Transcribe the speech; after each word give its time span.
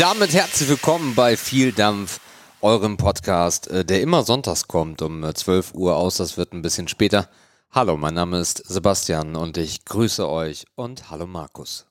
damit 0.00 0.32
herzlich 0.32 0.66
willkommen 0.70 1.14
bei 1.14 1.36
Viel 1.36 1.72
Dampf, 1.72 2.20
eurem 2.62 2.96
Podcast, 2.96 3.68
äh, 3.68 3.84
der 3.84 4.00
immer 4.00 4.22
sonntags 4.22 4.66
kommt 4.66 5.02
um 5.02 5.22
12 5.22 5.74
äh, 5.74 5.76
Uhr 5.76 5.96
aus. 5.98 6.16
Das 6.16 6.38
wird 6.38 6.54
ein 6.54 6.62
bisschen 6.62 6.88
später. 6.88 7.28
Hallo, 7.70 7.98
mein 7.98 8.14
Name 8.14 8.38
ist 8.38 8.66
Sebastian 8.66 9.36
und 9.36 9.58
ich 9.58 9.84
grüße 9.84 10.26
euch 10.26 10.64
und 10.74 11.10
hallo 11.10 11.26
Markus. 11.26 11.86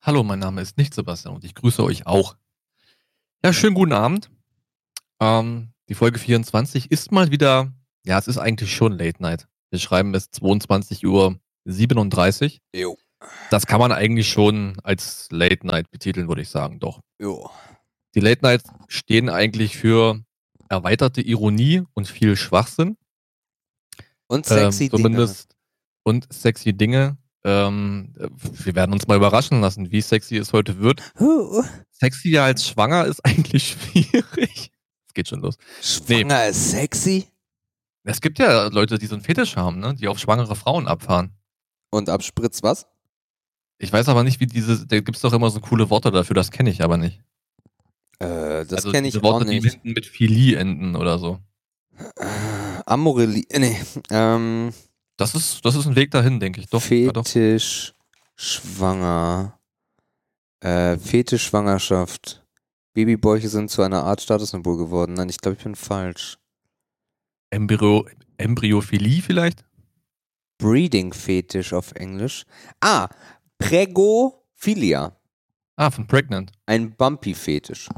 Hallo, 0.00 0.24
mein 0.24 0.40
Name 0.40 0.62
ist 0.62 0.76
nicht 0.78 0.94
Sebastian 0.94 1.36
und 1.36 1.44
ich 1.44 1.54
grüße 1.54 1.84
euch 1.84 2.08
auch. 2.08 2.34
Ja, 3.44 3.52
schönen 3.52 3.76
guten 3.76 3.92
Abend. 3.92 4.28
Ähm, 5.20 5.68
die 5.88 5.94
Folge 5.94 6.18
24 6.18 6.90
ist 6.90 7.12
mal 7.12 7.30
wieder, 7.30 7.72
ja, 8.04 8.18
es 8.18 8.26
ist 8.26 8.38
eigentlich 8.38 8.74
schon 8.74 8.98
Late 8.98 9.22
Night. 9.22 9.46
Wir 9.70 9.78
schreiben 9.78 10.12
es 10.16 10.32
22 10.32 11.06
Uhr 11.06 11.38
37. 11.66 12.60
Jo. 12.74 12.98
Das 13.50 13.66
kann 13.66 13.80
man 13.80 13.92
eigentlich 13.92 14.28
schon 14.28 14.78
als 14.82 15.28
Late 15.30 15.66
Night 15.66 15.90
betiteln, 15.90 16.28
würde 16.28 16.42
ich 16.42 16.48
sagen, 16.48 16.78
doch. 16.80 17.00
Jo. 17.20 17.50
Die 18.14 18.20
Late 18.20 18.42
Nights 18.42 18.64
stehen 18.88 19.28
eigentlich 19.28 19.76
für 19.76 20.20
erweiterte 20.68 21.20
Ironie 21.20 21.82
und 21.94 22.08
viel 22.08 22.36
Schwachsinn. 22.36 22.96
Und 24.26 24.46
sexy 24.46 24.84
ähm, 24.84 24.90
zumindest, 24.90 25.50
Dinge. 25.50 25.58
Und 26.04 26.32
sexy 26.32 26.72
Dinge. 26.72 27.18
Ähm, 27.44 28.14
wir 28.40 28.74
werden 28.74 28.92
uns 28.92 29.06
mal 29.06 29.16
überraschen 29.16 29.60
lassen, 29.60 29.90
wie 29.90 30.00
sexy 30.00 30.36
es 30.36 30.52
heute 30.52 30.78
wird. 30.78 31.02
Uh. 31.18 31.62
Sexy 31.90 32.38
als 32.38 32.66
schwanger 32.66 33.04
ist 33.04 33.20
eigentlich 33.24 33.76
schwierig. 33.76 34.70
Es 35.06 35.14
geht 35.14 35.28
schon 35.28 35.40
los. 35.40 35.56
Schwanger 35.82 36.44
nee. 36.44 36.50
ist 36.50 36.70
sexy? 36.70 37.26
Es 38.04 38.20
gibt 38.20 38.38
ja 38.38 38.68
Leute, 38.68 38.98
die 38.98 39.06
so 39.06 39.14
einen 39.14 39.24
Fetisch 39.24 39.56
haben, 39.56 39.78
ne? 39.78 39.94
die 39.94 40.08
auf 40.08 40.18
schwangere 40.18 40.56
Frauen 40.56 40.88
abfahren. 40.88 41.36
Und 41.90 42.08
abspritzt 42.08 42.62
was? 42.62 42.86
Ich 43.78 43.92
weiß 43.92 44.08
aber 44.08 44.22
nicht, 44.24 44.40
wie 44.40 44.46
diese, 44.46 44.86
da 44.86 45.00
gibt 45.00 45.16
es 45.16 45.22
doch 45.22 45.32
immer 45.32 45.50
so 45.50 45.60
coole 45.60 45.90
Worte 45.90 46.10
dafür, 46.10 46.34
das 46.34 46.50
kenne 46.50 46.70
ich 46.70 46.82
aber 46.82 46.96
nicht. 46.96 47.20
Äh, 48.18 48.64
das 48.66 48.72
also 48.72 48.92
kenne 48.92 49.08
ich 49.08 49.22
Worte, 49.22 49.44
auch 49.44 49.48
nicht. 49.48 49.64
Die 49.64 49.70
hinten 49.70 49.92
mit 49.92 50.06
Philie 50.06 50.56
enden 50.56 50.94
oder 50.94 51.18
so. 51.18 51.40
Äh, 52.16 52.24
Amorelie, 52.86 53.44
nee, 53.58 53.76
ähm. 54.10 54.72
Das 55.16 55.34
ist, 55.34 55.64
das 55.64 55.76
ist 55.76 55.86
ein 55.86 55.94
Weg 55.94 56.10
dahin, 56.10 56.40
denke 56.40 56.60
ich. 56.60 56.68
Doch, 56.68 56.82
Fetisch, 56.82 57.06
ja, 57.06 57.92
doch. 57.92 58.34
schwanger, 58.34 59.58
äh, 60.60 60.96
Fetisch, 60.98 61.44
Schwangerschaft. 61.44 62.44
Babybäuche 62.94 63.48
sind 63.48 63.70
zu 63.70 63.82
einer 63.82 64.04
Art 64.04 64.20
Statussymbol 64.20 64.76
geworden. 64.76 65.14
Nein, 65.14 65.28
ich 65.28 65.38
glaube, 65.38 65.56
ich 65.56 65.64
bin 65.64 65.74
falsch. 65.74 66.38
Embryo, 67.50 68.06
Embryophilie 68.36 69.22
vielleicht? 69.22 69.64
Breeding-Fetisch 70.58 71.72
auf 71.72 71.92
Englisch. 71.92 72.44
Ah, 72.80 73.08
Pregophilia. 73.62 75.16
Ah, 75.76 75.90
von 75.90 76.06
Pregnant. 76.06 76.52
Ein 76.66 76.94
Bumpy-Fetisch. 76.94 77.88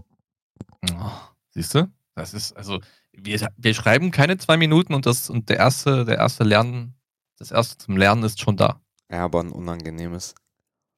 Oh, 0.93 1.11
siehst 1.51 1.75
du? 1.75 1.91
Das 2.15 2.35
ist, 2.35 2.57
also, 2.57 2.81
wir, 3.13 3.49
wir 3.57 3.75
schreiben 3.75 4.11
keine 4.11 4.39
zwei 4.39 4.57
Minuten 4.57 4.95
und 4.95 5.07
das 5.07 5.29
und 5.31 5.49
der 5.49 5.57
erste, 5.59 6.05
der 6.05 6.19
erste 6.19 6.45
Lernen, 6.45 6.95
das 7.39 7.51
erste 7.51 7.79
zum 7.79 7.97
Lernen 7.97 8.23
ist 8.23 8.41
schon 8.41 8.57
da. 8.57 8.81
Ja, 9.11 9.25
aber 9.25 9.41
ein 9.41 9.51
unangenehmes. 9.51 10.35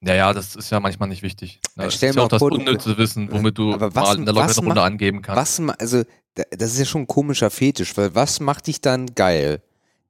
Ja, 0.02 0.14
ja, 0.14 0.32
das 0.32 0.54
ist 0.54 0.70
ja 0.70 0.78
manchmal 0.78 1.08
nicht 1.08 1.22
wichtig. 1.22 1.60
Das 1.74 1.94
ist 1.94 2.02
ja 2.02 2.22
auch 2.22 2.28
das 2.28 2.42
unnütze 2.42 2.98
Wissen, 2.98 3.32
womit 3.32 3.56
du 3.56 3.80
was, 3.80 3.94
mal 3.94 4.16
in 4.16 4.24
der 4.26 4.34
lockeren 4.34 4.66
Runde 4.66 4.82
angeben 4.82 5.22
kannst. 5.22 5.66
Was, 5.66 5.78
also, 5.80 6.02
das 6.34 6.72
ist 6.72 6.78
ja 6.78 6.84
schon 6.84 7.02
ein 7.02 7.06
komischer 7.06 7.50
Fetisch, 7.50 7.96
weil 7.96 8.14
was 8.14 8.40
macht 8.40 8.66
dich 8.66 8.80
dann 8.80 9.06
geil? 9.14 9.62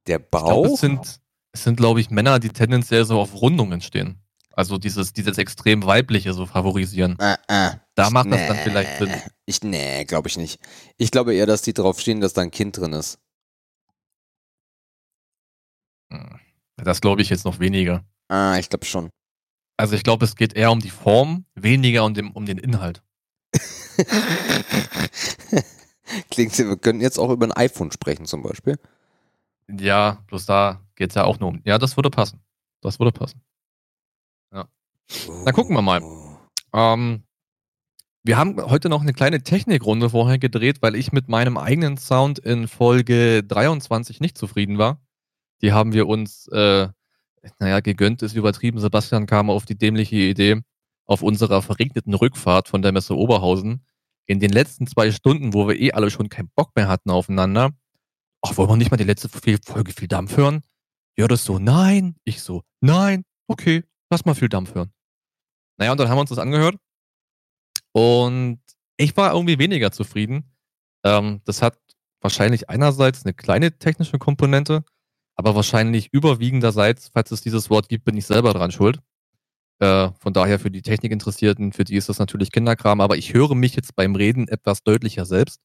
Der 0.09 0.19
Bauch? 0.19 0.63
Glaub, 0.63 0.67
es 0.67 0.81
sind, 0.81 1.21
es 1.53 1.63
sind 1.65 1.77
glaube 1.77 2.01
ich, 2.01 2.11
Männer, 2.11 2.41
die 2.41 2.49
tendenziell 2.49 3.05
so 3.05 3.21
auf 3.21 3.41
Rundungen 3.41 3.81
stehen. 3.81 4.21
Also 4.57 4.79
dieses, 4.79 5.13
dieses 5.13 5.37
extrem 5.37 5.85
weibliche 5.85 6.33
so 6.33 6.47
favorisieren. 6.47 7.19
Äh, 7.19 7.37
äh, 7.47 7.73
da 7.95 8.09
macht 8.09 8.27
nee, 8.27 8.39
das 8.39 8.49
dann 8.49 8.57
vielleicht 8.57 8.97
Sinn. 8.97 9.13
Ich, 9.45 9.63
nee, 9.63 10.05
glaube 10.07 10.29
ich 10.29 10.39
nicht. 10.39 10.59
Ich 10.97 11.11
glaube 11.11 11.35
eher, 11.35 11.45
dass 11.45 11.61
die 11.61 11.75
drauf 11.75 12.01
stehen, 12.01 12.23
dass 12.23 12.33
da 12.33 12.41
ein 12.41 12.51
Kind 12.51 12.79
drin 12.79 12.95
ist. 12.95 13.19
Hm. 16.11 16.41
Das 16.79 17.03
glaube 17.03 17.21
ich 17.21 17.29
jetzt 17.29 17.45
noch 17.45 17.59
weniger. 17.59 18.03
Ah, 18.29 18.57
ich 18.59 18.71
glaube 18.71 18.87
schon. 18.87 19.11
Also 19.77 19.95
ich 19.95 20.03
glaube, 20.03 20.25
es 20.25 20.37
geht 20.37 20.55
eher 20.55 20.73
um 20.73 20.81
die 20.81 20.89
Form, 20.89 21.45
weniger 21.55 22.05
um 22.07 22.15
den, 22.15 22.31
um 22.31 22.47
den 22.47 22.57
Inhalt. 22.57 23.03
Klingt, 26.31 26.57
wir 26.57 26.79
können 26.79 27.03
jetzt 27.03 27.19
auch 27.19 27.31
über 27.31 27.47
ein 27.47 27.53
iPhone 27.53 27.93
sprechen 27.93 28.25
zum 28.25 28.43
Beispiel. 28.43 28.79
Ja, 29.69 30.23
bloß 30.29 30.47
da 30.47 30.81
geht 30.95 31.11
es 31.11 31.15
ja 31.15 31.25
auch 31.25 31.39
nur 31.41 31.51
um. 31.51 31.61
Ja, 31.67 31.77
das 31.77 31.97
würde 31.97 32.09
passen. 32.09 32.41
Das 32.81 32.99
würde 32.99 33.13
passen. 33.13 33.43
Dann 35.45 35.55
gucken 35.55 35.75
wir 35.77 35.83
mal. 35.83 36.03
Ähm, 36.73 37.25
wir 38.25 38.37
haben 38.37 38.61
heute 38.61 38.89
noch 38.89 39.03
eine 39.03 39.13
kleine 39.13 39.43
Technikrunde 39.43 40.11
vorher 40.11 40.39
gedreht, 40.39 40.79
weil 40.81 40.97
ich 40.97 41.13
mit 41.13 41.29
meinem 41.29 41.57
eigenen 41.57 41.97
Sound 41.97 42.39
in 42.39 42.67
Folge 42.67 43.45
23 43.45 44.21
nicht 44.21 44.37
zufrieden 44.37 44.79
war. 44.79 45.01
Die 45.63 45.73
haben 45.73 45.93
wir 45.93 46.09
uns, 46.09 46.49
äh, 46.49 46.89
naja, 47.61 47.81
gegönnt 47.81 48.23
ist 48.23 48.35
übertrieben. 48.35 48.81
Sebastian 48.81 49.27
kam 49.27 49.49
auf 49.49 49.65
die 49.65 49.79
dämliche 49.79 50.17
Idee, 50.17 50.61
auf 51.05 51.23
unserer 51.23 51.63
verregneten 51.63 52.15
Rückfahrt 52.15 52.69
von 52.69 52.83
der 52.83 52.93
Messe 52.93 53.17
Oberhausen 53.17 53.87
in 54.27 54.41
den 54.41 54.51
letzten 54.51 54.87
zwei 54.87 55.13
Stunden, 55.13 55.55
wo 55.55 55.69
wir 55.69 55.79
eh 55.79 55.93
alle 55.93 56.11
schon 56.11 56.29
keinen 56.29 56.51
Bock 56.57 56.73
mehr 56.75 56.89
hatten 56.89 57.11
aufeinander, 57.11 57.71
ach, 58.43 58.57
wollen 58.57 58.69
wir 58.69 58.77
nicht 58.77 58.91
mal 58.91 58.97
die 58.97 59.05
letzte 59.05 59.29
Folge 59.29 59.93
viel 59.93 60.09
Dampf 60.09 60.37
hören? 60.37 60.63
Ja, 61.17 61.29
das 61.29 61.45
so, 61.45 61.59
nein. 61.59 62.17
Ich 62.25 62.43
so, 62.43 62.63
nein, 62.81 63.25
okay, 63.47 63.85
lass 64.11 64.25
mal 64.25 64.35
viel 64.35 64.49
Dampf 64.49 64.75
hören. 64.75 64.91
Naja, 65.79 65.93
und 65.93 66.01
dann 66.01 66.09
haben 66.09 66.17
wir 66.17 66.23
uns 66.23 66.31
das 66.31 66.39
angehört. 66.39 66.77
Und 67.93 68.61
ich 68.97 69.17
war 69.17 69.33
irgendwie 69.33 69.59
weniger 69.59 69.93
zufrieden. 69.93 70.53
Ähm, 71.05 71.41
das 71.45 71.63
hat 71.63 71.79
wahrscheinlich 72.21 72.69
einerseits 72.69 73.25
eine 73.25 73.35
kleine 73.35 73.79
technische 73.79 74.19
Komponente, 74.19 74.85
aber 75.37 75.55
wahrscheinlich 75.55 76.13
überwiegenderseits, 76.13 77.11
falls 77.13 77.31
es 77.31 77.41
dieses 77.43 77.71
Wort 77.71 77.89
gibt, 77.89 78.05
bin 78.05 78.17
ich 78.17 78.27
selber 78.27 78.53
dran 78.53 78.73
schuld. 78.73 79.01
Äh, 79.79 80.11
von 80.19 80.33
daher 80.33 80.59
für 80.59 80.71
die 80.71 80.83
Technikinteressierten, 80.83 81.73
für 81.73 81.85
die 81.85 81.97
ist 81.97 82.09
das 82.09 82.19
natürlich 82.19 82.51
Kinderkram, 82.53 83.01
aber 83.01 83.17
ich 83.17 83.35
höre 83.35 83.55
mich 83.55 83.77
jetzt 83.77 83.95
beim 83.95 84.15
Reden 84.15 84.49
etwas 84.49 84.83
deutlicher 84.83 85.27
selbst. 85.27 85.61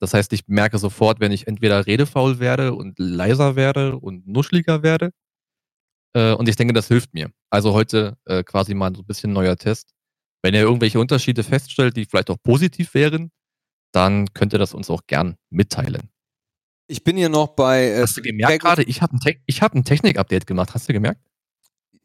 Das 0.00 0.14
heißt, 0.14 0.32
ich 0.32 0.48
merke 0.48 0.78
sofort, 0.78 1.20
wenn 1.20 1.32
ich 1.32 1.46
entweder 1.46 1.86
redefaul 1.86 2.38
werde 2.38 2.74
und 2.74 2.98
leiser 2.98 3.56
werde 3.56 3.96
und 3.98 4.26
nuscheliger 4.26 4.82
werde. 4.82 5.12
Äh, 6.16 6.32
und 6.32 6.48
ich 6.48 6.56
denke, 6.56 6.72
das 6.72 6.88
hilft 6.88 7.12
mir. 7.12 7.30
Also 7.50 7.74
heute 7.74 8.16
äh, 8.24 8.42
quasi 8.42 8.72
mal 8.72 8.90
so 8.94 9.02
ein 9.02 9.06
bisschen 9.06 9.34
neuer 9.34 9.56
Test. 9.56 9.92
Wenn 10.42 10.54
ihr 10.54 10.62
irgendwelche 10.62 10.98
Unterschiede 10.98 11.42
feststellt, 11.42 11.96
die 11.96 12.06
vielleicht 12.06 12.30
auch 12.30 12.42
positiv 12.42 12.94
wären, 12.94 13.30
dann 13.92 14.32
könnt 14.32 14.54
ihr 14.54 14.58
das 14.58 14.72
uns 14.72 14.88
auch 14.88 15.02
gern 15.06 15.36
mitteilen. 15.50 16.08
Ich 16.88 17.04
bin 17.04 17.18
hier 17.18 17.28
noch 17.28 17.48
bei. 17.48 17.90
Äh, 17.90 18.02
Hast 18.02 18.16
du 18.16 18.22
gemerkt 18.22 18.62
gerade? 18.62 18.82
Ich 18.84 19.02
habe 19.02 19.14
ein, 19.14 19.20
Te 19.20 19.36
hab 19.60 19.74
ein 19.74 19.84
Technik-Update 19.84 20.46
gemacht. 20.46 20.72
Hast 20.72 20.88
du 20.88 20.94
gemerkt? 20.94 21.20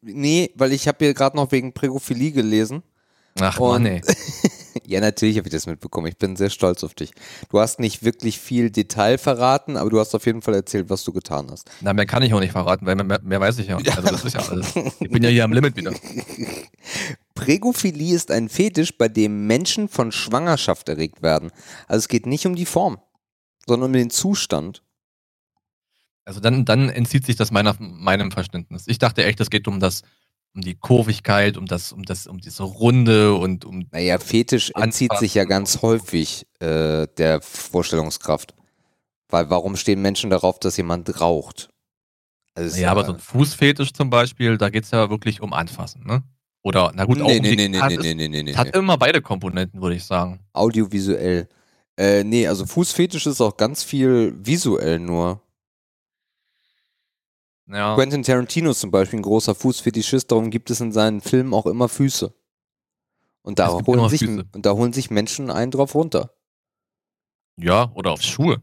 Nee, 0.02 0.52
weil 0.56 0.74
ich 0.74 0.88
habe 0.90 1.06
hier 1.06 1.14
gerade 1.14 1.38
noch 1.38 1.52
wegen 1.54 1.74
Prägophilie 1.74 2.34
gelesen. 2.34 2.84
Ach 3.40 3.60
Mann, 3.60 3.86
ey. 3.86 4.02
ja, 4.86 5.00
natürlich 5.00 5.38
habe 5.38 5.48
ich 5.48 5.54
das 5.54 5.68
mitbekommen. 5.68 6.08
Ich 6.08 6.18
bin 6.18 6.36
sehr 6.36 6.50
stolz 6.50 6.84
auf 6.84 6.94
dich. 6.94 7.12
Du 7.50 7.60
hast 7.60 7.80
nicht 7.80 8.04
wirklich 8.04 8.40
viel 8.40 8.72
Detail 8.72 9.18
verraten, 9.18 9.78
aber 9.78 9.90
du 9.90 10.00
hast 10.00 10.14
auf 10.16 10.26
jeden 10.26 10.42
Fall 10.42 10.56
erzählt, 10.56 10.90
was 10.90 11.04
du 11.04 11.12
getan 11.12 11.48
hast. 11.52 11.70
Na, 11.82 11.94
mehr 11.94 12.06
kann 12.06 12.24
ich 12.24 12.34
auch 12.34 12.40
nicht 12.40 12.52
verraten, 12.52 12.86
weil 12.86 12.96
mehr, 12.96 13.20
mehr 13.22 13.40
weiß 13.40 13.60
ich 13.60 13.68
ja. 13.68 13.78
Also 13.78 14.02
das 14.02 14.26
ist 14.26 14.34
ja 14.34 14.42
alles. 14.42 14.74
Ich 15.00 15.10
bin 15.10 15.24
ja 15.24 15.30
hier 15.30 15.44
am 15.44 15.54
Limit 15.54 15.76
wieder. 15.76 15.94
Prägophilie 17.36 18.16
ist 18.16 18.32
ein 18.32 18.50
Fetisch, 18.50 18.98
bei 18.98 19.08
dem 19.08 19.48
Menschen 19.48 19.88
von 19.88 20.12
Schwangerschaft 20.12 20.90
erregt 20.90 21.22
werden. 21.22 21.52
Also 21.88 22.00
es 22.00 22.08
geht 22.08 22.26
nicht 22.26 22.46
um 22.46 22.56
die 22.56 22.66
Form, 22.66 23.00
sondern 23.66 23.90
um 23.90 23.94
den 23.94 24.10
Zustand. 24.10 24.84
Also 26.24 26.40
dann, 26.40 26.66
dann 26.66 26.90
entzieht 26.90 27.26
sich 27.26 27.36
das 27.36 27.52
meiner, 27.52 27.76
meinem 27.80 28.32
Verständnis. 28.32 28.84
Ich 28.88 29.00
dachte 29.00 29.24
echt, 29.26 29.40
es 29.40 29.50
geht 29.50 29.68
um 29.68 29.80
das, 29.80 30.04
um 30.54 30.62
die 30.62 30.76
Kurvigkeit, 30.76 31.58
um 31.58 31.66
das, 31.66 31.92
um 31.92 32.04
das, 32.04 32.28
um 32.28 32.40
diese 32.40 32.64
Runde 32.64 33.36
und 33.36 33.66
um. 33.66 33.88
Naja, 33.92 34.20
Fetisch 34.20 34.72
entzieht 34.76 35.18
sich 35.18 35.34
ja 35.34 35.46
ganz 35.46 35.82
häufig 35.82 36.46
äh, 36.60 37.08
der 37.18 37.42
Vorstellungskraft. 37.42 38.54
Weil 39.30 39.50
warum 39.50 39.78
stehen 39.78 40.02
Menschen 40.02 40.30
darauf, 40.30 40.60
dass 40.60 40.76
jemand 40.76 41.22
raucht? 41.22 41.70
Also 42.54 42.82
ja, 42.82 42.92
aber 42.92 43.06
so 43.06 43.14
ein 43.14 43.20
Fußfetisch 43.20 43.94
zum 43.94 44.10
Beispiel, 44.10 44.58
da 44.58 44.70
geht 44.70 44.84
es 44.84 44.92
ja 44.92 45.10
wirklich 45.10 45.42
um 45.42 45.54
Anfassen, 45.54 46.04
ne? 46.06 46.24
Oder, 46.64 46.92
na 46.94 47.06
gut, 47.06 47.18
nee, 47.18 47.24
auch 47.24 47.28
nee, 47.28 47.38
um 47.38 47.44
nee, 47.44 47.56
nee, 47.56 47.68
nee, 47.70 47.98
nee, 47.98 48.14
nee, 48.14 48.28
nee, 48.28 48.44
nee. 48.44 48.56
Hat 48.56 48.76
immer 48.76 48.98
beide 48.98 49.22
Komponenten, 49.22 49.82
würde 49.82 49.96
ich 49.96 50.04
sagen. 50.04 50.42
Audiovisuell. 50.54 51.48
Äh, 51.98 52.24
nee, 52.24 52.48
also 52.48 52.66
Fußfetisch 52.66 53.26
ist 53.26 53.42
auch 53.42 53.58
ganz 53.58 53.84
viel 53.84 54.36
visuell 54.38 55.00
nur. 55.00 55.42
Ja. 57.72 57.96
Quentin 57.96 58.24
Tarantino 58.24 58.72
ist 58.72 58.82
zum 58.82 58.92
Beispiel 58.92 59.20
ein 59.20 59.24
großer 59.24 59.56
Fußfetischist, 59.56 60.32
darum 60.32 60.50
gibt 60.50 60.70
es 60.70 60.82
in 60.82 60.92
seinen 60.92 61.22
Filmen 61.22 61.54
auch 61.54 61.66
immer 61.66 61.88
Füße. 61.88 62.34
Und 63.44 63.60
da, 63.60 63.70
holen 63.72 64.10
sich, 64.10 64.20
Füße. 64.20 64.46
und 64.54 64.66
da 64.66 64.74
holen 64.74 64.94
sich 64.94 65.10
Menschen 65.10 65.50
einen 65.50 65.72
drauf 65.72 65.96
runter. 65.96 66.32
Ja, 67.58 67.92
oder 67.96 68.12
auf 68.12 68.22
Schuhe. 68.22 68.62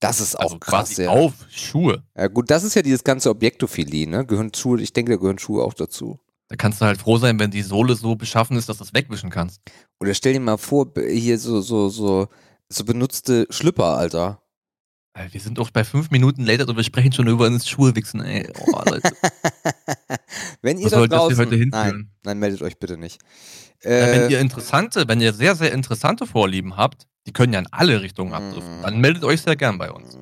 Das 0.00 0.20
ist 0.20 0.36
auch 0.36 0.44
also 0.44 0.58
krass, 0.58 0.88
quasi 0.90 1.04
ja. 1.04 1.10
Auf 1.10 1.32
Schuhe. 1.48 2.02
Ja, 2.16 2.26
gut, 2.26 2.50
das 2.50 2.64
ist 2.64 2.74
ja 2.74 2.82
dieses 2.82 3.04
ganze 3.04 3.30
Objektophilie, 3.30 4.08
ne? 4.08 4.26
Gehören 4.26 4.52
Schuhe, 4.52 4.80
ich 4.80 4.92
denke, 4.92 5.12
da 5.12 5.16
gehören 5.16 5.38
Schuhe 5.38 5.62
auch 5.62 5.74
dazu. 5.74 6.18
Da 6.48 6.56
kannst 6.56 6.80
du 6.80 6.84
halt 6.84 7.00
froh 7.00 7.16
sein, 7.18 7.38
wenn 7.38 7.50
die 7.50 7.62
Sohle 7.62 7.94
so 7.94 8.16
beschaffen 8.16 8.56
ist, 8.56 8.68
dass 8.68 8.78
du 8.78 8.84
es 8.84 8.92
wegwischen 8.92 9.30
kannst. 9.30 9.62
Oder 10.00 10.12
stell 10.12 10.32
dir 10.34 10.40
mal 10.40 10.58
vor, 10.58 10.92
hier 10.96 11.38
so, 11.38 11.60
so, 11.60 11.88
so, 11.88 12.28
so 12.68 12.84
benutzte 12.84 13.46
Schlüpper, 13.48 13.96
Alter. 13.96 14.41
Äh, 15.14 15.28
Wir 15.32 15.40
sind 15.40 15.58
doch 15.58 15.70
bei 15.70 15.84
fünf 15.84 16.10
Minuten 16.10 16.44
later 16.44 16.68
und 16.68 16.76
wir 16.76 16.84
sprechen 16.84 17.12
schon 17.12 17.26
über 17.28 17.46
ins 17.46 17.68
Schuhe 17.68 17.94
wichsen, 17.94 18.20
ey. 18.22 18.50
Oh, 18.66 18.80
Leute. 18.88 19.12
wenn 20.62 20.78
ihr 20.78 20.88
soll 20.88 21.08
das 21.08 21.18
draußen, 21.18 21.38
heute 21.38 21.56
hinführen? 21.56 21.70
nein, 21.70 22.10
nein, 22.24 22.38
meldet 22.38 22.62
euch 22.62 22.78
bitte 22.78 22.96
nicht. 22.96 23.20
Ja, 23.82 23.90
Äh, 23.90 24.12
wenn 24.22 24.30
ihr 24.30 24.40
interessante, 24.40 25.06
wenn 25.08 25.20
ihr 25.20 25.32
sehr, 25.32 25.54
sehr 25.54 25.72
interessante 25.72 26.26
Vorlieben 26.26 26.76
habt, 26.76 27.06
die 27.26 27.32
können 27.32 27.52
ja 27.52 27.58
in 27.58 27.66
alle 27.70 28.00
Richtungen 28.02 28.32
abdriften, 28.32 28.80
Mm. 28.80 28.82
dann 28.82 29.00
meldet 29.00 29.24
euch 29.24 29.42
sehr 29.42 29.54
gern 29.56 29.78
bei 29.78 29.90
uns. 29.92 30.16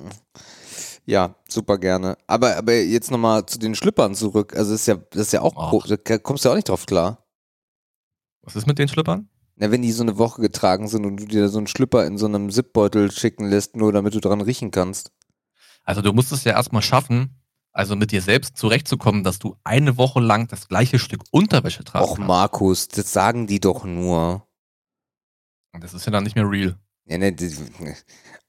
Ja, 1.05 1.35
super 1.47 1.77
gerne. 1.79 2.15
Aber, 2.27 2.57
aber 2.57 2.73
jetzt 2.73 3.09
nochmal 3.11 3.45
zu 3.45 3.57
den 3.57 3.73
Schlüppern 3.75 4.13
zurück. 4.13 4.55
Also 4.55 4.73
ist 4.75 4.85
ja, 4.87 4.95
das 4.95 5.21
ist 5.23 5.33
ja 5.33 5.41
auch, 5.41 5.53
Ach. 5.57 5.87
da 5.87 6.17
kommst 6.19 6.43
du 6.45 6.49
ja 6.49 6.53
auch 6.53 6.55
nicht 6.57 6.69
drauf 6.69 6.85
klar. 6.85 7.25
Was 8.43 8.55
ist 8.55 8.67
mit 8.67 8.77
den 8.77 8.87
Schlüppern? 8.87 9.27
Na, 9.61 9.69
wenn 9.69 9.83
die 9.83 9.91
so 9.91 10.01
eine 10.01 10.17
Woche 10.17 10.41
getragen 10.41 10.87
sind 10.87 11.05
und 11.05 11.17
du 11.17 11.25
dir 11.25 11.47
so 11.47 11.59
einen 11.59 11.67
Schlüpper 11.67 12.07
in 12.07 12.17
so 12.17 12.25
einem 12.25 12.49
Zipbeutel 12.49 13.11
schicken 13.11 13.47
lässt, 13.47 13.75
nur 13.75 13.93
damit 13.93 14.15
du 14.15 14.19
dran 14.19 14.41
riechen 14.41 14.71
kannst. 14.71 15.11
Also 15.83 16.01
du 16.01 16.13
musst 16.13 16.31
es 16.31 16.43
ja 16.43 16.53
erstmal 16.53 16.81
schaffen, 16.81 17.39
also 17.71 17.95
mit 17.95 18.11
dir 18.11 18.23
selbst 18.23 18.57
zurechtzukommen, 18.57 19.23
dass 19.23 19.37
du 19.37 19.55
eine 19.63 19.97
Woche 19.97 20.19
lang 20.19 20.47
das 20.47 20.67
gleiche 20.67 20.97
Stück 20.97 21.21
Unterwäsche 21.29 21.83
tragen 21.83 22.05
Och. 22.05 22.17
Markus, 22.17 22.87
das 22.87 23.13
sagen 23.13 23.45
die 23.45 23.59
doch 23.59 23.85
nur. 23.85 24.47
Das 25.79 25.93
ist 25.93 26.07
ja 26.07 26.11
dann 26.11 26.23
nicht 26.23 26.35
mehr 26.35 26.49
real. 26.49 26.79
Ja, 27.05 27.19
ne, 27.19 27.35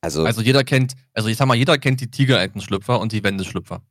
also, 0.01 0.25
Also 0.25 0.41
jeder 0.41 0.65
kennt, 0.65 0.95
also 1.13 1.29
ich 1.29 1.37
sag 1.37 1.45
mal, 1.45 1.57
jeder 1.57 1.77
kennt 1.77 2.01
die 2.01 2.11
Tigerentenschlüpfer 2.11 2.99
und 2.99 3.13
die 3.13 3.23
Wendeschlüpfer. 3.23 3.83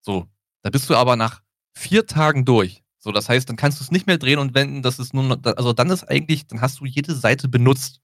So, 0.00 0.28
da 0.62 0.70
bist 0.70 0.88
du 0.88 0.94
aber 0.94 1.16
nach 1.16 1.42
vier 1.74 2.06
Tagen 2.06 2.44
durch. 2.44 2.84
So, 3.08 3.12
das 3.12 3.30
heißt, 3.30 3.48
dann 3.48 3.56
kannst 3.56 3.80
du 3.80 3.84
es 3.84 3.90
nicht 3.90 4.06
mehr 4.06 4.18
drehen 4.18 4.38
und 4.38 4.52
wenden, 4.52 4.82
das 4.82 4.98
ist 4.98 5.14
nur 5.14 5.22
noch, 5.22 5.38
also 5.56 5.72
dann 5.72 5.88
ist 5.88 6.04
eigentlich, 6.04 6.46
dann 6.46 6.60
hast 6.60 6.80
du 6.80 6.84
jede 6.84 7.14
Seite 7.14 7.48
benutzt 7.48 8.02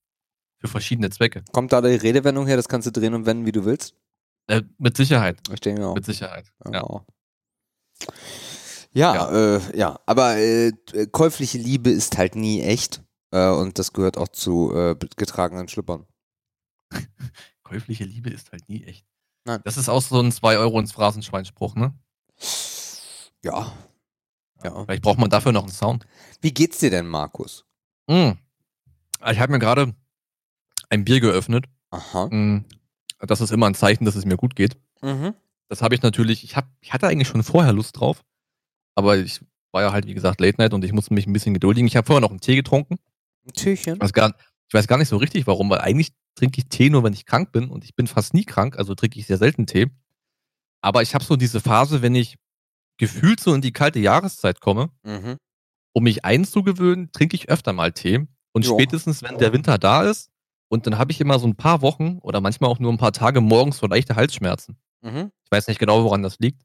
für 0.58 0.66
verschiedene 0.66 1.10
Zwecke. 1.10 1.44
kommt 1.52 1.74
da 1.74 1.82
die 1.82 1.88
Redewendung 1.88 2.46
her, 2.46 2.56
das 2.56 2.68
kannst 2.68 2.86
du 2.86 2.90
drehen 2.90 3.12
und 3.12 3.26
wenden, 3.26 3.44
wie 3.44 3.52
du 3.52 3.66
willst? 3.66 3.94
Äh, 4.46 4.62
mit 4.78 4.96
Sicherheit, 4.96 5.42
Ich 5.52 5.60
denke 5.60 5.86
auch. 5.86 5.94
mit 5.94 6.06
Sicherheit. 6.06 6.50
Ja. 6.64 7.04
Ja. 8.94 9.14
Ja. 9.14 9.56
Äh, 9.56 9.76
ja, 9.78 10.00
aber 10.06 10.36
äh, 10.38 10.68
äh, 10.94 11.06
käufliche 11.12 11.58
Liebe 11.58 11.90
ist 11.90 12.16
halt 12.16 12.34
nie 12.34 12.62
echt. 12.62 13.02
Äh, 13.30 13.50
und 13.50 13.78
das 13.78 13.92
gehört 13.92 14.16
auch 14.16 14.28
zu 14.28 14.74
äh, 14.74 14.96
getragenen 15.18 15.68
Schlüppern. 15.68 16.06
Käufliche 17.62 18.04
Liebe 18.04 18.30
ist 18.30 18.52
halt 18.52 18.70
nie 18.70 18.84
echt. 18.84 19.04
Nein. 19.44 19.60
Das 19.66 19.76
ist 19.76 19.90
auch 19.90 20.00
so 20.00 20.18
ein 20.18 20.32
2 20.32 20.56
Euro 20.56 20.80
ins 20.80 20.92
Phrasenschwein-Spruch, 20.92 21.74
ne? 21.74 21.92
Ja. 23.42 23.70
Ja. 24.64 24.84
Vielleicht 24.84 25.02
braucht 25.02 25.18
man 25.18 25.30
dafür 25.30 25.52
noch 25.52 25.62
einen 25.62 25.72
Sound. 25.72 26.06
Wie 26.40 26.52
geht's 26.52 26.78
dir 26.78 26.90
denn, 26.90 27.06
Markus? 27.06 27.64
Mm. 28.06 28.32
Ich 29.30 29.38
habe 29.38 29.52
mir 29.52 29.58
gerade 29.58 29.94
ein 30.88 31.04
Bier 31.04 31.20
geöffnet. 31.20 31.66
Aha. 31.90 32.26
Mm. 32.26 32.64
Das 33.20 33.40
ist 33.40 33.52
immer 33.52 33.66
ein 33.66 33.74
Zeichen, 33.74 34.04
dass 34.04 34.16
es 34.16 34.24
mir 34.24 34.36
gut 34.36 34.56
geht. 34.56 34.76
Mhm. 35.02 35.34
Das 35.68 35.82
habe 35.82 35.94
ich 35.94 36.02
natürlich, 36.02 36.44
ich, 36.44 36.56
hab, 36.56 36.68
ich 36.80 36.92
hatte 36.92 37.06
eigentlich 37.06 37.28
schon 37.28 37.42
vorher 37.42 37.72
Lust 37.72 37.98
drauf, 37.98 38.22
aber 38.94 39.16
ich 39.16 39.40
war 39.72 39.82
ja 39.82 39.92
halt, 39.92 40.06
wie 40.06 40.14
gesagt, 40.14 40.40
Late 40.40 40.56
Night 40.58 40.74
und 40.74 40.84
ich 40.84 40.92
musste 40.92 41.14
mich 41.14 41.26
ein 41.26 41.32
bisschen 41.32 41.54
geduldigen. 41.54 41.86
Ich 41.86 41.96
habe 41.96 42.06
vorher 42.06 42.20
noch 42.20 42.30
einen 42.30 42.40
Tee 42.40 42.56
getrunken. 42.56 42.98
Ein 43.46 43.52
Türchen. 43.52 44.00
Weiß, 44.00 44.12
gar, 44.12 44.34
ich 44.68 44.74
weiß 44.74 44.86
gar 44.86 44.98
nicht 44.98 45.08
so 45.08 45.16
richtig 45.16 45.46
warum, 45.46 45.68
weil 45.70 45.80
eigentlich 45.80 46.12
trinke 46.34 46.60
ich 46.60 46.68
Tee 46.68 46.90
nur, 46.90 47.02
wenn 47.02 47.12
ich 47.12 47.26
krank 47.26 47.52
bin 47.52 47.68
und 47.68 47.84
ich 47.84 47.94
bin 47.94 48.06
fast 48.06 48.34
nie 48.34 48.44
krank, 48.44 48.78
also 48.78 48.94
trinke 48.94 49.18
ich 49.18 49.26
sehr 49.26 49.38
selten 49.38 49.66
Tee. 49.66 49.90
Aber 50.80 51.02
ich 51.02 51.14
habe 51.14 51.24
so 51.24 51.36
diese 51.36 51.60
Phase, 51.60 52.02
wenn 52.02 52.14
ich 52.14 52.36
gefühlt 52.98 53.40
so 53.40 53.54
in 53.54 53.60
die 53.60 53.72
kalte 53.72 53.98
Jahreszeit 53.98 54.60
komme, 54.60 54.90
Mhm. 55.04 55.36
um 55.92 56.04
mich 56.04 56.24
einzugewöhnen, 56.24 57.10
trinke 57.12 57.36
ich 57.36 57.48
öfter 57.48 57.72
mal 57.72 57.92
Tee. 57.92 58.26
Und 58.52 58.64
Jo. 58.66 58.74
spätestens, 58.74 59.22
wenn 59.22 59.38
der 59.38 59.52
Winter 59.52 59.78
da 59.78 60.02
ist, 60.08 60.30
und 60.68 60.86
dann 60.86 60.98
habe 60.98 61.12
ich 61.12 61.20
immer 61.20 61.38
so 61.38 61.46
ein 61.46 61.56
paar 61.56 61.82
Wochen 61.82 62.18
oder 62.22 62.40
manchmal 62.40 62.70
auch 62.70 62.78
nur 62.78 62.92
ein 62.92 62.98
paar 62.98 63.12
Tage 63.12 63.40
morgens 63.40 63.78
so 63.78 63.86
leichte 63.86 64.16
Halsschmerzen. 64.16 64.78
Mhm. 65.02 65.30
Ich 65.44 65.50
weiß 65.50 65.68
nicht 65.68 65.78
genau, 65.78 66.02
woran 66.04 66.22
das 66.22 66.38
liegt. 66.38 66.62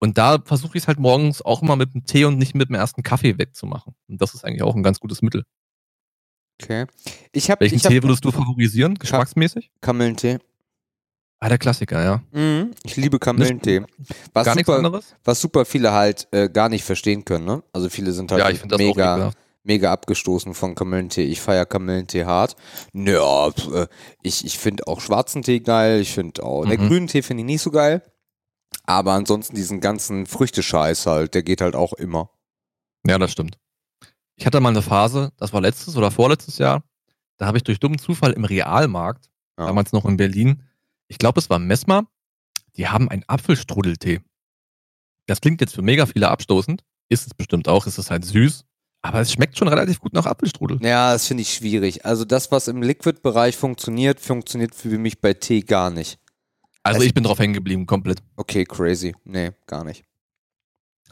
Und 0.00 0.18
da 0.18 0.38
versuche 0.44 0.76
ich 0.78 0.84
es 0.84 0.88
halt 0.88 0.98
morgens 1.00 1.42
auch 1.42 1.62
immer 1.62 1.74
mit 1.74 1.94
dem 1.94 2.04
Tee 2.04 2.24
und 2.24 2.38
nicht 2.38 2.54
mit 2.54 2.68
dem 2.68 2.76
ersten 2.76 3.02
Kaffee 3.02 3.38
wegzumachen. 3.38 3.94
Und 4.08 4.20
das 4.20 4.34
ist 4.34 4.44
eigentlich 4.44 4.62
auch 4.62 4.76
ein 4.76 4.82
ganz 4.84 5.00
gutes 5.00 5.22
Mittel. 5.22 5.44
Okay. 6.62 6.86
Ich 7.32 7.50
habe 7.50 7.60
Welchen 7.60 7.76
ich 7.76 7.84
hab 7.84 7.90
Tee 7.92 8.02
würdest 8.02 8.24
du 8.24 8.30
favorisieren, 8.32 8.94
geschmacksmäßig? 8.96 9.70
Kamillentee. 9.80 10.38
Ah, 11.40 11.48
der 11.48 11.58
Klassiker, 11.58 12.02
ja. 12.02 12.22
Mhm. 12.32 12.72
Ich 12.82 12.96
liebe 12.96 13.18
Kamillentee. 13.20 13.84
Was 14.32 14.44
Gar 14.46 14.54
nichts 14.56 14.66
super, 14.66 14.78
anderes? 14.78 15.14
was 15.24 15.40
super 15.40 15.64
viele 15.64 15.92
halt 15.92 16.26
äh, 16.32 16.48
gar 16.48 16.68
nicht 16.68 16.82
verstehen 16.84 17.24
können, 17.24 17.44
ne? 17.44 17.62
Also 17.72 17.88
viele 17.88 18.12
sind 18.12 18.32
halt 18.32 18.40
Ja, 18.40 18.50
ich 18.50 18.60
das 18.62 18.78
mega, 18.78 19.30
mega 19.62 19.92
abgestoßen 19.92 20.54
von 20.54 20.74
Kamillentee. 20.74 21.22
Ich 21.24 21.40
feiere 21.40 21.64
Kamillentee 21.64 22.24
hart. 22.24 22.56
Naja, 22.92 23.50
pf, 23.52 23.68
äh, 23.72 23.86
ich, 24.22 24.44
ich 24.44 24.58
finde 24.58 24.88
auch 24.88 25.00
schwarzen 25.00 25.42
Tee 25.42 25.60
geil. 25.60 26.00
Ich 26.00 26.12
finde 26.12 26.42
auch, 26.42 26.64
der 26.66 26.78
Mhm. 26.80 26.88
grünen 26.88 27.06
Tee 27.06 27.22
finde 27.22 27.42
ich 27.42 27.46
nicht 27.46 27.62
so 27.62 27.70
geil. 27.70 28.02
Aber 28.84 29.12
ansonsten 29.12 29.54
diesen 29.54 29.80
ganzen 29.80 30.26
Früchtescheiß 30.26 31.06
halt, 31.06 31.34
der 31.34 31.44
geht 31.44 31.60
halt 31.60 31.76
auch 31.76 31.92
immer. 31.92 32.30
Ja, 33.06 33.16
das 33.18 33.30
stimmt. 33.30 33.58
Ich 34.36 34.44
hatte 34.46 34.60
mal 34.60 34.70
eine 34.70 34.82
Phase, 34.82 35.30
das 35.36 35.52
war 35.52 35.60
letztes 35.60 35.96
oder 35.96 36.10
vorletztes 36.10 36.58
Jahr, 36.58 36.82
da 37.38 37.46
habe 37.46 37.58
ich 37.58 37.64
durch 37.64 37.78
dummen 37.80 37.98
Zufall 37.98 38.32
im 38.32 38.44
Realmarkt, 38.44 39.30
Ja. 39.58 39.66
damals 39.66 39.92
noch 39.92 40.04
in 40.04 40.16
Berlin, 40.16 40.62
ich 41.08 41.18
glaube, 41.18 41.40
es 41.40 41.50
war 41.50 41.58
Messmer, 41.58 42.06
die 42.76 42.88
haben 42.88 43.08
einen 43.08 43.24
Apfelstrudeltee. 43.26 44.20
Das 45.26 45.40
klingt 45.40 45.60
jetzt 45.60 45.74
für 45.74 45.82
mega 45.82 46.06
viele 46.06 46.28
abstoßend, 46.28 46.84
ist 47.08 47.26
es 47.26 47.34
bestimmt 47.34 47.68
auch, 47.68 47.86
ist 47.86 47.98
es 47.98 48.10
halt 48.10 48.24
süß, 48.24 48.64
aber 49.02 49.20
es 49.20 49.32
schmeckt 49.32 49.58
schon 49.58 49.68
relativ 49.68 50.00
gut 50.00 50.12
nach 50.12 50.26
Apfelstrudel. 50.26 50.78
Ja, 50.82 51.12
das 51.12 51.26
finde 51.26 51.42
ich 51.42 51.52
schwierig. 51.54 52.04
Also 52.04 52.24
das, 52.24 52.50
was 52.50 52.68
im 52.68 52.82
Liquid-Bereich 52.82 53.56
funktioniert, 53.56 54.20
funktioniert 54.20 54.74
für 54.74 54.96
mich 54.98 55.20
bei 55.20 55.34
Tee 55.34 55.60
gar 55.60 55.90
nicht. 55.90 56.18
Also 56.82 57.00
Es- 57.00 57.06
ich 57.06 57.14
bin 57.14 57.24
drauf 57.24 57.38
hängen 57.38 57.54
geblieben, 57.54 57.86
komplett. 57.86 58.22
Okay, 58.36 58.64
crazy. 58.64 59.14
Nee, 59.24 59.50
gar 59.66 59.84
nicht. 59.84 60.04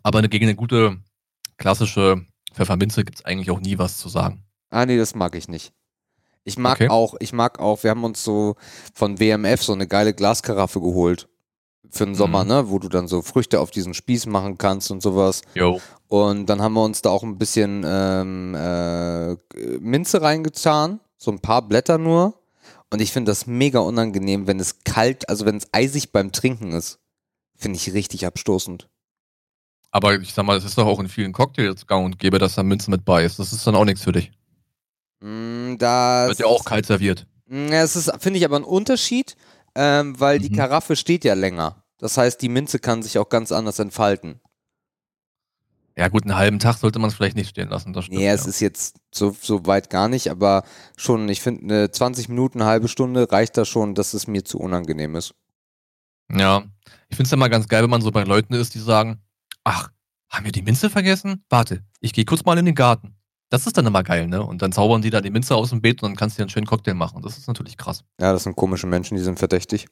Aber 0.02 0.22
gegen 0.22 0.46
eine 0.46 0.54
gute 0.54 0.98
klassische 1.56 2.24
Pfefferminze 2.52 3.04
gibt 3.04 3.18
es 3.18 3.24
eigentlich 3.24 3.50
auch 3.50 3.60
nie 3.60 3.76
was 3.78 3.98
zu 3.98 4.08
sagen. 4.08 4.44
Ah, 4.70 4.86
nee, 4.86 4.96
das 4.96 5.14
mag 5.14 5.34
ich 5.34 5.48
nicht. 5.48 5.72
Ich 6.46 6.56
mag 6.58 6.74
Okay. 6.76 6.88
auch, 6.88 7.14
ich 7.18 7.32
mag 7.32 7.58
auch, 7.58 7.82
wir 7.82 7.90
haben 7.90 8.04
uns 8.04 8.22
so 8.22 8.54
von 8.94 9.18
WMF 9.18 9.62
so 9.62 9.72
eine 9.72 9.86
geile 9.88 10.14
Glaskaraffe 10.14 10.80
geholt. 10.80 11.28
Für 11.90 12.04
den 12.06 12.14
Sommer, 12.14 12.42
Mhm. 12.44 12.48
ne? 12.48 12.70
Wo 12.70 12.78
du 12.78 12.88
dann 12.88 13.08
so 13.08 13.20
Früchte 13.22 13.60
auf 13.60 13.70
diesen 13.70 13.94
Spieß 13.94 14.26
machen 14.26 14.56
kannst 14.58 14.90
und 14.90 15.02
sowas. 15.02 15.42
Jo. 15.54 15.80
Und 16.08 16.46
dann 16.46 16.62
haben 16.62 16.74
wir 16.74 16.84
uns 16.84 17.02
da 17.02 17.10
auch 17.10 17.22
ein 17.24 17.36
bisschen 17.38 17.84
ähm, 17.86 18.54
äh, 18.54 19.34
Minze 19.80 20.22
reingetan. 20.22 21.00
So 21.16 21.30
ein 21.32 21.40
paar 21.40 21.62
Blätter 21.62 21.98
nur. 21.98 22.34
Und 22.92 23.00
ich 23.02 23.10
finde 23.12 23.30
das 23.32 23.46
mega 23.46 23.80
unangenehm, 23.80 24.46
wenn 24.46 24.60
es 24.60 24.84
kalt, 24.84 25.28
also 25.28 25.46
wenn 25.46 25.56
es 25.56 25.68
eisig 25.72 26.12
beim 26.12 26.30
Trinken 26.30 26.72
ist. 26.72 27.00
Finde 27.56 27.76
ich 27.78 27.92
richtig 27.92 28.24
abstoßend. 28.26 28.88
Aber 29.90 30.14
ich 30.20 30.34
sag 30.34 30.44
mal, 30.44 30.56
es 30.56 30.64
ist 30.64 30.76
doch 30.78 30.86
auch 30.86 31.00
in 31.00 31.08
vielen 31.08 31.32
Cocktails 31.32 31.86
gang 31.86 32.04
und 32.04 32.18
gäbe, 32.18 32.38
dass 32.38 32.54
da 32.54 32.62
Minze 32.62 32.90
mit 32.90 33.04
bei 33.04 33.24
ist. 33.24 33.38
Das 33.38 33.52
ist 33.52 33.66
dann 33.66 33.74
auch 33.74 33.84
nichts 33.84 34.02
für 34.02 34.12
dich. 34.12 34.30
Mm, 35.26 35.76
das 35.78 36.28
Wird 36.28 36.38
ja 36.40 36.46
auch 36.46 36.64
kalt 36.64 36.86
serviert. 36.86 37.26
Mm, 37.46 37.68
Ja, 37.68 37.82
es 37.82 37.96
ist, 37.96 38.10
finde 38.20 38.38
ich, 38.38 38.44
aber 38.44 38.56
ein 38.56 38.64
Unterschied, 38.64 39.36
ähm, 39.74 40.18
weil 40.20 40.38
die 40.38 40.50
Mhm. 40.50 40.56
Karaffe 40.56 40.96
steht 40.96 41.24
ja 41.24 41.34
länger. 41.34 41.82
Das 41.98 42.16
heißt, 42.16 42.40
die 42.42 42.48
Minze 42.48 42.78
kann 42.78 43.02
sich 43.02 43.18
auch 43.18 43.28
ganz 43.28 43.52
anders 43.52 43.78
entfalten. 43.78 44.40
Ja, 45.98 46.08
gut, 46.08 46.24
einen 46.24 46.36
halben 46.36 46.58
Tag 46.58 46.76
sollte 46.76 46.98
man 46.98 47.08
es 47.08 47.16
vielleicht 47.16 47.36
nicht 47.36 47.48
stehen 47.48 47.70
lassen. 47.70 47.94
Das 47.94 48.04
stimmt. 48.04 48.18
Nee, 48.18 48.28
es 48.28 48.44
ja. 48.44 48.50
ist 48.50 48.60
jetzt 48.60 48.96
so, 49.14 49.34
so 49.40 49.64
weit 49.64 49.88
gar 49.88 50.08
nicht, 50.08 50.30
aber 50.30 50.62
schon, 50.98 51.26
ich 51.30 51.40
finde, 51.40 51.62
eine 51.74 51.90
20 51.90 52.28
Minuten, 52.28 52.60
eine 52.60 52.68
halbe 52.70 52.88
Stunde 52.88 53.32
reicht 53.32 53.56
da 53.56 53.64
schon, 53.64 53.94
dass 53.94 54.12
es 54.12 54.26
mir 54.26 54.44
zu 54.44 54.58
unangenehm 54.58 55.16
ist. 55.16 55.34
ja. 56.30 56.64
Ich 57.08 57.16
finde 57.16 57.26
es 57.28 57.30
ja 57.30 57.36
mal 57.36 57.48
ganz 57.48 57.68
geil, 57.68 57.82
wenn 57.84 57.90
man 57.90 58.02
so 58.02 58.10
bei 58.10 58.24
Leuten 58.24 58.52
ist, 58.52 58.74
die 58.74 58.80
sagen, 58.80 59.22
ach, 59.64 59.90
haben 60.28 60.44
wir 60.44 60.50
die 60.52 60.62
Minze 60.62 60.90
vergessen? 60.90 61.44
Warte, 61.48 61.84
ich 62.00 62.12
gehe 62.12 62.24
kurz 62.24 62.44
mal 62.44 62.58
in 62.58 62.66
den 62.66 62.74
Garten. 62.74 63.15
Das 63.48 63.66
ist 63.66 63.76
dann 63.78 63.86
immer 63.86 64.02
geil, 64.02 64.26
ne? 64.26 64.42
Und 64.42 64.60
dann 64.62 64.72
zaubern 64.72 65.02
die 65.02 65.10
da 65.10 65.20
die 65.20 65.30
Minze 65.30 65.54
aus 65.54 65.70
dem 65.70 65.80
Beet 65.80 66.02
und 66.02 66.10
dann 66.10 66.16
kannst 66.16 66.36
du 66.36 66.40
dir 66.40 66.44
einen 66.44 66.50
schönen 66.50 66.66
Cocktail 66.66 66.94
machen. 66.94 67.22
Das 67.22 67.38
ist 67.38 67.46
natürlich 67.46 67.76
krass. 67.76 68.02
Ja, 68.20 68.32
das 68.32 68.42
sind 68.42 68.56
komische 68.56 68.86
Menschen, 68.86 69.16
die 69.16 69.22
sind 69.22 69.38
verdächtig. 69.38 69.86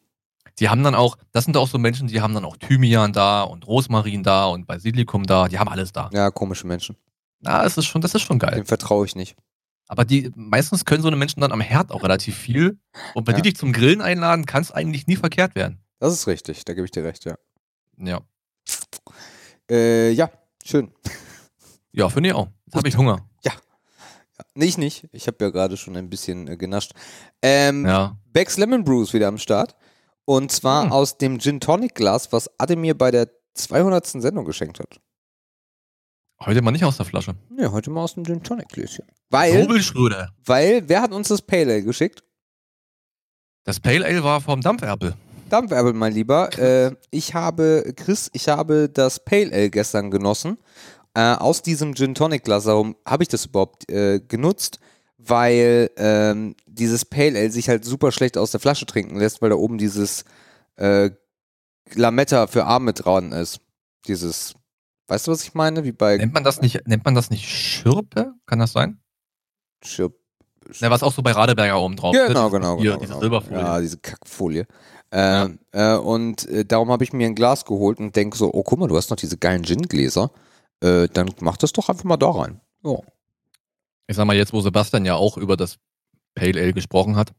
Die 0.58 0.68
haben 0.68 0.82
dann 0.82 0.94
auch, 0.94 1.16
das 1.32 1.44
sind 1.44 1.56
auch 1.56 1.68
so 1.68 1.78
Menschen, 1.78 2.08
die 2.08 2.20
haben 2.20 2.34
dann 2.34 2.44
auch 2.44 2.56
Thymian 2.56 3.12
da 3.12 3.42
und 3.42 3.66
Rosmarin 3.66 4.22
da 4.22 4.46
und 4.46 4.66
Basilikum 4.66 5.24
da. 5.24 5.48
Die 5.48 5.58
haben 5.58 5.68
alles 5.68 5.92
da. 5.92 6.10
Ja, 6.12 6.30
komische 6.30 6.66
Menschen. 6.66 6.96
Ja, 7.40 7.64
es 7.64 7.76
ist 7.76 7.86
schon, 7.86 8.00
das 8.00 8.14
ist 8.14 8.22
schon 8.22 8.38
geil. 8.38 8.54
Dem 8.56 8.66
vertraue 8.66 9.04
ich 9.06 9.14
nicht. 9.16 9.36
Aber 9.86 10.04
die, 10.04 10.32
meistens 10.34 10.84
können 10.84 11.02
so 11.02 11.08
eine 11.08 11.16
Menschen 11.16 11.40
dann 11.40 11.52
am 11.52 11.60
Herd 11.60 11.92
auch 11.92 12.02
relativ 12.02 12.36
viel. 12.36 12.78
Und 13.14 13.26
wenn 13.26 13.34
Ja. 13.34 13.40
die 13.42 13.50
dich 13.50 13.56
zum 13.58 13.72
Grillen 13.72 14.00
einladen, 14.00 14.46
kann 14.46 14.62
es 14.62 14.72
eigentlich 14.72 15.06
nie 15.06 15.16
verkehrt 15.16 15.54
werden. 15.54 15.78
Das 16.00 16.12
ist 16.12 16.26
richtig, 16.26 16.64
da 16.64 16.74
gebe 16.74 16.84
ich 16.86 16.90
dir 16.90 17.04
recht, 17.04 17.24
ja. 17.24 17.36
Ja. 17.98 18.20
Äh, 19.70 20.10
ja, 20.12 20.30
schön. 20.64 20.90
Ja, 21.92 22.08
finde 22.08 22.30
ich 22.30 22.34
auch. 22.34 22.48
Habe 22.74 22.88
ich 22.88 22.96
Hunger. 22.96 23.24
Nee, 24.56 24.64
ich 24.66 24.78
nicht. 24.78 25.08
Ich 25.12 25.28
habe 25.28 25.36
ja 25.44 25.50
gerade 25.50 25.76
schon 25.76 25.96
ein 25.96 26.10
bisschen 26.10 26.48
äh, 26.48 26.56
genascht. 26.56 26.92
Ähm, 27.40 27.86
Ja. 27.86 28.16
Beck's 28.32 28.56
Lemon 28.56 28.82
Brew 28.84 29.02
ist 29.02 29.12
wieder 29.12 29.28
am 29.28 29.38
Start. 29.38 29.76
Und 30.24 30.50
zwar 30.50 30.84
Hm. 30.84 30.92
aus 30.92 31.18
dem 31.18 31.38
Gin 31.38 31.60
Tonic 31.60 31.94
Glas, 31.94 32.32
was 32.32 32.50
Ade 32.58 32.74
mir 32.76 32.96
bei 32.98 33.10
der 33.12 33.28
200. 33.54 34.06
Sendung 34.06 34.44
geschenkt 34.44 34.80
hat. 34.80 35.00
Heute 36.40 36.62
mal 36.62 36.72
nicht 36.72 36.84
aus 36.84 36.96
der 36.96 37.06
Flasche. 37.06 37.34
Nee, 37.48 37.66
heute 37.68 37.90
mal 37.90 38.02
aus 38.02 38.14
dem 38.14 38.24
Gin 38.24 38.42
Tonic 38.42 38.68
Gläschen. 38.68 39.06
Weil, 39.30 39.68
weil, 40.44 40.88
wer 40.88 41.02
hat 41.02 41.12
uns 41.12 41.28
das 41.28 41.40
Pale 41.42 41.72
Ale 41.72 41.82
geschickt? 41.84 42.24
Das 43.64 43.78
Pale 43.80 44.04
Ale 44.04 44.22
war 44.24 44.40
vom 44.40 44.60
Dampferpel. 44.60 45.14
Dampferbel, 45.48 45.92
mein 45.92 46.12
Lieber. 46.12 46.56
Äh, 46.58 46.96
ich 47.10 47.34
habe, 47.34 47.92
Chris, 47.96 48.30
ich 48.32 48.48
habe 48.48 48.88
das 48.88 49.24
Pale 49.24 49.52
Ale 49.52 49.70
gestern 49.70 50.10
genossen. 50.10 50.58
Äh, 51.14 51.34
aus 51.34 51.62
diesem 51.62 51.94
Gin 51.94 52.14
Tonic 52.14 52.44
Glas, 52.44 52.66
warum 52.66 52.96
habe 53.06 53.22
ich 53.22 53.28
das 53.28 53.46
überhaupt 53.46 53.88
äh, 53.90 54.20
genutzt? 54.20 54.80
Weil 55.18 55.90
ähm, 55.96 56.54
dieses 56.66 57.04
Pale 57.04 57.38
Ale 57.38 57.50
sich 57.50 57.68
halt 57.68 57.84
super 57.84 58.12
schlecht 58.12 58.36
aus 58.36 58.50
der 58.50 58.60
Flasche 58.60 58.84
trinken 58.84 59.16
lässt, 59.16 59.40
weil 59.40 59.50
da 59.50 59.56
oben 59.56 59.78
dieses 59.78 60.24
äh, 60.76 61.10
Lametta 61.94 62.46
für 62.46 62.64
Arme 62.64 62.92
dran 62.92 63.32
ist. 63.32 63.60
Dieses, 64.06 64.54
weißt 65.08 65.26
du, 65.26 65.32
was 65.32 65.44
ich 65.44 65.54
meine? 65.54 65.84
Wie 65.84 65.92
bei 65.92 66.16
Nennt 66.16 66.34
man 66.34 66.44
das 66.44 66.60
nicht, 66.60 66.86
nennt 66.86 67.04
man 67.04 67.14
das 67.14 67.30
nicht 67.30 67.48
Schirpe? 67.48 68.34
Kann 68.46 68.58
das 68.58 68.72
sein? 68.72 68.98
Chip. 69.82 70.14
Ne, 70.80 70.90
was 70.90 71.02
auch 71.02 71.12
so 71.12 71.22
bei 71.22 71.32
Radeberger 71.32 71.78
oben 71.78 71.96
drauf 71.96 72.14
Genau, 72.14 72.46
ist. 72.46 72.52
genau, 72.52 72.78
Hier, 72.80 72.92
genau. 72.92 73.00
diese 73.00 73.08
genau. 73.12 73.20
Silberfolie. 73.20 73.60
Ja, 73.60 73.80
diese 73.80 73.98
Kackfolie. 73.98 74.66
Äh, 75.10 75.48
äh, 75.72 75.96
und 75.96 76.48
äh, 76.48 76.64
darum 76.64 76.90
habe 76.90 77.04
ich 77.04 77.12
mir 77.12 77.26
ein 77.26 77.34
Glas 77.34 77.64
geholt 77.66 77.98
und 77.98 78.16
denke 78.16 78.36
so, 78.36 78.52
oh 78.52 78.62
guck 78.62 78.78
mal, 78.78 78.88
du 78.88 78.96
hast 78.96 79.10
noch 79.10 79.16
diese 79.16 79.36
geilen 79.38 79.62
Gin-Gläser. 79.62 80.30
Äh, 80.80 81.08
dann 81.08 81.30
mach 81.40 81.56
das 81.56 81.72
doch 81.72 81.88
einfach 81.88 82.04
mal 82.04 82.16
da 82.16 82.30
rein. 82.30 82.60
Ja. 82.84 82.98
Ich 84.06 84.16
sag 84.16 84.26
mal, 84.26 84.36
jetzt, 84.36 84.52
wo 84.52 84.60
Sebastian 84.60 85.04
ja 85.04 85.14
auch 85.14 85.36
über 85.36 85.56
das 85.56 85.78
Pale 86.34 86.60
Ale 86.60 86.72
gesprochen 86.72 87.16
hat. 87.16 87.32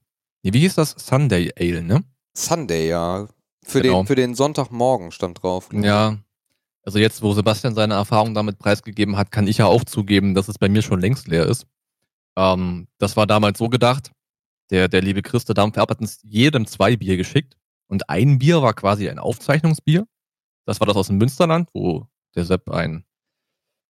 Nee, 0.44 0.54
wie 0.54 0.60
hieß 0.62 0.76
das? 0.76 0.92
Sunday 0.98 1.52
Ale, 1.58 1.84
ne? 1.84 2.04
Sunday, 2.36 2.90
ja. 2.90 3.28
Für, 3.64 3.82
Genau. 3.82 4.02
den, 4.02 4.08
für 4.08 4.16
den 4.16 4.36
Sonntagmorgen 4.36 5.12
stand 5.12 5.42
drauf. 5.42 5.70
Ja. 5.74 6.18
Also 6.84 7.00
jetzt, 7.00 7.22
wo 7.24 7.34
Sebastian 7.34 7.74
seine 7.74 7.96
Erfahrung 7.96 8.34
damit 8.36 8.60
preisgegeben 8.60 9.18
hat, 9.18 9.32
kann 9.32 9.48
ich 9.48 9.58
ja 9.58 9.66
auch 9.66 9.84
zugeben, 9.84 10.36
dass 10.36 10.48
es 10.48 10.60
bei 10.60 10.70
mir 10.70 10.84
schon 10.84 11.02
längst 11.02 11.28
leer 11.28 11.46
ist. 11.48 11.66
Ähm, 12.38 12.88
das 13.00 13.18
war 13.18 13.26
damals 13.26 13.58
so 13.58 13.70
gedacht. 13.70 14.12
Der, 14.70 14.88
der 14.88 15.02
liebe 15.02 15.22
Chris, 15.22 15.46
der 15.46 15.56
Dampfer, 15.56 15.82
hat 15.82 16.00
uns 16.00 16.20
jedem 16.24 16.68
zwei 16.68 16.96
Bier 16.96 17.18
geschickt. 17.18 17.58
Und 17.88 18.10
ein 18.10 18.40
Bier 18.40 18.62
war 18.62 18.74
quasi 18.74 19.10
ein 19.10 19.20
Aufzeichnungsbier. 19.20 20.08
Das 20.66 20.80
war 20.80 20.88
das 20.88 20.96
aus 20.96 21.08
dem 21.08 21.18
Münsterland, 21.18 21.70
wo 21.74 22.08
der 22.36 22.46
Sepp 22.46 22.70
ein, 22.72 23.06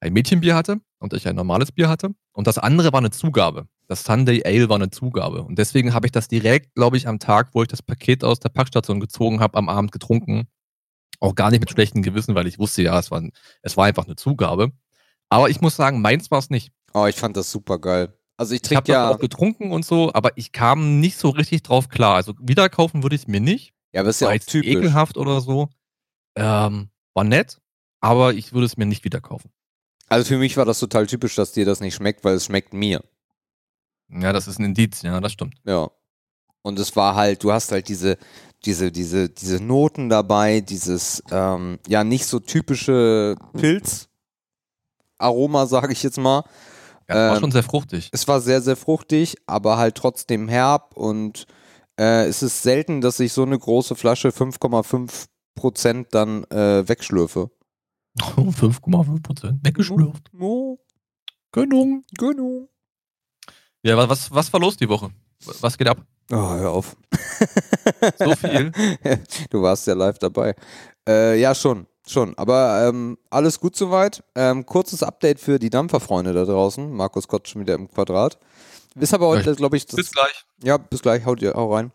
ein 0.05 0.13
Mädchenbier 0.13 0.55
hatte 0.55 0.79
und 0.99 1.13
ich 1.13 1.27
ein 1.27 1.35
normales 1.35 1.71
Bier 1.71 1.89
hatte. 1.89 2.11
Und 2.31 2.47
das 2.47 2.57
andere 2.57 2.93
war 2.93 2.99
eine 2.99 3.11
Zugabe. 3.11 3.67
Das 3.87 4.03
Sunday 4.03 4.43
Ale 4.45 4.69
war 4.69 4.75
eine 4.75 4.89
Zugabe. 4.89 5.43
Und 5.43 5.57
deswegen 5.57 5.93
habe 5.93 6.07
ich 6.07 6.11
das 6.11 6.27
direkt, 6.27 6.75
glaube 6.75 6.97
ich, 6.97 7.07
am 7.07 7.19
Tag, 7.19 7.49
wo 7.53 7.61
ich 7.61 7.67
das 7.67 7.81
Paket 7.81 8.23
aus 8.23 8.39
der 8.39 8.49
Packstation 8.49 8.99
gezogen 8.99 9.39
habe, 9.39 9.57
am 9.57 9.69
Abend 9.69 9.91
getrunken. 9.91 10.47
Auch 11.19 11.35
gar 11.35 11.49
nicht 11.49 11.59
mit 11.59 11.71
schlechtem 11.71 12.01
Gewissen, 12.01 12.35
weil 12.35 12.47
ich 12.47 12.59
wusste 12.59 12.81
ja, 12.81 12.99
es 12.99 13.09
war, 13.09 13.23
es 13.61 13.77
war 13.77 13.85
einfach 13.85 14.05
eine 14.05 14.15
Zugabe. 14.15 14.71
Aber 15.29 15.49
ich 15.49 15.61
muss 15.61 15.75
sagen, 15.75 16.01
meins 16.01 16.29
war 16.29 16.39
es 16.39 16.49
nicht. 16.49 16.71
Oh, 16.93 17.05
ich 17.05 17.15
fand 17.15 17.35
das 17.35 17.51
super 17.51 17.79
geil. 17.79 18.13
Also 18.37 18.53
ich 18.53 18.61
trinke 18.61 18.91
ja, 18.91 19.09
auch 19.09 19.19
getrunken 19.19 19.71
und 19.71 19.85
so, 19.85 20.11
aber 20.13 20.37
ich 20.37 20.51
kam 20.51 20.99
nicht 20.99 21.17
so 21.17 21.29
richtig 21.29 21.63
drauf 21.63 21.89
klar. 21.89 22.15
Also 22.15 22.33
wieder 22.39 22.69
kaufen 22.69 23.01
würde 23.01 23.15
ich 23.15 23.23
es 23.23 23.27
mir 23.27 23.39
nicht. 23.39 23.73
ja, 23.93 24.01
aber 24.01 24.09
ist 24.09 24.21
ja 24.21 24.29
auch 24.29 24.37
typisch. 24.37 24.69
ekelhaft 24.69 25.17
oder 25.17 25.39
so. 25.41 25.69
Ähm, 26.35 26.89
war 27.13 27.23
nett, 27.23 27.61
aber 28.01 28.33
ich 28.33 28.51
würde 28.51 28.65
es 28.65 28.75
mir 28.75 28.85
nicht 28.85 29.05
wieder 29.05 29.21
kaufen. 29.21 29.51
Also 30.07 30.27
für 30.27 30.37
mich 30.37 30.55
war 30.57 30.65
das 30.65 30.79
total 30.79 31.07
typisch, 31.07 31.35
dass 31.35 31.51
dir 31.51 31.65
das 31.65 31.79
nicht 31.79 31.95
schmeckt, 31.95 32.23
weil 32.23 32.35
es 32.35 32.45
schmeckt 32.45 32.73
mir. 32.73 33.03
Ja, 34.09 34.33
das 34.33 34.47
ist 34.47 34.59
ein 34.59 34.65
Indiz, 34.65 35.01
ja, 35.01 35.19
das 35.19 35.31
stimmt. 35.31 35.55
Ja. 35.65 35.89
Und 36.61 36.79
es 36.79 36.95
war 36.95 37.15
halt, 37.15 37.43
du 37.43 37.51
hast 37.51 37.71
halt 37.71 37.89
diese, 37.89 38.17
diese, 38.65 38.91
diese, 38.91 39.29
diese 39.29 39.63
Noten 39.63 40.09
dabei, 40.09 40.61
dieses, 40.61 41.23
ähm, 41.31 41.79
ja, 41.87 42.03
nicht 42.03 42.25
so 42.25 42.39
typische 42.39 43.35
Pilz-Aroma, 43.53 45.65
sage 45.67 45.93
ich 45.93 46.03
jetzt 46.03 46.17
mal. 46.17 46.43
Ja, 47.07 47.15
war 47.15 47.35
Ähm, 47.35 47.39
schon 47.41 47.51
sehr 47.51 47.63
fruchtig. 47.63 48.09
Es 48.11 48.27
war 48.27 48.41
sehr, 48.41 48.61
sehr 48.61 48.75
fruchtig, 48.75 49.37
aber 49.45 49.77
halt 49.77 49.95
trotzdem 49.95 50.47
herb 50.47 50.95
und 50.95 51.45
äh, 51.99 52.25
es 52.25 52.43
ist 52.43 52.63
selten, 52.63 53.01
dass 53.01 53.19
ich 53.19 53.33
so 53.33 53.43
eine 53.43 53.57
große 53.57 53.95
Flasche 53.95 54.29
5,5 54.29 55.25
Prozent 55.55 56.07
dann 56.11 56.43
äh, 56.45 56.87
wegschlürfe. 56.87 57.49
5,5 58.19 59.21
Prozent. 59.23 59.59
Weggeschlürft. 59.65 60.29
Oh, 60.39 60.77
Gönnung. 61.51 62.03
genau. 62.17 62.69
Ja, 63.83 63.97
wa- 63.97 64.09
was, 64.09 64.31
was 64.31 64.51
war 64.51 64.59
los 64.59 64.77
die 64.77 64.89
Woche? 64.89 65.09
Was 65.61 65.77
geht 65.77 65.87
ab? 65.87 65.97
Oh, 66.31 66.35
hör 66.35 66.71
auf. 66.71 66.95
So 68.17 68.35
viel? 68.35 68.71
du 69.49 69.61
warst 69.61 69.85
ja 69.87 69.93
live 69.93 70.17
dabei. 70.17 70.55
Äh, 71.07 71.39
ja, 71.39 71.53
schon, 71.53 71.85
schon. 72.07 72.35
Aber 72.37 72.87
ähm, 72.87 73.17
alles 73.29 73.59
gut 73.59 73.75
soweit. 73.75 74.23
Ähm, 74.35 74.65
kurzes 74.65 75.03
Update 75.03 75.39
für 75.39 75.59
die 75.59 75.69
Dampferfreunde 75.69 76.33
da 76.33 76.45
draußen. 76.45 76.91
Markus 76.91 77.27
Gott 77.27 77.47
schon 77.47 77.61
wieder 77.61 77.75
im 77.75 77.89
Quadrat. 77.89 78.39
Ist 78.95 79.13
aber 79.13 79.27
heute, 79.27 79.55
glaube 79.55 79.77
ich, 79.77 79.85
das, 79.85 79.95
Bis 79.97 80.11
gleich. 80.11 80.45
ja, 80.63 80.77
bis 80.77 81.01
gleich, 81.01 81.25
haut 81.25 81.41
ihr 81.41 81.53
hau 81.53 81.73
rein. 81.75 81.91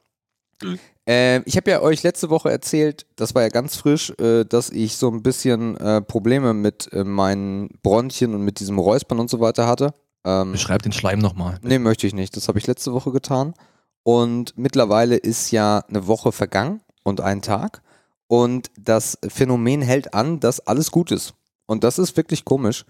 Tschüss. 0.60 0.78
Ähm, 1.06 1.42
ich 1.46 1.56
habe 1.56 1.70
ja 1.70 1.80
euch 1.80 2.02
letzte 2.02 2.30
Woche 2.30 2.50
erzählt, 2.50 3.06
das 3.16 3.34
war 3.34 3.42
ja 3.42 3.48
ganz 3.48 3.76
frisch, 3.76 4.12
äh, 4.20 4.44
dass 4.44 4.70
ich 4.70 4.96
so 4.96 5.10
ein 5.10 5.22
bisschen 5.22 5.76
äh, 5.78 6.00
Probleme 6.02 6.54
mit 6.54 6.92
äh, 6.92 7.02
meinen 7.02 7.68
Bronchien 7.82 8.34
und 8.34 8.42
mit 8.42 8.60
diesem 8.60 8.78
Räuspern 8.78 9.18
und 9.18 9.28
so 9.28 9.40
weiter 9.40 9.66
hatte. 9.66 9.94
Ähm, 10.24 10.52
Beschreib 10.52 10.82
den 10.82 10.92
Schleim 10.92 11.18
nochmal. 11.18 11.58
Nee, 11.62 11.78
möchte 11.78 12.06
ich 12.06 12.14
nicht. 12.14 12.36
Das 12.36 12.48
habe 12.48 12.58
ich 12.58 12.66
letzte 12.66 12.92
Woche 12.92 13.10
getan. 13.10 13.54
Und 14.02 14.56
mittlerweile 14.56 15.16
ist 15.16 15.50
ja 15.50 15.84
eine 15.88 16.06
Woche 16.06 16.32
vergangen 16.32 16.80
und 17.02 17.20
ein 17.20 17.42
Tag. 17.42 17.82
Und 18.28 18.70
das 18.78 19.18
Phänomen 19.26 19.82
hält 19.82 20.14
an, 20.14 20.38
dass 20.38 20.60
alles 20.60 20.90
gut 20.90 21.10
ist. 21.10 21.34
Und 21.66 21.82
das 21.82 21.98
ist 21.98 22.16
wirklich 22.16 22.44
komisch. 22.44 22.84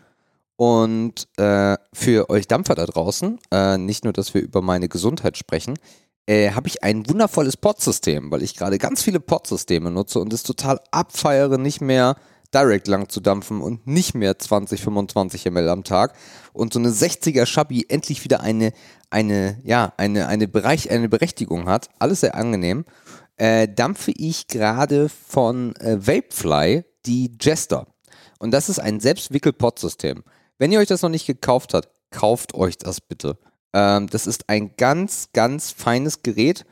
Und 0.56 1.26
äh, 1.38 1.78
für 1.94 2.28
euch 2.28 2.46
Dampfer 2.46 2.74
da 2.74 2.84
draußen, 2.84 3.38
äh, 3.50 3.78
nicht 3.78 4.04
nur, 4.04 4.12
dass 4.12 4.34
wir 4.34 4.42
über 4.42 4.60
meine 4.60 4.88
Gesundheit 4.88 5.38
sprechen, 5.38 5.78
äh, 6.26 6.52
habe 6.52 6.68
ich 6.68 6.82
ein 6.82 7.08
wundervolles 7.08 7.56
Pod-System, 7.56 8.30
weil 8.30 8.42
ich 8.42 8.56
gerade 8.56 8.78
ganz 8.78 9.02
viele 9.02 9.20
Pod-Systeme 9.20 9.90
nutze 9.90 10.20
und 10.20 10.32
es 10.32 10.42
total 10.42 10.80
abfeiere, 10.90 11.58
nicht 11.58 11.80
mehr 11.80 12.16
direct 12.54 12.88
lang 12.88 13.08
zu 13.08 13.20
dampfen 13.20 13.60
und 13.60 13.86
nicht 13.86 14.14
mehr 14.14 14.38
20, 14.38 14.80
25 14.80 15.46
ml 15.46 15.68
am 15.68 15.84
Tag 15.84 16.14
und 16.52 16.72
so 16.72 16.78
eine 16.78 16.90
60er 16.90 17.46
Schabi 17.46 17.86
endlich 17.88 18.24
wieder 18.24 18.40
eine, 18.40 18.72
eine, 19.08 19.60
ja, 19.62 19.92
eine, 19.96 20.26
eine, 20.26 20.48
Bereich, 20.48 20.90
eine 20.90 21.08
Berechtigung 21.08 21.68
hat. 21.68 21.88
Alles 21.98 22.20
sehr 22.20 22.34
angenehm. 22.34 22.84
Äh, 23.36 23.68
dampfe 23.68 24.12
ich 24.16 24.48
gerade 24.48 25.08
von 25.08 25.74
äh, 25.76 25.98
Vapefly 25.98 26.84
die 27.06 27.32
Jester. 27.40 27.86
Und 28.38 28.50
das 28.50 28.68
ist 28.68 28.78
ein 28.78 29.00
Selbstwickel-Pod-System. 29.00 30.24
Wenn 30.58 30.72
ihr 30.72 30.80
euch 30.80 30.88
das 30.88 31.02
noch 31.02 31.08
nicht 31.08 31.26
gekauft 31.26 31.74
habt, 31.74 31.88
kauft 32.10 32.54
euch 32.54 32.76
das 32.76 33.00
bitte. 33.00 33.38
Ähm, 33.72 34.08
das 34.08 34.26
ist 34.26 34.48
ein 34.48 34.76
ganz, 34.76 35.30
ganz 35.32 35.70
feines 35.70 36.22
Gerät 36.22 36.64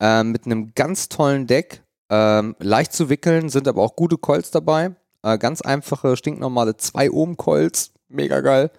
ähm, 0.00 0.32
mit 0.32 0.46
einem 0.46 0.72
ganz 0.74 1.08
tollen 1.08 1.46
Deck. 1.46 1.82
Ähm, 2.08 2.54
leicht 2.60 2.92
zu 2.92 3.08
wickeln, 3.08 3.48
sind 3.48 3.66
aber 3.68 3.82
auch 3.82 3.96
gute 3.96 4.16
Coils 4.16 4.50
dabei. 4.50 4.94
Äh, 5.22 5.38
ganz 5.38 5.60
einfache, 5.60 6.16
stinknormale 6.16 6.76
2 6.76 7.10
Ohm 7.10 7.36
Coils. 7.36 7.92
Mega 8.08 8.40
geil. 8.40 8.70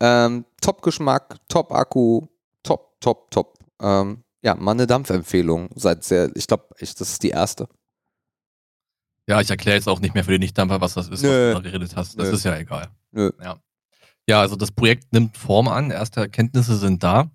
Ähm, 0.00 0.44
top 0.60 0.82
Geschmack, 0.82 1.36
top 1.48 1.72
Akku, 1.72 2.26
top, 2.62 3.00
top, 3.00 3.30
top. 3.30 3.58
Ähm, 3.80 4.22
ja, 4.42 4.54
mal 4.54 4.72
eine 4.72 4.86
Dampfempfehlung. 4.86 5.70
Seit 5.74 6.04
sehr, 6.04 6.30
ich 6.34 6.46
glaube, 6.46 6.66
das 6.78 7.00
ist 7.00 7.22
die 7.22 7.30
erste. 7.30 7.68
Ja, 9.26 9.40
ich 9.40 9.50
erkläre 9.50 9.76
jetzt 9.76 9.88
auch 9.88 10.00
nicht 10.00 10.14
mehr 10.14 10.22
für 10.22 10.30
den 10.30 10.40
Nichtdampfer, 10.40 10.80
was 10.80 10.94
das 10.94 11.08
ist, 11.08 11.22
Nö. 11.22 11.54
was 11.54 11.56
du 11.56 11.62
da 11.62 11.70
geredet 11.70 11.96
hast. 11.96 12.18
Das 12.18 12.28
Nö. 12.28 12.34
ist 12.34 12.44
ja 12.44 12.56
egal. 12.56 12.88
Nö. 13.10 13.32
Ja. 13.42 13.58
Ja, 14.26 14.40
also 14.40 14.56
das 14.56 14.72
Projekt 14.72 15.12
nimmt 15.12 15.36
Form 15.36 15.68
an, 15.68 15.90
erste 15.90 16.20
Erkenntnisse 16.20 16.76
sind 16.76 17.02
da. 17.02 17.30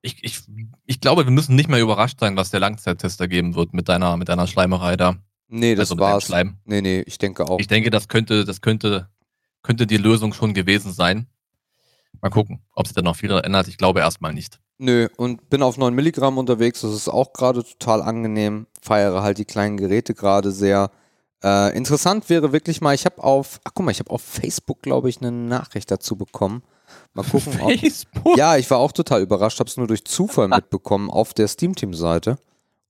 Ich, 0.00 0.22
ich, 0.22 0.40
ich 0.86 1.00
glaube, 1.00 1.24
wir 1.24 1.32
müssen 1.32 1.56
nicht 1.56 1.68
mehr 1.68 1.80
überrascht 1.80 2.20
sein, 2.20 2.36
was 2.36 2.50
der 2.50 2.60
Langzeittest 2.60 3.20
ergeben 3.20 3.54
wird 3.54 3.74
mit 3.74 3.88
deiner, 3.88 4.16
mit 4.16 4.28
deiner 4.28 4.46
Schleimerei 4.46 4.96
da. 4.96 5.16
Nee, 5.48 5.74
das 5.74 5.90
also 5.90 6.00
war's. 6.00 6.24
Schleim. 6.24 6.58
Nee, 6.64 6.82
nee, 6.82 7.00
ich 7.06 7.18
denke 7.18 7.48
auch. 7.48 7.58
Ich 7.58 7.66
denke, 7.66 7.90
das 7.90 8.08
könnte, 8.08 8.44
das 8.44 8.60
könnte, 8.60 9.08
könnte 9.62 9.86
die 9.86 9.96
Lösung 9.96 10.32
schon 10.32 10.54
gewesen 10.54 10.92
sein. 10.92 11.26
Mal 12.20 12.30
gucken, 12.30 12.62
ob 12.74 12.86
sich 12.86 12.94
da 12.94 13.02
noch 13.02 13.16
viel 13.16 13.30
ändert. 13.30 13.68
Ich 13.68 13.78
glaube 13.78 14.00
erstmal 14.00 14.32
nicht. 14.32 14.60
Nö, 14.78 15.08
und 15.16 15.50
bin 15.50 15.62
auf 15.62 15.76
9 15.76 15.92
Milligramm 15.94 16.38
unterwegs. 16.38 16.82
Das 16.82 16.92
ist 16.92 17.08
auch 17.08 17.32
gerade 17.32 17.64
total 17.64 18.02
angenehm. 18.02 18.66
Feiere 18.80 19.22
halt 19.22 19.38
die 19.38 19.44
kleinen 19.44 19.76
Geräte 19.76 20.14
gerade 20.14 20.52
sehr. 20.52 20.90
Äh, 21.44 21.76
interessant 21.76 22.28
wäre 22.28 22.52
wirklich 22.52 22.80
mal, 22.80 22.94
ich 22.94 23.04
habe 23.04 23.22
auf, 23.22 23.60
ach 23.64 23.70
guck 23.74 23.84
mal, 23.84 23.92
ich 23.92 24.00
habe 24.00 24.10
auf 24.10 24.22
Facebook, 24.22 24.82
glaube 24.82 25.08
ich, 25.08 25.20
eine 25.20 25.30
Nachricht 25.30 25.90
dazu 25.90 26.16
bekommen. 26.16 26.62
Mal 27.12 27.24
gucken, 27.24 27.60
ob, 27.60 27.78
Facebook? 27.78 28.36
Ja, 28.36 28.56
ich 28.56 28.68
war 28.70 28.78
auch 28.78 28.92
total 28.92 29.22
überrascht, 29.22 29.60
habe 29.60 29.68
es 29.68 29.76
nur 29.76 29.86
durch 29.86 30.04
Zufall 30.04 30.48
mitbekommen 30.48 31.10
auf 31.10 31.34
der 31.34 31.48
Steam-Team-Seite. 31.48 32.38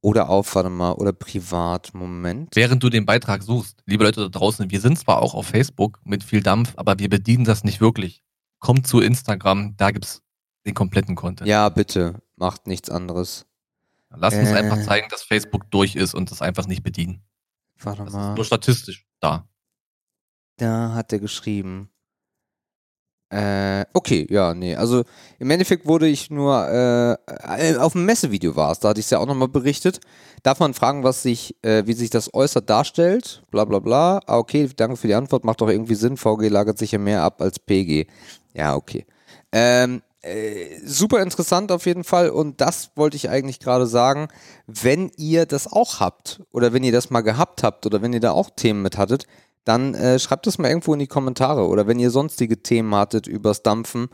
Oder 0.01 0.31
auf, 0.31 0.55
warte 0.55 0.71
mal, 0.71 0.93
oder 0.93 1.13
privat, 1.13 1.93
Moment. 1.93 2.55
Während 2.55 2.83
du 2.85 2.89
den 2.89 3.05
Beitrag 3.05 3.43
suchst, 3.43 3.83
liebe 3.85 4.05
Leute 4.05 4.21
da 4.21 4.29
draußen, 4.29 4.71
wir 4.71 4.81
sind 4.81 4.97
zwar 4.97 5.21
auch 5.21 5.35
auf 5.35 5.47
Facebook 5.47 5.99
mit 6.05 6.23
viel 6.23 6.41
Dampf, 6.41 6.73
aber 6.77 7.01
wir 7.01 7.09
bedienen 7.09 7.45
das 7.45 7.65
nicht 7.65 7.81
wirklich. 7.81 8.23
Kommt 8.61 8.87
zu 8.87 9.01
Instagram, 9.01 9.75
da 9.77 9.91
gibt's 9.91 10.23
den 10.65 10.75
kompletten 10.75 11.17
Content. 11.17 11.49
Ja, 11.49 11.69
bitte, 11.69 12.23
macht 12.37 12.69
nichts 12.69 12.91
anderes. 12.91 13.47
Lass 14.11 14.35
uns 14.35 14.51
Äh. 14.51 14.55
einfach 14.55 14.81
zeigen, 14.85 15.09
dass 15.11 15.23
Facebook 15.25 15.69
durch 15.73 15.97
ist 15.97 16.15
und 16.15 16.31
das 16.31 16.43
einfach 16.43 16.69
nicht 16.69 16.85
bedienen. 16.85 17.21
Warte 17.81 18.05
Das 18.05 18.13
mal. 18.13 18.31
ist 18.31 18.37
nur 18.37 18.45
statistisch 18.45 19.07
da. 19.21 19.49
Da 20.57 20.95
hat 20.95 21.13
er 21.13 21.21
geschrieben. 21.21 21.91
Äh, 23.31 23.85
okay, 23.93 24.27
ja, 24.31 24.55
nee. 24.55 24.75
Also 24.75 25.05
im 25.39 25.51
Endeffekt 25.51 25.87
wurde 25.87 26.09
ich 26.09 26.31
nur 26.31 26.67
äh, 26.67 27.13
äh 27.13 27.77
auf 27.77 27.93
dem 27.93 28.07
Messevideo 28.07 28.57
war 28.57 28.73
es, 28.73 28.81
da 28.81 28.89
hatte 28.89 29.01
ich 29.01 29.07
es 29.07 29.11
ja 29.11 29.19
auch 29.19 29.27
nochmal 29.27 29.49
berichtet. 29.49 30.01
Darf 30.43 30.61
man 30.61 30.73
fragen, 30.73 31.05
was 31.05 31.23
sich, 31.23 31.55
äh, 31.63 31.87
wie 31.87 31.93
sich 31.93 32.09
das 32.09 32.33
äußert 32.33 32.71
darstellt? 32.71 33.43
Bla 33.51 33.67
bla 33.67 33.81
bla. 33.81 34.21
Ah, 34.27 34.39
okay, 34.39 34.71
danke 34.75 34.97
für 34.97 35.09
die 35.09 35.15
Antwort, 35.15 35.45
macht 35.45 35.61
doch 35.61 35.69
irgendwie 35.69 35.95
Sinn. 35.95 36.17
VG 36.17 36.49
lagert 36.49 36.79
sich 36.79 36.93
ja 36.93 36.99
mehr 36.99 37.23
ab 37.23 37.43
als 37.43 37.59
PG. 37.59 38.07
Ja, 38.55 38.75
okay. 38.77 39.05
Ähm, 39.53 40.03
äh, 40.23 40.81
super 40.85 41.23
interessant 41.23 41.71
auf 41.71 41.87
jeden 41.87 42.05
Fall 42.05 42.31
und 42.31 42.61
das 42.61 42.91
wollte 42.97 43.17
ich 43.17 43.31
eigentlich 43.31 43.61
gerade 43.61 43.87
sagen. 43.87 44.29
Wenn 44.67 45.11
ihr 45.17 45.47
das 45.47 45.71
auch 45.71 46.01
habt 46.01 46.43
oder 46.51 46.73
wenn 46.73 46.83
ihr 46.83 46.93
das 46.93 47.11
mal 47.11 47.21
gehabt 47.21 47.63
habt 47.63 47.87
oder 47.87 48.03
wenn 48.03 48.13
ihr 48.13 48.21
da 48.21 48.33
auch 48.33 48.51
Themen 48.51 48.83
mit 48.83 48.99
hattet, 48.99 49.27
dann 49.65 49.95
äh, 49.95 50.19
schreibt 50.19 50.47
es 50.47 50.59
mal 50.59 50.69
irgendwo 50.69 50.95
in 50.95 50.99
die 50.99 51.07
Kommentare. 51.07 51.69
Oder 51.69 51.87
wenn 51.87 51.99
ihr 51.99 52.11
sonstige 52.11 52.63
Themen 52.63 52.95
hattet 52.95 53.27
übers 53.27 53.63
Dampfen, 53.63 54.09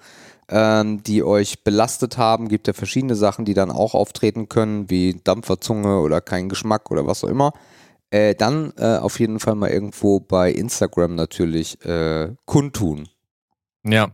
ähm, 0.48 1.02
die 1.04 1.22
euch 1.22 1.62
belastet 1.62 2.18
haben, 2.18 2.48
gibt 2.48 2.66
ja 2.66 2.72
verschiedene 2.72 3.14
Sachen, 3.14 3.44
die 3.44 3.54
dann 3.54 3.70
auch 3.70 3.94
auftreten 3.94 4.48
können, 4.48 4.90
wie 4.90 5.20
Dampferzunge 5.22 6.00
oder 6.00 6.20
kein 6.20 6.48
Geschmack 6.48 6.90
oder 6.90 7.06
was 7.06 7.22
auch 7.22 7.28
immer. 7.28 7.52
Äh, 8.10 8.34
dann 8.34 8.72
äh, 8.76 8.98
auf 8.98 9.20
jeden 9.20 9.38
Fall 9.38 9.54
mal 9.54 9.70
irgendwo 9.70 10.20
bei 10.20 10.50
Instagram 10.50 11.14
natürlich 11.14 11.84
äh, 11.84 12.34
kundtun. 12.46 13.08
Ja, 13.84 14.10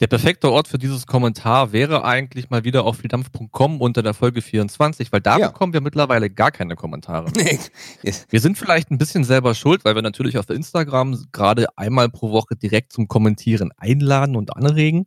der 0.00 0.06
perfekte 0.06 0.50
Ort 0.50 0.66
für 0.66 0.78
dieses 0.78 1.06
Kommentar 1.06 1.72
wäre 1.72 2.04
eigentlich 2.04 2.48
mal 2.48 2.64
wieder 2.64 2.84
auf 2.84 2.96
vieldampf.com 2.96 3.80
unter 3.82 4.02
der 4.02 4.14
Folge 4.14 4.40
24, 4.40 5.12
weil 5.12 5.20
da 5.20 5.38
ja. 5.38 5.48
bekommen 5.48 5.74
wir 5.74 5.82
mittlerweile 5.82 6.30
gar 6.30 6.50
keine 6.50 6.74
Kommentare. 6.74 7.30
Wir 8.30 8.40
sind 8.40 8.56
vielleicht 8.56 8.90
ein 8.90 8.98
bisschen 8.98 9.24
selber 9.24 9.54
schuld, 9.54 9.84
weil 9.84 9.94
wir 9.94 10.02
natürlich 10.02 10.38
auf 10.38 10.48
Instagram 10.48 11.26
gerade 11.32 11.66
einmal 11.76 12.08
pro 12.08 12.30
Woche 12.30 12.56
direkt 12.56 12.92
zum 12.92 13.08
Kommentieren 13.08 13.72
einladen 13.76 14.36
und 14.36 14.56
anregen. 14.56 15.06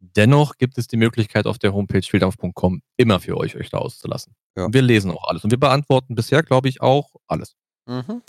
Dennoch 0.00 0.58
gibt 0.58 0.78
es 0.78 0.86
die 0.88 0.96
Möglichkeit 0.96 1.46
auf 1.46 1.58
der 1.58 1.72
Homepage 1.72 2.02
vieldampf.com 2.02 2.82
immer 2.96 3.20
für 3.20 3.36
euch, 3.36 3.56
euch 3.56 3.70
da 3.70 3.78
auszulassen. 3.78 4.34
Ja. 4.56 4.72
wir 4.72 4.82
lesen 4.82 5.10
auch 5.10 5.28
alles 5.28 5.44
und 5.44 5.50
wir 5.50 5.58
beantworten 5.58 6.14
bisher, 6.14 6.42
glaube 6.42 6.68
ich, 6.68 6.80
auch 6.80 7.10
alles. 7.26 7.56
Mhm. 7.86 8.22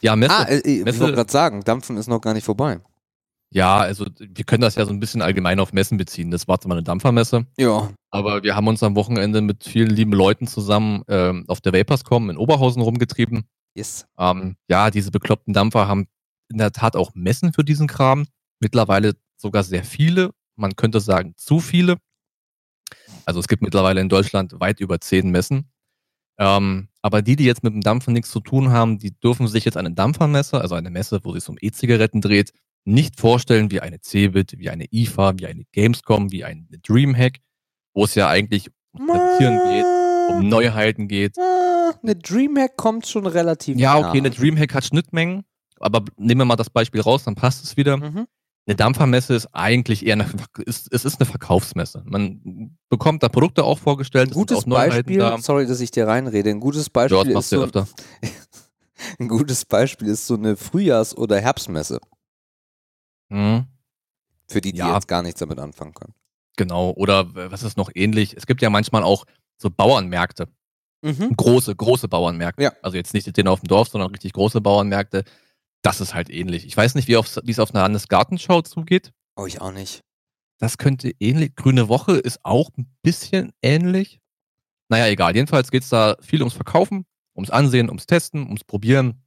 Ja, 0.00 0.16
Messe. 0.16 0.34
Ah, 0.34 0.44
äh, 0.44 0.58
ich 0.58 1.00
wollte 1.00 1.14
gerade 1.14 1.30
sagen, 1.30 1.62
Dampfen 1.64 1.96
ist 1.96 2.08
noch 2.08 2.20
gar 2.20 2.34
nicht 2.34 2.44
vorbei. 2.44 2.80
Ja, 3.50 3.78
also 3.78 4.06
wir 4.18 4.44
können 4.44 4.60
das 4.60 4.74
ja 4.74 4.84
so 4.84 4.92
ein 4.92 5.00
bisschen 5.00 5.22
allgemein 5.22 5.58
auf 5.58 5.72
Messen 5.72 5.96
beziehen. 5.96 6.30
Das 6.30 6.48
war 6.48 6.60
zwar 6.60 6.72
eine 6.72 6.82
Dampfermesse. 6.82 7.46
Ja. 7.56 7.90
Aber 8.10 8.42
wir 8.42 8.54
haben 8.54 8.68
uns 8.68 8.82
am 8.82 8.94
Wochenende 8.94 9.40
mit 9.40 9.64
vielen 9.64 9.90
lieben 9.90 10.12
Leuten 10.12 10.46
zusammen 10.46 11.02
ähm, 11.08 11.44
auf 11.48 11.60
der 11.60 11.72
Vaporscom 11.72 12.28
in 12.28 12.36
Oberhausen 12.36 12.82
rumgetrieben. 12.82 13.44
Yes. 13.74 14.06
Ähm, 14.18 14.56
ja, 14.68 14.90
diese 14.90 15.10
bekloppten 15.10 15.54
Dampfer 15.54 15.88
haben 15.88 16.08
in 16.50 16.58
der 16.58 16.72
Tat 16.72 16.94
auch 16.96 17.14
Messen 17.14 17.52
für 17.52 17.64
diesen 17.64 17.86
Kram. 17.86 18.26
Mittlerweile 18.60 19.14
sogar 19.36 19.62
sehr 19.62 19.84
viele. 19.84 20.30
Man 20.56 20.76
könnte 20.76 21.00
sagen, 21.00 21.34
zu 21.36 21.60
viele. 21.60 21.96
Also 23.24 23.40
es 23.40 23.48
gibt 23.48 23.62
mittlerweile 23.62 24.00
in 24.00 24.08
Deutschland 24.08 24.60
weit 24.60 24.80
über 24.80 25.00
zehn 25.00 25.30
Messen. 25.30 25.70
Ähm, 26.38 26.88
aber 27.02 27.22
die, 27.22 27.36
die 27.36 27.44
jetzt 27.44 27.64
mit 27.64 27.72
dem 27.72 27.80
Dampfen 27.80 28.12
nichts 28.12 28.30
zu 28.30 28.40
tun 28.40 28.70
haben, 28.70 28.98
die 28.98 29.18
dürfen 29.18 29.48
sich 29.48 29.64
jetzt 29.64 29.76
eine 29.76 29.92
Dampfermesse, 29.92 30.60
also 30.60 30.74
eine 30.74 30.90
Messe, 30.90 31.20
wo 31.24 31.34
es 31.34 31.48
um 31.48 31.56
E-Zigaretten 31.60 32.20
dreht, 32.20 32.52
nicht 32.88 33.20
vorstellen 33.20 33.70
wie 33.70 33.80
eine 33.80 34.00
Cebit, 34.00 34.58
wie 34.58 34.70
eine 34.70 34.86
IFA, 34.90 35.34
wie 35.38 35.46
eine 35.46 35.64
Gamescom, 35.72 36.32
wie 36.32 36.44
eine 36.44 36.64
Dreamhack, 36.86 37.38
wo 37.94 38.04
es 38.04 38.14
ja 38.14 38.28
eigentlich 38.28 38.70
um 38.92 39.06
Präsentieren 39.06 39.60
geht, 39.70 39.84
um 40.30 40.48
Neuheiten 40.48 41.06
geht. 41.06 41.36
Eine 42.02 42.16
Dreamhack 42.16 42.76
kommt 42.76 43.06
schon 43.06 43.26
relativ 43.26 43.76
Ja, 43.76 43.96
okay, 43.96 44.20
nah. 44.20 44.26
eine 44.26 44.30
Dreamhack 44.30 44.74
hat 44.74 44.84
Schnittmengen, 44.84 45.44
aber 45.78 46.04
nehmen 46.16 46.40
wir 46.40 46.44
mal 46.46 46.56
das 46.56 46.70
Beispiel 46.70 47.00
raus, 47.00 47.24
dann 47.24 47.34
passt 47.34 47.64
es 47.64 47.76
wieder. 47.76 47.96
Mhm. 47.96 48.26
Eine 48.66 48.76
Dampfermesse 48.76 49.34
ist 49.34 49.48
eigentlich 49.52 50.04
eher 50.04 50.14
eine, 50.14 50.26
ist, 50.66 50.92
es 50.92 51.04
ist 51.06 51.20
eine 51.20 51.26
Verkaufsmesse. 51.26 52.02
Man 52.04 52.76
bekommt 52.90 53.22
da 53.22 53.30
Produkte 53.30 53.64
auch 53.64 53.78
vorgestellt. 53.78 54.30
Ein 54.30 54.34
gutes 54.34 54.64
Beispiel, 54.64 55.18
da. 55.18 55.38
sorry, 55.38 55.66
dass 55.66 55.80
ich 55.80 55.90
dir 55.90 56.06
reinrede, 56.06 56.50
ein 56.50 56.60
gutes 56.60 56.90
Beispiel 56.90 57.30
ist 57.30 57.48
so, 57.48 57.66
ein 59.18 59.28
gutes 59.28 59.64
Beispiel 59.64 60.08
ist 60.08 60.26
so 60.26 60.34
eine 60.34 60.56
Frühjahrs- 60.56 61.16
oder 61.16 61.40
Herbstmesse. 61.40 61.98
Mhm. 63.28 63.66
Für 64.48 64.60
die, 64.60 64.72
die 64.72 64.78
ja. 64.78 64.94
jetzt 64.94 65.08
gar 65.08 65.22
nichts 65.22 65.40
damit 65.40 65.58
anfangen 65.58 65.94
können. 65.94 66.14
Genau, 66.56 66.90
oder 66.90 67.34
was 67.34 67.62
ist 67.62 67.76
noch 67.76 67.90
ähnlich? 67.94 68.36
Es 68.36 68.46
gibt 68.46 68.62
ja 68.62 68.70
manchmal 68.70 69.04
auch 69.04 69.24
so 69.56 69.70
Bauernmärkte. 69.70 70.48
Mhm. 71.02 71.36
Große, 71.36 71.76
große 71.76 72.08
Bauernmärkte. 72.08 72.62
Ja. 72.62 72.72
Also 72.82 72.96
jetzt 72.96 73.14
nicht 73.14 73.36
den 73.36 73.46
auf 73.46 73.60
dem 73.60 73.68
Dorf, 73.68 73.88
sondern 73.88 74.10
richtig 74.10 74.32
große 74.32 74.60
Bauernmärkte. 74.60 75.24
Das 75.82 76.00
ist 76.00 76.14
halt 76.14 76.28
ähnlich. 76.30 76.66
Ich 76.66 76.76
weiß 76.76 76.96
nicht, 76.96 77.06
wie 77.06 77.14
es 77.14 77.58
auf 77.58 77.74
einer 77.74 77.82
Landesgartenschau 77.82 78.62
zugeht. 78.62 79.12
Oh, 79.36 79.46
ich 79.46 79.60
auch 79.60 79.70
nicht. 79.70 80.02
Das 80.58 80.78
könnte 80.78 81.12
ähnlich. 81.20 81.54
Grüne 81.54 81.88
Woche 81.88 82.16
ist 82.16 82.40
auch 82.42 82.70
ein 82.76 82.92
bisschen 83.02 83.52
ähnlich. 83.62 84.20
Naja, 84.88 85.06
egal. 85.06 85.36
Jedenfalls 85.36 85.70
geht 85.70 85.84
es 85.84 85.90
da 85.90 86.16
viel 86.20 86.40
ums 86.40 86.54
Verkaufen, 86.54 87.06
ums 87.36 87.50
Ansehen, 87.50 87.88
ums 87.88 88.06
Testen, 88.06 88.46
ums 88.46 88.64
Probieren. 88.64 89.22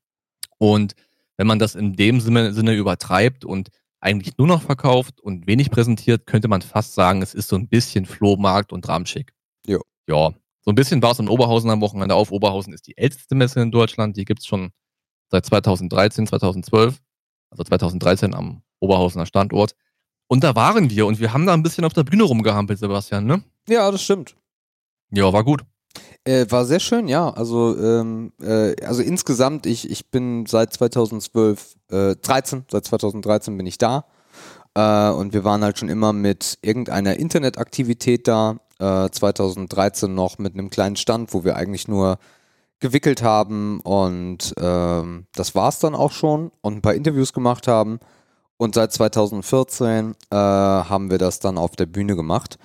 Und 0.57 0.95
wenn 1.37 1.47
man 1.47 1.59
das 1.59 1.75
in 1.75 1.93
dem 1.93 2.19
Sinne, 2.19 2.53
Sinne 2.53 2.73
übertreibt 2.73 3.45
und 3.45 3.69
eigentlich 4.01 4.37
nur 4.37 4.47
noch 4.47 4.63
verkauft 4.63 5.21
und 5.21 5.47
wenig 5.47 5.71
präsentiert, 5.71 6.25
könnte 6.25 6.47
man 6.47 6.61
fast 6.61 6.93
sagen, 6.93 7.21
es 7.21 7.33
ist 7.33 7.47
so 7.47 7.55
ein 7.55 7.67
bisschen 7.67 8.05
Flohmarkt 8.05 8.73
und 8.73 8.87
Ramschick. 8.87 9.33
Ja. 9.65 9.79
Ja. 10.07 10.33
So 10.63 10.71
ein 10.71 10.75
bisschen 10.75 11.01
war 11.01 11.11
es 11.11 11.19
in 11.19 11.29
Oberhausen 11.29 11.69
am 11.69 11.81
Wochenende 11.81 12.15
auf. 12.15 12.31
Oberhausen 12.31 12.73
ist 12.73 12.87
die 12.87 12.97
älteste 12.97 13.35
Messe 13.35 13.61
in 13.61 13.71
Deutschland. 13.71 14.17
Die 14.17 14.25
gibt 14.25 14.41
es 14.41 14.45
schon 14.47 14.71
seit 15.29 15.45
2013, 15.45 16.27
2012. 16.27 16.99
Also 17.51 17.63
2013 17.63 18.33
am 18.33 18.63
Oberhausener 18.79 19.25
Standort. 19.25 19.75
Und 20.27 20.43
da 20.43 20.55
waren 20.55 20.89
wir 20.89 21.05
und 21.05 21.19
wir 21.19 21.33
haben 21.33 21.45
da 21.45 21.53
ein 21.53 21.63
bisschen 21.63 21.83
auf 21.83 21.93
der 21.93 22.03
Bühne 22.03 22.23
rumgehampelt, 22.23 22.79
Sebastian, 22.79 23.25
ne? 23.25 23.43
Ja, 23.67 23.91
das 23.91 24.01
stimmt. 24.03 24.35
Ja, 25.11 25.31
war 25.33 25.43
gut. 25.43 25.63
Äh, 26.23 26.45
war 26.49 26.65
sehr 26.65 26.79
schön, 26.79 27.07
ja. 27.07 27.29
Also, 27.31 27.75
ähm, 27.77 28.31
äh, 28.41 28.75
also 28.85 29.01
insgesamt, 29.01 29.65
ich, 29.65 29.89
ich 29.89 30.11
bin 30.11 30.45
seit 30.45 30.73
2012, 30.73 31.75
äh, 31.89 32.15
13, 32.15 32.65
seit 32.69 32.85
2013 32.85 33.57
bin 33.57 33.65
ich 33.65 33.79
da. 33.79 34.05
Äh, 34.75 35.09
und 35.09 35.33
wir 35.33 35.43
waren 35.43 35.63
halt 35.63 35.79
schon 35.79 35.89
immer 35.89 36.13
mit 36.13 36.59
irgendeiner 36.61 37.17
Internetaktivität 37.17 38.27
da. 38.27 38.57
2013 38.79 40.09
äh, 40.09 40.13
noch 40.13 40.39
mit 40.39 40.53
einem 40.53 40.71
kleinen 40.71 40.95
Stand, 40.95 41.35
wo 41.35 41.43
wir 41.43 41.55
eigentlich 41.55 41.87
nur 41.87 42.17
gewickelt 42.79 43.21
haben 43.21 43.79
und 43.81 44.55
ähm, 44.59 45.27
das 45.35 45.53
war 45.53 45.69
es 45.69 45.77
dann 45.77 45.93
auch 45.93 46.11
schon 46.11 46.51
und 46.61 46.77
ein 46.77 46.81
paar 46.81 46.95
Interviews 46.95 47.31
gemacht 47.31 47.67
haben. 47.67 47.99
Und 48.57 48.73
seit 48.75 48.91
2014 48.91 50.15
äh, 50.31 50.35
haben 50.35 51.11
wir 51.11 51.19
das 51.19 51.39
dann 51.39 51.59
auf 51.59 51.75
der 51.75 51.85
Bühne 51.85 52.15
gemacht 52.15 52.57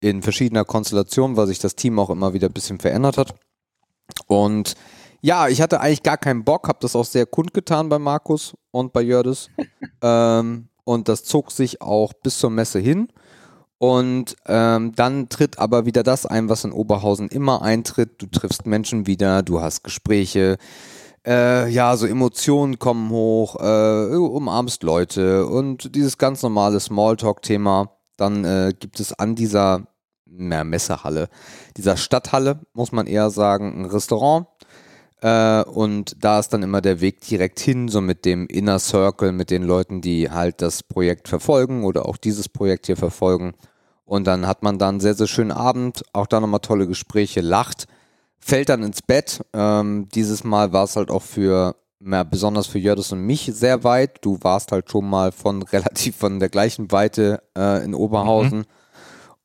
in 0.00 0.22
verschiedener 0.22 0.64
Konstellation, 0.64 1.36
weil 1.36 1.46
sich 1.46 1.58
das 1.58 1.76
Team 1.76 1.98
auch 1.98 2.10
immer 2.10 2.32
wieder 2.32 2.48
ein 2.48 2.54
bisschen 2.54 2.80
verändert 2.80 3.18
hat. 3.18 3.34
Und 4.26 4.74
ja, 5.20 5.48
ich 5.48 5.60
hatte 5.60 5.80
eigentlich 5.80 6.02
gar 6.02 6.16
keinen 6.16 6.44
Bock, 6.44 6.68
habe 6.68 6.78
das 6.80 6.96
auch 6.96 7.04
sehr 7.04 7.26
kundgetan 7.26 7.88
bei 7.88 7.98
Markus 7.98 8.54
und 8.70 8.92
bei 8.92 9.02
Jördis. 9.02 9.48
ähm, 10.02 10.68
und 10.84 11.08
das 11.08 11.24
zog 11.24 11.52
sich 11.52 11.82
auch 11.82 12.12
bis 12.14 12.38
zur 12.38 12.50
Messe 12.50 12.78
hin. 12.78 13.08
Und 13.78 14.36
ähm, 14.46 14.92
dann 14.94 15.28
tritt 15.28 15.58
aber 15.58 15.86
wieder 15.86 16.02
das 16.02 16.26
ein, 16.26 16.48
was 16.48 16.64
in 16.64 16.72
Oberhausen 16.72 17.28
immer 17.28 17.62
eintritt. 17.62 18.20
Du 18.20 18.26
triffst 18.26 18.66
Menschen 18.66 19.06
wieder, 19.06 19.42
du 19.42 19.60
hast 19.62 19.84
Gespräche, 19.84 20.58
äh, 21.26 21.68
ja, 21.70 21.96
so 21.96 22.06
Emotionen 22.06 22.78
kommen 22.78 23.10
hoch, 23.10 23.56
äh, 23.60 24.16
umarmst 24.16 24.82
Leute 24.82 25.46
und 25.46 25.94
dieses 25.94 26.18
ganz 26.18 26.42
normale 26.42 26.80
Smalltalk-Thema. 26.80 27.90
Dann 28.16 28.44
äh, 28.44 28.74
gibt 28.78 29.00
es 29.00 29.12
an 29.14 29.34
dieser 29.34 29.86
mehr 30.30 30.64
Messehalle, 30.64 31.28
dieser 31.76 31.96
Stadthalle, 31.96 32.60
muss 32.72 32.92
man 32.92 33.06
eher 33.06 33.30
sagen, 33.30 33.80
ein 33.80 33.84
Restaurant. 33.84 34.46
Äh, 35.22 35.62
und 35.64 36.16
da 36.24 36.38
ist 36.38 36.48
dann 36.50 36.62
immer 36.62 36.80
der 36.80 37.00
Weg 37.00 37.20
direkt 37.20 37.60
hin, 37.60 37.88
so 37.88 38.00
mit 38.00 38.24
dem 38.24 38.46
Inner 38.46 38.78
Circle, 38.78 39.32
mit 39.32 39.50
den 39.50 39.62
Leuten, 39.62 40.00
die 40.00 40.30
halt 40.30 40.62
das 40.62 40.82
Projekt 40.82 41.28
verfolgen 41.28 41.84
oder 41.84 42.06
auch 42.06 42.16
dieses 42.16 42.48
Projekt 42.48 42.86
hier 42.86 42.96
verfolgen. 42.96 43.52
Und 44.04 44.26
dann 44.26 44.46
hat 44.46 44.62
man 44.62 44.78
dann 44.78 44.88
einen 44.88 45.00
sehr, 45.00 45.14
sehr 45.14 45.28
schönen 45.28 45.52
Abend, 45.52 46.02
auch 46.12 46.26
da 46.26 46.40
nochmal 46.40 46.60
tolle 46.60 46.86
Gespräche, 46.86 47.40
lacht, 47.40 47.86
fällt 48.40 48.68
dann 48.68 48.82
ins 48.82 49.02
Bett. 49.02 49.44
Ähm, 49.52 50.08
dieses 50.14 50.42
Mal 50.42 50.72
war 50.72 50.84
es 50.84 50.96
halt 50.96 51.10
auch 51.10 51.22
für, 51.22 51.76
ja, 52.00 52.24
besonders 52.24 52.66
für 52.66 52.78
Jördis 52.78 53.12
und 53.12 53.20
mich 53.20 53.50
sehr 53.54 53.84
weit. 53.84 54.24
Du 54.24 54.38
warst 54.40 54.72
halt 54.72 54.90
schon 54.90 55.08
mal 55.08 55.32
von 55.32 55.62
relativ 55.72 56.16
von 56.16 56.40
der 56.40 56.48
gleichen 56.48 56.90
Weite 56.90 57.42
äh, 57.56 57.84
in 57.84 57.94
Oberhausen. 57.94 58.58
Mhm. 58.60 58.79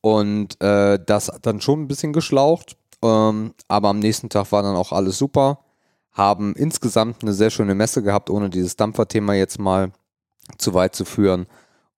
Und 0.06 0.62
äh, 0.62 1.00
das 1.04 1.26
hat 1.26 1.46
dann 1.46 1.60
schon 1.60 1.82
ein 1.82 1.88
bisschen 1.88 2.12
geschlaucht. 2.12 2.76
Ähm, 3.02 3.54
aber 3.66 3.88
am 3.88 3.98
nächsten 3.98 4.28
Tag 4.28 4.52
war 4.52 4.62
dann 4.62 4.76
auch 4.76 4.92
alles 4.92 5.18
super. 5.18 5.64
Haben 6.12 6.54
insgesamt 6.54 7.22
eine 7.22 7.32
sehr 7.32 7.50
schöne 7.50 7.74
Messe 7.74 8.04
gehabt, 8.04 8.30
ohne 8.30 8.48
dieses 8.48 8.76
Dampferthema 8.76 9.34
jetzt 9.34 9.58
mal 9.58 9.90
zu 10.58 10.74
weit 10.74 10.94
zu 10.94 11.04
führen. 11.04 11.48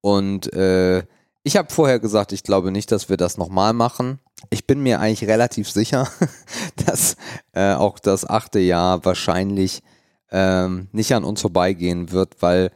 Und 0.00 0.50
äh, 0.54 1.02
ich 1.42 1.58
habe 1.58 1.70
vorher 1.70 1.98
gesagt, 1.98 2.32
ich 2.32 2.44
glaube 2.44 2.72
nicht, 2.72 2.90
dass 2.92 3.10
wir 3.10 3.18
das 3.18 3.36
nochmal 3.36 3.74
machen. 3.74 4.20
Ich 4.48 4.66
bin 4.66 4.82
mir 4.82 5.00
eigentlich 5.00 5.28
relativ 5.28 5.70
sicher, 5.70 6.08
dass 6.86 7.18
äh, 7.52 7.74
auch 7.74 7.98
das 7.98 8.26
achte 8.26 8.58
Jahr 8.58 9.04
wahrscheinlich 9.04 9.82
ähm, 10.30 10.88
nicht 10.92 11.14
an 11.14 11.24
uns 11.24 11.42
vorbeigehen 11.42 12.10
wird, 12.10 12.40
weil 12.40 12.70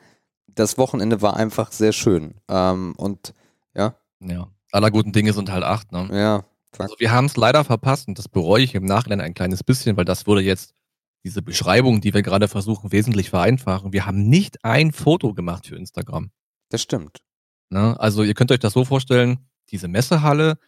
das 0.46 0.76
Wochenende 0.76 1.22
war 1.22 1.36
einfach 1.36 1.72
sehr 1.72 1.92
schön. 1.92 2.34
Ähm, 2.50 2.92
und 2.98 3.32
ja. 3.74 3.94
Ja. 4.20 4.48
Aller 4.72 4.90
guten 4.90 5.12
Dinge 5.12 5.32
sind 5.32 5.50
halt 5.50 5.64
acht, 5.64 5.92
ne? 5.92 6.08
Ja. 6.12 6.44
Also 6.78 6.96
wir 6.98 7.12
haben 7.12 7.26
es 7.26 7.36
leider 7.36 7.64
verpasst 7.64 8.08
und 8.08 8.18
das 8.18 8.28
bereue 8.28 8.62
ich 8.62 8.74
im 8.74 8.84
Nachhinein 8.84 9.20
ein 9.20 9.34
kleines 9.34 9.62
bisschen, 9.62 9.96
weil 9.96 10.06
das 10.06 10.26
würde 10.26 10.40
jetzt 10.40 10.74
diese 11.24 11.42
Beschreibung, 11.42 12.00
die 12.00 12.14
wir 12.14 12.22
gerade 12.22 12.48
versuchen, 12.48 12.90
wesentlich 12.90 13.30
vereinfachen. 13.30 13.92
Wir 13.92 14.06
haben 14.06 14.28
nicht 14.28 14.64
ein 14.64 14.92
Foto 14.92 15.34
gemacht 15.34 15.66
für 15.66 15.76
Instagram. 15.76 16.30
Das 16.70 16.82
stimmt. 16.82 17.18
Ne? 17.70 17.98
Also 18.00 18.22
ihr 18.22 18.34
könnt 18.34 18.50
euch 18.50 18.58
das 18.58 18.72
so 18.72 18.84
vorstellen, 18.84 19.38
diese 19.70 19.88
Messehalle 19.88 20.58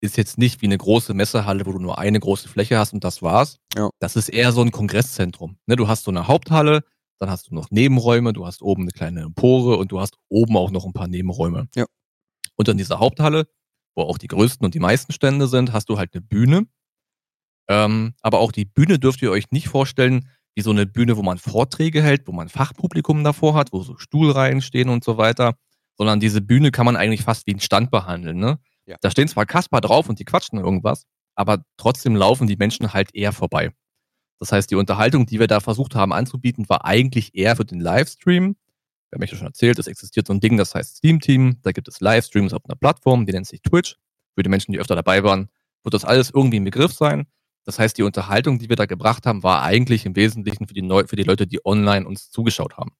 ist 0.00 0.16
jetzt 0.18 0.38
nicht 0.38 0.60
wie 0.60 0.66
eine 0.66 0.78
große 0.78 1.14
Messehalle, 1.14 1.64
wo 1.64 1.72
du 1.72 1.78
nur 1.78 1.98
eine 1.98 2.20
große 2.20 2.48
Fläche 2.48 2.78
hast 2.78 2.92
und 2.92 3.02
das 3.02 3.22
war's. 3.22 3.58
Ja. 3.74 3.88
Das 3.98 4.16
ist 4.16 4.28
eher 4.28 4.52
so 4.52 4.60
ein 4.60 4.70
Kongresszentrum. 4.70 5.56
Ne? 5.66 5.76
Du 5.76 5.88
hast 5.88 6.04
so 6.04 6.10
eine 6.10 6.28
Haupthalle, 6.28 6.84
dann 7.18 7.30
hast 7.30 7.50
du 7.50 7.54
noch 7.54 7.70
Nebenräume, 7.70 8.34
du 8.34 8.46
hast 8.46 8.60
oben 8.62 8.82
eine 8.82 8.92
kleine 8.92 9.22
Empore 9.22 9.78
und 9.78 9.90
du 9.90 10.00
hast 10.00 10.16
oben 10.28 10.56
auch 10.56 10.70
noch 10.70 10.84
ein 10.84 10.92
paar 10.92 11.08
Nebenräume. 11.08 11.68
Ja. 11.74 11.86
Und 12.56 12.68
in 12.68 12.78
dieser 12.78 12.98
Haupthalle, 12.98 13.46
wo 13.94 14.02
auch 14.02 14.18
die 14.18 14.28
größten 14.28 14.64
und 14.64 14.74
die 14.74 14.80
meisten 14.80 15.12
Stände 15.12 15.46
sind, 15.46 15.72
hast 15.72 15.88
du 15.88 15.98
halt 15.98 16.14
eine 16.14 16.22
Bühne. 16.22 16.66
Ähm, 17.68 18.14
aber 18.22 18.40
auch 18.40 18.52
die 18.52 18.64
Bühne 18.64 18.98
dürft 18.98 19.22
ihr 19.22 19.30
euch 19.30 19.50
nicht 19.50 19.68
vorstellen, 19.68 20.28
wie 20.54 20.62
so 20.62 20.70
eine 20.70 20.86
Bühne, 20.86 21.16
wo 21.16 21.22
man 21.22 21.38
Vorträge 21.38 22.02
hält, 22.02 22.26
wo 22.28 22.32
man 22.32 22.48
Fachpublikum 22.48 23.24
davor 23.24 23.54
hat, 23.54 23.72
wo 23.72 23.82
so 23.82 23.96
Stuhlreihen 23.96 24.62
stehen 24.62 24.88
und 24.88 25.02
so 25.02 25.16
weiter, 25.16 25.54
sondern 25.96 26.20
diese 26.20 26.40
Bühne 26.40 26.70
kann 26.70 26.86
man 26.86 26.96
eigentlich 26.96 27.22
fast 27.22 27.46
wie 27.46 27.52
einen 27.52 27.60
Stand 27.60 27.90
behandeln. 27.90 28.38
Ne? 28.38 28.58
Ja. 28.86 28.96
Da 29.00 29.10
stehen 29.10 29.28
zwar 29.28 29.46
Kasper 29.46 29.80
drauf 29.80 30.08
und 30.08 30.18
die 30.18 30.24
quatschen 30.24 30.58
irgendwas, 30.58 31.06
aber 31.34 31.64
trotzdem 31.76 32.14
laufen 32.14 32.46
die 32.46 32.56
Menschen 32.56 32.92
halt 32.92 33.14
eher 33.14 33.32
vorbei. 33.32 33.72
Das 34.40 34.52
heißt, 34.52 34.70
die 34.70 34.76
Unterhaltung, 34.76 35.26
die 35.26 35.40
wir 35.40 35.46
da 35.46 35.60
versucht 35.60 35.94
haben 35.94 36.12
anzubieten, 36.12 36.68
war 36.68 36.84
eigentlich 36.84 37.34
eher 37.34 37.56
für 37.56 37.64
den 37.64 37.80
Livestream. 37.80 38.56
Wir 39.10 39.16
haben 39.16 39.22
euch 39.22 39.30
ja 39.30 39.36
schon 39.36 39.46
erzählt, 39.46 39.78
es 39.78 39.86
existiert 39.86 40.26
so 40.26 40.32
ein 40.32 40.40
Ding, 40.40 40.56
das 40.56 40.74
heißt 40.74 40.96
Steam 40.96 41.20
Team. 41.20 41.58
Da 41.62 41.72
gibt 41.72 41.88
es 41.88 42.00
Livestreams 42.00 42.52
auf 42.52 42.64
einer 42.64 42.76
Plattform, 42.76 43.26
die 43.26 43.32
nennt 43.32 43.46
sich 43.46 43.62
Twitch. 43.62 43.96
Für 44.34 44.42
die 44.42 44.48
Menschen, 44.48 44.72
die 44.72 44.80
öfter 44.80 44.96
dabei 44.96 45.22
waren, 45.22 45.48
wird 45.84 45.94
das 45.94 46.04
alles 46.04 46.30
irgendwie 46.30 46.58
ein 46.58 46.64
Begriff 46.64 46.92
sein. 46.92 47.26
Das 47.64 47.78
heißt, 47.78 47.96
die 47.96 48.02
Unterhaltung, 48.02 48.58
die 48.58 48.68
wir 48.68 48.76
da 48.76 48.86
gebracht 48.86 49.26
haben, 49.26 49.42
war 49.42 49.62
eigentlich 49.62 50.04
im 50.04 50.16
Wesentlichen 50.16 50.66
für 50.66 50.74
die, 50.74 50.82
Neu 50.82 51.04
für 51.06 51.16
die 51.16 51.22
Leute, 51.22 51.46
die 51.46 51.64
online 51.64 52.06
uns 52.06 52.30
zugeschaut 52.30 52.76
haben. 52.76 52.92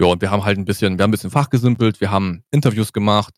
Ja, 0.00 0.06
und 0.06 0.22
wir 0.22 0.30
haben 0.30 0.44
halt 0.44 0.58
ein 0.58 0.64
bisschen, 0.64 0.96
wir 0.96 1.02
haben 1.02 1.10
ein 1.10 1.12
bisschen 1.12 1.30
fachgesimpelt, 1.30 2.00
wir 2.00 2.10
haben 2.10 2.44
Interviews 2.50 2.92
gemacht, 2.92 3.34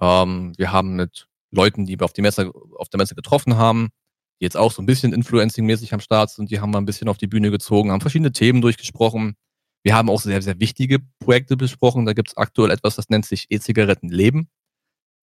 ähm, 0.00 0.52
wir 0.56 0.70
haben 0.70 0.94
mit 0.94 1.26
Leuten, 1.50 1.86
die 1.86 1.98
wir 1.98 2.04
auf, 2.04 2.12
die 2.12 2.22
Messe, 2.22 2.52
auf 2.76 2.88
der 2.88 2.98
Messe 2.98 3.14
getroffen 3.14 3.56
haben, 3.56 3.88
die 4.40 4.44
jetzt 4.44 4.56
auch 4.56 4.70
so 4.70 4.82
ein 4.82 4.86
bisschen 4.86 5.12
Influencing-mäßig 5.12 5.92
am 5.92 6.00
Start 6.00 6.30
sind, 6.30 6.50
die 6.50 6.60
haben 6.60 6.72
wir 6.72 6.78
ein 6.78 6.84
bisschen 6.84 7.08
auf 7.08 7.16
die 7.16 7.26
Bühne 7.26 7.50
gezogen, 7.50 7.90
haben 7.90 8.00
verschiedene 8.00 8.32
Themen 8.32 8.60
durchgesprochen. 8.60 9.34
Wir 9.84 9.94
haben 9.94 10.08
auch 10.08 10.20
sehr, 10.20 10.40
sehr 10.42 10.58
wichtige 10.60 10.98
Projekte 11.20 11.56
besprochen. 11.56 12.06
Da 12.06 12.14
gibt 12.14 12.28
es 12.28 12.36
aktuell 12.36 12.70
etwas, 12.70 12.96
das 12.96 13.10
nennt 13.10 13.26
sich 13.26 13.46
E-Zigaretten 13.50 14.08
leben. 14.08 14.48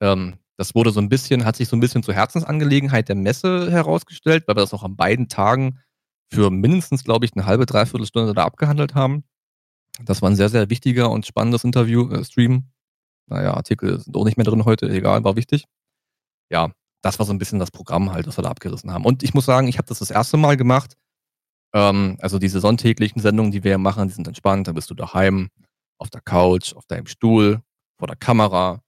Ähm, 0.01 0.37
das 0.57 0.75
wurde 0.75 0.91
so 0.91 0.99
ein 1.01 1.09
bisschen, 1.09 1.45
hat 1.45 1.55
sich 1.55 1.67
so 1.67 1.75
ein 1.75 1.79
bisschen 1.79 2.03
zur 2.03 2.13
Herzensangelegenheit 2.13 3.09
der 3.09 3.15
Messe 3.15 3.71
herausgestellt, 3.71 4.43
weil 4.47 4.55
wir 4.55 4.61
das 4.61 4.73
auch 4.73 4.83
an 4.83 4.95
beiden 4.95 5.27
Tagen 5.27 5.79
für 6.31 6.51
mindestens, 6.51 7.03
glaube 7.03 7.25
ich, 7.25 7.33
eine 7.33 7.47
halbe, 7.47 7.65
dreiviertel 7.65 8.05
Stunde 8.05 8.33
da 8.35 8.45
abgehandelt 8.45 8.93
haben. 8.93 9.23
Das 10.05 10.21
war 10.21 10.29
ein 10.29 10.35
sehr, 10.35 10.49
sehr 10.49 10.69
wichtiger 10.69 11.09
und 11.09 11.25
spannendes 11.25 11.63
Interview-Stream. 11.63 12.69
Naja, 13.27 13.55
Artikel 13.55 13.99
sind 13.99 14.15
auch 14.15 14.25
nicht 14.25 14.37
mehr 14.37 14.45
drin 14.45 14.65
heute, 14.65 14.89
egal, 14.89 15.23
war 15.23 15.35
wichtig. 15.35 15.65
Ja, 16.51 16.71
das 17.01 17.17
war 17.17 17.25
so 17.25 17.33
ein 17.33 17.39
bisschen 17.39 17.59
das 17.59 17.71
Programm 17.71 18.13
halt, 18.13 18.27
das 18.27 18.37
wir 18.37 18.43
da 18.43 18.49
abgerissen 18.49 18.91
haben. 18.91 19.05
Und 19.05 19.23
ich 19.23 19.33
muss 19.33 19.45
sagen, 19.45 19.67
ich 19.67 19.77
habe 19.77 19.87
das 19.87 19.99
das 19.99 20.11
erste 20.11 20.37
Mal 20.37 20.57
gemacht. 20.57 20.97
Ähm, 21.73 22.17
also 22.19 22.39
diese 22.39 22.59
sonntäglichen 22.59 23.21
Sendungen, 23.21 23.51
die 23.51 23.63
wir 23.63 23.77
machen, 23.77 24.07
die 24.07 24.13
sind 24.13 24.27
entspannt. 24.27 24.67
Da 24.67 24.73
bist 24.73 24.89
du 24.89 24.93
daheim, 24.93 25.49
auf 25.97 26.09
der 26.09 26.21
Couch, 26.21 26.73
auf 26.73 26.85
deinem 26.87 27.05
Stuhl, 27.05 27.61
vor 27.97 28.07
der 28.07 28.17
Kamera. 28.17 28.81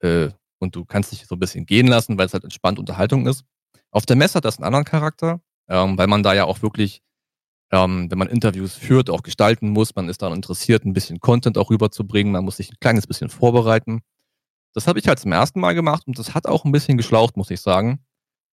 Äh, 0.00 0.28
und 0.58 0.76
du 0.76 0.84
kannst 0.84 1.10
dich 1.10 1.26
so 1.26 1.34
ein 1.34 1.40
bisschen 1.40 1.66
gehen 1.66 1.88
lassen, 1.88 2.18
weil 2.18 2.26
es 2.26 2.34
halt 2.34 2.44
entspannt 2.44 2.78
Unterhaltung 2.78 3.26
ist. 3.26 3.44
Auf 3.90 4.06
der 4.06 4.16
Messe 4.16 4.34
hat 4.34 4.44
das 4.44 4.58
einen 4.58 4.64
anderen 4.66 4.84
Charakter, 4.84 5.40
ähm, 5.68 5.98
weil 5.98 6.06
man 6.06 6.22
da 6.22 6.34
ja 6.34 6.44
auch 6.44 6.62
wirklich, 6.62 7.02
ähm, 7.72 8.10
wenn 8.10 8.18
man 8.18 8.28
Interviews 8.28 8.74
führt, 8.74 9.10
auch 9.10 9.22
gestalten 9.22 9.70
muss. 9.70 9.94
Man 9.94 10.08
ist 10.08 10.22
daran 10.22 10.36
interessiert, 10.36 10.84
ein 10.84 10.92
bisschen 10.92 11.20
Content 11.20 11.58
auch 11.58 11.70
rüberzubringen. 11.70 12.32
Man 12.32 12.44
muss 12.44 12.58
sich 12.58 12.70
ein 12.70 12.76
kleines 12.80 13.06
bisschen 13.06 13.28
vorbereiten. 13.30 14.02
Das 14.74 14.86
habe 14.86 14.98
ich 14.98 15.08
halt 15.08 15.18
zum 15.18 15.32
ersten 15.32 15.60
Mal 15.60 15.74
gemacht 15.74 16.06
und 16.06 16.18
das 16.18 16.34
hat 16.34 16.46
auch 16.46 16.64
ein 16.64 16.72
bisschen 16.72 16.96
geschlaucht, 16.96 17.36
muss 17.36 17.50
ich 17.50 17.60
sagen. 17.60 18.04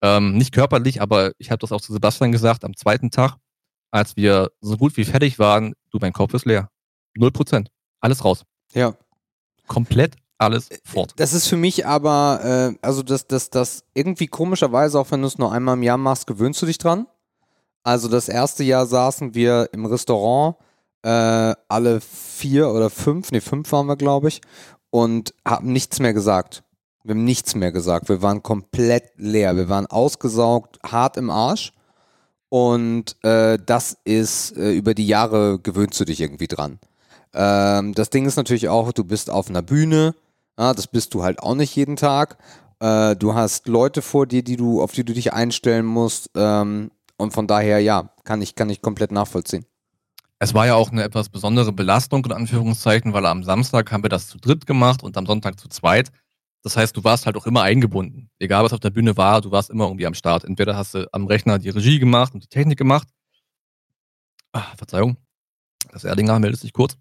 Ähm, 0.03 0.37
nicht 0.37 0.53
körperlich, 0.53 1.01
aber 1.01 1.31
ich 1.37 1.49
habe 1.51 1.59
das 1.59 1.71
auch 1.71 1.81
zu 1.81 1.93
Sebastian 1.93 2.31
gesagt 2.31 2.65
am 2.65 2.75
zweiten 2.75 3.09
Tag, 3.09 3.37
als 3.93 4.17
wir 4.17 4.51
so 4.59 4.75
gut 4.75 4.97
wie 4.97 5.05
fertig 5.05 5.37
waren. 5.37 5.75
Du, 5.91 5.99
mein 6.01 6.13
Kopf 6.13 6.33
ist 6.33 6.45
leer. 6.45 6.69
Null 7.15 7.31
Prozent. 7.31 7.69
Alles 8.01 8.25
raus. 8.25 8.43
Ja. 8.73 8.95
Komplett 9.67 10.15
alles 10.39 10.69
fort. 10.83 11.13
Das 11.17 11.31
ist 11.31 11.47
für 11.47 11.55
mich 11.55 11.85
aber, 11.85 12.73
äh, 12.73 12.77
also 12.81 13.03
das, 13.03 13.27
das, 13.27 13.51
das 13.51 13.83
irgendwie 13.93 14.27
komischerweise, 14.27 14.99
auch 14.99 15.11
wenn 15.11 15.21
du 15.21 15.27
es 15.27 15.37
nur 15.37 15.51
einmal 15.51 15.77
im 15.77 15.83
Jahr 15.83 15.99
machst, 15.99 16.25
gewöhnst 16.25 16.61
du 16.61 16.65
dich 16.65 16.79
dran. 16.79 17.05
Also 17.83 18.07
das 18.07 18.29
erste 18.29 18.63
Jahr 18.63 18.87
saßen 18.87 19.35
wir 19.35 19.69
im 19.71 19.85
Restaurant, 19.85 20.55
äh, 21.03 21.53
alle 21.67 22.01
vier 22.01 22.69
oder 22.69 22.89
fünf, 22.89 23.31
nee, 23.31 23.41
fünf 23.41 23.71
waren 23.71 23.85
wir, 23.85 23.95
glaube 23.95 24.29
ich, 24.29 24.41
und 24.89 25.33
haben 25.45 25.71
nichts 25.71 25.99
mehr 25.99 26.13
gesagt. 26.13 26.63
Wir 27.03 27.13
haben 27.13 27.25
nichts 27.25 27.53
mehr 27.53 27.71
gesagt. 27.71 28.09
Wir 28.09 28.21
waren 28.21 28.41
komplett 28.41 29.11
leer. 29.17 29.55
Wir 29.55 29.69
waren 29.69 29.85
ausgesaugt, 29.85 30.79
hart 30.83 31.17
im 31.17 31.29
Arsch. 31.29 31.73
Und 32.53 33.15
äh, 33.23 33.57
das 33.65 33.97
ist, 34.03 34.55
äh, 34.57 34.73
über 34.73 34.93
die 34.93 35.07
Jahre 35.07 35.57
gewöhnst 35.57 35.99
du 35.99 36.05
dich 36.05 36.21
irgendwie 36.21 36.47
dran. 36.47 36.77
Ähm, 37.33 37.95
das 37.95 38.11
Ding 38.11 38.27
ist 38.27 38.35
natürlich 38.35 38.69
auch, 38.69 38.93
du 38.93 39.03
bist 39.03 39.31
auf 39.31 39.49
einer 39.49 39.63
Bühne, 39.63 40.13
ja, 40.59 40.75
das 40.75 40.85
bist 40.85 41.15
du 41.15 41.23
halt 41.23 41.39
auch 41.39 41.55
nicht 41.55 41.75
jeden 41.75 41.95
Tag. 41.95 42.37
Äh, 42.79 43.15
du 43.15 43.33
hast 43.33 43.67
Leute 43.67 44.03
vor 44.03 44.27
dir, 44.27 44.43
die 44.43 44.55
du, 44.55 44.83
auf 44.83 44.91
die 44.91 45.03
du 45.03 45.13
dich 45.13 45.33
einstellen 45.33 45.87
musst. 45.87 46.29
Ähm, 46.35 46.91
und 47.17 47.33
von 47.33 47.47
daher, 47.47 47.79
ja, 47.79 48.11
kann 48.23 48.43
ich, 48.43 48.53
kann 48.53 48.69
ich 48.69 48.83
komplett 48.83 49.11
nachvollziehen. 49.11 49.65
Es 50.37 50.53
war 50.53 50.67
ja 50.67 50.75
auch 50.75 50.91
eine 50.91 51.01
etwas 51.01 51.29
besondere 51.29 51.73
Belastung, 51.73 52.23
in 52.23 52.33
Anführungszeichen, 52.33 53.13
weil 53.13 53.25
am 53.25 53.43
Samstag 53.43 53.91
haben 53.91 54.03
wir 54.03 54.09
das 54.09 54.27
zu 54.27 54.37
dritt 54.37 54.67
gemacht 54.67 55.01
und 55.01 55.17
am 55.17 55.25
Sonntag 55.25 55.59
zu 55.59 55.69
zweit. 55.69 56.11
Das 56.63 56.77
heißt, 56.77 56.95
du 56.95 57.03
warst 57.03 57.25
halt 57.25 57.35
auch 57.35 57.45
immer 57.45 57.61
eingebunden. 57.61 58.29
Egal, 58.39 58.63
was 58.63 58.73
auf 58.73 58.79
der 58.79 58.89
Bühne 58.89 59.17
war, 59.17 59.41
du 59.41 59.51
warst 59.51 59.69
immer 59.69 59.85
irgendwie 59.85 60.07
am 60.07 60.13
Start. 60.13 60.45
Entweder 60.45 60.77
hast 60.77 60.93
du 60.93 61.07
am 61.13 61.27
Rechner 61.27 61.59
die 61.59 61.69
Regie 61.69 61.99
gemacht 61.99 62.33
und 62.33 62.41
die 62.41 62.47
Technik 62.47 62.77
gemacht. 62.77 63.07
Ach, 64.53 64.75
Verzeihung. 64.77 65.17
Das 65.91 66.05
Erdinger 66.05 66.39
meldet 66.39 66.61
sich 66.61 66.71
kurz. 66.71 66.97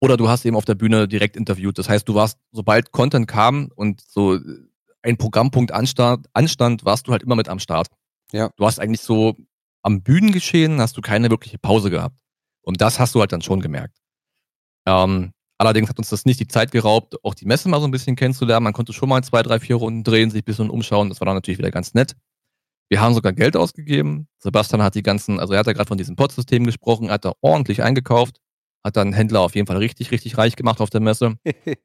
Oder 0.00 0.16
du 0.16 0.28
hast 0.28 0.44
eben 0.46 0.56
auf 0.56 0.64
der 0.64 0.74
Bühne 0.74 1.06
direkt 1.06 1.36
interviewt. 1.36 1.78
Das 1.78 1.88
heißt, 1.88 2.08
du 2.08 2.14
warst, 2.14 2.38
sobald 2.50 2.90
Content 2.90 3.28
kam 3.28 3.70
und 3.76 4.00
so 4.00 4.38
ein 5.02 5.16
Programmpunkt 5.18 5.72
anstand, 5.72 6.26
anstand, 6.32 6.84
warst 6.84 7.06
du 7.06 7.12
halt 7.12 7.22
immer 7.22 7.36
mit 7.36 7.48
am 7.48 7.58
Start. 7.58 7.88
Ja. 8.32 8.50
Du 8.56 8.64
hast 8.64 8.80
eigentlich 8.80 9.02
so 9.02 9.36
am 9.82 10.02
Bühnengeschehen 10.02 10.80
hast 10.80 10.96
du 10.96 11.00
keine 11.02 11.28
wirkliche 11.30 11.58
Pause 11.58 11.90
gehabt. 11.90 12.16
Und 12.62 12.80
das 12.80 12.98
hast 12.98 13.14
du 13.14 13.20
halt 13.20 13.32
dann 13.32 13.42
schon 13.42 13.60
gemerkt. 13.60 13.98
Ähm, 14.86 15.32
allerdings 15.58 15.88
hat 15.88 15.98
uns 15.98 16.08
das 16.10 16.24
nicht 16.24 16.40
die 16.40 16.48
Zeit 16.48 16.70
geraubt, 16.70 17.16
auch 17.24 17.34
die 17.34 17.46
Messe 17.46 17.68
mal 17.68 17.80
so 17.80 17.86
ein 17.86 17.90
bisschen 17.90 18.16
kennenzulernen. 18.16 18.64
Man 18.64 18.72
konnte 18.72 18.92
schon 18.92 19.08
mal 19.08 19.22
zwei, 19.22 19.42
drei, 19.42 19.60
vier 19.60 19.76
Runden 19.76 20.04
drehen, 20.04 20.30
sich 20.30 20.42
ein 20.42 20.44
bisschen 20.44 20.70
umschauen. 20.70 21.08
Das 21.08 21.20
war 21.20 21.26
dann 21.26 21.36
natürlich 21.36 21.58
wieder 21.58 21.70
ganz 21.70 21.94
nett. 21.94 22.14
Wir 22.88 23.00
haben 23.00 23.14
sogar 23.14 23.32
Geld 23.32 23.56
ausgegeben. 23.56 24.28
Sebastian 24.38 24.82
hat 24.82 24.94
die 24.94 25.02
ganzen, 25.02 25.40
also 25.40 25.54
er 25.54 25.60
hat 25.60 25.66
ja 25.66 25.72
gerade 25.72 25.88
von 25.88 25.98
diesem 25.98 26.16
Pod-System 26.16 26.64
gesprochen, 26.64 27.10
hat 27.10 27.24
da 27.24 27.32
ordentlich 27.40 27.82
eingekauft 27.82 28.38
hat 28.84 28.96
dann 28.96 29.12
Händler 29.12 29.40
auf 29.40 29.54
jeden 29.54 29.66
Fall 29.66 29.76
richtig, 29.76 30.10
richtig 30.10 30.38
reich 30.38 30.56
gemacht 30.56 30.80
auf 30.80 30.90
der 30.90 31.00
Messe. 31.00 31.36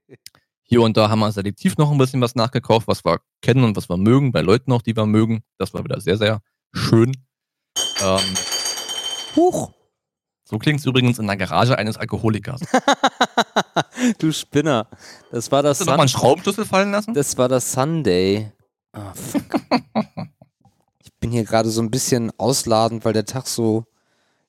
Hier 0.63 0.81
und 0.81 0.97
da 0.97 1.09
haben 1.09 1.19
wir 1.19 1.31
selektiv 1.31 1.77
noch 1.77 1.91
ein 1.91 1.97
bisschen 1.97 2.19
was 2.19 2.35
nachgekauft, 2.35 2.87
was 2.87 3.05
wir 3.05 3.21
kennen 3.41 3.63
und 3.63 3.77
was 3.77 3.89
wir 3.89 3.97
mögen, 3.97 4.31
bei 4.31 4.41
Leuten 4.41 4.71
auch, 4.73 4.81
die 4.81 4.97
wir 4.97 5.05
mögen. 5.05 5.41
Das 5.57 5.73
war 5.73 5.83
wieder 5.83 6.01
sehr, 6.01 6.17
sehr 6.17 6.41
schön. 6.73 7.15
Ähm, 8.01 8.19
Huch. 9.35 9.76
So 10.49 10.57
klingt 10.57 10.79
es 10.79 10.85
übrigens 10.85 11.19
in 11.19 11.27
der 11.27 11.35
Garage 11.35 11.77
eines 11.77 11.97
Alkoholikers. 11.97 12.61
du 14.19 14.31
Spinner. 14.31 14.87
Das 15.31 15.51
war 15.51 15.61
das. 15.61 15.79
Hast 15.79 15.81
du 15.81 15.91
nochmal 15.91 16.01
einen 16.01 16.09
Schraubenschlüssel 16.09 16.65
fallen 16.65 16.91
lassen? 16.91 17.13
Das 17.13 17.37
war 17.37 17.49
das 17.49 17.71
Sunday. 17.71 18.51
Ah, 18.93 19.13
fuck. 19.13 19.59
ich 21.03 21.13
bin 21.19 21.31
hier 21.31 21.43
gerade 21.43 21.69
so 21.69 21.81
ein 21.81 21.91
bisschen 21.91 22.31
ausladend, 22.37 23.03
weil 23.03 23.13
der 23.13 23.25
Tag 23.25 23.47
so, 23.47 23.83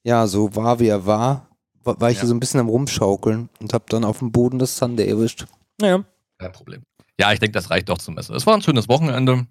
ja, 0.04 0.28
so 0.28 0.54
war, 0.54 0.78
wie 0.78 0.86
er 0.86 1.04
war 1.04 1.48
war 1.96 2.10
ich 2.10 2.16
ja. 2.16 2.22
hier 2.22 2.28
so 2.28 2.34
ein 2.34 2.40
bisschen 2.40 2.60
am 2.60 2.68
Rumschaukeln 2.68 3.48
und 3.60 3.72
habe 3.72 3.84
dann 3.88 4.04
auf 4.04 4.18
dem 4.18 4.32
Boden 4.32 4.58
das 4.58 4.76
Sunday 4.76 5.08
erwischt. 5.08 5.46
Naja. 5.80 6.04
Kein 6.38 6.52
Problem. 6.52 6.82
Ja, 7.18 7.32
ich 7.32 7.38
denke, 7.38 7.52
das 7.52 7.70
reicht 7.70 7.88
doch 7.88 7.98
zum 7.98 8.14
Messen. 8.14 8.34
Es 8.34 8.46
war 8.46 8.54
ein 8.54 8.62
schönes 8.62 8.88
Wochenende. 8.88 9.46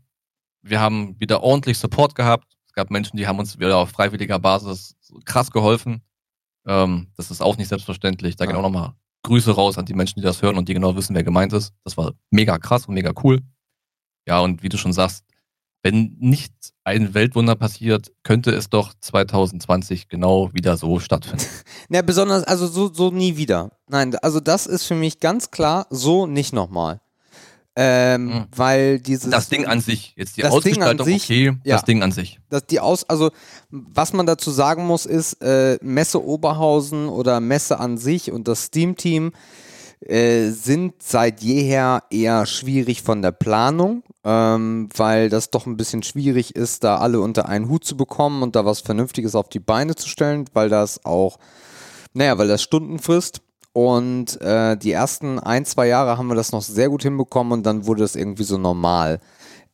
Wir 0.61 0.79
haben 0.79 1.19
wieder 1.19 1.43
ordentlich 1.43 1.77
Support 1.77 2.15
gehabt. 2.15 2.45
Es 2.65 2.73
gab 2.73 2.91
Menschen, 2.91 3.17
die 3.17 3.27
haben 3.27 3.39
uns 3.39 3.59
wieder 3.59 3.77
auf 3.77 3.89
freiwilliger 3.89 4.39
Basis 4.39 4.95
krass 5.25 5.51
geholfen. 5.51 6.01
Ähm, 6.67 7.07
das 7.15 7.31
ist 7.31 7.41
auch 7.41 7.57
nicht 7.57 7.69
selbstverständlich. 7.69 8.35
Da 8.35 8.43
ja. 8.43 8.51
gehen 8.51 8.57
auch 8.57 8.63
nochmal 8.63 8.93
Grüße 9.23 9.51
raus 9.51 9.77
an 9.77 9.85
die 9.85 9.93
Menschen, 9.93 10.19
die 10.19 10.25
das 10.25 10.41
hören 10.41 10.57
und 10.57 10.69
die 10.69 10.73
genau 10.73 10.95
wissen, 10.95 11.15
wer 11.15 11.23
gemeint 11.23 11.53
ist. 11.53 11.73
Das 11.83 11.97
war 11.97 12.13
mega 12.29 12.57
krass 12.59 12.85
und 12.85 12.93
mega 12.93 13.11
cool. 13.23 13.39
Ja, 14.27 14.39
und 14.39 14.63
wie 14.63 14.69
du 14.69 14.77
schon 14.77 14.93
sagst, 14.93 15.23
wenn 15.83 16.17
nicht 16.19 16.53
ein 16.83 17.13
Weltwunder 17.13 17.55
passiert, 17.55 18.11
könnte 18.23 18.51
es 18.51 18.69
doch 18.69 18.93
2020 18.99 20.09
genau 20.09 20.53
wieder 20.53 20.75
so 20.75 20.99
stattfinden. 20.99 21.45
Na, 21.89 22.01
besonders, 22.01 22.43
also 22.43 22.67
so, 22.67 22.93
so 22.93 23.11
nie 23.11 23.37
wieder. 23.37 23.71
Nein, 23.87 24.15
also 24.15 24.39
das 24.39 24.67
ist 24.67 24.83
für 24.83 24.95
mich 24.95 25.19
ganz 25.19 25.51
klar, 25.51 25.87
so 25.89 26.27
nicht 26.27 26.53
nochmal. 26.53 26.99
Ähm, 27.79 28.25
mhm. 28.25 28.45
Weil 28.55 28.99
dieses. 28.99 29.29
Das 29.29 29.49
Ding 29.49 29.67
an 29.67 29.81
sich, 29.81 30.13
jetzt 30.17 30.35
die 30.35 30.43
Ausgestaltung, 30.43 31.05
sich, 31.05 31.25
okay, 31.25 31.57
ja, 31.63 31.75
das 31.75 31.85
Ding 31.85 32.01
an 32.01 32.11
sich. 32.11 32.39
Das, 32.49 32.65
die 32.65 32.79
Aus, 32.79 33.07
also, 33.07 33.29
was 33.69 34.13
man 34.13 34.25
dazu 34.25 34.49
sagen 34.49 34.87
muss, 34.87 35.05
ist, 35.05 35.33
äh, 35.43 35.77
Messe 35.83 36.25
Oberhausen 36.25 37.07
oder 37.07 37.39
Messe 37.39 37.79
an 37.79 37.99
sich 37.99 38.31
und 38.31 38.47
das 38.47 38.63
Steam-Team 38.63 39.31
äh, 39.99 40.49
sind 40.49 41.03
seit 41.03 41.41
jeher 41.41 42.01
eher 42.09 42.47
schwierig 42.47 43.03
von 43.03 43.21
der 43.21 43.31
Planung, 43.31 44.01
ähm, 44.23 44.89
weil 44.95 45.29
das 45.29 45.51
doch 45.51 45.67
ein 45.67 45.77
bisschen 45.77 46.01
schwierig 46.01 46.55
ist, 46.55 46.83
da 46.83 46.97
alle 46.97 47.21
unter 47.21 47.47
einen 47.47 47.69
Hut 47.69 47.85
zu 47.85 47.95
bekommen 47.95 48.41
und 48.41 48.55
da 48.55 48.65
was 48.65 48.79
Vernünftiges 48.79 49.35
auf 49.35 49.49
die 49.49 49.59
Beine 49.59 49.93
zu 49.93 50.09
stellen, 50.09 50.45
weil 50.53 50.69
das 50.69 51.05
auch, 51.05 51.37
naja, 52.13 52.39
weil 52.39 52.47
das 52.47 52.63
Stunden 52.63 52.97
frisst. 52.97 53.41
Und 53.77 54.41
äh, 54.41 54.75
die 54.75 54.91
ersten 54.91 55.37
ein, 55.37 55.63
zwei 55.63 55.85
Jahre 55.87 56.17
haben 56.17 56.29
wir 56.29 56.33
das 56.33 56.51
noch 56.51 56.63
sehr 56.63 56.89
gut 56.89 57.03
hinbekommen 57.03 57.53
und 57.53 57.63
dann 57.63 57.85
wurde 57.85 58.01
das 58.01 58.15
irgendwie 58.15 58.41
so 58.43 58.57
normal. 58.57 59.19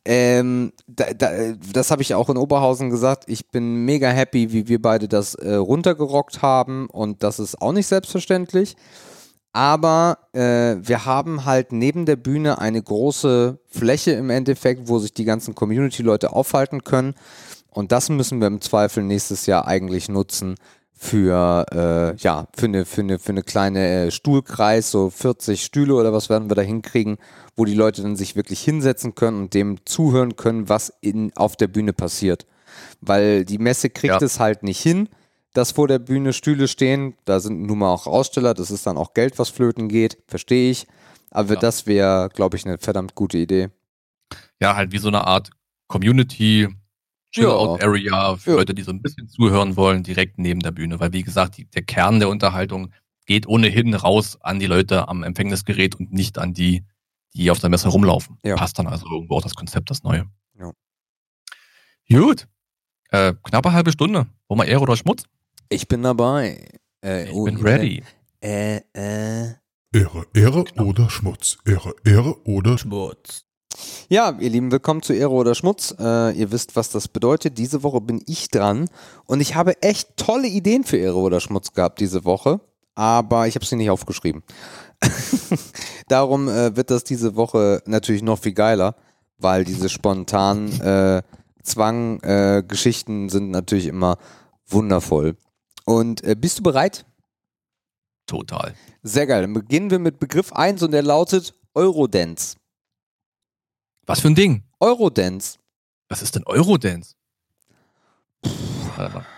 Ähm, 0.04 0.74
da, 0.86 1.06
da, 1.14 1.30
das 1.72 1.90
habe 1.90 2.02
ich 2.02 2.14
auch 2.14 2.28
in 2.28 2.36
Oberhausen 2.36 2.90
gesagt. 2.90 3.24
Ich 3.28 3.48
bin 3.48 3.86
mega 3.86 4.10
happy, 4.10 4.52
wie 4.52 4.68
wir 4.68 4.82
beide 4.82 5.08
das 5.08 5.34
äh, 5.36 5.54
runtergerockt 5.54 6.42
haben 6.42 6.86
und 6.90 7.22
das 7.22 7.38
ist 7.38 7.62
auch 7.62 7.72
nicht 7.72 7.86
selbstverständlich. 7.86 8.76
Aber 9.54 10.18
äh, 10.34 10.76
wir 10.82 11.06
haben 11.06 11.46
halt 11.46 11.72
neben 11.72 12.04
der 12.04 12.16
Bühne 12.16 12.58
eine 12.58 12.82
große 12.82 13.58
Fläche 13.68 14.10
im 14.10 14.28
Endeffekt, 14.28 14.86
wo 14.86 14.98
sich 14.98 15.14
die 15.14 15.24
ganzen 15.24 15.54
Community-Leute 15.54 16.34
aufhalten 16.34 16.84
können. 16.84 17.14
Und 17.70 17.90
das 17.90 18.10
müssen 18.10 18.38
wir 18.38 18.48
im 18.48 18.60
Zweifel 18.60 19.02
nächstes 19.02 19.46
Jahr 19.46 19.66
eigentlich 19.66 20.10
nutzen 20.10 20.56
für, 21.04 21.66
äh, 21.70 22.16
ja, 22.16 22.48
für 22.56 22.66
eine, 22.66 22.84
für 22.86 23.02
eine, 23.02 23.18
für 23.18 23.32
eine 23.32 23.42
kleine 23.42 24.06
äh, 24.06 24.10
Stuhlkreis, 24.10 24.90
so 24.90 25.10
40 25.10 25.62
Stühle 25.62 25.94
oder 25.94 26.12
was 26.12 26.30
werden 26.30 26.50
wir 26.50 26.54
da 26.54 26.62
hinkriegen, 26.62 27.18
wo 27.56 27.64
die 27.64 27.74
Leute 27.74 28.02
dann 28.02 28.16
sich 28.16 28.36
wirklich 28.36 28.60
hinsetzen 28.60 29.14
können 29.14 29.42
und 29.42 29.54
dem 29.54 29.84
zuhören 29.84 30.36
können, 30.36 30.68
was 30.68 30.92
in, 31.00 31.30
auf 31.36 31.56
der 31.56 31.68
Bühne 31.68 31.92
passiert. 31.92 32.46
Weil 33.00 33.44
die 33.44 33.58
Messe 33.58 33.90
kriegt 33.90 34.20
ja. 34.20 34.26
es 34.26 34.40
halt 34.40 34.62
nicht 34.62 34.80
hin 34.80 35.08
dass 35.54 35.70
vor 35.70 35.86
der 35.86 36.00
Bühne 36.00 36.32
Stühle 36.32 36.68
stehen. 36.68 37.14
Da 37.24 37.40
sind 37.40 37.62
nun 37.62 37.78
mal 37.78 37.92
auch 37.92 38.06
Aussteller, 38.06 38.54
das 38.54 38.70
ist 38.70 38.86
dann 38.86 38.98
auch 38.98 39.14
Geld, 39.14 39.38
was 39.38 39.48
flöten 39.48 39.88
geht, 39.88 40.18
verstehe 40.26 40.70
ich. 40.70 40.86
Aber 41.30 41.54
ja. 41.54 41.60
das 41.60 41.86
wäre, 41.86 42.28
glaube 42.34 42.56
ich, 42.56 42.66
eine 42.66 42.78
verdammt 42.78 43.14
gute 43.14 43.38
Idee. 43.38 43.70
Ja, 44.60 44.76
halt 44.76 44.92
wie 44.92 44.98
so 44.98 45.08
eine 45.08 45.26
Art 45.26 45.50
Community 45.86 46.68
Chill-Out 47.34 47.82
Area 47.82 48.36
für 48.36 48.50
ja. 48.50 48.56
Leute, 48.56 48.74
die 48.74 48.82
so 48.82 48.92
ein 48.92 49.02
bisschen 49.02 49.28
zuhören 49.28 49.76
wollen, 49.76 50.02
direkt 50.02 50.38
neben 50.38 50.60
der 50.60 50.70
Bühne. 50.70 51.00
Weil, 51.00 51.12
wie 51.12 51.22
gesagt, 51.22 51.56
die, 51.56 51.64
der 51.64 51.82
Kern 51.82 52.20
der 52.20 52.28
Unterhaltung 52.28 52.92
geht 53.26 53.46
ohnehin 53.48 53.94
raus 53.94 54.38
an 54.40 54.60
die 54.60 54.66
Leute 54.66 55.08
am 55.08 55.22
Empfängnisgerät 55.22 55.96
und 55.96 56.12
nicht 56.12 56.38
an 56.38 56.54
die, 56.54 56.84
die 57.34 57.50
auf 57.50 57.58
der 57.58 57.70
Messe 57.70 57.88
rumlaufen. 57.88 58.38
Ja. 58.44 58.54
Passt 58.56 58.78
dann 58.78 58.86
also 58.86 59.06
irgendwo 59.10 59.36
auch 59.36 59.42
das 59.42 59.54
Konzept, 59.54 59.90
das 59.90 60.04
Neue. 60.04 60.26
Ja. 60.58 60.70
Gut. 62.08 62.46
Äh, 63.10 63.34
knappe 63.42 63.72
halbe 63.72 63.90
Stunde. 63.90 64.26
Wollen 64.48 64.60
wir 64.60 64.66
Ehre 64.66 64.82
oder 64.82 64.96
Schmutz? 64.96 65.24
Ich 65.68 65.88
bin 65.88 66.02
dabei. 66.02 66.68
Äh, 67.04 67.24
ich 67.24 67.32
oh, 67.32 67.44
bin 67.44 67.56
ready. 67.56 68.02
Äh, 68.40 68.76
äh. 68.92 69.54
Ehre, 69.92 70.26
Ehre 70.34 70.64
genau. 70.64 70.84
oder 70.84 71.10
Schmutz. 71.10 71.58
Ehre, 71.64 71.94
Ehre 72.04 72.46
oder 72.46 72.78
Schmutz. 72.78 73.44
Ja, 74.08 74.36
ihr 74.38 74.50
Lieben, 74.50 74.70
willkommen 74.70 75.02
zu 75.02 75.12
Ehre 75.12 75.32
oder 75.32 75.54
Schmutz. 75.54 75.94
Äh, 75.98 76.32
ihr 76.38 76.52
wisst, 76.52 76.76
was 76.76 76.90
das 76.90 77.08
bedeutet. 77.08 77.58
Diese 77.58 77.82
Woche 77.82 78.00
bin 78.00 78.22
ich 78.26 78.48
dran 78.48 78.88
und 79.26 79.40
ich 79.40 79.54
habe 79.54 79.82
echt 79.82 80.16
tolle 80.16 80.46
Ideen 80.46 80.84
für 80.84 80.96
Ehre 80.96 81.16
oder 81.16 81.40
Schmutz 81.40 81.72
gehabt 81.72 82.00
diese 82.00 82.24
Woche, 82.24 82.60
aber 82.94 83.48
ich 83.48 83.54
habe 83.56 83.64
sie 83.64 83.76
nicht 83.76 83.90
aufgeschrieben. 83.90 84.42
Darum 86.08 86.48
äh, 86.48 86.76
wird 86.76 86.90
das 86.90 87.04
diese 87.04 87.36
Woche 87.36 87.82
natürlich 87.86 88.22
noch 88.22 88.38
viel 88.38 88.54
geiler, 88.54 88.94
weil 89.38 89.64
diese 89.64 89.88
spontanen 89.88 90.80
äh, 90.80 91.22
Zwang-Geschichten 91.62 93.28
sind 93.28 93.50
natürlich 93.50 93.86
immer 93.86 94.18
wundervoll. 94.66 95.36
Und 95.84 96.22
äh, 96.22 96.36
bist 96.38 96.58
du 96.58 96.62
bereit? 96.62 97.04
Total. 98.26 98.74
Sehr 99.02 99.26
geil. 99.26 99.42
Dann 99.42 99.52
beginnen 99.52 99.90
wir 99.90 99.98
mit 99.98 100.18
Begriff 100.18 100.52
1 100.52 100.82
und 100.82 100.92
der 100.92 101.02
lautet 101.02 101.54
Eurodance. 101.74 102.56
Was 104.06 104.20
für 104.20 104.28
ein 104.28 104.34
Ding? 104.34 104.64
Eurodance. 104.80 105.58
Was 106.08 106.22
ist 106.22 106.34
denn 106.34 106.44
Eurodance? 106.44 107.14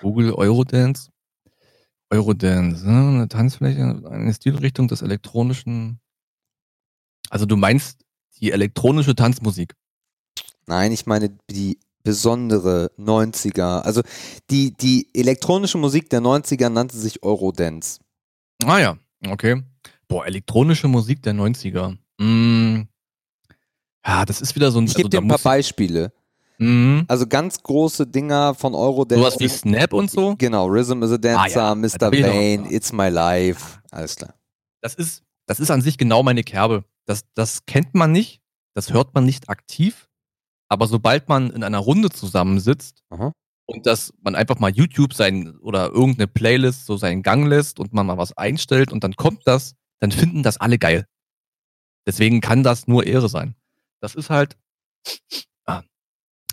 Google 0.03 0.33
Eurodance. 0.33 1.11
Eurodance, 2.11 2.87
ne? 2.87 3.09
eine 3.09 3.29
Tanzfläche, 3.29 4.03
eine 4.09 4.33
Stilrichtung 4.33 4.87
des 4.87 5.03
elektronischen. 5.03 6.01
Also 7.31 7.47
du 7.47 7.57
meinst 7.57 8.05
die 8.41 8.53
elektronische 8.53 9.17
Tanzmusik? 9.17 9.75
Nein, 10.67 10.93
ich 10.93 11.07
meine 11.07 11.37
die 11.51 11.81
besondere 12.05 12.93
90er. 12.99 13.81
Also 13.81 14.03
die, 14.51 14.73
die 14.73 15.09
elektronische 15.15 15.79
Musik 15.79 16.09
der 16.11 16.21
90er 16.21 16.69
nannte 16.69 16.97
sich 16.97 17.23
Eurodance. 17.25 17.99
Ah 18.65 18.79
ja, 18.79 18.99
okay. 19.29 19.63
Boah, 20.07 20.27
elektronische 20.27 20.87
Musik 20.87 21.23
der 21.23 21.35
90er. 21.35 21.97
Mm. 22.19 22.83
Ja, 24.07 24.25
das 24.25 24.41
ist 24.41 24.55
wieder 24.55 24.71
so 24.71 24.79
ein... 24.79 24.87
Ich 24.87 24.95
gebe 24.95 25.09
also, 25.09 25.19
dir 25.19 25.25
ein 25.25 25.29
paar 25.29 25.39
Beispiele. 25.39 26.13
Mhm. 26.59 27.05
Also 27.09 27.27
ganz 27.27 27.63
große 27.63 28.07
Dinger 28.07 28.55
von 28.55 28.75
Eurodance. 28.75 29.23
Sowas 29.23 29.41
wie 29.41 29.49
Snap 29.49 29.93
und 29.93 30.11
so? 30.11 30.37
Genau, 30.37 30.67
Rhythm 30.67 31.03
is 31.03 31.13
a 31.13 31.19
Dancer, 31.19 31.63
ah, 31.63 31.69
ja. 31.69 31.75
Mr. 31.75 32.11
Bane, 32.11 32.71
It's 32.71 32.93
My 32.93 33.09
Life, 33.09 33.81
alles 33.91 34.17
klar. 34.17 34.35
Das 34.81 34.95
ist, 34.95 35.23
das 35.47 35.61
ist 35.61 35.71
an 35.71 35.83
sich 35.83 35.99
genau 35.99 36.23
meine 36.23 36.45
Kerbe. 36.45 36.85
Das, 37.05 37.25
das 37.35 37.67
kennt 37.67 37.95
man 37.95 38.13
nicht, 38.13 38.41
das 38.75 38.93
hört 38.93 39.15
man 39.15 39.25
nicht 39.25 39.49
aktiv, 39.49 40.09
aber 40.69 40.87
sobald 40.87 41.29
man 41.29 41.51
in 41.51 41.63
einer 41.63 41.79
Runde 41.79 42.11
zusammensitzt 42.11 43.03
Aha. 43.11 43.33
und 43.67 43.87
dass 43.87 44.13
man 44.23 44.35
einfach 44.35 44.59
mal 44.59 44.71
YouTube 44.71 45.15
sein 45.15 45.57
oder 45.59 45.91
irgendeine 45.91 46.27
Playlist 46.27 46.87
so 46.87 46.97
seinen 46.97 47.23
Gang 47.23 47.47
lässt 47.47 47.79
und 47.79 47.93
man 47.93 48.07
mal 48.07 48.19
was 48.19 48.37
einstellt 48.37 48.93
und 48.93 49.05
dann 49.05 49.15
kommt 49.15 49.43
das, 49.45 49.75
dann 50.01 50.11
finden 50.11 50.43
das 50.43 50.57
alle 50.57 50.79
geil. 50.79 51.07
Deswegen 52.07 52.41
kann 52.41 52.63
das 52.63 52.87
nur 52.87 53.07
Ehre 53.07 53.29
sein. 53.29 53.57
Das 54.07 54.15
ist 54.15 54.31
halt, 54.31 54.57
ah, 55.65 55.83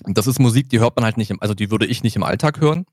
das 0.06 0.26
ist 0.26 0.40
Musik, 0.40 0.70
die 0.70 0.80
hört 0.80 0.96
man 0.96 1.06
halt 1.06 1.18
nicht, 1.18 1.30
im, 1.30 1.40
also 1.40 1.54
die 1.54 1.70
würde 1.70 1.86
ich 1.86 2.02
nicht 2.02 2.16
im 2.16 2.24
Alltag 2.24 2.60
hören. 2.60 2.88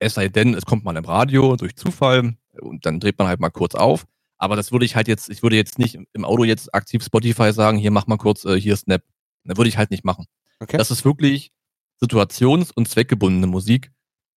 Es 0.00 0.14
sei 0.14 0.26
denn, 0.26 0.52
es 0.54 0.66
kommt 0.66 0.82
mal 0.82 0.96
im 0.96 1.04
Radio 1.04 1.54
durch 1.54 1.76
Zufall 1.76 2.34
und 2.60 2.84
dann 2.84 2.98
dreht 2.98 3.20
man 3.20 3.28
halt 3.28 3.38
mal 3.38 3.50
kurz 3.50 3.76
auf. 3.76 4.08
Aber 4.36 4.56
das 4.56 4.72
würde 4.72 4.84
ich 4.84 4.96
halt 4.96 5.06
jetzt, 5.06 5.30
ich 5.30 5.44
würde 5.44 5.54
jetzt 5.54 5.78
nicht 5.78 5.96
im 6.12 6.24
Auto 6.24 6.42
jetzt 6.42 6.74
aktiv 6.74 7.04
Spotify 7.04 7.52
sagen, 7.52 7.78
hier 7.78 7.92
mach 7.92 8.08
mal 8.08 8.16
kurz, 8.16 8.44
äh, 8.44 8.60
hier 8.60 8.76
Snap. 8.76 9.04
Das 9.44 9.56
würde 9.56 9.68
ich 9.68 9.78
halt 9.78 9.92
nicht 9.92 10.04
machen. 10.04 10.26
Okay. 10.58 10.76
Das 10.76 10.90
ist 10.90 11.04
wirklich 11.04 11.52
situations- 12.02 12.72
und 12.72 12.88
zweckgebundene 12.88 13.46
Musik. 13.46 13.92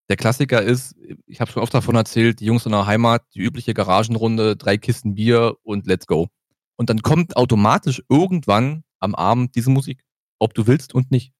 Der 0.08 0.18
Klassiker 0.18 0.62
ist, 0.62 0.96
ich 1.26 1.42
habe 1.42 1.52
schon 1.52 1.64
oft 1.64 1.74
davon 1.74 1.96
erzählt, 1.96 2.42
die 2.42 2.46
Jungs 2.46 2.68
in 2.68 2.74
der 2.74 2.86
Heimat, 2.86 3.24
die 3.34 3.40
übliche 3.40 3.74
Garagenrunde, 3.74 4.56
drei 4.56 4.78
Kisten 4.78 5.16
Bier 5.16 5.56
und 5.64 5.88
let's 5.88 6.06
go. 6.06 6.28
Und 6.76 6.92
dann 6.92 7.02
kommt 7.02 7.36
automatisch 7.38 8.04
irgendwann 8.08 8.84
am 9.04 9.16
Abend 9.16 9.56
diese 9.56 9.70
Musik, 9.70 10.04
ob 10.40 10.54
du 10.54 10.66
willst 10.66 10.94
und 10.94 11.12
nicht. 11.12 11.34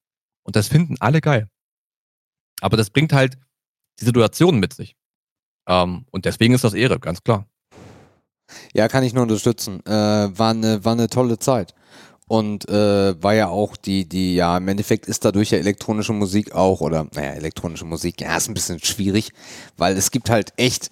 Und 0.44 0.56
das 0.56 0.68
finden 0.68 0.98
alle 1.00 1.22
geil. 1.22 1.50
Aber 2.62 2.78
das 2.78 2.90
bringt 2.90 3.14
halt 3.14 3.38
die 4.00 4.06
Situation 4.06 4.60
mit 4.60 4.74
sich. 4.74 4.96
Ähm, 5.68 6.06
und 6.12 6.26
deswegen 6.26 6.54
ist 6.54 6.64
das 6.64 6.74
Ehre, 6.74 7.00
ganz 7.00 7.24
klar. 7.24 7.48
Ja, 8.74 8.88
kann 8.88 9.04
ich 9.04 9.14
nur 9.14 9.24
unterstützen. 9.24 9.86
Äh, 9.86 9.92
war, 9.92 10.52
eine, 10.52 10.84
war 10.84 10.94
eine 10.94 11.08
tolle 11.08 11.40
Zeit. 11.40 11.74
Und 12.28 12.68
äh, 12.70 13.22
war 13.22 13.34
ja 13.34 13.48
auch 13.48 13.78
die, 13.78 14.08
die, 14.08 14.36
ja, 14.36 14.58
im 14.58 14.68
Endeffekt 14.68 15.08
ist 15.08 15.26
dadurch 15.26 15.52
ja 15.52 15.58
elektronische 15.58 16.14
Musik 16.14 16.54
auch, 16.54 16.82
oder, 16.82 17.08
naja, 17.14 17.32
elektronische 17.32 17.86
Musik, 17.86 18.22
ja, 18.22 18.38
ist 18.38 18.48
ein 18.48 18.54
bisschen 18.54 18.80
schwierig, 18.80 19.32
weil 19.78 19.98
es 19.98 20.10
gibt 20.10 20.30
halt 20.30 20.54
echt 20.56 20.90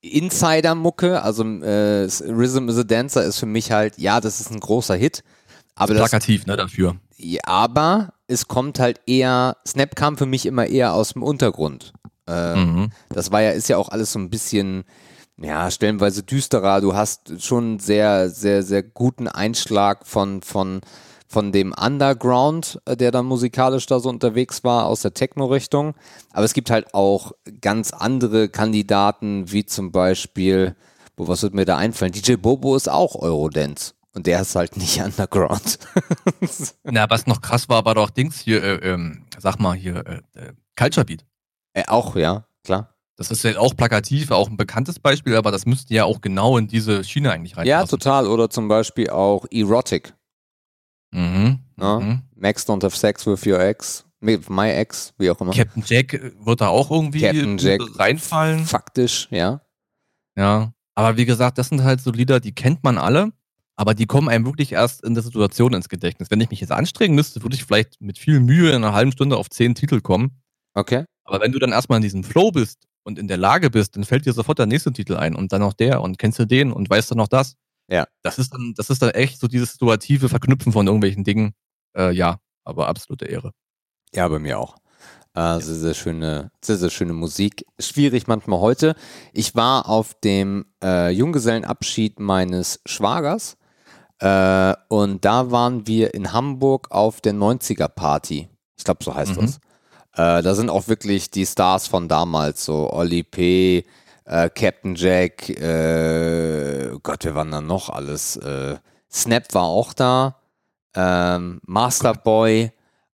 Insider-Mucke, 0.00 1.22
also 1.22 1.44
äh, 1.44 2.08
Rhythm 2.24 2.68
is 2.70 2.78
a 2.78 2.82
Dancer 2.82 3.22
ist 3.22 3.38
für 3.38 3.46
mich 3.46 3.70
halt, 3.70 3.98
ja, 3.98 4.20
das 4.20 4.40
ist 4.40 4.50
ein 4.50 4.60
großer 4.60 4.96
Hit. 4.96 5.22
Aber 5.80 5.94
das, 5.94 6.10
plakativ, 6.10 6.46
ne, 6.46 6.56
dafür. 6.56 6.96
Ja, 7.16 7.40
aber 7.46 8.12
es 8.26 8.48
kommt 8.48 8.78
halt 8.78 9.00
eher, 9.06 9.56
Snap 9.66 9.96
kam 9.96 10.18
für 10.18 10.26
mich 10.26 10.44
immer 10.44 10.66
eher 10.66 10.92
aus 10.92 11.14
dem 11.14 11.22
Untergrund. 11.22 11.94
Äh, 12.28 12.56
mhm. 12.56 12.90
Das 13.08 13.32
war 13.32 13.40
ja, 13.40 13.52
ist 13.52 13.68
ja 13.68 13.78
auch 13.78 13.88
alles 13.88 14.12
so 14.12 14.18
ein 14.18 14.28
bisschen, 14.28 14.84
ja, 15.38 15.70
stellenweise 15.70 16.22
düsterer. 16.22 16.82
Du 16.82 16.94
hast 16.94 17.42
schon 17.42 17.78
sehr, 17.78 18.28
sehr, 18.28 18.62
sehr 18.62 18.82
guten 18.82 19.26
Einschlag 19.26 20.06
von, 20.06 20.42
von, 20.42 20.82
von 21.26 21.50
dem 21.50 21.72
Underground, 21.72 22.78
äh, 22.84 22.94
der 22.94 23.10
dann 23.10 23.24
musikalisch 23.24 23.86
da 23.86 24.00
so 24.00 24.10
unterwegs 24.10 24.62
war, 24.62 24.84
aus 24.84 25.00
der 25.00 25.14
Techno-Richtung. 25.14 25.94
Aber 26.30 26.44
es 26.44 26.52
gibt 26.52 26.70
halt 26.70 26.92
auch 26.92 27.32
ganz 27.62 27.92
andere 27.92 28.50
Kandidaten, 28.50 29.50
wie 29.50 29.64
zum 29.64 29.92
Beispiel, 29.92 30.76
wo 31.16 31.26
was 31.26 31.42
wird 31.42 31.54
mir 31.54 31.64
da 31.64 31.78
einfallen? 31.78 32.12
DJ 32.12 32.34
Bobo 32.34 32.76
ist 32.76 32.90
auch 32.90 33.14
Eurodance. 33.14 33.94
Und 34.14 34.26
der 34.26 34.40
ist 34.40 34.54
halt 34.56 34.76
nicht 34.76 35.00
underground. 35.04 35.78
Na, 36.84 37.08
was 37.10 37.26
noch 37.26 37.40
krass 37.40 37.68
war, 37.68 37.84
war 37.84 37.94
doch 37.94 38.10
Dings 38.10 38.38
hier, 38.40 38.62
äh, 38.62 38.90
ähm, 38.92 39.24
sag 39.38 39.58
mal 39.58 39.74
hier, 39.74 40.04
äh, 40.06 40.40
äh, 40.40 40.52
Culture 40.76 41.04
Beat. 41.04 41.24
äh, 41.74 41.84
auch, 41.86 42.16
ja, 42.16 42.44
klar. 42.64 42.94
Das 43.16 43.30
ist 43.30 43.44
ja 43.44 43.58
auch 43.58 43.76
plakativ, 43.76 44.30
auch 44.30 44.48
ein 44.48 44.56
bekanntes 44.56 44.98
Beispiel, 44.98 45.36
aber 45.36 45.50
das 45.50 45.66
müsste 45.66 45.92
ja 45.92 46.04
auch 46.04 46.22
genau 46.22 46.56
in 46.56 46.68
diese 46.68 47.04
Schiene 47.04 47.30
eigentlich 47.30 47.52
reinpassen. 47.56 47.68
Ja, 47.68 47.84
total. 47.84 48.26
Oder 48.26 48.48
zum 48.48 48.66
Beispiel 48.68 49.10
auch 49.10 49.44
Erotic. 49.50 50.14
Mhm. 51.12 51.58
Ja. 51.78 52.00
Mhm. 52.00 52.22
Max 52.34 52.66
don't 52.66 52.82
have 52.82 52.96
sex 52.96 53.26
with 53.26 53.44
your 53.46 53.60
ex. 53.60 54.06
My 54.20 54.70
ex, 54.70 55.12
wie 55.18 55.30
auch 55.30 55.40
immer. 55.40 55.52
Captain 55.52 55.82
Jack 55.86 56.14
äh, 56.14 56.32
wird 56.40 56.60
da 56.62 56.68
auch 56.68 56.90
irgendwie 56.90 57.20
Captain 57.20 57.58
Jack. 57.58 57.80
reinfallen. 57.98 58.64
Faktisch, 58.64 59.28
ja. 59.30 59.60
Ja. 60.36 60.72
Aber 60.94 61.16
wie 61.18 61.26
gesagt, 61.26 61.58
das 61.58 61.68
sind 61.68 61.82
halt 61.84 62.00
so 62.00 62.10
Lieder, 62.12 62.40
die 62.40 62.54
kennt 62.54 62.82
man 62.84 62.96
alle, 62.98 63.32
aber 63.76 63.94
die 63.94 64.06
kommen 64.06 64.28
einem 64.28 64.44
wirklich 64.44 64.72
erst 64.72 65.02
in 65.04 65.14
der 65.14 65.22
Situation 65.22 65.72
ins 65.72 65.88
Gedächtnis. 65.88 66.30
Wenn 66.30 66.40
ich 66.40 66.50
mich 66.50 66.60
jetzt 66.60 66.72
anstrengen 66.72 67.14
müsste, 67.14 67.42
würde 67.42 67.56
ich 67.56 67.64
vielleicht 67.64 68.00
mit 68.00 68.18
viel 68.18 68.40
Mühe 68.40 68.70
in 68.70 68.76
einer 68.76 68.92
halben 68.92 69.12
Stunde 69.12 69.36
auf 69.36 69.48
zehn 69.48 69.74
Titel 69.74 70.00
kommen. 70.00 70.42
Okay. 70.74 71.04
Aber 71.24 71.40
wenn 71.40 71.52
du 71.52 71.58
dann 71.58 71.72
erstmal 71.72 71.96
in 71.96 72.02
diesem 72.02 72.24
Flow 72.24 72.50
bist 72.50 72.86
und 73.04 73.18
in 73.18 73.28
der 73.28 73.36
Lage 73.36 73.70
bist, 73.70 73.96
dann 73.96 74.04
fällt 74.04 74.26
dir 74.26 74.32
sofort 74.32 74.58
der 74.58 74.66
nächste 74.66 74.92
Titel 74.92 75.16
ein 75.16 75.34
und 75.34 75.52
dann 75.52 75.60
noch 75.60 75.72
der 75.72 76.02
und 76.02 76.18
kennst 76.18 76.38
du 76.38 76.46
den 76.46 76.72
und 76.72 76.90
weißt 76.90 77.10
du 77.10 77.14
noch 77.14 77.28
das. 77.28 77.56
Ja. 77.90 78.06
Das 78.22 78.38
ist 78.38 78.52
dann, 78.52 78.74
das 78.76 78.90
ist 78.90 79.02
dann 79.02 79.10
echt 79.10 79.40
so 79.40 79.48
dieses 79.48 79.72
situative 79.72 80.28
Verknüpfen 80.28 80.72
von 80.72 80.86
irgendwelchen 80.86 81.24
Dingen. 81.24 81.54
Äh, 81.96 82.12
ja, 82.12 82.38
aber 82.64 82.88
absolute 82.88 83.26
Ehre. 83.26 83.52
Ja, 84.14 84.28
bei 84.28 84.38
mir 84.38 84.58
auch. 84.58 84.76
Äh, 85.34 85.60
sehr, 85.60 85.76
sehr 85.76 85.94
schöne, 85.94 86.50
sehr, 86.62 86.76
sehr 86.76 86.90
schöne 86.90 87.12
Musik. 87.12 87.64
Schwierig 87.78 88.26
manchmal 88.26 88.60
heute. 88.60 88.96
Ich 89.32 89.54
war 89.54 89.88
auf 89.88 90.14
dem 90.20 90.66
äh, 90.82 91.10
Junggesellenabschied 91.10 92.18
meines 92.18 92.80
Schwagers 92.84 93.56
äh, 94.20 94.74
und 94.88 95.24
da 95.24 95.50
waren 95.50 95.86
wir 95.86 96.14
in 96.14 96.32
Hamburg 96.32 96.90
auf 96.90 97.20
der 97.20 97.34
90er 97.34 97.88
Party. 97.88 98.48
Ich 98.76 98.84
glaube, 98.84 99.02
so 99.04 99.14
heißt 99.14 99.36
Mhm. 99.36 99.40
das. 99.40 99.56
Äh, 100.14 100.42
da 100.42 100.54
sind 100.54 100.70
auch 100.70 100.88
wirklich 100.88 101.30
die 101.30 101.46
Stars 101.46 101.86
von 101.86 102.08
damals, 102.08 102.64
so 102.64 102.90
Olli 102.92 103.22
P., 103.22 103.84
äh, 104.24 104.48
Captain 104.50 104.94
Jack, 104.94 105.48
äh, 105.50 106.90
Gott, 107.02 107.24
wir 107.24 107.34
waren 107.34 107.50
da 107.50 107.60
noch 107.60 107.88
alles. 107.88 108.36
Äh, 108.36 108.76
Snap 109.10 109.52
war 109.54 109.64
auch 109.64 109.92
da, 109.92 110.36
ähm, 110.94 111.60
Masterboy. 111.66 112.70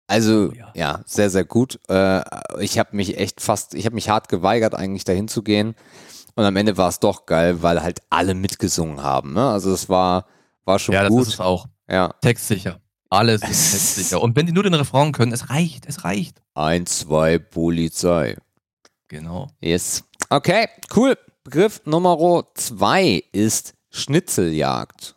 Also 0.09 0.51
Oh 0.51 0.55
ja. 0.55 0.71
ja, 0.75 1.01
sehr, 1.07 1.31
sehr 1.31 1.45
gut. 1.45 1.81
Äh, 1.89 2.23
ich 2.61 2.79
habe 2.79 2.95
mich 2.97 3.19
echt 3.19 3.41
fast, 3.41 3.75
ich 3.75 3.87
habe 3.87 3.95
mich 3.95 4.09
hart 4.09 4.29
geweigert, 4.29 4.75
eigentlich 4.75 5.05
dahin 5.05 5.27
zu 5.29 5.43
gehen. 5.43 5.75
Und 6.37 6.45
am 6.45 6.55
Ende 6.57 6.77
war 6.77 6.89
es 6.91 7.01
doch 7.01 7.27
geil, 7.27 7.63
weil 7.63 7.83
halt 7.83 8.03
alle 8.11 8.35
mitgesungen 8.35 9.03
haben. 9.03 9.33
Ne? 9.33 9.49
Also 9.51 9.73
es 9.73 9.89
war, 9.89 10.27
war 10.67 10.79
schon 10.79 10.95
Ja, 10.95 11.03
das 11.03 11.11
gut. 11.11 11.23
ist 11.23 11.35
es 11.35 11.41
auch. 11.41 11.67
ja. 11.89 12.13
Textsicher. 12.21 12.81
Alles 13.09 13.43
ist 13.43 13.51
Es- 13.51 13.71
textsicher. 13.95 14.21
Und 14.21 14.37
wenn 14.37 14.47
die 14.47 14.53
nur 14.53 14.65
den 14.65 14.75
Refrain 14.75 15.13
können, 15.13 15.33
es 15.33 15.49
reicht, 15.49 15.87
es 15.87 16.05
reicht. 16.05 16.43
Eins, 16.55 16.99
zwei, 17.01 17.39
Polizei. 17.39 18.37
Genau. 19.09 19.49
Yes. 19.61 20.05
Okay, 20.29 20.69
cool. 20.95 21.17
Begriff 21.45 21.81
Nummer 21.87 22.45
zwei 22.55 23.23
ist 23.33 23.75
Schnitzeljagd. 23.91 25.15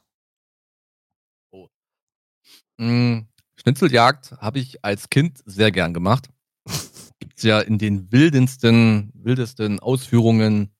Mm, 2.78 3.22
Schnitzeljagd 3.56 4.34
habe 4.34 4.60
ich 4.60 4.84
als 4.86 5.10
Kind 5.10 5.42
sehr 5.46 5.72
gern 5.72 5.94
gemacht. 5.94 6.30
Gibt's 7.20 7.44
ja 7.44 7.60
in 7.60 7.78
den 7.78 8.12
wildesten, 8.12 9.12
wildesten 9.16 9.80
Ausführungen 9.80 10.72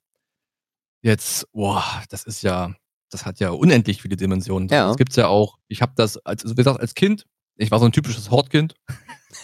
jetzt, 1.02 1.52
boah, 1.52 1.84
das 2.10 2.24
ist 2.24 2.42
ja, 2.44 2.74
das 3.10 3.26
hat 3.26 3.40
ja 3.40 3.50
unendlich 3.50 4.02
viele 4.02 4.16
Dimensionen. 4.18 4.70
Ja. 4.70 4.88
Das 4.88 4.98
gibt's 4.98 5.16
ja 5.16 5.28
auch. 5.28 5.58
Ich 5.68 5.82
habe 5.82 5.94
das, 5.96 6.18
als, 6.18 6.44
also 6.44 6.54
wie 6.56 6.60
gesagt, 6.60 6.80
als 6.80 6.94
Kind, 6.96 7.26
ich 7.56 7.72
war 7.72 7.80
so 7.80 7.86
ein 7.86 7.92
typisches 7.92 8.30
Hortkind. 8.32 8.76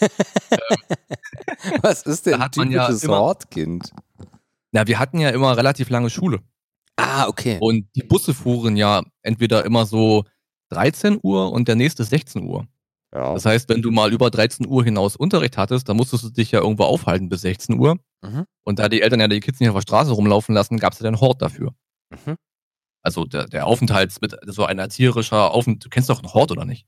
Was 1.82 2.02
ist 2.02 2.26
denn 2.26 2.34
ein 2.40 2.50
man 2.56 2.70
ja 2.70 2.84
typisches 2.86 3.04
immer- 3.04 3.18
Hortkind? 3.18 3.90
Na, 4.72 4.86
wir 4.86 4.98
hatten 4.98 5.18
ja 5.20 5.30
immer 5.30 5.56
relativ 5.56 5.88
lange 5.90 6.10
Schule. 6.10 6.40
Ah, 6.96 7.28
okay. 7.28 7.58
Und 7.60 7.88
die 7.94 8.02
Busse 8.02 8.34
fuhren 8.34 8.76
ja 8.76 9.02
entweder 9.22 9.64
immer 9.64 9.86
so 9.86 10.24
13 10.70 11.20
Uhr 11.22 11.52
und 11.52 11.68
der 11.68 11.76
nächste 11.76 12.04
16 12.04 12.42
Uhr. 12.42 12.66
Ja. 13.14 13.34
Das 13.34 13.44
heißt, 13.46 13.68
wenn 13.68 13.82
du 13.82 13.90
mal 13.90 14.12
über 14.12 14.30
13 14.30 14.66
Uhr 14.66 14.82
hinaus 14.84 15.16
Unterricht 15.16 15.56
hattest, 15.56 15.88
dann 15.88 15.96
musstest 15.96 16.24
du 16.24 16.30
dich 16.30 16.50
ja 16.50 16.60
irgendwo 16.60 16.84
aufhalten 16.84 17.28
bis 17.28 17.42
16 17.42 17.78
Uhr. 17.78 17.96
Mhm. 18.22 18.44
Und 18.64 18.78
da 18.78 18.88
die 18.88 19.02
Eltern 19.02 19.20
ja 19.20 19.28
die 19.28 19.40
Kids 19.40 19.60
nicht 19.60 19.68
auf 19.68 19.76
der 19.76 19.82
Straße 19.82 20.10
rumlaufen 20.10 20.54
lassen, 20.54 20.78
gab 20.78 20.92
es 20.94 20.98
ja 20.98 21.04
dann 21.04 21.20
Hort 21.20 21.40
dafür. 21.42 21.72
Mhm. 22.10 22.36
Also 23.06 23.24
der, 23.24 23.46
der 23.46 23.66
Aufenthalt 23.68 24.12
mit 24.20 24.36
so 24.46 24.64
ein 24.64 24.80
erzieherischer 24.80 25.52
Aufenthalt. 25.52 25.84
Du 25.84 25.88
kennst 25.90 26.10
doch 26.10 26.18
einen 26.22 26.34
Hort, 26.34 26.50
oder 26.50 26.64
nicht? 26.64 26.86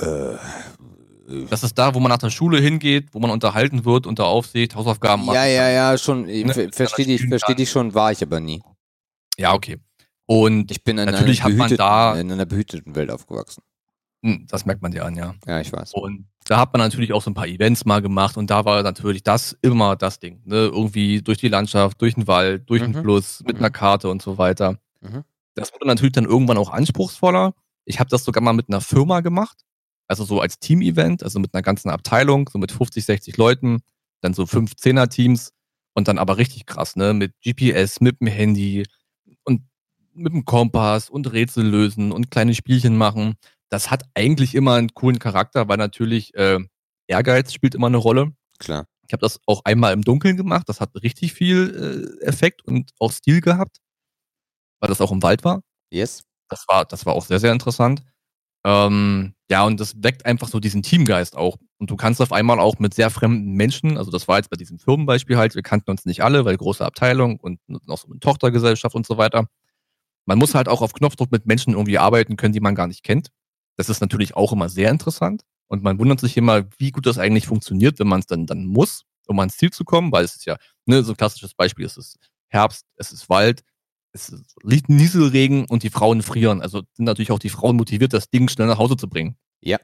Äh, 0.00 0.36
Das 1.48 1.62
ist 1.62 1.74
da, 1.78 1.94
wo 1.94 1.98
man 2.00 2.10
nach 2.10 2.18
der 2.18 2.28
Schule 2.30 2.60
hingeht, 2.60 3.08
wo 3.12 3.18
man 3.20 3.30
unterhalten 3.30 3.86
wird, 3.86 4.06
unter 4.06 4.26
Aufsicht, 4.26 4.74
Hausaufgaben 4.76 5.24
macht. 5.24 5.34
ja, 5.34 5.46
ja, 5.46 5.68
ja, 5.70 5.96
schon. 5.98 6.28
Ich 6.28 6.44
Ne? 6.44 6.52
ver- 6.52 6.68
verstehe 6.72 7.06
dich, 7.06 7.26
versteh 7.26 7.54
dich 7.54 7.70
schon, 7.70 7.94
war 7.94 8.12
ich 8.12 8.22
aber 8.22 8.38
nie. 8.38 8.62
Ja, 9.38 9.54
okay. 9.54 9.78
Und 10.26 10.70
Ich 10.70 10.84
bin 10.84 10.98
in, 10.98 11.06
Natürlich 11.06 11.42
einer, 11.42 11.52
hat 11.54 11.58
man 11.70 11.76
da- 11.76 12.20
in 12.20 12.30
einer 12.30 12.44
behüteten 12.46 12.94
Welt 12.94 13.10
aufgewachsen. 13.10 13.62
Hm, 14.26 14.46
das 14.48 14.66
merkt 14.66 14.82
man 14.82 14.92
dir 14.92 15.04
an, 15.04 15.16
ja. 15.16 15.34
Ja, 15.46 15.60
ich 15.60 15.72
weiß. 15.72 15.94
Und 15.94 16.26
da 16.46 16.58
hat 16.58 16.72
man 16.72 16.80
natürlich 16.80 17.12
auch 17.12 17.22
so 17.22 17.30
ein 17.30 17.34
paar 17.34 17.46
Events 17.48 17.84
mal 17.84 18.02
gemacht 18.02 18.36
und 18.36 18.50
da 18.50 18.64
war 18.64 18.82
natürlich 18.82 19.22
das 19.22 19.56
immer 19.62 19.96
das 19.96 20.18
Ding. 20.18 20.40
Ne? 20.44 20.56
Irgendwie 20.66 21.22
durch 21.22 21.38
die 21.38 21.48
Landschaft, 21.48 22.00
durch 22.00 22.14
den 22.14 22.26
Wald, 22.26 22.68
durch 22.68 22.82
Mhm. 22.82 22.92
den 22.92 23.02
Fluss, 23.02 23.42
mit 23.46 23.56
Mhm. 23.56 23.62
einer 23.64 23.70
Karte 23.70 24.08
und 24.08 24.22
so 24.22 24.38
weiter. 24.38 24.78
Mhm. 25.00 25.22
Das 25.54 25.72
wurde 25.72 25.86
natürlich 25.86 26.12
dann 26.12 26.24
irgendwann 26.26 26.58
auch 26.58 26.70
anspruchsvoller. 26.70 27.54
Ich 27.84 28.00
habe 28.00 28.10
das 28.10 28.24
sogar 28.24 28.42
mal 28.42 28.52
mit 28.52 28.68
einer 28.68 28.80
Firma 28.80 29.20
gemacht. 29.20 29.58
Also 30.08 30.24
so 30.24 30.40
als 30.40 30.58
Team-Event, 30.60 31.22
also 31.22 31.38
mit 31.40 31.52
einer 31.54 31.62
ganzen 31.62 31.90
Abteilung, 31.90 32.48
so 32.52 32.58
mit 32.58 32.70
50, 32.72 33.04
60 33.04 33.36
Leuten, 33.38 33.80
dann 34.20 34.34
so 34.34 34.46
fünf 34.46 34.76
Zehner-Teams 34.76 35.52
und 35.94 36.08
dann 36.08 36.18
aber 36.18 36.36
richtig 36.36 36.66
krass, 36.66 36.94
ne? 36.96 37.12
Mit 37.14 37.32
GPS, 37.42 38.00
mit 38.00 38.20
dem 38.20 38.28
Handy 38.28 38.84
und 39.44 39.62
mit 40.14 40.32
dem 40.32 40.44
Kompass 40.44 41.10
und 41.10 41.32
Rätsel 41.32 41.66
lösen 41.66 42.12
und 42.12 42.30
kleine 42.30 42.54
Spielchen 42.54 42.96
machen. 42.96 43.34
Das 43.68 43.90
hat 43.90 44.04
eigentlich 44.14 44.54
immer 44.54 44.74
einen 44.74 44.94
coolen 44.94 45.18
Charakter, 45.18 45.68
weil 45.68 45.76
natürlich 45.76 46.34
äh, 46.34 46.60
Ehrgeiz 47.06 47.52
spielt 47.52 47.74
immer 47.74 47.88
eine 47.88 47.96
Rolle. 47.96 48.32
Klar. 48.58 48.86
Ich 49.06 49.12
habe 49.12 49.20
das 49.20 49.40
auch 49.46 49.62
einmal 49.64 49.92
im 49.92 50.02
Dunkeln 50.02 50.36
gemacht. 50.36 50.68
Das 50.68 50.80
hat 50.80 50.90
richtig 51.02 51.32
viel 51.32 52.18
äh, 52.20 52.24
Effekt 52.24 52.64
und 52.64 52.90
auch 52.98 53.12
Stil 53.12 53.40
gehabt, 53.40 53.78
weil 54.80 54.88
das 54.88 55.00
auch 55.00 55.12
im 55.12 55.22
Wald 55.22 55.44
war. 55.44 55.62
Yes. 55.90 56.22
Das 56.48 56.64
war, 56.68 56.84
das 56.84 57.06
war 57.06 57.14
auch 57.14 57.24
sehr, 57.24 57.40
sehr 57.40 57.52
interessant. 57.52 58.02
Ähm, 58.64 59.34
ja, 59.48 59.64
und 59.64 59.78
das 59.78 59.94
weckt 60.02 60.26
einfach 60.26 60.48
so 60.48 60.58
diesen 60.58 60.82
Teamgeist 60.82 61.36
auch. 61.36 61.56
Und 61.78 61.90
du 61.90 61.96
kannst 61.96 62.20
auf 62.20 62.32
einmal 62.32 62.58
auch 62.58 62.78
mit 62.78 62.94
sehr 62.94 63.10
fremden 63.10 63.52
Menschen, 63.52 63.96
also 63.96 64.10
das 64.10 64.26
war 64.26 64.38
jetzt 64.38 64.50
bei 64.50 64.56
diesem 64.56 64.78
Firmenbeispiel 64.78 65.36
halt, 65.36 65.54
wir 65.54 65.62
kannten 65.62 65.90
uns 65.90 66.04
nicht 66.04 66.24
alle, 66.24 66.44
weil 66.44 66.56
große 66.56 66.84
Abteilung 66.84 67.38
und 67.38 67.60
noch 67.68 67.98
so 67.98 68.08
eine 68.08 68.18
Tochtergesellschaft 68.18 68.94
und 68.94 69.06
so 69.06 69.18
weiter. 69.18 69.46
Man 70.24 70.38
muss 70.38 70.54
halt 70.54 70.68
auch 70.68 70.82
auf 70.82 70.94
Knopfdruck 70.94 71.30
mit 71.30 71.46
Menschen 71.46 71.74
irgendwie 71.74 71.98
arbeiten 71.98 72.36
können, 72.36 72.54
die 72.54 72.60
man 72.60 72.74
gar 72.74 72.88
nicht 72.88 73.04
kennt. 73.04 73.28
Das 73.76 73.88
ist 73.88 74.00
natürlich 74.00 74.36
auch 74.36 74.52
immer 74.52 74.68
sehr 74.68 74.90
interessant. 74.90 75.44
Und 75.68 75.82
man 75.82 75.98
wundert 75.98 76.20
sich 76.20 76.36
immer, 76.36 76.64
wie 76.78 76.92
gut 76.92 77.06
das 77.06 77.18
eigentlich 77.18 77.46
funktioniert, 77.46 77.98
wenn 77.98 78.06
man 78.08 78.20
es 78.20 78.26
dann, 78.26 78.46
dann 78.46 78.66
muss, 78.66 79.04
um 79.26 79.38
ans 79.40 79.56
Ziel 79.56 79.72
zu 79.72 79.84
kommen, 79.84 80.12
weil 80.12 80.24
es 80.24 80.36
ist 80.36 80.46
ja, 80.46 80.56
ne, 80.86 81.02
so 81.02 81.12
ein 81.12 81.16
klassisches 81.16 81.54
Beispiel, 81.54 81.84
es 81.84 81.96
ist 81.96 82.18
Herbst, 82.48 82.86
es 82.96 83.12
ist 83.12 83.28
Wald, 83.28 83.64
es 84.12 84.28
ist, 84.28 84.56
liegt 84.62 84.88
Nieselregen 84.88 85.66
und 85.66 85.82
die 85.82 85.90
Frauen 85.90 86.22
frieren. 86.22 86.62
Also 86.62 86.82
sind 86.94 87.04
natürlich 87.04 87.32
auch 87.32 87.38
die 87.38 87.50
Frauen 87.50 87.76
motiviert, 87.76 88.12
das 88.12 88.30
Ding 88.30 88.48
schnell 88.48 88.68
nach 88.68 88.78
Hause 88.78 88.96
zu 88.96 89.08
bringen. 89.08 89.36
Ja. 89.60 89.78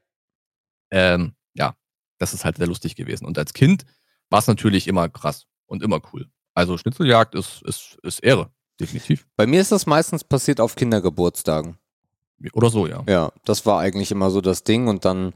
Ähm, 0.90 1.34
ja, 1.54 1.74
das 2.18 2.34
ist 2.34 2.44
halt 2.44 2.58
sehr 2.58 2.66
lustig 2.66 2.94
gewesen. 2.94 3.26
Und 3.26 3.36
als 3.38 3.52
Kind 3.52 3.84
war 4.30 4.38
es 4.38 4.46
natürlich 4.46 4.86
immer 4.88 5.08
krass 5.08 5.46
und 5.66 5.82
immer 5.82 6.00
cool. 6.12 6.30
Also 6.54 6.78
Schnitzeljagd 6.78 7.34
ist, 7.34 7.62
ist, 7.62 7.98
ist 8.02 8.20
Ehre, 8.20 8.50
definitiv. 8.80 9.26
Bei 9.36 9.46
mir 9.46 9.60
ist 9.60 9.72
das 9.72 9.86
meistens 9.86 10.22
passiert 10.22 10.60
auf 10.60 10.76
Kindergeburtstagen. 10.76 11.78
Oder 12.52 12.70
so, 12.70 12.86
ja. 12.86 13.02
Ja, 13.08 13.32
das 13.44 13.66
war 13.66 13.80
eigentlich 13.80 14.10
immer 14.10 14.30
so 14.30 14.40
das 14.40 14.64
Ding. 14.64 14.88
Und 14.88 15.04
dann, 15.04 15.32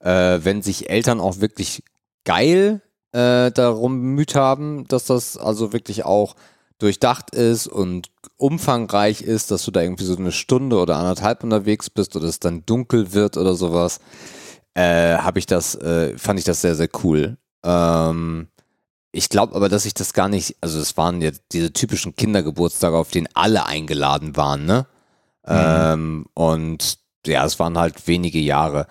äh, 0.00 0.40
wenn 0.42 0.62
sich 0.62 0.90
Eltern 0.90 1.20
auch 1.20 1.40
wirklich 1.40 1.82
geil 2.24 2.82
äh, 3.12 3.50
darum 3.50 4.00
bemüht 4.00 4.34
haben, 4.34 4.86
dass 4.88 5.06
das 5.06 5.36
also 5.36 5.72
wirklich 5.72 6.04
auch 6.04 6.34
durchdacht 6.78 7.34
ist 7.34 7.66
und 7.66 8.10
umfangreich 8.36 9.22
ist, 9.22 9.50
dass 9.50 9.64
du 9.64 9.70
da 9.70 9.82
irgendwie 9.82 10.04
so 10.04 10.16
eine 10.16 10.32
Stunde 10.32 10.78
oder 10.78 10.96
anderthalb 10.96 11.42
unterwegs 11.42 11.90
bist 11.90 12.14
oder 12.16 12.26
es 12.26 12.38
dann 12.38 12.64
dunkel 12.66 13.12
wird 13.12 13.36
oder 13.36 13.54
sowas, 13.54 14.00
äh, 14.74 15.16
habe 15.16 15.38
ich 15.40 15.46
das, 15.46 15.74
äh, 15.74 16.16
fand 16.16 16.38
ich 16.38 16.44
das 16.44 16.60
sehr, 16.60 16.76
sehr 16.76 16.88
cool. 17.02 17.36
Ähm, 17.64 18.48
ich 19.10 19.28
glaube 19.28 19.56
aber, 19.56 19.68
dass 19.68 19.86
ich 19.86 19.94
das 19.94 20.12
gar 20.12 20.28
nicht, 20.28 20.56
also 20.60 20.78
es 20.78 20.96
waren 20.96 21.20
ja 21.20 21.30
diese 21.50 21.72
typischen 21.72 22.14
Kindergeburtstage, 22.14 22.96
auf 22.96 23.10
denen 23.10 23.28
alle 23.34 23.66
eingeladen 23.66 24.36
waren, 24.36 24.64
ne? 24.66 24.86
Ähm, 25.48 26.26
und 26.34 26.98
ja, 27.26 27.44
es 27.44 27.58
waren 27.58 27.78
halt 27.78 28.06
wenige 28.06 28.38
Jahre. 28.38 28.86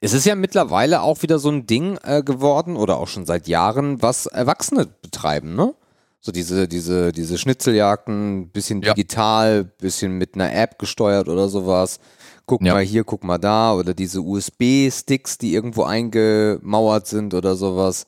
Es 0.00 0.12
ist 0.12 0.26
ja 0.26 0.34
mittlerweile 0.34 1.02
auch 1.02 1.22
wieder 1.22 1.38
so 1.38 1.50
ein 1.50 1.66
Ding 1.66 1.96
äh, 2.02 2.22
geworden 2.22 2.76
oder 2.76 2.98
auch 2.98 3.08
schon 3.08 3.24
seit 3.26 3.46
Jahren, 3.48 4.02
was 4.02 4.26
Erwachsene 4.26 4.86
betreiben, 4.86 5.54
ne? 5.54 5.74
So 6.20 6.30
diese, 6.30 6.68
diese, 6.68 7.10
diese 7.12 7.36
Schnitzeljagden, 7.38 8.50
bisschen 8.50 8.80
Ja. 8.82 8.94
digital, 8.94 9.64
bisschen 9.64 10.18
mit 10.18 10.34
einer 10.36 10.54
App 10.54 10.78
gesteuert 10.78 11.28
oder 11.28 11.48
sowas. 11.48 11.98
Guck 12.46 12.62
Ja. 12.62 12.74
mal 12.74 12.82
hier, 12.84 13.02
guck 13.04 13.24
mal 13.24 13.38
da. 13.38 13.74
Oder 13.74 13.92
diese 13.94 14.20
USB-Sticks, 14.20 15.38
die 15.38 15.52
irgendwo 15.52 15.82
eingemauert 15.82 17.08
sind 17.08 17.34
oder 17.34 17.56
sowas. 17.56 18.06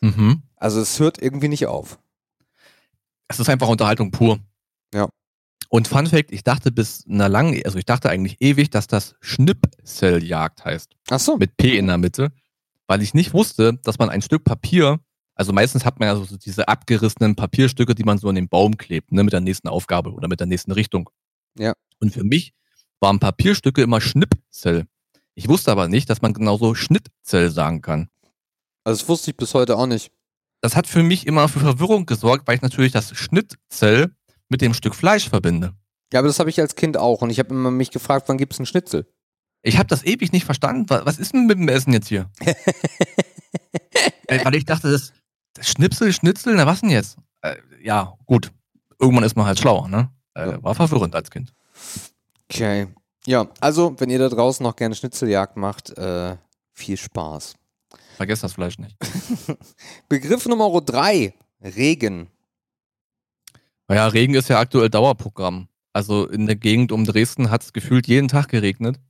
Mhm. 0.00 0.42
Also 0.56 0.80
es 0.80 0.98
hört 1.00 1.20
irgendwie 1.20 1.48
nicht 1.48 1.66
auf. 1.66 1.98
Es 3.28 3.38
ist 3.40 3.48
einfach 3.50 3.68
Unterhaltung 3.68 4.10
pur. 4.10 4.38
Ja. 4.94 5.08
Und 5.72 5.86
Fun 5.86 6.06
Fact, 6.06 6.32
ich 6.32 6.42
dachte 6.42 6.72
bis 6.72 7.06
einer 7.08 7.28
langen, 7.28 7.62
also 7.64 7.78
ich 7.78 7.84
dachte 7.84 8.10
eigentlich 8.10 8.40
ewig, 8.40 8.70
dass 8.70 8.88
das 8.88 9.14
Schnipseljagd 9.20 10.64
heißt. 10.64 10.96
Ach 11.10 11.20
so. 11.20 11.36
Mit 11.36 11.56
P 11.56 11.78
in 11.78 11.86
der 11.86 11.96
Mitte. 11.96 12.32
Weil 12.88 13.02
ich 13.02 13.14
nicht 13.14 13.32
wusste, 13.32 13.78
dass 13.84 13.98
man 13.98 14.10
ein 14.10 14.20
Stück 14.20 14.42
Papier, 14.42 14.98
also 15.36 15.52
meistens 15.52 15.84
hat 15.84 16.00
man 16.00 16.08
ja 16.08 16.16
so 16.16 16.36
diese 16.36 16.66
abgerissenen 16.66 17.36
Papierstücke, 17.36 17.94
die 17.94 18.02
man 18.02 18.18
so 18.18 18.28
an 18.28 18.34
den 18.34 18.48
Baum 18.48 18.78
klebt, 18.78 19.12
ne, 19.12 19.22
mit 19.22 19.32
der 19.32 19.40
nächsten 19.40 19.68
Aufgabe 19.68 20.12
oder 20.12 20.26
mit 20.26 20.40
der 20.40 20.48
nächsten 20.48 20.72
Richtung. 20.72 21.08
Ja. 21.56 21.74
Und 22.00 22.12
für 22.12 22.24
mich 22.24 22.52
waren 22.98 23.20
Papierstücke 23.20 23.80
immer 23.80 24.00
Schnipsel. 24.00 24.86
Ich 25.36 25.48
wusste 25.48 25.70
aber 25.70 25.86
nicht, 25.86 26.10
dass 26.10 26.20
man 26.20 26.34
genauso 26.34 26.74
Schnitzel 26.74 27.50
sagen 27.50 27.80
kann. 27.80 28.08
Also 28.82 29.00
das 29.00 29.08
wusste 29.08 29.30
ich 29.30 29.36
bis 29.36 29.54
heute 29.54 29.76
auch 29.76 29.86
nicht. 29.86 30.10
Das 30.62 30.74
hat 30.74 30.88
für 30.88 31.04
mich 31.04 31.28
immer 31.28 31.48
für 31.48 31.60
Verwirrung 31.60 32.06
gesorgt, 32.06 32.48
weil 32.48 32.56
ich 32.56 32.62
natürlich 32.62 32.92
das 32.92 33.16
Schnitzel 33.16 34.16
mit 34.50 34.60
dem 34.60 34.74
Stück 34.74 34.94
Fleisch 34.94 35.28
verbinde. 35.28 35.72
Ja, 36.12 36.18
aber 36.18 36.28
das 36.28 36.38
habe 36.40 36.50
ich 36.50 36.60
als 36.60 36.74
Kind 36.74 36.96
auch. 36.98 37.22
Und 37.22 37.30
ich 37.30 37.38
habe 37.38 37.50
immer 37.54 37.70
mich 37.70 37.90
gefragt, 37.90 38.28
wann 38.28 38.36
gibt 38.36 38.52
es 38.52 38.58
einen 38.58 38.66
Schnitzel? 38.66 39.06
Ich 39.62 39.78
habe 39.78 39.86
das 39.88 40.04
ewig 40.04 40.32
nicht 40.32 40.44
verstanden. 40.44 40.88
Wa- 40.90 41.02
Was 41.04 41.18
ist 41.18 41.32
denn 41.32 41.46
mit 41.46 41.58
dem 41.58 41.68
Essen 41.68 41.92
jetzt 41.92 42.08
hier? 42.08 42.30
Weil 44.28 44.54
ich 44.54 44.64
dachte, 44.64 44.90
das, 44.90 45.12
das 45.54 45.68
Schnipsel, 45.68 46.12
Schnitzel, 46.12 46.54
na 46.54 46.66
was 46.66 46.80
denn 46.80 46.90
jetzt? 46.90 47.16
Äh, 47.42 47.56
ja, 47.82 48.14
gut. 48.26 48.52
Irgendwann 48.98 49.24
ist 49.24 49.36
man 49.36 49.46
halt 49.46 49.58
schlauer, 49.58 49.88
ne? 49.88 50.10
Äh, 50.34 50.58
war 50.62 50.74
verwirrend 50.74 51.14
als 51.14 51.30
Kind. 51.30 51.52
Okay. 52.50 52.88
Ja, 53.26 53.48
also, 53.60 53.94
wenn 53.98 54.10
ihr 54.10 54.18
da 54.18 54.28
draußen 54.28 54.62
noch 54.64 54.76
gerne 54.76 54.94
Schnitzeljagd 54.94 55.56
macht, 55.56 55.90
äh, 55.98 56.36
viel 56.72 56.96
Spaß. 56.96 57.54
Vergesst 58.16 58.42
das 58.42 58.52
Fleisch 58.54 58.78
nicht. 58.78 58.96
Begriff 60.08 60.46
Nummer 60.46 60.80
drei. 60.80 61.34
Regen. 61.62 62.28
Naja, 63.90 64.06
Regen 64.06 64.34
ist 64.34 64.48
ja 64.48 64.60
aktuell 64.60 64.88
Dauerprogramm. 64.88 65.66
Also 65.92 66.28
in 66.28 66.46
der 66.46 66.54
Gegend 66.54 66.92
um 66.92 67.04
Dresden 67.04 67.50
hat 67.50 67.62
es 67.64 67.72
gefühlt 67.72 68.06
jeden 68.06 68.28
Tag 68.28 68.46
geregnet. 68.46 69.00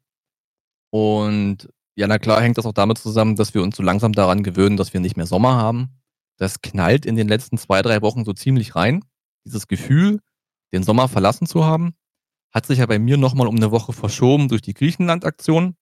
Und 0.89 1.69
ja, 1.97 2.07
na 2.07 2.19
klar 2.19 2.41
hängt 2.41 2.57
das 2.57 2.65
auch 2.65 2.73
damit 2.73 2.97
zusammen, 2.97 3.37
dass 3.37 3.53
wir 3.53 3.63
uns 3.63 3.77
so 3.77 3.83
langsam 3.83 4.15
daran 4.15 4.43
gewöhnen, 4.43 4.79
dass 4.79 4.95
wir 4.95 5.01
nicht 5.01 5.19
mehr 5.19 5.27
Sommer 5.27 5.57
haben. 5.57 5.91
Das 6.39 6.63
knallt 6.63 7.05
in 7.05 7.15
den 7.15 7.29
letzten 7.29 7.59
zwei, 7.59 7.83
drei 7.83 8.01
Wochen 8.01 8.25
so 8.25 8.33
ziemlich 8.33 8.75
rein. 8.75 9.05
Dieses 9.45 9.69
Gefühl, 9.69 10.21
den 10.73 10.83
Sommer 10.83 11.09
verlassen 11.09 11.47
zu 11.47 11.67
haben, 11.67 11.93
hat 12.51 12.65
sich 12.65 12.79
ja 12.79 12.87
bei 12.87 12.99
mir 12.99 13.19
nochmal 13.19 13.49
um 13.49 13.57
eine 13.57 13.73
Woche 13.73 13.93
verschoben 13.93 14.49
durch 14.49 14.63
die 14.63 14.73
Griechenland-Aktion. 14.73 15.77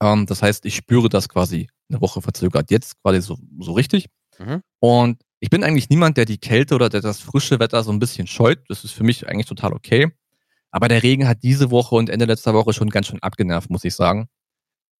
Ähm, 0.00 0.26
das 0.26 0.42
heißt, 0.42 0.64
ich 0.64 0.76
spüre 0.76 1.08
das 1.08 1.28
quasi 1.28 1.66
eine 1.90 2.00
Woche 2.00 2.22
verzögert. 2.22 2.70
Jetzt 2.70 3.02
quasi 3.02 3.20
so, 3.20 3.36
so 3.58 3.72
richtig. 3.72 4.06
Mhm. 4.38 4.62
Und 4.78 5.22
ich 5.46 5.50
bin 5.50 5.62
eigentlich 5.62 5.90
niemand, 5.90 6.16
der 6.16 6.24
die 6.24 6.38
Kälte 6.38 6.74
oder 6.74 6.88
der 6.88 7.00
das 7.00 7.20
frische 7.20 7.60
Wetter 7.60 7.84
so 7.84 7.92
ein 7.92 8.00
bisschen 8.00 8.26
scheut. 8.26 8.68
Das 8.68 8.82
ist 8.82 8.90
für 8.90 9.04
mich 9.04 9.28
eigentlich 9.28 9.46
total 9.46 9.74
okay. 9.74 10.10
Aber 10.72 10.88
der 10.88 11.04
Regen 11.04 11.28
hat 11.28 11.44
diese 11.44 11.70
Woche 11.70 11.94
und 11.94 12.10
Ende 12.10 12.24
letzter 12.24 12.52
Woche 12.52 12.72
schon 12.72 12.90
ganz 12.90 13.06
schön 13.06 13.22
abgenervt, 13.22 13.70
muss 13.70 13.84
ich 13.84 13.94
sagen. 13.94 14.26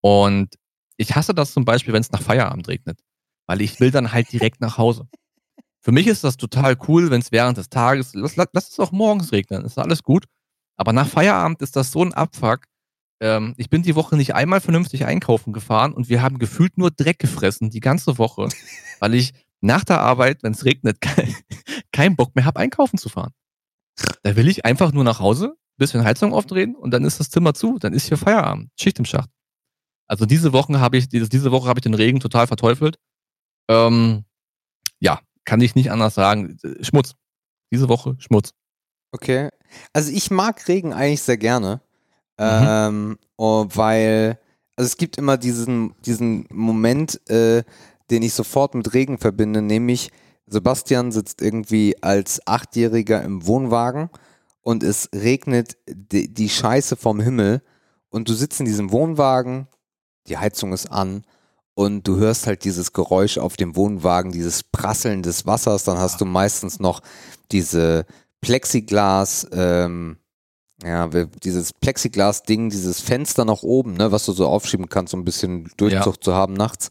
Und 0.03 0.55
ich 0.99 1.17
hasse 1.17 1.35
das 1.35 1.53
zum 1.53 1.65
Beispiel, 1.65 1.93
wenn 1.93 2.01
es 2.01 2.13
nach 2.13 2.23
Feierabend 2.23 2.69
regnet. 2.69 3.01
Weil 3.49 3.61
ich 3.61 3.81
will 3.81 3.91
dann 3.91 4.13
halt 4.13 4.31
direkt 4.31 4.61
nach 4.61 4.79
Hause. 4.79 5.09
Für 5.81 5.91
mich 5.91 6.07
ist 6.07 6.23
das 6.23 6.37
total 6.37 6.79
cool, 6.87 7.11
wenn 7.11 7.23
es 7.23 7.33
während 7.33 7.59
des 7.59 7.69
Tages, 7.69 8.15
lass, 8.15 8.37
lass, 8.37 8.47
lass 8.53 8.71
es 8.71 8.79
auch 8.79 8.93
morgens 8.93 9.33
regnen, 9.33 9.65
ist 9.65 9.81
alles 9.81 10.05
gut. 10.05 10.27
Aber 10.77 10.93
nach 10.93 11.09
Feierabend 11.09 11.61
ist 11.61 11.75
das 11.75 11.91
so 11.91 12.05
ein 12.05 12.15
Abfuck. 12.15 12.67
Ähm, 13.19 13.55
ich 13.57 13.69
bin 13.69 13.83
die 13.83 13.97
Woche 13.97 14.17
nicht 14.17 14.37
einmal 14.37 14.61
vernünftig 14.61 15.07
einkaufen 15.07 15.53
gefahren 15.53 15.93
und 15.93 16.09
wir 16.09 16.23
haben 16.23 16.39
gefühlt 16.39 16.79
nur 16.79 16.93
Dreck 16.93 17.19
gefressen 17.19 17.71
die 17.71 17.81
ganze 17.81 18.17
Woche, 18.19 18.49
weil 19.01 19.15
ich 19.15 19.33
nach 19.61 19.85
der 19.85 20.01
Arbeit, 20.01 20.43
wenn 20.43 20.53
es 20.53 20.65
regnet, 20.65 21.01
kein, 21.01 21.35
keinen 21.93 22.17
Bock 22.17 22.35
mehr 22.35 22.45
habe, 22.45 22.61
einkaufen 22.61 22.99
zu 22.99 23.09
fahren. 23.09 23.33
Da 24.23 24.37
will 24.37 24.49
ich 24.49 24.65
einfach 24.65 24.93
nur 24.93 25.05
nach 25.05 25.21
Hause, 25.21 25.57
bisschen 25.79 26.05
Heizung 26.05 26.33
aufdrehen 26.33 26.75
und 26.75 26.91
dann 26.91 27.05
ist 27.05 27.21
das 27.21 27.31
Zimmer 27.31 27.55
zu, 27.55 27.79
dann 27.79 27.93
ist 27.93 28.09
hier 28.09 28.17
Feierabend, 28.17 28.71
Schicht 28.79 28.99
im 28.99 29.05
Schacht. 29.05 29.31
Also 30.07 30.25
diese 30.25 30.53
Wochen 30.53 30.81
habe 30.81 30.97
ich, 30.97 31.09
diese, 31.09 31.51
Woche 31.51 31.69
habe 31.69 31.79
ich 31.79 31.83
den 31.83 31.95
Regen 31.95 32.21
total 32.21 32.47
verteufelt. 32.47 32.97
Ähm, 33.69 34.25
ja, 35.01 35.21
kann 35.45 35.61
ich 35.61 35.75
nicht 35.75 35.91
anders 35.91 36.15
sagen. 36.15 36.59
Schmutz. 36.81 37.15
Diese 37.73 37.89
Woche 37.89 38.15
Schmutz. 38.19 38.53
Okay. 39.13 39.51
Also 39.93 40.13
ich 40.13 40.31
mag 40.31 40.69
Regen 40.69 40.93
eigentlich 40.93 41.23
sehr 41.23 41.37
gerne. 41.37 41.81
Ähm, 42.39 43.19
oh, 43.37 43.67
weil, 43.71 44.39
also 44.77 44.87
es 44.87 44.97
gibt 44.97 45.19
immer 45.19 45.37
diesen, 45.37 45.95
diesen 46.03 46.47
Moment, 46.51 47.21
äh, 47.31 47.65
den 48.11 48.23
ich 48.23 48.35
sofort 48.35 48.75
mit 48.75 48.95
Regen 48.95 49.19
verbinde, 49.19 49.63
nämlich 49.63 50.11
Sebastian 50.47 51.11
sitzt 51.11 51.43
irgendwie 51.43 51.97
als 52.03 52.47
Achtjähriger 52.47 53.23
im 53.23 53.47
Wohnwagen 53.47 54.11
und 54.63 54.83
es 54.83 55.09
regnet 55.15 55.77
die, 55.89 56.33
die 56.33 56.49
Scheiße 56.49 56.97
vom 56.97 57.21
Himmel 57.21 57.63
und 58.11 58.29
du 58.29 58.35
sitzt 58.35 58.61
in 58.61 58.67
diesem 58.67 58.93
Wohnwagen, 58.93 59.67
die 60.29 60.39
Heizung 60.39 60.73
ist 60.73 60.91
an 60.91 61.25
und 61.75 62.07
du 62.07 62.17
hörst 62.17 62.47
halt 62.47 62.65
dieses 62.65 62.93
Geräusch 62.93 63.39
auf 63.39 63.57
dem 63.57 63.77
Wohnwagen, 63.77 64.33
dieses 64.33 64.63
Prasseln 64.63 65.23
des 65.23 65.47
Wassers, 65.47 65.85
dann 65.85 65.99
hast 65.99 66.21
du 66.21 66.25
meistens 66.25 66.81
noch 66.81 67.03
diese 67.53 68.07
Plexiglas, 68.41 69.47
ähm, 69.53 70.19
ja, 70.85 71.09
dieses 71.43 71.73
Plexiglas-Ding, 71.73 72.69
dieses 72.69 73.01
Fenster 73.01 73.47
nach 73.47 73.63
oben, 73.63 73.95
ne, 73.95 74.13
was 74.13 74.27
du 74.27 74.33
so 74.33 74.47
aufschieben 74.47 74.91
kannst, 74.91 75.15
um 75.15 75.21
ein 75.21 75.25
bisschen 75.25 75.71
Durchzug 75.79 76.23
zu 76.23 76.35
haben 76.35 76.53
nachts. 76.53 76.91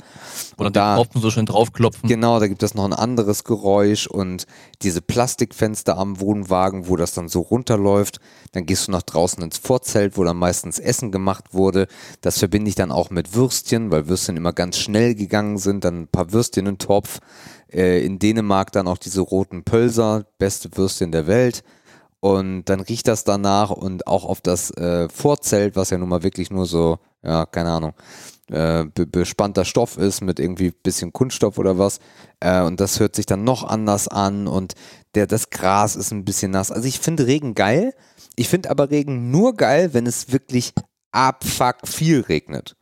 Oder 0.57 0.67
Und 0.67 0.75
da, 0.75 0.95
den 0.95 1.03
Tropfen 1.03 1.21
so 1.21 1.29
schön 1.29 1.45
draufklopfen. 1.45 2.09
genau, 2.09 2.39
da 2.39 2.47
gibt 2.47 2.63
es 2.63 2.73
noch 2.73 2.83
ein 2.83 2.93
anderes 2.93 3.43
Geräusch 3.43 4.07
und 4.07 4.47
diese 4.81 5.03
Plastikfenster 5.03 5.99
am 5.99 6.19
Wohnwagen, 6.19 6.87
wo 6.87 6.95
das 6.95 7.13
dann 7.13 7.27
so 7.27 7.41
runterläuft. 7.41 8.19
Dann 8.53 8.65
gehst 8.65 8.87
du 8.87 8.91
nach 8.91 9.03
draußen 9.03 9.43
ins 9.43 9.59
Vorzelt, 9.59 10.17
wo 10.17 10.23
dann 10.23 10.37
meistens 10.37 10.79
Essen 10.79 11.11
gemacht 11.11 11.53
wurde. 11.53 11.87
Das 12.21 12.39
verbinde 12.39 12.69
ich 12.69 12.75
dann 12.75 12.91
auch 12.91 13.11
mit 13.11 13.35
Würstchen, 13.35 13.91
weil 13.91 14.07
Würstchen 14.07 14.35
immer 14.35 14.53
ganz 14.53 14.77
schnell 14.77 15.13
gegangen 15.13 15.59
sind. 15.59 15.83
Dann 15.83 16.01
ein 16.01 16.07
paar 16.07 16.31
Würstchen 16.31 16.65
im 16.65 16.79
Topf. 16.79 17.19
Äh, 17.71 18.03
in 18.03 18.17
Dänemark 18.17 18.71
dann 18.71 18.87
auch 18.87 18.97
diese 18.97 19.21
roten 19.21 19.63
Pölser, 19.63 20.25
beste 20.39 20.75
Würstchen 20.75 21.11
der 21.11 21.27
Welt. 21.27 21.63
Und 22.25 22.65
dann 22.65 22.79
riecht 22.79 23.07
das 23.07 23.23
danach 23.23 23.69
und 23.69 24.07
auch 24.07 24.25
auf 24.25 24.41
das 24.41 24.71
äh, 24.71 25.07
Vorzelt, 25.09 25.75
was 25.75 25.91
ja 25.91 25.99
nun 25.99 26.09
mal 26.09 26.23
wirklich 26.23 26.49
nur 26.49 26.65
so, 26.65 26.97
ja, 27.21 27.45
keine 27.45 27.69
Ahnung, 27.69 27.93
äh, 28.47 28.85
be 28.85 29.05
bespannter 29.05 29.63
Stoff 29.63 29.99
ist 29.99 30.21
mit 30.21 30.39
irgendwie 30.39 30.71
bisschen 30.71 31.13
Kunststoff 31.13 31.59
oder 31.59 31.77
was. 31.77 31.99
Äh, 32.39 32.63
und 32.63 32.79
das 32.79 32.99
hört 32.99 33.15
sich 33.15 33.27
dann 33.27 33.43
noch 33.43 33.63
anders 33.63 34.07
an 34.07 34.47
und 34.47 34.73
der, 35.13 35.27
das 35.27 35.51
Gras 35.51 35.95
ist 35.95 36.09
ein 36.09 36.25
bisschen 36.25 36.49
nass. 36.49 36.71
Also 36.71 36.87
ich 36.87 36.99
finde 36.99 37.27
Regen 37.27 37.53
geil. 37.53 37.93
Ich 38.35 38.49
finde 38.49 38.71
aber 38.71 38.89
Regen 38.89 39.29
nur 39.29 39.53
geil, 39.55 39.93
wenn 39.93 40.07
es 40.07 40.31
wirklich 40.31 40.73
abfuck 41.11 41.87
viel 41.87 42.21
regnet. 42.21 42.75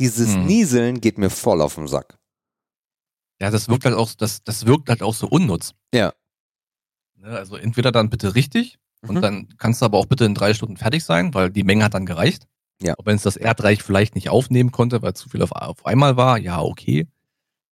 Dieses 0.00 0.34
Hm. 0.34 0.46
Nieseln 0.46 1.00
geht 1.00 1.18
mir 1.18 1.30
voll 1.30 1.62
auf 1.62 1.76
den 1.76 1.86
Sack. 1.86 2.18
Ja, 3.40 3.52
das 3.52 3.68
wirkt 3.68 3.84
halt 3.84 3.94
auch, 3.94 4.12
das, 4.14 4.42
das 4.42 4.66
wirkt 4.66 4.88
halt 4.88 5.04
auch 5.04 5.14
so 5.14 5.28
unnutz. 5.28 5.74
Ja. 5.94 6.14
Ne, 7.14 7.28
Also 7.28 7.54
entweder 7.54 7.92
dann 7.92 8.10
bitte 8.10 8.34
richtig 8.34 8.76
Mhm. 9.02 9.08
und 9.10 9.22
dann 9.22 9.48
kannst 9.58 9.80
du 9.80 9.86
aber 9.86 9.98
auch 9.98 10.06
bitte 10.06 10.24
in 10.24 10.34
drei 10.34 10.54
Stunden 10.54 10.76
fertig 10.76 11.04
sein, 11.04 11.34
weil 11.34 11.50
die 11.50 11.64
Menge 11.64 11.84
hat 11.84 11.94
dann 11.94 12.06
gereicht. 12.06 12.46
Ja. 12.82 12.94
Auch 12.96 13.06
wenn 13.06 13.16
es 13.16 13.22
das 13.22 13.36
Erdreich 13.36 13.82
vielleicht 13.82 14.14
nicht 14.14 14.28
aufnehmen 14.28 14.70
konnte, 14.70 15.02
weil 15.02 15.14
zu 15.14 15.28
viel 15.28 15.42
auf, 15.42 15.52
auf 15.52 15.84
einmal 15.84 16.16
war, 16.16 16.38
ja, 16.38 16.60
okay. 16.60 17.08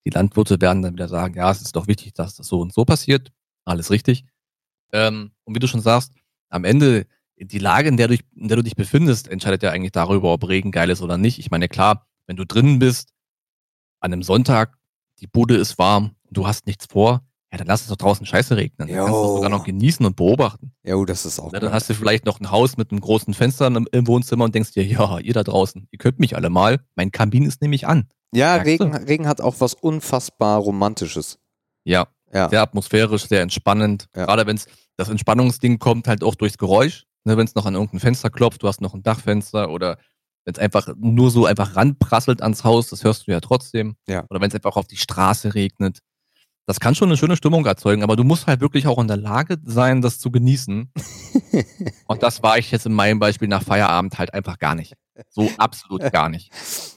Die 0.05 0.11
Landwirte 0.11 0.61
werden 0.61 0.83
dann 0.83 0.95
wieder 0.95 1.09
sagen, 1.09 1.35
ja, 1.35 1.51
es 1.51 1.63
ist 1.63 1.77
doch 1.77 1.87
wichtig, 1.87 2.15
dass 2.15 2.37
das 2.37 2.47
so 2.47 2.61
und 2.61 2.73
so 2.73 2.85
passiert. 2.85 3.33
Alles 3.65 3.91
richtig. 3.91 4.25
Ähm, 4.93 5.33
und 5.45 5.55
wie 5.55 5.59
du 5.59 5.67
schon 5.69 5.81
sagst, 5.81 6.13
am 6.49 6.65
Ende, 6.65 7.07
die 7.37 7.59
Lage, 7.59 7.89
in 7.89 7.97
der, 7.97 8.09
du, 8.09 8.17
in 8.35 8.49
der 8.49 8.57
du 8.57 8.63
dich 8.63 8.77
befindest, 8.77 9.29
entscheidet 9.29 9.63
ja 9.63 9.71
eigentlich 9.71 9.93
darüber, 9.93 10.33
ob 10.33 10.49
Regen 10.49 10.71
geil 10.71 10.91
ist 10.91 11.03
oder 11.03 11.19
nicht. 11.19 11.39
Ich 11.39 11.51
meine, 11.51 11.69
klar, 11.69 12.07
wenn 12.27 12.37
du 12.37 12.47
drinnen 12.47 12.79
bist, 12.79 13.13
an 14.01 14.13
einem 14.13 14.23
Sonntag, 14.23 14.77
die 15.21 15.27
Bude 15.27 15.57
ist 15.57 15.79
warm, 15.79 16.15
du 16.31 16.47
hast 16.47 16.67
nichts 16.67 16.87
vor, 16.87 17.26
ja, 17.53 17.59
dann 17.59 17.67
lass 17.69 17.83
es 17.83 17.89
doch 17.89 17.97
draußen 17.97 18.27
scheiße 18.27 18.57
regnen. 18.57 18.89
Dann 18.89 18.97
kannst 18.97 19.13
du 19.13 19.35
sogar 19.37 19.49
noch 19.51 19.65
genießen 19.65 20.05
und 20.05 20.17
beobachten. 20.17 20.73
Ja, 20.85 20.97
oh, 20.97 21.05
das 21.05 21.25
ist 21.25 21.39
auch. 21.39 21.53
Ne, 21.53 21.61
dann 21.61 21.73
hast 21.73 21.89
du 21.89 21.95
vielleicht 21.95 22.25
noch 22.27 22.41
ein 22.41 22.51
Haus 22.51 22.77
mit 22.77 22.91
einem 22.91 23.01
großen 23.01 23.35
Fenster 23.35 23.67
im, 23.69 23.87
im 23.93 24.07
Wohnzimmer 24.07 24.45
und 24.45 24.55
denkst 24.55 24.73
dir, 24.73 24.85
ja, 24.85 25.19
ihr 25.19 25.33
da 25.33 25.45
draußen, 25.45 25.87
ihr 25.91 25.99
könnt 25.99 26.19
mich 26.19 26.35
alle 26.37 26.51
mal. 26.51 26.81
Mein 26.97 27.11
Kamin 27.13 27.45
ist 27.45 27.63
nämlich 27.63 27.87
an. 27.87 28.09
ja, 28.35 28.55
merkst 28.57 28.81
du? 28.81 28.85
Regen, 28.85 28.97
Regen 28.97 29.29
hat 29.29 29.41
auch 29.41 29.57
was 29.61 29.75
unfassbar 29.75 30.59
Romantisches. 30.59 31.39
Ja, 31.85 32.09
Ja. 32.33 32.49
sehr 32.49 32.63
atmosphärisch, 32.63 33.27
sehr 33.29 33.43
entspannend. 33.43 34.09
Ja. 34.17 34.27
Gerade 34.27 34.47
wenn 34.47 34.57
es 34.57 34.67
das 34.97 35.09
Entspannungsding 35.09 35.79
kommt 35.79 36.09
halt 36.09 36.25
auch 36.25 36.35
durchs 36.35 36.59
Geräusch. 36.59 37.05
Ne, 37.25 37.37
wenn 37.37 37.47
es 37.47 37.55
noch 37.55 37.67
an 37.67 37.75
irgendein 37.75 38.01
Fenster 38.01 38.31
klopft, 38.31 38.63
du 38.63 38.69
hast 38.69 38.81
noch 38.81 38.95
ein 38.95 39.03
Dachfenster 39.03 39.71
oder 39.71 39.99
wenn 40.45 40.55
es 40.55 40.61
einfach 40.61 40.89
nur 40.97 41.31
so 41.33 41.45
einfach 41.47 41.75
ranprasselt 41.75 42.41
ans 42.41 42.63
Haus, 42.63 42.89
das 42.89 43.03
hörst 43.03 43.27
du 43.27 43.33
ja 43.33 43.41
trotzdem. 43.41 43.97
Ja. 44.09 44.25
Oder 44.31 44.41
wenn 44.41 44.49
es 44.49 44.55
einfach 44.55 44.77
auf 44.77 44.87
die 44.87 44.97
Straße 44.97 45.55
regnet. 45.55 45.99
Das 46.67 46.81
kann 46.81 46.97
schon 46.97 47.09
eine 47.09 47.17
schöne 47.17 47.37
Stimmung 47.37 47.65
erzeugen, 47.65 48.03
aber 48.03 48.17
du 48.17 48.25
musst 48.25 48.49
halt 48.49 48.61
wirklich 48.61 48.89
auch 48.89 48.99
in 48.99 49.07
der 49.07 49.17
Lage 49.17 49.57
sein, 49.65 50.03
das 50.03 50.19
zu 50.19 50.33
genießen. 50.33 50.91
Und 52.09 52.23
das 52.25 52.43
war 52.43 52.59
ich 52.59 52.73
jetzt 52.73 52.87
in 52.87 52.93
meinem 52.93 53.21
Beispiel 53.21 53.47
nach 53.47 53.63
Feierabend 53.63 54.19
halt 54.19 54.35
einfach 54.35 54.59
gar 54.59 54.75
nicht. 54.75 54.95
So 55.31 55.49
absolut 55.59 56.01
gar 56.13 56.29
nicht. 56.29 56.51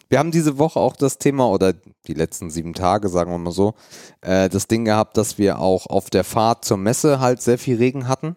Wir 0.09 0.17
haben 0.17 0.31
diese 0.31 0.57
Woche 0.57 0.79
auch 0.79 0.95
das 0.95 1.19
Thema, 1.19 1.47
oder 1.47 1.73
die 2.07 2.15
letzten 2.15 2.49
sieben 2.49 2.73
Tage, 2.73 3.09
sagen 3.09 3.31
wir 3.31 3.37
mal 3.37 3.51
so, 3.51 3.75
äh, 4.21 4.49
das 4.49 4.65
Ding 4.65 4.85
gehabt, 4.85 5.17
dass 5.17 5.37
wir 5.37 5.59
auch 5.59 5.85
auf 5.85 6.09
der 6.09 6.23
Fahrt 6.23 6.65
zur 6.65 6.77
Messe 6.77 7.19
halt 7.19 7.39
sehr 7.43 7.59
viel 7.59 7.77
Regen 7.77 8.07
hatten. 8.07 8.35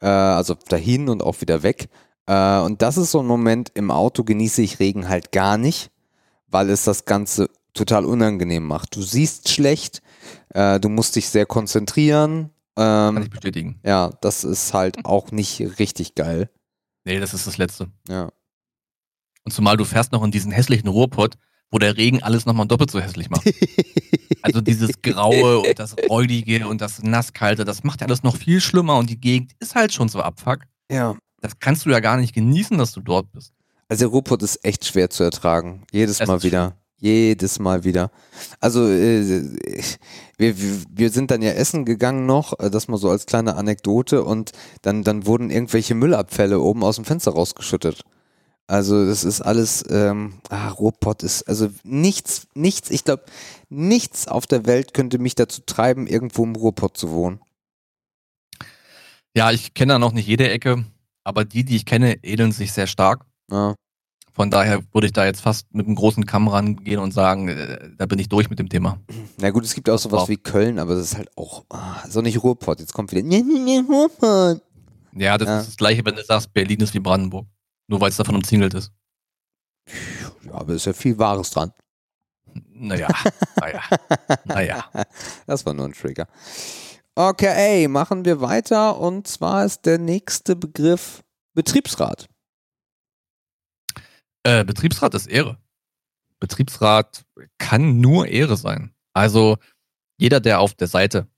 Äh, 0.00 0.06
also 0.06 0.54
dahin 0.68 1.08
und 1.08 1.24
auch 1.24 1.40
wieder 1.40 1.64
weg. 1.64 1.88
Äh, 2.26 2.60
und 2.60 2.80
das 2.80 2.96
ist 2.96 3.10
so 3.10 3.18
ein 3.18 3.26
Moment, 3.26 3.72
im 3.74 3.90
Auto 3.90 4.22
genieße 4.22 4.62
ich 4.62 4.78
Regen 4.78 5.08
halt 5.08 5.32
gar 5.32 5.58
nicht, 5.58 5.90
weil 6.46 6.70
es 6.70 6.84
das 6.84 7.06
Ganze 7.06 7.50
total 7.74 8.04
unangenehm 8.04 8.64
macht. 8.64 8.94
Du 8.94 9.02
siehst 9.02 9.48
schlecht, 9.48 10.00
äh, 10.50 10.78
du 10.80 10.88
musst 10.88 11.16
dich 11.16 11.28
sehr 11.28 11.46
konzentrieren. 11.46 12.50
Kann 12.76 13.16
Ähm, 13.16 13.22
ich 13.24 13.30
bestätigen. 13.30 13.80
ja, 13.84 14.10
das 14.20 14.44
ist 14.44 14.72
halt 14.74 15.04
auch 15.04 15.32
nicht 15.32 15.60
richtig 15.78 16.14
geil. 16.14 16.50
Nee, 17.04 17.18
das 17.18 17.34
ist 17.34 17.46
das 17.46 17.58
Letzte. 17.58 17.88
Ja. 18.08 18.30
Und 19.44 19.52
zumal 19.52 19.76
du 19.76 19.84
fährst 19.84 20.12
noch 20.12 20.22
in 20.22 20.30
diesen 20.30 20.52
hässlichen 20.52 20.88
Ruhrpott, 20.88 21.34
wo 21.70 21.78
der 21.78 21.96
Regen 21.96 22.22
alles 22.22 22.46
nochmal 22.46 22.66
doppelt 22.66 22.90
so 22.90 23.00
hässlich 23.00 23.30
macht. 23.30 23.44
Also 24.42 24.62
dieses 24.62 25.02
Graue 25.02 25.58
und 25.58 25.78
das 25.78 25.94
Räudige 26.08 26.66
und 26.66 26.80
das 26.80 27.02
Nasskalte, 27.02 27.66
das 27.66 27.84
macht 27.84 28.00
ja 28.00 28.06
alles 28.06 28.22
noch 28.22 28.36
viel 28.36 28.62
schlimmer 28.62 28.96
und 28.96 29.10
die 29.10 29.20
Gegend 29.20 29.52
ist 29.58 29.74
halt 29.74 29.92
schon 29.92 30.08
so 30.08 30.22
abfuck. 30.22 30.60
ja. 30.90 31.14
Das 31.42 31.58
kannst 31.58 31.84
du 31.84 31.90
ja 31.90 32.00
gar 32.00 32.16
nicht 32.16 32.34
genießen, 32.34 32.78
dass 32.78 32.92
du 32.92 33.00
dort 33.00 33.30
bist. 33.32 33.52
Also 33.88 34.04
der 34.04 34.08
Ruhrpott 34.08 34.42
ist 34.42 34.64
echt 34.64 34.86
schwer 34.86 35.10
zu 35.10 35.24
ertragen. 35.24 35.84
Jedes 35.92 36.20
Es 36.20 36.26
Mal 36.28 36.42
wieder. 36.42 36.76
Jedes 37.00 37.58
Mal 37.58 37.84
wieder. 37.84 38.10
Also 38.60 38.86
äh, 38.86 39.50
wir, 40.36 40.54
wir, 40.90 41.10
sind 41.10 41.30
dann 41.30 41.40
ja 41.40 41.52
essen 41.52 41.86
gegangen 41.86 42.26
noch, 42.26 42.58
äh, 42.60 42.70
das 42.70 42.88
mal 42.88 42.98
so 42.98 43.08
als 43.08 43.24
kleine 43.24 43.56
Anekdote 43.56 44.22
und 44.22 44.52
dann, 44.82 45.02
dann 45.02 45.24
wurden 45.24 45.50
irgendwelche 45.50 45.94
Müllabfälle 45.94 46.60
oben 46.60 46.84
aus 46.84 46.96
dem 46.96 47.06
Fenster 47.06 47.32
rausgeschüttet. 47.32 48.04
Also 48.66 49.06
das 49.06 49.24
ist 49.24 49.40
alles, 49.40 49.82
ähm, 49.90 50.34
ah, 50.50 50.68
Ruhrpott 50.68 51.22
ist, 51.22 51.42
also 51.48 51.70
nichts, 51.82 52.46
nichts, 52.54 52.90
ich 52.90 53.02
glaube, 53.02 53.24
nichts 53.70 54.28
auf 54.28 54.46
der 54.46 54.66
Welt 54.66 54.92
könnte 54.92 55.18
mich 55.18 55.34
dazu 55.34 55.62
treiben, 55.64 56.06
irgendwo 56.06 56.44
im 56.44 56.54
Ruhrpott 56.54 56.96
zu 56.96 57.10
wohnen. 57.10 57.40
Ja, 59.34 59.50
ich 59.50 59.74
kenne 59.74 59.94
da 59.94 59.98
noch 59.98 60.12
nicht 60.12 60.28
jede 60.28 60.50
Ecke, 60.50 60.84
aber 61.24 61.44
die, 61.44 61.64
die 61.64 61.76
ich 61.76 61.86
kenne, 61.86 62.22
ähneln 62.22 62.52
sich 62.52 62.72
sehr 62.72 62.86
stark. 62.86 63.24
Ja. 63.50 63.74
Von 64.32 64.50
daher 64.50 64.80
würde 64.92 65.06
ich 65.08 65.12
da 65.12 65.24
jetzt 65.24 65.40
fast 65.40 65.72
mit 65.74 65.86
einem 65.86 65.96
großen 65.96 66.24
Kamm 66.24 66.48
rangehen 66.48 67.00
und 67.00 67.12
sagen, 67.12 67.48
äh, 67.48 67.90
da 67.98 68.06
bin 68.06 68.18
ich 68.18 68.28
durch 68.28 68.48
mit 68.48 68.58
dem 68.58 68.68
Thema. 68.68 68.98
Na 69.38 69.50
gut, 69.50 69.64
es 69.64 69.74
gibt 69.74 69.90
auch 69.90 69.98
sowas 69.98 70.22
Wow. 70.22 70.28
wie 70.28 70.36
Köln, 70.36 70.78
aber 70.78 70.94
das 70.94 71.12
ist 71.12 71.16
halt 71.18 71.30
auch, 71.36 71.64
ah, 71.70 72.04
so 72.08 72.20
nicht 72.22 72.42
Ruhrpott, 72.42 72.80
jetzt 72.80 72.92
kommt 72.92 73.10
wieder, 73.12 73.22
nee, 73.22 73.42
nee, 73.42 73.58
nee, 73.58 73.78
Ruhrpott. 73.86 74.62
Ja, 75.14 75.36
das 75.36 75.48
Ja. 75.48 75.60
ist 75.60 75.66
das 75.70 75.76
gleiche, 75.76 76.04
wenn 76.04 76.14
du 76.14 76.22
sagst, 76.24 76.52
Berlin 76.52 76.80
ist 76.80 76.94
wie 76.94 77.00
Brandenburg. 77.00 77.46
Nur 77.88 78.00
weil 78.00 78.10
es 78.10 78.16
davon 78.16 78.36
umzingelt 78.36 78.72
ist. 78.74 78.92
Ja, 80.46 80.52
aber 80.54 80.74
ist 80.74 80.86
ja 80.86 80.92
viel 80.92 81.18
Wahres 81.18 81.50
dran. 81.50 81.72
Naja, 82.72 83.08
naja, 83.60 83.82
naja. 84.44 84.84
Das 85.46 85.66
war 85.66 85.74
nur 85.74 85.86
ein 85.86 85.92
Trigger. 85.92 86.26
Okay, 87.16 87.88
machen 87.88 88.24
wir 88.24 88.40
weiter 88.40 88.98
und 88.98 89.26
zwar 89.26 89.64
ist 89.64 89.84
der 89.86 89.98
nächste 89.98 90.54
Begriff 90.56 91.22
Betriebsrat. 91.54 92.28
Äh, 94.42 94.64
Betriebsrat 94.64 95.14
ist 95.14 95.26
Ehre. 95.26 95.58
Betriebsrat 96.38 97.24
kann 97.58 98.00
nur 98.00 98.26
Ehre 98.26 98.56
sein. 98.56 98.94
Also 99.12 99.58
jeder, 100.16 100.40
der 100.40 100.60
auf 100.60 100.74
der 100.74 100.86
Seite 100.86 101.28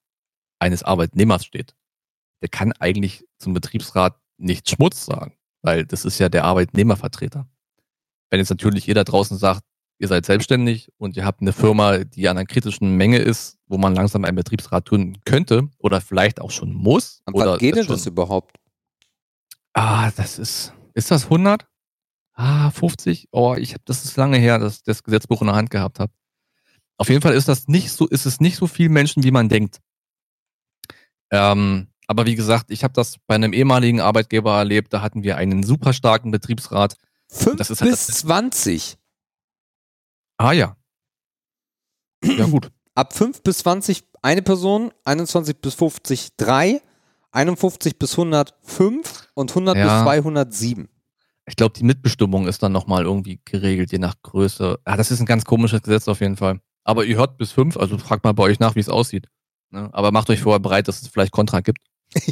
eines 0.59 0.83
Arbeitnehmers 0.83 1.45
steht, 1.45 1.75
der 2.41 2.49
kann 2.49 2.73
eigentlich 2.73 3.25
zum 3.39 3.55
Betriebsrat 3.55 4.17
nicht 4.39 4.69
Schmutz 4.69 5.05
sagen, 5.05 5.37
weil 5.63 5.85
das 5.87 6.05
ist 6.05 6.19
ja 6.19 6.29
der 6.29 6.45
Arbeitnehmervertreter. 6.45 7.49
Wenn 8.31 8.41
jetzt 8.41 8.51
natürlich 8.51 8.87
jeder 8.87 9.05
draußen 9.05 9.37
sagt, 9.37 9.63
ihr 9.99 10.09
seid 10.09 10.27
selbstständig 10.27 10.91
und 10.99 11.17
ihr 11.17 11.25
habt 11.25 11.41
eine 11.41 11.53
Firma, 11.53 11.99
die 11.99 12.29
an 12.29 12.37
einer 12.37 12.47
kritischen 12.47 12.97
Menge 12.97 13.19
ist, 13.19 13.59
wo 13.67 13.79
man 13.79 13.95
langsam 13.95 14.25
einen 14.25 14.37
Betriebsrat 14.37 14.85
tun 14.85 15.19
könnte 15.25 15.69
oder 15.79 16.01
vielleicht 16.01 16.41
auch 16.41 16.51
schon 16.51 16.73
muss. 16.73 17.23
Ab 17.25 17.35
oder 17.35 17.53
wann 17.53 17.59
geht 17.59 17.77
denn 17.77 17.87
das 17.87 18.07
überhaupt? 18.07 18.57
Ah, 19.75 20.11
das 20.13 20.39
ist, 20.39 20.73
ist 20.95 21.11
das 21.11 21.25
100? 21.25 21.67
Ah, 22.35 22.71
50? 22.71 23.29
Oh, 23.33 23.55
ich 23.59 23.75
habe, 23.75 23.83
das 23.85 24.05
ist 24.05 24.17
lange 24.17 24.39
her, 24.39 24.59
dass 24.59 24.77
ich 24.77 24.83
das 24.85 25.03
Gesetzbuch 25.03 25.41
in 25.43 25.49
der 25.49 25.57
Hand 25.57 25.71
gehabt 25.71 26.01
habe. 26.01 26.13
Auf 26.97 27.09
jeden 27.09 27.21
Fall 27.23 27.35
ist 27.35 27.49
das 27.49 27.69
nicht 27.69 27.91
so, 27.93 28.07
ist 28.07 28.27
es 28.27 28.41
nicht 28.41 28.57
so 28.57 28.67
viel 28.67 28.89
Menschen, 28.89 29.23
wie 29.23 29.31
man 29.31 29.49
denkt. 29.49 29.81
Ähm, 31.31 31.89
aber 32.07 32.27
wie 32.27 32.35
gesagt, 32.35 32.71
ich 32.71 32.85
habe 32.85 32.95
das 32.95 33.17
bei 33.27 33.35
einem 33.35 33.53
ehemaligen 33.53 34.01
Arbeitgeber 34.01 34.57
erlebt, 34.59 34.93
da 34.93 35.03
hatten 35.03 35.23
wir 35.23 35.37
einen 35.37 35.63
super 35.63 35.93
starken 35.93 36.31
Betriebsrat. 36.31 36.97
5 37.31 37.57
das 37.57 37.71
ist 37.71 37.81
halt 37.81 37.91
bis 37.91 38.07
20. 38.07 38.99
Ah 40.37 40.53
ja. 40.53 40.77
Ja 42.25 42.47
gut. 42.47 42.71
Ab 42.95 43.13
5 43.15 43.43
bis 43.43 43.59
20 43.59 44.05
eine 44.21 44.43
Person, 44.43 44.93
21 45.05 45.61
bis 45.61 45.75
50 45.75 46.37
drei, 46.37 46.81
51 47.33 47.99
bis 47.99 48.13
100 48.13 48.55
5 48.63 49.29
und 49.35 49.51
100 49.51 49.77
Ja. 49.77 49.85
bis 49.85 50.05
200 50.05 50.53
7. 50.53 50.89
Ich 51.53 51.57
glaube, 51.57 51.75
die 51.79 51.85
Mitbestimmung 51.85 52.49
ist 52.49 52.63
dann 52.63 52.73
nochmal 52.73 53.05
irgendwie 53.05 53.39
geregelt, 53.45 53.93
je 53.93 53.99
nach 53.99 54.15
Größe. 54.23 54.79
Ah, 54.87 54.97
das 54.97 55.11
ist 55.11 55.21
ein 55.21 55.27
ganz 55.27 55.45
komisches 55.45 55.83
Gesetz 55.83 56.09
auf 56.09 56.23
jeden 56.23 56.39
Fall. 56.39 56.61
Aber 56.83 57.05
ihr 57.05 57.19
hört 57.19 57.37
bis 57.37 57.53
fünf, 57.53 57.77
also 57.77 57.99
fragt 57.99 58.25
mal 58.25 58.33
bei 58.33 58.45
euch 58.45 58.59
nach, 58.59 58.75
wie 58.75 58.81
es 58.81 58.89
aussieht. 58.89 59.27
Ne? 59.69 59.91
Aber 59.93 60.13
macht 60.13 60.31
euch 60.31 60.41
vorher 60.41 60.61
bereit, 60.61 60.89
dass 60.89 61.03
es 61.03 61.09
vielleicht 61.09 61.31
Kontra 61.31 61.61
gibt. 61.61 61.83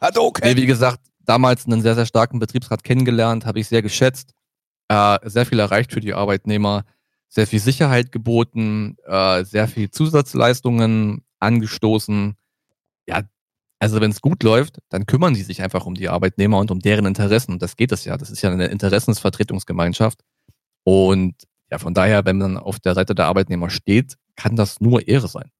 Also 0.00 0.20
Nee, 0.20 0.26
okay. 0.26 0.56
wie 0.56 0.66
gesagt, 0.66 1.00
damals 1.20 1.64
einen 1.64 1.80
sehr, 1.80 1.94
sehr 1.94 2.04
starken 2.04 2.38
Betriebsrat 2.40 2.84
kennengelernt, 2.84 3.46
habe 3.46 3.60
ich 3.60 3.68
sehr 3.68 3.82
geschätzt. 3.82 4.34
Äh, 4.88 5.18
sehr 5.24 5.46
viel 5.46 5.58
erreicht 5.58 5.92
für 5.92 6.00
die 6.00 6.12
Arbeitnehmer, 6.14 6.84
sehr 7.28 7.46
viel 7.46 7.60
Sicherheit 7.60 8.12
geboten, 8.12 8.96
äh, 9.06 9.44
sehr 9.44 9.66
viel 9.66 9.90
Zusatzleistungen 9.90 11.22
angestoßen. 11.38 12.34
Ja, 13.06 13.22
also 13.80 14.00
wenn 14.00 14.10
es 14.10 14.20
gut 14.20 14.42
läuft, 14.42 14.78
dann 14.90 15.06
kümmern 15.06 15.34
sie 15.34 15.42
sich 15.42 15.62
einfach 15.62 15.86
um 15.86 15.94
die 15.94 16.08
Arbeitnehmer 16.08 16.58
und 16.58 16.70
um 16.70 16.80
deren 16.80 17.06
Interessen. 17.06 17.52
Und 17.52 17.62
das 17.62 17.76
geht 17.76 17.92
es 17.92 18.04
ja. 18.04 18.16
Das 18.16 18.30
ist 18.30 18.42
ja 18.42 18.50
eine 18.50 18.66
Interessensvertretungsgemeinschaft. 18.66 20.20
Und 20.84 21.34
ja, 21.70 21.78
von 21.78 21.94
daher, 21.94 22.24
wenn 22.24 22.38
man 22.38 22.58
auf 22.58 22.78
der 22.78 22.94
Seite 22.94 23.14
der 23.14 23.26
Arbeitnehmer 23.26 23.70
steht, 23.70 24.16
kann 24.36 24.54
das 24.54 24.80
nur 24.80 25.08
Ehre 25.08 25.28
sein. 25.28 25.50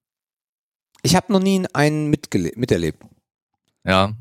Ich 1.02 1.16
habe 1.16 1.32
noch 1.32 1.40
nie 1.40 1.66
einen 1.72 2.10
miterlebt. 2.10 3.02
Ja, 3.84 4.14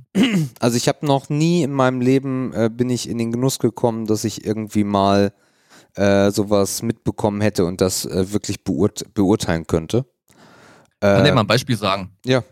Also 0.59 0.77
ich 0.77 0.87
habe 0.87 1.05
noch 1.05 1.29
nie 1.29 1.63
in 1.63 1.71
meinem 1.71 2.01
Leben 2.01 2.53
äh, 2.53 2.69
bin 2.69 2.89
ich 2.89 3.09
in 3.09 3.17
den 3.17 3.31
Genuss 3.31 3.59
gekommen, 3.59 4.05
dass 4.05 4.23
ich 4.23 4.45
irgendwie 4.45 4.83
mal 4.83 5.33
äh, 5.95 6.31
sowas 6.31 6.81
mitbekommen 6.81 7.41
hätte 7.41 7.65
und 7.65 7.81
das 7.81 8.05
äh, 8.05 8.31
wirklich 8.31 8.63
beurt 8.63 9.13
beurteilen 9.13 9.67
könnte. 9.67 10.05
kann 11.15 11.25
ich 11.25 11.33
mal 11.33 11.41
ein 11.41 11.47
Beispiel 11.47 11.77
sagen? 11.77 12.11
ja. 12.25 12.43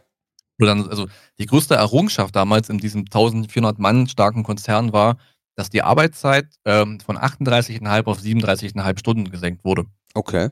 Oder 0.60 0.76
dann, 0.76 0.90
also 0.90 1.08
die 1.40 1.46
größte 1.46 1.76
Errungenschaft 1.76 2.36
damals 2.36 2.70
in 2.70 2.78
diesem 2.80 3.02
1400 3.02 3.80
Mann 3.80 4.08
starken 4.08 4.44
Konzern 4.44 4.92
war, 4.94 5.18
dass 5.56 5.70
die 5.70 5.82
Arbeitszeit 5.82 6.48
ähm, 6.66 7.00
von 7.00 7.18
38,5 7.18 8.06
auf 8.06 8.20
37,5 8.20 9.00
Stunden 9.00 9.30
gesenkt 9.32 9.64
wurde. 9.66 9.86
Okay. 10.14 10.50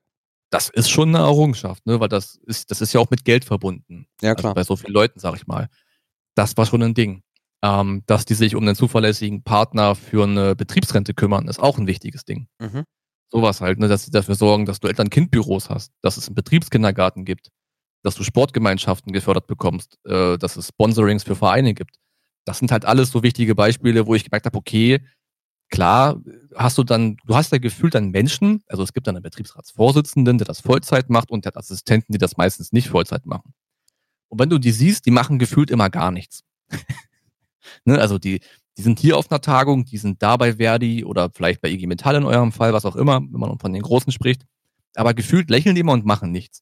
Das 0.52 0.70
ist 0.70 0.90
schon 0.90 1.10
eine 1.10 1.20
Errungenschaft, 1.26 1.86
ne? 1.86 2.00
weil 2.00 2.08
das 2.10 2.36
ist, 2.46 2.72
das 2.72 2.82
ist 2.82 2.94
ja 2.94 3.00
auch 3.00 3.10
mit 3.10 3.26
Geld 3.26 3.46
verbunden. 3.46 4.08
Ja, 4.22 4.32
Also 4.32 4.42
klar. 4.42 4.54
bei 4.54 4.64
so 4.64 4.76
vielen 4.76 4.94
Leuten, 4.94 5.20
sag 5.20 5.36
ich 5.36 5.48
mal. 5.48 5.70
Das 6.36 6.56
war 6.58 6.66
schon 6.66 6.84
ein 6.84 6.94
Ding. 6.94 7.22
Ähm, 7.64 8.04
dass 8.06 8.26
die 8.26 8.36
sich 8.36 8.56
um 8.56 8.64
einen 8.64 8.76
zuverlässigen 8.76 9.44
Partner 9.44 9.96
für 9.96 10.24
eine 10.24 10.56
Betriebsrente 10.56 11.14
kümmern, 11.16 11.48
ist 11.48 11.60
auch 11.60 11.80
ein 11.80 11.88
wichtiges 11.88 12.24
Ding. 12.26 12.48
Mhm. 12.60 12.84
Sowas 13.32 13.60
halt, 13.60 13.80
ne, 13.80 13.88
dass 13.88 14.06
sie 14.06 14.12
dafür 14.12 14.36
sorgen, 14.36 14.66
dass 14.66 14.80
du 14.80 14.88
Eltern-Kind-Büros 14.88 15.70
hast, 15.70 15.92
dass 16.02 16.18
es 16.18 16.28
einen 16.28 16.36
Betriebskindergarten 16.36 17.26
gibt, 17.26 17.50
dass 18.06 18.16
du 18.16 18.24
Sportgemeinschaften 18.24 19.12
gefördert 19.14 19.48
bekommst, 19.48 19.98
äh, 20.06 20.38
dass 20.38 20.58
es 20.58 20.68
Sponsorings 20.68 21.24
für 21.24 21.36
Vereine 21.36 21.74
gibt. 21.74 21.96
Das 22.46 22.60
sind 22.60 22.72
halt 22.72 22.86
alles 22.86 23.10
so 23.10 23.24
wichtige 23.24 23.56
Beispiele, 23.56 24.06
wo 24.06 24.14
ich 24.14 24.24
gemerkt 24.24 24.46
habe, 24.46 24.58
okay, 24.58 25.02
klar, 25.70 26.22
hast 26.54 26.78
du 26.78 26.84
dann, 26.84 27.18
du 27.26 27.36
hast 27.36 27.52
ja 27.52 27.58
gefühlt 27.58 27.96
dann 27.96 28.12
Menschen, 28.12 28.62
also 28.68 28.84
es 28.84 28.94
gibt 28.94 29.08
dann 29.08 29.16
einen 29.16 29.24
Betriebsratsvorsitzenden, 29.24 30.38
der 30.38 30.46
das 30.46 30.62
Vollzeit 30.62 31.10
macht 31.10 31.32
und 31.32 31.46
der 31.46 31.50
hat 31.50 31.58
Assistenten, 31.58 32.14
die 32.14 32.20
das 32.20 32.38
meistens 32.38 32.72
nicht 32.72 32.90
Vollzeit 32.90 33.26
machen. 33.26 33.56
Und 34.28 34.40
wenn 34.40 34.52
du 34.52 34.60
die 34.60 34.72
siehst, 34.72 35.08
die 35.08 35.12
machen 35.12 35.40
gefühlt 35.40 35.72
immer 35.72 35.90
gar 35.90 36.12
nichts. 36.12 36.44
ne, 37.86 38.00
also 38.00 38.20
die, 38.20 38.40
die 38.78 38.84
sind 38.84 39.00
hier 39.00 39.18
auf 39.18 39.32
einer 39.32 39.42
Tagung, 39.42 39.84
die 39.86 39.98
sind 39.98 40.22
da 40.22 40.38
bei 40.38 40.58
Verdi 40.58 41.04
oder 41.04 41.32
vielleicht 41.34 41.60
bei 41.60 41.72
IG 41.72 41.88
Metall 41.88 42.16
in 42.16 42.26
eurem 42.26 42.52
Fall, 42.52 42.72
was 42.72 42.86
auch 42.86 42.96
immer, 42.96 43.20
wenn 43.20 43.40
man 43.40 43.58
von 43.58 43.74
den 43.74 43.82
Großen 43.82 44.12
spricht. 44.12 44.44
Aber 44.94 45.16
gefühlt 45.16 45.50
lächeln 45.50 45.74
die 45.74 45.82
immer 45.82 45.94
und 45.94 46.06
machen 46.06 46.32
nichts. 46.32 46.62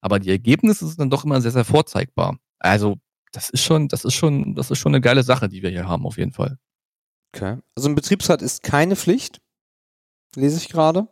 Aber 0.00 0.18
die 0.18 0.30
Ergebnisse 0.30 0.86
sind 0.86 1.00
dann 1.00 1.10
doch 1.10 1.24
immer 1.24 1.40
sehr, 1.40 1.50
sehr 1.50 1.64
vorzeigbar. 1.64 2.38
Also, 2.58 2.98
das 3.32 3.50
ist 3.50 3.62
schon, 3.62 3.88
das 3.88 4.04
ist 4.04 4.14
schon, 4.14 4.54
das 4.54 4.70
ist 4.70 4.78
schon 4.78 4.94
eine 4.94 5.00
geile 5.00 5.22
Sache, 5.22 5.48
die 5.48 5.62
wir 5.62 5.70
hier 5.70 5.86
haben, 5.86 6.06
auf 6.06 6.18
jeden 6.18 6.32
Fall. 6.32 6.58
okay. 7.34 7.58
Also 7.76 7.88
ein 7.88 7.94
Betriebsrat 7.94 8.42
ist 8.42 8.62
keine 8.62 8.96
Pflicht, 8.96 9.40
lese 10.34 10.56
ich 10.56 10.68
gerade. 10.68 11.08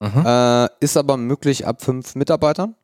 Mhm. 0.00 0.26
Äh, 0.26 0.68
ist 0.80 0.96
aber 0.96 1.16
möglich 1.16 1.66
ab 1.66 1.82
fünf 1.82 2.14
Mitarbeitern. 2.14 2.74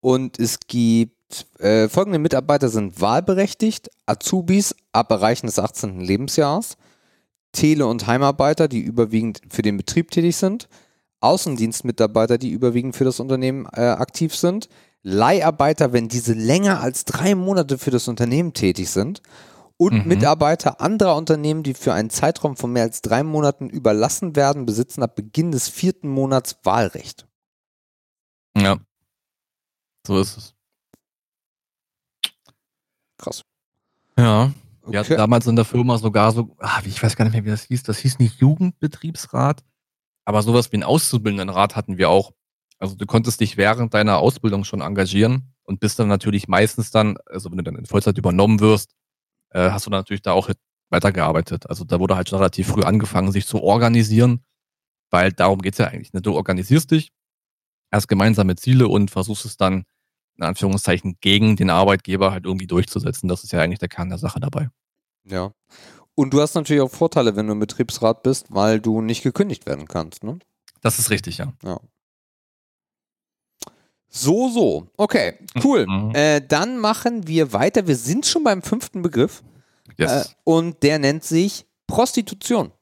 Und 0.00 0.38
es 0.38 0.60
gibt 0.60 1.46
äh, 1.58 1.88
folgende 1.88 2.18
Mitarbeiter 2.18 2.68
sind 2.68 3.00
wahlberechtigt, 3.00 3.90
Azubis 4.06 4.74
ab 4.92 5.10
Erreichen 5.10 5.46
des 5.46 5.58
18. 5.58 6.00
Lebensjahres, 6.00 6.76
Tele- 7.52 7.86
und 7.86 8.06
Heimarbeiter, 8.06 8.68
die 8.68 8.80
überwiegend 8.80 9.40
für 9.48 9.62
den 9.62 9.76
Betrieb 9.76 10.10
tätig 10.10 10.36
sind, 10.36 10.68
Außendienstmitarbeiter, 11.22 12.38
die 12.38 12.50
überwiegend 12.50 12.96
für 12.96 13.04
das 13.04 13.20
Unternehmen 13.20 13.66
äh, 13.72 13.80
aktiv 13.80 14.34
sind, 14.34 14.68
Leiharbeiter, 15.02 15.92
wenn 15.92 16.08
diese 16.08 16.32
länger 16.32 16.80
als 16.80 17.04
drei 17.04 17.34
Monate 17.34 17.78
für 17.78 17.90
das 17.90 18.06
Unternehmen 18.08 18.52
tätig 18.52 18.90
sind 18.90 19.20
und 19.76 19.92
Mhm. 19.94 20.06
Mitarbeiter 20.06 20.80
anderer 20.80 21.16
Unternehmen, 21.16 21.62
die 21.64 21.74
für 21.74 21.92
einen 21.92 22.10
Zeitraum 22.10 22.56
von 22.56 22.72
mehr 22.72 22.84
als 22.84 23.02
drei 23.02 23.22
Monaten 23.24 23.68
überlassen 23.68 24.36
werden, 24.36 24.64
besitzen 24.64 25.02
ab 25.02 25.16
Beginn 25.16 25.50
des 25.50 25.68
vierten 25.68 26.08
Monats 26.08 26.58
Wahlrecht. 26.62 27.26
Ja. 28.56 28.78
So 30.06 30.20
ist 30.20 30.36
es. 30.36 30.54
Krass. 33.18 33.42
Ja. 34.16 34.52
Wir 34.86 34.98
hatten 34.98 35.12
Okay. 35.12 35.16
damals 35.16 35.46
in 35.46 35.54
der 35.56 35.64
Firma 35.64 35.96
sogar 35.98 36.32
so, 36.32 36.56
ah, 36.58 36.80
ich 36.84 37.00
weiß 37.00 37.14
gar 37.16 37.24
nicht 37.24 37.34
mehr, 37.34 37.44
wie 37.44 37.50
das 37.50 37.62
hieß. 37.64 37.84
Das 37.84 37.98
hieß 37.98 38.18
nicht 38.18 38.40
Jugendbetriebsrat, 38.40 39.62
aber 40.24 40.42
sowas 40.42 40.72
wie 40.72 40.76
einen 40.76 40.84
Auszubildendenrat 40.84 41.76
hatten 41.76 41.98
wir 41.98 42.10
auch. 42.10 42.32
Also 42.78 42.94
du 42.96 43.06
konntest 43.06 43.40
dich 43.40 43.56
während 43.56 43.94
deiner 43.94 44.18
Ausbildung 44.18 44.64
schon 44.64 44.80
engagieren 44.80 45.54
und 45.62 45.80
bist 45.80 45.98
dann 45.98 46.08
natürlich 46.08 46.48
meistens 46.48 46.90
dann, 46.90 47.16
also 47.26 47.50
wenn 47.50 47.58
du 47.58 47.64
dann 47.64 47.76
in 47.76 47.86
Vollzeit 47.86 48.18
übernommen 48.18 48.60
wirst, 48.60 48.94
äh, 49.50 49.70
hast 49.70 49.86
du 49.86 49.90
dann 49.90 50.00
natürlich 50.00 50.22
da 50.22 50.32
auch 50.32 50.50
weitergearbeitet. 50.90 51.68
Also 51.68 51.84
da 51.84 52.00
wurde 52.00 52.16
halt 52.16 52.28
schon 52.28 52.38
relativ 52.38 52.68
früh 52.68 52.82
angefangen, 52.82 53.32
sich 53.32 53.46
zu 53.46 53.62
organisieren, 53.62 54.44
weil 55.10 55.32
darum 55.32 55.60
geht's 55.60 55.78
ja 55.78 55.86
eigentlich. 55.86 56.12
Ne? 56.12 56.22
Du 56.22 56.34
organisierst 56.34 56.90
dich, 56.90 57.12
hast 57.90 58.08
gemeinsame 58.08 58.56
Ziele 58.56 58.88
und 58.88 59.10
versuchst 59.10 59.44
es 59.44 59.56
dann 59.56 59.84
in 60.36 60.44
Anführungszeichen 60.44 61.18
gegen 61.20 61.56
den 61.56 61.70
Arbeitgeber 61.70 62.32
halt 62.32 62.46
irgendwie 62.46 62.66
durchzusetzen. 62.66 63.28
Das 63.28 63.44
ist 63.44 63.52
ja 63.52 63.60
eigentlich 63.60 63.78
der 63.78 63.88
Kern 63.88 64.08
der 64.08 64.18
Sache 64.18 64.40
dabei. 64.40 64.68
Ja. 65.24 65.52
Und 66.14 66.32
du 66.34 66.40
hast 66.40 66.54
natürlich 66.54 66.82
auch 66.82 66.90
Vorteile, 66.90 67.36
wenn 67.36 67.46
du 67.46 67.52
im 67.54 67.58
Betriebsrat 67.58 68.22
bist, 68.22 68.46
weil 68.50 68.80
du 68.80 69.00
nicht 69.00 69.22
gekündigt 69.22 69.64
werden 69.66 69.86
kannst. 69.88 70.24
Ne? 70.24 70.38
Das 70.82 70.98
ist 70.98 71.10
richtig, 71.10 71.38
ja. 71.38 71.52
So, 74.08 74.50
so. 74.50 74.88
Okay, 74.98 75.38
cool. 75.64 75.86
Mhm. 75.86 76.14
Äh, 76.14 76.40
dann 76.46 76.78
machen 76.78 77.26
wir 77.26 77.52
weiter. 77.54 77.86
Wir 77.86 77.96
sind 77.96 78.26
schon 78.26 78.44
beim 78.44 78.62
fünften 78.62 79.00
Begriff. 79.02 79.42
Äh, 79.98 80.02
Yes. 80.04 80.36
und 80.44 80.82
der 80.82 80.98
nennt 80.98 81.24
sich 81.24 81.66
Prostitution. 81.86 82.72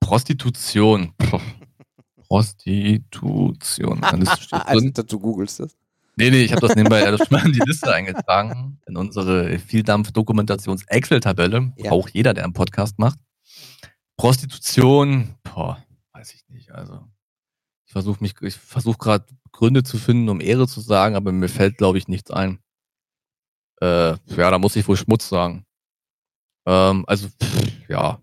Prostitution. 0.00 1.12
Prostitution. 2.28 4.02
Ist 4.20 4.42
steht 4.42 4.52
Also, 4.66 4.80
drin. 4.90 4.92
du 5.06 5.18
googelst 5.20 5.60
das. 5.60 5.76
Nee, 6.16 6.30
nee, 6.30 6.42
ich 6.42 6.52
habe 6.52 6.66
das 6.66 6.76
nebenbei 6.76 7.02
alles 7.06 7.26
schon 7.26 7.36
mal 7.36 7.46
in 7.46 7.52
die 7.52 7.60
Liste 7.60 7.92
eingetragen. 7.92 8.80
In 8.86 8.96
unsere 8.96 9.58
Vieldampf-Dokumentations-Excel-Tabelle. 9.58 11.72
Ja. 11.76 11.90
Braucht 11.90 12.14
jeder, 12.14 12.34
der 12.34 12.44
einen 12.44 12.52
Podcast 12.52 12.98
macht. 12.98 13.18
Prostitution, 14.16 15.34
boah, 15.42 15.82
weiß 16.12 16.34
ich 16.34 16.44
nicht. 16.48 16.70
Also, 16.72 17.00
ich 17.86 17.92
versuche 17.92 18.18
mich, 18.20 18.34
ich 18.42 18.56
versuche 18.56 18.98
gerade 18.98 19.26
Gründe 19.52 19.82
zu 19.82 19.98
finden, 19.98 20.28
um 20.28 20.40
Ehre 20.40 20.68
zu 20.68 20.80
sagen, 20.80 21.16
aber 21.16 21.32
mir 21.32 21.48
fällt, 21.48 21.78
glaube 21.78 21.98
ich, 21.98 22.08
nichts 22.08 22.30
ein. 22.30 22.58
Äh, 23.80 24.10
ja, 24.12 24.50
da 24.50 24.58
muss 24.58 24.76
ich 24.76 24.86
wohl 24.86 24.96
Schmutz 24.96 25.28
sagen. 25.28 25.64
Ähm, 26.66 27.04
also, 27.06 27.28
pff, 27.28 27.88
ja. 27.88 28.20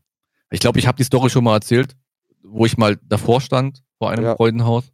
Ich 0.51 0.59
glaube, 0.59 0.79
ich 0.79 0.87
habe 0.87 0.97
die 0.97 1.03
Story 1.03 1.29
schon 1.29 1.43
mal 1.43 1.55
erzählt, 1.55 1.95
wo 2.43 2.65
ich 2.65 2.77
mal 2.77 2.97
davor 3.03 3.41
stand, 3.41 3.83
vor 3.97 4.11
einem 4.11 4.23
Ja. 4.23 4.35
Freudenhaus 4.35 4.91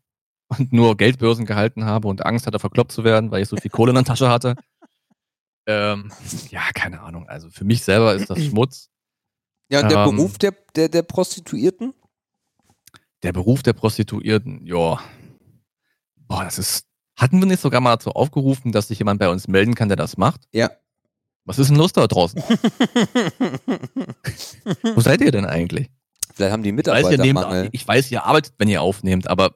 und 0.48 0.74
nur 0.74 0.98
Geldbörsen 0.98 1.46
gehalten 1.46 1.86
habe 1.86 2.08
und 2.08 2.26
Angst 2.26 2.48
hatte, 2.48 2.60
verkloppt 2.60 2.92
zu 2.92 3.04
werden, 3.04 3.32
weil 3.32 3.42
ich 3.42 3.50
so 3.50 3.58
viel 3.58 3.72
Kohle 3.72 3.92
in 3.92 3.96
der 3.96 4.06
Tasche 4.06 4.30
hatte. 4.30 4.56
Ähm, 5.68 6.12
ja, 6.52 6.62
keine 6.76 7.02
Ahnung. 7.02 7.28
Also 7.28 7.50
für 7.50 7.64
mich 7.64 7.84
selber 7.84 8.14
ist 8.14 8.30
das 8.30 8.40
Schmutz. 8.44 8.92
Ja, 9.68 9.82
und 9.82 9.90
der 9.90 10.06
Ähm. 10.06 10.16
Beruf 10.16 10.38
der, 10.38 10.54
der, 10.76 10.90
der 10.90 11.02
Prostituierten? 11.02 11.96
Der 13.24 13.34
Beruf 13.34 13.64
der 13.64 13.74
Prostituierten, 13.74 14.64
ja. 14.64 15.00
Boah, 16.18 16.44
das 16.44 16.60
ist. 16.60 16.86
Hatten 17.18 17.40
wir 17.40 17.48
nicht 17.48 17.62
sogar 17.62 17.82
mal 17.82 17.96
dazu 17.96 18.12
aufgerufen, 18.12 18.74
dass 18.74 18.90
sich 18.90 19.00
jemand 19.00 19.20
bei 19.20 19.28
uns 19.28 19.48
melden 19.48 19.74
kann, 19.74 19.88
der 19.88 19.96
das 19.96 20.18
macht? 20.18 20.42
Ja. 20.52 20.70
Was 21.46 21.58
ist 21.58 21.70
denn 21.70 21.78
los 21.78 21.94
da 21.94 22.06
draußen? 22.06 22.44
Wo 24.94 25.02
seid 25.02 25.22
ihr 25.22 25.32
denn 25.32 25.46
eigentlich? 25.46 25.90
Vielleicht 26.34 26.52
haben 26.52 26.64
die 26.64 26.70
Ich 26.70 26.86
weiß, 26.86 27.12
ihr 27.12 27.18
nehmt, 27.18 27.40
ich 27.72 27.88
weiß, 27.88 28.12
ihr 28.12 28.26
arbeitet, 28.26 28.54
wenn 28.58 28.68
ihr 28.68 28.82
aufnehmt, 28.82 29.28
aber 29.28 29.56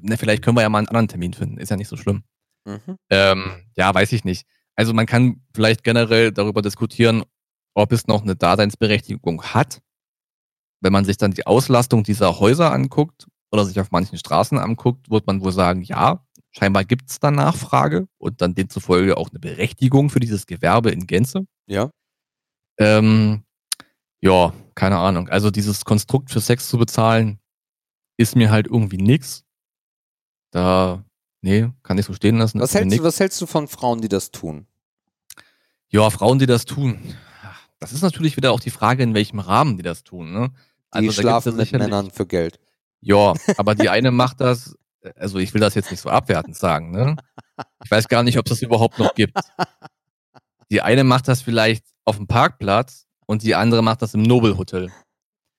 ne, 0.00 0.16
vielleicht 0.16 0.42
können 0.42 0.56
wir 0.56 0.62
ja 0.62 0.68
mal 0.68 0.78
einen 0.78 0.88
anderen 0.88 1.08
Termin 1.08 1.34
finden. 1.34 1.58
Ist 1.58 1.70
ja 1.70 1.76
nicht 1.76 1.88
so 1.88 1.96
schlimm. 1.96 2.24
Mhm. 2.64 2.98
Ähm, 3.10 3.66
ja, 3.76 3.94
weiß 3.94 4.12
ich 4.12 4.24
nicht. 4.24 4.46
Also 4.76 4.92
man 4.92 5.06
kann 5.06 5.42
vielleicht 5.54 5.84
generell 5.84 6.32
darüber 6.32 6.62
diskutieren, 6.62 7.24
ob 7.74 7.92
es 7.92 8.06
noch 8.06 8.22
eine 8.22 8.36
Daseinsberechtigung 8.36 9.42
hat. 9.42 9.80
Wenn 10.80 10.92
man 10.92 11.04
sich 11.04 11.16
dann 11.16 11.32
die 11.32 11.46
Auslastung 11.46 12.02
dieser 12.02 12.40
Häuser 12.40 12.72
anguckt 12.72 13.26
oder 13.50 13.64
sich 13.64 13.78
auf 13.80 13.90
manchen 13.90 14.18
Straßen 14.18 14.58
anguckt, 14.58 15.10
wird 15.10 15.26
man 15.26 15.42
wohl 15.42 15.52
sagen, 15.52 15.82
ja, 15.82 16.24
scheinbar 16.50 16.84
gibt 16.84 17.10
es 17.10 17.20
da 17.20 17.30
Nachfrage 17.30 18.08
und 18.18 18.40
dann 18.40 18.54
demzufolge 18.54 19.16
auch 19.16 19.30
eine 19.30 19.40
Berechtigung 19.40 20.10
für 20.10 20.20
dieses 20.20 20.46
Gewerbe 20.46 20.90
in 20.90 21.06
Gänze. 21.06 21.46
Ja. 21.66 21.90
Ähm, 22.78 23.44
ja, 24.20 24.52
keine 24.74 24.98
Ahnung. 24.98 25.28
Also 25.28 25.50
dieses 25.50 25.84
Konstrukt 25.84 26.30
für 26.30 26.40
Sex 26.40 26.68
zu 26.68 26.78
bezahlen, 26.78 27.38
ist 28.16 28.36
mir 28.36 28.50
halt 28.50 28.66
irgendwie 28.66 28.98
nix. 28.98 29.44
Da, 30.54 31.02
nee, 31.40 31.68
kann 31.82 31.98
ich 31.98 32.06
so 32.06 32.12
stehen 32.12 32.38
lassen. 32.38 32.60
Was 32.60 32.76
hältst, 32.76 32.96
du, 32.96 33.02
was 33.02 33.18
hältst 33.18 33.40
du 33.40 33.46
von 33.46 33.66
Frauen, 33.66 34.00
die 34.00 34.08
das 34.08 34.30
tun? 34.30 34.68
Ja, 35.88 36.08
Frauen, 36.10 36.38
die 36.38 36.46
das 36.46 36.64
tun. 36.64 37.00
Das 37.80 37.92
ist 37.92 38.02
natürlich 38.02 38.36
wieder 38.36 38.52
auch 38.52 38.60
die 38.60 38.70
Frage, 38.70 39.02
in 39.02 39.14
welchem 39.14 39.40
Rahmen 39.40 39.76
die 39.76 39.82
das 39.82 40.04
tun. 40.04 40.32
Ne? 40.32 40.50
Die 40.50 40.90
da 40.92 41.00
gibt's 41.00 41.16
schlafen 41.16 41.56
mit 41.56 41.72
Männern 41.72 42.12
für 42.12 42.24
Geld. 42.24 42.60
Ja, 43.00 43.34
aber 43.56 43.74
die 43.74 43.88
eine 43.88 44.12
macht 44.12 44.40
das, 44.40 44.76
also 45.16 45.40
ich 45.40 45.52
will 45.54 45.60
das 45.60 45.74
jetzt 45.74 45.90
nicht 45.90 46.00
so 46.00 46.08
abwertend 46.08 46.56
sagen, 46.56 46.92
ne? 46.92 47.16
Ich 47.84 47.90
weiß 47.90 48.06
gar 48.06 48.22
nicht, 48.22 48.38
ob 48.38 48.46
es 48.46 48.50
das 48.50 48.62
überhaupt 48.62 49.00
noch 49.00 49.12
gibt. 49.16 49.36
Die 50.70 50.82
eine 50.82 51.02
macht 51.02 51.26
das 51.26 51.42
vielleicht 51.42 51.84
auf 52.04 52.16
dem 52.16 52.28
Parkplatz 52.28 53.08
und 53.26 53.42
die 53.42 53.56
andere 53.56 53.82
macht 53.82 54.02
das 54.02 54.14
im 54.14 54.22
Nobel 54.22 54.56
Hotel. 54.56 54.92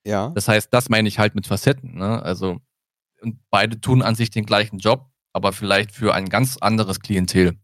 Ja. 0.06 0.30
Das 0.30 0.48
heißt, 0.48 0.72
das 0.72 0.88
meine 0.88 1.06
ich 1.06 1.18
halt 1.18 1.34
mit 1.34 1.46
Facetten. 1.46 1.98
Ne? 1.98 2.22
Also, 2.22 2.60
und 3.22 3.38
beide 3.50 3.80
tun 3.80 4.02
an 4.02 4.14
sich 4.14 4.30
den 4.30 4.46
gleichen 4.46 4.78
Job, 4.78 5.06
aber 5.32 5.52
vielleicht 5.52 5.92
für 5.92 6.14
ein 6.14 6.28
ganz 6.28 6.56
anderes 6.58 7.00
Klientel. 7.00 7.56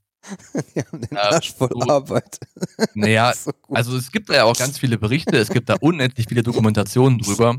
Die 0.75 0.81
haben 0.81 1.01
den 1.01 1.17
Arsch 1.17 1.53
voll 1.53 1.69
du- 1.71 1.81
Arbeit. 1.83 2.39
Naja, 2.95 3.33
So 3.35 3.51
also 3.71 3.97
es 3.97 4.13
gibt 4.13 4.29
da 4.31 4.35
ja 4.35 4.45
auch 4.45 4.57
ganz 4.57 4.79
viele 4.79 4.97
Berichte, 4.99 5.37
es 5.37 5.49
gibt 5.49 5.69
da 5.69 5.75
unendlich 5.81 6.27
viele 6.29 6.43
Dokumentationen 6.43 7.19
drüber. 7.19 7.57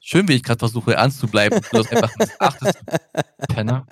Schön, 0.00 0.28
wie 0.28 0.34
ich 0.34 0.42
gerade 0.42 0.58
versuche, 0.58 0.94
ernst 0.94 1.18
zu 1.20 1.26
bleiben, 1.28 1.60
du 1.60 1.76
das 1.82 1.90
einfach 1.90 2.16
missachtest, 2.16 2.78
Penner. 3.48 3.86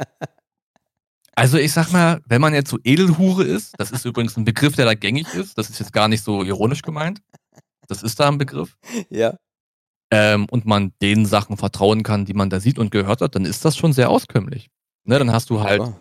Also 1.35 1.57
ich 1.59 1.73
sag 1.73 1.91
mal, 1.93 2.21
wenn 2.27 2.41
man 2.41 2.53
jetzt 2.55 2.71
so 2.71 2.79
Edelhure 2.85 3.45
ist, 3.45 3.75
das 3.79 3.91
ist 3.93 4.05
übrigens 4.05 4.37
ein 4.37 4.45
Begriff, 4.45 4.75
der 4.77 4.85
da 4.85 4.95
gängig 4.95 5.33
ist, 5.35 5.57
das 5.57 5.71
ist 5.71 5.79
jetzt 5.79 5.93
gar 5.93 6.09
nicht 6.09 6.23
so 6.23 6.43
ironisch 6.43 6.83
gemeint, 6.83 7.23
das 7.89 8.03
ist 8.03 8.21
da 8.21 8.29
ein 8.29 8.39
Begriff, 8.39 8.77
ja. 9.09 9.35
Ähm, 10.11 10.47
und 10.51 10.67
man 10.67 10.93
den 11.01 11.27
Sachen 11.27 11.57
vertrauen 11.57 12.03
kann, 12.03 12.25
die 12.25 12.35
man 12.35 12.51
da 12.51 12.61
sieht 12.61 12.79
und 12.79 12.91
gehört 12.91 13.21
hat, 13.21 13.35
dann 13.35 13.45
ist 13.45 13.65
das 13.65 13.77
schon 13.77 13.93
sehr 13.93 14.11
auskömmlich. 14.11 14.71
Ne, 15.05 15.19
dann 15.19 15.33
hast 15.33 15.51
du 15.51 15.61
halt 15.61 15.81
Oh. 15.81 15.95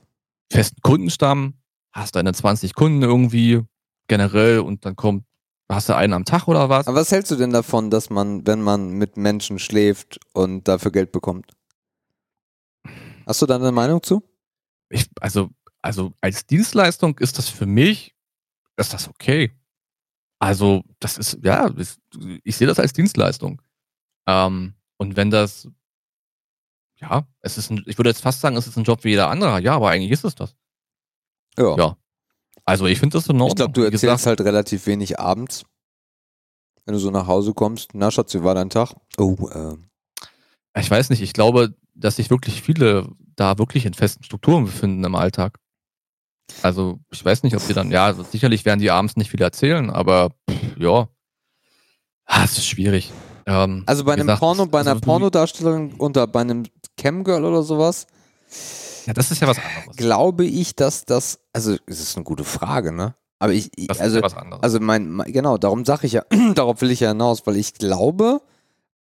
festen 0.51 0.82
Kundenstamm, 0.82 1.53
hast 1.91 2.16
deine 2.16 2.34
20 2.34 2.74
Kunden 2.74 3.01
irgendwie 3.01 3.62
generell 4.07 4.60
und 4.60 4.86
dann 4.86 4.95
kommt, 4.95 5.24
hast 5.72 5.89
du 5.89 5.95
einen 5.95 6.14
am 6.14 6.26
Tag 6.26 6.47
oder 6.47 6.70
was? 6.70 6.88
Aber 6.88 6.99
was 6.99 7.12
hältst 7.12 7.32
du 7.32 7.36
denn 7.36 7.51
davon, 7.51 7.91
dass 7.91 8.10
man, 8.10 8.45
wenn 8.47 8.62
man 8.62 8.89
mit 8.91 9.18
Menschen 9.18 9.60
schläft 9.60 10.20
und 10.34 10.68
dafür 10.68 10.91
Geld 10.91 11.12
bekommt? 11.12 11.51
Hast 13.26 13.41
du 13.41 13.45
da 13.45 13.55
eine 13.55 13.72
Meinung 13.72 14.01
zu? 14.01 14.24
Ich, 14.89 15.07
also, 15.22 15.49
also 15.82 16.14
als 16.20 16.45
Dienstleistung 16.47 17.18
ist 17.20 17.38
das 17.38 17.47
für 17.47 17.68
mich, 17.68 18.16
ist 18.78 18.93
das 18.93 19.07
okay. 19.07 19.51
Also, 20.39 20.84
das 20.99 21.18
ist, 21.18 21.38
ja, 21.43 21.70
das, 21.70 21.99
ich 22.43 22.55
sehe 22.55 22.66
das 22.68 22.80
als 22.80 22.93
Dienstleistung. 22.93 23.62
Ähm, 24.30 24.73
und 24.97 25.15
wenn 25.15 25.32
das, 25.32 25.67
ja, 26.99 27.27
es 27.41 27.57
ist 27.57 27.71
ein, 27.71 27.84
ich 27.88 27.97
würde 27.97 28.09
jetzt 28.09 28.21
fast 28.21 28.41
sagen, 28.41 28.57
es 28.57 28.67
ist 28.67 28.77
ein 28.77 28.84
Job 28.84 29.03
wie 29.03 29.09
jeder 29.09 29.30
andere. 29.30 29.59
Ja, 29.61 29.75
aber 29.75 29.89
eigentlich 29.89 30.11
ist 30.11 30.23
es 30.25 30.36
das. 30.36 30.55
Ja. 31.57 31.75
Ja. 31.77 31.97
Also, 32.65 32.86
ich 32.86 32.99
finde 32.99 33.17
das 33.17 33.25
in 33.27 33.41
Ordnung. 33.41 33.47
ich 33.49 33.55
glaube, 33.55 33.73
du 33.73 33.82
erzählst 33.82 34.01
gesagt, 34.03 34.25
halt 34.27 34.41
relativ 34.41 34.86
wenig 34.86 35.19
abends. 35.19 35.65
Wenn 36.86 36.93
du 36.93 36.99
so 36.99 37.09
nach 37.09 37.25
Hause 37.27 37.53
kommst, 37.53 37.91
na 37.93 38.11
Schatz, 38.11 38.34
wie 38.36 38.43
war 38.43 38.53
dein 38.55 38.69
Tag? 38.69 38.93
Oh, 39.17 39.36
äh, 39.51 39.75
Ich 40.80 40.89
weiß 40.91 41.09
nicht, 41.09 41.21
ich 41.21 41.34
glaube, 41.34 41.75
dass 41.95 42.17
sich 42.17 42.30
wirklich 42.30 42.61
viele 42.61 43.09
da 43.36 43.57
wirklich 43.57 43.86
in 43.86 43.93
festen 43.93 44.23
Strukturen 44.23 44.65
befinden 44.65 45.03
im 45.03 45.15
Alltag. 45.15 45.59
Also, 46.61 46.99
ich 47.11 47.23
weiß 47.23 47.43
nicht, 47.43 47.55
ob 47.55 47.65
die 47.65 47.73
dann, 47.73 47.91
ja, 47.91 48.05
also 48.05 48.23
sicherlich 48.23 48.65
werden 48.65 48.80
die 48.80 48.91
abends 48.91 49.15
nicht 49.15 49.32
viel 49.32 49.41
erzählen, 49.41 49.89
aber 49.89 50.32
pff, 50.49 50.77
ja. 50.77 51.07
Ah, 52.25 52.43
es 52.43 52.57
ist 52.57 52.67
schwierig. 52.67 53.11
Ähm, 53.50 53.84
Also 53.88 54.04
bei 54.04 54.14
einem 54.14 54.28
gesagt, 54.28 54.39
Porno, 54.39 54.66
bei 54.68 54.80
einer 54.82 54.91
also 54.91 55.02
Pornodarstellerin 55.02 55.93
oder 55.95 56.28
bei 56.28 56.41
einem 56.41 56.64
Camgirl 56.97 57.43
oder 57.43 57.64
sowas, 57.64 58.06
Ja, 59.06 59.14
das 59.14 59.32
ist 59.32 59.41
ja 59.41 59.47
was 59.47 59.58
anderes. 59.58 59.95
glaube 59.97 60.45
ich, 60.45 60.76
dass 60.76 61.06
das, 61.06 61.39
also 61.54 61.76
es 61.88 62.00
ist 62.00 62.16
eine 62.16 62.24
gute 62.24 62.43
Frage, 62.43 62.91
ne? 62.91 63.16
Aber 63.39 63.54
ich, 63.54 63.72
ich 63.78 63.88
Das 63.88 64.00
also, 64.02 64.18
ist 64.18 64.22
ja 64.22 64.26
was 64.26 64.36
anderes. 64.36 64.62
also 64.62 64.80
mein, 64.80 65.10
mein 65.10 65.32
genau, 65.32 65.58
darum 65.58 65.86
sage 65.86 66.06
ich 66.08 66.14
ja, 66.14 66.24
darauf 66.56 66.82
will 66.82 66.91
ich 66.91 67.00
ja 67.00 67.10
hinaus, 67.10 67.47
weil 67.47 67.56
ich 67.56 67.74
glaube, 67.74 68.41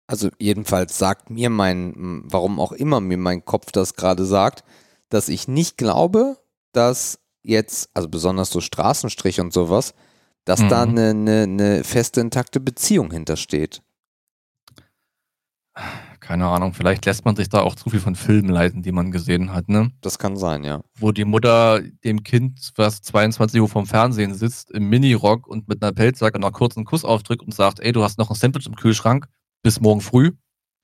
also 0.06 0.28
jedenfalls 0.38 0.98
sagt 0.98 1.30
mir 1.30 1.48
mein, 1.50 2.22
warum 2.26 2.60
auch 2.60 2.72
immer 2.72 3.00
mir 3.00 3.16
mein 3.16 3.44
Kopf 3.44 3.72
das 3.72 3.94
gerade 3.94 4.26
sagt, 4.26 4.64
dass 5.08 5.28
ich 5.28 5.46
nicht 5.48 5.78
glaube, 5.78 6.36
dass 6.72 7.20
jetzt, 7.42 7.88
also 7.94 8.08
besonders 8.08 8.50
so 8.50 8.60
Straßenstrich 8.60 9.40
und 9.40 9.52
sowas, 9.52 9.94
dass 10.44 10.66
da 10.66 10.84
Mhm. 10.84 10.98
eine, 10.98 11.10
eine, 11.10 11.42
eine 11.44 11.84
feste, 11.84 12.20
intakte 12.20 12.58
Beziehung 12.60 13.12
hintersteht. 13.12 13.80
Keine 16.20 16.46
Ahnung, 16.46 16.72
vielleicht 16.72 17.04
lässt 17.04 17.24
man 17.24 17.34
sich 17.34 17.48
da 17.48 17.60
auch 17.60 17.74
zu 17.74 17.90
viel 17.90 18.00
von 18.00 18.14
Filmen 18.14 18.48
leiten, 18.48 18.82
die 18.82 18.92
man 18.92 19.10
gesehen 19.10 19.52
hat, 19.52 19.68
ne? 19.68 19.90
Das 20.00 20.18
kann 20.18 20.36
sein, 20.36 20.62
ja. 20.62 20.80
Wo 20.96 21.10
die 21.10 21.24
Mutter 21.24 21.82
dem 22.04 22.22
Kind, 22.22 22.72
was 22.76 23.02
22 23.02 23.60
Uhr 23.60 23.68
vom 23.68 23.86
Fernsehen 23.86 24.34
sitzt, 24.34 24.70
im 24.70 24.88
Minirock 24.88 25.46
und 25.46 25.68
mit 25.68 25.82
einer 25.82 25.92
Pelzjacke 25.92 26.38
noch 26.38 26.52
kurz 26.52 26.76
einen 26.76 26.86
Kuss 26.86 27.04
aufdrückt 27.04 27.42
und 27.42 27.54
sagt, 27.54 27.80
ey, 27.80 27.92
du 27.92 28.04
hast 28.04 28.18
noch 28.18 28.30
ein 28.30 28.36
Sandwich 28.36 28.66
im 28.66 28.76
Kühlschrank, 28.76 29.26
bis 29.62 29.80
morgen 29.80 30.00
früh. 30.00 30.30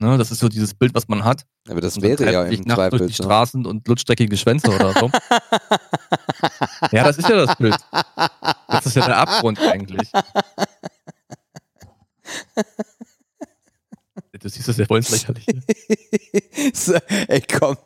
Ne? 0.00 0.18
Das 0.18 0.32
ist 0.32 0.40
so 0.40 0.48
dieses 0.48 0.74
Bild, 0.74 0.94
was 0.94 1.08
man 1.08 1.24
hat. 1.24 1.46
Aber 1.68 1.80
das 1.80 1.96
Und 1.96 2.02
wäre 2.02 2.32
ja 2.32 2.44
im 2.44 2.66
Zweifel 2.66 2.98
durch 2.98 3.12
die 3.12 3.16
so. 3.16 3.24
Straßen 3.24 3.66
und 3.66 3.86
lutscht 3.86 4.08
dreckige 4.08 4.36
Schwänze 4.36 4.74
oder 4.74 4.92
so. 4.94 5.10
ja, 6.90 7.04
das 7.04 7.18
ist 7.18 7.28
ja 7.28 7.46
das 7.46 7.56
Bild. 7.56 7.76
Das 8.66 8.86
ist 8.86 8.96
ja 8.96 9.06
der 9.06 9.18
Abgrund 9.18 9.60
eigentlich. 9.60 10.10
Du 14.42 14.48
siehst 14.48 14.68
das 14.68 14.76
ja 14.78 14.86
voll 14.86 14.98
ins 14.98 15.10
Lächerliche. 15.10 15.62
so, 16.74 16.94
ey, 17.28 17.42
komm. 17.42 17.76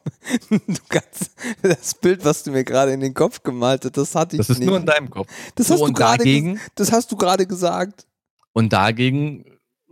Du 0.51 0.77
kannst, 0.89 1.33
das 1.63 1.95
Bild, 1.95 2.25
was 2.25 2.43
du 2.45 2.51
mir 2.53 2.65
gerade 2.65 2.93
in 2.93 3.01
den 3.01 3.13
Kopf 3.15 3.43
gemalt 3.43 3.85
hast, 3.85 3.97
das 3.97 4.15
hatte 4.15 4.37
ich 4.37 4.39
Das 4.39 4.51
ist 4.51 4.59
nicht. 4.61 4.69
nur 4.69 4.77
in 4.79 4.87
deinem 4.87 5.11
Kopf. 5.11 5.29
das, 5.57 5.67
So, 5.69 5.75
hast 5.75 5.81
du 5.89 5.93
gerade 5.93 6.15
ges- 6.25 6.27
dagegen, 6.27 6.61
das 6.77 6.93
hast 6.93 7.11
du 7.13 7.17
gerade 7.17 7.47
gesagt. 7.47 8.07
und 8.53 8.73
dagegen 8.73 9.45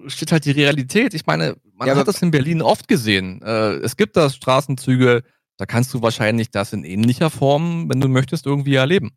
steht 0.07 0.33
halt 0.33 0.45
die 0.45 0.51
Realität. 0.53 1.15
Ich 1.15 1.27
meine, 1.27 1.57
man 1.75 1.89
Ja, 1.89 1.97
hat 1.97 2.09
das 2.09 2.23
in 2.23 2.31
Berlin 2.31 2.63
oft 2.63 2.89
gesehen. 2.89 3.41
Äh, 3.43 3.75
es 3.77 3.97
gibt 3.97 4.17
da 4.17 4.31
Straßenzüge, 4.31 5.23
da 5.59 5.67
kannst 5.67 5.93
du 5.95 6.03
wahrscheinlich 6.03 6.51
das 6.51 6.73
in 6.73 6.83
ähnlicher 6.85 7.31
Form, 7.31 7.89
wenn 7.89 8.01
du 8.01 8.09
möchtest, 8.09 8.47
irgendwie 8.47 8.75
erleben. 8.77 9.13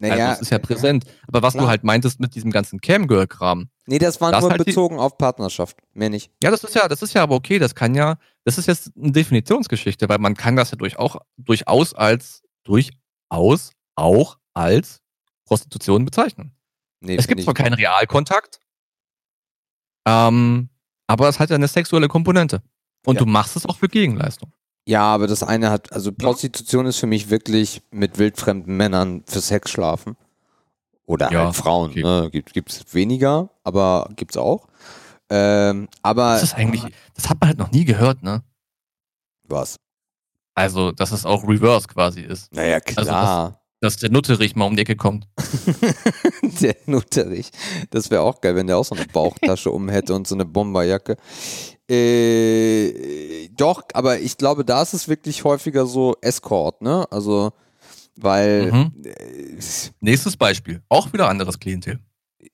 Naja, 0.00 0.30
also 0.30 0.32
es 0.36 0.40
ist 0.42 0.50
ja 0.50 0.58
präsent. 0.58 1.04
Aber 1.28 1.42
was 1.42 1.52
klar. 1.54 1.64
du 1.64 1.68
halt 1.68 1.84
meintest 1.84 2.20
mit 2.20 2.34
diesem 2.34 2.50
ganzen 2.50 2.80
Camgirl-Kram, 2.80 3.68
nee, 3.86 3.98
das 3.98 4.20
war 4.20 4.32
Das 4.32 4.40
nur 4.40 4.50
halt 4.50 4.64
bezogen 4.64 4.98
auf 4.98 5.18
Partnerschaft. 5.18 5.76
Mehr 5.92 6.08
nicht. 6.08 6.32
Ja, 6.42 6.50
das 6.50 6.64
ist 6.64 6.74
ja, 6.74 6.88
das 6.88 7.02
ist 7.02 7.12
ja 7.12 7.22
aber 7.22 7.34
okay. 7.34 7.58
Das 7.58 7.74
kann 7.74 7.94
ja, 7.94 8.16
das 8.44 8.56
ist 8.56 8.66
jetzt 8.66 8.90
eine 8.96 9.12
Definitionsgeschichte, 9.12 10.08
weil 10.08 10.18
man 10.18 10.34
kann 10.34 10.56
das 10.56 10.70
ja 10.70 10.76
durch 10.78 10.98
auch, 10.98 11.16
durchaus 11.36 11.94
als, 11.94 12.42
durchaus 12.64 13.72
auch 13.94 14.38
als 14.54 15.02
Prostitution 15.44 16.04
bezeichnen. 16.06 16.56
Nee, 17.00 17.16
es 17.16 17.26
gibt 17.28 17.42
zwar 17.42 17.54
keinen 17.54 17.74
Realkontakt, 17.74 18.58
ähm, 20.06 20.70
aber 21.06 21.28
es 21.28 21.38
hat 21.38 21.50
ja 21.50 21.56
eine 21.56 21.68
sexuelle 21.68 22.08
Komponente. 22.08 22.62
Und 23.06 23.16
Ja. 23.16 23.20
du 23.20 23.26
machst 23.26 23.56
es 23.56 23.66
auch 23.66 23.76
für 23.78 23.88
Gegenleistung. 23.88 24.52
Ja, 24.86 25.02
aber 25.02 25.26
das 25.26 25.42
eine 25.42 25.70
hat, 25.70 25.92
also 25.92 26.10
Prostitution 26.12 26.86
ist 26.86 26.98
für 26.98 27.06
mich 27.06 27.30
wirklich 27.30 27.82
mit 27.90 28.18
wildfremden 28.18 28.76
Männern 28.76 29.22
für 29.26 29.40
Sex 29.40 29.70
schlafen. 29.70 30.16
Oder 31.06 31.30
Ja, 31.32 31.46
halt 31.46 31.56
Frauen. 31.56 31.90
okay. 31.90 32.02
Ne? 32.02 32.28
Gibt, 32.30 32.52
gibt's 32.52 32.84
weniger, 32.94 33.50
aber 33.64 34.08
gibt's 34.16 34.36
auch. 34.36 34.68
Ähm, 35.28 35.88
aber 36.02 36.32
Das 36.34 36.42
ist 36.44 36.54
eigentlich, 36.54 36.82
das 37.14 37.28
hat 37.28 37.40
man 37.40 37.48
halt 37.48 37.58
noch 37.58 37.70
nie 37.70 37.84
gehört, 37.84 38.22
ne? 38.22 38.42
was? 39.44 39.76
Also, 40.54 40.92
dass 40.92 41.12
es 41.12 41.26
auch 41.26 41.46
reverse 41.46 41.86
quasi 41.88 42.20
ist. 42.20 42.52
Naja, 42.54 42.78
Also 42.96 43.10
klar. 43.10 43.59
Dass 43.80 43.96
der 43.96 44.10
Nutterich 44.10 44.54
mal 44.56 44.66
um 44.66 44.76
die 44.76 44.82
Ecke 44.82 44.94
kommt. 44.96 45.26
der 46.60 46.76
Nutterich. 46.86 47.50
Das 47.90 48.10
wäre 48.10 48.20
auch 48.22 48.40
geil, 48.42 48.54
wenn 48.54 48.66
der 48.66 48.76
auch 48.76 48.84
so 48.84 48.94
eine 48.94 49.06
Bauchtasche 49.06 49.70
um 49.70 49.88
hätte 49.88 50.14
und 50.14 50.26
so 50.28 50.34
eine 50.34 50.44
Bomberjacke. 50.44 51.16
Äh, 51.90 53.48
doch, 53.56 53.82
aber 53.94 54.20
ich 54.20 54.36
glaube, 54.36 54.64
da 54.64 54.82
ist 54.82 54.94
es 54.94 55.08
wirklich 55.08 55.44
häufiger 55.44 55.86
so 55.86 56.14
Escort, 56.20 56.82
ne? 56.82 57.06
Also, 57.10 57.52
weil, 58.16 58.70
Mhm. 58.72 58.92
äh, 59.04 59.58
Nächstes 60.00 60.36
Beispiel. 60.36 60.82
Auch 60.88 61.12
wieder 61.12 61.28
anderes 61.28 61.58
Klientel. 61.58 61.98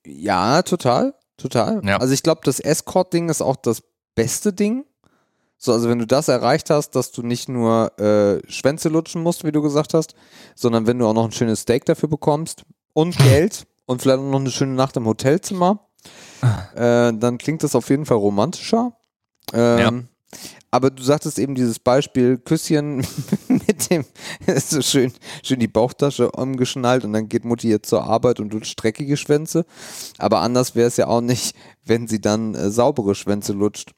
ja, 0.07 0.62
total, 0.62 1.14
total. 1.37 1.81
Ja. 1.85 1.99
Also 1.99 2.14
ich 2.14 2.22
glaube, 2.22 2.41
das 2.45 2.61
Escort-Ding 2.61 3.29
ist 3.29 3.43
auch 3.43 3.57
das 3.57 3.83
beste 4.14 4.53
Ding. 4.53 4.85
So, 5.59 5.72
also 5.72 5.88
wenn 5.88 5.98
du 5.98 6.07
das 6.07 6.28
erreicht 6.28 6.70
hast, 6.70 6.90
dass 6.90 7.12
du 7.12 7.22
nicht 7.22 7.48
nur 7.48 7.98
äh, 7.98 8.40
Schwänze 8.50 8.88
lutschen 8.88 9.22
musst, 9.22 9.44
wie 9.44 9.52
du 9.52 9.62
gesagt 9.62 9.94
hast, 9.94 10.14
sondern 10.54 10.86
wenn 10.86 10.98
du 10.98 11.07
auch 11.07 11.14
noch 11.14 11.24
ein 11.24 11.32
schönes 11.32 11.61
Steak 11.61 11.84
dafür 11.86 12.09
bekommst 12.09 12.62
und 12.92 13.16
Geld 13.18 13.66
und 13.86 14.02
vielleicht 14.02 14.18
auch 14.18 14.30
noch 14.30 14.40
eine 14.40 14.50
schöne 14.50 14.74
Nacht 14.74 14.96
im 14.96 15.07
Hotelzimmer, 15.07 15.88
äh, 16.74 17.12
dann 17.14 17.38
klingt 17.38 17.62
das 17.62 17.74
auf 17.74 17.88
jeden 17.88 18.04
Fall 18.07 18.18
romantischer. 18.18 18.92
Ähm, 19.52 19.78
Aber 20.70 20.90
du 20.90 21.02
sagtest 21.02 21.38
eben 21.38 21.54
dieses 21.54 21.78
Beispiel 21.78 22.36
Küsschen 22.36 22.98
mit 23.48 23.88
dem 23.88 24.04
so 24.59 24.82
schön, 24.82 25.12
schön 25.42 25.61
die 25.61 25.68
Bauchtasche 25.68 26.30
umgeschnallt 26.32 27.04
und 27.04 27.12
dann 27.14 27.28
geht 27.28 27.44
Mutti 27.44 27.70
jetzt 27.70 27.88
zur 27.88 28.04
Arbeit 28.04 28.40
und 28.40 28.52
lutscht 28.52 28.82
dreckige 28.82 29.16
Schwänze. 29.16 29.64
Aber 30.18 30.40
anders 30.40 30.74
wäre 30.74 30.88
es 30.88 30.96
ja 30.98 31.07
auch 31.07 31.22
nicht, 31.22 31.57
wenn 31.84 32.09
sie 32.09 32.20
dann 32.20 32.54
äh, 32.54 32.70
saubere 32.70 33.14
Schwänze 33.14 33.52
lutscht. 33.54 33.92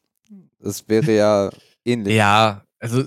Das 0.59 0.89
wäre 0.89 1.13
ja 1.15 1.51
ähnlich. 1.85 2.15
Ja, 2.17 2.65
also 2.81 3.05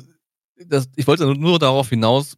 das, 0.65 0.89
ich 0.95 1.07
wollte 1.07 1.25
nur- 1.35 1.59
darauf 1.59 1.89
hinaus, 1.89 2.37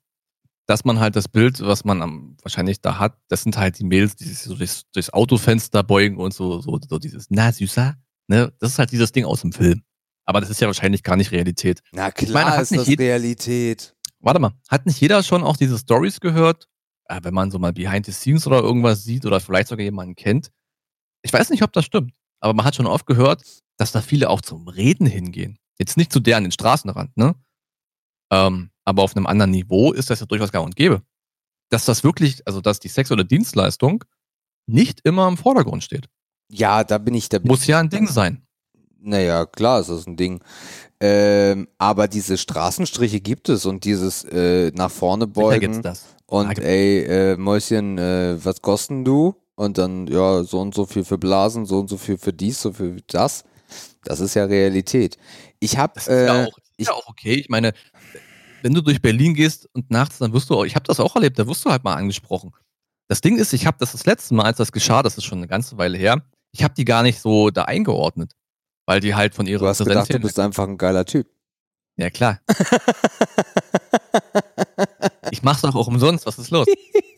dass 0.65 0.85
man 0.85 0.99
halt 0.99 1.15
das 1.15 1.27
Bild, 1.27 1.59
was 1.61 1.83
man 1.83 2.01
am, 2.01 2.37
wahrscheinlich 2.41 2.79
da 2.81 2.97
hat, 2.97 3.17
das 3.27 3.43
sind 3.43 3.57
halt 3.57 3.79
die 3.79 3.83
Mails, 3.83 4.15
die 4.15 4.23
sich 4.25 4.39
so 4.39 4.55
durchs, 4.55 4.83
durchs 4.91 5.09
Autofenster 5.09 5.83
beugen 5.83 6.17
und 6.17 6.33
so, 6.33 6.61
so, 6.61 6.79
so 6.87 6.99
dieses, 6.99 7.27
na 7.29 7.51
süßer, 7.51 7.95
ne? 8.27 8.53
Das 8.59 8.71
ist 8.71 8.79
halt 8.79 8.91
dieses 8.91 9.11
Ding 9.11 9.25
aus 9.25 9.41
dem 9.41 9.51
Film. 9.51 9.83
Aber 10.25 10.39
das 10.39 10.49
ist 10.49 10.61
ja 10.61 10.67
wahrscheinlich 10.67 11.03
gar 11.03 11.17
nicht 11.17 11.31
Realität. 11.31 11.81
Na 11.91 12.03
meine, 12.03 12.13
klar 12.13 12.51
hat 12.51 12.61
ist 12.61 12.71
nicht 12.71 12.87
das 12.87 12.97
Realität. 12.97 13.93
Warte 14.19 14.39
mal, 14.39 14.53
hat 14.69 14.85
nicht 14.85 15.01
jeder 15.01 15.21
schon 15.21 15.43
auch 15.43 15.57
diese 15.57 15.77
Stories 15.77 16.21
gehört? 16.21 16.69
Äh, 17.09 17.19
wenn 17.23 17.33
man 17.33 17.51
so 17.51 17.59
mal 17.59 17.73
Behind 17.73 18.05
the 18.05 18.13
Scenes 18.13 18.47
oder 18.47 18.61
irgendwas 18.61 19.03
sieht 19.03 19.25
oder 19.25 19.41
vielleicht 19.41 19.67
sogar 19.67 19.83
jemanden 19.83 20.15
kennt. 20.15 20.49
Ich 21.23 21.33
weiß 21.33 21.49
nicht, 21.49 21.61
ob 21.63 21.73
das 21.73 21.83
stimmt, 21.83 22.13
aber 22.43 22.53
man 22.53 22.65
hat 22.65 22.75
schon 22.75 22.87
oft 22.87 23.05
gehört, 23.05 23.41
dass 23.77 23.91
da 23.91 24.01
viele 24.01 24.29
auch 24.29 24.41
zum 24.41 24.67
Reden 24.67 25.07
hingehen. 25.07 25.57
Jetzt 25.79 25.97
nicht 25.97 26.11
zu 26.11 26.19
der 26.19 26.37
an 26.37 26.43
den 26.43 26.51
Straßenrand, 26.51 27.15
ne? 27.17 27.35
Ähm, 28.31 28.69
aber 28.85 29.03
auf 29.03 29.15
einem 29.15 29.25
anderen 29.25 29.51
Niveau 29.51 29.93
ist 29.93 30.09
das 30.09 30.19
ja 30.19 30.25
durchaus 30.25 30.51
gar 30.51 30.63
und 30.63 30.75
gäbe. 30.75 31.01
Dass 31.69 31.85
das 31.85 32.03
wirklich, 32.03 32.45
also 32.45 32.59
dass 32.59 32.79
die 32.79 32.89
sexuelle 32.89 33.25
Dienstleistung 33.25 34.03
nicht 34.67 34.99
immer 35.03 35.27
im 35.27 35.37
Vordergrund 35.37 35.83
steht. 35.83 36.09
Ja, 36.49 36.83
da 36.83 36.97
bin 36.97 37.13
ich, 37.15 37.29
da 37.29 37.39
bin 37.39 37.47
Muss 37.47 37.65
ja 37.65 37.79
ein 37.79 37.89
Ding 37.89 38.07
sein. 38.07 38.45
Naja, 38.99 39.45
klar 39.45 39.79
ist 39.79 39.89
das 39.89 40.05
ein 40.05 40.17
Ding. 40.17 40.43
Ähm, 40.99 41.67
aber 41.77 42.07
diese 42.07 42.37
Straßenstriche 42.37 43.21
gibt 43.21 43.49
es 43.49 43.65
und 43.65 43.85
dieses 43.85 44.23
äh, 44.25 44.71
nach 44.75 44.91
vorne 44.91 45.25
Sicher 45.25 45.59
gibt's 45.59 45.77
beugen 45.77 45.81
das. 45.81 46.05
und 46.25 46.59
ey, 46.59 47.03
äh, 47.03 47.37
Mäuschen, 47.37 47.97
äh, 47.97 48.37
was 48.43 48.61
kosten 48.61 49.03
du? 49.03 49.35
Und 49.55 49.77
dann, 49.77 50.07
ja, 50.07 50.43
so 50.43 50.59
und 50.59 50.73
so 50.73 50.85
viel 50.85 51.03
für 51.03 51.17
Blasen, 51.17 51.65
so 51.65 51.79
und 51.79 51.89
so 51.89 51.97
viel 51.97 52.17
für 52.17 52.33
dies, 52.33 52.61
so 52.61 52.73
für 52.73 52.97
das. 53.07 53.43
Das 54.03 54.19
ist 54.19 54.33
ja 54.33 54.45
Realität. 54.45 55.17
Ich 55.59 55.77
habe, 55.77 55.93
Das 55.95 56.07
ist, 56.07 56.27
ja, 56.27 56.43
äh, 56.43 56.47
auch, 56.47 56.57
ist 56.77 56.87
ja 56.87 56.93
auch 56.93 57.07
okay. 57.07 57.35
Ich 57.35 57.49
meine, 57.49 57.73
wenn 58.63 58.73
du 58.73 58.81
durch 58.81 59.01
Berlin 59.01 59.33
gehst 59.33 59.69
und 59.73 59.91
nachts, 59.91 60.17
dann 60.17 60.33
wirst 60.33 60.49
du 60.49 60.55
auch, 60.55 60.65
ich 60.65 60.75
habe 60.75 60.85
das 60.85 60.99
auch 60.99 61.15
erlebt, 61.15 61.37
da 61.37 61.47
wirst 61.47 61.65
du 61.65 61.69
halt 61.69 61.83
mal 61.83 61.95
angesprochen. 61.95 62.51
Das 63.07 63.21
Ding 63.21 63.37
ist, 63.37 63.53
ich 63.53 63.67
habe 63.67 63.77
das 63.79 63.91
das 63.91 64.05
letzte 64.05 64.33
Mal, 64.33 64.45
als 64.45 64.57
das 64.57 64.71
geschah, 64.71 65.03
das 65.03 65.17
ist 65.17 65.25
schon 65.25 65.39
eine 65.39 65.47
ganze 65.47 65.77
Weile 65.77 65.97
her, 65.97 66.23
ich 66.51 66.63
habe 66.63 66.73
die 66.73 66.85
gar 66.85 67.03
nicht 67.03 67.19
so 67.19 67.49
da 67.49 67.63
eingeordnet, 67.63 68.33
weil 68.85 69.01
die 69.01 69.15
halt 69.15 69.35
von 69.35 69.45
ihrer 69.45 69.59
du 69.59 69.67
hast 69.67 69.79
Präsenz 69.79 70.07
gedacht, 70.07 70.13
du 70.13 70.27
bist 70.27 70.39
einfach 70.39 70.67
ein 70.67 70.77
geiler 70.77 71.05
Typ. 71.05 71.27
Ja, 71.97 72.09
klar. 72.09 72.39
ich 75.31 75.43
mach's 75.43 75.61
doch 75.61 75.75
auch 75.75 75.87
umsonst, 75.87 76.25
was 76.25 76.39
ist 76.39 76.49
los? 76.49 76.65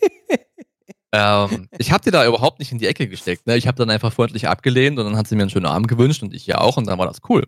ähm, 1.15 1.69
ich 1.77 1.91
habe 1.91 2.03
die 2.03 2.11
da 2.11 2.25
überhaupt 2.25 2.59
nicht 2.59 2.71
in 2.71 2.77
die 2.77 2.87
Ecke 2.87 3.07
gesteckt. 3.07 3.47
Ne? 3.47 3.57
Ich 3.57 3.67
habe 3.67 3.77
dann 3.77 3.89
einfach 3.89 4.13
freundlich 4.13 4.47
abgelehnt 4.47 4.99
und 4.99 5.05
dann 5.05 5.17
hat 5.17 5.27
sie 5.27 5.35
mir 5.35 5.43
einen 5.43 5.49
schönen 5.49 5.65
Abend 5.65 5.87
gewünscht 5.87 6.23
und 6.23 6.33
ich 6.33 6.45
ja 6.45 6.59
auch 6.59 6.77
und 6.77 6.87
dann 6.87 6.99
war 6.99 7.05
das 7.05 7.19
cool. 7.29 7.47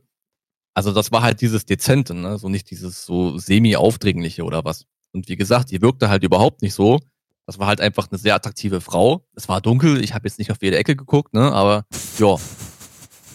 Also 0.74 0.94
das 0.94 1.12
war 1.12 1.22
halt 1.24 1.42
dieses 1.42 1.66
Dezente, 1.66 2.14
ne? 2.14 2.38
so 2.38 2.50
nicht 2.50 2.70
dieses 2.70 3.06
so 3.06 3.38
semi-aufdringliche 3.38 4.44
oder 4.44 4.64
was. 4.64 4.86
Und 5.12 5.28
wie 5.28 5.36
gesagt, 5.36 5.72
die 5.72 5.82
wirkte 5.82 6.10
halt 6.10 6.24
überhaupt 6.24 6.62
nicht 6.62 6.74
so. 6.74 7.00
Das 7.46 7.60
war 7.60 7.68
halt 7.68 7.82
einfach 7.82 8.10
eine 8.12 8.20
sehr 8.20 8.36
attraktive 8.36 8.82
Frau. 8.82 9.26
Es 9.34 9.48
war 9.50 9.62
dunkel, 9.62 10.04
ich 10.04 10.14
habe 10.14 10.28
jetzt 10.28 10.38
nicht 10.38 10.52
auf 10.52 10.58
jede 10.62 10.78
Ecke 10.78 10.96
geguckt, 10.96 11.34
ne? 11.34 11.52
aber 11.52 11.86
ja, 12.20 12.36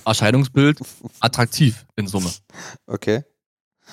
Erscheinungsbild 0.04 0.80
attraktiv 1.20 1.86
in 1.96 2.06
Summe. 2.06 2.30
Okay. 2.86 3.24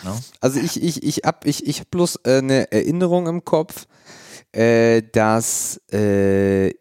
Ne? 0.03 0.19
Also 0.39 0.59
ich, 0.59 0.81
ich, 0.81 1.03
ich 1.03 1.17
hab, 1.25 1.45
ich, 1.45 1.65
ich 1.67 1.79
hab 1.79 1.91
bloß 1.91 2.17
äh, 2.25 2.37
eine 2.37 2.71
Erinnerung 2.71 3.27
im 3.27 3.43
Kopf, 3.43 3.87
äh, 4.53 5.01
dass 5.11 5.77
äh, 5.91 6.73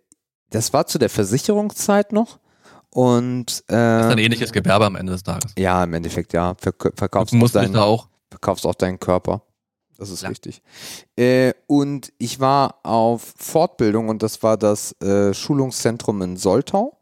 das 0.51 0.73
war 0.73 0.87
zu 0.87 0.99
der 0.99 1.11
Versicherungszeit 1.11 2.13
noch 2.13 2.39
und 2.91 3.65
Das 3.67 4.07
ist 4.07 4.13
ein 4.13 4.19
äh, 4.19 4.25
ähnliches 4.25 4.53
Gewerbe 4.53 4.87
am 4.87 4.97
Ende 4.97 5.13
des 5.13 5.23
Tages. 5.23 5.53
ja, 5.59 5.85
im 5.85 5.93
Endeffekt 5.95 6.33
ja, 6.33 6.55
verk 6.59 6.79
Du 6.79 6.91
verkaufst, 6.97 7.35
auch 7.35 7.39
musst 7.39 7.55
deinen, 7.55 7.77
auch. 7.77 8.09
verkaufst 8.31 8.67
auch 8.67 8.75
deinen 8.75 8.99
Körper. 8.99 9.43
das 9.99 10.09
ist 10.11 10.23
Ja. 10.23 10.29
richtig. 10.31 10.63
Äh, 11.17 11.53
und 11.67 12.13
ich 12.19 12.41
war 12.41 12.77
auf 12.85 13.35
Fortbildung 13.37 14.09
und 14.09 14.23
das 14.23 14.43
war 14.43 14.57
das 14.57 14.93
äh, 15.03 15.35
Schulungszentrum 15.35 16.23
in 16.23 16.37
Soltau. 16.37 16.99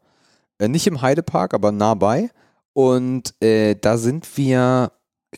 Äh, 0.59 0.67
nicht 0.67 0.87
im 0.87 1.01
Heidepark, 1.01 1.53
aber 1.53 1.71
nah 1.71 1.93
bei. 1.93 2.29
Und 2.73 3.33
äh, 3.41 3.75
da 3.75 3.97
sind 3.97 4.37
wir, 4.37 4.91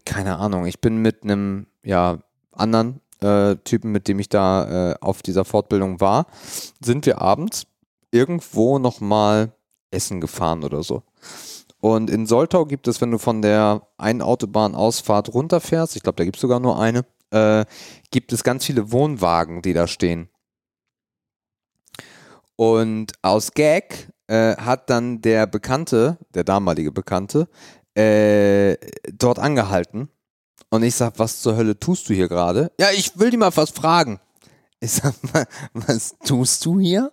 keine 0.05 0.37
Ahnung, 0.37 0.65
ich 0.65 0.81
bin 0.81 0.97
mit 0.97 1.23
einem 1.23 1.67
ja, 1.83 2.17
anderen 2.53 3.01
äh, 3.21 3.55
Typen, 3.63 3.91
mit 3.91 4.07
dem 4.07 4.19
ich 4.19 4.29
da 4.29 4.91
äh, 4.91 4.95
auf 5.01 5.21
dieser 5.21 5.45
Fortbildung 5.45 5.99
war, 5.99 6.27
sind 6.79 7.05
wir 7.05 7.21
abends 7.21 7.67
irgendwo 8.11 8.79
nochmal 8.79 9.51
essen 9.91 10.21
gefahren 10.21 10.63
oder 10.63 10.83
so. 10.83 11.03
Und 11.81 12.09
in 12.09 12.25
Soltau 12.25 12.65
gibt 12.65 12.87
es, 12.87 12.99
wenn 12.99 13.11
du 13.11 13.17
von 13.17 13.41
der 13.41 13.87
einen 13.97 14.21
Autobahnausfahrt 14.21 15.33
runterfährst, 15.33 15.95
ich 15.95 16.03
glaube, 16.03 16.17
da 16.17 16.25
gibt 16.25 16.35
es 16.35 16.41
sogar 16.41 16.59
nur 16.59 16.79
eine, 16.79 17.05
äh, 17.31 17.65
gibt 18.11 18.33
es 18.33 18.43
ganz 18.43 18.65
viele 18.65 18.91
Wohnwagen, 18.91 19.61
die 19.61 19.73
da 19.73 19.87
stehen. 19.87 20.29
Und 22.55 23.13
aus 23.21 23.53
Gag 23.53 24.09
äh, 24.27 24.57
hat 24.57 24.89
dann 24.89 25.21
der 25.21 25.47
Bekannte, 25.47 26.17
der 26.33 26.43
damalige 26.43 26.91
Bekannte, 26.91 27.47
äh, 27.95 28.75
dort 29.13 29.39
angehalten. 29.39 30.09
Und 30.69 30.83
ich 30.83 30.95
sag, 30.95 31.17
was 31.17 31.41
zur 31.41 31.55
Hölle 31.55 31.79
tust 31.79 32.09
du 32.09 32.13
hier 32.13 32.27
gerade? 32.27 32.71
Ja, 32.79 32.87
ich 32.95 33.17
will 33.19 33.31
dir 33.31 33.37
mal 33.39 33.55
was 33.55 33.71
fragen. 33.71 34.19
Ich 34.79 34.91
sag, 34.91 35.13
"Wa- 35.33 35.45
was 35.73 36.15
tust 36.25 36.63
du 36.65 36.79
hier? 36.79 37.11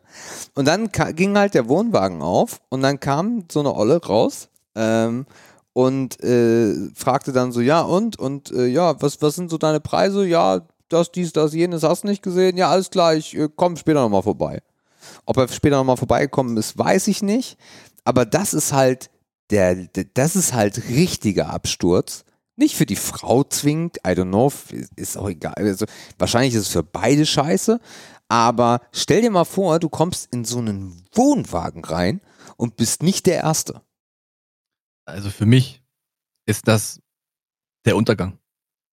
Und 0.55 0.67
dann 0.67 0.91
ging 1.15 1.37
halt 1.37 1.55
der 1.55 1.69
Wohnwagen 1.69 2.23
auf 2.23 2.61
und 2.69 2.83
dann 2.83 3.01
kam 3.01 3.45
so 3.51 3.61
eine 3.61 3.75
Olle 3.75 4.01
raus 4.05 4.49
ähm, 4.75 5.27
und 5.73 6.23
äh, 6.23 6.75
fragte 6.95 7.33
dann 7.33 7.53
so, 7.53 7.61
ja 7.61 7.81
und? 7.81 8.19
Und 8.19 8.51
äh, 8.53 8.67
ja, 8.67 9.01
was, 9.03 9.21
was 9.23 9.35
sind 9.35 9.51
so 9.51 9.59
deine 9.59 9.81
Preise? 9.81 10.27
Ja, 10.27 10.61
das, 10.89 11.11
dies, 11.11 11.33
das, 11.33 11.53
jenes, 11.55 11.83
hast 11.83 12.05
du 12.05 12.09
nicht 12.09 12.23
gesehen? 12.23 12.57
Ja, 12.57 12.71
alles 12.71 12.91
klar, 12.91 13.15
ich 13.15 13.37
äh, 13.37 13.49
komme 13.55 13.77
später 13.77 14.01
nochmal 14.03 14.23
vorbei. 14.23 14.63
Ob 15.25 15.37
er 15.39 15.49
später 15.49 15.77
nochmal 15.77 15.97
vorbeigekommen 15.97 16.57
ist, 16.57 16.79
weiß 16.79 17.09
ich 17.09 17.23
nicht. 17.23 17.59
Aber 18.05 18.25
das 18.27 18.55
ist 18.55 18.73
halt 18.73 19.11
der, 19.51 19.75
der, 19.75 20.05
das 20.15 20.37
ist 20.37 20.53
halt 20.55 20.89
richtiger 20.89 21.51
Absturz. 21.51 22.25
Nicht 22.57 22.75
für 22.77 22.87
die 22.87 22.97
Frau 22.97 23.45
zwingend, 23.45 23.99
I 23.99 24.11
don't 24.11 24.29
know, 24.31 24.51
ist 24.97 25.17
auch 25.19 25.29
egal. 25.29 25.55
Also, 25.57 25.85
wahrscheinlich 26.19 26.55
ist 26.55 26.63
es 26.63 26.69
für 26.73 26.83
beide 26.83 27.27
scheiße. 27.27 27.81
Aber 28.29 28.81
stell 28.93 29.21
dir 29.21 29.31
mal 29.31 29.45
vor, 29.45 29.79
du 29.79 29.89
kommst 29.89 30.33
in 30.33 30.45
so 30.45 30.59
einen 30.59 31.05
Wohnwagen 31.13 31.85
rein 31.85 32.21
und 32.57 32.77
bist 32.77 33.03
nicht 33.03 33.27
der 33.27 33.37
Erste. 33.37 33.83
Also 35.05 35.31
für 35.31 35.47
mich 35.47 35.83
ist 36.47 36.67
das 36.67 37.01
der 37.85 37.95
Untergang. 37.97 38.39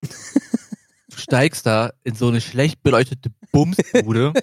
du 0.03 1.18
steigst 1.18 1.66
da 1.66 1.91
in 2.03 2.14
so 2.16 2.28
eine 2.28 2.41
schlecht 2.41 2.84
beleuchtete 2.84 3.32
Bumsbude 3.51 4.34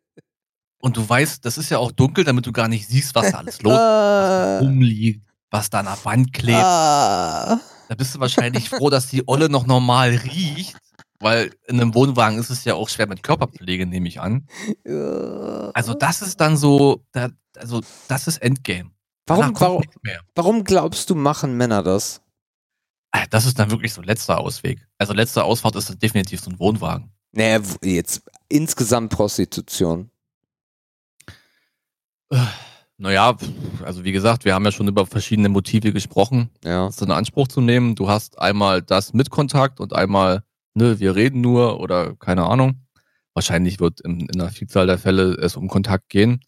und 0.82 0.96
du 0.98 1.08
weißt, 1.08 1.42
das 1.44 1.56
ist 1.56 1.70
ja 1.70 1.78
auch 1.78 1.92
dunkel, 1.92 2.24
damit 2.24 2.44
du 2.46 2.52
gar 2.52 2.68
nicht 2.68 2.86
siehst, 2.88 3.14
was 3.14 3.30
da 3.30 3.38
alles 3.38 3.62
los 3.62 3.72
Ah, 3.78 4.58
rumliegt, 4.58 5.24
was 5.50 5.70
da 5.70 5.78
an 5.80 5.86
der 5.86 6.04
Wand 6.04 6.32
klebt. 6.34 6.58
ah. 6.62 7.58
Da 7.90 7.96
bist 7.96 8.14
du 8.14 8.20
wahrscheinlich 8.20 8.70
froh, 8.70 8.88
dass 8.88 9.08
die 9.08 9.26
Olle 9.26 9.48
noch 9.48 9.66
normal 9.66 10.10
riecht, 10.10 10.76
weil 11.18 11.50
in 11.66 11.80
einem 11.80 11.92
Wohnwagen 11.92 12.38
ist 12.38 12.48
es 12.48 12.64
ja 12.64 12.74
auch 12.76 12.88
schwer 12.88 13.08
mit 13.08 13.24
Körperpflege, 13.24 13.84
nehme 13.84 14.06
ich 14.06 14.20
an. 14.20 14.46
Also 15.74 15.94
das 15.94 16.22
ist 16.22 16.40
dann 16.40 16.56
so, 16.56 17.04
da, 17.10 17.30
also 17.56 17.80
das 18.06 18.28
ist 18.28 18.38
Endgame. 18.38 18.92
warum, 19.26 19.58
warum, 19.58 19.82
warum 20.36 20.62
glaubst 20.62 21.10
du, 21.10 21.16
machen 21.16 21.56
Männer 21.56 21.82
das? 21.82 22.22
Ah, 23.10 23.26
Das 23.28 23.44
ist 23.44 23.58
dann 23.58 23.72
wirklich 23.72 23.92
so 23.92 24.02
letzter 24.02 24.38
Ausweg. 24.38 24.86
Also 24.96 25.12
letzte 25.12 25.42
Ausfahrt 25.42 25.74
ist 25.74 25.90
dann 25.90 25.98
definitiv 25.98 26.40
so 26.40 26.52
ein 26.52 26.60
Wohnwagen. 26.60 27.10
Naja, 27.32 27.60
jetzt 27.82 28.22
insgesamt 28.48 29.10
Prostitution. 29.10 30.12
Naja, 33.00 33.34
also 33.82 34.04
wie 34.04 34.12
gesagt, 34.12 34.44
wir 34.44 34.52
haben 34.54 34.66
ja 34.66 34.72
schon 34.72 34.86
über 34.86 35.06
verschiedene 35.06 35.48
Motive 35.48 35.90
gesprochen, 35.94 36.50
Ja. 36.62 36.84
das 36.84 37.00
in 37.00 37.10
Anspruch 37.10 37.48
zu 37.48 37.62
nehmen. 37.62 37.94
Du 37.94 38.10
hast 38.10 38.38
einmal 38.38 38.82
das 38.82 39.14
mit 39.14 39.30
Kontakt 39.30 39.80
und 39.80 39.94
einmal, 39.94 40.44
ne, 40.74 41.00
wir 41.00 41.16
reden 41.16 41.40
nur 41.40 41.80
oder 41.80 42.14
keine 42.16 42.44
Ahnung. 42.44 42.86
Wahrscheinlich 43.32 43.80
wird 43.80 44.02
in, 44.02 44.20
in 44.28 44.38
einer 44.38 44.50
Vielzahl 44.50 44.86
der 44.86 44.98
Fälle 44.98 45.32
es 45.32 45.56
um 45.56 45.68
Kontakt 45.68 46.10
gehen. 46.10 46.44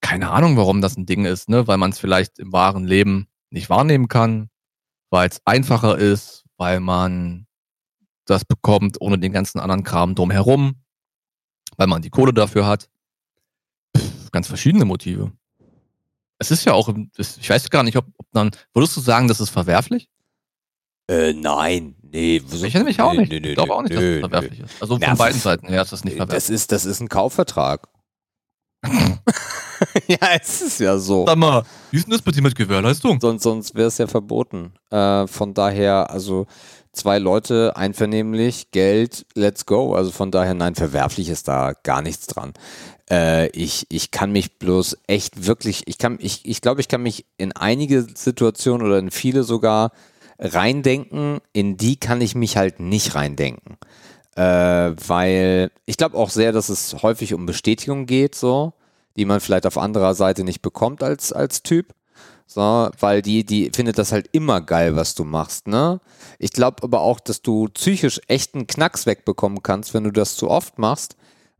Keine 0.00 0.30
Ahnung, 0.30 0.56
warum 0.56 0.80
das 0.80 0.96
ein 0.96 1.04
Ding 1.04 1.24
ist, 1.24 1.48
ne? 1.48 1.66
Weil 1.66 1.78
man 1.78 1.90
es 1.90 1.98
vielleicht 1.98 2.38
im 2.38 2.52
wahren 2.52 2.84
Leben 2.84 3.26
nicht 3.50 3.68
wahrnehmen 3.68 4.06
kann, 4.06 4.50
weil 5.10 5.28
es 5.28 5.40
einfacher 5.44 5.98
ist, 5.98 6.44
weil 6.58 6.78
man 6.78 7.48
das 8.26 8.44
bekommt 8.44 9.00
ohne 9.00 9.18
den 9.18 9.32
ganzen 9.32 9.58
anderen 9.58 9.82
Kram 9.82 10.14
drumherum, 10.14 10.76
weil 11.76 11.88
man 11.88 12.02
die 12.02 12.10
Kohle 12.10 12.32
dafür 12.32 12.66
hat. 12.66 12.88
Pff, 13.96 14.30
ganz 14.30 14.46
verschiedene 14.46 14.84
Motive. 14.84 15.32
Es 16.42 16.50
ist 16.50 16.64
ja 16.64 16.72
auch, 16.74 16.92
ich 17.16 17.48
weiß 17.50 17.70
gar 17.70 17.82
nicht, 17.82 17.96
ob, 17.96 18.04
ob 18.18 18.26
dann, 18.32 18.50
würdest 18.74 18.96
du 18.96 19.00
sagen, 19.00 19.28
das 19.28 19.40
ist 19.40 19.50
verwerflich? 19.50 20.08
Äh, 21.08 21.32
nein. 21.32 21.94
Nee. 22.02 22.42
Ich 22.52 22.74
nämlich 22.74 23.00
auch 23.00 23.12
nee, 23.12 23.20
nicht. 23.20 23.32
nee, 23.32 23.40
nee, 23.40 23.48
ich 23.50 23.54
glaube 23.54 23.74
auch 23.74 23.82
nicht, 23.82 23.94
dass 23.94 24.02
es 24.02 24.20
verwerflich 24.20 24.60
ist. 24.60 24.82
Also 24.82 24.98
Ja, 24.98 25.08
von 25.08 25.18
beiden 25.18 25.36
f- 25.38 25.42
Seiten 25.42 25.68
her 25.68 25.82
ist 25.82 25.92
das 25.92 26.04
nicht. 26.04 26.18
Das 26.18 26.26
verwerflich. 26.26 26.54
ist, 26.54 26.72
das 26.72 26.84
ist 26.84 27.00
ein 27.00 27.08
Kaufvertrag. 27.08 27.88
ja, 30.08 30.18
es 30.40 30.60
ist 30.62 30.80
ja 30.80 30.98
so. 30.98 31.26
Sag 31.26 31.36
mal, 31.38 31.62
wie 31.90 31.96
ist 31.98 32.06
denn 32.06 32.12
das 32.12 32.22
bitte 32.22 32.42
mit 32.42 32.54
Gewährleistung? 32.54 33.20
Sonst, 33.20 33.42
sonst 33.42 33.74
wäre 33.74 33.88
es 33.88 33.98
ja 33.98 34.06
verboten. 34.06 34.74
Äh, 34.90 35.26
von 35.26 35.54
daher, 35.54 36.10
also 36.10 36.46
zwei 36.92 37.18
Leute 37.18 37.76
einvernehmlich, 37.76 38.70
Geld, 38.70 39.26
let's 39.34 39.66
go. 39.66 39.94
Also 39.94 40.10
von 40.10 40.30
daher, 40.30 40.54
nein, 40.54 40.74
verwerflich 40.74 41.28
ist 41.28 41.48
da 41.48 41.72
gar 41.82 42.02
nichts 42.02 42.26
dran. 42.26 42.52
Äh, 43.10 43.48
ich, 43.48 43.86
ich 43.88 44.10
kann 44.10 44.32
mich 44.32 44.58
bloß 44.58 44.98
echt 45.06 45.46
wirklich, 45.46 45.82
ich 45.86 45.98
kann, 45.98 46.18
ich, 46.20 46.42
ich 46.44 46.60
glaube, 46.60 46.80
ich 46.80 46.88
kann 46.88 47.02
mich 47.02 47.26
in 47.38 47.52
einige 47.52 48.02
Situationen 48.02 48.86
oder 48.86 48.98
in 48.98 49.10
viele 49.10 49.42
sogar 49.42 49.92
reindenken, 50.38 51.40
in 51.52 51.76
die 51.76 51.96
kann 51.96 52.20
ich 52.20 52.34
mich 52.34 52.56
halt 52.56 52.80
nicht 52.80 53.14
reindenken. 53.14 53.76
Äh, 54.34 54.42
weil 55.06 55.70
ich 55.84 55.96
glaube 55.96 56.16
auch 56.16 56.30
sehr, 56.30 56.52
dass 56.52 56.68
es 56.68 57.02
häufig 57.02 57.34
um 57.34 57.46
Bestätigung 57.46 58.06
geht, 58.06 58.34
so, 58.34 58.72
die 59.16 59.24
man 59.24 59.40
vielleicht 59.40 59.66
auf 59.66 59.78
anderer 59.78 60.14
Seite 60.14 60.42
nicht 60.42 60.62
bekommt 60.62 61.02
als, 61.02 61.32
als 61.32 61.62
Typ. 61.62 61.94
So, 62.46 62.90
weil 63.00 63.22
die, 63.22 63.44
die 63.44 63.70
findet 63.74 63.96
das 63.98 64.12
halt 64.12 64.28
immer 64.32 64.60
geil, 64.60 64.94
was 64.96 65.14
du 65.14 65.24
machst, 65.24 65.68
ne? 65.68 66.00
Ich 66.38 66.52
glaube 66.52 66.82
aber 66.82 67.00
auch, 67.00 67.18
dass 67.20 67.40
du 67.42 67.68
psychisch 67.72 68.20
echt 68.28 68.54
einen 68.54 68.66
Knacks 68.66 69.06
wegbekommen 69.06 69.62
kannst, 69.62 69.94
wenn 69.94 70.04
du 70.04 70.10
das 70.10 70.36
zu 70.36 70.50
oft 70.50 70.78
machst, 70.78 71.16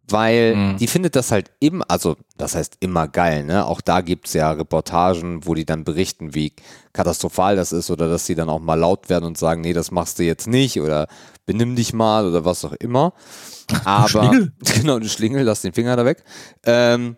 weil 0.09 0.55
Mhm. 0.57 0.77
die 0.77 0.87
findet 0.89 1.17
das 1.17 1.31
halt 1.31 1.51
immer, 1.61 1.85
also 1.89 2.17
das 2.37 2.55
heißt 2.55 2.77
immer 2.81 3.09
geil, 3.09 3.45
ne? 3.45 3.65
Auch 3.65 3.81
da 3.81 4.01
gibt's 4.03 4.35
ja 4.35 4.51
Reportagen, 4.51 5.47
wo 5.47 5.55
die 5.55 5.65
dann 5.65 5.85
berichten, 5.85 6.35
wie 6.35 6.53
katastrophal 6.93 7.57
das 7.57 7.73
ist 7.73 7.91
oder 7.91 8.09
dass 8.11 8.27
sie 8.27 8.35
dann 8.35 8.51
auch 8.51 8.61
mal 8.61 8.75
laut 8.79 9.09
werden 9.09 9.25
und 9.25 9.39
sagen, 9.39 9.63
nee, 9.63 9.73
das 9.73 9.91
machst 9.93 10.19
du 10.19 10.25
jetzt 10.25 10.47
nicht 10.47 10.81
oder 10.81 11.07
benimm 11.47 11.75
dich 11.77 11.93
mal 11.95 12.27
oder 12.27 12.45
was 12.45 12.65
auch 12.65 12.73
immer. 12.75 13.15
Aber 13.85 14.09
Schlingel. 14.09 14.53
genau, 14.75 14.99
du 14.99 15.09
Schlingel, 15.09 15.45
lass 15.45 15.63
den 15.63 15.73
Finger 15.73 15.97
da 15.97 16.05
weg. 16.05 16.23
Ähm, 16.65 17.17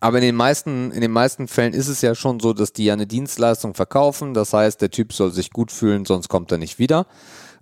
aber 0.00 0.18
in 0.18 0.22
den 0.22 0.34
meisten, 0.34 0.90
in 0.90 1.00
den 1.00 1.10
meisten 1.10 1.48
Fällen 1.48 1.72
ist 1.72 1.88
es 1.88 2.02
ja 2.02 2.14
schon 2.14 2.40
so, 2.40 2.52
dass 2.52 2.72
die 2.72 2.84
ja 2.84 2.92
eine 2.92 3.06
Dienstleistung 3.06 3.74
verkaufen. 3.74 4.34
Das 4.34 4.52
heißt, 4.52 4.80
der 4.82 4.90
Typ 4.90 5.12
soll 5.12 5.30
sich 5.30 5.50
gut 5.50 5.72
fühlen, 5.72 6.04
sonst 6.04 6.28
kommt 6.28 6.52
er 6.52 6.58
nicht 6.58 6.78
wieder. 6.78 7.06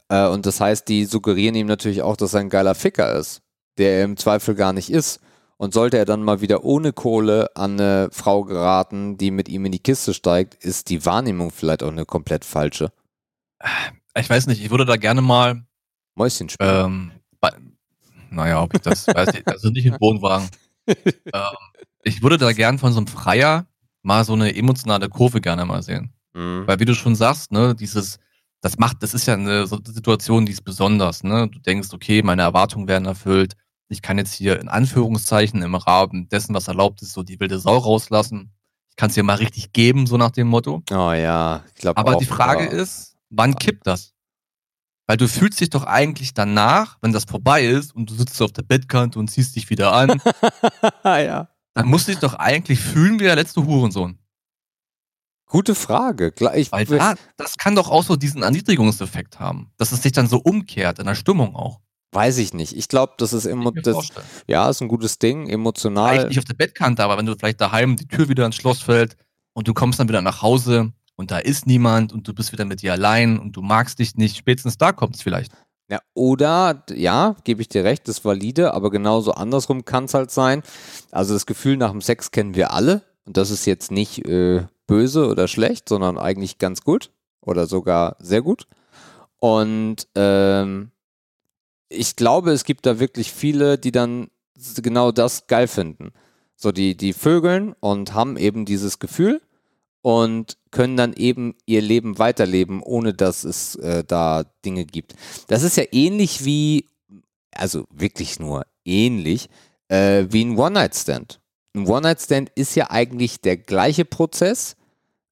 Äh, 0.08 0.26
und 0.26 0.44
das 0.44 0.60
heißt, 0.60 0.88
die 0.88 1.04
suggerieren 1.04 1.54
ihm 1.54 1.66
natürlich 1.66 2.02
auch, 2.02 2.16
dass 2.16 2.34
er 2.34 2.40
ein 2.40 2.50
geiler 2.50 2.74
Ficker 2.74 3.12
ist, 3.14 3.42
der 3.78 3.98
er 3.98 4.04
im 4.04 4.16
Zweifel 4.16 4.54
gar 4.54 4.72
nicht 4.72 4.90
ist. 4.90 5.20
Und 5.58 5.72
sollte 5.72 5.96
er 5.96 6.04
dann 6.04 6.22
mal 6.22 6.42
wieder 6.42 6.64
ohne 6.64 6.92
Kohle 6.92 7.48
an 7.54 7.80
eine 7.80 8.10
Frau 8.12 8.44
geraten, 8.44 9.16
die 9.16 9.30
mit 9.30 9.48
ihm 9.48 9.64
in 9.64 9.72
die 9.72 9.78
Kiste 9.78 10.12
steigt, 10.12 10.54
ist 10.62 10.90
die 10.90 11.06
Wahrnehmung 11.06 11.50
vielleicht 11.50 11.82
auch 11.82 11.90
eine 11.90 12.04
komplett 12.04 12.44
falsche. 12.44 12.92
Ich 14.14 14.28
weiß 14.28 14.48
nicht, 14.48 14.62
ich 14.62 14.70
würde 14.70 14.84
da 14.84 14.96
gerne 14.96 15.22
mal, 15.22 15.64
Mäuschen 16.14 16.50
spielen. 16.50 16.70
ähm, 16.70 17.12
naja, 18.30 18.62
ob 18.62 18.74
ich 18.74 18.80
das 18.80 19.06
weiß, 19.06 19.30
ich, 19.34 19.46
also 19.46 19.70
nicht 19.70 19.86
im 19.86 19.96
Wohnwagen. 19.98 20.48
ähm, 20.86 21.56
ich 22.02 22.22
würde 22.22 22.38
da 22.38 22.52
gern 22.52 22.78
von 22.78 22.92
so 22.92 22.98
einem 22.98 23.06
Freier 23.06 23.66
mal 24.02 24.24
so 24.24 24.34
eine 24.34 24.54
emotionale 24.54 25.08
Kurve 25.08 25.40
gerne 25.40 25.64
mal 25.64 25.82
sehen. 25.82 26.12
Mhm. 26.34 26.64
Weil 26.66 26.78
wie 26.80 26.84
du 26.84 26.94
schon 26.94 27.14
sagst, 27.16 27.50
ne, 27.52 27.74
dieses, 27.74 28.18
das 28.60 28.78
macht, 28.78 29.02
das 29.02 29.14
ist 29.14 29.26
ja 29.26 29.34
eine 29.34 29.66
Situation, 29.66 30.46
die 30.46 30.52
ist 30.52 30.62
besonders, 30.64 31.22
ne? 31.24 31.48
Du 31.48 31.58
denkst, 31.58 31.88
okay, 31.92 32.22
meine 32.22 32.42
Erwartungen 32.42 32.88
werden 32.88 33.06
erfüllt. 33.06 33.54
Ich 33.88 34.02
kann 34.02 34.18
jetzt 34.18 34.34
hier 34.34 34.60
in 34.60 34.68
Anführungszeichen 34.68 35.62
im 35.62 35.74
Rahmen 35.74 36.28
dessen, 36.28 36.54
was 36.54 36.68
erlaubt 36.68 37.02
ist, 37.02 37.12
so 37.12 37.22
die 37.22 37.38
wilde 37.38 37.58
Sau 37.58 37.76
rauslassen. 37.78 38.52
Ich 38.90 38.96
kann 38.96 39.08
es 39.10 39.14
dir 39.14 39.22
mal 39.22 39.34
richtig 39.34 39.72
geben, 39.72 40.06
so 40.06 40.16
nach 40.16 40.30
dem 40.30 40.48
Motto. 40.48 40.82
Oh 40.90 41.12
ja, 41.12 41.62
ich 41.68 41.74
glaube 41.82 41.98
Aber 41.98 42.14
auch. 42.16 42.18
die 42.18 42.24
Frage 42.24 42.64
aber- 42.68 42.72
ist, 42.72 43.16
wann 43.30 43.54
kippt 43.56 43.86
das? 43.86 44.12
Weil 45.06 45.16
du 45.16 45.28
fühlst 45.28 45.60
dich 45.60 45.70
doch 45.70 45.84
eigentlich 45.84 46.34
danach, 46.34 46.98
wenn 47.00 47.12
das 47.12 47.24
vorbei 47.24 47.64
ist 47.64 47.94
und 47.94 48.10
du 48.10 48.14
sitzt 48.14 48.40
auf 48.42 48.52
der 48.52 48.62
Bettkante 48.62 49.18
und 49.18 49.28
ziehst 49.28 49.54
dich 49.54 49.70
wieder 49.70 49.92
an, 49.92 50.20
ja. 51.04 51.48
dann 51.74 51.86
musst 51.86 52.08
du 52.08 52.12
dich 52.12 52.20
doch 52.20 52.34
eigentlich 52.34 52.80
fühlen 52.80 53.20
wie 53.20 53.24
der 53.24 53.36
letzte 53.36 53.64
Hurensohn. 53.64 54.18
Gute 55.48 55.76
Frage. 55.76 56.34
Ich, 56.54 56.72
Weil 56.72 56.86
da, 56.86 57.14
das 57.36 57.56
kann 57.56 57.76
doch 57.76 57.88
auch 57.88 58.02
so 58.02 58.16
diesen 58.16 58.42
Erniedrigungseffekt 58.42 59.38
haben, 59.38 59.70
dass 59.76 59.92
es 59.92 60.02
sich 60.02 60.10
dann 60.10 60.26
so 60.26 60.38
umkehrt 60.38 60.98
in 60.98 61.06
der 61.06 61.14
Stimmung 61.14 61.54
auch. 61.54 61.80
weiß 62.10 62.38
ich 62.38 62.52
nicht. 62.52 62.76
Ich 62.76 62.88
glaube, 62.88 63.14
das 63.18 63.32
ist 63.32 63.44
immer, 63.44 63.70
das, 63.70 63.94
vorstellen. 63.94 64.26
ja, 64.48 64.68
ist 64.68 64.80
ein 64.80 64.88
gutes 64.88 65.20
Ding, 65.20 65.48
emotional. 65.48 66.14
Vielleicht 66.14 66.28
nicht 66.30 66.38
auf 66.40 66.44
der 66.46 66.54
Bettkante, 66.54 67.04
aber 67.04 67.16
wenn 67.16 67.26
du 67.26 67.36
vielleicht 67.36 67.60
daheim 67.60 67.94
die 67.94 68.08
Tür 68.08 68.28
wieder 68.28 68.44
ins 68.44 68.56
Schloss 68.56 68.82
fällt 68.82 69.16
und 69.52 69.68
du 69.68 69.74
kommst 69.74 70.00
dann 70.00 70.08
wieder 70.08 70.20
nach 70.20 70.42
Hause 70.42 70.92
und 71.16 71.30
da 71.30 71.38
ist 71.38 71.66
niemand 71.66 72.12
und 72.12 72.28
du 72.28 72.34
bist 72.34 72.52
wieder 72.52 72.64
mit 72.64 72.82
dir 72.82 72.92
allein 72.92 73.38
und 73.38 73.52
du 73.56 73.62
magst 73.62 73.98
dich 73.98 74.14
nicht, 74.16 74.36
spätestens 74.36 74.78
da 74.78 74.92
kommt 74.92 75.16
es 75.16 75.22
vielleicht. 75.22 75.52
Ja, 75.88 76.00
oder, 76.14 76.84
ja, 76.92 77.36
gebe 77.44 77.62
ich 77.62 77.68
dir 77.68 77.84
recht, 77.84 78.08
das 78.08 78.18
ist 78.18 78.24
valide, 78.24 78.74
aber 78.74 78.90
genauso 78.90 79.32
andersrum 79.32 79.84
kann 79.84 80.04
es 80.04 80.14
halt 80.14 80.30
sein. 80.30 80.62
Also 81.12 81.32
das 81.32 81.46
Gefühl 81.46 81.76
nach 81.76 81.92
dem 81.92 82.00
Sex 82.00 82.32
kennen 82.32 82.54
wir 82.54 82.72
alle 82.72 83.02
und 83.24 83.36
das 83.36 83.50
ist 83.50 83.66
jetzt 83.66 83.90
nicht 83.90 84.26
äh, 84.26 84.66
böse 84.86 85.28
oder 85.28 85.48
schlecht, 85.48 85.88
sondern 85.88 86.18
eigentlich 86.18 86.58
ganz 86.58 86.82
gut 86.82 87.10
oder 87.40 87.66
sogar 87.66 88.16
sehr 88.18 88.42
gut. 88.42 88.66
Und 89.38 90.08
ähm, 90.16 90.90
ich 91.88 92.16
glaube, 92.16 92.50
es 92.50 92.64
gibt 92.64 92.84
da 92.84 92.98
wirklich 92.98 93.32
viele, 93.32 93.78
die 93.78 93.92
dann 93.92 94.28
genau 94.76 95.12
das 95.12 95.46
geil 95.46 95.68
finden. 95.68 96.12
So, 96.56 96.72
die, 96.72 96.96
die 96.96 97.12
vögeln 97.12 97.74
und 97.80 98.14
haben 98.14 98.36
eben 98.36 98.64
dieses 98.64 98.98
Gefühl 98.98 99.40
und 100.06 100.56
können 100.70 100.96
dann 100.96 101.14
eben 101.14 101.56
ihr 101.66 101.82
Leben 101.82 102.20
weiterleben, 102.20 102.80
ohne 102.80 103.12
dass 103.12 103.42
es 103.42 103.74
äh, 103.74 104.04
da 104.04 104.44
Dinge 104.64 104.84
gibt. 104.84 105.16
Das 105.48 105.64
ist 105.64 105.76
ja 105.76 105.82
ähnlich 105.90 106.44
wie, 106.44 106.88
also 107.50 107.88
wirklich 107.90 108.38
nur 108.38 108.66
ähnlich, 108.84 109.48
äh, 109.88 110.26
wie 110.30 110.44
ein 110.44 110.56
One-Night-Stand. 110.56 111.40
Ein 111.74 111.88
One-Night-Stand 111.88 112.50
ist 112.54 112.76
ja 112.76 112.88
eigentlich 112.88 113.40
der 113.40 113.56
gleiche 113.56 114.04
Prozess, 114.04 114.76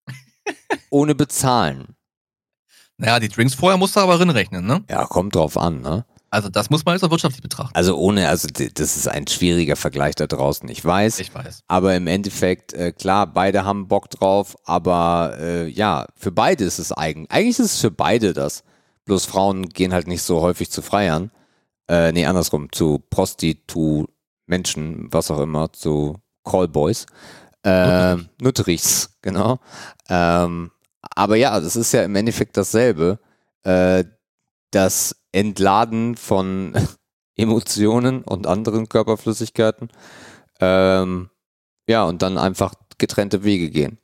ohne 0.91 1.14
bezahlen. 1.14 1.95
Naja, 2.97 3.20
die 3.20 3.29
Drinks 3.29 3.55
vorher 3.55 3.79
musst 3.79 3.95
du 3.95 4.01
aber 4.01 4.18
reinrechnen, 4.18 4.66
ne? 4.66 4.83
Ja, 4.91 5.05
kommt 5.05 5.37
drauf 5.37 5.57
an, 5.57 5.83
ne? 5.83 6.05
Also 6.35 6.49
das 6.49 6.68
muss 6.68 6.85
man 6.85 6.97
jetzt 6.97 7.05
auch 7.05 7.12
wirtschaftlich 7.12 7.43
betrachten. 7.43 7.70
Also 7.74 7.97
ohne, 7.97 8.28
also 8.28 8.49
das 8.49 8.97
ist 8.97 9.07
ein 9.07 9.28
schwieriger 9.28 9.76
Vergleich 9.76 10.16
da 10.16 10.26
draußen, 10.26 10.68
ich 10.68 10.85
weiß. 10.85 11.20
Ich 11.20 11.32
weiß. 11.32 11.62
Aber 11.68 11.95
im 11.95 12.09
Endeffekt, 12.09 12.72
äh, 12.72 12.91
klar, 12.91 13.28
beide 13.28 13.64
haben 13.64 13.87
Bock 13.87 14.11
drauf, 14.11 14.57
aber 14.64 15.37
äh, 15.39 15.68
ja, 15.68 16.07
für 16.16 16.32
beide 16.32 16.64
ist 16.64 16.80
es 16.80 16.91
eigentlich. 16.91 17.30
Eigentlich 17.30 17.61
ist 17.61 17.74
es 17.74 17.80
für 17.80 17.93
beide 17.93 18.32
das. 18.32 18.64
Bloß 19.05 19.26
Frauen 19.26 19.68
gehen 19.68 19.93
halt 19.93 20.09
nicht 20.09 20.22
so 20.22 20.41
häufig 20.41 20.72
zu 20.72 20.82
Freiern. 20.82 21.30
Äh, 21.89 22.11
nee, 22.11 22.26
andersrum, 22.26 22.72
zu 22.72 23.01
Prostitu 23.11 24.07
Menschen, 24.47 25.07
was 25.12 25.30
auch 25.30 25.39
immer, 25.39 25.72
zu 25.72 26.16
Callboys. 26.43 27.07
Äh, 27.62 28.16
Nutterichs, 28.41 29.16
genau. 29.22 29.61
Ähm, 30.09 30.72
aber 31.14 31.37
ja, 31.37 31.61
das 31.61 31.76
ist 31.76 31.93
ja 31.93 32.03
im 32.03 32.16
Endeffekt 32.16 32.57
dasselbe. 32.57 33.20
Äh, 33.62 34.03
das 34.72 35.14
Entladen 35.35 36.16
von 36.16 36.72
Emotionen 37.37 38.22
und 38.22 38.47
anderen 38.47 38.89
Körperflüssigkeiten. 38.89 39.91
Ähm, 40.61 41.30
ja, 41.89 42.05
und 42.05 42.22
dann 42.22 42.39
einfach 42.39 42.74
getrennte 42.99 43.43
Wege 43.43 43.70
gehen. 43.70 43.99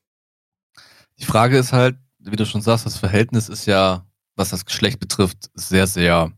Die 1.18 1.24
Frage 1.24 1.56
ist 1.58 1.72
halt, 1.72 1.96
wie 2.18 2.36
du 2.36 2.44
schon 2.44 2.62
sagst, 2.62 2.84
das 2.84 2.98
Verhältnis 2.98 3.48
ist 3.48 3.66
ja, 3.66 4.06
was 4.34 4.50
das 4.50 4.64
Geschlecht 4.64 4.98
betrifft, 4.98 5.50
sehr, 5.54 5.86
sehr, 5.86 6.32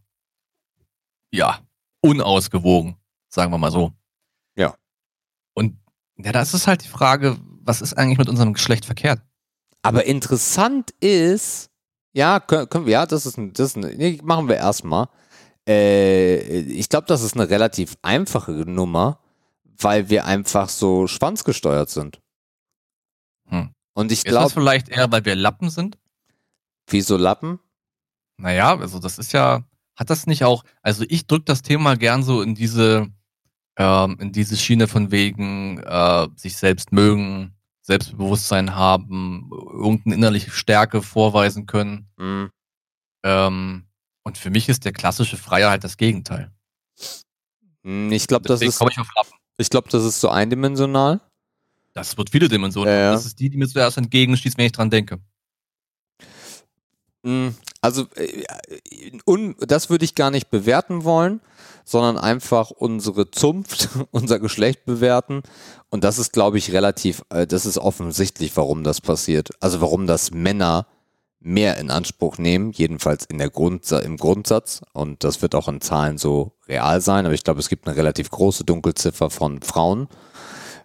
ja, 1.33 1.61
unausgewogen, 2.03 2.97
sagen 3.29 3.51
wir 3.51 3.59
mal 3.59 3.71
so. 3.71 3.93
Ja. 4.57 4.77
Und 5.55 5.79
ja, 6.19 6.33
da 6.33 6.43
ist 6.43 6.53
es 6.53 6.67
halt 6.67 6.85
die 6.85 6.89
Frage, 6.89 7.39
was 7.63 7.81
ist 7.81 7.95
eigentlich 7.95 8.19
mit 8.19 8.29
unserem 8.29 8.53
Geschlecht 8.53 8.85
verkehrt? 8.85 9.23
Aber 9.83 10.05
interessant 10.05 10.91
ist, 11.01 11.72
ja, 12.13 12.41
können, 12.41 12.69
können 12.69 12.87
wir, 12.87 12.93
ja, 12.93 13.07
das 13.07 13.27
ist 13.27 13.39
ein, 13.39 13.53
das 13.53 13.69
ist 13.69 13.77
ein, 13.77 13.97
nee, 13.97 14.19
machen 14.23 14.49
wir 14.49 14.57
erstmal. 14.57 15.09
Äh, 15.69 16.61
ich 16.61 16.89
glaube, 16.89 17.07
das 17.07 17.23
ist 17.23 17.35
eine 17.37 17.49
relativ 17.49 17.97
einfache 18.03 18.53
Nummer, 18.53 19.19
weil 19.79 20.09
wir 20.11 20.27
einfach 20.27 20.69
so 20.69 21.07
schwanzgesteuert 21.07 21.91
sind. 21.91 22.21
Hm. 23.49 23.71
Und 23.95 24.13
ich 24.13 24.19
Ist 24.19 24.27
das 24.27 24.33
glaube, 24.33 24.51
vielleicht 24.51 24.89
eher, 24.89 25.11
weil 25.11 25.25
wir 25.25 25.37
Lappen 25.37 25.71
sind? 25.71 25.99
wieso 26.93 27.17
Lappen? 27.17 27.59
Naja, 28.39 28.77
also 28.77 28.99
das 28.99 29.19
ist 29.19 29.33
ja, 29.33 29.65
hat 29.97 30.11
das 30.11 30.27
nicht 30.27 30.45
auch, 30.45 30.65
also 30.83 31.05
ich 31.09 31.27
drück 31.27 31.47
das 31.47 31.63
Thema 31.63 31.97
gern 31.97 32.23
so 32.23 32.43
in 32.43 32.55
diese, 32.55 33.09
ähm, 33.77 34.17
in 34.21 34.33
diese 34.33 34.57
Schiene 34.57 34.89
von 34.89 35.11
wegen, 35.11 35.79
äh, 35.79 36.29
sich 36.37 36.57
selbst 36.57 36.93
mögen, 36.93 37.55
Selbstbewusstsein 37.83 38.75
haben, 38.75 39.51
irgendeine 39.53 40.15
innerliche 40.15 40.51
Stärke 40.51 41.03
vorweisen 41.03 41.67
können. 41.67 42.09
Hm. 42.17 42.51
Ähm, 43.25 43.85
und 44.25 44.39
für 44.39 44.51
mich 44.51 44.69
ist 44.69 44.85
der 44.85 44.93
klassische 44.93 45.37
Freier 45.37 45.71
halt 45.71 45.85
das 45.85 45.97
Gegenteil. 45.97 46.53
Hm, 47.83 48.13
Ich 48.13 48.27
glaube, 48.29 48.49
das 48.49 48.63
ist, 48.63 48.81
ich 48.81 48.97
ich 49.59 49.71
glaube, 49.71 49.89
das 49.91 50.05
ist 50.05 50.21
so 50.21 50.29
eindimensional. 50.29 51.21
Das 51.93 52.17
wird 52.17 52.31
viele 52.31 52.49
Dimensionen. 52.49 52.93
Ja. 52.93 53.13
Das 53.13 53.27
ist 53.27 53.39
die, 53.39 53.51
die 53.51 53.59
mir 53.59 53.69
zuerst 53.69 53.99
entgegenschießt, 53.99 54.57
wenn 54.57 54.67
ich 54.67 54.73
dran 54.73 54.91
denke. 54.91 55.21
Mm, 57.23 57.49
Also, 57.81 58.07
äh, 58.15 58.45
un, 59.27 59.57
das 59.59 59.91
würde 59.91 60.05
ich 60.05 60.15
gar 60.15 60.31
nicht 60.31 60.51
bewerten 60.51 61.05
wollen, 61.05 61.41
sondern 61.93 62.19
einfach 62.19 62.71
unsere 62.71 63.31
Zunft, 63.31 63.91
unser 64.11 64.41
Geschlecht 64.41 64.85
bewerten. 64.85 65.43
Und 65.91 66.03
das 66.03 66.19
ist, 66.19 66.33
glaube 66.33 66.59
ich, 66.59 66.73
relativ, 66.73 67.23
äh, 67.29 67.47
das 67.47 67.67
ist 67.67 67.79
offensichtlich, 67.79 68.57
warum 68.57 68.83
das 68.83 69.01
passiert. 69.01 69.51
Also, 69.61 69.81
warum 69.81 70.09
das 70.09 70.33
Männer 70.33 70.87
mehr 71.39 71.77
in 71.77 71.91
Anspruch 71.91 72.39
nehmen, 72.39 72.73
jedenfalls 72.73 73.25
in 73.27 73.39
der 73.39 73.51
Grundsa 73.51 73.99
im 73.99 74.17
Grundsatz. 74.17 74.81
Und 74.93 75.23
das 75.23 75.43
wird 75.43 75.55
auch 75.55 75.69
in 75.69 75.81
Zahlen 75.81 76.19
so 76.19 76.53
real 76.67 77.01
sein. 77.01 77.27
Aber 77.27 77.35
ich 77.35 77.45
glaube, 77.45 77.61
es 77.61 77.69
gibt 77.69 77.87
eine 77.87 77.97
relativ 77.97 78.31
große 78.31 78.65
Dunkelziffer 78.65 79.29
von 79.29 79.61
Frauen, 79.61 80.09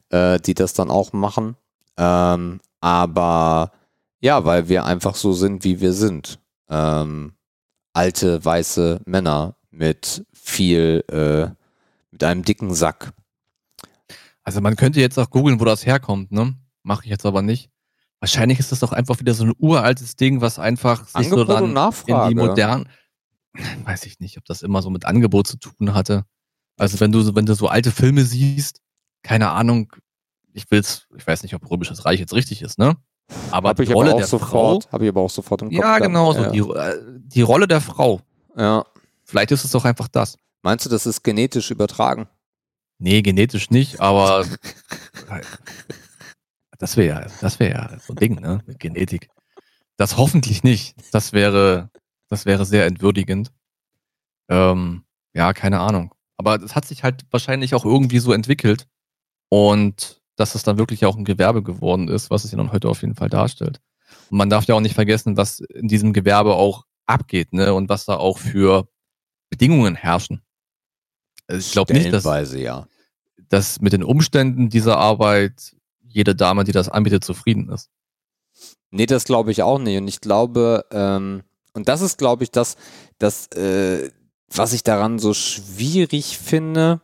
äh, 0.09 0.39
die 0.39 0.55
das 0.55 0.73
dann 0.73 0.91
auch 0.91 1.13
machen. 1.13 1.55
Ähm, 1.95 2.59
aber 2.81 3.71
ja, 4.19 4.45
weil 4.45 4.67
wir 4.67 4.85
einfach 4.85 5.15
so 5.15 5.31
sind, 5.33 5.63
wie 5.63 5.79
wir 5.79 5.93
sind. 5.93 6.39
Ähm, 6.69 7.33
alte, 7.93 8.43
weiße 8.43 9.01
Männer 9.05 9.55
mit 9.71 10.25
viel, 10.47 11.03
äh, 11.11 11.49
mit 12.11 12.23
einem 12.23 12.43
dicken 12.43 12.73
Sack. 12.73 13.11
Also 14.43 14.61
man 14.61 14.75
könnte 14.77 15.01
jetzt 15.01 15.17
auch 15.19 15.29
googeln, 15.29 15.59
wo 15.59 15.65
das 15.65 15.85
herkommt, 15.85 16.31
ne? 16.31 16.55
Mache 16.83 17.03
ich 17.03 17.09
jetzt 17.09 17.25
aber 17.25 17.41
nicht. 17.41 17.69
Wahrscheinlich 18.21 18.59
ist 18.59 18.71
das 18.71 18.79
doch 18.79 18.93
einfach 18.93 19.19
wieder 19.19 19.33
so 19.33 19.43
ein 19.43 19.53
uraltes 19.59 20.15
Ding, 20.15 20.39
was 20.41 20.57
einfach 20.57 21.05
sich 21.05 21.15
Angebot 21.15 21.47
so 21.47 21.53
dann 21.53 21.63
und 21.65 21.73
Nachfrage. 21.73 22.31
in 22.31 22.37
die 22.37 22.43
modernen, 22.43 22.89
weiß 23.83 24.05
ich 24.05 24.19
nicht, 24.19 24.37
ob 24.37 24.45
das 24.45 24.61
immer 24.61 24.81
so 24.81 24.89
mit 24.89 25.05
Angebot 25.05 25.47
zu 25.47 25.57
tun 25.57 25.93
hatte. 25.93 26.23
Also 26.77 26.99
wenn 26.99 27.11
du, 27.11 27.21
so- 27.21 27.35
wenn 27.35 27.45
du 27.45 27.53
so 27.53 27.67
alte 27.67 27.91
Filme 27.91 28.23
siehst, 28.23 28.81
keine 29.23 29.49
Ahnung, 29.51 29.91
ich 30.53 30.65
will's, 30.71 31.07
ich 31.17 31.27
weiß 31.27 31.43
nicht, 31.43 31.53
ob 31.53 31.69
Römisches 31.69 32.05
Reich 32.05 32.19
jetzt 32.19 32.33
richtig 32.33 32.61
ist, 32.61 32.79
ne? 32.79 32.95
Aber 33.51 33.71
ich 33.71 33.75
die 33.75 33.83
aber 33.87 33.93
Rolle 33.95 34.13
auch 34.13 34.17
der 34.17 34.27
sofort, 34.27 34.89
habe 34.93 35.03
ich 35.03 35.09
aber 35.09 35.21
auch 35.21 35.29
sofort 35.29 35.61
im 35.61 35.69
Frau, 35.71 35.75
Kopf. 35.81 35.85
ja 35.85 35.99
genau 35.99 36.31
so, 36.33 36.43
Ja. 36.43 36.49
die, 36.51 36.59
äh, 36.59 37.01
die 37.19 37.41
Rolle 37.41 37.67
der 37.67 37.81
Frau. 37.81 38.21
ja. 38.55 38.85
Vielleicht 39.27 39.51
ist 39.51 39.65
es 39.65 39.71
doch 39.71 39.83
einfach 39.83 40.07
das. 40.07 40.37
Meinst 40.61 40.85
du, 40.85 40.89
das 40.89 41.05
ist 41.05 41.21
genetisch 41.21 41.69
übertragen? 41.69 42.27
Nee, 42.97 43.21
genetisch 43.21 43.69
nicht, 43.69 43.99
aber 43.99 44.45
das 46.79 46.97
wäre 46.97 47.21
ja, 47.21 47.27
das 47.41 47.59
wäre 47.59 47.71
ja 47.71 47.99
so 47.99 48.13
ein 48.13 48.15
Ding, 48.15 48.39
ne? 48.39 48.61
Mit 48.65 48.79
Genetik. 48.79 49.29
Das 49.97 50.17
hoffentlich 50.17 50.63
nicht. 50.63 50.95
Das 51.11 51.33
wäre, 51.33 51.89
das 52.29 52.45
wäre 52.45 52.65
sehr 52.65 52.85
entwürdigend. 52.85 53.51
Ähm, 54.49 55.03
ja, 55.33 55.53
keine 55.53 55.81
Ahnung. 55.81 56.13
Aber 56.37 56.61
es 56.63 56.75
hat 56.75 56.85
sich 56.85 57.03
halt 57.03 57.25
wahrscheinlich 57.29 57.75
auch 57.75 57.83
irgendwie 57.83 58.19
so 58.19 58.31
entwickelt 58.31 58.87
und 59.49 60.21
dass 60.37 60.55
es 60.55 60.63
dann 60.63 60.77
wirklich 60.77 61.05
auch 61.05 61.17
ein 61.17 61.25
Gewerbe 61.25 61.63
geworden 61.63 62.07
ist, 62.07 62.29
was 62.29 62.45
es 62.45 62.51
ja 62.51 62.57
dann 62.57 62.71
heute 62.71 62.87
auf 62.89 63.01
jeden 63.01 63.15
Fall 63.15 63.29
darstellt. 63.29 63.81
Und 64.29 64.37
man 64.37 64.49
darf 64.49 64.65
ja 64.65 64.75
auch 64.75 64.79
nicht 64.79 64.95
vergessen, 64.95 65.35
was 65.35 65.59
in 65.59 65.87
diesem 65.87 66.13
Gewerbe 66.13 66.55
auch 66.55 66.85
abgeht, 67.07 67.53
ne? 67.53 67.73
Und 67.73 67.89
was 67.89 68.05
da 68.05 68.15
auch 68.15 68.37
für 68.37 68.87
Bedingungen 69.49 69.95
herrschen. 69.95 70.41
Also 71.47 71.59
ich 71.59 71.71
glaube 71.71 71.93
nicht, 71.93 72.11
dass, 72.11 72.53
ja. 72.53 72.87
dass 73.49 73.79
mit 73.79 73.93
den 73.93 74.03
Umständen 74.03 74.69
dieser 74.69 74.97
Arbeit 74.97 75.75
jede 76.01 76.35
Dame, 76.35 76.63
die 76.63 76.71
das 76.71 76.89
anbietet, 76.89 77.23
zufrieden 77.23 77.69
ist. 77.69 77.89
Nee, 78.91 79.05
das 79.05 79.25
glaube 79.25 79.51
ich 79.51 79.63
auch 79.63 79.79
nicht. 79.79 79.97
Und 79.97 80.07
ich 80.07 80.21
glaube, 80.21 80.85
ähm, 80.91 81.43
und 81.73 81.87
das 81.87 82.01
ist, 82.01 82.17
glaube 82.17 82.43
ich, 82.43 82.51
das, 82.51 82.75
das 83.19 83.47
äh, 83.47 84.09
was 84.53 84.73
ich 84.73 84.83
daran 84.83 85.19
so 85.19 85.33
schwierig 85.33 86.37
finde. 86.37 87.01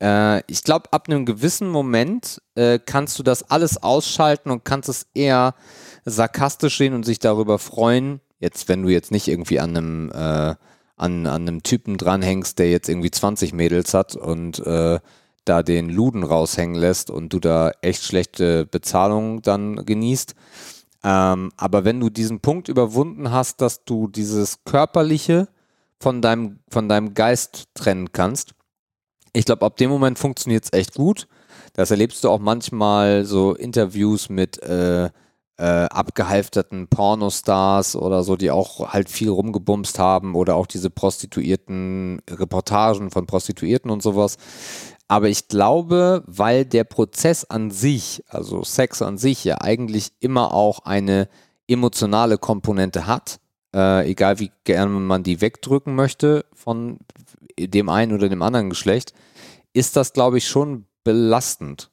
Äh, 0.00 0.42
ich 0.50 0.62
glaube, 0.62 0.92
ab 0.92 1.08
einem 1.08 1.26
gewissen 1.26 1.68
Moment 1.68 2.40
äh, 2.54 2.78
kannst 2.78 3.18
du 3.18 3.22
das 3.22 3.50
alles 3.50 3.82
ausschalten 3.82 4.50
und 4.50 4.64
kannst 4.64 4.88
es 4.88 5.06
eher 5.14 5.54
sarkastisch 6.04 6.78
sehen 6.78 6.94
und 6.94 7.04
sich 7.04 7.18
darüber 7.18 7.58
freuen. 7.58 8.20
Jetzt, 8.38 8.68
wenn 8.68 8.82
du 8.82 8.88
jetzt 8.88 9.10
nicht 9.10 9.28
irgendwie 9.28 9.60
an 9.60 9.76
einem, 9.76 10.12
äh, 10.12 10.54
an, 10.98 11.26
an 11.26 11.48
einem 11.48 11.62
Typen 11.62 11.96
dranhängst, 11.96 12.58
der 12.58 12.70
jetzt 12.70 12.88
irgendwie 12.88 13.10
20 13.10 13.52
Mädels 13.54 13.94
hat 13.94 14.16
und 14.16 14.58
äh, 14.66 14.98
da 15.44 15.62
den 15.62 15.88
Luden 15.88 16.24
raushängen 16.24 16.76
lässt 16.76 17.10
und 17.10 17.32
du 17.32 17.40
da 17.40 17.72
echt 17.80 18.04
schlechte 18.04 18.66
Bezahlung 18.66 19.40
dann 19.42 19.86
genießt. 19.86 20.34
Ähm, 21.04 21.50
aber 21.56 21.84
wenn 21.84 22.00
du 22.00 22.10
diesen 22.10 22.40
Punkt 22.40 22.68
überwunden 22.68 23.30
hast, 23.30 23.60
dass 23.60 23.84
du 23.84 24.08
dieses 24.08 24.64
körperliche 24.64 25.48
von 26.00 26.22
deinem, 26.22 26.60
von 26.68 26.88
deinem 26.88 27.14
Geist 27.14 27.64
trennen 27.74 28.12
kannst. 28.12 28.54
Ich 29.32 29.44
glaube, 29.44 29.66
ab 29.66 29.76
dem 29.76 29.90
Moment 29.90 30.18
funktioniert 30.18 30.64
es 30.64 30.72
echt 30.72 30.94
gut. 30.94 31.28
Das 31.74 31.90
erlebst 31.90 32.24
du 32.24 32.30
auch 32.30 32.38
manchmal 32.38 33.24
so 33.24 33.54
Interviews 33.54 34.28
mit 34.28 34.62
äh, 34.62 35.10
äh, 35.58 35.64
abgehalfterten 35.64 36.88
Pornostars 36.88 37.96
oder 37.96 38.22
so, 38.22 38.36
die 38.36 38.50
auch 38.50 38.92
halt 38.92 39.10
viel 39.10 39.28
rumgebumst 39.28 39.98
haben 39.98 40.34
oder 40.34 40.54
auch 40.54 40.66
diese 40.66 40.88
Prostituierten, 40.88 42.22
Reportagen 42.30 43.10
von 43.10 43.26
Prostituierten 43.26 43.90
und 43.90 44.02
sowas. 44.02 44.36
Aber 45.08 45.28
ich 45.28 45.48
glaube, 45.48 46.22
weil 46.26 46.64
der 46.64 46.84
Prozess 46.84 47.44
an 47.44 47.70
sich, 47.70 48.22
also 48.28 48.62
Sex 48.62 49.02
an 49.02 49.18
sich 49.18 49.42
ja 49.42 49.60
eigentlich 49.60 50.12
immer 50.20 50.54
auch 50.54 50.80
eine 50.80 51.28
emotionale 51.66 52.38
Komponente 52.38 53.06
hat, 53.06 53.40
äh, 53.74 54.08
egal 54.08 54.38
wie 54.38 54.52
gerne 54.64 54.92
man 54.92 55.22
die 55.22 55.40
wegdrücken 55.40 55.94
möchte 55.94 56.44
von 56.54 56.98
dem 57.58 57.88
einen 57.88 58.12
oder 58.12 58.28
dem 58.28 58.42
anderen 58.42 58.70
Geschlecht, 58.70 59.12
ist 59.72 59.96
das, 59.96 60.12
glaube 60.12 60.38
ich, 60.38 60.46
schon 60.46 60.86
belastend. 61.04 61.90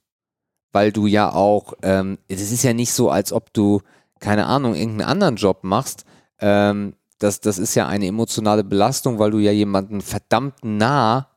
Weil 0.76 0.92
du 0.92 1.08
ja 1.08 1.32
auch, 1.32 1.74
ähm, 1.84 2.18
es 2.28 2.52
ist 2.52 2.64
ja 2.64 2.74
nicht 2.74 2.92
so, 2.92 3.10
als 3.10 3.32
ob 3.32 3.54
du, 3.54 3.82
keine 4.20 4.46
Ahnung, 4.46 4.76
irgendeinen 4.76 5.10
anderen 5.10 5.38
Job 5.38 5.64
machst. 5.64 6.04
Ähm, 6.40 6.96
das, 7.18 7.40
das 7.40 7.60
ist 7.60 7.76
ja 7.76 7.88
eine 7.88 8.08
emotionale 8.08 8.66
Belastung, 8.66 9.18
weil 9.18 9.32
du 9.32 9.40
ja 9.40 9.54
jemanden 9.54 10.02
verdammt 10.02 10.66
nah 10.66 11.30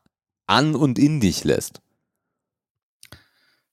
an 0.45 0.75
und 0.75 0.99
in 0.99 1.21
dich 1.21 1.45
lässt. 1.45 1.79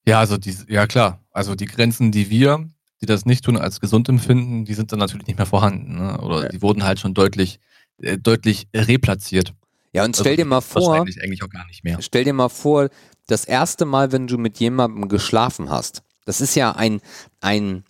Ja, 0.07 0.21
also 0.21 0.37
die, 0.37 0.57
ja 0.69 0.87
klar. 0.87 1.19
Also 1.33 1.57
die 1.57 1.67
Grenzen, 1.67 2.13
die 2.13 2.31
wir, 2.31 2.69
die 3.01 3.07
das 3.07 3.27
nicht 3.27 3.45
tun, 3.45 3.57
als 3.57 3.81
gesund 3.81 4.09
empfinden, 4.09 4.67
die 4.67 4.75
sind 4.75 4.93
dann 4.93 5.01
natürlich 5.01 5.27
nicht 5.27 5.37
mehr 5.37 5.47
vorhanden. 5.47 5.97
Ne? 5.97 6.21
Oder 6.21 6.45
ja. 6.45 6.49
die 6.51 6.63
wurden 6.63 6.85
halt 6.85 7.01
schon 7.01 7.13
deutlich, 7.13 7.59
äh, 8.01 8.19
deutlich 8.19 8.69
replatziert. 8.73 9.53
Ja, 9.93 10.05
und 10.05 10.15
stell 10.15 10.27
also, 10.33 10.43
dir 10.43 10.45
mal 10.45 10.61
vor, 10.61 10.95
eigentlich 10.95 11.43
auch 11.43 11.49
gar 11.49 11.67
nicht 11.67 11.83
mehr. 11.83 11.99
Stell 12.03 12.23
dir 12.23 12.35
mal 12.35 12.51
vor, 12.51 12.89
das 13.27 13.45
erste 13.45 13.85
Mal, 13.85 14.13
wenn 14.13 14.27
du 14.27 14.39
mit 14.39 14.59
jemandem 14.59 15.09
geschlafen 15.09 15.71
hast, 15.71 16.03
das 16.25 16.41
ist 16.41 16.55
ja 16.55 16.73
ein, 16.73 17.01
ein, 17.41 17.85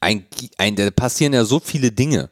ein, 0.00 0.26
ein 0.58 0.76
da 0.76 0.90
passieren 0.90 1.32
ja 1.32 1.44
so 1.44 1.60
viele 1.60 1.92
Dinge 1.92 2.30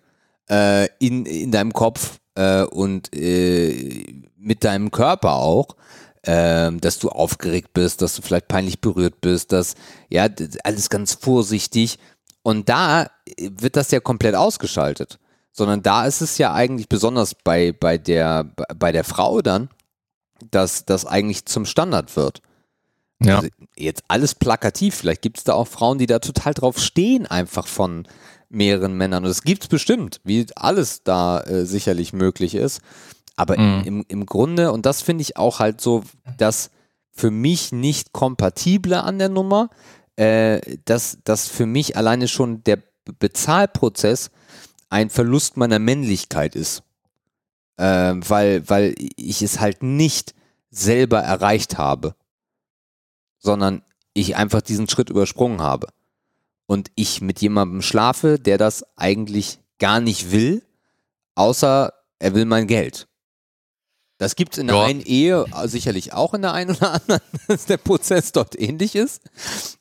äh, 0.50 0.88
in, 0.98 1.26
in 1.26 1.50
deinem 1.50 1.72
Kopf 1.72 2.18
äh, 2.34 2.64
und 2.64 3.14
äh, 3.14 4.24
mit 4.36 4.64
deinem 4.64 4.90
Körper 4.90 5.34
auch, 5.34 5.76
äh, 6.22 6.70
dass 6.72 6.98
du 6.98 7.08
aufgeregt 7.08 7.72
bist, 7.72 8.02
dass 8.02 8.14
du 8.14 8.22
vielleicht 8.22 8.48
peinlich 8.48 8.80
berührt 8.80 9.20
bist, 9.20 9.52
dass, 9.52 9.74
ja, 10.08 10.28
alles 10.64 10.90
ganz 10.90 11.14
vorsichtig. 11.14 11.98
Und 12.42 12.68
da 12.68 13.10
wird 13.38 13.76
das 13.76 13.90
ja 13.90 14.00
komplett 14.00 14.34
ausgeschaltet. 14.34 15.18
Sondern 15.52 15.82
da 15.82 16.06
ist 16.06 16.20
es 16.20 16.38
ja 16.38 16.52
eigentlich 16.52 16.88
besonders 16.88 17.34
bei, 17.34 17.72
bei, 17.72 17.98
der, 17.98 18.44
bei 18.76 18.92
der 18.92 19.02
Frau 19.02 19.42
dann, 19.42 19.68
dass 20.50 20.84
das 20.84 21.04
eigentlich 21.06 21.44
zum 21.46 21.64
Standard 21.64 22.16
wird. 22.16 22.42
Ja. 23.20 23.36
Also 23.36 23.48
jetzt 23.76 24.04
alles 24.08 24.34
plakativ. 24.34 24.94
Vielleicht 24.94 25.22
gibt 25.22 25.38
es 25.38 25.44
da 25.44 25.54
auch 25.54 25.68
Frauen, 25.68 25.98
die 25.98 26.06
da 26.06 26.18
total 26.18 26.54
drauf 26.54 26.78
stehen, 26.78 27.26
einfach 27.26 27.66
von 27.66 28.06
mehreren 28.48 28.96
Männern. 28.96 29.24
Und 29.24 29.28
das 29.28 29.42
gibt 29.42 29.64
es 29.64 29.68
bestimmt, 29.68 30.20
wie 30.24 30.46
alles 30.54 31.02
da 31.02 31.40
äh, 31.40 31.66
sicherlich 31.66 32.12
möglich 32.12 32.54
ist. 32.54 32.80
Aber 33.36 33.58
mhm. 33.58 33.82
im, 33.84 34.04
im 34.08 34.26
Grunde, 34.26 34.72
und 34.72 34.86
das 34.86 35.02
finde 35.02 35.22
ich 35.22 35.36
auch 35.36 35.58
halt 35.58 35.80
so, 35.80 36.02
das 36.38 36.70
für 37.12 37.30
mich 37.30 37.72
nicht 37.72 38.12
kompatible 38.12 39.02
an 39.02 39.18
der 39.18 39.28
Nummer, 39.28 39.70
äh, 40.16 40.60
dass 40.84 41.18
das 41.24 41.48
für 41.48 41.66
mich 41.66 41.96
alleine 41.96 42.28
schon 42.28 42.62
der 42.64 42.78
Bezahlprozess 43.18 44.30
ein 44.90 45.10
Verlust 45.10 45.56
meiner 45.56 45.78
Männlichkeit 45.78 46.54
ist 46.56 46.82
äh, 47.78 48.14
weil, 48.16 48.68
weil 48.68 48.94
ich 49.16 49.42
es 49.42 49.60
halt 49.60 49.82
nicht 49.82 50.34
selber 50.70 51.20
erreicht 51.20 51.78
habe, 51.78 52.14
sondern 53.38 53.82
ich 54.12 54.36
einfach 54.36 54.60
diesen 54.60 54.88
Schritt 54.88 55.10
übersprungen 55.10 55.62
habe. 55.62 55.88
Und 56.66 56.90
ich 56.96 57.22
mit 57.22 57.40
jemandem 57.40 57.80
schlafe, 57.80 58.38
der 58.38 58.58
das 58.58 58.84
eigentlich 58.96 59.58
gar 59.78 60.00
nicht 60.00 60.32
will, 60.32 60.62
außer 61.34 61.94
er 62.18 62.34
will 62.34 62.44
mein 62.44 62.66
Geld. 62.66 63.08
Das 64.18 64.34
gibt 64.34 64.54
es 64.54 64.58
in 64.58 64.66
der 64.66 64.76
ja. 64.76 64.84
einen 64.84 65.00
Ehe 65.00 65.46
sicherlich 65.66 66.12
auch 66.12 66.34
in 66.34 66.42
der 66.42 66.52
einen 66.52 66.74
oder 66.76 66.94
anderen, 66.94 67.22
dass 67.48 67.66
der 67.66 67.76
Prozess 67.76 68.32
dort 68.32 68.60
ähnlich 68.60 68.96
ist. 68.96 69.22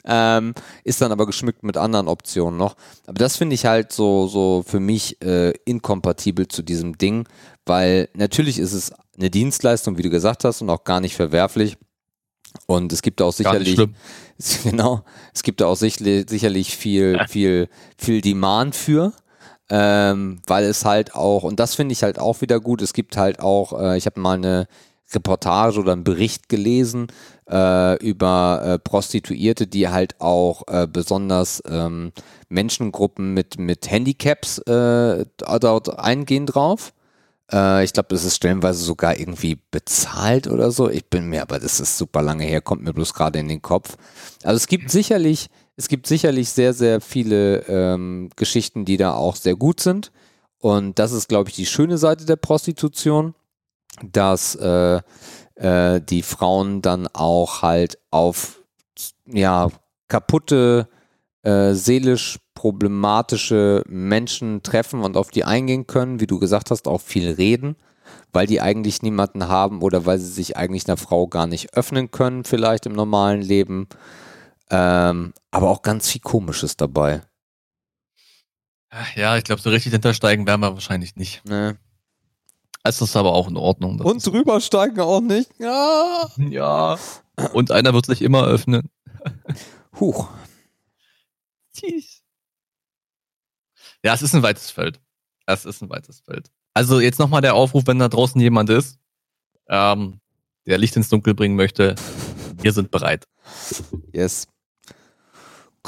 Ähm, 0.05 0.53
ist 0.83 1.01
dann 1.01 1.11
aber 1.11 1.25
geschmückt 1.25 1.63
mit 1.63 1.75
anderen 1.75 2.07
Optionen 2.07 2.57
noch. 2.57 2.75
Aber 3.07 3.17
das 3.17 3.35
finde 3.35 3.55
ich 3.55 3.65
halt 3.65 3.91
so, 3.91 4.27
so 4.27 4.63
für 4.65 4.79
mich 4.79 5.19
äh, 5.23 5.53
inkompatibel 5.65 6.47
zu 6.47 6.61
diesem 6.61 6.99
Ding, 6.99 7.27
weil 7.65 8.09
natürlich 8.13 8.59
ist 8.59 8.73
es 8.73 8.93
eine 9.17 9.31
Dienstleistung, 9.31 9.97
wie 9.97 10.03
du 10.03 10.11
gesagt 10.11 10.43
hast, 10.43 10.61
und 10.61 10.69
auch 10.69 10.83
gar 10.83 11.01
nicht 11.01 11.15
verwerflich. 11.15 11.77
Und 12.67 12.93
es 12.93 13.01
gibt 13.01 13.21
auch 13.21 13.33
sicherlich, 13.33 13.75
genau, 14.63 15.03
es 15.33 15.41
gibt 15.43 15.61
auch 15.63 15.75
sicherlich 15.75 16.77
viel, 16.77 17.19
viel, 17.27 17.69
viel 17.97 18.21
Demand 18.21 18.75
für, 18.75 19.13
ähm, 19.70 20.41
weil 20.47 20.65
es 20.65 20.86
halt 20.86 21.15
auch, 21.15 21.43
und 21.43 21.59
das 21.59 21.76
finde 21.76 21.93
ich 21.93 22.03
halt 22.03 22.20
auch 22.20 22.41
wieder 22.41 22.59
gut, 22.59 22.82
es 22.82 22.93
gibt 22.93 23.18
halt 23.18 23.39
auch, 23.39 23.80
äh, 23.80 23.97
ich 23.97 24.05
habe 24.05 24.20
mal 24.20 24.38
eine 24.38 24.68
Reportage 25.13 25.80
oder 25.80 25.93
einen 25.93 26.03
Bericht 26.03 26.49
gelesen 26.49 27.07
äh, 27.49 27.97
über 28.03 28.61
äh, 28.63 28.80
Prostituierte, 28.80 29.68
die 29.68 29.88
halt 29.88 30.20
auch 30.20 30.63
äh, 30.68 30.88
besonders 30.88 31.61
ähm, 31.70 32.11
Menschengruppen 32.49 33.34
mit, 33.34 33.57
mit 33.57 33.89
Handicaps 33.89 34.59
äh, 34.59 35.26
dort 35.38 35.99
eingehen 35.99 36.45
drauf. 36.45 36.93
Äh, 37.51 37.84
ich 37.86 37.93
glaube, 37.93 38.09
das 38.09 38.26
ist 38.26 38.36
stellenweise 38.36 38.84
sogar 38.84 39.18
irgendwie 39.18 39.59
bezahlt 39.72 40.47
oder 40.47 40.72
so. 40.72 40.89
Ich 40.89 41.05
bin 41.05 41.28
mir, 41.28 41.41
aber 41.41 41.59
das 41.59 41.80
ist 41.80 41.97
super 41.97 42.22
lange 42.22 42.43
her, 42.43 42.61
kommt 42.61 42.84
mir 42.84 42.93
bloß 42.93 43.13
gerade 43.13 43.39
in 43.39 43.47
den 43.47 43.61
Kopf. 43.61 43.97
Also 44.43 44.57
es 44.57 44.68
gibt 44.68 44.91
sicherlich, 44.91 45.47
es 45.78 45.88
gibt 45.88 46.07
sicherlich 46.07 46.49
sehr, 46.49 46.73
sehr 46.73 46.99
viele 47.01 47.59
ähm, 47.67 48.30
Geschichten, 48.36 48.84
die 48.84 48.97
da 48.97 49.13
auch 49.13 49.36
sehr 49.36 49.55
gut 49.55 49.80
sind. 49.80 50.11
Und 50.59 50.97
das 50.97 51.11
ist, 51.11 51.30
glaube 51.30 51.49
ich, 51.49 51.55
die 51.55 51.67
schöne 51.67 51.99
Seite 51.99 52.25
der 52.25 52.36
Prostitution, 52.36 53.36
dass 54.03 54.55
äh, 54.55 55.01
äh, 55.55 56.01
die 56.01 56.23
Frauen 56.23 56.82
dann 56.82 57.07
auch 57.13 57.61
halt 57.61 57.99
auf 58.09 58.63
ja 59.28 59.69
kaputte 60.07 60.88
äh, 61.43 61.73
seelisch 61.73 62.39
problematische 62.55 63.84
Menschen 63.88 64.63
treffen 64.63 65.01
und 65.01 65.15
auf 65.15 65.30
die 65.30 65.43
eingehen 65.43 65.86
können, 65.86 66.19
wie 66.19 66.25
du 66.28 66.39
gesagt 66.39 66.71
hast, 66.71 66.88
auch 66.88 67.01
viel 67.01 67.30
reden, 67.30 67.75
weil 68.34 68.47
die 68.47 68.61
eigentlich 68.61 69.03
niemanden 69.03 69.47
haben 69.47 69.84
oder 69.84 70.07
weil 70.07 70.18
sie 70.18 70.31
sich 70.31 70.57
eigentlich 70.57 70.88
einer 70.88 70.97
Frau 70.97 71.27
gar 71.27 71.45
nicht 71.45 71.76
öffnen 71.76 72.10
können, 72.10 72.45
vielleicht 72.45 72.88
im 72.88 72.93
normalen 72.93 73.41
Leben. 73.43 73.88
Ähm, 74.69 75.34
aber 75.52 75.69
auch 75.69 75.81
ganz 75.81 76.10
viel 76.10 76.22
Komisches 76.22 76.76
dabei. 76.77 77.22
Ja, 79.15 79.38
ich 79.38 79.44
glaube, 79.44 79.61
so 79.61 79.69
richtig 79.69 79.94
hintersteigen 79.94 80.48
werden 80.48 80.61
wir 80.61 80.73
wahrscheinlich 80.73 81.15
nicht. 81.15 81.44
Nee. 81.45 81.73
Es 82.84 83.02
ist 83.02 83.15
aber 83.15 83.34
auch 83.34 83.49
in 83.49 83.57
Ordnung. 83.57 83.99
Und 83.99 84.26
drüber 84.26 84.61
steigen 84.61 84.99
auch 85.02 85.19
nicht. 85.19 85.52
Ja. 85.60 86.30
ja. 86.38 86.98
Und 87.53 87.72
einer 87.72 87.94
wird 87.94 88.06
sich 88.06 88.22
immer 88.22 88.45
öffnen. 88.45 88.89
Huch. 89.99 90.30
Tschüss. 91.73 92.23
Ja, 94.03 94.14
es 94.14 94.22
ist 94.22 94.34
ein 94.34 94.44
weites 94.44 94.72
Feld. 94.72 95.02
Es 95.45 95.65
ist 95.65 95.81
ein 95.81 95.89
weites 95.89 96.22
Feld. 96.22 96.49
Also 96.73 96.99
jetzt 96.99 97.19
nochmal 97.19 97.41
der 97.41 97.56
Aufruf, 97.56 97.88
wenn 97.88 97.99
da 97.99 98.07
draußen 98.07 98.39
jemand 98.39 98.69
ist, 98.69 98.99
ähm, 99.68 100.19
der 100.65 100.77
Licht 100.77 100.95
ins 100.95 101.10
Dunkel 101.10 101.34
bringen 101.34 101.56
möchte. 101.56 101.95
Wir 102.61 102.72
sind 102.72 102.91
bereit. 102.91 103.27
Yes. 104.14 104.48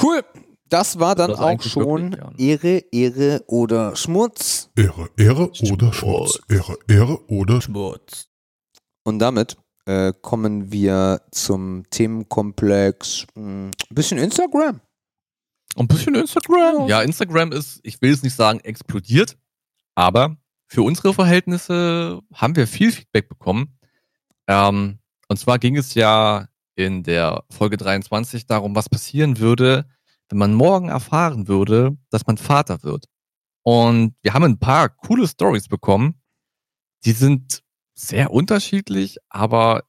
Cool. 0.01 0.23
Das 0.69 0.99
war 0.99 1.15
dann 1.15 1.31
das 1.31 1.39
auch 1.39 1.61
schon 1.63 2.11
wirklich, 2.11 2.61
ja. 2.61 2.71
Ehre, 2.71 2.83
Ehre 2.91 3.43
oder 3.47 3.95
Schmutz. 3.95 4.69
Ehre, 4.75 5.09
Ehre 5.17 5.49
Schmutz. 5.53 5.71
oder 5.71 5.93
Schmutz. 5.93 6.39
Ehre, 6.47 6.77
Ehre 6.87 7.27
oder 7.27 7.59
Schmutz. 7.59 8.27
Und 9.03 9.17
damit 9.17 9.57
äh, 9.85 10.13
kommen 10.21 10.71
wir 10.71 11.21
zum 11.31 11.83
Themenkomplex 11.89 13.25
ein 13.35 13.71
hm, 13.71 13.71
bisschen 13.89 14.19
Instagram. 14.19 14.79
Ein 15.75 15.87
bisschen 15.87 16.13
Instagram. 16.13 16.87
Ja, 16.87 17.01
Instagram 17.01 17.51
ist, 17.51 17.79
ich 17.83 17.99
will 18.01 18.13
es 18.13 18.21
nicht 18.21 18.35
sagen, 18.35 18.59
explodiert, 18.59 19.37
aber 19.95 20.37
für 20.67 20.83
unsere 20.83 21.13
Verhältnisse 21.13 22.21
haben 22.33 22.55
wir 22.55 22.67
viel 22.67 22.91
Feedback 22.91 23.29
bekommen. 23.29 23.79
Ähm, 24.47 24.99
und 25.27 25.37
zwar 25.37 25.57
ging 25.57 25.77
es 25.77 25.95
ja 25.95 26.47
in 26.79 27.03
der 27.03 27.43
Folge 27.49 27.75
23 27.75 28.45
darum, 28.45 28.73
was 28.73 28.87
passieren 28.87 29.37
würde, 29.39 29.85
wenn 30.29 30.37
man 30.37 30.53
morgen 30.53 30.87
erfahren 30.87 31.47
würde, 31.49 31.97
dass 32.09 32.25
man 32.25 32.37
Vater 32.37 32.83
wird. 32.83 33.05
Und 33.63 34.15
wir 34.21 34.33
haben 34.33 34.45
ein 34.45 34.59
paar 34.59 34.87
coole 34.87 35.27
Stories 35.27 35.67
bekommen. 35.67 36.21
Die 37.03 37.11
sind 37.11 37.63
sehr 37.95 38.31
unterschiedlich, 38.31 39.17
aber 39.27 39.83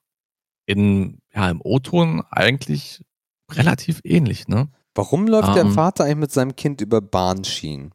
in, 0.66 1.20
ja, 1.32 1.48
im 1.48 1.60
O-Ton 1.62 2.24
eigentlich 2.28 3.04
relativ 3.52 4.00
ähnlich, 4.02 4.48
ne? 4.48 4.68
Warum 4.94 5.28
läuft 5.28 5.48
um, 5.48 5.54
der 5.54 5.64
ähm. 5.64 5.72
Vater 5.72 6.04
eigentlich 6.04 6.16
mit 6.16 6.32
seinem 6.32 6.56
Kind 6.56 6.80
über 6.80 7.00
Bahnschienen? 7.00 7.94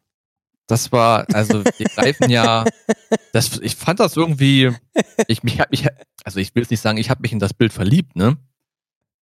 Das 0.67 0.91
war, 0.91 1.25
also 1.33 1.63
wir 1.63 1.87
greifen 1.87 2.29
ja, 2.29 2.63
das, 3.33 3.59
ich 3.59 3.75
fand 3.75 3.99
das 3.99 4.15
irgendwie, 4.15 4.71
ich 5.27 5.43
mich, 5.43 5.59
mich 5.69 5.87
also 6.23 6.39
ich 6.39 6.55
will 6.55 6.63
jetzt 6.63 6.71
nicht 6.71 6.81
sagen, 6.81 6.97
ich 6.97 7.09
habe 7.09 7.21
mich 7.21 7.33
in 7.33 7.39
das 7.39 7.53
Bild 7.53 7.73
verliebt, 7.73 8.15
ne? 8.15 8.37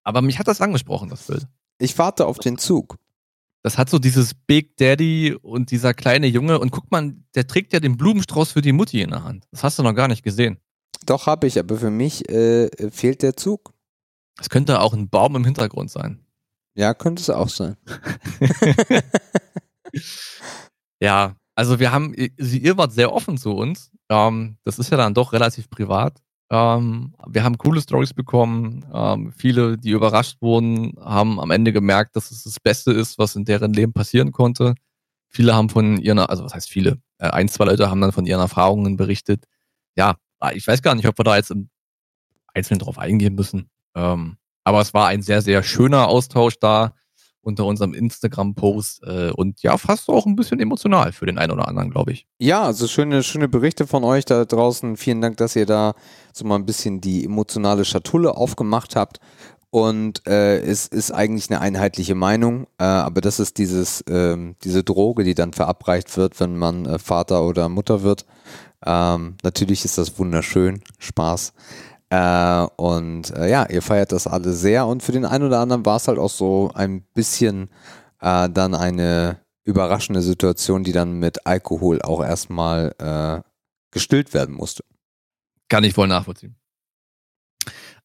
Aber 0.04 0.22
mich 0.22 0.40
hat 0.40 0.48
das 0.48 0.62
angesprochen, 0.62 1.10
das 1.10 1.28
Bild. 1.28 1.48
Ich 1.80 1.98
warte 1.98 2.26
auf 2.26 2.40
den 2.40 2.58
Zug. 2.58 2.98
Das 3.64 3.78
hat 3.78 3.90
so 3.90 3.98
dieses 3.98 4.34
Big 4.34 4.76
Daddy 4.78 5.34
und 5.42 5.72
dieser 5.72 5.94
kleine 5.94 6.28
Junge 6.28 6.60
und 6.60 6.72
guck 6.72 6.92
mal, 6.92 7.14
der 7.34 7.48
trägt 7.48 7.72
ja 7.72 7.80
den 7.80 7.96
Blumenstrauß 7.96 8.52
für 8.52 8.62
die 8.62 8.74
Mutti 8.74 9.02
in 9.02 9.12
der 9.12 9.24
Hand. 9.24 9.46
Das 9.52 9.64
hast 9.64 9.80
du 9.80 9.84
noch 9.84 9.94
gar 9.94 10.10
nicht 10.10 10.24
gesehen. 10.24 10.60
Doch, 11.06 11.28
habe 11.28 11.48
ich, 11.48 11.58
aber 11.58 11.78
für 11.78 11.90
mich 11.90 12.30
äh, 12.30 12.70
fehlt 12.92 13.22
der 13.22 13.38
Zug. 13.38 13.74
Es 14.40 14.50
könnte 14.50 14.82
auch 14.82 14.94
ein 14.94 15.10
Baum 15.10 15.36
im 15.36 15.46
Hintergrund 15.46 15.90
sein. 15.90 16.26
Ja, 16.76 16.94
könnte 16.94 17.22
es 17.22 17.30
auch 17.30 17.50
sein. 17.50 17.78
ja, 21.00 21.36
also 21.56 21.80
wir 21.80 21.92
haben, 21.92 22.14
ihr 22.14 22.78
wart 22.78 22.94
sehr 22.94 23.14
offen 23.14 23.38
zu 23.38 23.52
uns. 23.52 23.92
Ähm, 24.10 24.58
das 24.64 24.80
ist 24.80 24.90
ja 24.92 24.98
dann 24.98 25.14
doch 25.14 25.34
relativ 25.34 25.70
privat. 25.70 26.22
Ähm, 26.54 27.16
wir 27.26 27.44
haben 27.44 27.58
coole 27.58 27.82
Stories 27.82 28.14
bekommen. 28.14 28.86
Ähm, 28.94 29.32
viele, 29.32 29.76
die 29.76 29.90
überrascht 29.90 30.40
wurden, 30.40 30.94
haben 31.02 31.40
am 31.40 31.50
Ende 31.50 31.74
gemerkt, 31.74 32.16
dass 32.16 32.30
es 32.30 32.44
das 32.44 32.60
Beste 32.60 32.92
ist, 32.92 33.18
was 33.18 33.36
in 33.36 33.44
deren 33.44 33.74
Leben 33.74 33.92
passieren 33.92 34.32
konnte. 34.32 34.76
Viele 35.30 35.56
haben 35.56 35.70
von 35.70 35.98
ihren, 35.98 36.20
also 36.20 36.44
was 36.44 36.54
heißt 36.54 36.70
viele? 36.70 37.02
Äh, 37.18 37.30
ein, 37.30 37.50
zwei 37.50 37.66
Leute 37.66 37.90
haben 37.90 38.02
dann 38.02 38.12
von 38.12 38.28
ihren 38.28 38.40
Erfahrungen 38.40 38.98
berichtet. 38.98 39.46
Ja, 39.96 40.18
ich 40.54 40.68
weiß 40.68 40.84
gar 40.84 40.94
nicht, 40.94 41.08
ob 41.08 41.18
wir 41.18 41.24
da 41.24 41.38
jetzt 41.38 41.50
im 41.50 41.70
Einzelnen 42.54 42.82
drauf 42.82 43.00
eingehen 43.00 43.34
müssen. 43.34 43.72
Ähm, 43.96 44.38
aber 44.64 44.80
es 44.82 44.94
war 44.94 45.08
ein 45.08 45.24
sehr, 45.24 45.42
sehr 45.42 45.64
schöner 45.64 46.08
Austausch 46.08 46.60
da 46.60 46.94
unter 47.44 47.66
unserem 47.66 47.94
Instagram-Post 47.94 49.04
äh, 49.04 49.32
und 49.32 49.62
ja, 49.62 49.78
fast 49.78 50.10
auch 50.10 50.26
ein 50.26 50.36
bisschen 50.36 50.60
emotional 50.60 51.12
für 51.12 51.26
den 51.26 51.38
einen 51.38 51.52
oder 51.52 51.68
anderen, 51.68 51.92
glaube 51.92 52.14
ich. 52.14 52.26
Ja, 52.40 52.64
also 52.64 52.88
schöne, 52.88 53.22
schöne 53.22 53.50
Berichte 53.50 53.86
von 53.86 54.04
euch 54.04 54.26
da 54.26 54.46
draußen. 54.46 54.98
Vielen 54.98 55.22
Dank, 55.22 55.38
dass 55.38 55.56
ihr 55.56 55.66
da 55.66 55.94
so 56.32 56.46
mal 56.46 56.56
ein 56.56 56.66
bisschen 56.66 57.02
die 57.02 57.26
emotionale 57.26 57.86
Schatulle 57.86 58.38
aufgemacht 58.38 58.96
habt. 58.96 59.20
Und 59.70 60.26
äh, 60.28 60.60
es 60.60 60.88
ist 60.88 61.12
eigentlich 61.12 61.50
eine 61.50 61.60
einheitliche 61.60 62.14
Meinung, 62.14 62.68
äh, 62.78 62.84
aber 62.84 63.22
das 63.22 63.40
ist 63.40 63.58
dieses, 63.58 64.04
ähm, 64.08 64.56
diese 64.64 64.84
Droge, 64.84 65.24
die 65.24 65.34
dann 65.34 65.52
verabreicht 65.52 66.16
wird, 66.16 66.40
wenn 66.40 66.56
man 66.58 66.86
äh, 66.86 67.00
Vater 67.00 67.44
oder 67.44 67.70
Mutter 67.70 68.04
wird. 68.04 68.26
Ähm, 68.86 69.36
natürlich 69.42 69.84
ist 69.84 69.98
das 69.98 70.20
wunderschön, 70.20 70.84
Spaß. 71.00 71.54
Äh, 72.14 72.68
und 72.76 73.32
äh, 73.32 73.50
ja, 73.50 73.68
ihr 73.68 73.82
feiert 73.82 74.12
das 74.12 74.28
alle 74.28 74.54
sehr 74.54 74.86
und 74.86 75.02
für 75.02 75.12
den 75.12 75.26
einen 75.26 75.46
oder 75.46 75.62
anderen 75.62 75.84
war 75.84 75.96
es 75.96 76.08
halt 76.08 76.20
auch 76.20 76.30
so 76.30 76.70
ein 76.76 77.02
bisschen 77.02 77.72
äh, 78.22 78.48
dann 78.52 78.76
eine 78.76 79.40
überraschende 79.64 80.22
Situation, 80.22 80.84
die 80.84 80.92
dann 80.92 81.14
mit 81.18 81.48
Alkohol 81.48 82.04
auch 82.04 82.24
erstmal 82.24 82.94
äh, 83.00 83.42
gestillt 83.90 84.36
werden 84.36 84.54
musste. 84.54 84.84
Kann 85.70 85.84
ich 85.84 85.96
voll 85.96 86.08
nachvollziehen. 86.08 86.56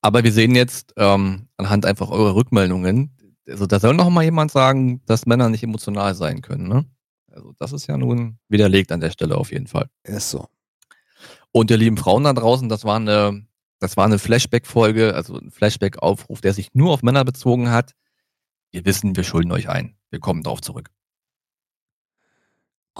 Aber 0.01 0.25
wir 0.25 0.33
sehen 0.33 0.55
jetzt 0.55 0.95
ähm, 0.97 1.49
anhand 1.59 1.85
einfach 1.85 2.09
eurer 2.09 2.35
Rückmeldungen, 2.35 3.15
also 3.47 3.67
da 3.67 3.79
soll 3.79 3.93
noch 3.93 4.09
mal 4.09 4.25
jemand 4.25 4.51
sagen, 4.53 5.03
dass 5.05 5.27
Männer 5.27 5.51
nicht 5.51 5.65
emotional 5.65 6.15
sein 6.15 6.41
können. 6.41 6.67
Ne? 6.67 6.87
Also 7.31 7.53
das 7.59 7.75
ist 7.75 7.87
ja 7.87 7.99
nun 7.99 8.39
widerlegt 8.49 8.91
an 8.91 9.01
der 9.01 9.11
Stelle 9.11 9.37
auf 9.37 9.53
jeden 9.53 9.67
Fall. 9.67 9.91
Ist 10.03 10.31
so. 10.31 10.47
Und 11.53 11.71
ihr 11.71 11.77
lieben 11.77 11.99
Frauen 11.99 12.25
da 12.25 12.33
draußen, 12.33 12.71
das 12.71 12.85
war 12.85 12.97
eine 12.97 13.48
das 13.79 13.97
war 13.97 14.05
eine 14.05 14.19
Flashback-Folge, 14.19 15.15
also 15.15 15.37
ein 15.39 15.51
Flashback-Aufruf, 15.51 16.41
der 16.41 16.55
sich 16.55 16.75
nur 16.75 16.93
auf 16.93 17.03
Männer 17.03 17.25
bezogen 17.25 17.71
hat. 17.71 17.95
Wir 18.71 18.85
wissen, 18.85 19.17
wir 19.17 19.25
schulden 19.25 19.53
euch 19.53 19.69
ein. 19.69 19.97
Wir 20.11 20.21
kommen 20.21 20.43
darauf 20.43 20.61
zurück. 20.61 20.91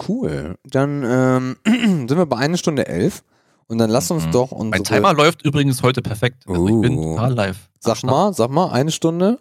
Cool. 0.09 0.57
Dann 0.65 1.03
ähm, 1.05 1.57
sind 1.67 2.17
wir 2.17 2.27
bei 2.27 2.37
einer 2.37 2.57
Stunde 2.57 2.87
elf. 2.87 3.25
Und 3.67 3.79
dann 3.79 3.91
lass 3.91 4.11
uns 4.11 4.27
mhm. 4.27 4.31
doch 4.31 4.53
unsere... 4.53 4.71
Mein 4.71 4.85
Timer 4.85 5.13
läuft 5.13 5.45
übrigens 5.45 5.83
heute 5.83 6.01
perfekt. 6.01 6.45
Also 6.47 6.63
uh. 6.63 6.69
ich 6.69 6.81
bin 6.81 6.97
uh. 6.97 7.17
total 7.17 7.35
live. 7.35 7.71
Sag 7.81 8.03
mal, 8.03 8.33
sag 8.33 8.51
mal, 8.51 8.71
eine 8.71 8.91
Stunde? 8.91 9.41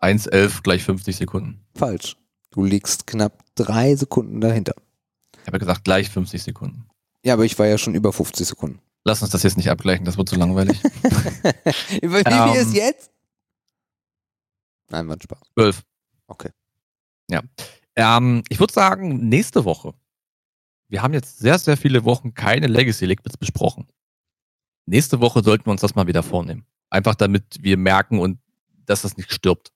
1,11 0.00 0.62
gleich 0.62 0.82
50 0.82 1.16
Sekunden. 1.16 1.64
Falsch. 1.76 2.16
Du 2.50 2.64
liegst 2.64 3.06
knapp 3.06 3.44
drei 3.54 3.94
Sekunden 3.94 4.40
dahinter. 4.40 4.74
Ich 5.40 5.46
habe 5.46 5.58
gesagt, 5.58 5.84
gleich 5.84 6.10
50 6.10 6.42
Sekunden. 6.42 6.86
Ja, 7.24 7.34
aber 7.34 7.44
ich 7.44 7.58
war 7.58 7.66
ja 7.66 7.78
schon 7.78 7.94
über 7.94 8.12
50 8.12 8.46
Sekunden. 8.46 8.80
Lass 9.04 9.22
uns 9.22 9.30
das 9.30 9.42
jetzt 9.42 9.56
nicht 9.56 9.70
abgleichen, 9.70 10.04
das 10.04 10.18
wird 10.18 10.28
zu 10.28 10.36
langweilig. 10.36 10.82
Wie 12.02 12.08
viel 12.08 12.60
ist 12.60 12.74
jetzt? 12.74 13.10
Nein, 14.90 15.08
war 15.08 15.16
Spaß. 15.20 15.40
Zwölf. 15.54 15.82
Okay. 16.26 16.50
Ja. 17.30 17.42
Ähm, 17.96 18.42
ich 18.48 18.60
würde 18.60 18.72
sagen, 18.72 19.28
nächste 19.28 19.64
Woche. 19.64 19.94
Wir 20.88 21.02
haben 21.02 21.14
jetzt 21.14 21.38
sehr, 21.38 21.58
sehr 21.58 21.76
viele 21.76 22.04
Wochen 22.04 22.34
keine 22.34 22.66
Legacy 22.66 23.06
Liquids 23.06 23.36
besprochen. 23.36 23.86
Nächste 24.86 25.20
Woche 25.20 25.42
sollten 25.42 25.66
wir 25.66 25.70
uns 25.70 25.80
das 25.80 25.94
mal 25.94 26.06
wieder 26.06 26.22
vornehmen. 26.22 26.66
Einfach 26.90 27.14
damit 27.14 27.62
wir 27.62 27.76
merken 27.76 28.18
und 28.18 28.40
dass 28.86 29.02
das 29.02 29.16
nicht 29.16 29.32
stirbt. 29.32 29.70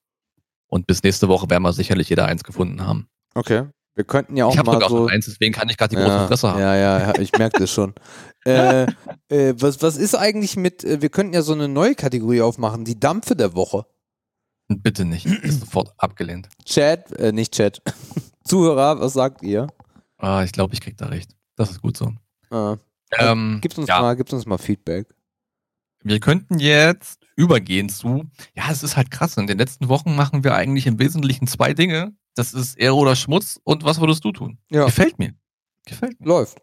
Und 0.67 0.87
bis 0.87 1.03
nächste 1.03 1.29
Woche 1.29 1.49
werden 1.49 1.63
wir 1.63 1.71
sicherlich 1.71 2.09
jeder 2.09 2.25
eins 2.25 2.43
gefunden 2.43 2.85
haben. 2.85 3.07
Okay. 3.33 3.67
Wir 3.95 4.03
könnten 4.03 4.35
ja 4.35 4.45
auch 4.45 4.53
ich 4.53 4.63
mal 4.63 4.79
so... 4.87 5.05
auch 5.05 5.07
eins, 5.07 5.25
deswegen 5.25 5.53
kann 5.53 5.69
ich 5.69 5.77
gerade 5.77 5.95
die 5.95 6.01
große 6.01 6.27
Fresse 6.27 6.49
haben. 6.49 6.59
Ja, 6.59 6.75
ja, 6.75 7.17
ich 7.17 7.31
merke 7.37 7.59
das 7.59 7.71
schon. 7.71 7.93
äh, 8.45 8.83
äh, 9.29 9.55
was, 9.57 9.81
was 9.81 9.95
ist 9.95 10.15
eigentlich 10.15 10.57
mit, 10.57 10.83
äh, 10.83 11.01
wir 11.01 11.09
könnten 11.09 11.33
ja 11.33 11.41
so 11.41 11.53
eine 11.53 11.69
neue 11.69 11.95
Kategorie 11.95 12.41
aufmachen, 12.41 12.83
die 12.83 12.99
Dampfe 12.99 13.35
der 13.37 13.55
Woche. 13.55 13.85
Bitte 14.67 15.05
nicht, 15.05 15.25
ist 15.25 15.61
sofort 15.61 15.93
abgelehnt. 15.97 16.49
Chat, 16.65 17.11
äh, 17.13 17.31
nicht 17.31 17.53
Chat. 17.53 17.81
Zuhörer, 18.43 18.99
was 18.99 19.13
sagt 19.13 19.43
ihr? 19.43 19.67
Ah, 20.17 20.43
ich 20.43 20.51
glaube, 20.51 20.73
ich 20.73 20.81
krieg 20.81 20.97
da 20.97 21.07
recht. 21.07 21.31
Das 21.55 21.71
ist 21.71 21.81
gut 21.81 21.95
so. 21.95 22.11
Ah. 22.49 22.77
Ähm, 23.17 23.59
gibt's 23.61 23.77
uns 23.77 23.87
ja. 23.87 24.01
mal, 24.01 24.15
gibt's 24.15 24.33
uns 24.33 24.45
mal 24.45 24.57
Feedback. 24.57 25.07
Wir 26.03 26.19
könnten 26.19 26.59
jetzt 26.59 27.25
übergehen 27.35 27.89
zu, 27.89 28.25
ja, 28.55 28.65
es 28.69 28.83
ist 28.83 28.97
halt 28.97 29.09
krass. 29.09 29.37
In 29.37 29.47
den 29.47 29.57
letzten 29.57 29.87
Wochen 29.89 30.15
machen 30.15 30.43
wir 30.43 30.53
eigentlich 30.53 30.85
im 30.85 30.99
Wesentlichen 30.99 31.47
zwei 31.47 31.73
Dinge, 31.73 32.13
das 32.35 32.53
ist 32.53 32.77
Ehre 32.77 32.95
oder 32.95 33.15
Schmutz 33.15 33.59
und 33.63 33.83
was 33.83 33.99
würdest 33.99 34.23
du 34.23 34.31
tun? 34.31 34.59
Ja. 34.69 34.85
Gefällt 34.85 35.17
mir. 35.17 35.33
Gefällt 35.85 36.19
mir. 36.19 36.27
Läuft. 36.27 36.59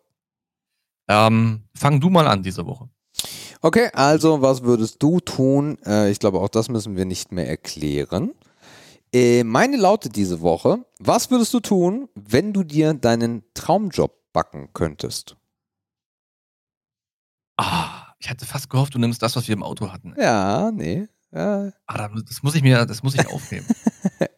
Ähm, 1.08 1.64
fang 1.74 2.00
du 2.00 2.10
mal 2.10 2.28
an 2.28 2.42
diese 2.42 2.64
Woche. 2.66 2.88
Okay, 3.60 3.90
also 3.92 4.42
was 4.42 4.62
würdest 4.62 5.02
du 5.02 5.20
tun? 5.20 5.78
Äh, 5.84 6.10
ich 6.10 6.18
glaube, 6.18 6.40
auch 6.40 6.48
das 6.48 6.68
müssen 6.68 6.96
wir 6.96 7.04
nicht 7.04 7.32
mehr 7.32 7.48
erklären. 7.48 8.32
Äh, 9.12 9.44
meine 9.44 9.76
lautet 9.76 10.16
diese 10.16 10.40
Woche, 10.40 10.84
was 10.98 11.30
würdest 11.30 11.52
du 11.54 11.60
tun, 11.60 12.08
wenn 12.14 12.52
du 12.52 12.64
dir 12.64 12.94
deinen 12.94 13.44
Traumjob 13.54 14.32
backen 14.32 14.70
könntest? 14.72 15.36
Ah, 17.58 18.14
ich 18.18 18.30
hatte 18.30 18.46
fast 18.46 18.70
gehofft, 18.70 18.94
du 18.94 18.98
nimmst 18.98 19.22
das, 19.22 19.36
was 19.36 19.46
wir 19.48 19.54
im 19.54 19.62
Auto 19.62 19.92
hatten. 19.92 20.14
Ja, 20.18 20.70
nee. 20.72 21.08
Ja. 21.30 21.70
Ah, 21.86 22.08
das 22.08 22.42
muss 22.42 22.54
ich 22.54 22.62
mir, 22.62 22.84
das 22.86 23.02
muss 23.02 23.14
ich 23.14 23.26
aufnehmen. 23.26 23.66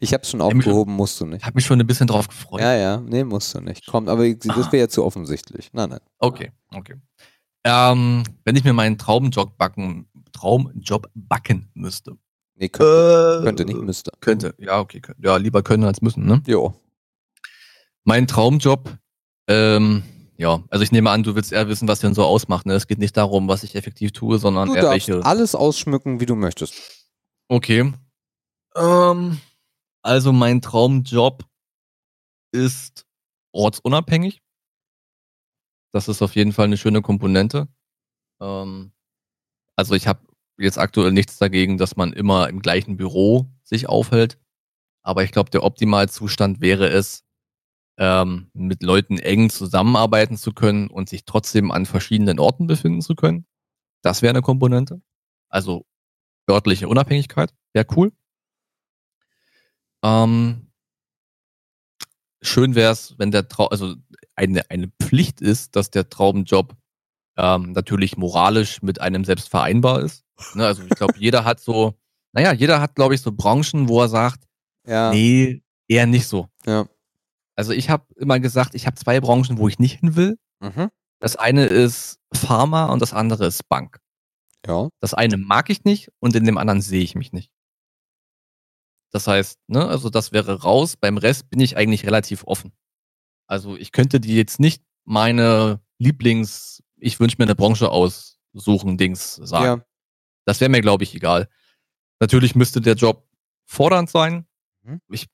Ich 0.00 0.12
habe 0.12 0.22
es 0.22 0.30
schon 0.30 0.40
aufgehoben, 0.40 0.94
musst 0.94 1.20
du 1.20 1.26
nicht. 1.26 1.40
Ich 1.40 1.46
habe 1.46 1.54
mich 1.54 1.66
schon 1.66 1.80
ein 1.80 1.86
bisschen 1.86 2.06
drauf 2.06 2.28
gefreut. 2.28 2.60
Ja, 2.60 2.74
ja, 2.74 2.96
nee, 2.98 3.24
musst 3.24 3.54
du 3.54 3.60
nicht. 3.60 3.86
Kommt, 3.86 4.08
aber 4.08 4.28
das 4.28 4.72
wäre 4.72 4.78
ja 4.78 4.88
zu 4.88 5.04
offensichtlich. 5.04 5.70
Nein, 5.72 5.90
nein. 5.90 6.00
Okay, 6.18 6.50
okay. 6.74 6.94
Ähm, 7.64 8.22
wenn 8.44 8.56
ich 8.56 8.64
mir 8.64 8.72
meinen 8.72 8.98
Traumjob 8.98 9.58
backen, 9.58 10.08
Traumjob 10.32 11.10
backen 11.14 11.70
müsste. 11.74 12.16
Nee, 12.54 12.68
könnte, 12.68 13.38
äh, 13.40 13.44
könnte 13.44 13.64
nicht, 13.64 13.80
müsste. 13.80 14.10
Könnte, 14.20 14.54
ja, 14.58 14.80
okay. 14.80 15.00
Ja, 15.18 15.36
lieber 15.36 15.62
können 15.62 15.84
als 15.84 16.02
müssen, 16.02 16.26
ne? 16.26 16.42
Jo. 16.46 16.74
Mein 18.04 18.26
Traumjob, 18.26 18.90
ähm, 19.48 20.02
ja, 20.38 20.62
also 20.70 20.84
ich 20.84 20.92
nehme 20.92 21.10
an, 21.10 21.24
du 21.24 21.34
willst 21.34 21.52
eher 21.52 21.68
wissen, 21.68 21.88
was 21.88 21.98
denn 21.98 22.14
so 22.14 22.24
ausmacht. 22.24 22.64
Ne? 22.64 22.74
Es 22.74 22.86
geht 22.86 22.98
nicht 22.98 23.16
darum, 23.16 23.48
was 23.48 23.64
ich 23.64 23.74
effektiv 23.74 24.12
tue, 24.12 24.38
sondern 24.38 24.68
du 24.68 24.74
eher 24.74 24.82
darfst 24.82 25.08
welche. 25.08 25.26
alles 25.26 25.54
ausschmücken, 25.54 26.20
wie 26.20 26.26
du 26.26 26.36
möchtest. 26.36 26.74
Okay. 27.48 27.92
Ähm, 28.76 29.40
also 30.08 30.32
mein 30.32 30.62
Traumjob 30.62 31.44
ist 32.50 33.06
ortsunabhängig. 33.52 34.40
Das 35.92 36.08
ist 36.08 36.22
auf 36.22 36.34
jeden 36.34 36.52
Fall 36.52 36.64
eine 36.64 36.78
schöne 36.78 37.02
Komponente. 37.02 37.68
Ähm, 38.40 38.92
also 39.76 39.94
ich 39.94 40.06
habe 40.06 40.26
jetzt 40.58 40.78
aktuell 40.78 41.12
nichts 41.12 41.36
dagegen, 41.36 41.76
dass 41.76 41.96
man 41.96 42.14
immer 42.14 42.48
im 42.48 42.60
gleichen 42.60 42.96
Büro 42.96 43.50
sich 43.62 43.88
aufhält. 43.88 44.38
Aber 45.02 45.24
ich 45.24 45.32
glaube, 45.32 45.50
der 45.50 45.62
Optimalzustand 45.62 46.62
wäre 46.62 46.88
es, 46.88 47.24
ähm, 47.98 48.50
mit 48.54 48.82
Leuten 48.82 49.18
eng 49.18 49.50
zusammenarbeiten 49.50 50.38
zu 50.38 50.52
können 50.52 50.88
und 50.88 51.10
sich 51.10 51.26
trotzdem 51.26 51.70
an 51.70 51.84
verschiedenen 51.84 52.38
Orten 52.38 52.66
befinden 52.66 53.02
zu 53.02 53.14
können. 53.14 53.46
Das 54.02 54.22
wäre 54.22 54.30
eine 54.30 54.42
Komponente. 54.42 55.02
Also 55.50 55.84
örtliche 56.50 56.88
Unabhängigkeit 56.88 57.54
wäre 57.74 57.86
cool. 57.96 58.12
Ähm, 60.08 60.70
schön 62.40 62.74
wäre 62.74 62.92
es, 62.92 63.18
wenn 63.18 63.30
der 63.30 63.48
Traum, 63.48 63.68
also 63.70 63.94
eine, 64.36 64.70
eine 64.70 64.90
Pflicht 65.02 65.40
ist, 65.40 65.76
dass 65.76 65.90
der 65.90 66.08
Traumjob 66.08 66.76
ähm, 67.36 67.72
natürlich 67.72 68.16
moralisch 68.16 68.82
mit 68.82 69.00
einem 69.00 69.24
selbst 69.24 69.48
vereinbar 69.48 70.02
ist. 70.02 70.24
Ne, 70.54 70.66
also 70.66 70.82
ich 70.82 70.90
glaube, 70.90 71.14
jeder 71.18 71.44
hat 71.44 71.60
so, 71.60 71.94
naja, 72.32 72.52
jeder 72.52 72.80
hat, 72.80 72.94
glaube 72.94 73.14
ich, 73.14 73.20
so 73.20 73.32
Branchen, 73.32 73.88
wo 73.88 74.00
er 74.00 74.08
sagt, 74.08 74.44
ja. 74.86 75.10
nee, 75.10 75.62
eher 75.88 76.06
nicht 76.06 76.26
so. 76.26 76.48
Ja. 76.66 76.86
Also 77.56 77.72
ich 77.72 77.90
habe 77.90 78.06
immer 78.16 78.38
gesagt, 78.38 78.74
ich 78.74 78.86
habe 78.86 78.96
zwei 78.96 79.20
Branchen, 79.20 79.58
wo 79.58 79.68
ich 79.68 79.78
nicht 79.78 80.00
hin 80.00 80.16
will. 80.16 80.38
Mhm. 80.60 80.90
Das 81.20 81.36
eine 81.36 81.66
ist 81.66 82.20
Pharma 82.32 82.86
und 82.86 83.02
das 83.02 83.12
andere 83.12 83.46
ist 83.46 83.68
Bank. 83.68 83.98
Ja. 84.66 84.88
Das 85.00 85.14
eine 85.14 85.36
mag 85.36 85.70
ich 85.70 85.84
nicht 85.84 86.10
und 86.20 86.36
in 86.36 86.44
dem 86.44 86.58
anderen 86.58 86.80
sehe 86.80 87.02
ich 87.02 87.14
mich 87.14 87.32
nicht. 87.32 87.50
Das 89.10 89.26
heißt, 89.26 89.58
ne, 89.68 89.86
also 89.86 90.10
das 90.10 90.32
wäre 90.32 90.62
raus. 90.62 90.96
Beim 90.96 91.16
Rest 91.16 91.50
bin 91.50 91.60
ich 91.60 91.76
eigentlich 91.76 92.04
relativ 92.04 92.44
offen. 92.44 92.72
Also 93.46 93.76
ich 93.76 93.92
könnte 93.92 94.20
die 94.20 94.36
jetzt 94.36 94.60
nicht 94.60 94.82
meine 95.04 95.80
Lieblings, 95.98 96.82
ich 96.96 97.18
wünsche 97.18 97.36
mir 97.38 97.44
eine 97.44 97.54
Branche 97.54 97.90
aussuchen, 97.90 98.98
Dings 98.98 99.36
sagen. 99.36 99.80
Ja. 99.80 99.86
Das 100.44 100.60
wäre 100.60 100.70
mir, 100.70 100.80
glaube 100.80 101.04
ich, 101.04 101.14
egal. 101.14 101.48
Natürlich 102.20 102.54
müsste 102.54 102.80
der 102.80 102.94
Job 102.94 103.28
fordernd 103.64 104.10
sein. 104.10 104.46
Mhm. 104.82 105.00
Ich 105.08 105.26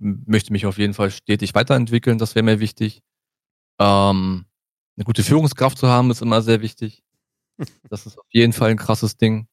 möchte 0.00 0.52
mich 0.52 0.66
auf 0.66 0.78
jeden 0.78 0.94
Fall 0.94 1.10
stetig 1.10 1.54
weiterentwickeln, 1.54 2.18
das 2.18 2.34
wäre 2.34 2.44
mir 2.44 2.60
wichtig. 2.60 3.02
Ähm, 3.80 4.46
eine 4.96 5.04
gute 5.04 5.22
Führungskraft 5.22 5.78
zu 5.78 5.88
haben, 5.88 6.10
ist 6.10 6.22
immer 6.22 6.42
sehr 6.42 6.60
wichtig. 6.60 7.04
Das 7.90 8.06
ist 8.06 8.16
auf 8.16 8.26
jeden 8.30 8.52
Fall 8.52 8.70
ein 8.70 8.76
krasses 8.76 9.16
Ding. 9.16 9.48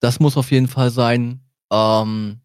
Das 0.00 0.20
muss 0.20 0.38
auf 0.38 0.50
jeden 0.50 0.68
Fall 0.68 0.90
sein. 0.90 1.47
Ähm, 1.70 2.40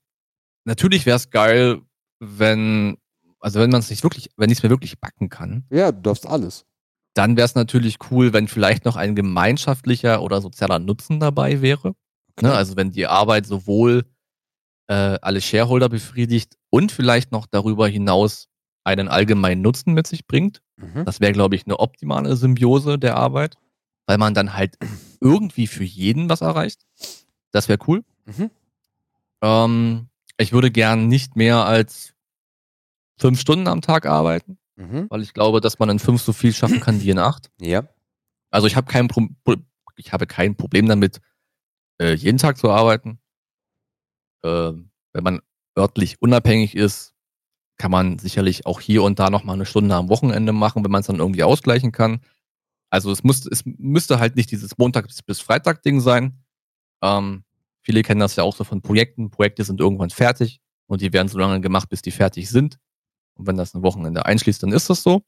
natürlich 0.66 1.06
wäre 1.06 1.18
es 1.18 1.30
geil, 1.30 1.82
wenn, 2.20 2.98
also 3.40 3.60
wenn 3.60 3.70
man 3.70 3.80
es 3.80 3.90
nicht 3.90 4.04
wirklich, 4.04 4.30
wenn 4.38 4.50
ich 4.50 4.60
es 4.60 4.64
mir 4.64 4.70
wirklich 4.70 5.00
backen 5.00 5.30
kann, 5.30 5.66
Ja, 5.72 5.92
du 5.92 6.02
darfst 6.02 6.28
alles. 6.28 6.66
dann 7.14 7.36
wäre 7.38 7.46
es 7.46 7.56
natürlich 7.56 7.98
cool, 8.12 8.34
wenn 8.34 8.48
vielleicht 8.48 8.86
noch 8.86 8.96
ein 8.96 9.16
gemeinschaftlicher 9.16 10.22
oder 10.22 10.42
sozialer 10.42 10.80
Nutzen 10.80 11.20
dabei 11.20 11.62
wäre. 11.62 11.96
Ne? 12.42 12.52
Also 12.54 12.76
wenn 12.76 12.92
die 12.92 13.06
Arbeit 13.08 13.46
sowohl 13.46 14.06
äh, 14.88 15.18
alle 15.22 15.40
Shareholder 15.42 15.90
befriedigt 15.90 16.58
und 16.70 16.92
vielleicht 16.92 17.32
noch 17.32 17.46
darüber 17.46 17.88
hinaus 17.88 18.48
einen 18.84 19.08
allgemeinen 19.08 19.62
Nutzen 19.62 19.94
mit 19.94 20.08
sich 20.08 20.28
bringt. 20.28 20.62
Mhm. 20.78 21.06
Das 21.06 21.22
wäre, 21.22 21.32
glaube 21.32 21.56
ich, 21.56 21.66
eine 21.66 21.80
optimale 21.80 22.36
Symbiose 22.36 23.00
der 23.00 23.16
Arbeit, 23.16 23.56
weil 24.08 24.18
man 24.18 24.34
dann 24.34 24.56
halt 24.56 24.78
irgendwie 25.22 25.68
für 25.68 25.86
jeden 25.86 26.28
was 26.30 26.42
erreicht. 26.42 26.82
Das 27.52 27.70
wäre 27.70 27.80
cool. 27.88 28.04
Mhm. 28.26 28.50
Ähm, 29.44 30.10
ich 30.38 30.52
würde 30.54 30.72
gern 30.72 31.08
nicht 31.08 31.36
mehr 31.36 31.66
als 31.66 32.14
fünf 33.20 33.40
Stunden 33.40 33.68
am 33.68 33.82
Tag 33.82 34.06
arbeiten, 34.06 34.58
Mhm. 34.76 35.06
weil 35.10 35.22
ich 35.22 35.34
glaube, 35.34 35.62
dass 35.62 35.78
man 35.78 35.90
in 35.90 36.00
fünf 36.00 36.22
so 36.22 36.34
viel 36.34 36.54
schaffen 36.54 36.80
kann 36.80 37.02
wie 37.02 37.10
in 37.12 37.20
acht. 37.20 37.52
Ja. 37.62 37.88
Also 38.50 38.66
ich 38.68 38.76
habe 38.76 38.92
kein, 38.92 39.08
Pro 39.08 39.28
ich 39.96 40.12
habe 40.14 40.26
kein 40.26 40.56
Problem 40.56 40.88
damit, 40.88 41.22
äh, 42.02 42.14
jeden 42.14 42.40
Tag 42.40 42.58
zu 42.58 42.72
arbeiten. 42.72 43.20
Ähm, 44.44 44.90
wenn 45.14 45.24
man 45.24 45.42
örtlich 45.78 46.22
unabhängig 46.22 46.76
ist, 46.76 47.14
kann 47.78 47.92
man 47.92 48.20
sicherlich 48.20 48.66
auch 48.66 48.80
hier 48.80 49.04
und 49.04 49.20
da 49.20 49.30
noch 49.30 49.44
mal 49.44 49.54
eine 49.54 49.66
Stunde 49.66 49.94
am 49.96 50.10
Wochenende 50.10 50.54
machen, 50.54 50.84
wenn 50.84 50.92
man 50.92 51.02
es 51.02 51.08
dann 51.08 51.20
irgendwie 51.20 51.44
ausgleichen 51.44 51.92
kann. 51.92 52.22
Also 52.90 53.12
es 53.12 53.24
muss, 53.24 53.46
es 53.46 53.64
müsste 53.66 54.20
halt 54.20 54.36
nicht 54.36 54.52
dieses 54.52 54.78
Montag 54.78 55.08
bis, 55.08 55.22
bis 55.24 55.40
Freitag 55.40 55.82
Ding 55.84 56.00
sein. 56.00 56.44
Ähm, 57.04 57.44
viele 57.84 58.02
kennen 58.02 58.20
das 58.20 58.36
ja 58.36 58.44
auch 58.44 58.56
so 58.56 58.64
von 58.64 58.82
Projekten. 58.82 59.30
Projekte 59.30 59.64
sind 59.64 59.80
irgendwann 59.80 60.10
fertig 60.10 60.60
und 60.88 61.02
die 61.02 61.14
werden 61.14 61.28
so 61.28 61.38
lange 61.38 61.62
gemacht, 61.62 61.90
bis 61.90 62.02
die 62.02 62.12
fertig 62.12 62.50
sind. 62.50 62.80
Und 63.36 63.48
wenn 63.48 63.58
das 63.58 63.74
ein 63.76 63.84
Wochenende 63.84 64.26
einschließt, 64.26 64.64
dann 64.64 64.72
ist 64.72 64.90
das 64.90 65.04
so. 65.04 65.22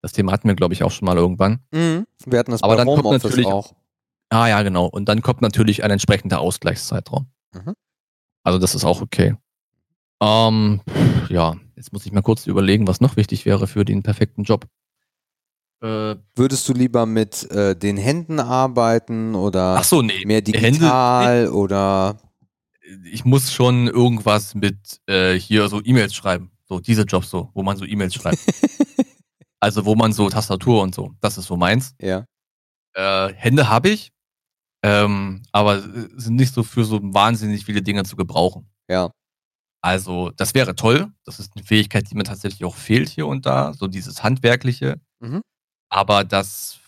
Das 0.00 0.12
Thema 0.12 0.32
hatten 0.32 0.48
wir, 0.48 0.54
glaube 0.54 0.74
ich, 0.74 0.82
auch 0.82 0.90
schon 0.90 1.06
mal 1.06 1.16
irgendwann. 1.16 1.60
Mhm. 1.72 2.06
Wir 2.26 2.38
hatten 2.38 2.50
das 2.50 2.62
Aber 2.62 2.74
bei 2.74 2.78
dann 2.78 2.86
kommt 2.88 3.04
Homeoffice 3.04 3.24
natürlich- 3.24 3.46
auch. 3.46 3.74
Ah 4.30 4.48
ja, 4.48 4.62
genau. 4.62 4.86
Und 4.86 5.08
dann 5.08 5.20
kommt 5.22 5.42
natürlich 5.42 5.84
ein 5.84 5.90
entsprechender 5.90 6.40
Ausgleichszeitraum. 6.40 7.26
Mhm. 7.52 7.74
Also 8.44 8.58
das 8.58 8.74
ist 8.74 8.84
auch 8.84 9.00
okay. 9.02 9.36
Ähm, 10.22 10.80
ja, 11.28 11.54
jetzt 11.76 11.92
muss 11.92 12.06
ich 12.06 12.12
mal 12.12 12.22
kurz 12.22 12.46
überlegen, 12.46 12.86
was 12.86 13.00
noch 13.00 13.16
wichtig 13.16 13.44
wäre 13.44 13.66
für 13.66 13.84
den 13.84 14.02
perfekten 14.02 14.42
Job. 14.44 14.66
Äh, 15.82 16.16
Würdest 16.36 16.68
du 16.68 16.72
lieber 16.74 17.06
mit 17.06 17.50
äh, 17.50 17.74
den 17.74 17.96
Händen 17.96 18.38
arbeiten 18.38 19.34
oder 19.34 19.76
ach 19.78 19.84
so, 19.84 20.00
nee. 20.02 20.24
mehr 20.24 20.38
Hände- 20.38 20.52
digital 20.52 21.48
oder 21.48 22.18
Ich 23.10 23.24
muss 23.24 23.52
schon 23.52 23.88
irgendwas 23.88 24.54
mit 24.54 25.00
äh, 25.06 25.34
hier 25.34 25.68
so 25.68 25.80
E-Mails 25.84 26.14
schreiben. 26.14 26.52
So 26.68 26.78
diese 26.80 27.02
Jobs 27.02 27.30
so, 27.30 27.50
wo 27.54 27.62
man 27.62 27.76
so 27.76 27.84
E-Mails 27.84 28.14
schreibt. 28.14 28.38
also 29.60 29.84
wo 29.84 29.94
man 29.96 30.12
so 30.12 30.28
Tastatur 30.28 30.82
und 30.82 30.94
so. 30.94 31.10
Das 31.20 31.36
ist 31.38 31.46
so 31.46 31.56
meins. 31.56 31.94
ja. 32.00 32.24
Äh, 32.94 33.32
Hände 33.34 33.70
habe 33.70 33.88
ich, 33.88 34.12
ähm, 34.84 35.42
aber 35.50 35.80
sind 35.80 36.36
nicht 36.36 36.52
so 36.52 36.62
für 36.62 36.84
so 36.84 37.00
wahnsinnig 37.02 37.64
viele 37.64 37.80
Dinge 37.80 38.04
zu 38.04 38.16
gebrauchen. 38.16 38.68
Ja. 38.88 39.10
Also, 39.82 40.30
das 40.36 40.54
wäre 40.54 40.76
toll. 40.76 41.10
Das 41.24 41.40
ist 41.40 41.52
eine 41.56 41.64
Fähigkeit, 41.64 42.10
die 42.10 42.14
mir 42.14 42.24
tatsächlich 42.24 42.64
auch 42.66 42.76
fehlt 42.76 43.08
hier 43.08 43.26
und 43.26 43.46
da, 43.46 43.72
so 43.72 43.86
dieses 43.88 44.22
Handwerkliche. 44.22 45.00
Mhm. 45.20 45.40
Aber 45.92 46.24
das, 46.24 46.78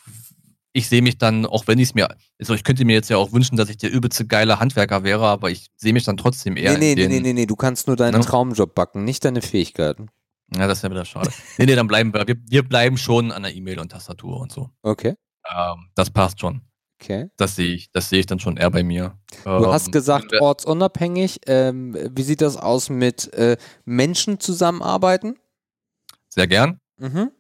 ich 0.73 0.89
sehe 0.89 1.03
mich 1.03 1.19
dann, 1.19 1.45
auch 1.45 1.67
wenn 1.67 1.79
ich 1.79 1.91
es 1.91 1.95
mir, 1.95 2.09
also 2.41 2.55
ich 2.55 2.65
könnte 2.65 2.87
mir 2.87 2.95
jetzt 2.95 3.11
ja 3.11 3.19
auch 3.19 3.33
wünschen, 3.33 3.57
dass 3.57 3.69
ich 3.69 3.77
der 3.77 3.91
übelste 3.93 4.27
geile 4.27 4.59
Handwerker 4.61 5.05
wäre, 5.05 5.27
aber 5.27 5.51
ich 5.51 5.67
sehe 5.77 5.93
mich 5.93 6.05
dann 6.05 6.17
trotzdem 6.17 6.57
eher 6.57 6.73
Nee, 6.73 6.79
nee, 6.79 6.95
den, 6.95 7.11
nee, 7.11 7.21
nee, 7.21 7.33
nee, 7.35 7.47
du 7.47 7.55
kannst 7.55 7.87
nur 7.87 7.97
deinen 7.97 8.19
Ne? 8.19 8.25
Traumjob 8.25 8.75
backen, 8.75 9.05
nicht 9.05 9.23
deine 9.25 9.43
Fähigkeiten. 9.43 10.09
Ja, 10.57 10.67
das 10.67 10.81
ja 10.81 10.91
wieder 10.91 11.05
schade. 11.05 11.31
nee, 11.59 11.67
nee, 11.67 11.75
dann 11.75 11.87
bleiben 11.87 12.15
wir, 12.15 12.27
wir, 12.27 12.37
wir 12.49 12.63
bleiben 12.67 12.97
schon 12.97 13.31
an 13.31 13.43
der 13.43 13.55
E-Mail 13.55 13.79
und 13.79 13.91
Tastatur 13.93 14.41
und 14.41 14.51
so. 14.53 14.71
Okay. 14.83 15.15
Ähm, 15.55 15.91
das 15.95 16.11
passt 16.11 16.41
schon. 16.41 16.63
Okay. 17.03 17.27
Das 17.37 17.57
sehe 17.57 17.75
ich, 17.75 17.91
das 17.93 18.09
sehe 18.09 18.21
ich 18.21 18.27
dann 18.27 18.39
schon 18.41 18.57
eher 18.57 18.71
bei 18.71 18.83
mir. 18.83 19.19
Du 19.45 19.71
hast 19.71 19.89
Ähm, 19.89 19.93
gesagt, 19.93 20.33
wenn 20.33 20.39
wir- 20.39 20.43
ortsunabhängig. 20.43 21.41
Ähm, 21.47 21.95
wie 22.15 22.23
sieht 22.23 22.41
das 22.41 22.57
aus 22.57 22.89
mit 22.89 23.31
äh, 23.35 23.59
Menschen 23.85 24.41
zusammenarbeiten? 24.41 25.37
Sehr 26.31 26.47
gern. 26.47 26.79
Mhm. 26.97 27.31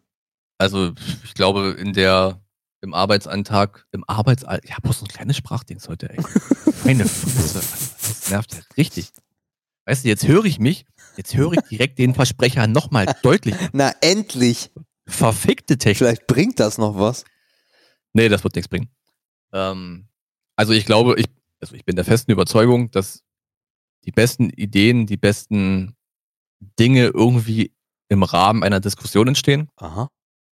Also 0.58 0.92
ich 1.24 1.34
glaube, 1.34 1.76
in 1.78 1.92
der 1.92 2.40
im 2.80 2.92
Arbeitsalltag, 2.92 3.86
im 3.92 4.04
Arbeitsalltag, 4.06 4.64
ich 4.64 4.72
habe 4.72 4.82
bloß 4.82 5.00
so 5.00 5.06
ein 5.06 5.08
kleines 5.08 5.38
Sprachdings 5.38 5.88
heute, 5.88 6.10
ey. 6.10 6.22
Meine 6.84 7.06
Fresse, 7.06 7.54
das 7.54 8.30
nervt 8.30 8.54
ja 8.54 8.60
richtig. 8.76 9.10
Weißt 9.86 10.04
du, 10.04 10.08
jetzt 10.08 10.28
höre 10.28 10.44
ich 10.44 10.58
mich, 10.58 10.84
jetzt 11.16 11.34
höre 11.34 11.52
ich 11.54 11.60
direkt 11.62 11.98
den 11.98 12.14
Versprecher 12.14 12.66
nochmal 12.66 13.06
deutlich. 13.22 13.54
Na, 13.72 13.92
endlich. 14.00 14.70
Verfickte 15.06 15.76
Technik. 15.76 15.98
Vielleicht 15.98 16.26
bringt 16.26 16.60
das 16.60 16.78
noch 16.78 16.98
was. 16.98 17.24
Nee, 18.14 18.28
das 18.28 18.44
wird 18.44 18.54
nichts 18.54 18.68
bringen. 18.68 18.88
Ähm, 19.52 20.08
also 20.56 20.72
ich 20.72 20.86
glaube, 20.86 21.18
ich, 21.18 21.26
also 21.60 21.74
ich 21.74 21.84
bin 21.84 21.96
der 21.96 22.04
festen 22.04 22.32
Überzeugung, 22.32 22.90
dass 22.90 23.22
die 24.04 24.12
besten 24.12 24.50
Ideen, 24.50 25.06
die 25.06 25.16
besten 25.16 25.96
Dinge 26.78 27.06
irgendwie 27.06 27.74
im 28.08 28.22
Rahmen 28.22 28.62
einer 28.62 28.80
Diskussion 28.80 29.28
entstehen. 29.28 29.68
Aha. 29.76 30.10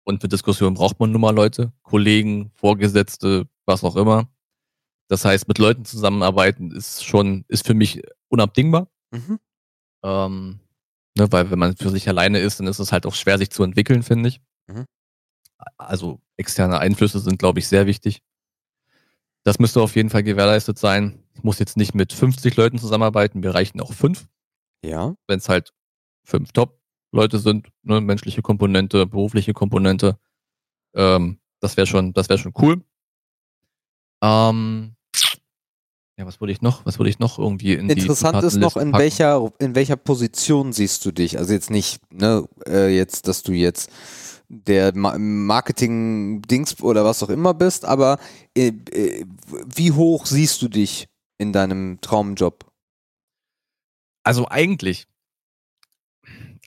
Und 0.08 0.22
für 0.22 0.28
Diskussionen 0.28 0.74
braucht 0.74 0.98
man 1.00 1.12
nun 1.12 1.20
mal 1.20 1.34
Leute, 1.34 1.70
Kollegen, 1.82 2.50
Vorgesetzte, 2.54 3.46
was 3.66 3.84
auch 3.84 3.94
immer. 3.94 4.26
Das 5.08 5.26
heißt, 5.26 5.48
mit 5.48 5.58
Leuten 5.58 5.84
zusammenarbeiten 5.84 6.70
ist 6.70 7.04
schon, 7.04 7.44
ist 7.48 7.66
für 7.66 7.74
mich 7.74 8.00
unabdingbar. 8.28 8.88
Mhm. 9.10 9.38
Ähm, 10.02 10.60
ne, 11.14 11.30
weil 11.30 11.50
wenn 11.50 11.58
man 11.58 11.76
für 11.76 11.90
sich 11.90 12.08
alleine 12.08 12.38
ist, 12.38 12.58
dann 12.58 12.66
ist 12.68 12.78
es 12.78 12.90
halt 12.90 13.04
auch 13.04 13.14
schwer, 13.14 13.36
sich 13.36 13.50
zu 13.50 13.62
entwickeln, 13.62 14.02
finde 14.02 14.30
ich. 14.30 14.40
Mhm. 14.66 14.86
Also 15.76 16.22
externe 16.38 16.78
Einflüsse 16.78 17.18
sind, 17.18 17.38
glaube 17.38 17.58
ich, 17.58 17.68
sehr 17.68 17.84
wichtig. 17.86 18.22
Das 19.44 19.58
müsste 19.58 19.82
auf 19.82 19.94
jeden 19.94 20.08
Fall 20.08 20.22
gewährleistet 20.22 20.78
sein. 20.78 21.22
Ich 21.34 21.42
muss 21.42 21.58
jetzt 21.58 21.76
nicht 21.76 21.94
mit 21.94 22.14
50 22.14 22.56
Leuten 22.56 22.78
zusammenarbeiten, 22.78 23.40
mir 23.40 23.54
reichen 23.54 23.82
auch 23.82 23.92
fünf, 23.92 24.26
Ja. 24.82 25.14
wenn 25.26 25.38
es 25.38 25.50
halt 25.50 25.74
fünf 26.24 26.52
Top-Leute 27.08 27.38
sind, 27.38 27.68
ne, 27.82 28.00
menschliche 28.00 28.42
Komponente, 28.42 29.06
berufliche 29.06 29.54
Komponente. 29.54 30.18
Ähm, 30.94 31.38
das 31.60 31.76
wäre 31.76 31.86
schon, 31.86 32.12
das 32.12 32.28
wäre 32.28 32.38
schon 32.38 32.52
cool. 32.60 32.82
Ähm, 34.22 34.94
ja, 36.18 36.26
was 36.26 36.40
würde 36.40 36.52
ich 36.52 36.60
noch? 36.60 36.84
Was 36.84 36.98
würde 36.98 37.10
ich 37.10 37.18
noch 37.18 37.38
irgendwie 37.38 37.74
in 37.74 37.88
die 37.88 38.00
Interessant 38.00 38.42
ist 38.42 38.56
noch, 38.56 38.76
in 38.76 38.90
packen? 38.90 39.02
welcher, 39.02 39.52
in 39.58 39.74
welcher 39.74 39.96
Position 39.96 40.72
siehst 40.72 41.04
du 41.04 41.12
dich? 41.12 41.38
Also 41.38 41.52
jetzt 41.52 41.70
nicht, 41.70 42.00
ne, 42.12 42.48
äh, 42.66 42.94
jetzt, 42.94 43.28
dass 43.28 43.42
du 43.42 43.52
jetzt 43.52 43.90
der 44.48 44.94
Ma 44.96 45.16
Marketing-Dings 45.18 46.82
oder 46.82 47.04
was 47.04 47.22
auch 47.22 47.28
immer 47.28 47.54
bist, 47.54 47.84
aber 47.84 48.18
äh, 48.56 48.68
äh, 48.68 49.24
wie 49.74 49.92
hoch 49.92 50.26
siehst 50.26 50.60
du 50.62 50.68
dich 50.68 51.08
in 51.38 51.52
deinem 51.52 52.00
Traumjob? 52.00 52.64
Also 54.24 54.48
eigentlich, 54.48 55.06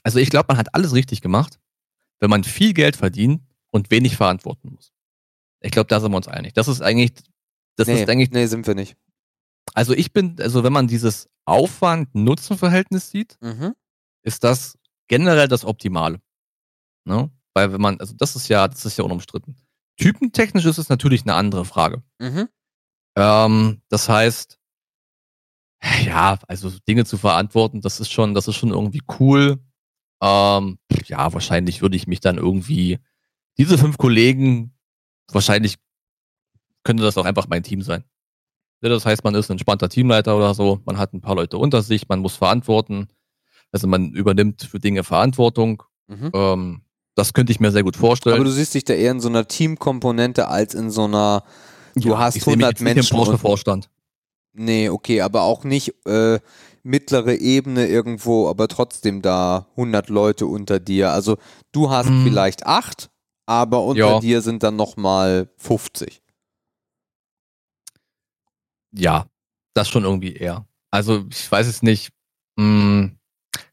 also 0.02 0.18
ich 0.18 0.30
glaube, 0.30 0.46
man 0.48 0.58
hat 0.58 0.74
alles 0.74 0.94
richtig 0.94 1.20
gemacht, 1.20 1.58
wenn 2.20 2.30
man 2.30 2.44
viel 2.44 2.72
Geld 2.74 2.96
verdient 2.96 3.42
und 3.70 3.90
wenig 3.90 4.16
verantworten 4.16 4.70
muss. 4.72 4.92
Ich 5.60 5.70
glaube, 5.70 5.88
da 5.88 6.00
sind 6.00 6.10
wir 6.12 6.16
uns 6.16 6.28
einig. 6.28 6.54
Das 6.54 6.68
ist 6.68 6.82
eigentlich, 6.82 7.12
das 7.76 7.86
nee, 7.88 8.02
ist 8.02 8.08
eigentlich, 8.08 8.30
nee, 8.30 8.46
sind 8.46 8.66
wir 8.66 8.74
nicht. 8.74 8.96
also 9.74 9.92
ich 9.94 10.12
bin, 10.12 10.36
also 10.40 10.64
wenn 10.64 10.72
man 10.72 10.88
dieses 10.88 11.28
Aufwand-Nutzen-Verhältnis 11.46 13.10
sieht, 13.10 13.38
Mhm. 13.40 13.74
ist 14.22 14.44
das 14.44 14.78
generell 15.08 15.48
das 15.48 15.64
Optimale. 15.64 16.20
Ne? 17.04 17.30
Weil 17.54 17.72
wenn 17.72 17.80
man, 17.80 18.00
also 18.00 18.14
das 18.16 18.36
ist 18.36 18.48
ja, 18.48 18.66
das 18.68 18.84
ist 18.84 18.96
ja 18.98 19.04
unumstritten. 19.04 19.56
Typentechnisch 19.98 20.64
ist 20.64 20.78
es 20.78 20.88
natürlich 20.88 21.22
eine 21.22 21.34
andere 21.34 21.64
Frage. 21.64 22.02
Mhm. 22.18 22.48
Ähm, 23.16 23.82
das 23.88 24.08
heißt, 24.08 24.58
ja, 26.04 26.38
also 26.48 26.70
Dinge 26.88 27.04
zu 27.04 27.18
verantworten, 27.18 27.80
das 27.80 28.00
ist 28.00 28.10
schon, 28.12 28.34
das 28.34 28.48
ist 28.48 28.56
schon 28.56 28.70
irgendwie 28.70 29.02
cool. 29.20 29.58
Ähm, 30.22 30.78
ja, 31.06 31.32
wahrscheinlich 31.32 31.82
würde 31.82 31.96
ich 31.96 32.06
mich 32.06 32.20
dann 32.20 32.38
irgendwie, 32.38 33.00
diese 33.58 33.76
fünf 33.76 33.98
Kollegen, 33.98 34.72
wahrscheinlich 35.30 35.78
könnte 36.84 37.02
das 37.02 37.18
auch 37.18 37.24
einfach 37.24 37.48
mein 37.48 37.64
Team 37.64 37.82
sein. 37.82 38.04
Das 38.80 39.04
heißt, 39.06 39.22
man 39.22 39.34
ist 39.34 39.48
ein 39.48 39.54
entspannter 39.54 39.88
Teamleiter 39.88 40.36
oder 40.36 40.54
so, 40.54 40.80
man 40.84 40.98
hat 40.98 41.12
ein 41.12 41.20
paar 41.20 41.36
Leute 41.36 41.58
unter 41.58 41.82
sich, 41.82 42.08
man 42.08 42.20
muss 42.20 42.36
verantworten, 42.36 43.08
also 43.72 43.86
man 43.86 44.12
übernimmt 44.12 44.62
für 44.62 44.78
Dinge 44.78 45.04
Verantwortung. 45.04 45.82
Mhm. 46.08 46.30
Ähm, 46.34 46.82
das 47.14 47.32
könnte 47.32 47.52
ich 47.52 47.60
mir 47.60 47.70
sehr 47.70 47.82
gut 47.82 47.96
vorstellen. 47.96 48.36
Aber 48.36 48.44
du 48.44 48.50
siehst 48.50 48.74
dich 48.74 48.84
da 48.84 48.94
eher 48.94 49.12
in 49.12 49.20
so 49.20 49.28
einer 49.28 49.46
Teamkomponente 49.46 50.48
als 50.48 50.74
in 50.74 50.90
so 50.90 51.04
einer, 51.04 51.44
du 51.94 52.10
ja, 52.10 52.18
hast 52.18 52.36
100 52.36 52.80
Menschen. 52.80 53.16
Nicht 53.16 53.28
im 53.28 53.38
Vorstand. 53.38 53.90
Nee, 54.54 54.88
okay, 54.88 55.20
aber 55.20 55.42
auch 55.42 55.64
nicht 55.64 55.94
äh, 56.06 56.38
mittlere 56.82 57.36
Ebene 57.36 57.86
irgendwo, 57.86 58.48
aber 58.48 58.68
trotzdem 58.68 59.22
da 59.22 59.66
100 59.72 60.08
Leute 60.08 60.46
unter 60.46 60.80
dir. 60.80 61.12
Also 61.12 61.38
du 61.72 61.90
hast 61.90 62.08
hm. 62.08 62.24
vielleicht 62.24 62.66
acht, 62.66 63.10
aber 63.46 63.82
unter 63.84 64.14
ja. 64.14 64.20
dir 64.20 64.42
sind 64.42 64.62
dann 64.62 64.76
nochmal 64.76 65.50
50. 65.58 66.22
Ja, 68.94 69.26
das 69.74 69.88
schon 69.88 70.04
irgendwie 70.04 70.34
eher. 70.34 70.66
Also 70.90 71.24
ich 71.30 71.50
weiß 71.50 71.66
es 71.66 71.82
nicht. 71.82 72.12
Hm, 72.58 73.18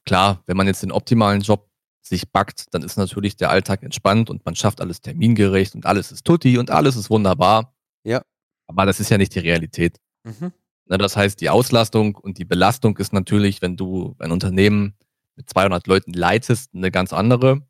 klar, 0.05 0.41
wenn 0.45 0.55
man 0.55 0.67
jetzt 0.67 0.83
den 0.83 0.91
optimalen 0.91 1.41
Job 1.41 1.69
sich 2.01 2.31
backt, 2.31 2.73
dann 2.73 2.81
ist 2.81 2.97
natürlich 2.97 3.35
der 3.35 3.49
Alltag 3.49 3.83
entspannt 3.83 4.29
und 4.29 4.45
man 4.45 4.55
schafft 4.55 4.81
alles 4.81 5.01
termingerecht 5.01 5.75
und 5.75 5.85
alles 5.85 6.11
ist 6.11 6.25
tutti 6.25 6.57
und 6.57 6.71
alles 6.71 6.95
ist 6.95 7.09
wunderbar. 7.09 7.73
Ja. 8.03 8.21
Aber 8.67 8.85
das 8.85 8.99
ist 8.99 9.09
ja 9.09 9.17
nicht 9.17 9.35
die 9.35 9.39
Realität. 9.39 9.99
Mhm. 10.23 10.53
Das 10.97 11.15
heißt, 11.15 11.39
die 11.39 11.49
Auslastung 11.49 12.15
und 12.15 12.37
die 12.37 12.45
Belastung 12.45 12.97
ist 12.97 13.13
natürlich, 13.13 13.61
wenn 13.61 13.77
du 13.77 14.15
ein 14.19 14.31
Unternehmen 14.31 14.95
mit 15.35 15.49
200 15.49 15.87
Leuten 15.87 16.13
leitest, 16.13 16.73
eine 16.73 16.91
ganz 16.91 17.13
andere. 17.13 17.61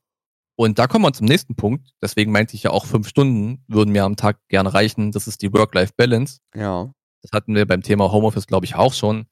Und 0.55 0.79
da 0.79 0.87
kommen 0.87 1.05
wir 1.05 1.13
zum 1.13 1.27
nächsten 1.27 1.55
Punkt. 1.55 1.91
Deswegen 2.01 2.31
meinte 2.31 2.55
ich 2.55 2.63
ja 2.63 2.71
auch, 2.71 2.85
fünf 2.85 3.07
Stunden 3.07 3.63
würden 3.67 3.91
mir 3.91 4.03
am 4.03 4.15
Tag 4.15 4.39
gerne 4.47 4.73
reichen. 4.73 5.11
Das 5.11 5.27
ist 5.27 5.41
die 5.41 5.53
Work-Life-Balance. 5.53 6.39
Ja. 6.55 6.91
Das 7.21 7.31
hatten 7.31 7.55
wir 7.55 7.65
beim 7.65 7.81
Thema 7.81 8.11
Homeoffice, 8.11 8.47
glaube 8.47 8.65
ich, 8.65 8.75
auch 8.75 8.93
schon. 8.93 9.25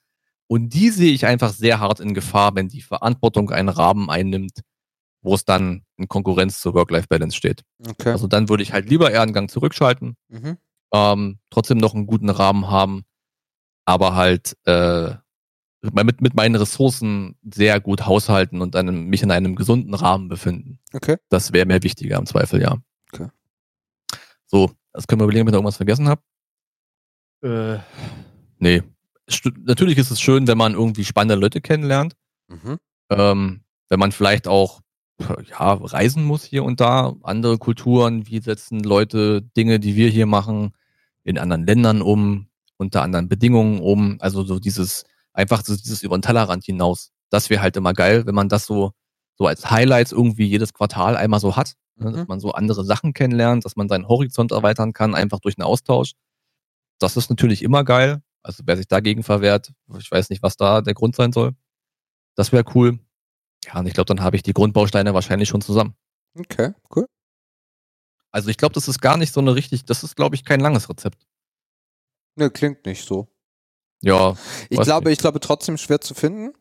Und 0.48 0.74
die 0.74 0.90
sehe 0.90 1.12
ich 1.12 1.26
einfach 1.26 1.52
sehr 1.52 1.80
hart 1.80 2.00
in 2.00 2.14
Gefahr, 2.14 2.56
wenn 2.56 2.70
die 2.70 2.82
Verantwortung 2.82 3.52
einen 3.52 3.70
Rahmen 3.70 4.10
einnimmt, 4.10 4.62
wo 5.22 5.34
es 5.36 5.44
dann 5.44 5.84
in 5.98 6.08
Konkurrenz 6.08 6.62
zur 6.62 6.74
Work-Life-Balance 6.74 7.36
steht. 7.36 7.64
Okay. 7.86 8.12
Also 8.12 8.28
dann 8.28 8.48
würde 8.48 8.64
ich 8.64 8.72
halt 8.72 8.90
lieber 8.90 9.12
eher 9.12 9.22
einen 9.22 9.34
Gang 9.34 9.52
zurückschalten, 9.52 10.16
mhm. 10.30 10.58
ähm, 10.94 11.40
trotzdem 11.50 11.78
noch 11.78 11.94
einen 11.94 12.08
guten 12.08 12.30
Rahmen 12.30 12.70
haben, 12.70 13.04
aber 13.88 14.16
halt 14.16 14.58
äh, 14.66 15.14
mit, 15.82 16.20
mit 16.22 16.36
meinen 16.36 16.56
Ressourcen 16.56 17.38
sehr 17.42 17.80
gut 17.80 18.06
haushalten 18.06 18.62
und 18.62 18.76
einem, 18.76 19.06
mich 19.06 19.24
in 19.24 19.32
einem 19.32 19.56
gesunden 19.56 19.94
Rahmen 19.94 20.28
befinden. 20.28 20.80
Okay. 20.94 21.16
Das 21.30 21.54
wäre 21.54 21.66
mir 21.66 21.82
wichtiger 21.82 22.18
im 22.18 22.26
Zweifel, 22.26 22.62
ja. 22.62 22.76
Okay. 23.14 23.30
So, 24.46 24.72
das 24.92 25.08
können 25.08 25.22
wir 25.22 25.24
überlegen, 25.24 25.44
ob 25.44 25.48
ich 25.48 25.52
da 25.54 25.58
irgendwas 25.58 25.78
vergessen 25.78 26.10
habe. 26.10 26.22
Äh, 27.42 27.80
nee. 28.60 28.84
Natürlich 29.60 29.98
ist 29.98 30.12
es 30.12 30.20
schön, 30.20 30.48
wenn 30.48 30.58
man 30.58 30.74
irgendwie 30.74 31.06
spannende 31.06 31.36
Leute 31.36 31.62
kennenlernt. 31.62 32.14
Mhm. 32.50 32.80
Ähm, 33.10 33.62
wenn 33.88 34.00
man 34.00 34.12
vielleicht 34.12 34.50
auch 34.50 34.82
ja, 35.50 35.74
reisen 35.74 36.26
muss 36.26 36.44
hier 36.44 36.66
und 36.66 36.82
da, 36.82 37.16
andere 37.24 37.58
Kulturen, 37.58 38.28
wie 38.28 38.40
setzen 38.40 38.84
Leute 38.84 39.44
Dinge, 39.56 39.80
die 39.80 39.96
wir 39.96 40.10
hier 40.10 40.26
machen, 40.26 40.74
in 41.24 41.38
anderen 41.38 41.66
Ländern 41.66 42.02
um, 42.02 42.47
unter 42.78 43.02
anderen 43.02 43.28
Bedingungen 43.28 43.80
um. 43.80 44.18
Also 44.20 44.44
so 44.44 44.60
dieses, 44.60 45.06
einfach 45.34 45.64
so 45.64 45.76
dieses 45.76 46.04
über 46.04 46.18
den 46.18 46.22
Tellerrand 46.22 46.64
hinaus. 46.64 47.12
Das 47.30 47.50
wäre 47.50 47.62
halt 47.62 47.76
immer 47.78 47.94
geil, 47.94 48.26
wenn 48.26 48.36
man 48.36 48.50
das 48.50 48.66
so, 48.66 48.92
so 49.36 49.48
als 49.48 49.70
Highlights 49.70 50.12
irgendwie 50.12 50.46
jedes 50.46 50.74
Quartal 50.74 51.18
einmal 51.18 51.40
so 51.40 51.56
hat. 51.56 51.74
Ne, 51.96 52.12
mhm. 52.12 52.16
Dass 52.16 52.28
man 52.28 52.40
so 52.40 52.52
andere 52.52 52.86
Sachen 52.86 53.14
kennenlernt, 53.14 53.66
dass 53.66 53.76
man 53.76 53.90
seinen 53.90 54.08
Horizont 54.08 54.52
erweitern 54.52 54.94
kann, 54.94 55.16
einfach 55.16 55.40
durch 55.40 55.58
einen 55.58 55.66
Austausch. 55.66 56.14
Das 57.00 57.18
ist 57.18 57.30
natürlich 57.30 57.64
immer 57.64 57.84
geil. 57.84 58.22
Also 58.44 58.64
wer 58.66 58.78
sich 58.78 58.88
dagegen 58.88 59.24
verwehrt, 59.24 59.72
ich 59.98 60.10
weiß 60.10 60.30
nicht, 60.30 60.42
was 60.44 60.56
da 60.58 60.82
der 60.82 60.94
Grund 60.94 61.16
sein 61.16 61.34
soll. 61.34 61.54
Das 62.36 62.52
wäre 62.52 62.64
cool. 62.76 63.00
Ja, 63.66 63.80
und 63.80 63.88
ich 63.88 63.94
glaube, 63.94 64.06
dann 64.06 64.22
habe 64.22 64.36
ich 64.36 64.44
die 64.44 64.54
Grundbausteine 64.54 65.14
wahrscheinlich 65.14 65.50
schon 65.50 65.62
zusammen. 65.62 65.96
Okay, 66.38 66.72
cool. 66.96 67.08
Also 68.32 68.50
ich 68.50 68.58
glaube, 68.58 68.74
das 68.74 68.88
ist 68.88 69.02
gar 69.02 69.18
nicht 69.18 69.34
so 69.34 69.40
eine 69.40 69.56
richtig, 69.56 69.86
das 69.86 70.04
ist, 70.04 70.16
glaube 70.16 70.36
ich, 70.36 70.46
kein 70.46 70.60
langes 70.60 70.90
Rezept. 70.90 71.27
Ne, 72.38 72.50
klingt 72.50 72.86
nicht 72.86 73.06
so. 73.06 73.28
Ja. 74.02 74.36
Ich 74.70 74.80
glaube, 74.80 75.10
nicht. 75.10 75.18
ich 75.18 75.20
glaube 75.20 75.40
trotzdem 75.40 75.78
schwer 75.78 76.00
zu 76.00 76.14
finden. 76.14 76.54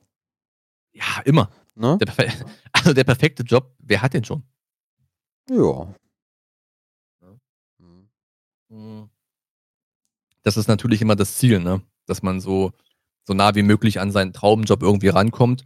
Ja, 0.92 1.20
immer. 1.24 1.50
Ne? 1.74 1.98
Der 1.98 2.34
also 2.72 2.92
der 2.92 3.04
perfekte 3.04 3.42
Job, 3.42 3.74
wer 3.78 4.02
hat 4.02 4.14
den 4.14 4.24
schon? 4.24 4.42
Ja. 5.50 5.94
Hm. 8.68 9.10
Das 10.42 10.56
ist 10.56 10.66
natürlich 10.66 11.02
immer 11.02 11.14
das 11.14 11.36
Ziel, 11.36 11.60
ne? 11.60 11.82
Dass 12.06 12.22
man 12.22 12.40
so, 12.40 12.72
so 13.24 13.34
nah 13.34 13.54
wie 13.54 13.62
möglich 13.62 14.00
an 14.00 14.10
seinen 14.10 14.32
Traumjob 14.32 14.82
irgendwie 14.82 15.08
rankommt 15.08 15.64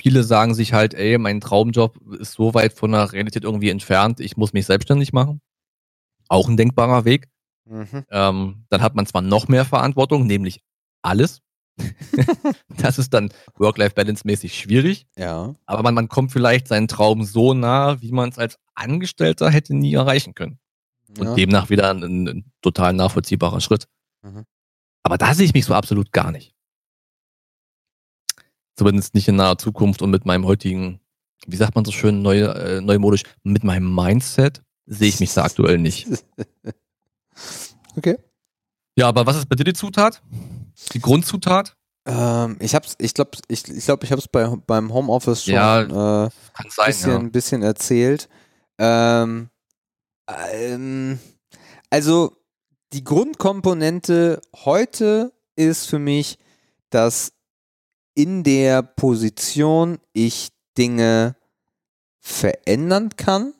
viele 0.00 0.22
sagen 0.22 0.54
sich 0.54 0.72
halt, 0.72 0.94
ey, 0.94 1.18
mein 1.18 1.40
Traumjob 1.40 1.96
ist 2.18 2.32
so 2.32 2.54
weit 2.54 2.72
von 2.72 2.92
der 2.92 3.12
Realität 3.12 3.44
irgendwie 3.44 3.70
entfernt, 3.70 4.20
ich 4.20 4.36
muss 4.36 4.52
mich 4.52 4.66
selbstständig 4.66 5.12
machen. 5.12 5.40
Auch 6.28 6.48
ein 6.48 6.56
denkbarer 6.56 7.04
Weg. 7.04 7.28
Mhm. 7.68 8.04
Ähm, 8.10 8.64
dann 8.70 8.82
hat 8.82 8.94
man 8.94 9.06
zwar 9.06 9.22
noch 9.22 9.48
mehr 9.48 9.64
Verantwortung, 9.64 10.26
nämlich 10.26 10.62
alles. 11.02 11.42
das 12.68 12.98
ist 12.98 13.14
dann 13.14 13.30
Work-Life-Balance-mäßig 13.56 14.58
schwierig. 14.58 15.06
Ja. 15.16 15.54
Aber 15.66 15.82
man, 15.82 15.94
man 15.94 16.08
kommt 16.08 16.32
vielleicht 16.32 16.66
seinen 16.66 16.88
Traum 16.88 17.24
so 17.24 17.54
nah, 17.54 18.00
wie 18.00 18.12
man 18.12 18.30
es 18.30 18.38
als 18.38 18.58
Angestellter 18.74 19.50
hätte 19.50 19.74
nie 19.74 19.94
erreichen 19.94 20.34
können. 20.34 20.58
Und 21.18 21.26
ja. 21.26 21.34
demnach 21.34 21.70
wieder 21.70 21.90
ein, 21.90 22.02
ein, 22.02 22.52
total 22.62 22.92
nachvollziehbarer 22.92 23.60
Schritt. 23.60 23.86
Mhm. 24.22 24.44
Aber 25.02 25.18
da 25.18 25.34
sehe 25.34 25.46
ich 25.46 25.54
mich 25.54 25.64
so 25.64 25.74
absolut 25.74 26.12
gar 26.12 26.32
nicht. 26.32 26.54
Zumindest 28.76 29.14
nicht 29.14 29.28
in 29.28 29.36
naher 29.36 29.58
Zukunft 29.58 30.02
und 30.02 30.10
mit 30.10 30.24
meinem 30.26 30.46
heutigen, 30.46 31.00
wie 31.46 31.56
sagt 31.56 31.74
man 31.74 31.84
so 31.84 31.92
schön, 31.92 32.22
neu, 32.22 32.42
äh, 32.42 32.80
neumodisch, 32.80 33.22
mit 33.42 33.64
meinem 33.64 33.92
Mindset 33.94 34.62
sehe 34.86 35.08
ich 35.08 35.20
mich 35.20 35.32
da 35.34 35.44
aktuell 35.44 35.78
nicht. 35.78 36.08
Okay. 37.96 38.18
Ja, 38.96 39.08
aber 39.08 39.26
was 39.26 39.36
ist 39.36 39.48
bei 39.48 39.56
dir 39.56 39.64
die 39.64 39.72
Zutat? 39.72 40.22
Die 40.92 41.00
Grundzutat? 41.00 41.76
Ähm, 42.06 42.56
ich 42.60 42.74
hab's, 42.74 42.94
ich 42.98 43.14
glaube, 43.14 43.32
ich, 43.48 43.68
ich 43.68 43.84
glaube, 43.84 44.04
ich 44.04 44.12
habe 44.12 44.20
es 44.20 44.28
bei, 44.28 44.46
beim 44.66 44.92
Homeoffice 44.92 45.44
schon 45.44 45.54
ja, 45.54 46.26
äh, 46.26 46.30
sein, 46.68 46.86
bisschen, 46.86 47.22
ja. 47.22 47.28
bisschen 47.28 47.62
erzählt. 47.62 48.28
Ähm, 48.78 49.50
ähm, 50.26 51.18
also 51.90 52.36
die 52.92 53.04
Grundkomponente 53.04 54.40
heute 54.64 55.32
ist 55.56 55.86
für 55.86 55.98
mich, 55.98 56.38
dass 56.90 57.32
in 58.14 58.42
der 58.42 58.82
Position 58.82 59.98
ich 60.12 60.50
Dinge 60.76 61.36
verändern 62.20 63.10
kann 63.16 63.54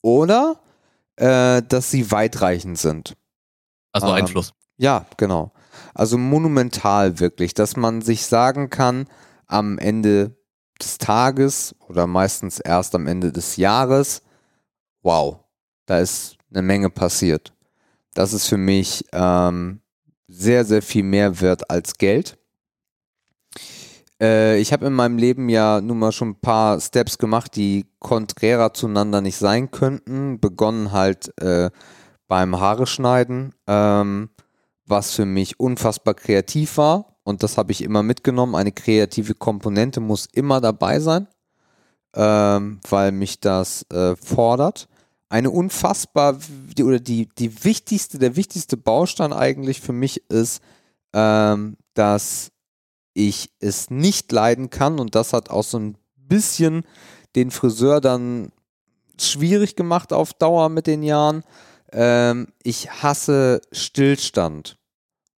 oder 0.00 0.60
äh, 1.16 1.62
dass 1.62 1.90
sie 1.90 2.10
weitreichend 2.10 2.78
sind. 2.78 3.16
Also 3.92 4.08
ähm, 4.08 4.14
Einfluss. 4.14 4.52
Ja, 4.76 5.06
genau. 5.16 5.52
Also 5.94 6.18
monumental 6.18 7.20
wirklich, 7.20 7.54
dass 7.54 7.76
man 7.76 8.02
sich 8.02 8.26
sagen 8.26 8.70
kann, 8.70 9.06
am 9.46 9.78
Ende 9.78 10.36
des 10.80 10.98
Tages 10.98 11.74
oder 11.88 12.06
meistens 12.06 12.58
erst 12.58 12.94
am 12.94 13.06
Ende 13.06 13.32
des 13.32 13.56
Jahres, 13.56 14.22
wow, 15.02 15.38
da 15.86 15.98
ist 15.98 16.36
eine 16.50 16.62
Menge 16.62 16.90
passiert. 16.90 17.52
Das 18.14 18.32
ist 18.32 18.46
für 18.46 18.56
mich 18.56 19.04
ähm, 19.12 19.80
sehr, 20.28 20.64
sehr 20.64 20.82
viel 20.82 21.02
mehr 21.02 21.40
wert 21.40 21.70
als 21.70 21.98
Geld. 21.98 22.38
Äh, 24.24 24.58
ich 24.58 24.72
habe 24.72 24.86
in 24.86 24.94
meinem 24.94 25.18
Leben 25.18 25.48
ja 25.48 25.80
nun 25.80 25.98
mal 25.98 26.12
schon 26.12 26.30
ein 26.30 26.40
paar 26.40 26.80
Steps 26.80 27.18
gemacht, 27.18 27.56
die 27.56 27.86
konträrer 27.98 28.72
zueinander 28.72 29.20
nicht 29.20 29.36
sein 29.36 29.70
könnten. 29.70 30.40
Begonnen 30.40 30.92
halt 30.92 31.36
äh, 31.40 31.70
beim 32.26 32.58
Haare 32.58 32.86
schneiden, 32.86 33.54
ähm, 33.66 34.30
was 34.86 35.12
für 35.12 35.26
mich 35.26 35.60
unfassbar 35.60 36.14
kreativ 36.14 36.78
war. 36.78 37.16
Und 37.22 37.42
das 37.42 37.58
habe 37.58 37.72
ich 37.72 37.82
immer 37.82 38.02
mitgenommen. 38.02 38.54
Eine 38.54 38.72
kreative 38.72 39.34
Komponente 39.34 40.00
muss 40.00 40.26
immer 40.32 40.60
dabei 40.60 41.00
sein, 41.00 41.28
ähm, 42.14 42.80
weil 42.88 43.12
mich 43.12 43.40
das 43.40 43.82
äh, 43.90 44.16
fordert. 44.16 44.88
Eine 45.28 45.50
unfassbar, 45.50 46.38
die, 46.76 46.84
oder 46.84 47.00
die, 47.00 47.28
die 47.38 47.64
wichtigste, 47.64 48.18
der 48.18 48.36
wichtigste 48.36 48.76
Baustein 48.76 49.32
eigentlich 49.32 49.80
für 49.80 49.92
mich 49.92 50.22
ist, 50.30 50.62
ähm, 51.12 51.76
dass 51.94 52.50
ich 53.14 53.50
es 53.60 53.90
nicht 53.90 54.30
leiden 54.32 54.70
kann 54.70 54.98
und 54.98 55.14
das 55.14 55.32
hat 55.32 55.50
auch 55.50 55.64
so 55.64 55.78
ein 55.78 55.96
bisschen 56.16 56.84
den 57.36 57.50
Friseur 57.50 58.00
dann 58.00 58.52
schwierig 59.20 59.76
gemacht 59.76 60.12
auf 60.12 60.34
Dauer 60.34 60.68
mit 60.68 60.86
den 60.86 61.02
Jahren. 61.02 61.44
Ähm, 61.92 62.48
ich 62.62 62.90
hasse 62.90 63.60
Stillstand. 63.72 64.76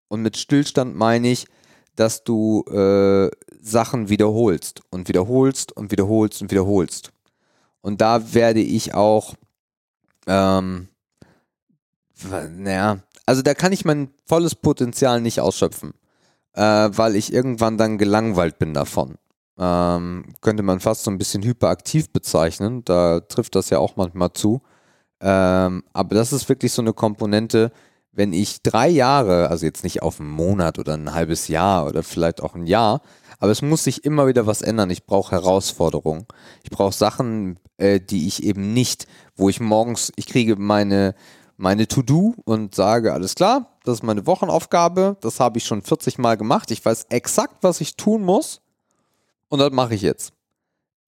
Und 0.09 0.23
mit 0.23 0.37
Stillstand 0.37 0.97
meine 0.97 1.29
ich, 1.29 1.47
dass 1.97 2.25
du 2.25 2.63
äh, 2.71 3.31
Sachen 3.61 4.09
wiederholst 4.09 4.83
und 4.91 5.09
wiederholst 5.09 5.73
und 5.73 5.91
wiederholst 5.91 6.43
und 6.43 6.51
wiederholst. 6.51 7.13
Und 7.81 8.01
da 8.01 8.35
werde 8.35 8.61
ich 8.61 8.95
auch, 8.95 9.35
ähm, 10.27 10.89
naja, 12.57 12.99
also 13.27 13.43
da 13.43 13.55
kann 13.55 13.73
ich 13.73 13.85
mein 13.85 14.11
volles 14.25 14.55
Potenzial 14.55 15.21
nicht 15.21 15.41
ausschöpfen, 15.41 15.95
äh, 16.57 16.89
weil 16.93 17.15
ich 17.15 17.33
irgendwann 17.33 17.79
dann 17.79 17.99
gelangweilt 17.99 18.59
bin 18.59 18.75
davon. 18.75 19.17
Ähm, 19.59 20.25
könnte 20.41 20.63
man 20.63 20.81
fast 20.81 21.05
so 21.05 21.11
ein 21.11 21.19
bisschen 21.19 21.43
hyperaktiv 21.43 22.11
bezeichnen, 22.11 22.85
da 22.85 23.21
trifft 23.21 23.55
das 23.55 23.71
ja 23.71 23.79
auch 23.79 23.97
manchmal 23.97 24.33
zu. 24.33 24.61
Ähm, 25.21 25.85
aber 25.93 26.15
das 26.15 26.33
ist 26.33 26.49
wirklich 26.49 26.73
so 26.73 26.83
eine 26.83 26.93
Komponente, 26.93 27.73
wenn 28.13 28.33
ich 28.33 28.63
drei 28.63 28.89
Jahre, 28.89 29.49
also 29.49 29.67
jetzt 29.67 29.85
nicht 29.85 30.03
auf 30.03 30.21
einen 30.21 30.31
Monat 30.31 30.79
oder 30.79 30.95
ein 30.95 31.15
halbes 31.15 31.49
Jahr 31.49 31.87
oder 31.87 32.03
vielleicht 32.03 32.43
auch 32.43 32.55
ein 32.55 32.67
Jahr, 32.67 33.03
aber 33.39 33.53
es 33.53 33.63
muss 33.63 33.85
sich 33.85 34.05
immer 34.05 34.27
wieder 34.27 34.47
was 34.47 34.63
ändern. 34.63 34.91
Ich 34.91 35.05
brauche 35.05 35.33
Herausforderungen. 35.33 36.27
Ich 36.63 36.71
brauche 36.71 36.95
Sachen, 36.95 37.59
äh, 37.77 38.01
die 38.01 38.27
ich 38.27 38.43
eben 38.43 38.73
nicht, 38.73 39.07
wo 39.37 39.51
ich 39.51 39.61
morgens, 39.61 40.13
ich 40.17 40.27
kriege 40.27 40.57
meine, 40.57 41.15
meine 41.59 41.87
To-Do 41.87 42.35
und 42.45 42.75
sage, 42.75 43.13
alles 43.13 43.35
klar, 43.35 43.76
das 43.87 43.99
ist 43.99 44.03
meine 44.03 44.27
Wochenaufgabe, 44.27 45.17
das 45.21 45.41
habe 45.41 45.59
ich 45.59 45.65
schon 45.65 45.83
40 45.83 46.19
Mal 46.19 46.37
gemacht. 46.37 46.71
Ich 46.71 46.85
weiß 46.85 47.07
exakt, 47.11 47.59
was 47.63 47.81
ich 47.81 47.97
tun 47.97 48.23
muss 48.23 48.61
und 49.49 49.61
das 49.61 49.71
mache 49.71 49.95
ich 49.95 50.03
jetzt. 50.03 50.33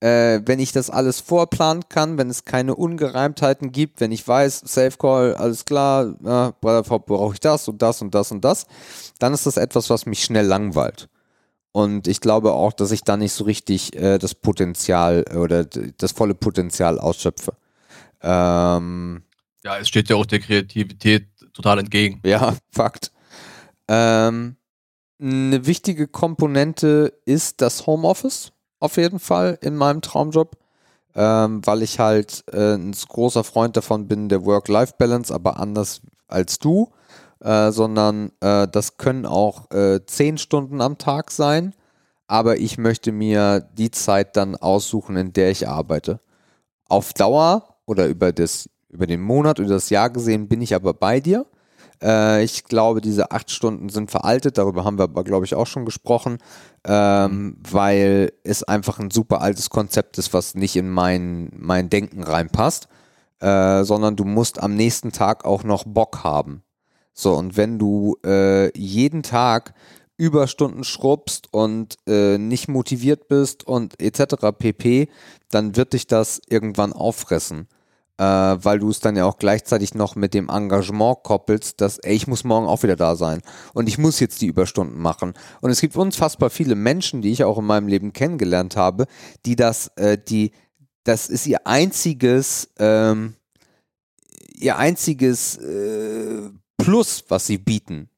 Äh, 0.01 0.43
wenn 0.47 0.61
ich 0.61 0.71
das 0.71 0.91
alles 0.91 1.19
vorplanen 1.19 1.89
kann, 1.89 2.19
wenn 2.19 2.31
es 2.31 2.45
keine 2.45 2.77
Ungereimtheiten 2.77 3.73
gibt, 3.73 4.01
wenn 4.01 4.13
ich 4.13 4.27
weiß, 4.27 4.63
Safe 4.65 4.97
Call, 4.97 5.35
alles 5.35 5.65
klar, 5.65 6.15
ja, 6.25 6.53
brauche 6.61 7.35
ich 7.35 7.41
das 7.41 7.67
und 7.67 7.83
das 7.83 8.01
und 8.01 8.15
das 8.15 8.31
und 8.31 8.45
das, 8.45 8.67
dann 9.19 9.35
ist 9.35 9.47
das 9.47 9.57
etwas, 9.57 9.91
was 9.91 10.07
mich 10.07 10.23
schnell 10.23 10.47
langweilt. 10.47 11.09
Und 11.73 12.07
ich 12.07 12.21
glaube 12.21 12.53
auch, 12.53 12.73
dass 12.73 12.93
ich 12.93 13.03
da 13.03 13.17
nicht 13.17 13.33
so 13.33 13.43
richtig 13.45 13.97
äh, 13.97 14.19
das 14.19 14.37
Potenzial 14.37 15.25
oder 15.37 15.65
das 15.65 16.13
volle 16.13 16.35
Potenzial 16.35 17.01
ausschöpfe. 17.01 17.55
Ähm, 18.23 19.23
ja, 19.65 19.79
es 19.79 19.89
steht 19.89 20.09
ja 20.09 20.17
auch 20.17 20.27
der 20.27 20.39
Kreativität 20.41 21.27
total 21.59 21.81
entgegen. 21.81 22.21
Ja, 22.25 22.55
Fakt. 22.73 23.13
Ähm, 23.89 24.57
eine 25.21 25.67
wichtige 25.67 26.07
Komponente 26.07 27.13
ist 27.25 27.61
das 27.61 27.87
Homeoffice, 27.87 28.53
auf 28.79 28.97
jeden 28.97 29.19
Fall 29.19 29.59
in 29.61 29.77
meinem 29.77 30.01
Traumjob, 30.01 30.57
ähm, 31.17 31.61
weil 31.65 31.83
ich 31.83 31.99
halt 31.99 32.45
äh, 32.53 32.75
ein 32.75 32.93
großer 32.93 33.43
Freund 33.43 33.77
davon 33.77 34.07
bin, 34.07 34.29
der 34.29 34.45
Work-Life-Balance, 34.45 35.35
aber 35.35 35.59
anders 35.59 36.01
als 36.29 36.61
du, 36.61 36.93
äh, 37.41 37.73
sondern 37.73 38.31
äh, 38.41 38.69
das 38.69 38.97
können 38.97 39.27
auch 39.27 39.71
äh, 39.73 40.05
zehn 40.07 40.39
Stunden 40.39 40.81
am 40.81 40.99
Tag 40.99 41.33
sein, 41.33 41.75
aber 42.29 42.59
ich 42.59 42.79
möchte 42.79 43.11
mir 43.11 43.61
die 43.73 43.91
Zeit 43.91 44.37
dann 44.37 44.55
aussuchen, 44.55 45.17
in 45.17 45.33
der 45.33 45.51
ich 45.51 45.67
arbeite. 45.67 46.21
Auf 46.89 47.13
Dauer 47.13 47.77
oder 47.87 48.07
über, 48.07 48.33
das, 48.33 48.69
über 48.89 49.06
den 49.06 49.20
Monat 49.20 49.60
oder 49.60 49.69
das 49.69 49.90
Jahr 49.90 50.10
gesehen 50.10 50.48
bin 50.48 50.60
ich 50.60 50.74
aber 50.74 50.94
bei 50.94 51.20
dir 51.20 51.47
äh, 52.02 52.44
ich 52.44 52.65
glaube, 52.65 53.01
diese 53.01 53.31
acht 53.31 53.51
Stunden 53.51 53.89
sind 53.89 54.10
veraltet, 54.10 54.59
darüber 54.59 54.85
haben 54.85 54.98
wir 54.98 55.05
aber, 55.05 55.24
glaube 55.24 55.47
ich, 55.47 55.55
auch 55.55 55.66
schon 55.66 55.85
gesprochen, 55.85 56.39
ähm, 56.85 57.56
weil 57.69 58.32
es 58.44 58.62
einfach 58.62 58.98
ein 58.98 59.10
super 59.10 59.40
altes 59.40 59.70
Konzept 59.70 60.19
ist, 60.19 60.32
was 60.32 60.55
nicht 60.55 60.77
in 60.77 60.90
mein, 60.90 61.51
mein 61.56 61.90
Denken 61.90 62.23
reinpasst, 62.23 62.89
äh, 63.40 63.85
sondern 63.85 64.16
du 64.16 64.24
musst 64.24 64.62
am 64.62 64.74
nächsten 64.74 65.12
Tag 65.12 65.44
auch 65.44 65.65
noch 65.65 65.85
Bock 65.85 66.24
haben. 66.24 66.62
So, 67.12 67.35
und 67.35 67.56
wenn 67.56 67.78
du 67.78 68.16
äh, 68.24 68.77
jeden 68.78 69.23
Tag 69.23 69.74
Überstunden 70.16 70.82
schrubbst 70.82 71.52
und 71.52 71.97
äh, 72.06 72.39
nicht 72.39 72.69
motiviert 72.69 73.28
bist 73.28 73.66
und 73.66 74.01
etc. 74.02 74.47
pp, 74.56 75.09
dann 75.51 75.77
wird 75.77 75.93
dich 75.93 76.09
das 76.09 76.40
irgendwann 76.48 76.93
auffressen 76.93 77.69
äh, 78.19 78.23
weil 78.24 78.78
du 78.78 78.90
es 78.90 79.01
dann 79.01 79.16
ja 79.16 79.24
auch 79.24 79.39
gleichzeitig 79.39 79.95
noch 79.95 80.16
mit 80.16 80.35
dem 80.35 80.49
Engagement 80.49 81.23
koppelst, 81.23 81.81
dass, 81.81 81.99
ey, 81.99 82.15
ich 82.15 82.27
muss 82.27 82.45
morgen 82.45 82.66
auch 82.66 82.82
wieder 82.82 82.97
da 82.97 83.16
sein 83.16 83.40
und 83.74 83.89
ich 83.89 83.99
muss 83.99 84.20
jetzt 84.20 84.40
die 84.40 84.47
Überstunden 84.47 85.01
machen. 85.01 85.35
Und 85.61 85.70
es 85.70 85.81
gibt 85.81 85.97
unfassbar 85.97 86.51
viele 86.51 86.74
Menschen, 86.74 87.23
die 87.23 87.32
ich 87.32 87.45
auch 87.45 87.59
in 87.59 87.65
meinem 87.65 87.89
Leben 87.89 88.12
kennengelernt 88.12 88.77
habe, 88.77 89.07
die 89.47 89.57
das, 89.57 89.89
äh, 89.97 90.19
die, 90.19 90.53
das 91.05 91.28
ist 91.28 91.47
ihr 91.47 91.66
einziges, 91.66 92.70
ähm, 92.78 93.35
ihr 94.55 94.77
einziges 94.77 95.57
äh, 95.57 96.51
Plus, 96.78 97.24
was 97.28 97.47
sie 97.47 97.59
bieten 97.59 98.09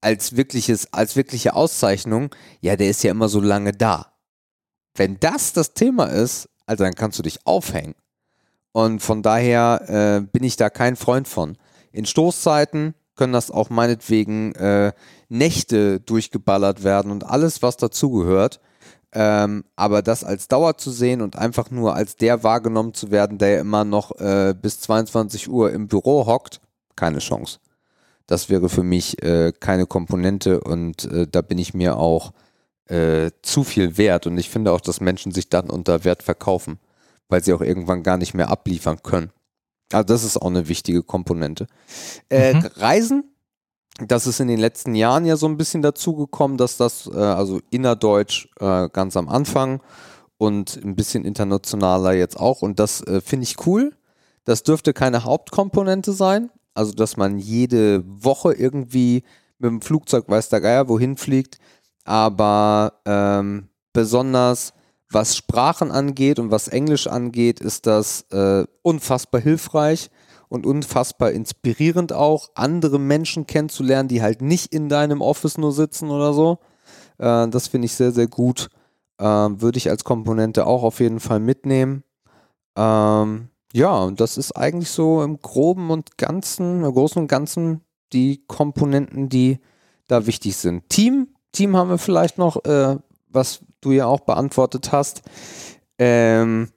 als 0.00 0.36
wirkliches, 0.36 0.92
als 0.92 1.14
wirkliche 1.16 1.54
Auszeichnung, 1.54 2.34
ja, 2.60 2.76
der 2.76 2.90
ist 2.90 3.04
ja 3.04 3.10
immer 3.12 3.28
so 3.28 3.40
lange 3.40 3.72
da. 3.72 4.18
Wenn 4.96 5.20
das 5.20 5.52
das 5.52 5.74
Thema 5.74 6.06
ist, 6.06 6.48
also 6.66 6.82
dann 6.82 6.94
kannst 6.94 7.18
du 7.18 7.22
dich 7.22 7.46
aufhängen. 7.46 7.94
Und 8.72 9.00
von 9.00 9.22
daher 9.22 10.20
äh, 10.22 10.26
bin 10.26 10.44
ich 10.44 10.56
da 10.56 10.70
kein 10.70 10.96
Freund 10.96 11.28
von. 11.28 11.56
In 11.92 12.06
Stoßzeiten 12.06 12.94
können 13.14 13.34
das 13.34 13.50
auch 13.50 13.70
meinetwegen 13.70 14.54
äh, 14.54 14.92
Nächte 15.28 16.00
durchgeballert 16.00 16.82
werden 16.82 17.12
und 17.12 17.24
alles, 17.24 17.62
was 17.62 17.76
dazugehört. 17.76 18.60
Ähm, 19.14 19.64
aber 19.76 20.00
das 20.00 20.24
als 20.24 20.48
Dauer 20.48 20.78
zu 20.78 20.90
sehen 20.90 21.20
und 21.20 21.36
einfach 21.36 21.70
nur 21.70 21.94
als 21.94 22.16
der 22.16 22.42
wahrgenommen 22.42 22.94
zu 22.94 23.10
werden, 23.10 23.36
der 23.36 23.60
immer 23.60 23.84
noch 23.84 24.18
äh, 24.18 24.54
bis 24.60 24.80
22 24.80 25.50
Uhr 25.50 25.70
im 25.70 25.86
Büro 25.86 26.24
hockt, 26.24 26.62
keine 26.96 27.18
Chance. 27.18 27.58
Das 28.26 28.48
wäre 28.48 28.70
für 28.70 28.82
mich 28.82 29.22
äh, 29.22 29.52
keine 29.52 29.84
Komponente 29.84 30.60
und 30.60 31.04
äh, 31.04 31.26
da 31.30 31.42
bin 31.42 31.58
ich 31.58 31.74
mir 31.74 31.98
auch 31.98 32.32
äh, 32.86 33.30
zu 33.42 33.64
viel 33.64 33.98
wert 33.98 34.26
und 34.26 34.38
ich 34.38 34.48
finde 34.48 34.72
auch, 34.72 34.80
dass 34.80 35.02
Menschen 35.02 35.32
sich 35.32 35.50
dann 35.50 35.68
unter 35.68 36.04
Wert 36.04 36.22
verkaufen 36.22 36.78
weil 37.32 37.42
sie 37.42 37.52
auch 37.54 37.62
irgendwann 37.62 38.02
gar 38.02 38.18
nicht 38.18 38.34
mehr 38.34 38.50
abliefern 38.50 39.02
können. 39.02 39.32
Also 39.92 40.04
das 40.04 40.22
ist 40.22 40.36
auch 40.36 40.46
eine 40.46 40.68
wichtige 40.68 41.02
Komponente. 41.02 41.66
Äh, 42.30 42.54
mhm. 42.54 42.66
Reisen, 42.76 43.24
das 44.06 44.26
ist 44.26 44.40
in 44.40 44.48
den 44.48 44.60
letzten 44.60 44.94
Jahren 44.94 45.24
ja 45.24 45.36
so 45.36 45.46
ein 45.46 45.56
bisschen 45.56 45.82
dazugekommen, 45.82 46.56
dass 46.56 46.76
das, 46.76 47.10
äh, 47.12 47.18
also 47.18 47.60
innerdeutsch 47.70 48.48
äh, 48.60 48.88
ganz 48.90 49.16
am 49.16 49.28
Anfang 49.28 49.82
und 50.38 50.78
ein 50.84 50.94
bisschen 50.94 51.24
internationaler 51.24 52.12
jetzt 52.12 52.38
auch. 52.38 52.62
Und 52.62 52.78
das 52.78 53.02
äh, 53.06 53.20
finde 53.20 53.44
ich 53.44 53.66
cool. 53.66 53.96
Das 54.44 54.62
dürfte 54.62 54.92
keine 54.92 55.24
Hauptkomponente 55.24 56.12
sein. 56.12 56.50
Also, 56.74 56.92
dass 56.92 57.16
man 57.16 57.38
jede 57.38 58.02
Woche 58.06 58.54
irgendwie 58.54 59.24
mit 59.58 59.70
dem 59.70 59.82
Flugzeug, 59.82 60.28
weiß 60.28 60.48
der 60.48 60.60
Geier, 60.60 60.88
wohin 60.88 61.16
fliegt. 61.16 61.58
Aber 62.04 63.00
ähm, 63.04 63.68
besonders 63.92 64.72
was 65.12 65.36
Sprachen 65.36 65.90
angeht 65.90 66.38
und 66.38 66.50
was 66.50 66.68
Englisch 66.68 67.06
angeht, 67.06 67.60
ist 67.60 67.86
das 67.86 68.22
äh, 68.30 68.64
unfassbar 68.82 69.40
hilfreich 69.40 70.10
und 70.48 70.66
unfassbar 70.66 71.32
inspirierend 71.32 72.12
auch, 72.12 72.50
andere 72.54 72.98
Menschen 72.98 73.46
kennenzulernen, 73.46 74.08
die 74.08 74.22
halt 74.22 74.42
nicht 74.42 74.72
in 74.72 74.88
deinem 74.88 75.20
Office 75.20 75.56
nur 75.58 75.72
sitzen 75.72 76.10
oder 76.10 76.32
so. 76.34 76.58
Äh, 77.18 77.48
das 77.48 77.68
finde 77.68 77.86
ich 77.86 77.94
sehr, 77.94 78.12
sehr 78.12 78.26
gut. 78.26 78.68
Äh, 79.18 79.24
Würde 79.24 79.78
ich 79.78 79.88
als 79.88 80.04
Komponente 80.04 80.66
auch 80.66 80.82
auf 80.82 81.00
jeden 81.00 81.20
Fall 81.20 81.40
mitnehmen. 81.40 82.04
Ähm, 82.76 83.48
ja, 83.72 83.98
und 84.00 84.20
das 84.20 84.36
ist 84.36 84.52
eigentlich 84.52 84.90
so 84.90 85.22
im 85.22 85.40
Groben 85.40 85.90
und 85.90 86.18
Ganzen, 86.18 86.84
im 86.84 86.92
Großen 86.92 87.22
und 87.22 87.28
Ganzen 87.28 87.80
die 88.12 88.44
Komponenten, 88.46 89.28
die 89.28 89.58
da 90.06 90.26
wichtig 90.26 90.56
sind. 90.56 90.88
Team, 90.90 91.28
Team 91.52 91.76
haben 91.76 91.88
wir 91.88 91.98
vielleicht 91.98 92.36
noch, 92.36 92.62
äh, 92.64 92.96
was 93.28 93.60
du 93.82 93.92
ja 93.92 94.06
auch 94.06 94.20
beantwortet 94.20 94.92
hast. 94.92 95.22
Ähm, 95.98 96.70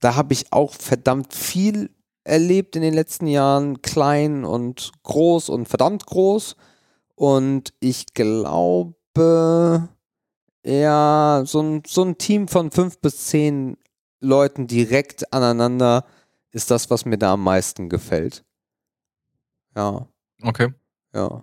da 0.00 0.14
habe 0.14 0.32
ich 0.32 0.52
auch 0.52 0.74
verdammt 0.74 1.34
viel 1.34 1.90
erlebt 2.24 2.76
in 2.76 2.82
den 2.82 2.94
letzten 2.94 3.26
Jahren, 3.26 3.82
klein 3.82 4.44
und 4.44 4.92
groß 5.02 5.48
und 5.48 5.68
verdammt 5.68 6.06
groß. 6.06 6.56
Und 7.16 7.74
ich 7.80 8.06
glaube, 8.14 9.88
ja, 10.64 11.42
so 11.44 11.60
ein, 11.60 11.82
so 11.86 12.04
ein 12.04 12.18
Team 12.18 12.48
von 12.48 12.70
fünf 12.70 12.98
bis 13.00 13.26
zehn 13.26 13.76
Leuten 14.20 14.66
direkt 14.66 15.32
aneinander 15.32 16.04
ist 16.52 16.70
das, 16.70 16.90
was 16.90 17.04
mir 17.04 17.18
da 17.18 17.32
am 17.32 17.42
meisten 17.42 17.88
gefällt. 17.88 18.44
Ja. 19.74 20.06
Okay. 20.42 20.72
Ja. 21.14 21.42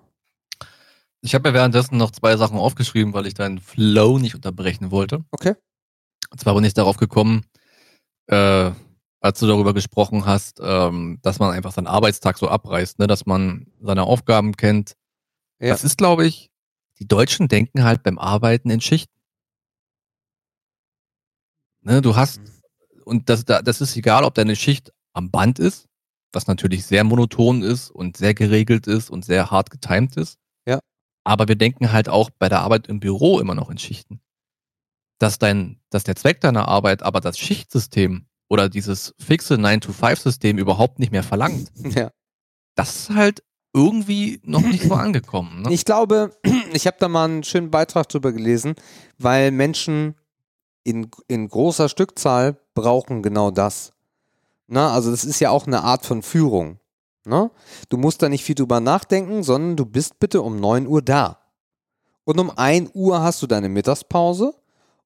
Ich 1.21 1.35
habe 1.35 1.49
mir 1.49 1.53
währenddessen 1.53 1.97
noch 1.97 2.11
zwei 2.11 2.37
Sachen 2.37 2.57
aufgeschrieben, 2.57 3.13
weil 3.13 3.27
ich 3.27 3.33
deinen 3.33 3.59
Flow 3.59 4.19
nicht 4.19 4.35
unterbrechen 4.35 4.91
wollte. 4.91 5.25
Okay. 5.31 5.55
Und 6.31 6.39
zwar 6.39 6.55
bin 6.55 6.63
ich 6.63 6.73
darauf 6.73 6.97
gekommen, 6.97 7.45
äh, 8.27 8.71
als 9.21 9.39
du 9.39 9.47
darüber 9.47 9.73
gesprochen 9.73 10.25
hast, 10.25 10.59
ähm, 10.63 11.19
dass 11.21 11.39
man 11.39 11.51
einfach 11.51 11.73
seinen 11.73 11.87
Arbeitstag 11.87 12.37
so 12.37 12.47
abreißt, 12.47 12.99
ne? 12.99 13.07
dass 13.07 13.25
man 13.25 13.67
seine 13.81 14.03
Aufgaben 14.03 14.55
kennt. 14.55 14.93
Ja. 15.59 15.69
Das 15.69 15.83
ist, 15.83 15.97
glaube 15.97 16.25
ich, 16.25 16.49
die 16.99 17.07
Deutschen 17.07 17.47
denken 17.47 17.83
halt 17.83 18.03
beim 18.03 18.17
Arbeiten 18.17 18.69
in 18.69 18.81
Schichten. 18.81 19.13
Ne, 21.81 22.01
du 22.01 22.15
hast, 22.15 22.39
mhm. 22.39 23.01
und 23.05 23.29
das, 23.29 23.45
das 23.45 23.81
ist 23.81 23.95
egal, 23.95 24.23
ob 24.23 24.35
deine 24.35 24.55
Schicht 24.55 24.93
am 25.13 25.31
Band 25.31 25.59
ist, 25.59 25.87
was 26.33 26.47
natürlich 26.47 26.85
sehr 26.85 27.03
monoton 27.03 27.63
ist 27.63 27.89
und 27.89 28.17
sehr 28.17 28.33
geregelt 28.33 28.85
ist 28.85 29.09
und 29.09 29.25
sehr 29.25 29.49
hart 29.49 29.69
getimt 29.69 30.17
ist. 30.17 30.37
Aber 31.29 31.47
wir 31.47 31.55
denken 31.55 31.91
halt 31.91 32.09
auch 32.09 32.31
bei 32.31 32.49
der 32.49 32.61
Arbeit 32.61 32.87
im 32.87 32.99
Büro 32.99 33.39
immer 33.39 33.53
noch 33.53 33.69
in 33.69 33.77
Schichten. 33.77 34.19
dass 35.19 35.37
dein, 35.37 35.79
dass 35.91 36.03
der 36.03 36.15
Zweck 36.15 36.41
deiner 36.41 36.67
Arbeit 36.67 37.03
aber 37.03 37.21
das 37.21 37.37
Schichtsystem 37.37 38.25
oder 38.47 38.67
dieses 38.69 39.13
fixe 39.19 39.55
9-to-5-System 39.55 40.57
überhaupt 40.57 40.97
nicht 40.97 41.11
mehr 41.11 41.23
verlangt. 41.23 41.71
Ja. 41.95 42.11
Das 42.75 42.95
ist 42.95 43.09
halt 43.09 43.43
irgendwie 43.73 44.39
noch 44.43 44.61
nicht 44.61 44.83
so 44.83 44.93
angekommen. 44.95 45.61
Ne? 45.61 45.73
Ich 45.73 45.85
glaube, 45.85 46.31
ich 46.73 46.87
habe 46.87 46.97
da 46.99 47.07
mal 47.07 47.25
einen 47.25 47.43
schönen 47.43 47.69
Beitrag 47.69 48.09
drüber 48.09 48.31
gelesen, 48.31 48.73
weil 49.17 49.51
Menschen 49.51 50.15
in, 50.83 51.11
in 51.27 51.47
großer 51.47 51.89
Stückzahl 51.89 52.57
brauchen 52.73 53.21
genau 53.21 53.51
das. 53.51 53.91
Na, 54.67 54.93
also 54.93 55.11
das 55.11 55.25
ist 55.25 55.41
ja 55.41 55.51
auch 55.51 55.67
eine 55.67 55.83
Art 55.83 56.05
von 56.05 56.23
Führung. 56.23 56.79
Ne? 57.25 57.51
Du 57.89 57.97
musst 57.97 58.21
da 58.21 58.29
nicht 58.29 58.43
viel 58.43 58.55
drüber 58.55 58.79
nachdenken, 58.79 59.43
sondern 59.43 59.75
du 59.75 59.85
bist 59.85 60.19
bitte 60.19 60.41
um 60.41 60.59
9 60.59 60.87
Uhr 60.87 61.01
da. 61.01 61.37
Und 62.23 62.39
um 62.39 62.49
1 62.55 62.91
Uhr 62.93 63.21
hast 63.21 63.41
du 63.41 63.47
deine 63.47 63.69
Mittagspause 63.69 64.53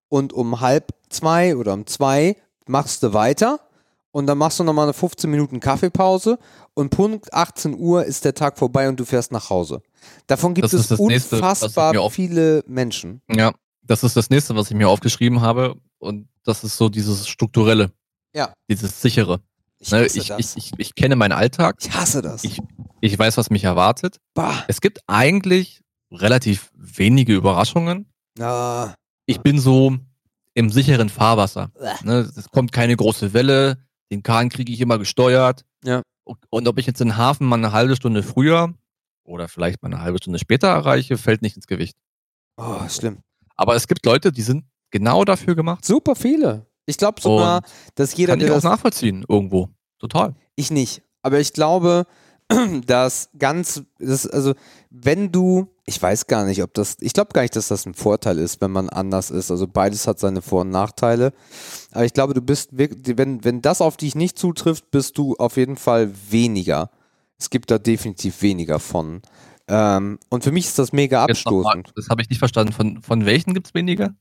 und 0.10 0.34
um 0.34 0.60
halb 0.61 0.94
zwei 1.10 1.56
oder 1.56 1.73
um 1.73 1.85
zwei 1.88 2.35
machst 2.68 3.02
du 3.03 3.14
weiter 3.14 3.60
und 4.11 4.27
dann 4.27 4.38
machst 4.38 4.60
du 4.60 4.64
nochmal 4.64 4.85
eine 4.85 4.94
15 4.94 5.30
Minuten 5.30 5.60
Kaffeepause 5.60 6.38
und 6.76 6.90
Punkt 6.91 7.34
18 7.34 7.77
Uhr 7.77 8.06
ist 8.06 8.26
der 8.26 8.34
Tag 8.35 8.57
vorbei 8.57 8.88
und 8.90 8.99
du 8.99 9.06
fährst 9.06 9.31
nach 9.31 9.49
Hause. 9.49 9.81
Davon 10.27 10.53
gibt 10.53 10.65
Das 10.65 10.73
es 10.73 10.99
Nächste, 10.99 11.38
unfassbar 11.38 11.98
auf- 11.99 12.14
viele 12.14 12.64
Menschen. 12.68 13.22
Ja, 13.34 13.53
das 13.81 14.03
ist 14.03 14.15
das 14.15 14.30
nächste, 14.30 14.56
was 14.56 14.69
ich 14.69 14.76
mir 14.77 14.88
aufgeschrieben 14.90 15.41
habe. 15.41 15.76
Und 15.99 16.27
das 16.44 16.64
ist 16.64 16.77
so 16.77 16.90
dieses 16.90 17.27
strukturelle. 17.27 17.91
Ja. 18.35 18.53
Dieses 18.69 19.02
sichere. 19.02 19.40
Ich 19.84 19.91
Ne, 19.91 20.05
ich, 20.05 20.30
ich, 20.31 20.55
ich, 20.57 20.72
ich 20.77 20.95
kenne 20.95 21.15
meinen 21.15 21.34
Alltag. 21.34 21.77
Ich 21.81 21.91
hasse 21.93 22.22
das. 22.22 22.43
Ich- 22.43 22.61
Ich 23.01 23.19
weiß, 23.19 23.35
was 23.38 23.49
mich 23.49 23.65
erwartet. 23.65 24.18
bah. 24.34 24.64
Es 24.68 24.80
gibt 24.80 25.01
eigentlich 25.07 25.81
relativ 26.11 26.72
wenige 26.76 27.35
Überraschungen. 27.35 28.10
Ah, 28.39 28.93
Ich 29.26 29.41
bin 29.41 29.60
so 29.60 29.97
im 30.53 30.69
sicheren 30.69 31.10
Fahrwasser. 31.10 31.72
Ne, 32.03 32.19
es 32.35 32.49
kommt 32.49 32.72
keine 32.72 32.95
große 32.95 33.34
Welle. 33.34 33.77
Den 34.11 34.23
Kahn 34.23 34.49
kriege 34.49 34.72
ich 34.72 34.80
immer 34.80 34.97
gesteuert. 34.99 35.65
Ja. 35.84 36.01
Und, 36.23 36.38
und 36.49 36.68
ob 36.68 36.77
ich 36.77 36.85
jetzt 36.85 36.99
den 37.01 37.18
Hafen 37.18 37.45
mal 37.47 37.57
eine 37.57 37.72
halbe 37.73 37.95
Stunde 37.97 38.23
früher 38.23 38.73
oder 39.26 39.47
vielleicht 39.49 39.81
mal 39.81 39.91
eine 39.93 40.01
halbe 40.01 40.18
Stunde 40.19 40.39
später 40.39 40.68
erreiche, 40.69 41.18
fällt 41.18 41.41
nicht 41.41 41.55
ins 41.57 41.68
Gewicht. 41.68 41.95
oh, 42.57 42.88
schlimm. 42.88 43.19
Aber 43.55 43.76
es 43.76 43.88
gibt 43.88 44.05
Leute, 44.05 44.31
die 44.31 44.41
sind 44.43 44.64
genau 44.91 45.26
dafür 45.26 45.55
gemacht. 45.55 45.84
Super 45.84 46.15
viele. 46.15 46.65
Ich 46.85 46.97
glaube 46.97 47.22
sogar, 47.22 47.61
dass 47.95 48.15
jeder, 48.15 48.34
Kann 48.34 48.41
ich 48.41 48.49
auch 48.49 48.55
das 48.55 48.64
nachvollziehen 48.64 49.26
irgendwo. 49.27 49.69
Total. 49.99 50.35
Ich 50.55 50.69
nicht. 50.69 51.01
Aber 51.22 51.39
ich 51.39 51.53
glaube, 51.53 52.05
dass 52.85 53.30
ganz, 53.38 53.84
das, 53.99 54.27
also 54.27 54.53
wenn 54.89 55.31
du, 55.31 55.68
ich 55.85 56.01
weiß 56.01 56.27
gar 56.27 56.45
nicht, 56.45 56.61
ob 56.61 56.73
das, 56.73 56.97
ich 56.99 57.14
glaube 57.14 57.34
gar 57.34 57.41
nicht, 57.41 57.55
dass 57.55 57.69
das 57.69 57.85
ein 57.85 57.93
Vorteil 57.93 58.38
ist, 58.38 58.61
wenn 58.61 58.72
man 58.72 58.89
anders 58.89 59.31
ist. 59.31 59.51
Also 59.51 59.68
beides 59.68 60.07
hat 60.07 60.19
seine 60.19 60.41
Vor- 60.41 60.61
und 60.61 60.69
Nachteile. 60.69 61.34
Aber 61.91 62.05
ich 62.05 62.14
glaube, 62.14 62.34
du 62.34 62.41
bist 62.41 62.77
wirklich, 62.77 63.18
wenn, 63.18 63.43
wenn 63.43 63.61
das 63.61 63.81
auf 63.81 63.97
dich 63.97 64.15
nicht 64.15 64.38
zutrifft, 64.38 64.91
bist 64.91 65.18
du 65.18 65.35
auf 65.35 65.57
jeden 65.57 65.77
Fall 65.77 66.11
weniger. 66.30 66.89
Es 67.38 67.49
gibt 67.49 67.72
da 67.72 67.80
definitiv 67.80 68.41
weniger 68.41 68.80
von. 68.80 69.22
Ähm, 69.68 70.19
und 70.30 70.43
für 70.43 70.51
mich 70.51 70.65
ist 70.65 70.80
das 70.80 70.91
mega 70.91 71.22
noch 71.22 71.27
mal, 71.27 71.31
abstoßend. 71.31 71.91
das 71.95 72.10
habe 72.10 72.22
ich 72.22 72.30
nicht 72.30 72.39
verstanden. 72.39 72.73
Von, 72.73 73.01
von 73.01 73.26
welchen 73.26 73.53
gibt 73.53 73.68
es 73.68 73.73
weniger? 73.73 74.14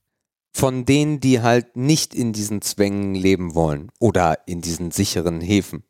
Von 0.55 0.85
denen, 0.85 1.19
die 1.19 1.41
halt 1.41 1.75
nicht 1.75 2.13
in 2.13 2.31
diesen 2.31 2.61
Zwängen 2.61 3.15
leben 3.15 3.55
wollen 3.55 3.91
oder 3.99 4.47
in 4.47 4.61
diesen 4.61 4.91
sicheren 4.91 5.41
Häfen. 5.41 5.83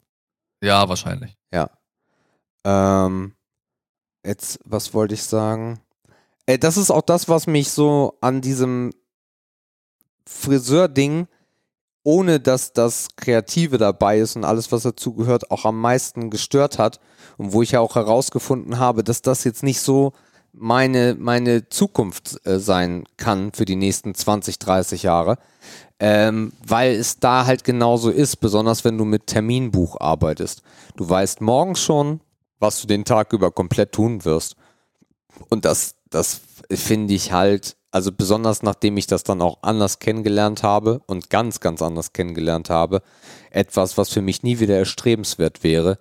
Ja, 0.62 0.88
wahrscheinlich. 0.88 1.38
Ähm, 2.64 3.34
jetzt, 4.26 4.60
was 4.64 4.94
wollte 4.94 5.16
ich 5.16 5.24
sagen? 5.24 5.82
Äh, 6.46 6.58
das 6.58 6.78
ist 6.78 6.92
auch 6.92 7.02
das, 7.02 7.28
was 7.28 7.48
mich 7.48 7.72
so 7.72 8.18
an 8.22 8.42
diesem 8.42 8.92
Friseur-Ding, 10.26 11.28
ohne 12.04 12.40
dass 12.40 12.74
das 12.74 13.10
Kreative 13.16 13.78
dabei 13.78 14.20
ist 14.20 14.36
und 14.36 14.44
alles, 14.46 14.72
was 14.72 14.84
dazu 14.84 15.14
gehört, 15.14 15.52
auch 15.52 15.66
am 15.66 15.80
meisten 15.80 16.30
gestört 16.30 16.80
hat. 16.80 17.00
Und 17.38 17.54
wo 17.54 17.62
ich 17.62 17.72
ja 17.72 17.80
auch 17.80 17.96
herausgefunden 17.96 18.78
habe, 18.78 19.04
dass 19.04 19.22
das 19.22 19.44
jetzt 19.44 19.64
nicht 19.64 19.80
so 19.80 20.14
meine, 20.54 21.16
meine 21.20 21.68
Zukunft 21.70 22.40
äh, 22.46 22.60
sein 22.60 23.04
kann 23.18 23.52
für 23.54 23.66
die 23.66 23.76
nächsten 23.76 24.14
20, 24.16 24.60
30 24.60 25.04
Jahre. 25.04 25.38
Ähm, 26.00 26.54
weil 26.66 26.94
es 26.94 27.20
da 27.20 27.46
halt 27.46 27.64
genauso 27.64 28.10
ist, 28.10 28.38
besonders 28.38 28.84
wenn 28.84 28.98
du 28.98 29.06
mit 29.06 29.28
Terminbuch 29.28 30.00
arbeitest. 30.00 30.62
Du 30.96 31.10
weißt 31.10 31.42
morgens 31.42 31.82
schon, 31.82 32.20
was 32.60 32.82
du 32.82 32.88
den 32.88 33.06
Tag 33.06 33.34
über 33.34 33.52
komplett 33.52 33.92
tun 33.94 34.26
wirst. 34.26 34.56
Und 35.50 35.66
das, 35.66 35.96
das 36.10 36.42
finde 36.70 37.14
ich 37.14 37.32
halt, 37.32 37.76
also 37.92 38.12
besonders 38.12 38.64
nachdem 38.64 38.98
ich 38.98 39.08
das 39.08 39.24
dann 39.24 39.42
auch 39.42 39.60
anders 39.62 40.00
kennengelernt 40.00 40.64
habe 40.64 41.02
und 41.08 41.30
ganz, 41.30 41.60
ganz 41.60 41.82
anders 41.82 42.14
kennengelernt 42.14 42.70
habe, 42.70 43.02
etwas, 43.52 43.98
was 43.98 44.10
für 44.10 44.22
mich 44.22 44.44
nie 44.44 44.60
wieder 44.60 44.78
erstrebenswert 44.78 45.64
wäre, 45.64 46.00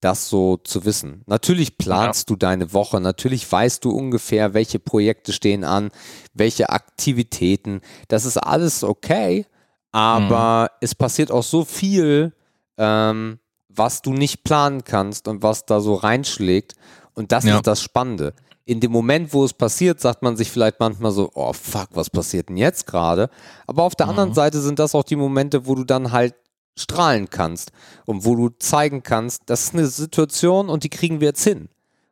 das 0.00 0.28
so 0.28 0.56
zu 0.56 0.84
wissen. 0.84 1.22
Natürlich 1.26 1.76
planst 1.76 2.30
du 2.30 2.36
deine 2.36 2.72
Woche, 2.72 3.00
natürlich 3.00 3.50
weißt 3.50 3.84
du 3.84 3.90
ungefähr, 3.90 4.54
welche 4.54 4.78
Projekte 4.78 5.32
stehen 5.32 5.62
an, 5.64 5.90
welche 6.32 6.70
Aktivitäten. 6.70 7.80
Das 8.08 8.24
ist 8.24 8.38
alles 8.38 8.82
okay, 8.82 9.46
aber 9.92 10.70
es 10.80 10.94
passiert 10.94 11.30
auch 11.30 11.42
so 11.42 11.64
viel, 11.64 12.32
ähm, 12.78 13.38
was 13.68 14.02
du 14.02 14.12
nicht 14.12 14.42
planen 14.44 14.84
kannst 14.84 15.28
und 15.28 15.42
was 15.42 15.66
da 15.66 15.80
so 15.80 15.94
reinschlägt. 15.94 16.74
Und 17.14 17.32
das 17.32 17.44
Ja. 17.44 17.56
ist 17.56 17.66
das 17.66 17.82
Spannende. 17.82 18.32
In 18.64 18.80
dem 18.80 18.92
Moment, 18.92 19.32
wo 19.34 19.44
es 19.44 19.52
passiert, 19.52 20.00
sagt 20.00 20.22
man 20.22 20.36
sich 20.36 20.50
vielleicht 20.50 20.78
manchmal 20.80 21.10
so, 21.10 21.30
oh 21.34 21.52
fuck, 21.52 21.88
was 21.92 22.08
passiert 22.08 22.48
denn 22.48 22.56
jetzt 22.56 22.86
gerade? 22.86 23.28
Aber 23.66 23.82
auf 23.82 23.96
der 23.96 24.08
anderen 24.08 24.32
Seite 24.32 24.60
sind 24.60 24.78
das 24.78 24.94
auch 24.94 25.02
die 25.02 25.16
Momente, 25.16 25.66
wo 25.66 25.74
du 25.74 25.84
dann 25.84 26.12
halt 26.12 26.34
strahlen 26.80 27.30
kannst 27.30 27.72
und 28.06 28.24
wo 28.24 28.34
du 28.36 28.48
zeigen 28.58 29.02
kannst, 29.02 29.42
das 29.46 29.64
ist 29.64 29.74
eine 29.74 29.86
Situation 29.86 30.68
und 30.68 30.84
die 30.84 30.88
kriegen 30.88 31.20
wir 31.20 31.28
jetzt 31.28 31.44
hin. 31.44 31.68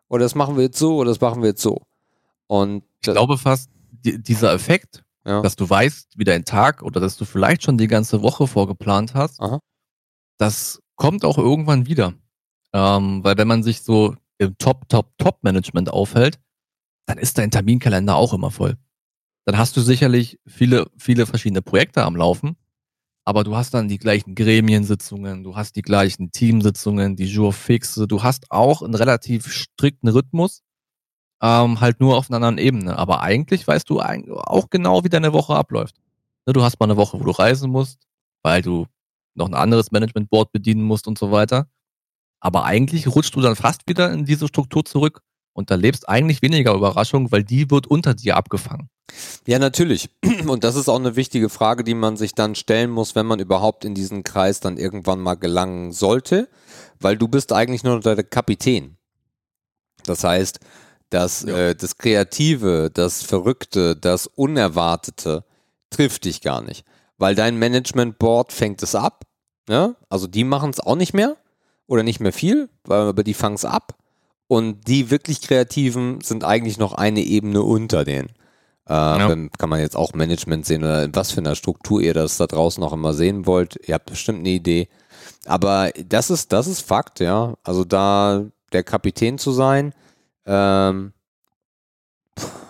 Oder 0.08 0.24
das 0.24 0.34
machen 0.34 0.56
wir 0.56 0.64
jetzt 0.64 0.78
so 0.78 0.96
oder 0.96 1.10
das 1.10 1.20
machen 1.20 1.42
wir 1.42 1.50
jetzt 1.50 1.62
so. 1.62 1.82
Und 2.46 2.84
Ich 3.02 3.12
glaube 3.12 3.38
fast, 3.38 3.70
die, 3.90 4.22
dieser 4.22 4.52
Effekt, 4.52 5.04
ja. 5.24 5.42
dass 5.42 5.56
du 5.56 5.68
weißt, 5.68 6.16
wie 6.16 6.24
dein 6.24 6.44
Tag 6.44 6.82
oder 6.82 7.00
dass 7.00 7.16
du 7.16 7.24
vielleicht 7.24 7.62
schon 7.62 7.78
die 7.78 7.88
ganze 7.88 8.22
Woche 8.22 8.46
vorgeplant 8.46 9.14
hast, 9.14 9.40
Aha. 9.40 9.60
das 10.38 10.80
kommt 10.96 11.24
auch 11.24 11.38
irgendwann 11.38 11.86
wieder. 11.86 12.14
Ähm, 12.72 13.22
weil 13.24 13.36
wenn 13.36 13.48
man 13.48 13.62
sich 13.62 13.82
so 13.82 14.14
im 14.38 14.56
Top, 14.58 14.88
Top, 14.88 15.16
Top-Management 15.18 15.90
aufhält, 15.90 16.38
dann 17.06 17.18
ist 17.18 17.38
dein 17.38 17.50
Terminkalender 17.50 18.16
auch 18.16 18.32
immer 18.32 18.50
voll. 18.50 18.76
Dann 19.44 19.56
hast 19.56 19.76
du 19.76 19.80
sicherlich 19.80 20.38
viele, 20.46 20.90
viele 20.98 21.26
verschiedene 21.26 21.62
Projekte 21.62 22.04
am 22.04 22.16
Laufen, 22.16 22.56
aber 23.28 23.44
du 23.44 23.54
hast 23.56 23.74
dann 23.74 23.88
die 23.88 23.98
gleichen 23.98 24.34
Gremiensitzungen, 24.34 25.44
du 25.44 25.54
hast 25.54 25.76
die 25.76 25.82
gleichen 25.82 26.32
Teamsitzungen, 26.32 27.14
die 27.14 27.26
Jour 27.26 27.52
fixe, 27.52 28.08
du 28.08 28.22
hast 28.22 28.50
auch 28.50 28.80
einen 28.80 28.94
relativ 28.94 29.52
strikten 29.52 30.08
Rhythmus, 30.08 30.62
ähm, 31.42 31.78
halt 31.82 32.00
nur 32.00 32.16
auf 32.16 32.30
einer 32.30 32.36
anderen 32.36 32.56
Ebene. 32.56 32.96
Aber 32.96 33.20
eigentlich 33.20 33.68
weißt 33.68 33.90
du 33.90 34.00
auch 34.00 34.70
genau, 34.70 35.04
wie 35.04 35.10
deine 35.10 35.34
Woche 35.34 35.54
abläuft. 35.54 35.96
Ne, 36.46 36.54
Du 36.54 36.62
hast 36.62 36.80
mal 36.80 36.86
eine 36.86 36.96
Woche, 36.96 37.20
wo 37.20 37.24
du 37.24 37.32
reisen 37.32 37.70
musst, 37.70 37.98
weil 38.42 38.62
du 38.62 38.86
noch 39.34 39.48
ein 39.48 39.54
anderes 39.54 39.90
Management-Board 39.90 40.50
bedienen 40.50 40.84
musst 40.84 41.06
und 41.06 41.18
so 41.18 41.30
weiter. 41.30 41.68
Aber 42.40 42.64
eigentlich 42.64 43.14
rutschst 43.14 43.36
du 43.36 43.42
dann 43.42 43.56
fast 43.56 43.86
wieder 43.86 44.10
in 44.10 44.24
diese 44.24 44.48
Struktur 44.48 44.86
zurück 44.86 45.20
und 45.52 45.70
erlebst 45.70 46.08
eigentlich 46.08 46.40
weniger 46.40 46.72
Überraschung, 46.72 47.30
weil 47.30 47.44
die 47.44 47.70
wird 47.70 47.88
unter 47.88 48.14
dir 48.14 48.38
abgefangen. 48.38 48.88
Ja, 49.46 49.58
natürlich. 49.58 50.10
Und 50.46 50.64
das 50.64 50.76
ist 50.76 50.88
auch 50.88 50.98
eine 50.98 51.16
wichtige 51.16 51.48
Frage, 51.48 51.84
die 51.84 51.94
man 51.94 52.16
sich 52.16 52.34
dann 52.34 52.54
stellen 52.54 52.90
muss, 52.90 53.14
wenn 53.14 53.26
man 53.26 53.40
überhaupt 53.40 53.84
in 53.84 53.94
diesen 53.94 54.24
Kreis 54.24 54.60
dann 54.60 54.76
irgendwann 54.76 55.20
mal 55.20 55.34
gelangen 55.34 55.92
sollte, 55.92 56.48
weil 57.00 57.16
du 57.16 57.28
bist 57.28 57.52
eigentlich 57.52 57.84
nur 57.84 58.00
der 58.00 58.22
Kapitän. 58.24 58.96
Das 60.04 60.24
heißt, 60.24 60.60
das, 61.10 61.42
Ja. 61.42 61.56
äh, 61.56 61.74
das 61.74 61.96
Kreative, 61.96 62.90
das 62.92 63.22
Verrückte, 63.22 63.96
das 63.96 64.26
Unerwartete 64.26 65.44
trifft 65.90 66.24
dich 66.24 66.40
gar 66.42 66.62
nicht, 66.62 66.84
weil 67.16 67.34
dein 67.34 67.58
Management 67.58 68.18
Board 68.18 68.52
fängt 68.52 68.82
es 68.82 68.94
ab. 68.94 69.24
Ne? 69.68 69.96
Also 70.08 70.26
die 70.26 70.44
machen 70.44 70.70
es 70.70 70.80
auch 70.80 70.96
nicht 70.96 71.14
mehr 71.14 71.36
oder 71.86 72.02
nicht 72.02 72.20
mehr 72.20 72.32
viel, 72.32 72.68
weil, 72.84 73.00
aber 73.08 73.24
die 73.24 73.34
fangen 73.34 73.54
es 73.56 73.64
ab. 73.64 73.94
Und 74.46 74.88
die 74.88 75.10
wirklich 75.10 75.42
Kreativen 75.42 76.20
sind 76.22 76.42
eigentlich 76.42 76.78
noch 76.78 76.94
eine 76.94 77.20
Ebene 77.20 77.62
unter 77.62 78.04
denen. 78.06 78.30
Äh, 78.88 78.92
wenn- 79.28 79.50
Kann 79.58 79.68
man 79.70 79.80
jetzt 79.80 79.96
auch 79.96 80.14
Management 80.14 80.64
sehen 80.66 80.82
oder 80.82 81.04
in 81.04 81.14
was 81.14 81.30
für 81.32 81.40
einer 81.40 81.54
Struktur 81.54 82.00
ihr 82.00 82.14
das 82.14 82.36
da 82.38 82.46
draußen 82.46 82.80
noch 82.80 82.92
immer 82.92 83.12
sehen 83.14 83.46
wollt. 83.46 83.76
Ihr 83.86 83.94
habt 83.94 84.06
bestimmt 84.06 84.40
eine 84.40 84.48
Idee. 84.50 84.88
Aber 85.46 85.90
das 86.06 86.30
ist, 86.30 86.52
das 86.52 86.66
ist 86.66 86.80
Fakt, 86.80 87.20
ja. 87.20 87.54
Also 87.62 87.84
da 87.84 88.44
der 88.72 88.82
Kapitän 88.84 89.38
zu 89.38 89.52
sein, 89.52 89.94
ähm, 90.46 91.12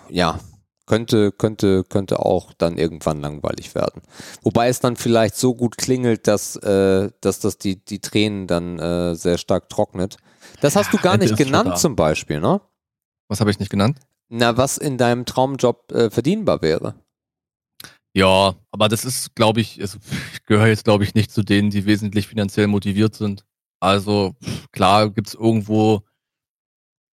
ja, 0.08 0.38
könnte, 0.86 1.32
könnte, 1.32 1.84
könnte 1.84 2.20
auch 2.20 2.52
dann 2.54 2.78
irgendwann 2.78 3.20
langweilig 3.20 3.74
werden. 3.74 4.02
Wobei 4.42 4.68
es 4.68 4.80
dann 4.80 4.96
vielleicht 4.96 5.36
so 5.36 5.54
gut 5.54 5.76
klingelt, 5.76 6.26
dass, 6.26 6.56
äh, 6.56 7.10
dass 7.20 7.40
das 7.40 7.58
die, 7.58 7.84
die 7.84 8.00
Tränen 8.00 8.46
dann 8.46 8.78
äh, 8.78 9.14
sehr 9.14 9.38
stark 9.38 9.68
trocknet. 9.68 10.16
Das 10.60 10.76
hast 10.76 10.92
du 10.92 10.96
gar 10.98 11.12
nicht 11.18 11.36
genannt 11.36 11.68
zum 11.78 11.94
Beispiel, 11.96 12.40
ne? 12.40 12.60
Was 13.28 13.40
habe 13.40 13.50
ich 13.50 13.58
nicht 13.58 13.70
genannt? 13.70 13.98
Na, 14.30 14.56
was 14.56 14.76
in 14.78 14.98
deinem 14.98 15.24
Traumjob 15.24 15.90
äh, 15.92 16.10
verdienbar 16.10 16.60
wäre. 16.62 16.94
Ja, 18.14 18.56
aber 18.70 18.88
das 18.88 19.04
ist, 19.04 19.34
glaube 19.34 19.60
ich, 19.60 19.80
also, 19.80 19.98
ich 20.34 20.42
gehöre 20.46 20.66
jetzt, 20.68 20.84
glaube 20.84 21.04
ich, 21.04 21.14
nicht 21.14 21.30
zu 21.30 21.42
denen, 21.42 21.70
die 21.70 21.86
wesentlich 21.86 22.26
finanziell 22.28 22.66
motiviert 22.66 23.14
sind. 23.14 23.44
Also 23.80 24.34
klar 24.72 25.08
gibt's 25.10 25.34
irgendwo, 25.34 26.02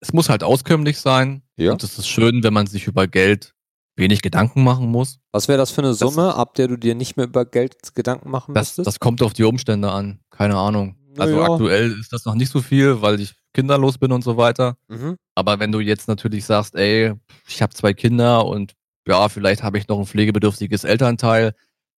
es 0.02 0.14
muss 0.14 0.30
halt 0.30 0.44
auskömmlich 0.44 1.00
sein. 1.00 1.44
Ja. 1.58 1.72
Und 1.72 1.84
es 1.84 1.98
ist 1.98 2.08
schön, 2.08 2.44
wenn 2.44 2.54
man 2.54 2.68
sich 2.68 2.88
über 2.88 3.08
Geld 3.08 3.54
wenig 3.98 4.22
Gedanken 4.22 4.64
machen 4.64 4.88
muss. 4.88 5.20
Was 5.32 5.48
wäre 5.48 5.58
das 5.58 5.72
für 5.72 5.82
eine 5.82 5.90
Das- 5.92 6.00
Summe, 6.00 6.34
ab 6.36 6.56
der 6.56 6.68
du 6.68 6.76
dir 6.78 6.96
nicht 6.96 7.16
mehr 7.18 7.28
über 7.28 7.46
Geld 7.46 7.96
Gedanken 7.96 8.30
machen 8.30 8.54
Das, 8.54 8.70
müsstest? 8.70 8.88
das 8.88 9.00
kommt 9.00 9.22
auf 9.22 9.34
die 9.34 9.44
Umstände 9.44 9.92
an. 9.92 10.20
Keine 10.32 10.58
Ahnung. 10.58 10.98
Also 11.18 11.36
Naja. 11.38 11.52
aktuell 11.54 11.92
ist 11.98 12.12
das 12.12 12.26
noch 12.26 12.36
nicht 12.36 12.52
so 12.52 12.62
viel, 12.62 13.02
weil 13.02 13.22
ich 13.22 13.36
kinderlos 13.56 13.98
bin 13.98 14.12
und 14.12 14.24
so 14.24 14.38
weiter. 14.38 14.78
mhm. 14.88 15.18
Aber 15.34 15.60
wenn 15.60 15.72
du 15.72 15.80
jetzt 15.80 16.08
natürlich 16.08 16.46
sagst, 16.46 16.76
ey, 16.76 17.14
ich 17.48 17.62
habe 17.62 17.74
zwei 17.74 17.94
Kinder 17.94 18.46
und 18.46 18.74
ja, 19.08 19.28
vielleicht 19.30 19.64
habe 19.64 19.78
ich 19.78 19.88
noch 19.88 20.00
ein 20.00 20.06
pflegebedürftiges 20.06 20.84
Elternteil, 20.84 21.54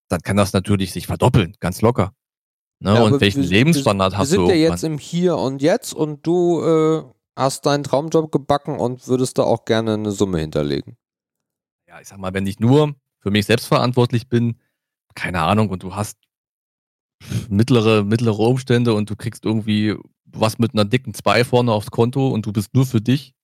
dann 0.08 0.20
kann 0.22 0.36
das 0.38 0.52
natürlich 0.54 0.92
sich 0.92 1.06
verdoppeln, 1.06 1.54
ganz 1.60 1.80
locker. 1.82 2.12
Ne? 2.80 2.94
Ja, 2.94 3.02
und 3.02 3.20
welchen 3.20 3.42
wir- 3.42 3.48
Lebensstandard 3.50 4.12
Wir 4.14 4.18
hast 4.18 4.30
sind 4.30 4.38
du 4.40 4.48
ja 4.48 4.54
irgendwann? 4.54 4.72
jetzt 4.76 4.84
im 4.84 4.98
Hier 4.98 5.36
und 5.36 5.60
Jetzt 5.62 5.92
und 5.94 6.26
du 6.26 6.62
äh, 6.62 7.02
hast 7.36 7.66
deinen 7.66 7.84
Traumjob 7.84 8.32
gebacken 8.32 8.78
und 8.78 9.06
würdest 9.06 9.38
da 9.38 9.42
auch 9.44 9.64
gerne 9.64 9.94
eine 9.94 10.10
Summe 10.12 10.38
hinterlegen. 10.40 10.96
ja, 11.88 12.00
ich 12.00 12.08
sag 12.08 12.18
mal, 12.18 12.34
wenn 12.34 12.46
ich 12.46 12.58
nur 12.60 12.94
für 13.20 13.30
mich 13.30 13.46
selbst 13.46 13.66
verantwortlich 13.66 14.28
bin, 14.28 14.58
keine 15.14 15.42
Ahnung, 15.42 15.68
und 15.70 15.82
du 15.82 15.94
hast 15.94 16.18
mittlere, 17.48 18.04
mittlere 18.04 18.38
Umstände 18.40 18.94
und 18.94 19.10
du 19.10 19.16
kriegst 19.16 19.44
irgendwie 19.44 19.96
was 20.32 20.58
mit 20.58 20.74
einer 20.74 20.84
dicken 20.84 21.14
2 21.14 21.44
vorne 21.44 21.72
aufs 21.72 21.90
Konto 21.90 22.28
und 22.28 22.46
du 22.46 22.52
bist 22.52 22.74
nur 22.74 22.86
für 22.86 23.00
dich 23.00 23.34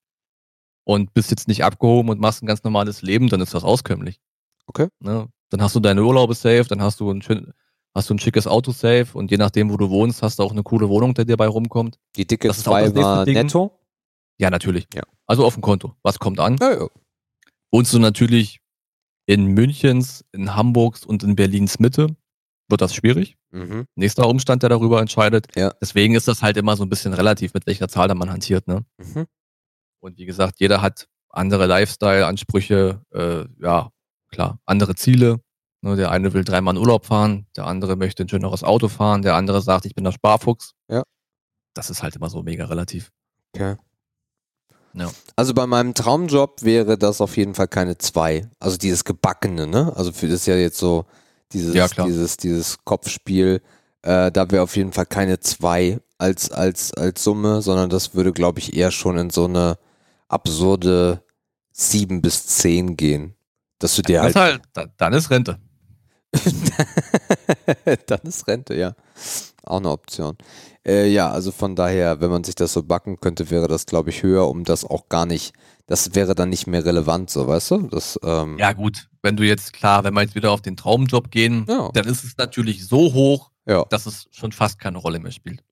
und 0.83 1.13
bist 1.13 1.31
jetzt 1.31 1.47
nicht 1.47 1.63
abgehoben 1.63 2.09
und 2.09 2.19
machst 2.19 2.43
ein 2.43 2.47
ganz 2.47 2.63
normales 2.63 3.01
Leben, 3.01 3.29
dann 3.29 3.41
ist 3.41 3.53
das 3.53 3.63
auskömmlich. 3.63 4.19
Okay. 4.67 4.87
Ne? 4.99 5.27
Dann 5.49 5.61
hast 5.61 5.75
du 5.75 5.79
deine 5.79 6.03
Urlaube 6.03 6.33
safe, 6.35 6.65
dann 6.67 6.81
hast 6.81 6.99
du 6.99 7.11
ein 7.11 7.21
schön, 7.21 7.53
hast 7.93 8.09
du 8.09 8.13
ein 8.13 8.19
schickes 8.19 8.47
Auto 8.47 8.71
safe 8.71 9.07
und 9.13 9.31
je 9.31 9.37
nachdem, 9.37 9.71
wo 9.71 9.77
du 9.77 9.89
wohnst, 9.89 10.21
hast 10.21 10.39
du 10.39 10.43
auch 10.43 10.51
eine 10.51 10.63
coole 10.63 10.89
Wohnung, 10.89 11.13
die 11.13 11.25
dir 11.25 11.37
bei 11.37 11.47
rumkommt. 11.47 11.97
Die 12.15 12.25
dicke 12.25 12.47
Das 12.47 12.57
ist 12.57 12.67
auch 12.67 12.73
2 12.73 12.81
das 12.81 12.93
nächste 12.93 13.09
war 13.09 13.25
Ding. 13.25 13.33
netto. 13.35 13.79
Ja, 14.37 14.49
natürlich. 14.49 14.87
Ja. 14.93 15.03
Also 15.27 15.45
auf 15.45 15.53
dem 15.53 15.61
Konto. 15.61 15.95
Was 16.03 16.19
kommt 16.19 16.39
an? 16.39 16.57
Ja, 16.59 16.73
ja. 16.73 16.87
Wohnst 17.71 17.93
du 17.93 17.99
natürlich 17.99 18.59
in 19.25 19.45
Münchens, 19.47 20.23
in 20.33 20.55
Hamburgs 20.55 21.05
und 21.05 21.23
in 21.23 21.35
Berlins 21.35 21.79
Mitte, 21.79 22.15
wird 22.67 22.81
das 22.81 22.95
schwierig. 22.95 23.37
Mhm. 23.51 23.85
Nächster 23.95 24.27
Umstand, 24.27 24.63
der 24.63 24.69
darüber 24.69 24.99
entscheidet. 24.99 25.47
Ja. 25.55 25.73
Deswegen 25.81 26.15
ist 26.15 26.27
das 26.27 26.41
halt 26.41 26.57
immer 26.57 26.75
so 26.75 26.83
ein 26.83 26.89
bisschen 26.89 27.13
relativ, 27.13 27.53
mit 27.53 27.65
welcher 27.67 27.87
Zahl 27.87 28.07
da 28.07 28.15
man 28.15 28.31
hantiert. 28.31 28.67
Ne? 28.67 28.85
Mhm. 28.97 29.25
Und 29.99 30.17
wie 30.17 30.25
gesagt, 30.25 30.59
jeder 30.59 30.81
hat 30.81 31.07
andere 31.29 31.65
Lifestyle-Ansprüche, 31.67 33.01
äh, 33.13 33.45
ja, 33.61 33.89
klar, 34.29 34.59
andere 34.65 34.95
Ziele. 34.95 35.41
Ne, 35.81 35.95
der 35.95 36.09
eine 36.09 36.33
will 36.33 36.43
dreimal 36.43 36.75
in 36.75 36.81
Urlaub 36.81 37.05
fahren, 37.05 37.45
der 37.55 37.67
andere 37.67 37.95
möchte 37.95 38.23
ein 38.23 38.29
schöneres 38.29 38.63
Auto 38.63 38.87
fahren, 38.87 39.21
der 39.21 39.35
andere 39.35 39.61
sagt, 39.61 39.85
ich 39.85 39.93
bin 39.93 40.03
der 40.03 40.13
Sparfuchs. 40.13 40.73
Ja. 40.89 41.03
Das 41.75 41.91
ist 41.91 42.01
halt 42.01 42.15
immer 42.15 42.29
so 42.29 42.41
mega 42.41 42.65
relativ. 42.65 43.11
Okay. 43.53 43.75
Ja. 44.95 45.11
Also 45.35 45.53
bei 45.53 45.67
meinem 45.67 45.93
Traumjob 45.93 46.63
wäre 46.63 46.97
das 46.97 47.21
auf 47.21 47.37
jeden 47.37 47.53
Fall 47.53 47.67
keine 47.67 47.97
2. 47.97 48.49
Also 48.59 48.77
dieses 48.77 49.03
Gebackene, 49.03 49.67
ne? 49.67 49.93
Also 49.95 50.11
für 50.11 50.27
das 50.27 50.41
ist 50.41 50.45
ja 50.47 50.55
jetzt 50.55 50.77
so 50.79 51.05
dieses, 51.53 51.73
Ja, 51.75 51.87
dieses, 51.87 52.37
dieses 52.37 52.77
Kopfspiel. 52.83 53.61
Äh, 54.01 54.31
da 54.31 54.49
wäre 54.51 54.63
auf 54.63 54.75
jeden 54.75 54.91
Fall 54.91 55.05
keine 55.05 55.39
2 55.39 55.99
als, 56.17 56.51
als, 56.51 56.93
als 56.93 57.23
Summe, 57.23 57.61
sondern 57.61 57.89
das 57.89 58.13
würde, 58.15 58.31
glaube 58.33 58.59
ich, 58.59 58.75
eher 58.75 58.91
schon 58.91 59.17
in 59.17 59.29
so 59.29 59.45
eine 59.45 59.77
absurde 60.27 61.23
7 61.71 62.21
bis 62.21 62.45
10 62.47 62.97
gehen. 62.97 63.35
Dass 63.79 63.95
du 63.95 64.01
dir 64.01 64.21
halt. 64.21 64.35
halt, 64.35 64.61
da- 64.73 64.85
dann 64.97 65.13
ist 65.13 65.29
Rente. 65.29 65.59
Dann 68.07 68.19
ist 68.23 68.47
Rente, 68.47 68.75
ja. 68.75 68.93
Auch 69.63 69.77
eine 69.77 69.89
Option. 69.89 70.37
Äh, 70.85 71.07
ja, 71.07 71.31
also 71.31 71.51
von 71.51 71.75
daher, 71.75 72.19
wenn 72.21 72.29
man 72.29 72.43
sich 72.43 72.55
das 72.55 72.73
so 72.73 72.83
backen 72.83 73.19
könnte, 73.19 73.49
wäre 73.49 73.67
das, 73.67 73.85
glaube 73.85 74.09
ich, 74.11 74.21
höher, 74.21 74.47
um 74.49 74.63
das 74.63 74.85
auch 74.85 75.09
gar 75.09 75.25
nicht, 75.25 75.53
das 75.87 76.15
wäre 76.15 76.33
dann 76.35 76.49
nicht 76.49 76.67
mehr 76.67 76.83
relevant, 76.85 77.29
so, 77.29 77.47
weißt 77.47 77.71
du? 77.71 77.77
Das, 77.89 78.19
ähm, 78.23 78.57
Ja, 78.57 78.73
gut, 78.73 79.07
wenn 79.21 79.37
du 79.37 79.43
jetzt, 79.43 79.73
klar, 79.73 80.03
wenn 80.03 80.13
wir 80.13 80.21
jetzt 80.21 80.35
wieder 80.35 80.51
auf 80.51 80.61
den 80.61 80.75
Traumjob 80.77 81.29
gehen, 81.31 81.65
Ja. 81.69 81.89
dann 81.93 82.05
ist 82.07 82.23
es 82.23 82.37
natürlich 82.37 82.87
so 82.87 83.13
hoch, 83.13 83.51
ja. 83.67 83.85
dass 83.89 84.05
es 84.05 84.27
schon 84.31 84.51
fast 84.51 84.79
keine 84.79 84.97
Rolle 84.97 85.19
mehr 85.19 85.31
spielt. 85.31 85.63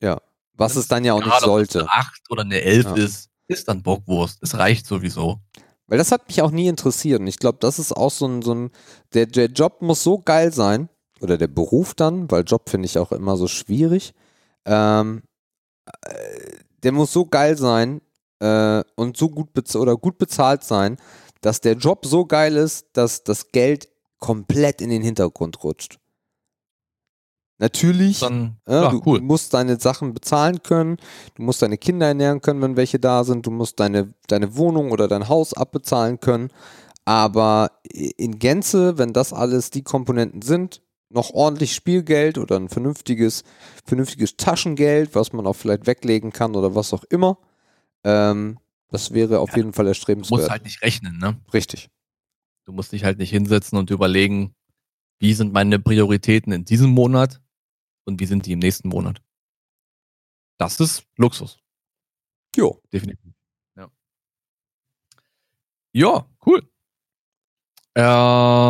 Was 0.56 0.76
es 0.76 0.88
dann 0.88 1.03
ja 1.03 1.14
auch 1.14 1.18
nicht 1.19 1.26
Egal, 1.27 1.38
ob 1.38 1.44
es 1.44 1.45
sollte. 1.73 1.80
eine 1.81 1.91
8 1.94 2.22
oder 2.30 2.41
eine 2.44 2.61
11 2.61 2.85
Ja. 2.85 2.94
ist, 2.95 3.30
ist 3.48 3.68
dann 3.68 3.81
Bockwurst. 3.81 4.38
Es 4.44 4.56
reicht 4.57 4.85
sowieso. 4.85 5.40
Weil 5.88 5.98
das 5.98 6.11
hat 6.11 6.27
mich 6.27 6.41
auch 6.44 6.52
nie 6.52 6.68
interessiert. 6.68 7.19
Und 7.19 7.27
ich 7.27 7.40
glaube, 7.40 7.57
das 7.60 7.80
ist 7.80 7.91
auch 7.91 8.11
so 8.11 8.27
ein, 8.27 8.41
so 8.44 8.53
ein 8.53 8.72
der, 9.14 9.26
der 9.26 9.48
Job 9.48 9.81
muss 9.81 10.03
so 10.03 10.19
geil 10.19 10.53
sein, 10.53 10.90
oder 11.22 11.38
der 11.40 11.48
Beruf 11.48 11.95
dann, 11.95 12.30
weil 12.30 12.44
Job 12.44 12.69
finde 12.69 12.85
ich 12.85 12.98
auch 12.99 13.11
immer 13.11 13.35
so 13.38 13.48
schwierig. 13.48 14.14
Ähm, 14.65 15.23
äh, 16.03 16.57
der 16.84 16.91
muss 16.91 17.11
so 17.11 17.26
geil 17.26 17.57
sein 17.57 18.02
äh, 18.40 18.84
und 18.96 19.18
so 19.18 19.30
gut 19.30 19.50
oder 19.76 19.98
gut 19.98 20.18
bezahlt 20.18 20.64
sein, 20.64 20.98
dass 21.42 21.62
der 21.62 21.74
Job 21.74 22.06
so 22.06 22.26
geil 22.26 22.56
ist, 22.56 22.88
dass 22.94 23.24
das 23.24 23.52
Geld 23.52 23.90
komplett 24.20 24.82
in 24.82 24.90
den 24.90 25.02
Hintergrund 25.02 25.64
rutscht. 25.64 26.00
Natürlich 27.60 28.20
Dann, 28.20 28.58
ja, 28.68 28.84
ja, 28.84 28.90
du, 28.90 29.02
cool. 29.06 29.22
musst 29.22 29.54
deine 29.54 29.80
Sachen 29.80 30.14
bezahlen 30.14 30.64
können, 30.64 30.98
du 31.36 31.44
musst 31.44 31.62
deine 31.62 31.78
Kinder 31.78 32.08
ernähren 32.08 32.42
können, 32.42 32.62
wenn 32.62 32.76
welche 32.78 33.00
da 33.00 33.24
sind, 33.24 33.46
du 33.46 33.52
musst 33.52 33.80
deine, 33.80 34.14
deine 34.28 34.58
Wohnung 34.58 34.92
oder 34.92 35.08
dein 35.08 35.30
Haus 35.30 35.54
abbezahlen 35.54 36.20
können. 36.20 36.50
Aber 37.06 37.72
in 37.84 38.40
Gänze, 38.40 38.98
wenn 38.98 39.14
das 39.14 39.34
alles 39.34 39.70
die 39.70 39.84
Komponenten 39.84 40.42
sind, 40.42 40.82
noch 41.10 41.32
ordentlich 41.32 41.76
Spielgeld 41.76 42.38
oder 42.38 42.56
ein 42.58 42.70
vernünftiges, 42.70 43.44
vernünftiges 43.86 44.36
Taschengeld, 44.36 45.14
was 45.14 45.32
man 45.32 45.46
auch 45.46 45.56
vielleicht 45.56 45.86
weglegen 45.86 46.32
kann 46.32 46.56
oder 46.56 46.76
was 46.76 46.94
auch 46.94 47.04
immer, 47.06 47.38
ähm, 48.04 48.60
das 48.90 49.12
wäre 49.12 49.40
auf 49.40 49.50
Ja, 49.52 49.58
jeden 49.58 49.74
Fall 49.74 49.86
Du 49.86 49.90
musst 49.90 49.98
erstrebenswert. 50.00 50.50
halt 50.52 50.64
nicht 50.64 50.82
rechnen, 50.82 51.18
ne? 51.18 51.40
Richtig. 51.54 51.90
Du 52.66 52.72
musst 52.74 52.92
dich 52.92 53.04
halt 53.04 53.18
nicht 53.18 53.30
hinsetzen 53.32 53.78
und 53.78 53.90
überlegen, 53.90 54.56
wie 55.20 55.34
sind 55.34 55.54
meine 55.54 55.80
Prioritäten 55.80 56.52
in 56.54 56.66
diesem 56.66 56.90
Monat 56.92 57.42
und 58.06 58.20
wie 58.20 58.26
sind 58.26 58.46
die 58.46 58.52
im 58.54 58.60
nächsten 58.60 58.90
Monat. 58.90 59.22
Das 60.58 60.80
ist 60.80 61.04
Luxus, 61.18 61.60
Jo. 62.56 62.80
definitiv. 62.94 63.34
Ja, 63.76 63.90
ja 65.94 66.26
cool. 66.46 66.62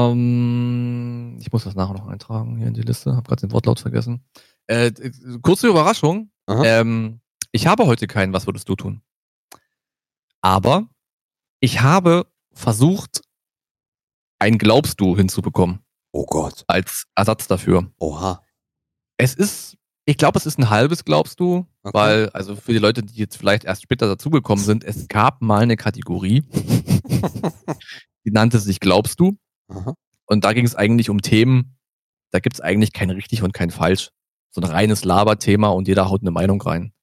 Ähm, 0.04 1.38
ich 1.40 1.52
muss 1.52 1.64
das 1.64 1.76
nachher 1.76 1.94
noch 1.94 2.08
eintragen 2.08 2.58
hier 2.58 2.68
in 2.68 2.74
die 2.74 2.82
Liste. 2.82 3.16
Hab 3.16 3.28
gerade 3.28 3.42
den 3.48 3.52
Wortlaut 3.52 3.80
vergessen. 3.80 4.24
Äh, 4.68 4.92
kurze 5.42 5.68
Überraschung. 5.68 6.32
Ähm, 6.50 7.20
ich 7.52 7.68
habe 7.68 7.86
heute 7.86 8.08
keinen 8.08 8.34
Was 8.34 8.48
würdest 8.48 8.68
du 8.70 8.76
tun? 8.76 9.02
Aber 10.44 10.88
ich 11.62 11.82
habe 11.82 12.28
versucht, 12.54 13.22
ein 14.40 14.58
Glaubst 14.58 15.00
du 15.00 15.16
hinzubekommen 15.16 15.80
Oh 16.12 16.26
Gott. 16.26 16.64
als 16.68 17.06
Ersatz 17.16 17.48
dafür. 17.48 17.90
Oha. 17.98 18.44
Es 19.18 19.34
ist, 19.34 19.78
ich 20.06 20.18
glaube, 20.18 20.38
es 20.38 20.46
ist 20.46 20.60
ein 20.60 20.70
halbes 20.70 21.06
Glaubst 21.06 21.40
du, 21.40 21.66
Okay. 21.86 21.94
weil, 21.98 22.30
also 22.30 22.56
für 22.56 22.72
die 22.72 22.80
Leute, 22.80 23.04
die 23.04 23.16
jetzt 23.16 23.36
vielleicht 23.38 23.64
erst 23.66 23.82
später 23.84 24.08
dazugekommen 24.08 24.64
sind, 24.64 24.84
es 24.86 25.08
gab 25.10 25.42
mal 25.42 25.62
eine 25.64 25.76
Kategorie, 25.76 26.44
die 28.26 28.32
nannte 28.32 28.60
sich 28.60 28.80
Glaubst 28.80 29.20
du? 29.20 29.38
Aha. 29.70 29.94
Und 30.26 30.46
da 30.46 30.54
ging 30.54 30.66
es 30.66 30.76
eigentlich 30.76 31.10
um 31.10 31.22
Themen, 31.22 31.78
da 32.32 32.40
gibt 32.40 32.56
es 32.56 32.62
eigentlich 32.62 32.94
kein 32.94 33.10
richtig 33.10 33.44
und 33.44 33.54
kein 33.54 33.70
falsch. 33.70 34.10
So 34.52 34.62
ein 34.62 34.68
reines 34.70 35.04
Laberthema 35.04 35.70
und 35.70 35.88
jeder 35.88 36.10
haut 36.10 36.22
eine 36.22 36.32
Meinung 36.32 36.62
rein. 36.62 36.94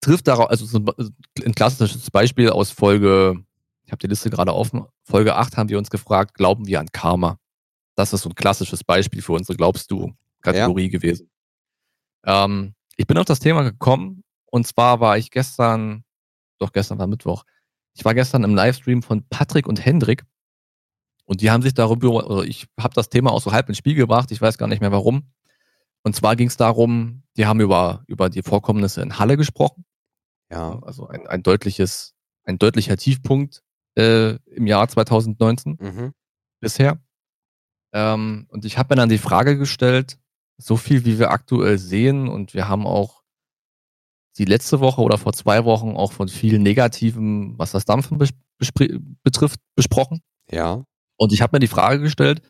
Trifft 0.00 0.28
darauf, 0.28 0.50
also 0.50 0.64
so 0.64 0.78
ein 0.78 1.54
klassisches 1.54 2.10
Beispiel 2.10 2.50
aus 2.50 2.70
Folge, 2.70 3.44
ich 3.84 3.92
habe 3.92 3.98
die 3.98 4.06
Liste 4.06 4.30
gerade 4.30 4.54
offen, 4.54 4.86
Folge 5.02 5.34
8 5.34 5.56
haben 5.56 5.68
wir 5.68 5.78
uns 5.78 5.90
gefragt, 5.90 6.34
glauben 6.34 6.66
wir 6.66 6.80
an 6.80 6.88
Karma? 6.92 7.38
Das 7.96 8.12
ist 8.12 8.22
so 8.22 8.30
ein 8.30 8.34
klassisches 8.34 8.82
Beispiel 8.82 9.20
für 9.20 9.32
unsere 9.32 9.56
Glaubst 9.56 9.90
du 9.90 10.14
Kategorie 10.40 10.88
gewesen. 10.88 11.30
Ähm, 12.24 12.74
ich 12.96 13.06
bin 13.06 13.18
auf 13.18 13.26
das 13.26 13.40
Thema 13.40 13.62
gekommen 13.62 14.24
und 14.46 14.66
zwar 14.66 15.00
war 15.00 15.18
ich 15.18 15.30
gestern, 15.30 16.04
doch 16.58 16.72
gestern 16.72 16.98
war 16.98 17.06
Mittwoch, 17.06 17.44
ich 17.92 18.04
war 18.04 18.14
gestern 18.14 18.44
im 18.44 18.54
Livestream 18.54 19.02
von 19.02 19.26
Patrick 19.28 19.66
und 19.66 19.84
Hendrik 19.84 20.24
und 21.30 21.42
die 21.42 21.50
haben 21.50 21.62
sich 21.62 21.74
darüber, 21.74 22.28
oder 22.28 22.42
ich 22.42 22.66
habe 22.76 22.94
das 22.94 23.08
Thema 23.08 23.30
auch 23.30 23.40
so 23.40 23.52
halb 23.52 23.68
ins 23.68 23.78
Spiel 23.78 23.94
gebracht, 23.94 24.32
ich 24.32 24.40
weiß 24.40 24.58
gar 24.58 24.66
nicht 24.66 24.80
mehr 24.80 24.92
warum. 24.92 25.30
Und 26.02 26.16
zwar 26.16 26.34
ging 26.34 26.48
es 26.48 26.56
darum, 26.56 27.22
die 27.36 27.46
haben 27.46 27.60
über, 27.60 28.02
über 28.06 28.28
die 28.30 28.42
Vorkommnisse 28.42 29.02
in 29.02 29.18
Halle 29.18 29.36
gesprochen. 29.36 29.84
Ja. 30.50 30.78
Also 30.82 31.06
ein, 31.06 31.26
ein 31.26 31.42
deutliches, 31.42 32.14
ein 32.44 32.58
deutlicher 32.58 32.96
Tiefpunkt 32.96 33.62
äh, 33.96 34.36
im 34.46 34.66
Jahr 34.66 34.88
2019 34.88 35.76
Mhm. 35.80 36.12
bisher. 36.60 37.00
Ähm, 37.92 38.46
und 38.48 38.64
ich 38.64 38.78
habe 38.78 38.94
mir 38.94 38.96
dann 39.00 39.08
die 39.08 39.18
Frage 39.18 39.56
gestellt, 39.58 40.18
so 40.58 40.76
viel 40.76 41.04
wie 41.04 41.18
wir 41.18 41.30
aktuell 41.30 41.78
sehen 41.78 42.28
und 42.28 42.54
wir 42.54 42.68
haben 42.68 42.86
auch 42.86 43.22
die 44.38 44.44
letzte 44.44 44.80
Woche 44.80 45.00
oder 45.00 45.18
vor 45.18 45.32
zwei 45.32 45.64
Wochen 45.64 45.96
auch 45.96 46.12
von 46.12 46.28
viel 46.28 46.58
Negativem, 46.58 47.58
was 47.58 47.72
das 47.72 47.84
Dampfen 47.84 48.18
bes 48.18 48.30
betrifft, 49.22 49.58
besprochen. 49.74 50.22
Ja. 50.50 50.84
Und 51.16 51.32
ich 51.32 51.40
habe 51.42 51.56
mir 51.56 51.60
die 51.60 51.66
Frage 51.66 52.00
gestellt, 52.00 52.42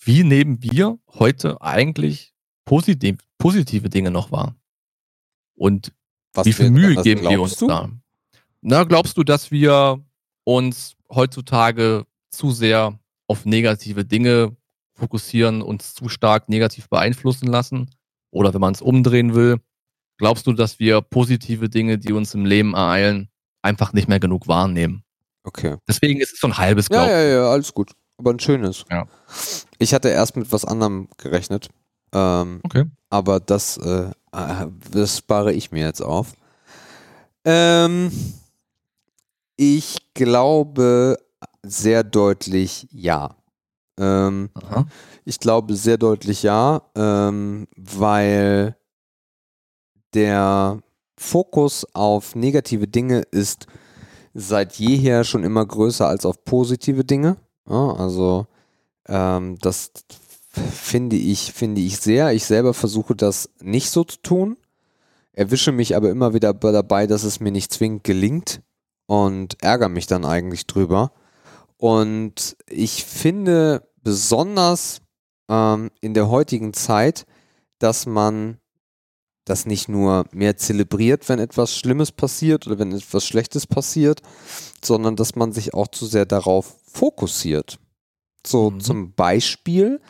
wie 0.00 0.24
nehmen 0.24 0.62
wir 0.62 0.98
heute 1.08 1.60
eigentlich 1.60 2.34
positiv, 2.64 3.18
positive 3.38 3.88
Dinge 3.88 4.10
noch 4.10 4.32
wahr? 4.32 4.56
Und 5.54 5.92
Was 6.34 6.46
wie 6.46 6.52
viel 6.52 6.70
Mühe 6.70 6.96
geben 7.02 7.22
wir 7.28 7.40
uns 7.40 7.56
du? 7.56 7.68
da? 7.68 7.88
Na, 8.60 8.84
glaubst 8.84 9.16
du, 9.16 9.22
dass 9.24 9.50
wir 9.50 10.02
uns 10.44 10.94
heutzutage 11.10 12.04
zu 12.30 12.50
sehr 12.50 12.98
auf 13.28 13.44
negative 13.46 14.04
Dinge 14.04 14.56
fokussieren, 14.94 15.62
uns 15.62 15.94
zu 15.94 16.08
stark 16.08 16.48
negativ 16.48 16.88
beeinflussen 16.88 17.46
lassen? 17.46 17.90
Oder 18.30 18.52
wenn 18.52 18.60
man 18.60 18.74
es 18.74 18.82
umdrehen 18.82 19.34
will, 19.34 19.60
glaubst 20.18 20.46
du, 20.46 20.52
dass 20.52 20.78
wir 20.78 21.00
positive 21.00 21.68
Dinge, 21.68 21.98
die 21.98 22.12
uns 22.12 22.34
im 22.34 22.44
Leben 22.46 22.74
ereilen, 22.74 23.28
einfach 23.62 23.92
nicht 23.92 24.08
mehr 24.08 24.20
genug 24.20 24.48
wahrnehmen? 24.48 25.04
Okay. 25.44 25.76
Deswegen 25.86 26.20
ist 26.20 26.32
es 26.34 26.40
so 26.40 26.48
ein 26.48 26.56
halbes 26.58 26.88
Ja, 26.90 27.04
Glauben. 27.04 27.10
ja, 27.10 27.22
ja, 27.22 27.50
alles 27.50 27.72
gut. 27.74 27.92
Aber 28.16 28.30
ein 28.32 28.40
schönes. 28.40 28.84
Ja. 28.90 29.06
Ich 29.78 29.92
hatte 29.92 30.08
erst 30.08 30.36
mit 30.36 30.50
was 30.52 30.64
anderem 30.64 31.08
gerechnet. 31.18 31.68
Ähm, 32.12 32.60
Okay. 32.64 32.84
aber 33.10 33.40
das, 33.40 33.76
äh, 33.76 34.10
das 34.90 35.18
spare 35.18 35.52
ich 35.52 35.70
mir 35.70 35.84
jetzt 35.84 36.02
auf. 36.02 36.34
Ähm, 37.44 38.10
ich 39.56 39.98
glaube 40.14 41.18
sehr 41.62 42.02
deutlich 42.04 42.88
ja. 42.90 43.36
Ähm, 43.98 44.50
ich 45.24 45.38
glaube 45.38 45.74
sehr 45.74 45.98
deutlich 45.98 46.42
ja, 46.42 46.82
ähm, 46.96 47.68
weil 47.76 48.76
der 50.14 50.80
Fokus 51.16 51.86
auf 51.94 52.34
negative 52.34 52.88
Dinge 52.88 53.20
ist 53.30 53.66
seit 54.32 54.74
jeher 54.74 55.22
schon 55.22 55.44
immer 55.44 55.64
größer 55.64 56.08
als 56.08 56.26
auf 56.26 56.44
positive 56.44 57.04
Dinge. 57.04 57.36
Ja, 57.68 57.94
also 57.94 58.46
ähm, 59.06 59.56
das 59.60 59.92
finde 60.54 61.16
ich, 61.16 61.52
finde 61.52 61.80
ich 61.80 61.98
sehr. 61.98 62.32
Ich 62.32 62.44
selber 62.44 62.74
versuche 62.74 63.14
das 63.16 63.50
nicht 63.60 63.90
so 63.90 64.04
zu 64.04 64.18
tun, 64.22 64.56
erwische 65.32 65.72
mich 65.72 65.96
aber 65.96 66.10
immer 66.10 66.34
wieder 66.34 66.54
bei- 66.54 66.72
dabei, 66.72 67.06
dass 67.06 67.24
es 67.24 67.40
mir 67.40 67.50
nicht 67.50 67.72
zwingend 67.72 68.04
gelingt 68.04 68.60
und 69.06 69.62
ärgere 69.62 69.88
mich 69.88 70.06
dann 70.06 70.24
eigentlich 70.24 70.66
drüber. 70.66 71.12
Und 71.76 72.56
ich 72.68 73.04
finde 73.04 73.88
besonders 74.02 75.00
ähm, 75.48 75.90
in 76.00 76.14
der 76.14 76.28
heutigen 76.28 76.72
Zeit, 76.72 77.26
dass 77.78 78.06
man 78.06 78.58
das 79.44 79.66
nicht 79.66 79.88
nur 79.90 80.24
mehr 80.32 80.56
zelebriert, 80.56 81.28
wenn 81.28 81.38
etwas 81.38 81.76
Schlimmes 81.76 82.12
passiert 82.12 82.66
oder 82.66 82.78
wenn 82.78 82.92
etwas 82.92 83.26
Schlechtes 83.26 83.66
passiert, 83.66 84.22
sondern 84.82 85.16
dass 85.16 85.34
man 85.34 85.52
sich 85.52 85.74
auch 85.74 85.88
zu 85.88 86.06
sehr 86.06 86.24
darauf 86.24 86.76
fokussiert. 86.86 87.78
So 88.46 88.70
Mhm. 88.70 88.80
zum 88.80 89.12
Beispiel, 89.12 90.00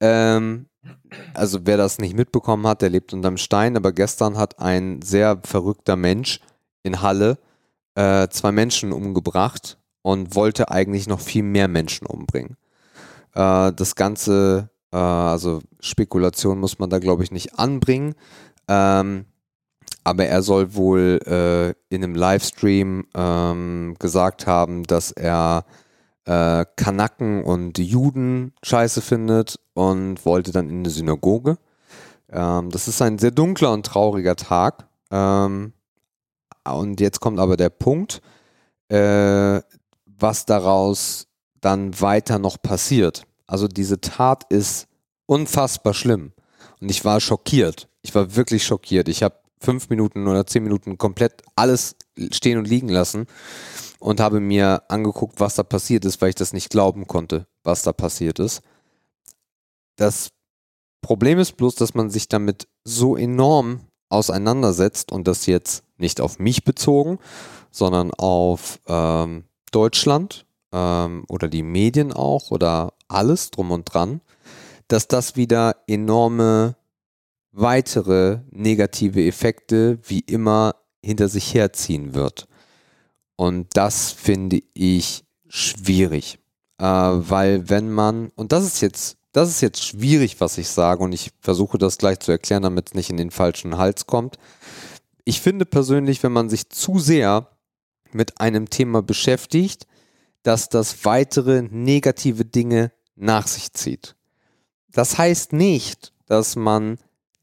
ähm, 0.00 0.66
also 1.34 1.60
wer 1.64 1.76
das 1.76 1.98
nicht 1.98 2.16
mitbekommen 2.16 2.66
hat, 2.66 2.82
der 2.82 2.90
lebt 2.90 3.12
unterm 3.12 3.36
Stein, 3.36 3.76
aber 3.76 3.92
gestern 3.92 4.36
hat 4.36 4.58
ein 4.60 5.02
sehr 5.02 5.40
verrückter 5.44 5.96
Mensch 5.96 6.40
in 6.82 7.02
Halle 7.02 7.38
äh, 7.94 8.28
zwei 8.28 8.52
Menschen 8.52 8.92
umgebracht 8.92 9.78
und 10.02 10.34
wollte 10.34 10.70
eigentlich 10.70 11.08
noch 11.08 11.20
viel 11.20 11.42
mehr 11.42 11.68
Menschen 11.68 12.06
umbringen. 12.06 12.56
Äh, 13.34 13.72
das 13.72 13.94
Ganze, 13.96 14.70
äh, 14.92 14.96
also 14.96 15.60
Spekulation 15.80 16.60
muss 16.60 16.78
man 16.78 16.90
da 16.90 16.98
glaube 16.98 17.24
ich 17.24 17.32
nicht 17.32 17.58
anbringen, 17.58 18.14
ähm, 18.68 19.26
aber 20.04 20.26
er 20.26 20.42
soll 20.42 20.74
wohl 20.74 21.20
äh, 21.26 21.70
in 21.94 22.04
einem 22.04 22.14
Livestream 22.14 23.06
ähm, 23.14 23.96
gesagt 23.98 24.46
haben, 24.46 24.84
dass 24.84 25.10
er 25.10 25.64
äh, 26.26 26.64
Kanaken 26.76 27.44
und 27.44 27.78
Juden 27.78 28.52
scheiße 28.62 29.00
findet 29.00 29.58
und 29.74 30.24
wollte 30.26 30.52
dann 30.52 30.68
in 30.68 30.80
eine 30.80 30.90
Synagoge. 30.90 31.56
Ähm, 32.30 32.70
das 32.70 32.88
ist 32.88 33.00
ein 33.00 33.18
sehr 33.18 33.30
dunkler 33.30 33.72
und 33.72 33.86
trauriger 33.86 34.36
Tag. 34.36 34.88
Ähm, 35.10 35.72
und 36.64 37.00
jetzt 37.00 37.20
kommt 37.20 37.38
aber 37.38 37.56
der 37.56 37.70
Punkt, 37.70 38.20
äh, 38.88 39.60
was 40.04 40.46
daraus 40.46 41.28
dann 41.60 42.00
weiter 42.00 42.38
noch 42.38 42.60
passiert. 42.60 43.24
Also 43.46 43.68
diese 43.68 44.00
Tat 44.00 44.44
ist 44.50 44.88
unfassbar 45.26 45.94
schlimm. 45.94 46.32
Und 46.80 46.90
ich 46.90 47.04
war 47.04 47.20
schockiert. 47.20 47.88
Ich 48.02 48.14
war 48.14 48.34
wirklich 48.34 48.64
schockiert. 48.66 49.08
Ich 49.08 49.22
habe 49.22 49.36
fünf 49.60 49.88
Minuten 49.88 50.26
oder 50.26 50.46
zehn 50.46 50.64
Minuten 50.64 50.98
komplett 50.98 51.42
alles 51.54 51.94
stehen 52.32 52.58
und 52.58 52.66
liegen 52.66 52.88
lassen 52.88 53.26
und 54.06 54.20
habe 54.20 54.38
mir 54.38 54.84
angeguckt, 54.86 55.40
was 55.40 55.56
da 55.56 55.64
passiert 55.64 56.04
ist, 56.04 56.22
weil 56.22 56.28
ich 56.28 56.36
das 56.36 56.52
nicht 56.52 56.70
glauben 56.70 57.08
konnte, 57.08 57.48
was 57.64 57.82
da 57.82 57.92
passiert 57.92 58.38
ist. 58.38 58.62
Das 59.96 60.30
Problem 61.02 61.40
ist 61.40 61.56
bloß, 61.56 61.74
dass 61.74 61.94
man 61.94 62.08
sich 62.08 62.28
damit 62.28 62.68
so 62.84 63.16
enorm 63.16 63.80
auseinandersetzt 64.08 65.10
und 65.10 65.26
das 65.26 65.46
jetzt 65.46 65.82
nicht 65.96 66.20
auf 66.20 66.38
mich 66.38 66.62
bezogen, 66.62 67.18
sondern 67.72 68.14
auf 68.14 68.78
ähm, 68.86 69.42
Deutschland 69.72 70.46
ähm, 70.70 71.24
oder 71.28 71.48
die 71.48 71.64
Medien 71.64 72.12
auch 72.12 72.52
oder 72.52 72.92
alles 73.08 73.50
drum 73.50 73.72
und 73.72 73.92
dran, 73.92 74.20
dass 74.86 75.08
das 75.08 75.34
wieder 75.34 75.78
enorme 75.88 76.76
weitere 77.50 78.38
negative 78.52 79.26
Effekte 79.26 79.98
wie 80.04 80.20
immer 80.20 80.76
hinter 81.02 81.26
sich 81.26 81.54
herziehen 81.54 82.14
wird. 82.14 82.46
Und 83.36 83.68
das 83.76 84.10
finde 84.10 84.62
ich 84.74 85.24
schwierig. 85.48 86.38
Äh, 86.78 86.84
weil 86.84 87.68
wenn 87.68 87.90
man, 87.90 88.30
und 88.34 88.52
das 88.52 88.64
ist 88.64 88.80
jetzt, 88.80 89.18
das 89.32 89.50
ist 89.50 89.60
jetzt 89.60 89.84
schwierig, 89.84 90.40
was 90.40 90.58
ich 90.58 90.68
sage, 90.68 91.02
und 91.02 91.12
ich 91.12 91.30
versuche 91.40 91.78
das 91.78 91.98
gleich 91.98 92.20
zu 92.20 92.32
erklären, 92.32 92.62
damit 92.62 92.88
es 92.88 92.94
nicht 92.94 93.10
in 93.10 93.18
den 93.18 93.30
falschen 93.30 93.76
Hals 93.76 94.06
kommt. 94.06 94.38
Ich 95.24 95.40
finde 95.40 95.66
persönlich, 95.66 96.22
wenn 96.22 96.32
man 96.32 96.48
sich 96.48 96.70
zu 96.70 96.98
sehr 96.98 97.50
mit 98.12 98.40
einem 98.40 98.70
Thema 98.70 99.02
beschäftigt, 99.02 99.86
dass 100.42 100.68
das 100.68 101.04
weitere 101.04 101.62
negative 101.62 102.44
Dinge 102.44 102.92
nach 103.16 103.46
sich 103.46 103.72
zieht. 103.72 104.14
Das 104.92 105.18
heißt 105.18 105.52
nicht, 105.52 106.12
dass 106.26 106.56
man 106.56 106.98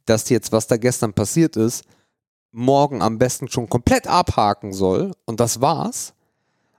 das 0.05 0.29
jetzt, 0.29 0.51
was 0.51 0.67
da 0.67 0.77
gestern 0.77 1.13
passiert 1.13 1.55
ist, 1.55 1.83
morgen 2.53 3.01
am 3.01 3.17
besten 3.17 3.49
schon 3.49 3.67
komplett 3.67 4.07
abhaken 4.07 4.71
soll 4.71 5.11
und 5.25 5.39
das 5.39 5.59
war's. 5.59 6.13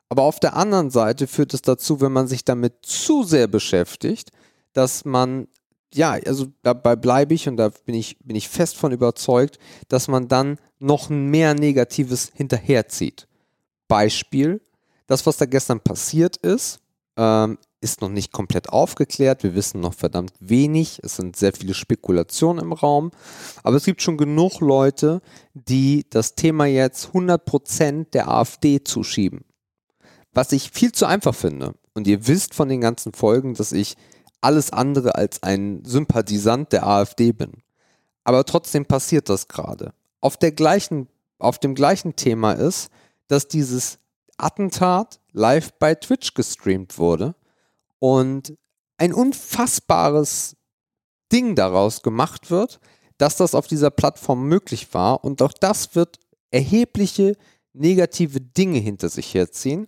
Aber 0.09 0.23
auf 0.23 0.39
der 0.39 0.57
anderen 0.57 0.91
Seite 0.91 1.27
führt 1.27 1.53
es 1.55 1.63
dazu, 1.63 2.01
wenn 2.01 2.13
man 2.13 2.29
sich 2.29 2.45
damit 2.45 2.75
zu 2.83 3.25
sehr 3.25 3.49
beschäftigt, 3.49 4.31
dass 4.73 5.05
man, 5.05 5.49
ja, 5.93 6.13
also 6.13 6.47
dabei 6.63 6.97
bleibe 6.97 7.35
ich 7.35 7.49
und 7.49 7.57
da 7.57 7.71
bin 7.85 7.95
ich, 7.95 8.17
bin 8.21 8.37
ich 8.37 8.49
fest 8.49 8.77
von 8.77 8.93
überzeugt, 8.93 9.59
dass 9.89 10.09
man 10.09 10.29
dann 10.29 10.59
noch 10.79 11.09
mehr 11.09 11.55
Negatives 11.55 12.31
hinterherzieht. 12.35 13.27
Beispiel, 13.89 14.61
das, 15.07 15.27
was 15.27 15.37
da 15.37 15.47
gestern 15.47 15.81
passiert 15.81 16.37
ist, 16.37 16.81
ähm, 17.17 17.59
ist 17.85 18.01
noch 18.01 18.09
nicht 18.09 18.33
komplett 18.33 18.71
aufgeklärt. 18.71 19.43
Wir 19.43 19.55
wissen 19.55 19.81
noch 19.81 19.93
verdammt 19.93 20.33
wenig. 20.41 21.01
Es 21.03 21.17
sind 21.17 21.37
sehr 21.37 21.53
viele 21.53 21.75
Spekulationen 21.75 22.65
im 22.65 22.73
Raum. 22.73 23.11
Aber 23.63 23.77
es 23.77 23.85
gibt 23.85 24.01
schon 24.01 24.17
genug 24.17 24.61
Leute, 24.61 25.21
die 25.53 26.07
das 26.09 26.35
Thema 26.35 26.65
jetzt 26.65 27.11
100% 27.11 28.11
der 28.11 28.29
AfD 28.29 28.83
zuschieben. 28.83 29.45
Was 30.33 30.51
ich 30.53 30.71
viel 30.71 30.93
zu 30.93 31.05
einfach 31.05 31.35
finde. 31.35 31.75
Und 31.93 32.07
ihr 32.07 32.27
wisst 32.27 32.55
von 32.55 32.71
den 32.71 32.81
ganzen 32.81 33.13
Folgen, 33.13 33.53
dass 33.53 33.71
ich 33.71 33.97
alles 34.41 34.73
andere 34.73 35.15
als 35.15 35.43
ein 35.43 35.85
Sympathisant 35.85 36.73
der 36.73 36.87
AfD 36.87 37.33
bin. 37.33 37.63
Aber 38.25 38.47
trotzdem 38.47 38.87
passiert 38.87 39.29
das 39.29 39.47
gerade. 39.47 39.93
Auf, 40.21 40.39
auf 41.39 41.59
dem 41.59 41.75
gleichen 41.75 42.17
Thema 42.17 42.53
ist, 42.53 42.89
dass 43.29 43.47
dieses 43.47 43.99
Attentat 44.39 45.21
live 45.33 45.73
bei 45.79 45.95
Twitch 45.95 46.33
gestreamt 46.33 46.99
wurde 46.99 47.35
und 48.05 48.55
ein 48.99 49.15
unfassbares 49.15 50.57
Ding 51.33 51.55
daraus 51.55 52.03
gemacht 52.03 52.51
wird, 52.51 52.79
dass 53.17 53.37
das 53.37 53.55
auf 53.55 53.67
dieser 53.67 53.91
Plattform 53.91 54.47
möglich 54.47 54.93
war 54.93 55.25
und 55.25 55.41
auch 55.41 55.55
das 55.55 55.95
wird 55.95 56.19
erhebliche 56.51 57.35
negative 57.73 58.43
Dinge 58.43 58.79
hinter 58.79 59.09
sich 59.09 59.33
herziehen 59.33 59.87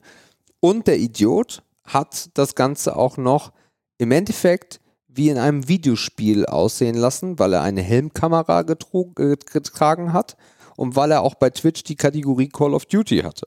und 0.60 0.86
der 0.86 0.98
Idiot 0.98 1.62
hat 1.84 2.30
das 2.32 2.54
Ganze 2.54 2.96
auch 2.96 3.18
noch 3.18 3.52
im 3.98 4.12
Endeffekt 4.12 4.80
wie 5.08 5.28
in 5.28 5.36
einem 5.36 5.68
Videospiel 5.68 6.46
aussehen 6.46 6.96
lassen, 6.96 7.38
weil 7.38 7.52
er 7.52 7.60
eine 7.60 7.82
Helmkamera 7.82 8.60
äh, 8.60 9.36
getragen 9.36 10.14
hat 10.14 10.38
und 10.76 10.96
weil 10.96 11.10
er 11.10 11.20
auch 11.20 11.34
bei 11.34 11.50
Twitch 11.50 11.84
die 11.84 11.96
Kategorie 11.96 12.48
Call 12.48 12.72
of 12.72 12.86
Duty 12.86 13.18
hatte. 13.18 13.46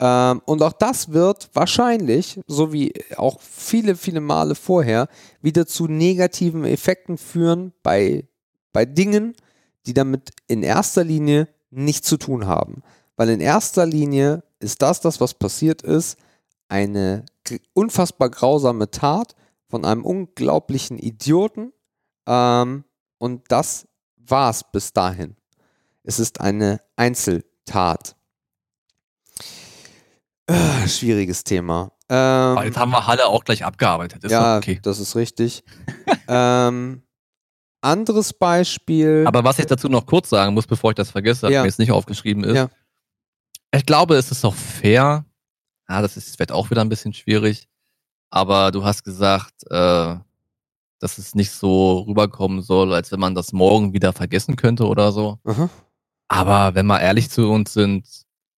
Ähm, 0.00 0.42
und 0.44 0.62
auch 0.62 0.72
das 0.72 1.12
wird 1.12 1.50
wahrscheinlich, 1.54 2.40
so 2.46 2.72
wie 2.72 2.92
auch 3.16 3.40
viele, 3.40 3.96
viele 3.96 4.20
Male 4.20 4.54
vorher, 4.54 5.08
wieder 5.42 5.66
zu 5.66 5.88
negativen 5.88 6.64
Effekten 6.64 7.18
führen 7.18 7.72
bei, 7.82 8.28
bei 8.72 8.84
Dingen, 8.84 9.34
die 9.86 9.94
damit 9.94 10.30
in 10.46 10.62
erster 10.62 11.04
Linie 11.04 11.48
nichts 11.70 12.08
zu 12.08 12.16
tun 12.16 12.46
haben. 12.46 12.82
Weil 13.16 13.30
in 13.30 13.40
erster 13.40 13.86
Linie 13.86 14.44
ist 14.60 14.82
das, 14.82 15.00
das 15.00 15.20
was 15.20 15.34
passiert 15.34 15.82
ist, 15.82 16.16
eine 16.68 17.24
unfassbar 17.72 18.28
grausame 18.28 18.90
Tat, 18.90 19.34
von 19.68 19.84
einem 19.84 20.04
unglaublichen 20.04 20.98
Idioten. 20.98 21.72
Ähm, 22.26 22.84
und 23.18 23.42
das 23.48 23.86
war's 24.16 24.64
bis 24.70 24.92
dahin. 24.92 25.36
Es 26.04 26.18
ist 26.18 26.40
eine 26.40 26.80
Einzeltat. 26.96 28.16
Äh, 30.48 30.88
schwieriges 30.88 31.44
Thema. 31.44 31.92
Ähm, 32.08 32.16
Aber 32.16 32.64
jetzt 32.64 32.78
haben 32.78 32.90
wir 32.90 33.06
Halle 33.06 33.26
auch 33.26 33.44
gleich 33.44 33.64
abgearbeitet. 33.64 34.24
Ist 34.24 34.32
ja, 34.32 34.56
okay. 34.56 34.80
das 34.82 34.98
ist 34.98 35.14
richtig. 35.14 35.62
ähm, 36.28 37.02
anderes 37.82 38.32
Beispiel. 38.32 39.24
Aber 39.26 39.44
was 39.44 39.58
ich 39.58 39.66
dazu 39.66 39.88
noch 39.88 40.06
kurz 40.06 40.30
sagen 40.30 40.54
muss, 40.54 40.66
bevor 40.66 40.90
ich 40.90 40.96
das 40.96 41.10
vergesse, 41.10 41.50
Ja. 41.50 41.60
mir 41.60 41.66
jetzt 41.68 41.78
nicht 41.78 41.92
aufgeschrieben 41.92 42.44
ist. 42.44 42.56
Ja. 42.56 42.68
Ich 43.74 43.84
glaube, 43.84 44.16
es 44.16 44.30
ist 44.30 44.44
auch 44.44 44.54
fair. 44.54 45.26
Ja, 45.88 46.02
das 46.02 46.16
ist 46.16 46.36
vielleicht 46.36 46.52
auch 46.52 46.70
wieder 46.70 46.80
ein 46.80 46.88
bisschen 46.88 47.12
schwierig. 47.12 47.68
Aber 48.30 48.70
du 48.72 48.84
hast 48.84 49.04
gesagt, 49.04 49.52
äh, 49.70 50.16
dass 51.00 51.18
es 51.18 51.34
nicht 51.34 51.50
so 51.52 52.00
rüberkommen 52.00 52.62
soll, 52.62 52.94
als 52.94 53.12
wenn 53.12 53.20
man 53.20 53.34
das 53.34 53.52
morgen 53.52 53.92
wieder 53.92 54.12
vergessen 54.14 54.56
könnte 54.56 54.86
oder 54.86 55.12
so. 55.12 55.38
Aha. 55.44 55.68
Aber 56.28 56.74
wenn 56.74 56.86
wir 56.86 57.00
ehrlich 57.00 57.30
zu 57.30 57.50
uns 57.50 57.72
sind, 57.74 58.06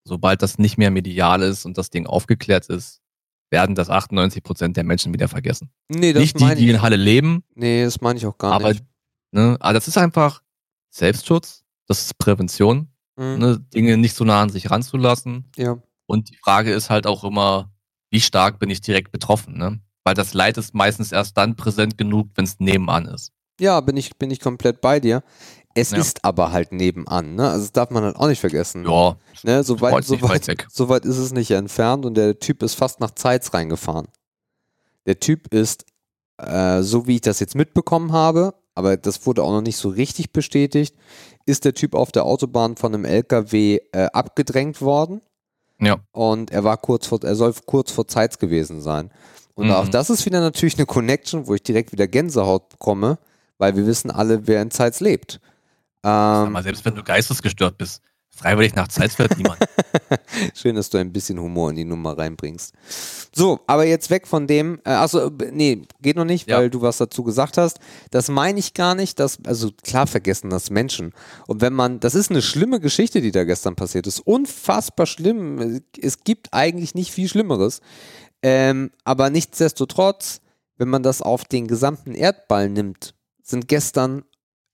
sobald 0.03 0.41
das 0.41 0.57
nicht 0.57 0.77
mehr 0.77 0.91
medial 0.91 1.41
ist 1.41 1.65
und 1.65 1.77
das 1.77 1.89
Ding 1.89 2.05
aufgeklärt 2.07 2.67
ist, 2.67 3.01
werden 3.51 3.75
das 3.75 3.89
98 3.89 4.43
Prozent 4.43 4.77
der 4.77 4.83
Menschen 4.83 5.13
wieder 5.13 5.27
vergessen. 5.27 5.71
Nee, 5.89 6.13
das 6.13 6.21
nicht 6.21 6.39
die, 6.39 6.55
die 6.55 6.69
in 6.69 6.81
Halle 6.81 6.95
leben, 6.97 7.43
Nee, 7.55 7.83
das 7.83 7.99
meine 8.01 8.17
ich 8.17 8.25
auch 8.25 8.37
gar 8.37 8.53
aber, 8.53 8.69
nicht. 8.69 8.83
ne, 9.31 9.57
aber 9.59 9.73
das 9.73 9.87
ist 9.87 9.97
einfach 9.97 10.43
Selbstschutz, 10.91 11.63
das 11.87 12.01
ist 12.01 12.17
Prävention, 12.17 12.89
Mhm. 13.17 13.37
ne, 13.37 13.59
Dinge 13.73 13.97
nicht 13.97 14.15
so 14.15 14.23
nah 14.23 14.41
an 14.41 14.49
sich 14.49 14.69
ranzulassen. 14.71 15.45
Ja. 15.57 15.77
Und 16.05 16.29
die 16.29 16.37
Frage 16.37 16.71
ist 16.71 16.89
halt 16.89 17.05
auch 17.05 17.23
immer, 17.23 17.71
wie 18.11 18.21
stark 18.21 18.59
bin 18.59 18.69
ich 18.69 18.81
direkt 18.81 19.11
betroffen, 19.11 19.57
ne? 19.57 19.79
Weil 20.05 20.13
das 20.15 20.33
Leid 20.33 20.57
ist 20.57 20.73
meistens 20.73 21.11
erst 21.11 21.37
dann 21.37 21.55
präsent 21.55 21.97
genug, 21.97 22.29
wenn 22.35 22.45
es 22.45 22.59
nebenan 22.59 23.05
ist. 23.07 23.31
Ja, 23.59 23.81
bin 23.81 23.97
ich, 23.97 24.15
bin 24.17 24.31
ich 24.31 24.39
komplett 24.39 24.79
bei 24.79 24.99
dir. 25.01 25.21
Es 25.75 25.91
Ja. 25.91 25.97
ist 25.99 26.25
aber 26.25 26.51
halt 26.51 26.71
nebenan, 26.71 27.35
ne? 27.35 27.47
Also 27.49 27.61
das 27.65 27.71
darf 27.71 27.89
man 27.91 28.03
halt 28.03 28.15
auch 28.15 28.27
nicht 28.27 28.39
vergessen. 28.39 28.85
Ja, 28.89 29.15
Ne? 29.43 29.63
So 29.63 29.79
weit, 29.79 30.03
so, 30.03 30.21
weit 30.21 30.47
weit, 30.47 30.65
so 30.69 30.89
weit 30.89 31.05
ist 31.05 31.17
es 31.17 31.31
nicht 31.31 31.51
entfernt 31.51 32.05
und 32.05 32.15
der 32.15 32.39
Typ 32.39 32.61
ist 32.63 32.73
fast 32.75 32.99
nach 32.99 33.11
Zeitz 33.11 33.53
reingefahren. 33.53 34.07
Der 35.05 35.19
Typ 35.19 35.53
ist, 35.53 35.85
äh, 36.37 36.81
so 36.81 37.07
wie 37.07 37.15
ich 37.15 37.21
das 37.21 37.39
jetzt 37.39 37.55
mitbekommen 37.55 38.11
habe, 38.11 38.53
aber 38.75 38.97
das 38.97 39.25
wurde 39.25 39.43
auch 39.43 39.51
noch 39.51 39.61
nicht 39.61 39.77
so 39.77 39.89
richtig 39.89 40.31
bestätigt, 40.33 40.95
ist 41.45 41.63
der 41.65 41.73
Typ 41.73 41.95
auf 41.95 42.11
der 42.11 42.25
Autobahn 42.25 42.75
von 42.75 42.93
einem 42.93 43.05
LKW 43.05 43.79
äh, 43.93 44.05
abgedrängt 44.11 44.81
worden 44.81 45.21
ja, 45.79 45.97
und 46.11 46.51
er 46.51 46.63
war 46.65 46.77
kurz 46.77 47.07
vor, 47.07 47.23
er 47.23 47.35
soll 47.35 47.53
kurz 47.65 47.91
vor 47.91 48.07
Zeitz 48.07 48.37
gewesen 48.39 48.81
sein. 48.81 49.11
Und 49.55 49.67
Mhm. 49.67 49.73
auch 49.73 49.87
das 49.87 50.09
ist 50.09 50.25
wieder 50.25 50.41
natürlich 50.41 50.75
eine 50.77 50.85
Connection, 50.85 51.47
wo 51.47 51.53
ich 51.55 51.63
direkt 51.63 51.91
wieder 51.93 52.07
Gänsehaut 52.07 52.67
bekomme, 52.69 53.17
weil 53.57 53.75
wir 53.77 53.85
wissen 53.85 54.11
alle, 54.11 54.47
wer 54.47 54.61
in 54.61 54.71
Zeitz 54.71 54.99
lebt. 54.99 55.39
Ähm, 56.03 56.09
aber 56.09 56.63
selbst 56.63 56.83
wenn 56.85 56.95
du 56.95 57.03
geistesgestört 57.03 57.77
bist, 57.77 58.01
freiwillig 58.29 58.73
nach 58.73 58.87
Zeit 58.87 59.11
fährt 59.11 59.37
niemand. 59.37 59.59
Schön, 60.55 60.75
dass 60.75 60.89
du 60.89 60.97
ein 60.97 61.11
bisschen 61.11 61.39
Humor 61.39 61.71
in 61.71 61.75
die 61.75 61.83
Nummer 61.83 62.17
reinbringst. 62.17 62.73
So, 63.35 63.59
aber 63.67 63.85
jetzt 63.85 64.09
weg 64.09 64.27
von 64.27 64.47
dem, 64.47 64.79
äh, 64.85 64.91
achso, 64.91 65.29
nee, 65.51 65.81
geht 66.01 66.15
noch 66.15 66.23
nicht, 66.25 66.47
Ja. 66.49 66.57
weil 66.59 66.69
du 66.69 66.81
was 66.81 66.97
dazu 66.97 67.23
gesagt 67.23 67.57
hast. 67.57 67.79
Das 68.11 68.29
meine 68.29 68.59
ich 68.59 68.73
gar 68.73 68.95
nicht, 68.95 69.19
dass, 69.19 69.39
also 69.45 69.71
klar 69.83 70.07
vergessen 70.07 70.49
das 70.49 70.69
Menschen. 70.69 71.13
Und 71.47 71.59
wenn 71.59 71.73
man, 71.73 71.99
das 71.99 72.15
ist 72.15 72.29
eine 72.31 72.41
schlimme 72.41 72.79
Geschichte, 72.79 73.19
die 73.19 73.31
da 73.31 73.43
gestern 73.43 73.75
passiert 73.75 74.07
ist. 74.07 74.21
Unfassbar 74.21 75.05
schlimm. 75.05 75.81
Es 76.01 76.23
gibt 76.23 76.53
eigentlich 76.53 76.95
nicht 76.95 77.11
viel 77.11 77.27
Schlimmeres. 77.27 77.81
Ähm, 78.41 78.91
aber 79.03 79.29
nichtsdestotrotz, 79.29 80.39
wenn 80.77 80.87
man 80.87 81.03
das 81.03 81.21
auf 81.21 81.43
den 81.43 81.67
gesamten 81.67 82.15
Erdball 82.15 82.69
nimmt, 82.69 83.15
sind 83.43 83.67
gestern 83.67 84.23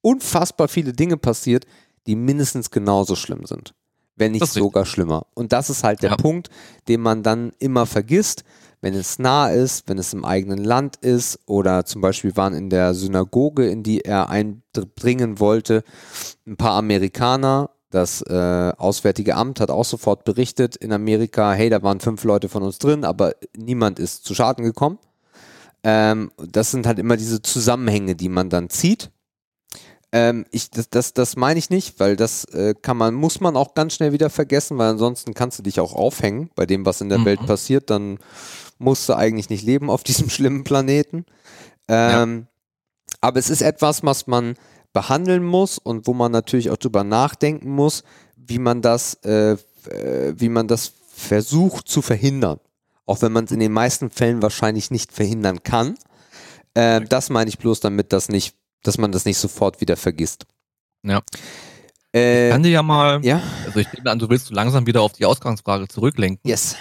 unfassbar 0.06 0.68
viele 0.68 0.94
Dinge 0.94 1.18
passiert, 1.18 1.66
die 2.06 2.16
mindestens 2.16 2.70
genauso 2.70 3.16
schlimm 3.16 3.46
sind. 3.46 3.74
Wenn 4.16 4.34
nicht 4.34 4.44
ist 4.44 4.50
richtig. 4.50 4.62
sogar 4.62 4.86
schlimmer. 4.86 5.26
Und 5.34 5.52
das 5.52 5.72
ist 5.72 5.84
halt 5.84 6.04
der 6.04 6.12
Ja. 6.12 6.16
Punkt, 6.16 6.50
den 6.88 7.02
man 7.02 7.24
dann 7.24 7.52
immer 7.58 7.88
vergisst, 7.88 8.44
wenn 8.82 8.94
es 8.94 9.18
nah 9.18 9.50
ist, 9.50 9.90
wenn 9.90 9.98
es 9.98 10.14
im 10.14 10.24
eigenen 10.24 10.64
Land 10.64 10.98
ist 10.98 11.40
oder 11.48 11.86
zum 11.86 12.02
Beispiel 12.02 12.38
waren 12.38 12.54
in 12.54 12.70
der 12.70 12.94
Synagoge, 12.94 13.68
in 13.68 13.82
die 13.82 14.02
er 14.02 14.30
eindringen 14.30 15.40
wollte, 15.40 15.84
ein 16.46 16.56
paar 16.56 16.74
Amerikaner. 16.78 17.72
Das 17.90 18.22
äh, 18.22 18.74
Auswärtige 18.78 19.36
Amt 19.36 19.60
hat 19.60 19.72
auch 19.72 19.86
sofort 19.86 20.24
berichtet 20.24 20.76
in 20.76 20.94
Amerika, 20.94 21.54
hey, 21.54 21.70
da 21.72 21.82
waren 21.82 22.00
fünf 22.00 22.24
Leute 22.24 22.48
von 22.48 22.62
uns 22.62 22.78
drin, 22.78 23.06
aber 23.06 23.34
niemand 23.58 23.98
ist 23.98 24.24
zu 24.24 24.36
Schaden 24.36 24.64
gekommen. 24.64 25.00
Ähm, 25.84 26.32
das 26.38 26.70
sind 26.72 26.86
halt 26.86 27.00
immer 27.00 27.18
diese 27.18 27.42
Zusammenhänge, 27.42 28.16
die 28.16 28.30
man 28.30 28.50
dann 28.50 28.70
zieht. 28.70 29.10
Ähm, 30.18 30.46
ich, 30.52 30.70
das, 30.70 30.90
das, 30.90 31.12
das 31.12 31.36
meine 31.36 31.60
ich 31.60 31.70
nicht, 31.70 32.00
weil 32.00 32.16
das 32.16 32.46
äh, 32.46 32.74
kann 32.82 32.96
man, 32.96 33.14
muss 33.16 33.42
man 33.42 33.58
auch 33.58 33.74
ganz 33.74 33.96
schnell 33.96 34.14
wieder 34.14 34.30
vergessen, 34.30 34.78
weil 34.78 34.92
ansonsten 34.92 35.34
kannst 35.34 35.60
du 35.60 35.64
dich 35.64 35.82
auch 35.82 35.94
aufhängen 35.94 36.50
bei 36.56 36.66
dem, 36.66 36.86
was 36.86 37.02
in 37.02 37.10
der 37.10 37.18
Mhm. 37.18 37.26
Welt 37.26 37.46
passiert. 37.46 37.90
Dann 37.90 38.20
musst 38.78 39.10
du 39.10 39.14
eigentlich 39.14 39.50
nicht 39.50 39.64
leben 39.66 39.90
auf 39.90 40.04
diesem 40.10 40.30
schlimmen 40.30 40.64
Planeten. 40.64 41.26
Ähm, 41.90 42.48
Aber 43.20 43.40
es 43.40 43.50
ist 43.50 43.62
etwas, 43.62 44.04
was 44.04 44.26
man 44.26 44.56
behandeln 44.94 45.44
muss 45.44 45.78
und 45.78 46.08
wo 46.08 46.14
man 46.14 46.32
natürlich 46.32 46.70
auch 46.70 46.78
drüber 46.78 47.04
nachdenken 47.04 47.70
muss, 47.70 48.04
wie 48.38 48.60
man 48.60 48.82
das, 48.82 49.16
äh, 49.26 49.58
äh, 49.90 50.34
wie 50.38 50.48
man 50.50 50.70
das 50.70 50.94
versucht 51.14 51.90
zu 51.90 52.02
verhindern. 52.02 52.60
Auch 53.06 53.22
wenn 53.22 53.34
man 53.34 53.46
es 53.46 53.52
in 53.52 53.60
den 53.60 53.74
meisten 53.74 54.10
Fällen 54.10 54.42
wahrscheinlich 54.42 54.92
nicht 54.92 55.12
verhindern 55.12 55.62
kann. 55.64 55.96
Äh, 56.74 57.02
das 57.02 57.30
meine 57.30 57.50
ich 57.50 57.58
bloß 57.58 57.82
damit, 57.82 58.14
dass 58.14 58.30
nicht, 58.30 58.56
dass 58.88 58.98
man 58.98 59.12
das 59.12 59.26
nicht 59.26 59.38
sofort 59.38 59.82
wieder 59.82 59.98
vergisst. 59.98 60.46
Ja. 61.04 61.22
Äh, 62.14 62.50
Kann 62.50 62.64
dir 62.64 62.70
ja 62.72 62.84
mal, 62.84 63.24
ja, 63.26 63.42
also 63.66 63.80
ich 63.80 63.92
nehme 63.94 64.10
an, 64.10 64.20
du 64.20 64.30
willst 64.30 64.48
so 64.48 64.54
langsam 64.56 64.88
wieder 64.88 65.02
auf 65.02 65.14
die 65.14 65.26
Ausgangsfrage 65.26 65.88
zurücklenken. 65.88 66.40
yes. 66.50 66.76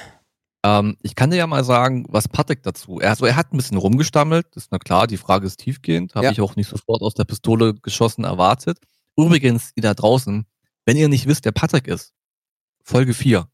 Ähm, 0.64 0.96
ich 1.02 1.14
kann 1.14 1.30
dir 1.30 1.36
ja 1.36 1.46
mal 1.46 1.62
sagen, 1.64 2.06
was 2.08 2.26
Patrick 2.26 2.62
dazu. 2.62 2.98
Er, 2.98 3.10
also 3.10 3.26
er 3.26 3.36
hat 3.36 3.52
ein 3.52 3.58
bisschen 3.58 3.76
rumgestammelt, 3.76 4.46
ist 4.56 4.68
na 4.70 4.78
klar, 4.78 5.06
die 5.06 5.18
Frage 5.18 5.46
ist 5.46 5.58
tiefgehend, 5.60 6.14
habe 6.14 6.24
Ja. 6.26 6.32
ich 6.32 6.40
auch 6.40 6.56
nicht 6.56 6.70
sofort 6.70 7.02
aus 7.02 7.12
der 7.12 7.24
Pistole 7.24 7.74
geschossen 7.74 8.24
erwartet. 8.24 8.78
Übrigens, 9.16 9.72
ihr 9.74 9.82
da 9.82 9.92
draußen, 9.92 10.46
wenn 10.86 10.96
ihr 10.96 11.08
nicht 11.10 11.26
wisst, 11.26 11.44
wer 11.44 11.52
Patrick 11.52 11.86
ist, 11.86 12.14
Folge 12.82 13.12
4. 13.12 13.46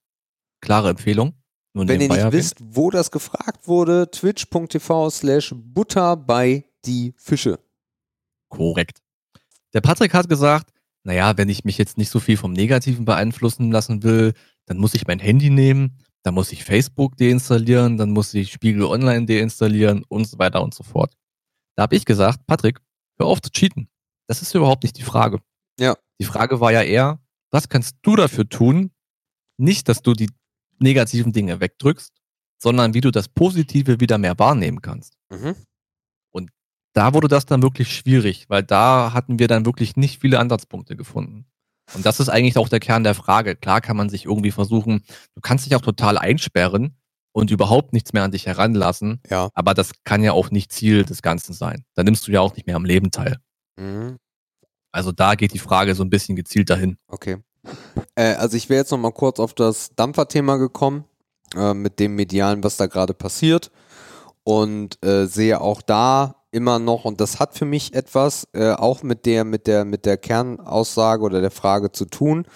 Klare 0.61 0.91
Empfehlung. 0.91 1.35
Nur 1.73 1.89
Wenn 1.89 2.01
ihr 2.01 2.09
nicht 2.09 2.17
erwähnt. 2.17 2.33
wisst, 2.33 2.57
wo 2.61 2.91
das 2.91 3.11
gefragt 3.11 3.67
wurde, 3.67 4.09
twitch.tv 4.11 5.11
slash 5.11 5.53
Butter 5.57 6.17
bei 6.17 6.65
die 6.85 7.15
Fische. 7.17 7.59
Korrekt. 8.51 9.01
Der 9.73 9.81
Patrick 9.81 10.13
hat 10.13 10.29
gesagt, 10.29 10.73
naja, 11.05 11.39
wenn 11.39 11.49
ich 11.49 11.65
mich 11.65 11.79
jetzt 11.79 11.97
nicht 11.97 12.11
so 12.11 12.21
viel 12.21 12.37
vom 12.37 12.53
Negativen 12.53 13.07
beeinflussen 13.07 13.71
lassen 13.71 14.03
will, 14.03 14.35
dann 14.67 14.77
muss 14.77 14.95
ich 14.95 15.07
mein 15.07 15.19
Handy 15.19 15.49
nehmen, 15.49 15.99
dann 16.23 16.35
muss 16.35 16.53
ich 16.53 16.65
Facebook 16.65 17.17
deinstallieren, 17.17 17.97
dann 17.97 18.11
muss 18.11 18.35
ich 18.35 18.53
Spiegel 18.53 18.85
Online 18.85 19.25
deinstallieren 19.25 20.05
und 20.09 20.27
so 20.27 20.39
weiter 20.39 20.63
und 20.63 20.75
so 20.75 20.83
fort. 20.83 21.15
Da 21.77 21.85
habe 21.85 21.97
ich 21.97 22.05
gesagt, 22.05 22.47
Patrick, 22.47 22.81
hör 23.19 23.27
auf 23.27 23.41
zu 23.41 23.51
cheaten. 23.51 23.89
Das 24.27 24.43
ist 24.43 24.55
überhaupt 24.55 24.83
nicht 24.83 24.99
die 24.99 25.03
Frage. 25.03 25.41
Ja. 25.79 25.97
Die 26.21 26.27
Frage 26.27 26.61
war 26.61 26.73
ja 26.73 26.83
eher, 26.83 27.21
was 27.51 27.69
kannst 27.69 27.97
du 28.03 28.17
dafür 28.17 28.47
tun? 28.49 28.91
Nicht, 29.57 29.89
dass 29.89 30.03
du 30.03 30.13
die 30.13 30.31
negativen 30.79 31.33
Dinge 31.33 31.61
wegdrückst, 31.61 32.13
sondern 32.63 32.93
wie 32.95 33.01
du 33.01 33.11
das 33.11 33.29
Positive 33.29 34.01
wieder 34.01 34.19
mehr 34.19 34.39
wahrnehmen 34.39 34.83
kannst 34.83 35.15
Mhm. 35.31 35.55
Da 36.93 37.15
wurde 37.15 37.29
das 37.29 37.47
dann 37.47 37.63
wirklich 37.63 37.95
schwierig, 37.95 38.47
weil 38.49 38.63
da 38.63 39.13
hatten 39.13 39.39
wir 39.39 39.49
dann 39.49 39.65
wirklich 39.67 39.97
nicht 39.97 40.21
viele 40.21 40.39
Ansatzpunkte 40.39 40.97
gefunden. 40.97 41.47
Und 41.95 42.07
das 42.07 42.21
ist 42.21 42.29
eigentlich 42.29 42.57
auch 42.57 42.69
der 42.69 42.81
Kern 42.81 43.03
der 43.05 43.15
Frage. 43.15 43.57
Klar 43.57 43.81
kann 43.81 43.97
man 43.97 44.09
sich 44.09 44.25
irgendwie 44.25 44.53
versuchen, 44.53 45.03
du 45.35 45.41
kannst 45.41 45.67
dich 45.67 45.75
auch 45.75 45.81
total 45.81 46.19
einsperren 46.19 46.97
und 47.33 47.51
überhaupt 47.51 47.93
nichts 47.93 48.13
mehr 48.13 48.23
an 48.25 48.31
dich 48.33 48.47
heranlassen, 48.47 49.21
Ja. 49.29 49.51
aber 49.55 49.75
das 49.75 49.93
kann 50.05 50.23
ja 50.23 50.33
auch 50.33 50.51
nicht 50.51 50.73
Ziel 50.73 51.05
des 51.05 51.23
Ganzen 51.23 51.53
sein. 51.53 51.85
Da 51.95 52.03
nimmst 52.03 52.27
du 52.27 52.33
ja 52.33 52.41
auch 52.41 52.55
nicht 52.55 52.67
mehr 52.67 52.77
am 52.77 52.85
Leben 52.85 53.11
teil. 53.11 53.39
Mhm. 53.77 54.17
Also 54.93 55.13
da 55.13 55.35
geht 55.37 55.53
die 55.55 55.59
Frage 55.61 55.95
so 55.95 56.03
ein 56.03 56.11
bisschen 56.11 56.35
gezielt 56.37 56.71
dahin. 56.71 56.97
Okay. 57.07 57.39
Äh, 58.17 58.35
also 58.35 58.57
ich 58.57 58.69
wäre 58.69 58.81
jetzt 58.81 58.91
noch 58.91 58.99
mal 58.99 59.13
kurz 59.13 59.39
auf 59.39 59.55
das 59.55 59.95
Dampferthema 59.95 60.57
gekommen, 60.57 61.05
äh, 61.57 61.75
mit 61.75 62.01
dem 62.01 62.17
Medialen, 62.17 62.65
was 62.65 62.77
da 62.77 62.87
gerade 62.87 63.15
passiert. 63.15 63.71
Und 64.43 65.05
äh, 65.05 65.27
sehe 65.27 65.61
auch 65.61 65.83
da 65.83 66.40
immer 66.53 66.79
noch, 66.79 67.05
und 67.05 67.21
das 67.21 67.39
hat 67.39 67.55
für 67.57 67.65
mich 67.65 67.95
etwas 67.95 68.49
äh, 68.53 68.73
auch 68.73 69.03
mit 69.03 69.27
der, 69.27 69.45
mit 69.45 69.67
der, 69.67 69.85
mit 69.85 70.07
der 70.07 70.17
Kernaussage 70.17 71.23
oder 71.23 71.41
der 71.41 71.51
Frage 71.51 71.93
zu 71.93 72.05
tun, 72.05 72.47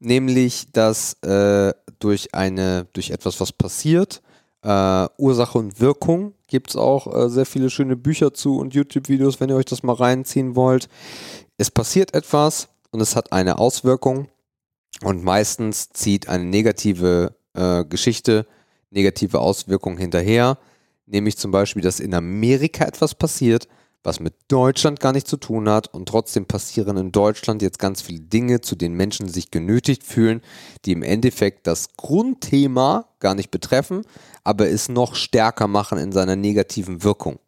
nämlich, 0.00 0.72
dass 0.72 1.14
äh, 1.22 1.72
durch 1.98 2.34
eine, 2.34 2.86
durch 2.92 3.10
etwas, 3.10 3.40
was 3.40 3.52
passiert, 3.52 4.22
äh, 4.62 5.06
Ursache 5.18 5.58
und 5.58 5.80
Wirkung, 5.80 6.34
gibt 6.46 6.70
es 6.70 6.76
auch 6.76 7.12
äh, 7.14 7.28
sehr 7.28 7.46
viele 7.46 7.70
schöne 7.70 7.96
Bücher 7.96 8.32
zu 8.32 8.58
und 8.58 8.74
YouTube-Videos, 8.74 9.40
wenn 9.40 9.50
ihr 9.50 9.56
euch 9.56 9.64
das 9.64 9.82
mal 9.82 9.94
reinziehen 9.94 10.56
wollt. 10.56 10.88
Es 11.58 11.70
passiert 11.70 12.14
etwas 12.14 12.68
und 12.90 13.00
es 13.00 13.16
hat 13.16 13.32
eine 13.32 13.58
Auswirkung 13.58 14.28
und 15.02 15.24
meistens 15.24 15.90
zieht 15.90 16.28
eine 16.28 16.44
negative 16.44 17.34
äh, 17.54 17.84
Geschichte, 17.84 18.46
negative 18.90 19.40
Auswirkung 19.40 19.98
hinterher. 19.98 20.58
Nämlich 21.06 21.36
zum 21.36 21.50
Beispiel, 21.50 21.82
dass 21.82 22.00
in 22.00 22.14
Amerika 22.14 22.84
etwas 22.84 23.14
passiert, 23.14 23.68
was 24.04 24.20
mit 24.20 24.34
Deutschland 24.48 25.00
gar 25.00 25.12
nichts 25.12 25.30
zu 25.30 25.38
tun 25.38 25.68
hat 25.68 25.92
und 25.92 26.06
trotzdem 26.06 26.44
passieren 26.44 26.98
in 26.98 27.10
Deutschland 27.10 27.62
jetzt 27.62 27.78
ganz 27.78 28.02
viele 28.02 28.20
Dinge, 28.20 28.60
zu 28.60 28.76
denen 28.76 28.94
Menschen 28.96 29.28
sich 29.28 29.50
genötigt 29.50 30.04
fühlen, 30.04 30.42
die 30.84 30.92
im 30.92 31.02
Endeffekt 31.02 31.66
das 31.66 31.96
Grundthema 31.96 33.08
gar 33.18 33.34
nicht 33.34 33.50
betreffen, 33.50 34.02
aber 34.44 34.68
es 34.68 34.90
noch 34.90 35.14
stärker 35.14 35.68
machen 35.68 35.98
in 35.98 36.12
seiner 36.12 36.36
negativen 36.36 37.02
Wirkung. 37.02 37.38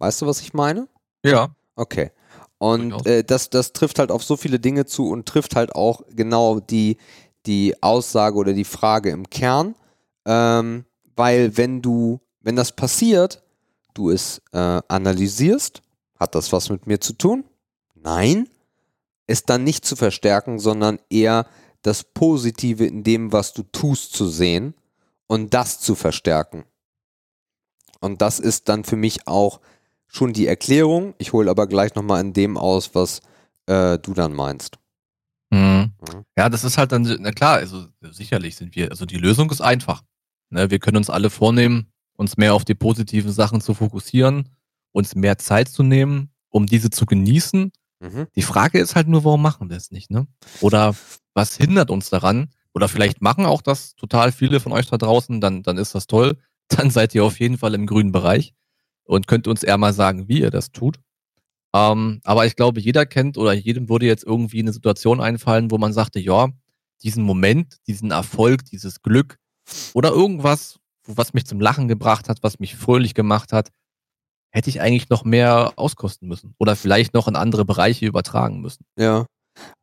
Weißt 0.00 0.20
du, 0.20 0.26
was 0.26 0.40
ich 0.40 0.52
meine? 0.52 0.88
Ja. 1.24 1.54
Okay. 1.76 2.10
Und 2.58 3.06
äh, 3.06 3.24
das, 3.24 3.50
das 3.50 3.72
trifft 3.72 4.00
halt 4.00 4.10
auf 4.10 4.24
so 4.24 4.36
viele 4.36 4.58
Dinge 4.58 4.86
zu 4.86 5.08
und 5.08 5.26
trifft 5.26 5.54
halt 5.54 5.74
auch 5.74 6.02
genau 6.10 6.58
die, 6.58 6.96
die 7.46 7.80
Aussage 7.82 8.36
oder 8.36 8.52
die 8.52 8.64
Frage 8.64 9.10
im 9.10 9.30
Kern. 9.30 9.76
Ähm, 10.26 10.84
weil 11.16 11.56
wenn 11.56 11.82
du, 11.82 12.20
wenn 12.40 12.56
das 12.56 12.72
passiert, 12.72 13.42
du 13.94 14.10
es 14.10 14.40
äh, 14.52 14.80
analysierst, 14.88 15.82
hat 16.18 16.34
das 16.34 16.52
was 16.52 16.70
mit 16.70 16.86
mir 16.86 17.00
zu 17.00 17.12
tun? 17.14 17.44
Nein. 17.94 18.48
Es 19.26 19.44
dann 19.44 19.64
nicht 19.64 19.84
zu 19.84 19.96
verstärken, 19.96 20.58
sondern 20.58 20.98
eher 21.08 21.46
das 21.82 22.04
Positive 22.04 22.84
in 22.86 23.02
dem, 23.02 23.32
was 23.32 23.52
du 23.52 23.62
tust, 23.62 24.12
zu 24.12 24.28
sehen 24.28 24.74
und 25.26 25.54
das 25.54 25.80
zu 25.80 25.94
verstärken. 25.94 26.64
Und 28.00 28.20
das 28.20 28.40
ist 28.40 28.68
dann 28.68 28.84
für 28.84 28.96
mich 28.96 29.26
auch 29.28 29.60
schon 30.06 30.32
die 30.32 30.46
Erklärung. 30.46 31.14
Ich 31.18 31.32
hole 31.32 31.50
aber 31.50 31.66
gleich 31.66 31.94
nochmal 31.94 32.20
in 32.20 32.32
dem 32.32 32.56
aus, 32.56 32.94
was 32.94 33.20
äh, 33.66 33.98
du 33.98 34.12
dann 34.12 34.32
meinst. 34.32 34.78
Mhm. 35.50 35.92
Mhm. 36.00 36.24
Ja, 36.36 36.48
das 36.48 36.64
ist 36.64 36.78
halt 36.78 36.92
dann, 36.92 37.02
na 37.20 37.30
klar, 37.30 37.56
also 37.56 37.86
sicherlich 38.00 38.56
sind 38.56 38.74
wir, 38.74 38.90
also 38.90 39.06
die 39.06 39.18
Lösung 39.18 39.50
ist 39.50 39.60
einfach. 39.60 40.02
Ne, 40.52 40.70
wir 40.70 40.78
können 40.78 40.98
uns 40.98 41.08
alle 41.08 41.30
vornehmen, 41.30 41.86
uns 42.14 42.36
mehr 42.36 42.54
auf 42.54 42.64
die 42.64 42.74
positiven 42.74 43.32
Sachen 43.32 43.62
zu 43.62 43.72
fokussieren, 43.72 44.50
uns 44.92 45.14
mehr 45.14 45.38
Zeit 45.38 45.68
zu 45.68 45.82
nehmen, 45.82 46.30
um 46.50 46.66
diese 46.66 46.90
zu 46.90 47.06
genießen. 47.06 47.72
Mhm. 48.00 48.26
Die 48.36 48.42
Frage 48.42 48.78
ist 48.78 48.94
halt 48.94 49.08
nur, 49.08 49.24
warum 49.24 49.40
machen 49.40 49.70
wir 49.70 49.78
es 49.78 49.90
nicht, 49.90 50.10
ne? 50.10 50.26
Oder 50.60 50.94
was 51.32 51.56
hindert 51.56 51.90
uns 51.90 52.10
daran? 52.10 52.50
Oder 52.74 52.88
vielleicht 52.88 53.22
machen 53.22 53.46
auch 53.46 53.62
das 53.62 53.94
total 53.96 54.30
viele 54.30 54.60
von 54.60 54.72
euch 54.72 54.86
da 54.86 54.98
draußen, 54.98 55.40
dann, 55.40 55.62
dann 55.62 55.78
ist 55.78 55.94
das 55.94 56.06
toll. 56.06 56.36
Dann 56.68 56.90
seid 56.90 57.14
ihr 57.14 57.22
auf 57.22 57.38
jeden 57.38 57.58
Fall 57.58 57.74
im 57.74 57.86
grünen 57.86 58.12
Bereich 58.12 58.54
und 59.04 59.26
könnt 59.26 59.46
uns 59.46 59.62
eher 59.62 59.76
mal 59.76 59.92
sagen, 59.92 60.28
wie 60.28 60.40
ihr 60.40 60.50
das 60.50 60.72
tut. 60.72 61.00
Ähm, 61.74 62.20
aber 62.24 62.46
ich 62.46 62.56
glaube, 62.56 62.80
jeder 62.80 63.04
kennt 63.04 63.36
oder 63.36 63.52
jedem 63.52 63.90
würde 63.90 64.06
jetzt 64.06 64.24
irgendwie 64.24 64.60
eine 64.60 64.72
Situation 64.72 65.20
einfallen, 65.20 65.70
wo 65.70 65.76
man 65.76 65.92
sagte, 65.92 66.18
ja, 66.18 66.48
diesen 67.02 67.24
Moment, 67.24 67.76
diesen 67.86 68.10
Erfolg, 68.10 68.64
dieses 68.64 69.02
Glück 69.02 69.38
oder 69.94 70.10
irgendwas, 70.10 70.78
was 71.06 71.34
mich 71.34 71.46
zum 71.46 71.60
Lachen 71.60 71.88
gebracht 71.88 72.28
hat, 72.28 72.38
was 72.42 72.58
mich 72.58 72.76
fröhlich 72.76 73.14
gemacht 73.14 73.52
hat, 73.52 73.70
hätte 74.50 74.70
ich 74.70 74.80
eigentlich 74.80 75.08
noch 75.08 75.24
mehr 75.24 75.72
auskosten 75.76 76.28
müssen 76.28 76.54
oder 76.58 76.76
vielleicht 76.76 77.14
noch 77.14 77.28
in 77.28 77.36
andere 77.36 77.64
Bereiche 77.64 78.06
übertragen 78.06 78.60
müssen. 78.60 78.84
Ja. 78.98 79.26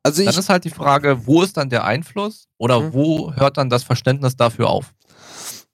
Also 0.04 0.24
dann 0.24 0.34
ist 0.36 0.50
halt 0.50 0.66
die 0.66 0.70
Frage, 0.70 1.28
wo 1.28 1.44
ist 1.44 1.58
dann 1.58 1.70
der 1.70 1.84
Einfluss 1.86 2.46
oder 2.58 2.80
mhm. 2.80 2.94
wo 2.94 3.34
hört 3.34 3.58
dann 3.58 3.70
das 3.70 3.84
Verständnis 3.84 4.36
dafür 4.36 4.70
auf? 4.70 4.94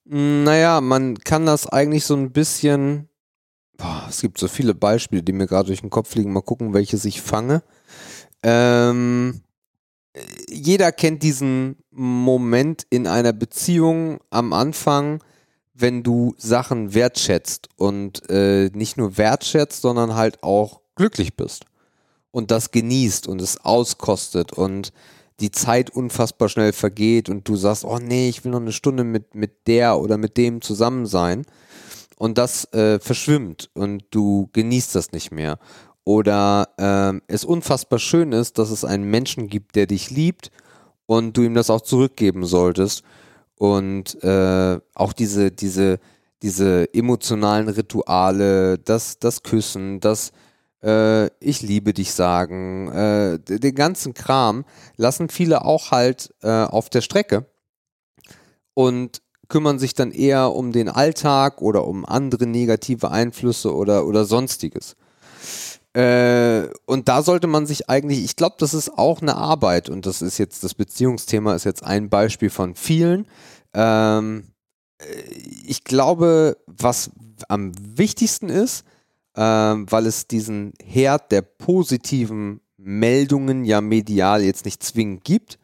Naja, 0.06 0.82
man 0.82 1.18
kann 1.18 1.46
das 1.46 1.68
eigentlich 1.68 2.06
so 2.06 2.16
ein 2.16 2.32
bisschen 2.32 3.10
Boah, 3.78 4.06
es 4.10 4.22
gibt 4.22 4.38
so 4.38 4.48
viele 4.48 4.74
Beispiele, 4.74 5.24
die 5.24 5.34
mir 5.34 5.48
gerade 5.48 5.68
durch 5.68 5.82
den 5.82 5.90
Kopf 5.90 6.16
liegen. 6.16 6.34
Mal 6.34 6.42
gucken, 6.42 6.74
welche 6.74 6.96
ich 7.08 7.22
fange. 7.22 7.62
Ähm, 8.44 9.42
jeder 10.50 10.92
kennt 10.92 11.24
diesen 11.24 11.78
Moment 11.92 12.86
in 12.90 13.08
einer 13.08 13.34
Beziehung 13.34 14.20
am 14.30 14.54
Anfang, 14.54 15.24
wenn 15.74 16.04
du 16.04 16.36
Sachen 16.38 16.94
wertschätzt 16.94 17.70
und 17.76 18.30
äh, 18.30 18.70
nicht 18.74 18.98
nur 18.98 19.18
wertschätzt, 19.18 19.82
sondern 19.82 20.16
halt 20.16 20.42
auch 20.42 20.82
glücklich 20.96 21.36
bist 21.36 21.66
und 22.32 22.52
das 22.52 22.72
genießt 22.72 23.28
und 23.28 23.42
es 23.42 23.64
auskostet 23.64 24.54
und 24.54 24.94
die 25.42 25.52
Zeit 25.52 25.90
unfassbar 25.90 26.48
schnell 26.48 26.72
vergeht 26.72 27.28
und 27.28 27.48
du 27.48 27.58
sagst, 27.58 27.84
oh 27.84 28.00
nee, 28.00 28.30
ich 28.30 28.44
will 28.46 28.52
noch 28.52 28.62
eine 28.62 28.72
Stunde 28.72 29.04
mit, 29.04 29.36
mit 29.36 29.68
der 29.68 30.00
oder 30.00 30.18
mit 30.18 30.38
dem 30.38 30.62
zusammen 30.62 31.06
sein 31.06 31.46
und 32.18 32.38
das 32.38 32.72
äh, 32.74 33.00
verschwimmt 33.00 33.70
und 33.74 34.04
du 34.12 34.50
genießt 34.54 34.96
das 34.96 35.12
nicht 35.12 35.32
mehr. 35.32 35.60
Oder 36.06 36.70
ähm, 36.78 37.24
es 37.28 37.44
unfassbar 37.44 38.00
schön 38.00 38.32
ist, 38.32 38.60
dass 38.60 38.70
es 38.70 38.86
einen 38.86 39.10
Menschen 39.10 39.48
gibt, 39.48 39.76
der 39.76 39.88
dich 39.88 40.12
liebt 40.12 40.52
und 41.08 41.36
du 41.36 41.42
ihm 41.42 41.56
das 41.56 41.72
auch 41.72 41.82
zurückgeben 41.82 42.46
solltest. 42.46 43.04
Und 43.58 44.24
äh, 44.24 44.80
auch 44.94 45.14
diese, 45.14 45.52
diese, 45.52 46.00
diese 46.44 46.94
emotionalen 46.94 47.70
Rituale, 47.70 48.78
das, 48.78 49.18
das 49.18 49.42
Küssen, 49.42 50.00
das 50.00 50.32
äh, 50.84 51.26
Ich 51.40 51.64
liebe 51.64 51.94
dich 51.94 52.14
sagen, 52.14 52.88
äh, 52.92 53.40
den 53.40 53.74
ganzen 53.74 54.14
Kram 54.14 54.64
lassen 54.98 55.30
viele 55.30 55.66
auch 55.66 55.90
halt 55.90 56.36
äh, 56.44 56.66
auf 56.66 56.90
der 56.90 57.02
Strecke. 57.02 57.48
Und 58.76 59.22
kümmern 59.48 59.80
sich 59.80 59.96
dann 59.96 60.12
eher 60.12 60.52
um 60.54 60.72
den 60.72 60.90
Alltag 60.90 61.62
oder 61.62 61.88
um 61.88 62.06
andere 62.06 62.46
negative 62.46 63.10
Einflüsse 63.10 63.74
oder, 63.74 64.06
oder 64.06 64.26
sonstiges. 64.26 64.96
Äh, 65.96 66.68
und 66.86 67.08
da 67.08 67.22
sollte 67.22 67.48
man 67.48 67.66
sich 67.66 67.90
eigentlich, 67.90 68.26
ich 68.26 68.36
glaube, 68.36 68.58
das 68.60 68.74
ist 68.74 68.98
auch 68.98 69.22
eine 69.22 69.38
Arbeit 69.38 69.88
und 69.90 70.06
das 70.06 70.22
ist 70.22 70.38
jetzt, 70.38 70.62
das 70.66 70.74
Beziehungsthema 70.74 71.56
ist 71.56 71.64
jetzt 71.64 71.84
ein 71.84 72.10
Beispiel 72.10 72.50
von 72.50 72.76
vielen. 72.76 73.28
Ähm, 73.74 74.44
äh, 74.98 75.06
ich 75.66 75.86
glaube, 75.86 76.58
was 76.68 77.12
am 77.48 77.72
wichtigsten 77.78 78.50
ist, 78.50 78.84
ähm, 79.38 79.90
weil 79.90 80.06
es 80.06 80.28
diesen 80.28 80.74
Herd 80.84 81.32
der 81.32 81.44
positiven 81.44 82.60
Meldungen 82.76 83.64
ja 83.64 83.80
medial 83.80 84.44
jetzt 84.44 84.66
nicht 84.66 84.84
zwingend 84.84 85.24
gibt, 85.24 85.60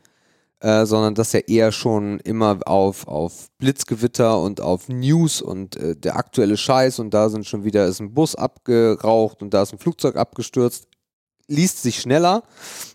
äh, 0.61 0.85
sondern 0.85 1.15
dass 1.15 1.33
er 1.33 1.47
eher 1.47 1.71
schon 1.71 2.19
immer 2.19 2.59
auf, 2.65 3.07
auf 3.07 3.49
Blitzgewitter 3.57 4.39
und 4.39 4.61
auf 4.61 4.89
News 4.89 5.41
und 5.41 5.75
äh, 5.75 5.95
der 5.95 6.15
aktuelle 6.15 6.55
Scheiß 6.55 6.99
und 6.99 7.13
da 7.13 7.29
sind 7.29 7.47
schon 7.47 7.63
wieder 7.63 7.88
ist 7.88 7.99
ein 7.99 8.13
Bus 8.13 8.35
abgeraucht 8.35 9.41
und 9.41 9.53
da 9.53 9.63
ist 9.63 9.73
ein 9.73 9.79
Flugzeug 9.79 10.15
abgestürzt, 10.15 10.88
liest 11.47 11.81
sich 11.81 11.99
schneller, 11.99 12.43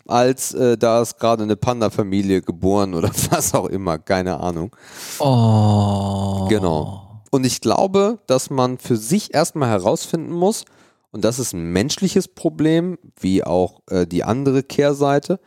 als 0.06 0.54
äh, 0.54 0.78
da 0.78 1.02
ist 1.02 1.18
gerade 1.18 1.42
eine 1.42 1.56
Panda-Familie 1.56 2.40
geboren 2.40 2.94
oder 2.94 3.10
was 3.30 3.52
auch 3.52 3.66
immer, 3.66 3.98
keine 3.98 4.38
Ahnung. 4.40 4.74
Oh. 5.18 6.46
Genau. 6.48 7.22
Und 7.30 7.44
ich 7.44 7.60
glaube, 7.60 8.20
dass 8.26 8.48
man 8.48 8.78
für 8.78 8.96
sich 8.96 9.34
erstmal 9.34 9.68
herausfinden 9.68 10.32
muss, 10.32 10.64
und 11.10 11.24
das 11.24 11.38
ist 11.38 11.52
ein 11.52 11.72
menschliches 11.72 12.28
Problem, 12.28 12.98
wie 13.18 13.42
auch 13.42 13.80
äh, 13.88 14.06
die 14.06 14.22
andere 14.22 14.62
Kehrseite, 14.62 15.40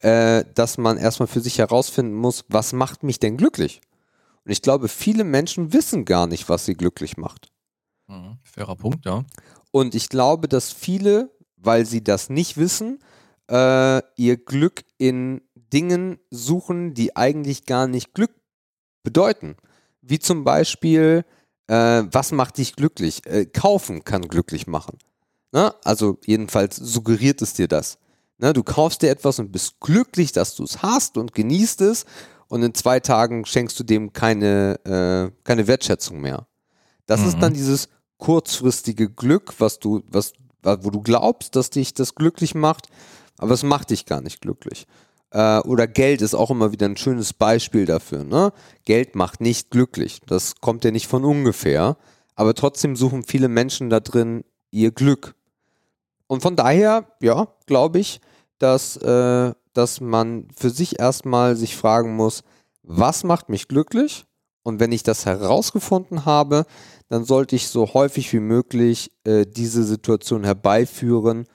äh, 0.00 0.44
dass 0.54 0.78
man 0.78 0.98
erstmal 0.98 1.26
für 1.26 1.40
sich 1.40 1.58
herausfinden 1.58 2.14
muss, 2.14 2.44
was 2.48 2.72
macht 2.72 3.02
mich 3.02 3.18
denn 3.18 3.36
glücklich? 3.36 3.80
Und 4.44 4.52
ich 4.52 4.62
glaube, 4.62 4.88
viele 4.88 5.24
Menschen 5.24 5.72
wissen 5.72 6.04
gar 6.04 6.26
nicht, 6.26 6.48
was 6.48 6.64
sie 6.64 6.74
glücklich 6.74 7.16
macht. 7.16 7.48
Mhm, 8.06 8.38
fairer 8.44 8.76
Punkt, 8.76 9.04
ja. 9.04 9.24
Und 9.72 9.94
ich 9.94 10.08
glaube, 10.08 10.48
dass 10.48 10.72
viele, 10.72 11.30
weil 11.56 11.84
sie 11.84 12.02
das 12.02 12.30
nicht 12.30 12.56
wissen, 12.56 12.98
äh, 13.50 14.02
ihr 14.16 14.36
Glück 14.36 14.84
in 14.98 15.42
Dingen 15.54 16.18
suchen, 16.30 16.94
die 16.94 17.16
eigentlich 17.16 17.66
gar 17.66 17.86
nicht 17.86 18.14
Glück 18.14 18.30
bedeuten. 19.02 19.56
Wie 20.00 20.18
zum 20.18 20.44
Beispiel, 20.44 21.24
äh, 21.66 22.04
was 22.10 22.32
macht 22.32 22.58
dich 22.58 22.76
glücklich? 22.76 23.26
Äh, 23.26 23.46
kaufen 23.46 24.04
kann 24.04 24.28
glücklich 24.28 24.66
machen. 24.66 24.98
Na? 25.52 25.68
Ne? 25.68 25.74
Also 25.84 26.18
jedenfalls 26.24 26.76
suggeriert 26.76 27.42
es 27.42 27.54
dir 27.54 27.68
das. 27.68 27.98
Ne, 28.38 28.52
du 28.52 28.62
kaufst 28.62 29.02
dir 29.02 29.10
etwas 29.10 29.38
und 29.38 29.50
bist 29.50 29.80
glücklich, 29.80 30.32
dass 30.32 30.54
du 30.54 30.64
es 30.64 30.82
hast 30.82 31.16
und 31.16 31.32
genießt 31.32 31.80
es 31.80 32.04
und 32.48 32.62
in 32.62 32.74
zwei 32.74 33.00
Tagen 33.00 33.46
schenkst 33.46 33.78
du 33.80 33.84
dem 33.84 34.12
keine, 34.12 34.78
äh, 34.84 35.30
keine 35.44 35.66
Wertschätzung 35.66 36.20
mehr. 36.20 36.46
Das 37.06 37.20
mhm. 37.20 37.28
ist 37.28 37.38
dann 37.40 37.54
dieses 37.54 37.88
kurzfristige 38.18 39.10
Glück, 39.10 39.54
was 39.58 39.78
du, 39.78 40.02
was, 40.08 40.32
wo 40.62 40.90
du 40.90 41.00
glaubst, 41.00 41.56
dass 41.56 41.70
dich 41.70 41.94
das 41.94 42.14
glücklich 42.14 42.54
macht, 42.54 42.88
aber 43.38 43.52
es 43.52 43.62
macht 43.62 43.90
dich 43.90 44.06
gar 44.06 44.20
nicht 44.20 44.40
glücklich. 44.40 44.86
Äh, 45.30 45.60
oder 45.60 45.86
Geld 45.86 46.22
ist 46.22 46.34
auch 46.34 46.50
immer 46.50 46.72
wieder 46.72 46.86
ein 46.86 46.96
schönes 46.96 47.32
Beispiel 47.32 47.84
dafür. 47.84 48.24
Ne? 48.24 48.52
Geld 48.84 49.14
macht 49.14 49.40
nicht 49.40 49.70
glücklich. 49.70 50.20
Das 50.26 50.56
kommt 50.60 50.84
ja 50.84 50.90
nicht 50.90 51.06
von 51.06 51.24
ungefähr. 51.24 51.96
Aber 52.34 52.54
trotzdem 52.54 52.96
suchen 52.96 53.24
viele 53.24 53.48
Menschen 53.48 53.90
da 53.90 54.00
drin 54.00 54.44
ihr 54.70 54.92
Glück. 54.92 55.34
Und 56.26 56.42
von 56.42 56.56
daher, 56.56 57.06
ja, 57.20 57.48
glaube 57.66 57.98
ich, 57.98 58.20
dass, 58.58 58.96
äh, 58.96 59.52
dass 59.72 60.00
man 60.00 60.48
für 60.56 60.70
sich 60.70 60.98
erstmal 60.98 61.56
sich 61.56 61.76
fragen 61.76 62.16
muss, 62.16 62.42
was 62.82 63.24
macht 63.24 63.48
mich 63.48 63.68
glücklich? 63.68 64.24
Und 64.62 64.80
wenn 64.80 64.92
ich 64.92 65.02
das 65.02 65.26
herausgefunden 65.26 66.24
habe, 66.24 66.66
dann 67.08 67.24
sollte 67.24 67.54
ich 67.54 67.68
so 67.68 67.94
häufig 67.94 68.32
wie 68.32 68.40
möglich 68.40 69.12
äh, 69.24 69.46
diese 69.46 69.84
Situation 69.84 70.44
herbeiführen, 70.44 71.46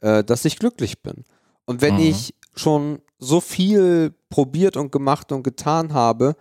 äh, 0.00 0.22
dass 0.22 0.44
ich 0.44 0.58
glücklich 0.58 1.02
bin. 1.02 1.24
Und 1.64 1.82
wenn 1.82 1.94
mhm. 1.94 2.00
ich 2.00 2.34
schon 2.54 3.00
so 3.18 3.40
viel 3.40 4.14
probiert 4.28 4.76
und 4.76 4.92
gemacht 4.92 5.32
und 5.32 5.42
getan 5.42 5.92
habe 5.92 6.36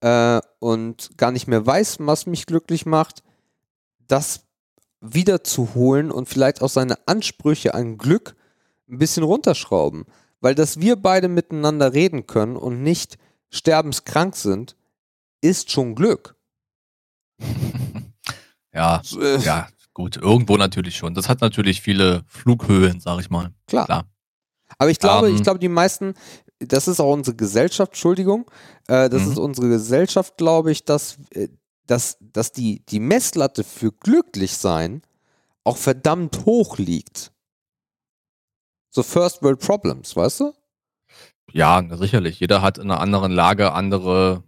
äh, 0.00 0.40
und 0.58 1.10
gar 1.16 1.32
nicht 1.32 1.46
mehr 1.46 1.64
weiß, 1.66 1.98
was 2.00 2.26
mich 2.26 2.46
glücklich 2.46 2.86
macht, 2.86 3.22
das 4.08 4.44
wieder 5.04 5.44
zu 5.44 5.74
holen 5.74 6.10
und 6.10 6.28
vielleicht 6.28 6.62
auch 6.62 6.68
seine 6.68 6.96
Ansprüche 7.06 7.74
an 7.74 7.98
Glück 7.98 8.34
ein 8.88 8.98
bisschen 8.98 9.22
runterschrauben. 9.22 10.04
Weil 10.40 10.54
dass 10.54 10.80
wir 10.80 10.96
beide 10.96 11.28
miteinander 11.28 11.92
reden 11.92 12.26
können 12.26 12.56
und 12.56 12.82
nicht 12.82 13.18
sterbenskrank 13.50 14.36
sind, 14.36 14.76
ist 15.40 15.70
schon 15.70 15.94
Glück. 15.94 16.36
ja, 18.74 19.02
äh, 19.20 19.38
ja, 19.38 19.68
gut, 19.92 20.16
irgendwo 20.16 20.56
natürlich 20.56 20.96
schon. 20.96 21.14
Das 21.14 21.28
hat 21.28 21.40
natürlich 21.40 21.80
viele 21.80 22.24
Flughöhen, 22.26 23.00
sag 23.00 23.20
ich 23.20 23.30
mal. 23.30 23.52
Klar. 23.66 23.86
Klar. 23.86 24.04
Aber 24.78 24.90
ich 24.90 24.98
glaube, 24.98 25.28
um, 25.28 25.32
ich 25.32 25.38
ähm. 25.38 25.44
glaube, 25.44 25.58
die 25.58 25.68
meisten, 25.68 26.14
das 26.58 26.88
ist 26.88 27.00
auch 27.00 27.12
unsere 27.12 27.36
Gesellschaft, 27.36 27.92
Entschuldigung, 27.92 28.50
äh, 28.88 29.08
das 29.08 29.22
mhm. 29.22 29.32
ist 29.32 29.38
unsere 29.38 29.68
Gesellschaft, 29.68 30.36
glaube 30.36 30.72
ich, 30.72 30.84
dass, 30.84 31.18
äh, 31.30 31.48
dass, 31.86 32.16
dass 32.20 32.52
die, 32.52 32.84
die 32.86 33.00
Messlatte 33.00 33.64
für 33.64 33.92
glücklich 33.92 34.56
sein 34.56 35.02
auch 35.64 35.76
verdammt 35.76 36.44
hoch 36.44 36.78
liegt. 36.78 37.32
So 38.90 39.02
First 39.02 39.42
World 39.42 39.60
Problems, 39.60 40.14
weißt 40.14 40.40
du? 40.40 40.52
Ja, 41.52 41.84
sicherlich. 41.96 42.40
Jeder 42.40 42.62
hat 42.62 42.78
in 42.78 42.90
einer 42.90 43.00
anderen 43.00 43.32
Lage 43.32 43.72
andere 43.72 44.42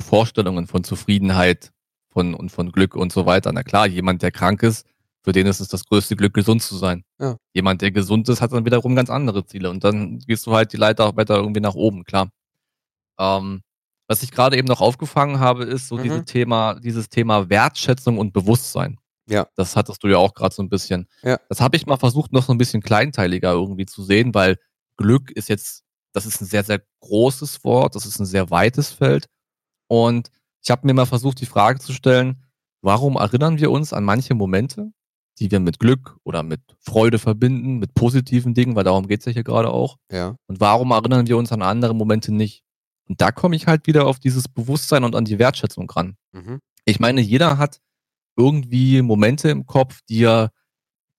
Vorstellungen 0.00 0.66
von 0.66 0.84
Zufriedenheit 0.84 1.72
von, 2.08 2.34
und 2.34 2.50
von 2.50 2.72
Glück 2.72 2.94
und 2.94 3.12
so 3.12 3.26
weiter. 3.26 3.52
Na 3.52 3.62
klar, 3.62 3.86
jemand, 3.86 4.22
der 4.22 4.30
krank 4.30 4.62
ist, 4.62 4.86
für 5.22 5.32
den 5.32 5.46
ist 5.46 5.60
es 5.60 5.68
das 5.68 5.86
größte 5.86 6.16
Glück, 6.16 6.34
gesund 6.34 6.62
zu 6.62 6.76
sein. 6.76 7.04
Ja. 7.18 7.36
Jemand, 7.54 7.82
der 7.82 7.90
gesund 7.90 8.28
ist, 8.28 8.40
hat 8.40 8.52
dann 8.52 8.66
wiederum 8.66 8.94
ganz 8.94 9.10
andere 9.10 9.46
Ziele. 9.46 9.70
Und 9.70 9.82
dann 9.82 10.18
gehst 10.18 10.46
du 10.46 10.54
halt 10.54 10.72
die 10.72 10.76
Leiter 10.76 11.06
auch 11.06 11.16
weiter 11.16 11.36
irgendwie 11.36 11.60
nach 11.62 11.74
oben, 11.74 12.04
klar. 12.04 12.28
Ähm, 13.18 13.62
was 14.06 14.22
ich 14.22 14.30
gerade 14.30 14.56
eben 14.56 14.68
noch 14.68 14.80
aufgefangen 14.80 15.40
habe, 15.40 15.64
ist 15.64 15.88
so 15.88 15.96
mhm. 15.96 16.02
dieses 16.02 16.24
Thema, 16.24 16.74
dieses 16.74 17.08
Thema 17.08 17.48
Wertschätzung 17.48 18.18
und 18.18 18.32
Bewusstsein. 18.32 18.98
Ja. 19.26 19.46
Das 19.56 19.76
hattest 19.76 20.02
du 20.02 20.08
ja 20.08 20.18
auch 20.18 20.34
gerade 20.34 20.54
so 20.54 20.62
ein 20.62 20.68
bisschen. 20.68 21.08
Ja. 21.22 21.38
Das 21.48 21.60
habe 21.60 21.76
ich 21.76 21.86
mal 21.86 21.96
versucht, 21.96 22.32
noch 22.32 22.44
so 22.44 22.52
ein 22.52 22.58
bisschen 22.58 22.82
kleinteiliger 22.82 23.52
irgendwie 23.52 23.86
zu 23.86 24.02
sehen, 24.02 24.34
weil 24.34 24.58
Glück 24.96 25.30
ist 25.30 25.48
jetzt, 25.48 25.84
das 26.12 26.26
ist 26.26 26.40
ein 26.40 26.46
sehr, 26.46 26.64
sehr 26.64 26.82
großes 27.00 27.64
Wort, 27.64 27.94
das 27.94 28.06
ist 28.06 28.18
ein 28.18 28.26
sehr 28.26 28.50
weites 28.50 28.90
Feld. 28.90 29.28
Und 29.88 30.30
ich 30.62 30.70
habe 30.70 30.86
mir 30.86 30.94
mal 30.94 31.06
versucht, 31.06 31.40
die 31.40 31.46
Frage 31.46 31.78
zu 31.78 31.92
stellen, 31.92 32.42
warum 32.82 33.16
erinnern 33.16 33.58
wir 33.58 33.70
uns 33.70 33.92
an 33.92 34.04
manche 34.04 34.34
Momente, 34.34 34.92
die 35.38 35.50
wir 35.50 35.60
mit 35.60 35.78
Glück 35.78 36.16
oder 36.22 36.42
mit 36.42 36.60
Freude 36.80 37.18
verbinden, 37.18 37.78
mit 37.78 37.94
positiven 37.94 38.54
Dingen, 38.54 38.76
weil 38.76 38.84
darum 38.84 39.08
geht's 39.08 39.24
ja 39.24 39.32
hier 39.32 39.44
gerade 39.44 39.70
auch. 39.70 39.96
Ja. 40.10 40.36
Und 40.46 40.60
warum 40.60 40.90
erinnern 40.90 41.26
wir 41.26 41.36
uns 41.36 41.50
an 41.50 41.62
andere 41.62 41.94
Momente 41.94 42.32
nicht? 42.32 42.62
Und 43.08 43.20
da 43.20 43.32
komme 43.32 43.56
ich 43.56 43.66
halt 43.66 43.86
wieder 43.86 44.06
auf 44.06 44.18
dieses 44.18 44.48
Bewusstsein 44.48 45.04
und 45.04 45.14
an 45.14 45.24
die 45.24 45.38
Wertschätzung 45.38 45.90
ran. 45.90 46.16
Mhm. 46.32 46.60
Ich 46.84 47.00
meine, 47.00 47.20
jeder 47.20 47.58
hat 47.58 47.80
irgendwie 48.36 49.02
Momente 49.02 49.50
im 49.50 49.66
Kopf, 49.66 50.00
die 50.08 50.24
er 50.24 50.50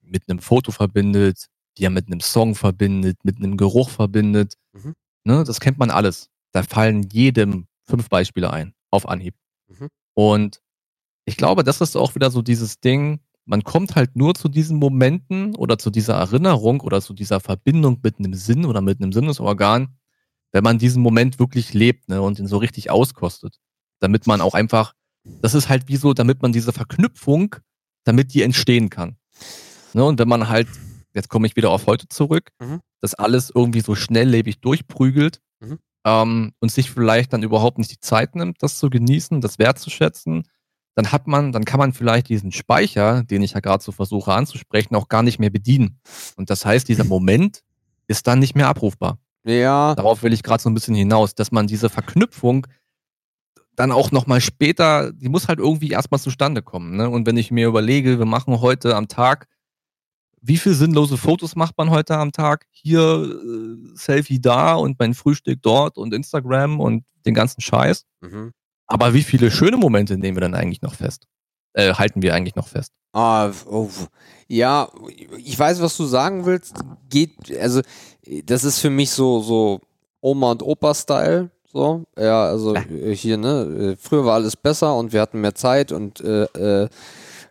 mit 0.02 0.30
einem 0.30 0.40
Foto 0.40 0.72
verbindet, 0.72 1.48
die 1.78 1.86
er 1.86 1.90
mit 1.90 2.08
einem 2.08 2.20
Song 2.20 2.56
verbindet, 2.56 3.24
mit 3.24 3.38
einem 3.38 3.58
Geruch 3.58 3.90
verbindet. 3.90 4.56
Mhm. 4.74 4.94
Ne, 5.24 5.44
das 5.44 5.60
kennt 5.60 5.78
man 5.78 5.92
alles. 5.92 6.30
Da 6.52 6.64
fallen 6.64 7.04
jedem 7.12 7.68
fünf 7.84 8.10
Beispiele 8.10 8.52
ein, 8.52 8.74
auf 8.92 9.08
Anhieb. 9.08 9.36
Mhm. 9.68 9.90
Und 10.14 10.62
ich 11.26 11.38
glaube, 11.38 11.64
das 11.64 11.82
ist 11.82 11.96
auch 11.96 12.16
wieder 12.16 12.32
so 12.32 12.42
dieses 12.42 12.80
Ding, 12.80 13.20
man 13.46 13.64
kommt 13.64 13.96
halt 13.96 14.16
nur 14.16 14.34
zu 14.34 14.50
diesen 14.50 14.78
Momenten 14.78 15.56
oder 15.56 15.78
zu 15.78 15.92
dieser 15.92 16.16
Erinnerung 16.16 16.82
oder 16.82 17.02
zu 17.02 17.14
dieser 17.14 17.40
Verbindung 17.40 18.00
mit 18.04 18.18
einem 18.18 18.34
Sinn 18.34 18.66
oder 18.66 18.82
mit 18.82 19.02
einem 19.02 19.12
Sinnesorgan, 19.12 19.96
wenn 20.56 20.64
man 20.64 20.78
diesen 20.78 21.04
Moment 21.04 21.38
wirklich 21.38 21.74
lebt 21.74 22.08
ne, 22.08 22.22
und 22.22 22.40
ihn 22.40 22.48
so 22.48 22.58
richtig 22.58 22.90
auskostet. 22.90 23.58
Damit 24.00 24.26
man 24.26 24.42
auch 24.42 24.54
einfach, 24.54 24.94
das 25.24 25.54
ist 25.54 25.70
halt 25.70 25.88
wie 25.88 25.98
so, 25.98 26.14
damit 26.14 26.42
man 26.42 26.54
diese 26.54 26.72
Verknüpfung, 26.72 27.56
damit 28.06 28.34
die 28.34 28.42
entstehen 28.42 28.90
kann. 28.90 29.18
Ne, 29.94 30.04
und 30.04 30.18
wenn 30.18 30.30
man 30.30 30.48
halt, 30.48 30.68
jetzt 31.14 31.30
komme 31.30 31.46
ich 31.46 31.56
wieder 31.56 31.72
auf 31.72 31.88
heute 31.88 32.08
zurück, 32.08 32.50
mhm. 32.60 32.80
das 33.02 33.14
alles 33.14 33.52
irgendwie 33.54 33.82
so 33.82 33.96
schnelllebig 33.96 34.62
durchprügelt, 34.62 35.42
mhm 35.60 35.80
ähm, 36.06 36.54
und 36.60 36.72
sich 36.72 36.92
vielleicht 36.92 37.34
dann 37.34 37.44
überhaupt 37.44 37.80
nicht 37.80 37.92
die 37.92 38.00
Zeit 38.00 38.36
nimmt, 38.36 38.62
das 38.64 38.78
zu 38.78 38.90
genießen, 38.90 39.42
das 39.42 39.60
wertzuschätzen, 39.60 40.44
dann 40.94 41.12
hat 41.12 41.28
man, 41.28 41.52
dann 41.52 41.66
kann 41.66 41.80
man 41.80 41.92
vielleicht 41.92 42.30
diesen 42.30 42.54
Speicher, 42.54 43.24
den 43.24 43.42
ich 43.42 43.52
ja 43.52 43.60
gerade 43.60 43.84
so 43.84 43.92
versuche 43.92 44.32
anzusprechen, 44.32 44.96
auch 44.96 45.10
gar 45.10 45.24
nicht 45.24 45.40
mehr 45.40 45.50
bedienen. 45.50 46.00
Und 46.38 46.50
das 46.50 46.66
heißt, 46.66 46.88
dieser 46.88 47.04
Moment 47.04 47.64
ist 48.08 48.28
dann 48.28 48.40
nicht 48.40 48.56
mehr 48.56 48.70
abrufbar. 48.70 49.18
Ja. 49.46 49.96
Darauf 49.96 50.24
will 50.24 50.34
ich 50.34 50.44
gerade 50.44 50.62
so 50.62 50.70
ein 50.70 50.74
bisschen 50.74 50.96
hinaus, 50.96 51.36
dass 51.36 51.52
man 51.52 51.68
diese 51.68 51.90
Verknüpfung 51.90 52.68
dann 53.76 53.92
auch 53.92 54.12
nochmal 54.12 54.42
später, 54.42 55.12
die 55.12 55.30
muss 55.30 55.48
halt 55.48 55.60
irgendwie 55.60 55.90
erstmal 55.90 56.20
zustande 56.20 56.62
kommen. 56.62 56.96
Ne? 56.96 57.10
Und 57.10 57.28
wenn 57.28 57.38
ich 57.38 57.52
mir 57.52 57.68
überlege, 57.68 58.18
wir 58.18 58.26
machen 58.26 58.62
heute 58.62 58.96
am 58.96 59.08
Tag 59.08 59.48
wie 60.48 60.58
viele 60.58 60.76
sinnlose 60.76 61.18
Fotos 61.18 61.56
macht 61.56 61.76
man 61.78 61.90
heute 61.90 62.18
am 62.18 62.32
Tag? 62.32 62.68
Hier 62.70 63.02
äh, 63.02 63.96
Selfie 63.96 64.40
da 64.40 64.76
und 64.76 65.00
mein 65.00 65.16
Frühstück 65.16 65.60
dort 65.64 65.98
und 65.98 66.14
Instagram 66.14 66.80
und 66.80 67.04
den 67.26 67.34
ganzen 67.34 67.62
Scheiß. 67.62 68.06
Mhm. 68.22 68.54
Aber 68.86 69.16
wie 69.16 69.24
viele 69.24 69.50
schöne 69.50 69.78
Momente 69.78 70.18
nehmen 70.18 70.38
wir 70.38 70.42
dann 70.42 70.54
eigentlich 70.54 70.84
noch 70.84 70.94
fest? 70.94 71.26
Äh, 71.74 71.96
halten 71.96 72.22
wir 72.22 72.36
eigentlich 72.36 72.56
noch 72.56 72.68
fest? 72.68 72.92
Ah, 73.12 73.52
oh, 73.66 73.90
ja, 74.48 74.88
ich 75.38 75.58
weiß, 75.58 75.82
was 75.82 75.98
du 75.98 76.06
sagen 76.06 76.46
willst. 76.46 76.76
Geht, 77.10 77.36
also, 77.60 77.82
das 78.46 78.64
ist 78.64 78.80
für 78.80 78.90
mich 78.90 79.12
so, 79.12 79.42
so 79.42 79.82
Oma 80.22 80.52
und 80.52 80.64
Opa-Style. 80.64 81.50
So, 81.72 82.06
ja, 82.18 82.46
also 82.46 82.74
ja. 82.74 82.82
hier, 83.12 83.38
ne, 83.38 83.98
früher 84.00 84.24
war 84.24 84.36
alles 84.36 84.56
besser 84.56 84.96
und 84.96 85.12
wir 85.12 85.22
hatten 85.22 85.42
mehr 85.42 85.56
Zeit 85.56 85.92
und 85.92 86.22
äh, 86.22 86.44
äh, 86.44 86.88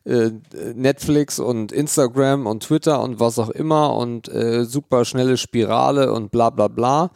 äh, 0.04 0.30
Netflix 0.74 1.38
und 1.38 1.72
Instagram 1.72 2.46
und 2.46 2.62
Twitter 2.62 3.02
und 3.02 3.20
was 3.20 3.38
auch 3.38 3.48
immer 3.48 3.96
und 3.96 4.28
äh, 4.28 4.64
super 4.64 5.04
schnelle 5.04 5.36
Spirale 5.38 6.12
und 6.12 6.30
bla 6.30 6.50
bla 6.50 6.68
bla. 6.68 7.10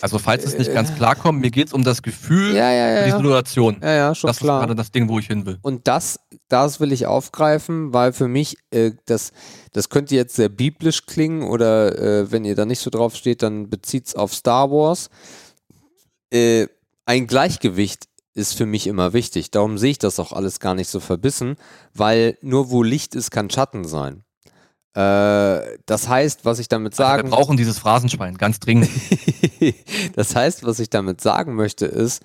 Also 0.00 0.18
falls 0.18 0.44
es 0.44 0.56
nicht 0.56 0.72
ganz 0.72 0.94
klar 0.94 1.16
kommt, 1.16 1.40
mir 1.40 1.50
geht 1.50 1.68
es 1.68 1.72
um 1.72 1.82
das 1.82 2.02
Gefühl 2.02 2.54
ja, 2.54 2.70
ja, 2.70 2.90
ja, 2.90 3.04
die 3.06 3.10
Situation. 3.10 3.78
Ja, 3.82 3.92
ja, 3.92 4.14
schon 4.14 4.28
das 4.28 4.38
klar. 4.38 4.60
ist 4.60 4.66
gerade 4.66 4.76
das 4.76 4.92
Ding, 4.92 5.08
wo 5.08 5.18
ich 5.18 5.26
hin 5.26 5.46
will. 5.46 5.58
Und 5.62 5.88
das, 5.88 6.20
das 6.48 6.78
will 6.78 6.92
ich 6.92 7.06
aufgreifen, 7.06 7.92
weil 7.92 8.12
für 8.12 8.28
mich, 8.28 8.56
äh, 8.70 8.92
das, 9.06 9.32
das 9.72 9.88
könnte 9.88 10.14
jetzt 10.14 10.36
sehr 10.36 10.48
biblisch 10.48 11.06
klingen 11.06 11.42
oder 11.42 11.98
äh, 11.98 12.30
wenn 12.30 12.44
ihr 12.44 12.54
da 12.54 12.66
nicht 12.66 12.80
so 12.80 12.90
drauf 12.90 13.16
steht, 13.16 13.42
dann 13.42 13.68
bezieht 13.68 14.06
es 14.06 14.14
auf 14.14 14.32
Star 14.32 14.70
Wars. 14.70 15.10
Äh, 16.30 16.68
ein 17.04 17.26
Gleichgewicht 17.26 18.04
ist 18.38 18.54
für 18.54 18.66
mich 18.66 18.86
immer 18.86 19.12
wichtig. 19.12 19.50
Darum 19.50 19.76
sehe 19.76 19.90
ich 19.90 19.98
das 19.98 20.18
auch 20.18 20.32
alles 20.32 20.60
gar 20.60 20.74
nicht 20.74 20.88
so 20.88 21.00
verbissen, 21.00 21.56
weil 21.92 22.38
nur 22.40 22.70
wo 22.70 22.82
Licht 22.82 23.14
ist, 23.14 23.30
kann 23.30 23.50
Schatten 23.50 23.84
sein. 23.84 24.24
Äh, 24.94 25.78
das 25.86 26.08
heißt, 26.08 26.44
was 26.44 26.58
ich 26.58 26.68
damit 26.68 26.94
sagen. 26.94 27.24
Also 27.24 27.32
wir 27.32 27.36
brauchen 27.36 27.56
dieses 27.56 27.78
Phrasenschwein, 27.78 28.38
ganz 28.38 28.58
dringend. 28.60 28.88
das 30.14 30.34
heißt, 30.34 30.64
was 30.64 30.78
ich 30.78 30.88
damit 30.88 31.20
sagen 31.20 31.54
möchte, 31.54 31.86
ist, 31.86 32.22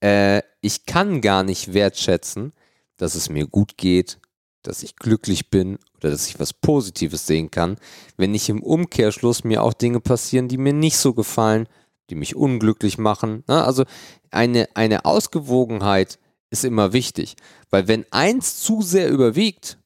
äh, 0.00 0.42
ich 0.60 0.84
kann 0.84 1.20
gar 1.20 1.42
nicht 1.42 1.72
wertschätzen, 1.72 2.52
dass 2.96 3.14
es 3.14 3.30
mir 3.30 3.46
gut 3.46 3.76
geht, 3.76 4.18
dass 4.62 4.82
ich 4.82 4.96
glücklich 4.96 5.50
bin 5.50 5.78
oder 5.96 6.10
dass 6.10 6.28
ich 6.28 6.38
was 6.38 6.52
Positives 6.52 7.26
sehen 7.26 7.50
kann, 7.50 7.76
wenn 8.16 8.32
nicht 8.32 8.48
im 8.48 8.62
Umkehrschluss 8.62 9.44
mir 9.44 9.62
auch 9.62 9.72
Dinge 9.72 10.00
passieren, 10.00 10.48
die 10.48 10.58
mir 10.58 10.72
nicht 10.72 10.96
so 10.96 11.14
gefallen, 11.14 11.68
die 12.10 12.14
mich 12.14 12.36
unglücklich 12.36 12.98
machen. 12.98 13.44
Ne? 13.48 13.64
Also 13.64 13.84
eine, 14.30 14.68
eine 14.74 15.04
Ausgewogenheit 15.04 16.18
ist 16.50 16.64
immer 16.64 16.92
wichtig, 16.92 17.36
weil 17.70 17.88
wenn 17.88 18.04
eins 18.10 18.60
zu 18.60 18.82
sehr 18.82 19.08
überwiegt, 19.10 19.78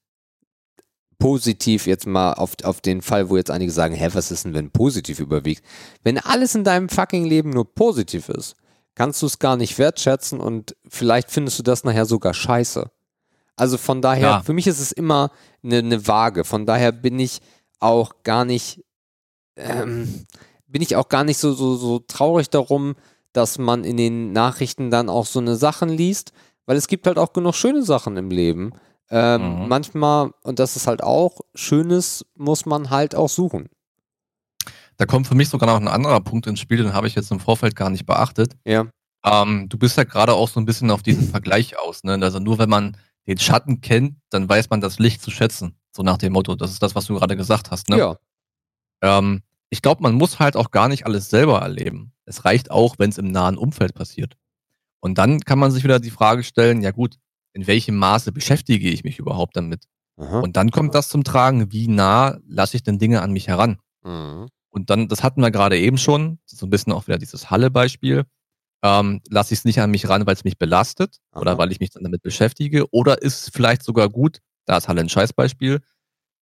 positiv 1.19 1.87
jetzt 1.87 2.07
mal 2.07 2.35
auf, 2.35 2.53
auf 2.63 2.81
den 2.81 3.03
Fall, 3.03 3.29
wo 3.29 3.37
jetzt 3.37 3.51
einige 3.51 3.73
sagen, 3.73 3.95
hä, 3.95 4.09
was 4.13 4.31
ist 4.31 4.45
denn, 4.45 4.55
wenn 4.55 4.71
positiv 4.71 5.19
überwiegt? 5.19 5.65
Wenn 6.05 6.19
alles 6.19 6.55
in 6.55 6.65
deinem 6.65 6.89
fucking 6.89 7.25
Leben 7.25 7.51
nur 7.51 7.75
positiv 7.75 8.29
ist, 8.29 8.55
kannst 8.95 9.23
du 9.23 9.27
es 9.27 9.39
gar 9.39 9.57
nicht 9.57 9.79
wertschätzen 9.79 10.41
und 10.41 10.77
vielleicht 10.89 11.31
findest 11.31 11.59
du 11.59 11.63
das 11.63 11.85
nachher 11.85 12.07
sogar 12.07 12.35
scheiße. 12.35 12.91
Also 13.57 13.77
von 13.77 14.01
daher, 14.01 14.29
ja. 14.29 14.43
für 14.43 14.53
mich 14.53 14.67
ist 14.67 14.81
es 14.81 14.93
immer 14.93 15.31
eine, 15.65 15.79
eine 15.79 16.07
Waage. 16.07 16.45
Von 16.45 16.65
daher 16.65 16.93
bin 16.93 17.19
ich 17.19 17.41
auch 17.81 18.23
gar 18.23 18.45
nicht, 18.45 18.85
ähm, 19.57 20.27
bin 20.69 20.83
ich 20.83 20.97
auch 20.97 21.09
gar 21.09 21.25
nicht 21.25 21.39
so, 21.39 21.53
so, 21.53 21.77
so 21.77 21.99
traurig 21.99 22.51
darum, 22.51 22.95
dass 23.33 23.59
man 23.59 23.85
in 23.85 23.97
den 23.97 24.33
Nachrichten 24.33 24.91
dann 24.91 25.09
auch 25.09 25.27
so 25.27 25.41
eine 25.41 25.57
Sachen 25.57 25.89
liest, 25.89 26.33
weil 26.67 26.77
es 26.77 26.87
gibt 26.87 27.07
halt 27.07 27.19
auch 27.19 27.33
genug 27.33 27.55
schöne 27.55 27.83
Sachen 27.83 28.17
im 28.17 28.31
Leben. 28.31 28.73
Ähm, 29.11 29.63
mhm. 29.63 29.69
Manchmal, 29.69 30.31
und 30.43 30.59
das 30.59 30.77
ist 30.77 30.87
halt 30.87 31.03
auch, 31.03 31.41
Schönes 31.55 32.25
muss 32.35 32.67
man 32.67 32.91
halt 32.91 33.15
auch 33.15 33.29
suchen. 33.29 33.69
Da 34.99 35.07
kommt 35.07 35.27
für 35.27 35.35
mich 35.35 35.49
sogar 35.49 35.69
noch 35.69 35.81
ein 35.81 35.89
anderer 35.89 36.21
Punkt 36.21 36.47
ins 36.47 36.61
Spiel, 36.61 36.79
den 36.79 36.93
habe 36.93 37.07
ich 37.07 37.15
jetzt 37.15 37.31
im 37.31 37.41
Vorfeld 37.41 37.77
gar 37.77 37.89
nicht 37.89 38.05
beachtet. 38.05 38.57
Ja. 38.65 38.87
Ähm, 39.25 39.69
du 39.69 39.79
bist 39.79 39.97
ja 39.97 40.05
gerade 40.05 40.35
auch 40.35 40.49
so 40.49 40.61
ein 40.61 40.67
bisschen 40.67 40.91
auf 40.91 41.03
diesen 41.03 41.29
Vergleich 41.29 41.79
aus. 41.79 42.05
Ne? 42.05 42.19
Also 42.21 42.39
nur 42.39 42.59
wenn 42.59 42.69
man 42.69 42.97
den 43.27 43.39
Schatten 43.39 43.81
kennt, 43.81 44.17
dann 44.31 44.49
weiß 44.49 44.71
man 44.71 44.81
das 44.81 44.99
Licht 44.99 45.23
zu 45.23 45.31
schätzen. 45.31 45.77
So 45.93 46.03
nach 46.03 46.19
dem 46.19 46.33
Motto. 46.33 46.55
Das 46.55 46.71
ist 46.71 46.83
das, 46.83 46.95
was 46.95 47.07
du 47.07 47.15
gerade 47.15 47.37
gesagt 47.37 47.71
hast. 47.71 47.89
Ne? 47.89 47.99
Ja. 47.99 48.17
Ähm, 49.03 49.43
ich 49.71 49.83
glaube, 49.83 50.03
man 50.03 50.15
muss 50.15 50.39
halt 50.39 50.57
auch 50.57 50.71
gar 50.71 50.89
nicht 50.89 51.07
alles 51.07 51.31
selber 51.31 51.61
erleben. 51.61 52.13
Es 52.25 52.45
reicht 52.45 52.71
auch, 52.71 52.99
wenn 52.99 53.11
es 53.11 53.19
im 53.19 53.31
nahen 53.31 53.57
Umfeld 53.57 53.95
passiert. 53.95 54.37
Und 55.01 55.19
dann 55.19 55.41
kann 55.41 55.59
man 55.59 55.71
sich 55.71 55.85
wieder 55.85 56.01
die 56.01 56.11
Frage 56.11 56.43
stellen, 56.43 56.83
ja 56.83 56.91
gut, 56.91 57.17
in 57.53 57.67
welchem 57.67 57.97
Maße 57.97 58.33
beschäftige 58.33 58.89
ich 58.89 59.05
mich 59.05 59.19
überhaupt 59.19 59.57
damit? 59.57 59.85
Aha. 60.17 60.41
Und 60.41 60.57
dann 60.57 60.71
kommt 60.71 60.95
das 60.95 61.09
zum 61.09 61.25
Tragen, 61.25 61.73
wie 61.73 61.89
nah 61.89 62.39
lasse 62.47 62.77
ich 62.77 62.83
denn 62.83 62.99
Dinge 62.99 63.23
an 63.23 63.33
mich 63.33 63.49
heran? 63.49 63.79
Mhm. 64.03 64.49
Und 64.71 64.91
dann, 64.91 65.09
das 65.09 65.23
hatten 65.23 65.41
wir 65.41 65.51
gerade 65.51 65.79
eben 65.79 65.99
schon, 65.99 66.39
so 66.45 66.67
ein 66.67 66.71
bisschen 66.71 66.93
auch 66.93 67.07
wieder 67.07 67.19
dieses 67.19 67.51
Halle-Beispiel. 67.51 68.25
Ähm, 68.83 69.21
lasse 69.29 69.55
ich 69.55 69.61
es 69.61 69.65
nicht 69.65 69.81
an 69.81 69.91
mich 69.91 70.09
ran, 70.09 70.25
weil 70.27 70.35
es 70.35 70.45
mich 70.45 70.57
belastet 70.57 71.19
Aha. 71.33 71.41
oder 71.41 71.59
weil 71.59 71.73
ich 71.73 71.81
mich 71.81 71.91
dann 71.91 72.05
damit 72.05 72.23
beschäftige? 72.23 72.89
Oder 72.93 73.23
ist 73.23 73.43
es 73.43 73.51
vielleicht 73.51 73.83
sogar 73.83 74.09
gut, 74.09 74.39
da 74.67 74.77
ist 74.77 74.89
Halle 74.89 75.01
ein 75.01 75.09
Scheißbeispiel, 75.09 75.81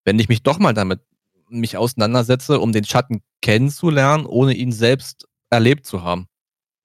wenn 0.05 0.19
ich 0.19 0.29
mich 0.29 0.43
doch 0.43 0.59
mal 0.59 0.75
damit 0.75 1.01
mich 1.49 1.77
auseinandersetze, 1.77 2.61
um 2.61 2.73
den 2.73 2.85
Schatten 2.85 3.23
kennenzulernen, 3.43 4.27
ohne 4.27 4.55
ihn 4.55 4.73
selbst 4.73 5.27
erlebt 5.51 5.87
zu 5.87 6.03
haben. 6.03 6.27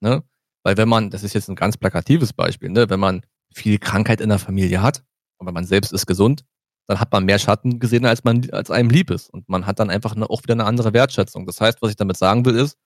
Ne? 0.00 0.22
Weil 0.62 0.76
wenn 0.76 0.88
man, 0.88 1.10
das 1.10 1.22
ist 1.22 1.34
jetzt 1.34 1.48
ein 1.48 1.56
ganz 1.56 1.76
plakatives 1.76 2.32
Beispiel, 2.32 2.70
ne? 2.70 2.88
wenn 2.90 3.00
man 3.00 3.22
viel 3.54 3.78
Krankheit 3.78 4.20
in 4.20 4.28
der 4.28 4.38
Familie 4.38 4.82
hat 4.82 5.02
und 5.38 5.46
wenn 5.46 5.54
man 5.54 5.64
selbst 5.64 5.92
ist 5.92 6.06
gesund, 6.06 6.44
dann 6.86 7.00
hat 7.00 7.12
man 7.12 7.24
mehr 7.24 7.38
Schatten 7.38 7.78
gesehen, 7.78 8.06
als 8.06 8.24
man 8.24 8.48
als 8.50 8.70
einem 8.70 8.90
lieb 8.90 9.10
ist. 9.10 9.30
Und 9.30 9.48
man 9.48 9.66
hat 9.66 9.78
dann 9.78 9.90
einfach 9.90 10.14
eine, 10.14 10.28
auch 10.28 10.42
wieder 10.42 10.54
eine 10.54 10.64
andere 10.64 10.92
Wertschätzung. 10.92 11.46
Das 11.46 11.60
heißt, 11.60 11.80
was 11.80 11.90
ich 11.90 11.96
damit 11.96 12.16
sagen 12.16 12.44
will, 12.44 12.56
ist, 12.56 12.76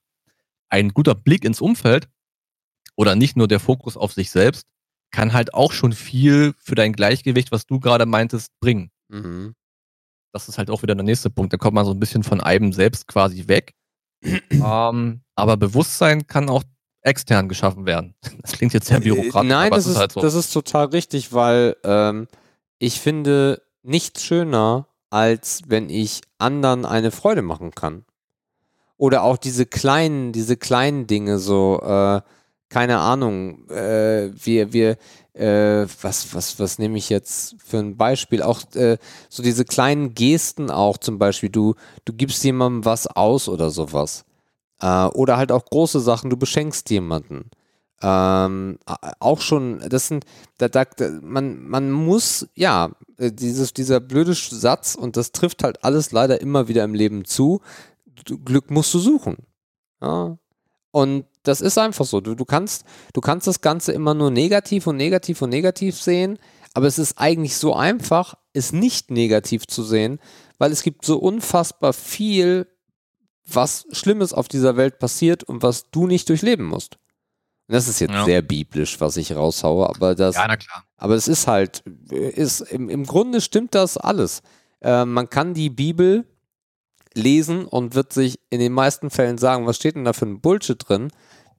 ein 0.69 0.89
guter 0.89 1.15
Blick 1.15 1.45
ins 1.45 1.61
Umfeld 1.61 2.07
oder 2.95 3.15
nicht 3.15 3.37
nur 3.37 3.47
der 3.47 3.59
Fokus 3.59 3.97
auf 3.97 4.13
sich 4.13 4.29
selbst, 4.29 4.67
kann 5.11 5.33
halt 5.33 5.53
auch 5.53 5.71
schon 5.71 5.93
viel 5.93 6.53
für 6.57 6.75
dein 6.75 6.93
Gleichgewicht, 6.93 7.51
was 7.51 7.65
du 7.65 7.79
gerade 7.79 8.05
meintest, 8.05 8.51
bringen. 8.59 8.91
Mhm. 9.07 9.55
Das 10.33 10.49
ist 10.49 10.57
halt 10.57 10.69
auch 10.69 10.81
wieder 10.81 10.95
der 10.95 11.03
nächste 11.03 11.29
Punkt. 11.29 11.53
Da 11.53 11.57
kommt 11.57 11.75
man 11.75 11.85
so 11.85 11.91
ein 11.91 11.99
bisschen 11.99 12.23
von 12.23 12.41
einem 12.41 12.73
selbst 12.73 13.07
quasi 13.07 13.47
weg. 13.47 13.73
ähm, 14.51 15.21
aber 15.35 15.57
Bewusstsein 15.57 16.27
kann 16.27 16.49
auch 16.49 16.63
extern 17.01 17.49
geschaffen 17.49 17.85
werden. 17.85 18.13
Das 18.41 18.53
klingt 18.53 18.73
jetzt 18.73 18.87
sehr 18.87 18.99
bürokratisch, 18.99 19.49
Äh, 19.49 19.53
Nein, 19.53 19.67
aber 19.67 19.77
das 19.77 19.85
ist, 19.85 19.93
ist 19.93 19.99
halt 19.99 20.11
so. 20.11 20.21
das 20.21 20.33
ist 20.35 20.51
total 20.51 20.87
richtig, 20.87 21.33
weil 21.33 21.75
ähm, 21.83 22.27
ich 22.79 22.99
finde 22.99 23.61
nichts 23.83 24.23
schöner, 24.23 24.87
als 25.09 25.61
wenn 25.67 25.89
ich 25.89 26.21
anderen 26.37 26.85
eine 26.85 27.11
Freude 27.11 27.41
machen 27.41 27.71
kann. 27.71 28.05
Oder 28.97 29.23
auch 29.23 29.37
diese 29.37 29.65
kleinen, 29.65 30.31
diese 30.31 30.57
kleinen 30.57 31.07
Dinge, 31.07 31.39
so, 31.39 31.79
äh, 31.81 32.21
keine 32.69 32.99
Ahnung, 32.99 33.69
äh, 33.69 34.31
wir, 34.33 34.73
wir, 34.73 34.97
äh, 35.37 35.87
was, 36.01 36.33
was, 36.33 36.59
was 36.59 36.79
nehme 36.79 36.97
ich 36.97 37.09
jetzt 37.09 37.55
für 37.63 37.77
ein 37.77 37.97
Beispiel? 37.97 38.41
Auch 38.41 38.61
äh, 38.75 38.97
so 39.29 39.43
diese 39.43 39.65
kleinen 39.65 40.13
Gesten 40.13 40.71
auch 40.71 40.97
zum 40.97 41.19
Beispiel, 41.19 41.49
du, 41.49 41.75
du 42.05 42.13
gibst 42.13 42.43
jemandem 42.43 42.85
was 42.85 43.07
aus 43.07 43.47
oder 43.47 43.69
sowas. 43.69 44.25
Äh, 44.81 45.05
oder 45.05 45.37
halt 45.37 45.51
auch 45.51 45.65
große 45.65 45.99
Sachen, 45.99 46.29
du 46.29 46.37
beschenkst 46.37 46.89
jemanden. 46.89 47.49
Ähm, 48.01 48.77
auch 49.19 49.41
schon, 49.41 49.79
das 49.89 50.07
sind, 50.07 50.25
da, 50.59 50.67
da, 50.67 50.85
man, 51.21 51.67
man 51.67 51.91
muss, 51.91 52.47
ja, 52.53 52.91
äh, 53.17 53.31
dieses, 53.31 53.73
dieser 53.73 53.99
blöde 53.99 54.33
Satz, 54.33 54.93
und 54.93 55.17
das 55.17 55.31
trifft 55.31 55.63
halt 55.63 55.83
alles 55.83 56.11
leider 56.11 56.39
immer 56.39 56.67
wieder 56.67 56.83
im 56.83 56.93
Leben 56.93 57.25
zu, 57.25 57.61
Glück 58.45 58.69
musst 58.69 58.93
du 58.93 58.99
suchen. 58.99 59.37
Ja. 60.01 60.37
Und 60.91 61.25
das 61.43 61.61
ist 61.61 61.77
einfach 61.77 62.05
so. 62.05 62.21
Du, 62.21 62.35
du, 62.35 62.45
kannst, 62.45 62.85
du 63.13 63.21
kannst 63.21 63.47
das 63.47 63.61
Ganze 63.61 63.91
immer 63.91 64.13
nur 64.13 64.31
negativ 64.31 64.87
und 64.87 64.97
negativ 64.97 65.41
und 65.41 65.49
negativ 65.49 66.01
sehen, 66.01 66.39
aber 66.73 66.87
es 66.87 66.97
ist 66.99 67.17
eigentlich 67.17 67.55
so 67.57 67.73
einfach, 67.75 68.35
es 68.53 68.71
nicht 68.71 69.11
negativ 69.11 69.67
zu 69.67 69.83
sehen, 69.83 70.19
weil 70.57 70.71
es 70.71 70.83
gibt 70.83 71.05
so 71.05 71.17
unfassbar 71.17 71.93
viel, 71.93 72.67
was 73.45 73.85
Schlimmes 73.91 74.33
auf 74.33 74.47
dieser 74.47 74.75
Welt 74.77 74.99
passiert 74.99 75.43
und 75.43 75.63
was 75.63 75.89
du 75.91 76.07
nicht 76.07 76.27
durchleben 76.29 76.65
musst. 76.65 76.97
Und 77.67 77.73
das 77.73 77.87
ist 77.87 77.99
jetzt 77.99 78.11
Ja. 78.13 78.25
sehr 78.25 78.41
biblisch, 78.41 78.99
was 78.99 79.17
ich 79.17 79.35
raushaue, 79.35 79.87
aber 79.89 80.15
das, 80.15 80.35
ja, 80.35 80.45
na 80.47 80.55
klar. 80.57 80.83
aber 80.97 81.15
es 81.15 81.27
ist 81.27 81.47
halt, 81.47 81.83
ist, 82.11 82.61
im, 82.61 82.89
im 82.89 83.05
Grunde 83.05 83.41
stimmt 83.41 83.75
das 83.75 83.97
alles. 83.97 84.41
Äh, 84.81 85.05
man 85.05 85.29
kann 85.29 85.53
die 85.53 85.69
Bibel 85.69 86.25
lesen 87.17 87.65
und 87.65 87.95
wird 87.95 88.13
sich 88.13 88.39
in 88.49 88.59
den 88.59 88.73
meisten 88.73 89.09
Fällen 89.09 89.37
sagen, 89.37 89.65
was 89.65 89.75
steht 89.75 89.95
denn 89.95 90.05
da 90.05 90.13
für 90.13 90.25
ein 90.25 90.39
Bullshit 90.39 90.77
drin? 90.87 91.09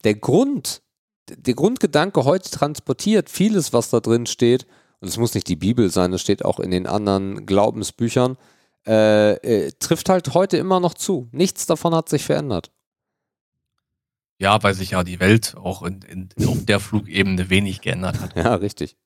Der 0.05 0.14
Grund, 0.14 0.82
der 1.28 1.55
Grundgedanke 1.55 2.24
heute 2.24 2.51
transportiert 2.51 3.28
vieles, 3.28 3.72
was 3.72 3.90
da 3.90 4.01
drin 4.01 4.26
steht, 4.26 4.66
und 5.01 5.09
es 5.09 5.16
muss 5.16 5.35
nicht 5.35 5.48
die 5.48 5.56
Bibel 5.56 5.90
sein, 5.90 6.12
es 6.12 6.22
steht 6.22 6.44
auch 6.44 6.59
in 6.59 6.70
den 6.70 6.86
anderen 6.86 7.47
Glaubensbüchern, 7.47 8.36
äh, 8.86 9.35
äh, 9.35 9.72
trifft 9.78 10.09
halt 10.09 10.35
heute 10.35 10.56
immer 10.56 10.80
noch 10.80 10.94
zu. 10.94 11.28
Nichts 11.32 11.66
davon 11.66 11.94
hat 11.94 12.09
sich 12.09 12.24
verändert. 12.24 12.72
Ja, 14.40 14.62
weil 14.62 14.74
sich 14.74 14.90
ja 14.90 15.05
die 15.05 15.20
Welt 15.20 15.56
auch 15.56 15.82
in, 15.82 16.01
in, 16.02 16.28
auf 16.47 16.64
der 16.64 16.80
Flugebene 16.80 17.51
wenig 17.51 17.80
geändert 17.80 18.20
hat. 18.20 18.36
Ja, 18.36 18.55
richtig. 18.55 18.97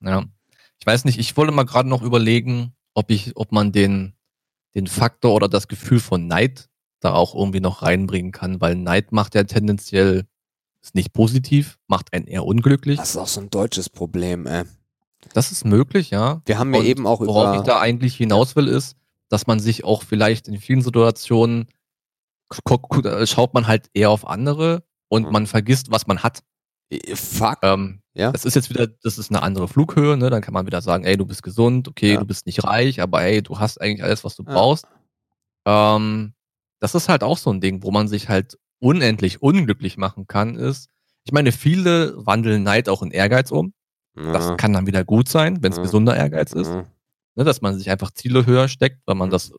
Ja. 0.00 0.24
Ich 0.80 0.86
weiß 0.86 1.04
nicht, 1.04 1.18
ich 1.18 1.36
wollte 1.36 1.52
mal 1.52 1.64
gerade 1.64 1.88
noch 1.88 2.02
überlegen, 2.02 2.74
ob 2.94 3.10
ich, 3.10 3.36
ob 3.36 3.52
man 3.52 3.70
den, 3.70 4.14
den 4.74 4.86
Faktor 4.86 5.34
oder 5.34 5.48
das 5.48 5.68
Gefühl 5.68 6.00
von 6.00 6.26
Neid 6.26 6.68
da 7.00 7.12
auch 7.14 7.34
irgendwie 7.34 7.60
noch 7.60 7.82
reinbringen 7.82 8.32
kann, 8.32 8.60
weil 8.60 8.74
Neid 8.76 9.12
macht 9.12 9.34
ja 9.34 9.44
tendenziell 9.44 10.24
ist 10.80 10.94
nicht 10.94 11.12
positiv, 11.12 11.78
macht 11.86 12.12
einen 12.12 12.26
eher 12.26 12.44
unglücklich. 12.44 12.96
Das 12.98 13.10
ist 13.10 13.16
auch 13.16 13.28
so 13.28 13.40
ein 13.40 13.50
deutsches 13.50 13.88
Problem, 13.88 14.46
ey. 14.46 14.64
Das 15.34 15.52
ist 15.52 15.64
möglich, 15.64 16.10
ja. 16.10 16.42
Wir 16.46 16.58
haben 16.58 16.72
ja 16.74 16.80
Und 16.80 16.86
eben 16.86 17.06
auch 17.06 17.20
Worauf 17.20 17.54
ich 17.54 17.60
über. 17.60 17.64
da 17.64 17.80
eigentlich 17.80 18.16
hinaus 18.16 18.56
will, 18.56 18.66
ist, 18.66 18.96
dass 19.28 19.46
man 19.46 19.60
sich 19.60 19.84
auch 19.84 20.02
vielleicht 20.02 20.48
in 20.48 20.58
vielen 20.58 20.82
Situationen 20.82 21.68
schaut 23.24 23.54
man 23.54 23.66
halt 23.66 23.88
eher 23.94 24.10
auf 24.10 24.26
andere 24.26 24.82
und 25.08 25.26
Mhm. 25.26 25.32
man 25.32 25.46
vergisst, 25.46 25.90
was 25.90 26.06
man 26.06 26.22
hat. 26.22 26.42
Äh, 26.92 27.16
Fuck. 27.16 27.58
Ähm, 27.62 28.00
Ja. 28.14 28.30
Das 28.30 28.44
ist 28.44 28.54
jetzt 28.54 28.68
wieder, 28.68 28.86
das 29.02 29.16
ist 29.18 29.30
eine 29.30 29.42
andere 29.42 29.68
Flughöhe, 29.68 30.16
ne? 30.18 30.28
Dann 30.28 30.42
kann 30.42 30.52
man 30.52 30.66
wieder 30.66 30.82
sagen, 30.82 31.04
ey, 31.04 31.16
du 31.16 31.24
bist 31.24 31.42
gesund, 31.42 31.88
okay, 31.88 32.12
Ja. 32.14 32.20
du 32.20 32.26
bist 32.26 32.44
nicht 32.46 32.62
reich, 32.62 33.00
aber 33.00 33.22
ey, 33.22 33.42
du 33.42 33.58
hast 33.58 33.80
eigentlich 33.80 34.02
alles, 34.04 34.22
was 34.24 34.36
du 34.36 34.42
Ja. 34.42 34.52
brauchst. 34.52 34.86
Ähm, 35.66 36.34
das 36.80 36.94
ist 36.94 37.08
halt 37.08 37.22
auch 37.22 37.38
so 37.38 37.50
ein 37.50 37.60
Ding, 37.60 37.82
wo 37.82 37.90
man 37.90 38.08
sich 38.08 38.28
halt 38.28 38.58
unendlich 38.80 39.40
unglücklich 39.42 39.96
machen 39.96 40.26
kann, 40.26 40.56
ist, 40.56 40.88
ich 41.24 41.32
meine, 41.32 41.52
viele 41.52 42.14
wandeln 42.26 42.64
Neid 42.64 42.88
auch 42.88 43.02
in 43.02 43.12
Ehrgeiz 43.12 43.50
um. 43.52 43.72
Das 44.14 44.48
Ja. 44.48 44.56
kann 44.56 44.72
dann 44.72 44.86
wieder 44.86 45.04
gut 45.04 45.28
sein, 45.28 45.62
wenn 45.62 45.72
es 45.72 45.80
gesunder 45.80 46.16
Ehrgeiz 46.16 46.52
ist. 46.52 46.70
Ne, 47.34 47.44
dass 47.44 47.62
man 47.62 47.78
sich 47.78 47.88
einfach 47.90 48.10
Ziele 48.10 48.44
höher 48.44 48.68
steckt, 48.68 49.00
weil 49.06 49.14
man 49.14 49.30
das 49.30 49.52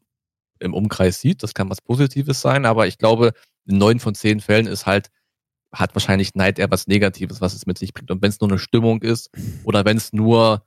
im 0.59 0.75
Umkreis 0.75 1.19
sieht. 1.21 1.41
Das 1.41 1.55
kann 1.55 1.69
was 1.71 1.81
Positives 1.81 2.39
sein, 2.41 2.65
aber 2.67 2.85
ich 2.85 2.99
glaube, 2.99 3.31
in 3.65 3.79
neun 3.79 3.99
von 3.99 4.13
zehn 4.13 4.41
Fällen 4.41 4.67
ist 4.67 4.85
halt, 4.85 5.09
hat 5.73 5.95
wahrscheinlich 5.95 6.35
Neid 6.35 6.59
eher 6.59 6.71
was 6.71 6.87
Negatives, 6.87 7.41
was 7.41 7.53
es 7.53 7.65
mit 7.65 7.77
sich 7.77 7.93
bringt. 7.93 8.11
Und 8.11 8.21
wenn 8.21 8.29
es 8.29 8.39
nur 8.39 8.49
eine 8.49 8.59
Stimmung 8.59 9.01
ist 9.01 9.29
oder 9.63 9.85
wenn 9.85 9.97
es 9.97 10.13
nur 10.13 10.65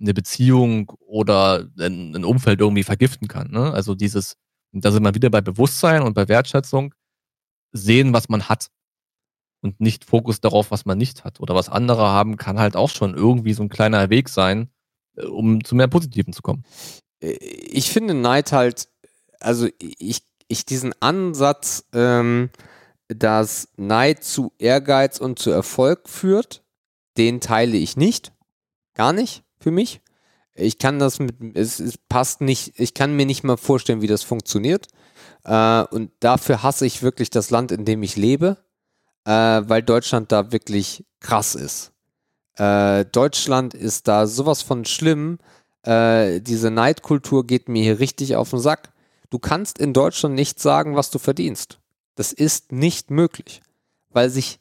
eine 0.00 0.14
Beziehung 0.14 0.92
oder 1.00 1.68
ein, 1.78 2.14
ein 2.14 2.24
Umfeld 2.24 2.60
irgendwie 2.60 2.84
vergiften 2.84 3.28
kann. 3.28 3.50
Ne? 3.50 3.72
Also 3.72 3.94
dieses, 3.94 4.36
da 4.72 4.90
sind 4.90 5.02
wir 5.02 5.14
wieder 5.14 5.30
bei 5.30 5.40
Bewusstsein 5.40 6.02
und 6.02 6.14
bei 6.14 6.28
Wertschätzung, 6.28 6.94
sehen, 7.72 8.12
was 8.12 8.28
man 8.28 8.48
hat 8.48 8.68
und 9.60 9.80
nicht 9.80 10.04
Fokus 10.04 10.40
darauf, 10.40 10.70
was 10.70 10.86
man 10.86 10.98
nicht 10.98 11.24
hat. 11.24 11.40
Oder 11.40 11.54
was 11.54 11.68
andere 11.68 12.06
haben, 12.06 12.36
kann 12.36 12.58
halt 12.58 12.76
auch 12.76 12.88
schon 12.88 13.14
irgendwie 13.14 13.52
so 13.52 13.62
ein 13.62 13.68
kleiner 13.68 14.08
Weg 14.10 14.28
sein, 14.28 14.70
äh, 15.16 15.24
um 15.24 15.64
zu 15.64 15.74
mehr 15.74 15.88
Positiven 15.88 16.32
zu 16.32 16.42
kommen. 16.42 16.64
Äh, 17.20 17.32
ich 17.32 17.90
finde 17.90 18.14
Neid 18.14 18.52
halt, 18.52 18.88
also 19.40 19.68
ich, 19.78 20.22
ich 20.48 20.64
diesen 20.64 20.94
Ansatz, 21.00 21.84
ähm, 21.92 22.50
dass 23.08 23.68
Neid 23.76 24.22
zu 24.22 24.52
Ehrgeiz 24.58 25.18
und 25.18 25.38
zu 25.38 25.50
Erfolg 25.50 26.08
führt, 26.08 26.62
den 27.16 27.40
teile 27.40 27.76
ich 27.76 27.96
nicht. 27.96 28.32
Gar 28.94 29.12
nicht 29.12 29.42
für 29.58 29.70
mich. 29.70 30.00
Ich 30.54 30.78
kann 30.78 30.98
das 30.98 31.18
mit, 31.18 31.36
es, 31.56 31.78
es 31.78 31.96
passt 31.96 32.40
nicht, 32.40 32.78
ich 32.78 32.92
kann 32.92 33.14
mir 33.14 33.26
nicht 33.26 33.44
mal 33.44 33.56
vorstellen, 33.56 34.02
wie 34.02 34.08
das 34.08 34.24
funktioniert. 34.24 34.88
Äh, 35.44 35.82
und 35.84 36.10
dafür 36.20 36.62
hasse 36.62 36.84
ich 36.84 37.02
wirklich 37.02 37.30
das 37.30 37.50
Land, 37.50 37.72
in 37.72 37.84
dem 37.84 38.02
ich 38.02 38.16
lebe, 38.16 38.58
äh, 39.24 39.30
weil 39.30 39.82
Deutschland 39.82 40.32
da 40.32 40.52
wirklich 40.52 41.04
krass 41.20 41.54
ist. 41.54 41.92
Äh, 42.56 43.04
Deutschland 43.06 43.72
ist 43.72 44.08
da 44.08 44.26
sowas 44.26 44.62
von 44.62 44.84
schlimm. 44.84 45.38
Äh, 45.82 46.40
diese 46.40 46.70
Neidkultur 46.70 47.46
geht 47.46 47.68
mir 47.68 47.82
hier 47.82 48.00
richtig 48.00 48.34
auf 48.34 48.50
den 48.50 48.58
Sack. 48.58 48.92
Du 49.30 49.38
kannst 49.38 49.78
in 49.78 49.92
Deutschland 49.92 50.34
nicht 50.34 50.58
sagen, 50.58 50.96
was 50.96 51.10
du 51.10 51.18
verdienst. 51.18 51.78
Das 52.18 52.32
ist 52.32 52.72
nicht 52.72 53.12
möglich, 53.12 53.62
weil 54.10 54.28
sich 54.28 54.58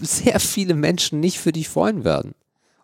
sehr 0.00 0.40
viele 0.40 0.72
Menschen 0.72 1.20
nicht 1.20 1.38
für 1.38 1.52
dich 1.52 1.68
freuen 1.68 2.02
werden. 2.02 2.34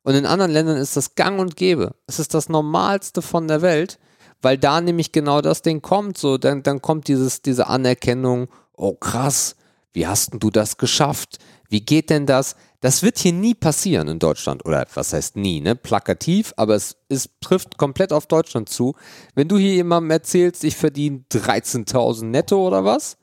Und 0.02 0.14
in 0.14 0.26
anderen 0.26 0.52
Ländern 0.52 0.76
ist 0.76 0.94
das 0.98 1.14
gang 1.14 1.40
und 1.40 1.56
gäbe. 1.56 1.94
Es 2.06 2.18
ist 2.18 2.34
das 2.34 2.50
Normalste 2.50 3.22
von 3.22 3.48
der 3.48 3.62
Welt, 3.62 3.98
weil 4.42 4.58
da 4.58 4.82
nämlich 4.82 5.12
genau 5.12 5.40
das 5.40 5.62
Ding 5.62 5.80
kommt. 5.80 6.18
So, 6.18 6.36
dann, 6.36 6.62
dann 6.62 6.82
kommt 6.82 7.08
dieses, 7.08 7.40
diese 7.40 7.66
Anerkennung, 7.68 8.48
oh 8.76 8.92
krass, 8.92 9.56
wie 9.94 10.06
hast 10.06 10.34
denn 10.34 10.40
du 10.40 10.50
das 10.50 10.76
geschafft? 10.76 11.38
Wie 11.70 11.80
geht 11.80 12.10
denn 12.10 12.26
das? 12.26 12.56
Das 12.82 13.02
wird 13.02 13.18
hier 13.18 13.32
nie 13.32 13.54
passieren 13.54 14.08
in 14.08 14.18
Deutschland. 14.18 14.66
Oder 14.66 14.86
was 14.92 15.14
heißt 15.14 15.36
nie, 15.36 15.62
ne? 15.62 15.76
Plakativ, 15.76 16.52
aber 16.58 16.74
es, 16.74 16.98
es 17.08 17.30
trifft 17.40 17.78
komplett 17.78 18.12
auf 18.12 18.26
Deutschland 18.26 18.68
zu. 18.68 18.96
Wenn 19.34 19.48
du 19.48 19.56
hier 19.56 19.72
jemandem 19.72 20.10
erzählst, 20.10 20.62
ich 20.62 20.76
verdiene 20.76 21.24
13.000 21.32 22.24
netto 22.26 22.66
oder 22.66 22.84
was, 22.84 23.16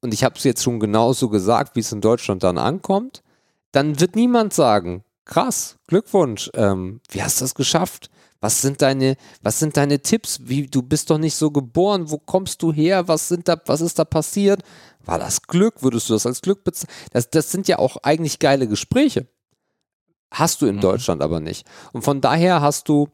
und 0.00 0.14
ich 0.14 0.24
habe 0.24 0.36
es 0.36 0.44
jetzt 0.44 0.62
schon 0.62 0.80
genauso 0.80 1.28
gesagt, 1.28 1.76
wie 1.76 1.80
es 1.80 1.92
in 1.92 2.00
Deutschland 2.00 2.42
dann 2.42 2.58
ankommt, 2.58 3.22
dann 3.72 4.00
wird 4.00 4.16
niemand 4.16 4.52
sagen, 4.52 5.04
krass, 5.24 5.76
Glückwunsch. 5.86 6.50
Ähm, 6.54 7.00
wie 7.10 7.22
hast 7.22 7.40
du 7.40 7.44
das 7.44 7.54
geschafft? 7.54 8.10
Was 8.40 8.62
sind 8.62 8.80
deine, 8.80 9.16
was 9.42 9.58
sind 9.58 9.76
deine 9.76 10.00
Tipps? 10.00 10.40
Wie, 10.44 10.66
du 10.66 10.82
bist 10.82 11.10
doch 11.10 11.18
nicht 11.18 11.34
so 11.36 11.50
geboren. 11.50 12.10
Wo 12.10 12.16
kommst 12.18 12.62
du 12.62 12.72
her? 12.72 13.06
Was 13.06 13.28
sind 13.28 13.46
da, 13.48 13.60
was 13.66 13.82
ist 13.82 13.98
da 13.98 14.04
passiert? 14.06 14.62
War 15.04 15.18
das 15.18 15.42
Glück? 15.42 15.82
Würdest 15.82 16.08
du 16.08 16.14
das 16.14 16.24
als 16.24 16.40
Glück 16.40 16.64
bezeichnen? 16.64 16.94
Das, 17.12 17.28
das 17.28 17.52
sind 17.52 17.68
ja 17.68 17.78
auch 17.78 17.98
eigentlich 18.02 18.38
geile 18.38 18.66
Gespräche. 18.66 19.26
Hast 20.30 20.62
du 20.62 20.66
in 20.66 20.76
Mhm. 20.76 20.80
Deutschland 20.80 21.22
aber 21.22 21.40
nicht. 21.40 21.66
Und 21.92 22.02
von 22.02 22.20
daher 22.22 22.60
hast 22.62 22.88
du, 22.88 23.08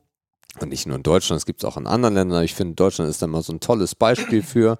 und 0.60 0.68
nicht 0.68 0.86
nur 0.86 0.96
in 0.96 1.02
Deutschland, 1.02 1.38
es 1.40 1.46
gibt 1.46 1.60
es 1.60 1.64
auch 1.64 1.76
in 1.76 1.86
anderen 1.86 2.14
Ländern, 2.14 2.36
aber 2.36 2.44
ich 2.44 2.54
finde, 2.54 2.74
Deutschland 2.74 3.10
ist 3.10 3.20
da 3.20 3.26
mal 3.26 3.42
so 3.42 3.52
ein 3.52 3.60
tolles 3.60 3.94
Beispiel 3.96 4.42
für, 4.42 4.78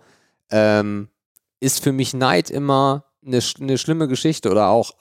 ähm, 0.50 1.08
ist 1.60 1.82
für 1.82 1.92
mich 1.92 2.14
Neid 2.14 2.50
immer 2.50 3.04
eine, 3.24 3.40
eine 3.60 3.78
schlimme 3.78 4.08
Geschichte 4.08 4.50
oder 4.50 4.68
auch 4.68 4.92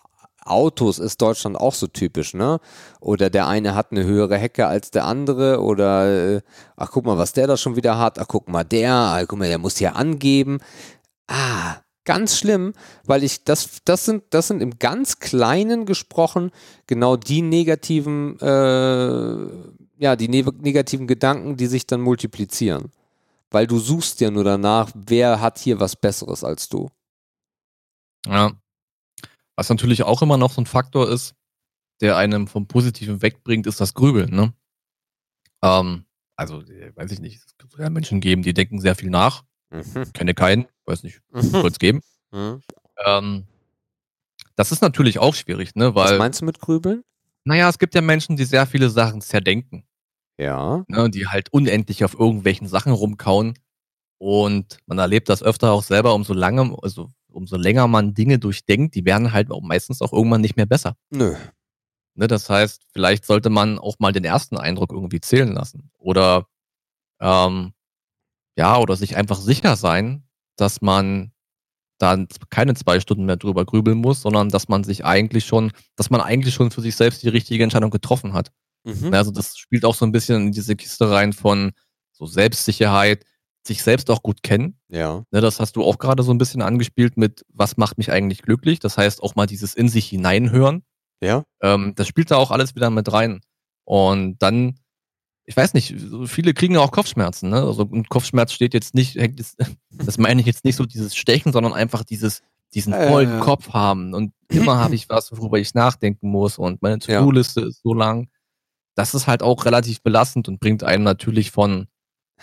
Autos 0.46 1.00
ist 1.00 1.22
Deutschland 1.22 1.58
auch 1.58 1.74
so 1.74 1.88
typisch, 1.88 2.36
ne? 2.36 2.60
Oder 3.02 3.32
der 3.32 3.48
eine 3.48 3.74
hat 3.74 3.92
eine 3.92 4.04
höhere 4.04 4.38
Hecke 4.38 4.68
als 4.68 4.92
der 4.92 5.06
andere 5.06 5.60
oder 5.60 6.36
äh, 6.36 6.42
ach 6.78 6.92
guck 6.92 7.06
mal, 7.06 7.18
was 7.18 7.34
der 7.34 7.48
da 7.48 7.58
schon 7.58 7.76
wieder 7.76 7.98
hat, 7.98 8.20
ach 8.20 8.28
guck 8.28 8.48
mal, 8.48 8.64
der, 8.64 8.94
ah, 8.94 9.26
guck 9.26 9.40
mal, 9.40 9.48
der 9.48 9.58
muss 9.58 9.78
hier 9.78 9.96
angeben. 9.96 10.60
Ah, 11.26 11.78
ganz 12.04 12.38
schlimm, 12.38 12.74
weil 13.06 13.24
ich 13.24 13.44
das 13.44 13.82
das 13.86 14.06
sind 14.06 14.24
das 14.30 14.48
sind 14.48 14.62
im 14.62 14.78
ganz 14.78 15.20
kleinen 15.20 15.88
gesprochen 15.88 16.52
genau 16.86 17.18
die 17.18 17.42
negativen 17.42 18.40
äh, 18.40 19.48
ja, 19.98 20.16
die 20.16 20.28
ne 20.28 20.46
negativen 20.62 21.08
Gedanken, 21.08 21.58
die 21.58 21.68
sich 21.68 21.88
dann 21.88 22.02
multiplizieren. 22.02 22.92
Weil 23.56 23.68
du 23.68 23.80
suchst 23.80 24.20
ja 24.20 24.30
nur 24.32 24.44
danach, 24.44 24.92
wer 24.94 25.40
hat 25.40 25.60
hier 25.60 25.80
was 25.80 25.96
besseres 25.96 26.44
als 26.44 26.68
du. 26.68 26.90
Ja. 28.28 28.52
Was 29.56 29.70
natürlich 29.70 30.04
auch 30.04 30.22
immer 30.22 30.36
noch 30.36 30.52
so 30.52 30.60
ein 30.60 30.66
Faktor 30.66 31.10
ist, 31.10 31.36
der 32.02 32.18
einem 32.18 32.48
vom 32.48 32.68
Positiven 32.68 33.22
wegbringt, 33.22 33.66
ist 33.66 33.80
das 33.80 33.94
Grübeln. 33.94 34.36
Ne? 34.36 34.54
Ähm, 35.64 36.04
also, 36.36 36.64
äh, 36.64 36.94
weiß 36.98 37.14
ich 37.14 37.22
nicht, 37.22 37.38
es 37.46 37.56
gibt 37.58 37.78
ja 37.78 37.90
Menschen 37.90 38.20
geben, 38.20 38.42
die 38.44 38.54
denken 38.54 38.82
sehr 38.82 38.94
viel 38.94 39.10
nach. 39.10 39.46
Mhm. 39.70 40.12
Kenne 40.12 40.34
keinen, 40.34 40.68
weiß 40.84 41.04
nicht, 41.04 41.22
Mhm. 41.32 41.42
soll 41.42 41.68
es 41.72 41.80
geben. 41.80 42.02
Mhm. 42.34 42.62
Ähm, 43.06 43.48
das 44.58 44.74
ist 44.74 44.82
natürlich 44.82 45.18
auch 45.20 45.34
schwierig, 45.34 45.76
ne? 45.76 45.96
Was 45.96 46.12
Weil, 46.12 46.18
meinst 46.18 46.42
du 46.42 46.46
mit 46.46 46.60
Grübeln? 46.60 47.06
naja, 47.46 47.70
es 47.70 47.80
gibt 47.80 47.96
ja 47.96 48.02
Menschen, 48.02 48.36
die 48.36 48.44
sehr 48.44 48.68
viele 48.68 48.90
Sachen 48.90 49.22
zerdenken, 49.22 49.88
Ja. 50.38 50.84
ne? 50.88 51.10
die 51.10 51.28
halt 51.28 51.52
unendlich 51.52 52.04
auf 52.04 52.18
irgendwelchen 52.20 52.68
Sachen 52.68 52.92
rumkauen. 52.92 53.54
Und 54.18 54.78
man 54.86 54.98
erlebt 54.98 55.30
das 55.30 55.44
öfter 55.44 55.72
auch 55.72 55.84
selber, 55.84 56.14
umso 56.14 56.34
lange, 56.34 56.76
also 56.82 57.12
umso 57.30 57.58
länger 57.58 57.88
man 57.88 58.14
Dinge 58.14 58.40
durchdenkt, 58.40 58.96
die 58.96 59.06
werden 59.06 59.34
halt 59.34 59.52
auch 59.52 59.62
meistens 59.62 60.02
auch 60.02 60.14
irgendwann 60.14 60.42
nicht 60.42 60.56
mehr 60.56 60.66
besser. 60.66 60.96
Nö. 61.10 61.36
Ne, 62.16 62.28
das 62.28 62.50
heißt, 62.50 62.84
vielleicht 62.94 63.26
sollte 63.26 63.50
man 63.50 63.78
auch 63.78 63.96
mal 64.00 64.14
den 64.14 64.24
ersten 64.24 64.58
Eindruck 64.58 64.94
irgendwie 64.94 65.20
zählen 65.20 65.52
lassen. 65.52 65.92
Oder 65.98 66.48
ähm, 67.20 67.74
ja, 68.58 68.78
oder 68.78 68.96
sich 68.96 69.18
einfach 69.18 69.38
sicher 69.38 69.76
sein, 69.76 70.24
dass 70.56 70.82
man 70.82 71.34
dann 71.98 72.28
keine 72.50 72.74
zwei 72.74 73.00
Stunden 73.00 73.26
mehr 73.26 73.38
drüber 73.38 73.66
grübeln 73.66 73.98
muss, 73.98 74.22
sondern 74.22 74.50
dass 74.50 74.68
man 74.68 74.84
sich 74.84 75.06
eigentlich 75.06 75.46
schon, 75.46 75.72
dass 75.96 76.10
man 76.10 76.22
eigentlich 76.22 76.54
schon 76.54 76.72
für 76.72 76.82
sich 76.82 76.96
selbst 76.96 77.24
die 77.24 77.30
richtige 77.30 77.64
Entscheidung 77.64 77.92
getroffen 77.92 78.34
hat. 78.34 78.52
Mhm. 78.86 79.10
Ne, 79.10 79.18
Also 79.18 79.32
das 79.32 79.58
spielt 79.58 79.84
auch 79.86 79.96
so 79.96 80.06
ein 80.06 80.12
bisschen 80.12 80.48
in 80.48 80.52
diese 80.52 80.76
Kiste 80.76 81.10
rein 81.10 81.34
von 81.34 81.72
so 82.14 82.26
Selbstsicherheit, 82.26 83.26
sich 83.68 83.82
selbst 83.84 84.10
auch 84.12 84.22
gut 84.22 84.44
kennen. 84.44 84.80
Ja. 84.90 85.24
Ne, 85.32 85.42
das 85.42 85.60
hast 85.60 85.76
du 85.76 85.84
auch 85.84 85.98
gerade 85.98 86.24
so 86.24 86.32
ein 86.32 86.38
bisschen 86.38 86.62
angespielt 86.62 87.18
mit, 87.18 87.44
was 87.52 87.78
macht 87.78 87.98
mich 87.98 88.12
eigentlich 88.12 88.42
glücklich? 88.44 88.80
Das 88.80 88.98
heißt 88.98 89.22
auch 89.24 89.36
mal 89.36 89.48
dieses 89.48 89.74
in 89.74 89.90
sich 89.90 90.08
hineinhören. 90.08 90.84
Ja. 91.22 91.44
Ähm, 91.62 91.94
das 91.96 92.08
spielt 92.08 92.30
da 92.32 92.38
auch 92.38 92.52
alles 92.52 92.76
wieder 92.76 92.90
mit 92.92 93.12
rein. 93.12 93.42
Und 93.84 94.38
dann, 94.42 94.80
ich 95.46 95.58
weiß 95.58 95.74
nicht, 95.74 95.96
viele 96.28 96.54
kriegen 96.54 96.76
ja 96.76 96.82
auch 96.82 96.92
Kopfschmerzen. 96.92 97.50
Ne? 97.50 97.62
Also 97.64 97.90
ein 97.92 98.06
Kopfschmerz 98.08 98.52
steht 98.52 98.74
jetzt 98.76 98.94
nicht, 98.94 99.16
hängt 99.16 99.40
jetzt, 99.40 99.58
das 99.90 100.18
meine 100.20 100.42
ich 100.42 100.48
jetzt 100.48 100.64
nicht 100.64 100.76
so 100.76 100.86
dieses 100.86 101.16
Stechen, 101.16 101.52
sondern 101.52 101.74
einfach 101.74 102.04
dieses, 102.04 102.42
diesen 102.74 102.94
Ja, 102.94 103.04
ja, 103.04 103.10
vollen 103.10 103.30
ja. 103.30 103.40
Kopf 103.40 103.70
haben. 103.70 104.14
Und 104.14 104.34
immer 104.50 104.78
habe 104.78 104.94
ich 104.96 105.10
was, 105.10 105.32
worüber 105.32 105.58
ich 105.58 105.74
nachdenken 105.74 106.30
muss. 106.30 106.58
Und 106.60 106.82
meine 106.84 107.00
Ja. 107.08 107.20
To-Do-Liste 107.20 107.62
ist 107.62 107.82
so 107.82 107.94
lang. 107.96 108.28
Das 108.96 109.14
ist 109.14 109.28
halt 109.28 109.44
auch 109.44 109.66
relativ 109.66 110.02
belastend 110.02 110.48
und 110.48 110.60
bringt 110.60 110.84
einen 110.84 111.04
natürlich 111.04 111.52
von, 111.52 111.88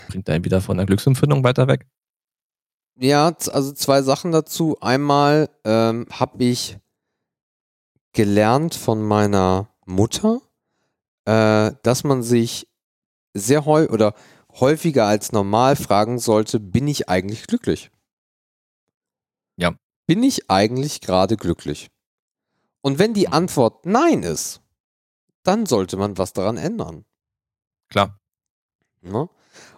bringt 0.09 0.29
einen 0.29 0.45
wieder 0.45 0.61
von 0.61 0.77
der 0.77 0.87
Glücksempfindung 0.87 1.45
weiter 1.45 1.66
weg. 1.66 1.87
Ja, 2.97 3.35
also 3.53 3.73
zwei 3.73 4.03
Sachen 4.03 4.33
dazu. 4.33 4.77
Einmal 4.81 5.49
ähm, 5.65 6.07
habe 6.11 6.45
ich 6.45 6.79
gelernt 8.12 8.74
von 8.74 9.03
meiner 9.03 9.69
Mutter, 9.87 10.41
äh, 11.24 11.73
dass 11.83 12.05
man 12.05 12.23
sich 12.23 12.69
sehr 13.35 13.65
häufig 13.65 13.91
oder 13.91 14.15
häufiger 14.61 15.07
als 15.07 15.33
normal 15.33 15.77
fragen 15.77 16.19
sollte, 16.19 16.61
bin 16.61 16.87
ich 16.87 17.09
eigentlich 17.09 17.47
glücklich? 17.47 17.91
Ja. 19.57 19.74
Bin 20.07 20.23
ich 20.23 20.51
eigentlich 20.51 21.01
gerade 21.01 21.37
glücklich? 21.37 21.91
Und 22.83 22.99
wenn 22.99 23.15
die 23.15 23.29
Antwort 23.29 23.87
Nein 23.87 24.23
ist, 24.23 24.61
dann 25.43 25.66
sollte 25.66 25.97
man 25.97 26.19
was 26.19 26.32
daran 26.32 26.56
ändern. 26.56 27.05
Klar. 27.89 28.19
Ne? 29.01 29.28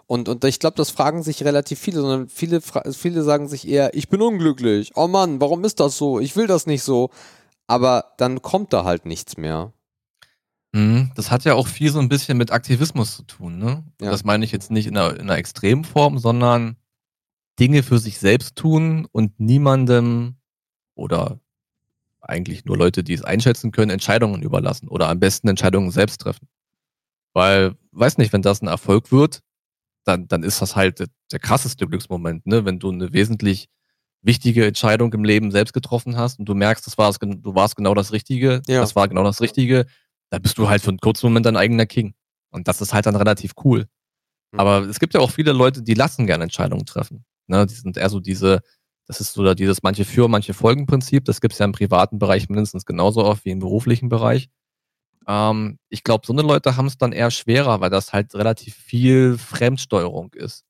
Und, 0.07 0.29
und 0.29 0.43
ich 0.43 0.59
glaube, 0.59 0.77
das 0.77 0.91
fragen 0.91 1.23
sich 1.23 1.43
relativ 1.43 1.79
viele, 1.79 2.01
sondern 2.01 2.29
viele, 2.29 2.61
viele 2.61 3.23
sagen 3.23 3.47
sich 3.47 3.67
eher, 3.67 3.93
ich 3.95 4.07
bin 4.09 4.21
unglücklich. 4.21 4.91
Oh 4.95 5.07
Mann, 5.07 5.41
warum 5.41 5.63
ist 5.63 5.79
das 5.79 5.97
so? 5.97 6.19
Ich 6.19 6.35
will 6.35 6.47
das 6.47 6.67
nicht 6.67 6.83
so. 6.83 7.09
Aber 7.67 8.13
dann 8.17 8.43
kommt 8.43 8.73
da 8.73 8.83
halt 8.83 9.05
nichts 9.05 9.37
mehr. 9.37 9.73
Mhm, 10.73 11.11
Das 11.15 11.31
hat 11.31 11.45
ja 11.45 11.55
auch 11.55 11.67
viel 11.67 11.91
so 11.91 11.99
ein 11.99 12.09
bisschen 12.09 12.37
mit 12.37 12.51
Aktivismus 12.51 13.15
zu 13.15 13.23
tun, 13.23 13.57
ne? 13.57 13.83
Ja. 13.99 14.11
Das 14.11 14.23
meine 14.23 14.45
ich 14.45 14.51
jetzt 14.51 14.69
nicht 14.69 14.87
in 14.87 14.97
einer, 14.97 15.15
in 15.15 15.21
einer 15.21 15.37
extremen 15.37 15.83
Form, 15.83 16.19
sondern 16.19 16.75
Dinge 17.59 17.81
für 17.81 17.97
sich 17.97 18.19
selbst 18.19 18.55
tun 18.55 19.07
und 19.11 19.39
niemandem 19.39 20.35
oder 20.93 21.39
eigentlich 22.25 22.65
nur 22.65 22.77
Leute, 22.77 23.03
die 23.03 23.13
es 23.13 23.23
einschätzen 23.23 23.71
können, 23.71 23.91
Entscheidungen 23.91 24.41
überlassen 24.41 24.87
oder 24.87 25.09
am 25.09 25.19
besten 25.19 25.47
Entscheidungen 25.47 25.91
selbst 25.91 26.21
treffen. 26.21 26.47
Weil, 27.33 27.75
weiß 27.91 28.17
nicht, 28.17 28.33
wenn 28.33 28.41
das 28.41 28.61
ein 28.61 28.67
Erfolg 28.67 29.11
wird, 29.11 29.41
dann, 30.05 30.27
dann 30.27 30.43
ist 30.43 30.61
das 30.61 30.75
halt 30.75 30.99
der, 30.99 31.07
der 31.31 31.39
krasseste 31.39 31.87
Glücksmoment, 31.87 32.45
ne? 32.45 32.65
Wenn 32.65 32.79
du 32.79 32.91
eine 32.91 33.11
wesentlich 33.13 33.67
wichtige 34.21 34.65
Entscheidung 34.65 35.13
im 35.13 35.23
Leben 35.23 35.51
selbst 35.51 35.73
getroffen 35.73 36.17
hast 36.17 36.39
und 36.39 36.45
du 36.45 36.55
merkst, 36.55 36.85
das 36.87 36.97
war 36.97 37.09
es, 37.09 37.19
du 37.19 37.55
warst 37.55 37.75
genau 37.75 37.93
das 37.93 38.11
Richtige, 38.11 38.61
Ja. 38.67 38.81
das 38.81 38.95
war 38.95 39.07
genau 39.07 39.23
das 39.23 39.41
Richtige, 39.41 39.85
dann 40.31 40.41
bist 40.41 40.57
du 40.57 40.67
halt 40.69 40.81
für 40.81 40.89
einen 40.89 40.99
kurzen 40.99 41.27
Moment 41.27 41.45
dein 41.45 41.57
eigener 41.57 41.85
King. 41.85 42.15
Und 42.51 42.67
das 42.67 42.81
ist 42.81 42.93
halt 42.93 43.05
dann 43.05 43.15
relativ 43.15 43.51
cool. 43.63 43.85
Mhm. 44.51 44.59
Aber 44.59 44.79
es 44.87 44.99
gibt 44.99 45.13
ja 45.13 45.19
auch 45.19 45.31
viele 45.31 45.51
Leute, 45.51 45.83
die 45.83 45.93
lassen 45.93 46.25
gerne 46.25 46.45
Entscheidungen 46.45 46.85
treffen. 46.85 47.25
Ne? 47.47 47.65
Die 47.67 47.75
sind 47.75 47.97
eher 47.97 48.09
so 48.09 48.19
diese, 48.19 48.61
das 49.07 49.21
ist 49.21 49.33
so 49.33 49.53
dieses 49.53 49.83
manche 49.83 50.05
für, 50.05 50.27
manche 50.27 50.53
folgen 50.53 50.85
Prinzip. 50.85 51.25
Das 51.25 51.41
gibt 51.41 51.53
es 51.53 51.59
ja 51.59 51.65
im 51.65 51.71
privaten 51.71 52.19
Bereich 52.19 52.49
mindestens 52.49 52.85
genauso 52.85 53.23
oft 53.23 53.45
wie 53.45 53.51
im 53.51 53.59
beruflichen 53.59 54.09
Bereich. 54.09 54.49
Ähm, 55.27 55.77
ich 55.89 56.03
glaube, 56.03 56.25
so 56.25 56.33
eine 56.33 56.41
Leute 56.41 56.75
haben 56.77 56.87
es 56.87 56.97
dann 56.97 57.11
eher 57.11 57.31
schwerer, 57.31 57.81
weil 57.81 57.89
das 57.89 58.13
halt 58.13 58.33
relativ 58.35 58.75
viel 58.75 59.37
Fremdsteuerung 59.37 60.33
ist. 60.33 60.65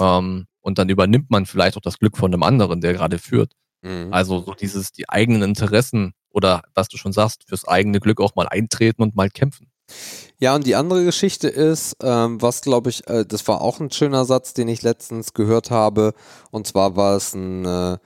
Ähm, 0.00 0.46
und 0.60 0.78
dann 0.78 0.88
übernimmt 0.88 1.30
man 1.30 1.46
vielleicht 1.46 1.76
auch 1.76 1.82
das 1.82 1.98
Glück 1.98 2.16
von 2.16 2.32
einem 2.32 2.42
anderen, 2.42 2.80
der 2.80 2.92
gerade 2.92 3.18
führt. 3.18 3.52
Mhm. 3.82 4.12
Also 4.12 4.40
so 4.40 4.54
dieses, 4.54 4.92
die 4.92 5.08
eigenen 5.08 5.42
Interessen 5.42 6.12
oder 6.30 6.62
was 6.74 6.88
du 6.88 6.96
schon 6.96 7.12
sagst, 7.12 7.44
fürs 7.48 7.66
eigene 7.66 8.00
Glück 8.00 8.20
auch 8.20 8.34
mal 8.34 8.48
eintreten 8.48 9.02
und 9.02 9.16
mal 9.16 9.28
kämpfen. 9.28 9.71
Ja, 10.38 10.54
und 10.54 10.66
die 10.66 10.74
andere 10.74 11.04
Geschichte 11.04 11.48
ist, 11.48 11.96
ähm, 12.02 12.42
was 12.42 12.62
glaube 12.62 12.90
ich, 12.90 13.06
äh, 13.08 13.24
das 13.24 13.46
war 13.46 13.60
auch 13.60 13.78
ein 13.78 13.90
schöner 13.90 14.24
Satz, 14.24 14.54
den 14.54 14.68
ich 14.68 14.82
letztens 14.82 15.34
gehört 15.34 15.70
habe. 15.70 16.14
Und 16.50 16.66
zwar 16.66 16.96
war 16.96 17.16
es 17.16 17.34
ein 17.34 17.64
äh, 17.64 17.98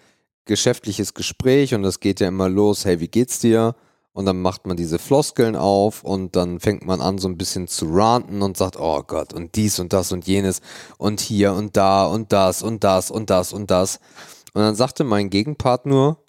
geschäftliches 0.45 1.15
Gespräch 1.15 1.75
und 1.75 1.83
das 1.83 2.01
geht 2.01 2.21
ja 2.21 2.29
immer 2.29 2.49
los, 2.49 2.85
hey, 2.85 3.01
wie 3.01 3.09
geht's 3.09 3.39
dir? 3.39 3.75
Und 4.13 4.25
dann 4.25 4.41
macht 4.41 4.67
man 4.67 4.79
diese 4.79 4.99
Floskeln 4.99 5.57
auf 5.57 6.03
und 6.03 6.37
dann 6.37 6.59
fängt 6.59 6.87
man 6.87 7.03
an, 7.03 7.19
so 7.19 7.29
ein 7.29 7.37
bisschen 7.37 7.69
zu 7.69 7.87
ranten 7.91 8.41
und 8.41 8.57
sagt, 8.57 8.79
oh 8.79 9.03
Gott, 9.03 9.35
und 9.35 9.57
dies 9.57 9.79
und 9.79 9.93
das 9.93 10.11
und 10.11 10.27
jenes 10.27 10.63
und 10.97 11.21
hier 11.21 11.53
und 11.53 11.77
da 11.77 12.07
und 12.07 12.33
das 12.33 12.63
und 12.63 12.83
das 12.83 13.11
und 13.11 13.29
das 13.29 13.53
und 13.53 13.71
das. 13.71 14.01
Und 14.55 14.63
dann 14.63 14.75
sagte 14.75 15.05
mein 15.05 15.29
Gegenpart 15.29 15.85
nur, 15.85 16.25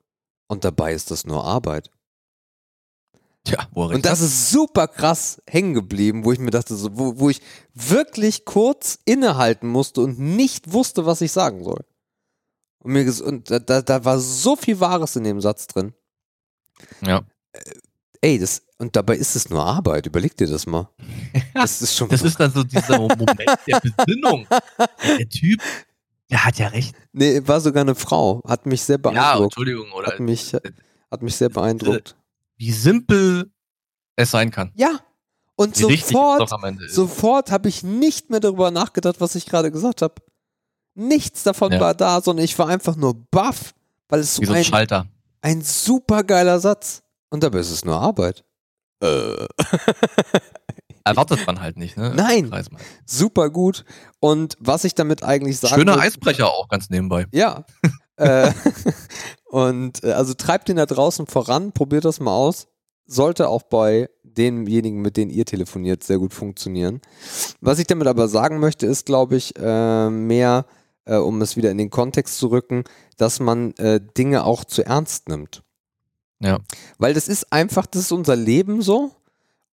und 0.48 0.66
dabei 0.66 0.94
ist 0.94 1.12
das 1.12 1.26
nur 1.26 1.46
Arbeit. 1.46 1.90
Tja, 3.48 3.66
wo 3.72 3.86
Und 3.86 4.06
das 4.06 4.20
ist 4.20 4.52
super 4.52 4.90
krass 4.90 5.42
hängen 5.48 5.74
geblieben, 5.74 6.26
wo 6.26 6.34
ich 6.34 6.40
mir 6.40 6.52
dachte, 6.52 6.76
so, 6.76 6.90
wo, 6.98 7.18
wo 7.18 7.30
ich 7.30 7.42
wirklich 7.74 8.44
kurz 8.44 9.00
innehalten 9.06 9.70
musste 9.70 10.02
und 10.02 10.20
nicht 10.20 10.74
wusste, 10.74 11.06
was 11.06 11.22
ich 11.22 11.32
sagen 11.32 11.64
soll. 11.64 11.86
Und, 12.80 12.92
mir 12.92 13.06
und 13.24 13.50
da, 13.50 13.60
da, 13.60 13.82
da 13.82 14.04
war 14.04 14.20
so 14.20 14.58
viel 14.58 14.80
Wahres 14.82 15.16
in 15.16 15.24
dem 15.24 15.40
Satz 15.40 15.68
drin. 15.68 15.94
Ja. 17.02 17.22
Ey, 18.20 18.38
das, 18.38 18.64
und 18.80 18.96
dabei 18.98 19.16
ist 19.16 19.36
es 19.38 19.50
nur 19.50 19.64
Arbeit. 19.64 20.06
Überleg 20.06 20.36
dir 20.36 20.48
das 20.48 20.66
mal. 20.66 20.90
Das 21.54 21.82
ist 21.82 21.96
schon. 21.96 22.10
Das 22.10 22.22
ist 22.22 22.40
dann 22.40 22.52
so 22.52 22.64
dieser 22.64 23.00
Moment 23.00 23.42
der 23.68 23.80
Besinnung. 23.80 24.46
Der 25.18 25.30
Typ, 25.30 25.62
der 26.30 26.46
hat 26.46 26.60
ja 26.60 26.68
recht. 26.68 26.96
nee, 27.14 27.42
war 27.46 27.62
sogar 27.62 27.82
eine 27.82 27.96
Frau. 27.96 28.44
Hat 28.46 28.66
mich 28.66 28.82
sehr 28.84 28.98
Ja, 28.98 29.02
beeindruckt. 29.10 29.54
Entschuldigung, 29.54 29.92
oder 29.94 30.08
hat, 30.08 30.20
mich, 30.20 30.54
hat 30.54 31.22
mich 31.24 31.36
sehr 31.36 31.50
beeindruckt. 31.50 32.16
Wie 32.58 32.72
simpel 32.72 33.52
es 34.16 34.32
sein 34.32 34.52
kann. 34.52 34.72
Ja. 34.76 35.00
Und 35.56 35.78
Wie 35.80 35.98
sofort, 35.98 36.50
sofort 36.90 37.52
habe 37.52 37.68
ich 37.70 37.82
nicht 37.84 38.30
mehr 38.30 38.40
darüber 38.40 38.70
nachgedacht, 38.70 39.16
was 39.20 39.34
ich 39.34 39.46
gerade 39.48 39.72
gesagt 39.72 40.02
habe. 40.04 40.16
Nichts 40.94 41.44
davon 41.44 41.72
Ja. 41.72 41.80
war 41.80 41.94
da, 41.96 42.22
sondern 42.22 42.46
ich 42.46 42.58
war 42.60 42.68
einfach 42.68 42.96
nur 42.96 43.16
baff, 43.32 43.74
weil 44.10 44.20
es 44.20 44.36
so 44.36 44.42
Wie 44.42 44.46
so 44.46 44.54
ein 44.54 44.60
ein, 44.60 44.64
Schalter. 44.66 45.08
ein 45.42 45.62
super 45.62 46.24
geiler 46.24 46.60
Satz. 46.60 47.02
Und 47.30 47.44
dabei 47.44 47.60
ist 47.60 47.72
es 47.72 47.84
nur 47.86 47.96
Arbeit. 48.00 48.44
Äh. 49.02 49.48
Erwartet 51.04 51.46
man 51.48 51.62
halt 51.62 51.78
nicht, 51.78 51.96
ne? 51.98 52.14
Nein. 52.16 52.52
Super 53.06 53.50
gut. 53.50 53.86
Und 54.20 54.58
was 54.60 54.84
ich 54.84 54.94
damit 54.94 55.24
eigentlich 55.24 55.58
sagen 55.60 55.76
Schöner 55.76 55.98
Eisbrecher 56.00 56.48
auch 56.48 56.68
ganz 56.68 56.90
nebenbei. 56.90 57.28
Ja. 57.32 57.66
äh, 58.18 58.52
und 59.46 60.04
äh, 60.04 60.12
also 60.12 60.34
treibt 60.34 60.68
den 60.68 60.78
da 60.78 60.86
draußen 60.86 61.28
voran, 61.28 61.72
probiert 61.72 62.06
das 62.06 62.20
mal 62.20 62.36
aus. 62.36 62.68
Sollte 63.06 63.48
auch 63.48 63.64
bei 63.64 64.10
denjenigen, 64.24 65.02
mit 65.02 65.18
denen 65.18 65.32
ihr 65.32 65.46
telefoniert, 65.46 66.04
sehr 66.04 66.20
gut 66.20 66.34
funktionieren. 66.34 67.02
Was 67.62 67.80
ich 67.80 67.88
damit 67.88 68.08
aber 68.08 68.28
sagen 68.28 68.60
möchte, 68.60 68.86
ist, 68.86 69.06
glaube 69.06 69.38
ich, 69.38 69.54
äh, 69.58 70.10
mehr, 70.10 70.66
äh, 71.06 71.16
um 71.16 71.42
es 71.42 71.56
wieder 71.56 71.72
in 71.72 71.78
den 71.78 71.90
Kontext 71.90 72.38
zu 72.38 72.48
rücken, 72.48 72.84
dass 73.16 73.40
man 73.40 73.72
äh, 73.78 74.02
Dinge 74.18 74.44
auch 74.44 74.66
zu 74.66 74.86
ernst 74.86 75.30
nimmt. 75.30 75.64
Ja. 76.40 76.60
Weil 76.98 77.14
das 77.14 77.28
ist 77.28 77.52
einfach, 77.52 77.86
das 77.86 78.04
ist 78.04 78.12
unser 78.12 78.36
Leben 78.36 78.82
so. 78.82 79.12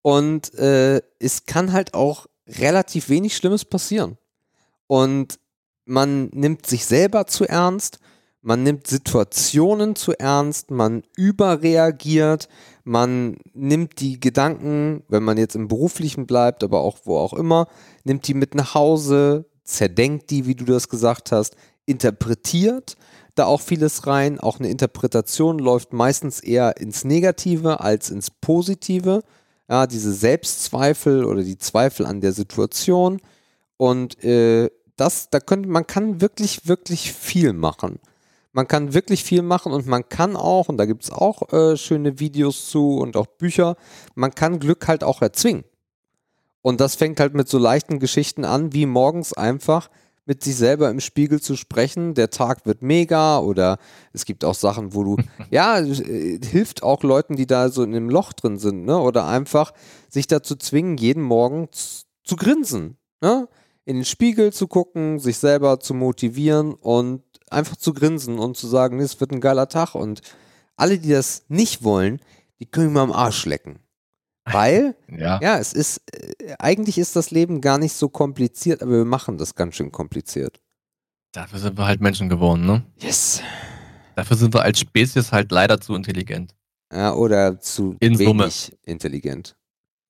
Und 0.00 0.52
es 0.54 1.46
kann 1.46 1.72
halt 1.72 1.94
auch 1.94 2.26
relativ 2.46 3.08
wenig 3.08 3.34
Schlimmes 3.34 3.64
passieren. 3.64 4.18
Und 4.86 5.38
man 5.86 6.26
nimmt 6.26 6.66
sich 6.66 6.84
selber 6.84 7.26
zu 7.26 7.46
ernst, 7.46 7.98
man 8.44 8.62
nimmt 8.62 8.86
Situationen 8.86 9.96
zu 9.96 10.12
ernst, 10.12 10.70
man 10.70 11.02
überreagiert, 11.16 12.48
man 12.84 13.38
nimmt 13.54 14.00
die 14.00 14.20
Gedanken, 14.20 15.02
wenn 15.08 15.22
man 15.22 15.38
jetzt 15.38 15.56
im 15.56 15.66
Beruflichen 15.66 16.26
bleibt, 16.26 16.62
aber 16.62 16.80
auch 16.80 16.98
wo 17.04 17.16
auch 17.16 17.32
immer, 17.32 17.68
nimmt 18.04 18.28
die 18.28 18.34
mit 18.34 18.54
nach 18.54 18.74
Hause, 18.74 19.46
zerdenkt 19.64 20.28
die, 20.30 20.46
wie 20.46 20.54
du 20.54 20.66
das 20.66 20.90
gesagt 20.90 21.32
hast, 21.32 21.56
interpretiert 21.86 22.96
da 23.34 23.46
auch 23.46 23.62
vieles 23.62 24.06
rein. 24.06 24.38
Auch 24.38 24.58
eine 24.58 24.68
Interpretation 24.68 25.58
läuft 25.58 25.92
meistens 25.92 26.40
eher 26.40 26.76
ins 26.76 27.04
Negative 27.04 27.80
als 27.80 28.10
ins 28.10 28.30
Positive. 28.30 29.22
Ja, 29.68 29.86
diese 29.86 30.12
Selbstzweifel 30.12 31.24
oder 31.24 31.42
die 31.42 31.58
Zweifel 31.58 32.06
an 32.06 32.20
der 32.20 32.32
Situation. 32.32 33.20
Und 33.76 34.22
äh, 34.22 34.70
das, 34.96 35.30
da 35.30 35.40
könnte, 35.40 35.68
man 35.68 35.86
kann 35.86 36.20
wirklich, 36.20 36.68
wirklich 36.68 37.12
viel 37.12 37.52
machen. 37.54 37.98
Man 38.54 38.68
kann 38.68 38.94
wirklich 38.94 39.24
viel 39.24 39.42
machen 39.42 39.72
und 39.72 39.88
man 39.88 40.08
kann 40.08 40.36
auch, 40.36 40.68
und 40.68 40.76
da 40.76 40.86
gibt 40.86 41.02
es 41.02 41.10
auch 41.10 41.52
äh, 41.52 41.76
schöne 41.76 42.20
Videos 42.20 42.70
zu 42.70 42.98
und 42.98 43.16
auch 43.16 43.26
Bücher, 43.26 43.74
man 44.14 44.32
kann 44.32 44.60
Glück 44.60 44.86
halt 44.86 45.02
auch 45.02 45.20
erzwingen. 45.22 45.64
Und 46.62 46.80
das 46.80 46.94
fängt 46.94 47.18
halt 47.18 47.34
mit 47.34 47.48
so 47.48 47.58
leichten 47.58 47.98
Geschichten 47.98 48.44
an, 48.44 48.72
wie 48.72 48.86
morgens 48.86 49.32
einfach 49.32 49.90
mit 50.24 50.44
sich 50.44 50.54
selber 50.54 50.88
im 50.88 51.00
Spiegel 51.00 51.40
zu 51.40 51.56
sprechen, 51.56 52.14
der 52.14 52.30
Tag 52.30 52.64
wird 52.64 52.80
mega 52.80 53.40
oder 53.40 53.78
es 54.12 54.24
gibt 54.24 54.44
auch 54.44 54.54
Sachen, 54.54 54.94
wo 54.94 55.02
du, 55.02 55.16
ja, 55.50 55.80
äh, 55.80 56.38
hilft 56.40 56.84
auch 56.84 57.02
Leuten, 57.02 57.34
die 57.34 57.48
da 57.48 57.70
so 57.70 57.82
in 57.82 57.92
einem 57.92 58.08
Loch 58.08 58.32
drin 58.32 58.58
sind, 58.58 58.84
ne? 58.84 58.96
Oder 58.98 59.26
einfach 59.26 59.72
sich 60.08 60.28
dazu 60.28 60.54
zwingen, 60.54 60.96
jeden 60.96 61.24
Morgen 61.24 61.68
zu 61.72 62.36
grinsen, 62.36 62.98
ne? 63.20 63.48
In 63.84 63.96
den 63.96 64.04
Spiegel 64.04 64.52
zu 64.52 64.68
gucken, 64.68 65.18
sich 65.18 65.38
selber 65.38 65.80
zu 65.80 65.92
motivieren 65.92 66.72
und 66.72 67.22
einfach 67.54 67.76
zu 67.76 67.92
grinsen 67.94 68.38
und 68.38 68.56
zu 68.56 68.66
sagen, 68.66 69.00
es 69.00 69.18
wird 69.20 69.32
ein 69.32 69.40
geiler 69.40 69.68
Tag 69.68 69.94
und 69.94 70.20
alle, 70.76 70.98
die 70.98 71.10
das 71.10 71.44
nicht 71.48 71.82
wollen, 71.84 72.20
die 72.60 72.66
können 72.66 72.92
mir 72.92 73.00
am 73.00 73.12
Arsch 73.12 73.46
lecken. 73.46 73.78
Weil 74.44 74.94
Ja. 75.08 75.40
ja, 75.40 75.58
es 75.58 75.72
ist, 75.72 76.02
äh, 76.12 76.54
eigentlich 76.58 76.98
ist 76.98 77.16
das 77.16 77.30
Leben 77.30 77.60
gar 77.60 77.78
nicht 77.78 77.94
so 77.94 78.08
kompliziert, 78.08 78.82
aber 78.82 78.92
wir 78.92 79.04
machen 79.06 79.38
das 79.38 79.54
ganz 79.54 79.76
schön 79.76 79.90
kompliziert. 79.92 80.60
Dafür 81.32 81.58
sind 81.58 81.78
wir 81.78 81.86
halt 81.86 82.00
Menschen 82.00 82.28
geworden, 82.28 82.66
ne? 82.66 82.84
Yes. 83.00 83.40
Dafür 84.16 84.36
sind 84.36 84.54
wir 84.54 84.62
als 84.62 84.78
Spezies 84.78 85.32
halt 85.32 85.50
leider 85.50 85.80
zu 85.80 85.94
intelligent. 85.94 86.54
Ja, 86.92 87.14
oder 87.14 87.58
zu 87.58 87.96
In 88.00 88.18
wenig 88.18 88.54
Summe. 88.54 88.78
intelligent. 88.84 89.56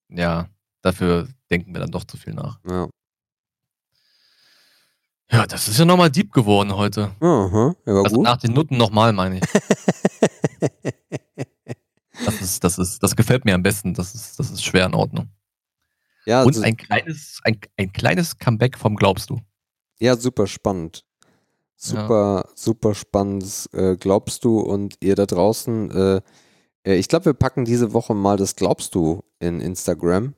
Ja, 0.09 0.49
dafür 0.83 1.27
denken 1.49 1.73
wir 1.73 1.79
dann 1.79 1.89
doch 1.89 2.03
zu 2.03 2.15
viel 2.17 2.33
nach. 2.33 2.59
Ja. 2.69 2.87
Ja, 5.31 5.45
das 5.47 5.67
ist 5.67 5.79
ja 5.79 5.85
nochmal 5.85 6.11
deep 6.11 6.31
geworden 6.31 6.75
heute. 6.75 7.11
Aha, 7.19 7.75
ja, 7.85 7.93
Also 7.93 8.17
gut. 8.17 8.23
nach 8.25 8.37
den 8.37 8.53
Nutten 8.53 8.77
nochmal, 8.77 9.13
meine 9.13 9.39
ich. 9.39 9.43
Das 12.25 12.41
ist, 12.41 12.63
das 12.63 12.77
ist, 12.77 13.03
das 13.03 13.15
gefällt 13.15 13.43
mir 13.43 13.53
am 13.55 13.61
besten. 13.61 13.93
Das 13.93 14.15
ist, 14.15 14.39
das 14.39 14.49
ist 14.49 14.63
schwer 14.63 14.85
in 14.85 14.93
Ordnung. 14.93 15.29
ja, 16.25 16.43
Und 16.43 16.57
ein 16.63 16.77
kleines, 16.77 17.39
ein, 17.43 17.59
ein 17.77 17.91
kleines 17.91 18.37
Comeback 18.39 18.77
vom 18.77 18.95
Glaubst 18.95 19.29
du. 19.29 19.41
ja, 19.99 20.15
super 20.15 20.47
spannend. 20.47 21.03
Super, 21.75 22.47
super 22.55 22.95
spannendes 22.95 23.67
äh, 23.73 23.97
Glaubst 23.97 24.45
du 24.45 24.59
und 24.59 24.95
ihr 25.01 25.15
da 25.15 25.25
draußen. 25.25 25.91
Äh, 25.91 26.21
äh, 26.85 26.95
ich 26.95 27.09
glaube, 27.09 27.25
wir 27.25 27.33
packen 27.33 27.65
diese 27.65 27.91
Woche 27.91 28.13
mal 28.15 28.37
das 28.37 28.55
Glaubst 28.55 28.95
du 28.95 29.23
in 29.39 29.59
Instagram, 29.59 30.35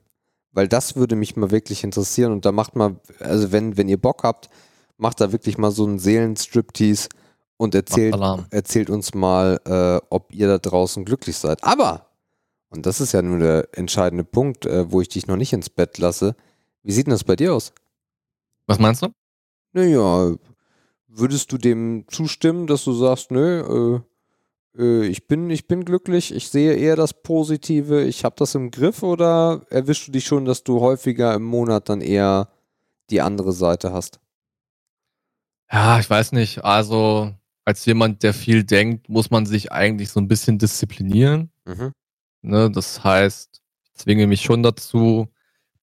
weil 0.50 0.66
das 0.66 0.96
würde 0.96 1.14
mich 1.14 1.36
mal 1.36 1.52
wirklich 1.52 1.84
interessieren 1.84 2.32
und 2.32 2.44
da 2.44 2.50
macht 2.50 2.74
mal, 2.74 2.96
also 3.20 3.52
wenn, 3.52 3.76
wenn 3.76 3.88
ihr 3.88 3.98
Bock 4.00 4.24
habt, 4.24 4.50
macht 4.98 5.20
da 5.20 5.32
wirklich 5.32 5.56
mal 5.56 5.70
so 5.70 5.86
einen 5.86 5.98
Seelenstriptease 5.98 7.08
und 7.56 7.74
erzählt, 7.74 8.16
erzählt 8.50 8.90
uns 8.90 9.14
mal, 9.14 9.60
äh, 9.64 10.04
ob 10.10 10.34
ihr 10.34 10.48
da 10.48 10.58
draußen 10.58 11.04
glücklich 11.04 11.36
seid. 11.36 11.64
Aber, 11.64 12.10
und 12.68 12.84
das 12.84 13.00
ist 13.00 13.12
ja 13.12 13.22
nur 13.22 13.38
der 13.38 13.68
entscheidende 13.72 14.24
Punkt, 14.24 14.66
äh, 14.66 14.92
wo 14.92 15.00
ich 15.00 15.08
dich 15.08 15.26
noch 15.26 15.36
nicht 15.36 15.52
ins 15.52 15.70
Bett 15.70 15.98
lasse, 15.98 16.36
wie 16.82 16.92
sieht 16.92 17.06
denn 17.06 17.12
das 17.12 17.24
bei 17.24 17.36
dir 17.36 17.54
aus? 17.54 17.72
Was 18.66 18.78
meinst 18.78 19.02
du? 19.02 19.08
Naja, 19.72 20.34
würdest 21.06 21.50
du 21.52 21.58
dem 21.58 22.04
zustimmen, 22.08 22.66
dass 22.66 22.84
du 22.84 22.92
sagst, 22.92 23.30
nö, 23.30 24.02
äh, 24.76 24.82
äh, 24.82 25.06
ich, 25.06 25.26
bin, 25.26 25.50
ich 25.50 25.66
bin 25.66 25.84
glücklich, 25.84 26.34
ich 26.34 26.48
sehe 26.48 26.74
eher 26.74 26.96
das 26.96 27.14
Positive, 27.22 28.04
ich 28.04 28.24
habe 28.24 28.36
das 28.38 28.54
im 28.54 28.70
Griff 28.70 29.02
oder 29.02 29.62
erwischst 29.70 30.08
du 30.08 30.12
dich 30.12 30.26
schon, 30.26 30.44
dass 30.44 30.64
du 30.64 30.80
häufiger 30.80 31.34
im 31.34 31.44
Monat 31.44 31.88
dann 31.88 32.00
eher 32.00 32.48
die 33.10 33.20
andere 33.20 33.52
Seite 33.52 33.92
hast? 33.92 34.20
Ja, 35.70 36.00
ich 36.00 36.08
weiß 36.08 36.32
nicht. 36.32 36.64
Also, 36.64 37.34
als 37.64 37.84
jemand, 37.84 38.22
der 38.22 38.32
viel 38.32 38.64
denkt, 38.64 39.08
muss 39.08 39.30
man 39.30 39.44
sich 39.46 39.72
eigentlich 39.72 40.10
so 40.10 40.20
ein 40.20 40.28
bisschen 40.28 40.58
disziplinieren. 40.58 41.50
Mhm. 41.66 41.92
Ne? 42.42 42.70
Das 42.70 43.04
heißt, 43.04 43.60
ich 43.84 43.94
zwinge 43.94 44.26
mich 44.26 44.42
schon 44.42 44.62
dazu, 44.62 45.28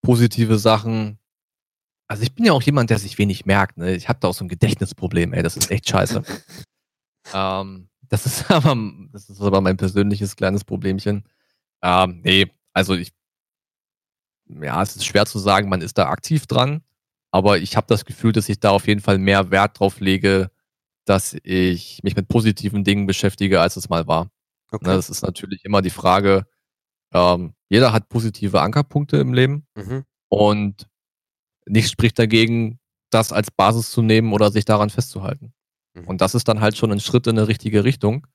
positive 0.01 0.57
Sachen. 0.57 1.19
Also 2.07 2.23
ich 2.23 2.33
bin 2.33 2.45
ja 2.45 2.53
auch 2.53 2.61
jemand, 2.61 2.89
der 2.89 2.99
sich 2.99 3.17
wenig 3.17 3.45
merkt. 3.45 3.77
Ne? 3.77 3.95
Ich 3.95 4.09
habe 4.09 4.19
da 4.19 4.29
auch 4.29 4.33
so 4.33 4.45
ein 4.45 4.49
Gedächtnisproblem, 4.49 5.33
ey, 5.33 5.43
das 5.43 5.57
ist 5.57 5.71
echt 5.71 5.89
scheiße. 5.89 6.23
ähm, 7.33 7.89
das 8.01 8.25
ist 8.25 8.49
aber, 8.51 8.75
das 9.11 9.29
ist 9.29 9.41
aber 9.41 9.61
mein 9.61 9.77
persönliches 9.77 10.35
kleines 10.35 10.63
Problemchen. 10.63 11.23
Ähm, 11.83 12.21
nee, 12.23 12.51
also 12.73 12.95
ich, 12.95 13.13
ja, 14.47 14.81
es 14.81 14.95
ist 14.95 15.05
schwer 15.05 15.25
zu 15.25 15.39
sagen, 15.39 15.69
man 15.69 15.81
ist 15.81 15.97
da 15.97 16.09
aktiv 16.09 16.47
dran, 16.47 16.81
aber 17.35 17.57
ich 17.57 17.75
habe 17.75 17.87
das 17.87 18.05
Gefühl, 18.05 18.31
dass 18.31 18.47
ich 18.47 18.61
da 18.61 18.69
auf 18.69 18.87
jeden 18.87 19.01
Fall 19.01 19.17
mehr 19.17 19.51
Wert 19.51 19.77
drauf 19.77 19.99
lege, 19.99 20.49
dass 21.03 21.35
ich 21.43 22.01
mich 22.01 22.15
mit 22.15 22.29
positiven 22.29 22.85
Dingen 22.85 23.07
beschäftige, 23.07 23.59
als 23.59 23.75
es 23.75 23.89
mal 23.89 24.07
war. 24.07 24.31
Okay. 24.71 24.87
Ne, 24.87 24.93
das 24.95 25.09
ist 25.09 25.21
natürlich 25.21 25.65
immer 25.65 25.81
die 25.81 25.89
Frage, 25.89 26.47
ähm, 27.13 27.53
jeder 27.69 27.91
hat 27.91 28.07
positive 28.07 28.61
Ankerpunkte 28.61 29.17
im 29.17 29.33
Leben 29.33 29.67
Mhm. 29.75 30.05
und 30.29 30.87
nichts 31.67 31.91
spricht 31.91 32.17
dagegen, 32.17 32.79
das 33.11 33.33
als 33.33 33.51
Basis 33.51 33.91
zu 33.91 34.01
nehmen 34.01 34.31
oder 34.31 34.49
sich 34.49 34.63
daran 34.63 34.89
festzuhalten. 34.89 35.53
Mhm. 35.93 36.07
Und 36.07 36.21
das 36.21 36.35
ist 36.35 36.47
dann 36.47 36.61
halt 36.61 36.77
schon 36.77 36.91
ein 36.93 37.01
Schritt 37.01 37.27
in 37.27 37.37
eine 37.37 37.49
richtige 37.49 37.83
Richtung. 37.83 38.27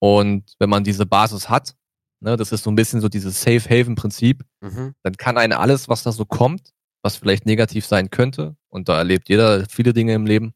Und 0.00 0.54
wenn 0.58 0.70
man 0.70 0.82
diese 0.82 1.06
Basis 1.06 1.48
hat, 1.48 1.76
ne, 2.20 2.36
das 2.36 2.50
ist 2.50 2.64
so 2.64 2.70
ein 2.70 2.74
bisschen 2.76 3.00
so 3.00 3.08
dieses 3.08 3.40
Safe 3.40 3.60
Haven 3.70 3.94
Prinzip, 3.94 4.44
Mhm. 4.60 4.94
dann 5.04 5.16
kann 5.16 5.38
einen 5.38 5.52
alles, 5.52 5.88
was 5.88 6.02
da 6.02 6.10
so 6.12 6.24
kommt, 6.26 6.72
was 7.04 7.16
vielleicht 7.16 7.44
negativ 7.46 7.84
sein 7.86 8.10
könnte, 8.10 8.56
und 8.70 8.88
da 8.88 8.96
erlebt 8.98 9.28
jeder 9.28 9.66
viele 9.68 9.92
Dinge 9.92 10.14
im 10.14 10.26
Leben, 10.26 10.54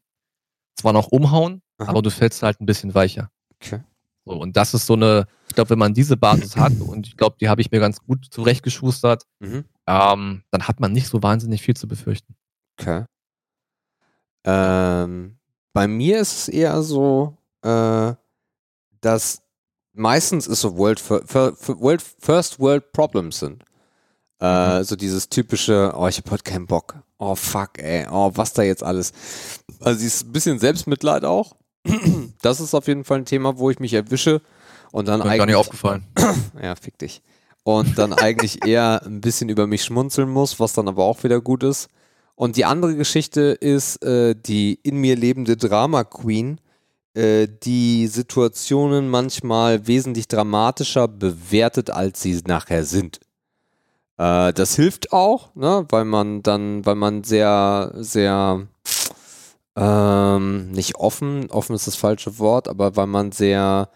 zwar 0.75 0.93
noch 0.93 1.07
umhauen, 1.07 1.61
Aha. 1.77 1.89
aber 1.89 2.01
du 2.01 2.09
fällst 2.09 2.41
halt 2.43 2.59
ein 2.59 2.65
bisschen 2.65 2.93
weicher. 2.95 3.31
Okay. 3.61 3.81
So, 4.25 4.33
und 4.33 4.57
das 4.57 4.73
ist 4.73 4.85
so 4.85 4.93
eine, 4.93 5.27
ich 5.47 5.55
glaube, 5.55 5.69
wenn 5.71 5.79
man 5.79 5.93
diese 5.93 6.17
Basis 6.17 6.57
hat, 6.57 6.73
und 6.81 7.07
ich 7.07 7.15
glaube, 7.17 7.37
die 7.39 7.47
habe 7.49 7.61
ich 7.61 7.71
mir 7.71 7.79
ganz 7.79 7.99
gut 8.03 8.25
zurechtgeschustert, 8.31 9.25
Mhm. 9.39 9.65
ähm, 9.87 10.43
dann 10.51 10.67
hat 10.67 10.79
man 10.79 10.91
nicht 10.91 11.07
so 11.07 11.21
wahnsinnig 11.23 11.61
viel 11.61 11.75
zu 11.75 11.87
befürchten. 11.87 12.35
Okay. 12.79 13.05
Ähm, 14.45 15.37
bei 15.73 15.87
mir 15.87 16.19
ist 16.19 16.33
es 16.33 16.47
eher 16.49 16.81
so, 16.81 17.37
äh, 17.61 18.13
dass 19.01 19.41
meistens 19.93 20.47
es 20.47 20.61
so 20.61 20.77
World 20.77 20.99
First 20.99 22.59
World 22.59 22.91
Problems 22.91 23.39
sind. 23.39 23.63
Äh, 24.39 24.83
So 24.83 24.95
dieses 24.95 25.29
typische, 25.29 25.93
oh, 25.95 26.07
ich 26.07 26.17
habe 26.17 26.31
heute 26.31 26.43
keinen 26.43 26.65
Bock. 26.67 26.95
Oh, 27.17 27.35
fuck, 27.35 27.77
ey. 27.79 28.07
Oh, 28.11 28.31
was 28.35 28.53
da 28.53 28.63
jetzt 28.63 28.83
alles. 28.83 29.11
Also 29.81 29.99
dieses 29.99 30.31
bisschen 30.31 30.59
Selbstmitleid 30.59 31.25
auch. 31.25 31.55
Das 32.41 32.61
ist 32.61 32.73
auf 32.73 32.87
jeden 32.87 33.03
Fall 33.03 33.19
ein 33.19 33.25
Thema, 33.25 33.57
wo 33.57 33.69
ich 33.69 33.79
mich 33.79 33.93
erwische 33.93 34.41
und 34.91 35.07
dann 35.09 35.19
Mir 35.19 35.25
gar 35.25 35.31
nicht 35.33 35.41
eigentlich 35.41 35.55
aufgefallen. 35.55 36.05
ja, 36.61 36.73
fick 36.75 36.97
dich. 36.97 37.21
und 37.63 37.97
dann 37.97 38.13
eigentlich 38.13 38.65
eher 38.65 39.01
ein 39.05 39.19
bisschen 39.19 39.49
über 39.49 39.67
mich 39.67 39.83
schmunzeln 39.83 40.29
muss, 40.29 40.59
was 40.59 40.71
dann 40.73 40.87
aber 40.87 41.03
auch 41.03 41.21
wieder 41.23 41.41
gut 41.41 41.63
ist. 41.63 41.89
Und 42.35 42.55
die 42.55 42.63
andere 42.63 42.95
Geschichte 42.95 43.41
ist 43.41 44.01
äh, 44.05 44.33
die 44.35 44.79
in 44.83 44.95
mir 44.97 45.17
lebende 45.17 45.57
Drama 45.57 46.05
Queen, 46.05 46.61
äh, 47.13 47.47
die 47.63 48.07
Situationen 48.07 49.09
manchmal 49.09 49.85
wesentlich 49.87 50.29
dramatischer 50.29 51.09
bewertet, 51.09 51.89
als 51.89 52.21
sie 52.21 52.41
nachher 52.47 52.85
sind. 52.85 53.19
Äh, 54.19 54.51
das 54.53 54.75
hilft 54.75 55.13
auch, 55.13 55.55
ne, 55.55 55.85
weil 55.89 56.03
man 56.03 56.43
dann, 56.43 56.85
weil 56.85 56.95
man 56.95 57.23
sehr, 57.23 57.93
sehr 57.95 58.67
ähm, 59.77 60.71
nicht 60.71 60.95
offen, 60.95 61.49
offen 61.49 61.73
ist 61.73 61.87
das 61.87 61.95
falsche 61.95 62.37
Wort, 62.37 62.67
aber 62.67 62.97
weil 62.97 63.07
man 63.07 63.31
sehr 63.31 63.89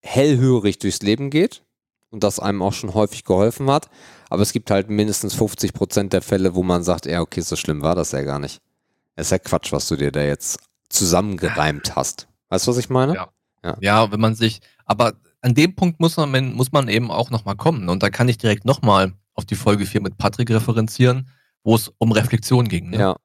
hellhörig 0.00 0.80
durchs 0.80 1.00
Leben 1.00 1.30
geht 1.30 1.62
und 2.10 2.24
das 2.24 2.40
einem 2.40 2.60
auch 2.60 2.72
schon 2.72 2.92
häufig 2.92 3.22
geholfen 3.22 3.70
hat. 3.70 3.88
Aber 4.28 4.42
es 4.42 4.52
gibt 4.52 4.70
halt 4.72 4.90
mindestens 4.90 5.34
50 5.34 5.74
Prozent 5.74 6.12
der 6.12 6.22
Fälle, 6.22 6.56
wo 6.56 6.64
man 6.64 6.82
sagt, 6.82 7.06
ja, 7.06 7.20
okay, 7.20 7.40
so 7.40 7.54
schlimm 7.54 7.82
war 7.82 7.94
das 7.94 8.10
ja 8.10 8.22
gar 8.22 8.40
nicht. 8.40 8.60
Es 9.14 9.28
ist 9.28 9.30
ja 9.30 9.38
Quatsch, 9.38 9.72
was 9.72 9.86
du 9.86 9.94
dir 9.94 10.10
da 10.10 10.22
jetzt 10.22 10.58
zusammengereimt 10.88 11.94
hast. 11.94 12.26
Weißt 12.48 12.66
du, 12.66 12.72
was 12.72 12.78
ich 12.78 12.90
meine? 12.90 13.14
Ja. 13.14 13.28
ja. 13.62 13.76
Ja, 13.80 14.10
wenn 14.10 14.20
man 14.20 14.34
sich, 14.34 14.60
aber 14.86 15.12
an 15.40 15.54
dem 15.54 15.76
Punkt 15.76 16.00
muss 16.00 16.16
man, 16.16 16.54
muss 16.54 16.72
man 16.72 16.88
eben 16.88 17.12
auch 17.12 17.30
nochmal 17.30 17.56
kommen. 17.56 17.88
Und 17.88 18.02
da 18.02 18.10
kann 18.10 18.28
ich 18.28 18.38
direkt 18.38 18.64
nochmal 18.64 19.12
auf 19.34 19.44
die 19.44 19.54
Folge 19.54 19.86
4 19.86 20.00
mit 20.00 20.18
Patrick 20.18 20.50
referenzieren, 20.50 21.28
wo 21.64 21.74
es 21.74 21.92
um 21.98 22.12
Reflexion 22.12 22.68
ging. 22.68 22.90
Ne? 22.90 22.98
Ja. 22.98 23.16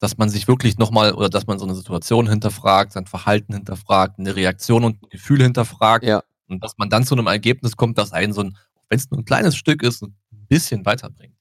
Dass 0.00 0.16
man 0.16 0.28
sich 0.28 0.46
wirklich 0.48 0.78
nochmal 0.78 1.14
oder 1.14 1.28
dass 1.28 1.46
man 1.46 1.58
so 1.58 1.64
eine 1.64 1.74
Situation 1.74 2.28
hinterfragt, 2.28 2.92
sein 2.92 3.06
Verhalten 3.06 3.54
hinterfragt, 3.54 4.18
eine 4.18 4.36
Reaktion 4.36 4.84
und 4.84 5.02
ein 5.02 5.08
Gefühl 5.08 5.42
hinterfragt. 5.42 6.04
Ja. 6.04 6.22
Und 6.48 6.62
dass 6.62 6.78
man 6.78 6.88
dann 6.90 7.04
zu 7.04 7.14
einem 7.14 7.26
Ergebnis 7.26 7.76
kommt, 7.76 7.98
das 7.98 8.12
einen 8.12 8.32
so 8.32 8.42
ein, 8.42 8.56
wenn 8.88 8.98
es 8.98 9.10
nur 9.10 9.20
ein 9.20 9.24
kleines 9.24 9.56
Stück 9.56 9.82
ist, 9.82 10.02
ein 10.02 10.14
bisschen 10.48 10.86
weiterbringt. 10.86 11.34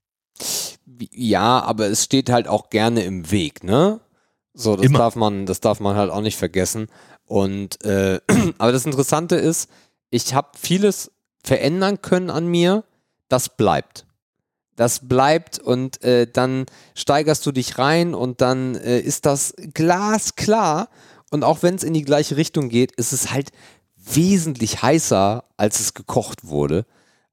Ja, 1.12 1.62
aber 1.62 1.88
es 1.88 2.04
steht 2.04 2.30
halt 2.30 2.48
auch 2.48 2.70
gerne 2.70 3.04
im 3.04 3.30
Weg, 3.32 3.64
ne? 3.64 4.00
So, 4.54 4.76
das 4.76 4.86
Immer. 4.86 5.00
darf 5.00 5.16
man, 5.16 5.46
das 5.46 5.60
darf 5.60 5.80
man 5.80 5.96
halt 5.96 6.10
auch 6.10 6.22
nicht 6.22 6.38
vergessen. 6.38 6.88
Und 7.26 7.84
äh, 7.86 8.20
aber 8.58 8.72
das 8.72 8.86
Interessante 8.86 9.36
ist, 9.36 9.70
ich 10.10 10.34
habe 10.34 10.50
vieles 10.58 11.12
verändern 11.44 12.02
können 12.02 12.30
an 12.30 12.48
mir, 12.48 12.84
das 13.30 13.56
bleibt. 13.56 14.06
Das 14.76 15.08
bleibt 15.08 15.58
und 15.58 16.04
äh, 16.04 16.28
dann 16.32 16.66
steigerst 16.94 17.46
du 17.46 17.52
dich 17.52 17.80
rein 17.80 18.14
und 18.14 18.42
dann 18.42 18.76
äh, 18.76 19.00
ist 19.00 19.26
das 19.26 19.54
glasklar. 19.74 20.90
Und 21.32 21.44
auch 21.44 21.64
wenn 21.64 21.76
es 21.76 21.84
in 21.84 21.94
die 21.94 22.04
gleiche 22.04 22.38
Richtung 22.38 22.70
geht, 22.70 22.92
ist 22.94 23.12
es 23.12 23.32
halt 23.32 23.50
wesentlich 23.96 24.82
heißer, 24.82 25.44
als 25.58 25.80
es 25.80 25.94
gekocht 25.94 26.46
wurde. 26.46 26.86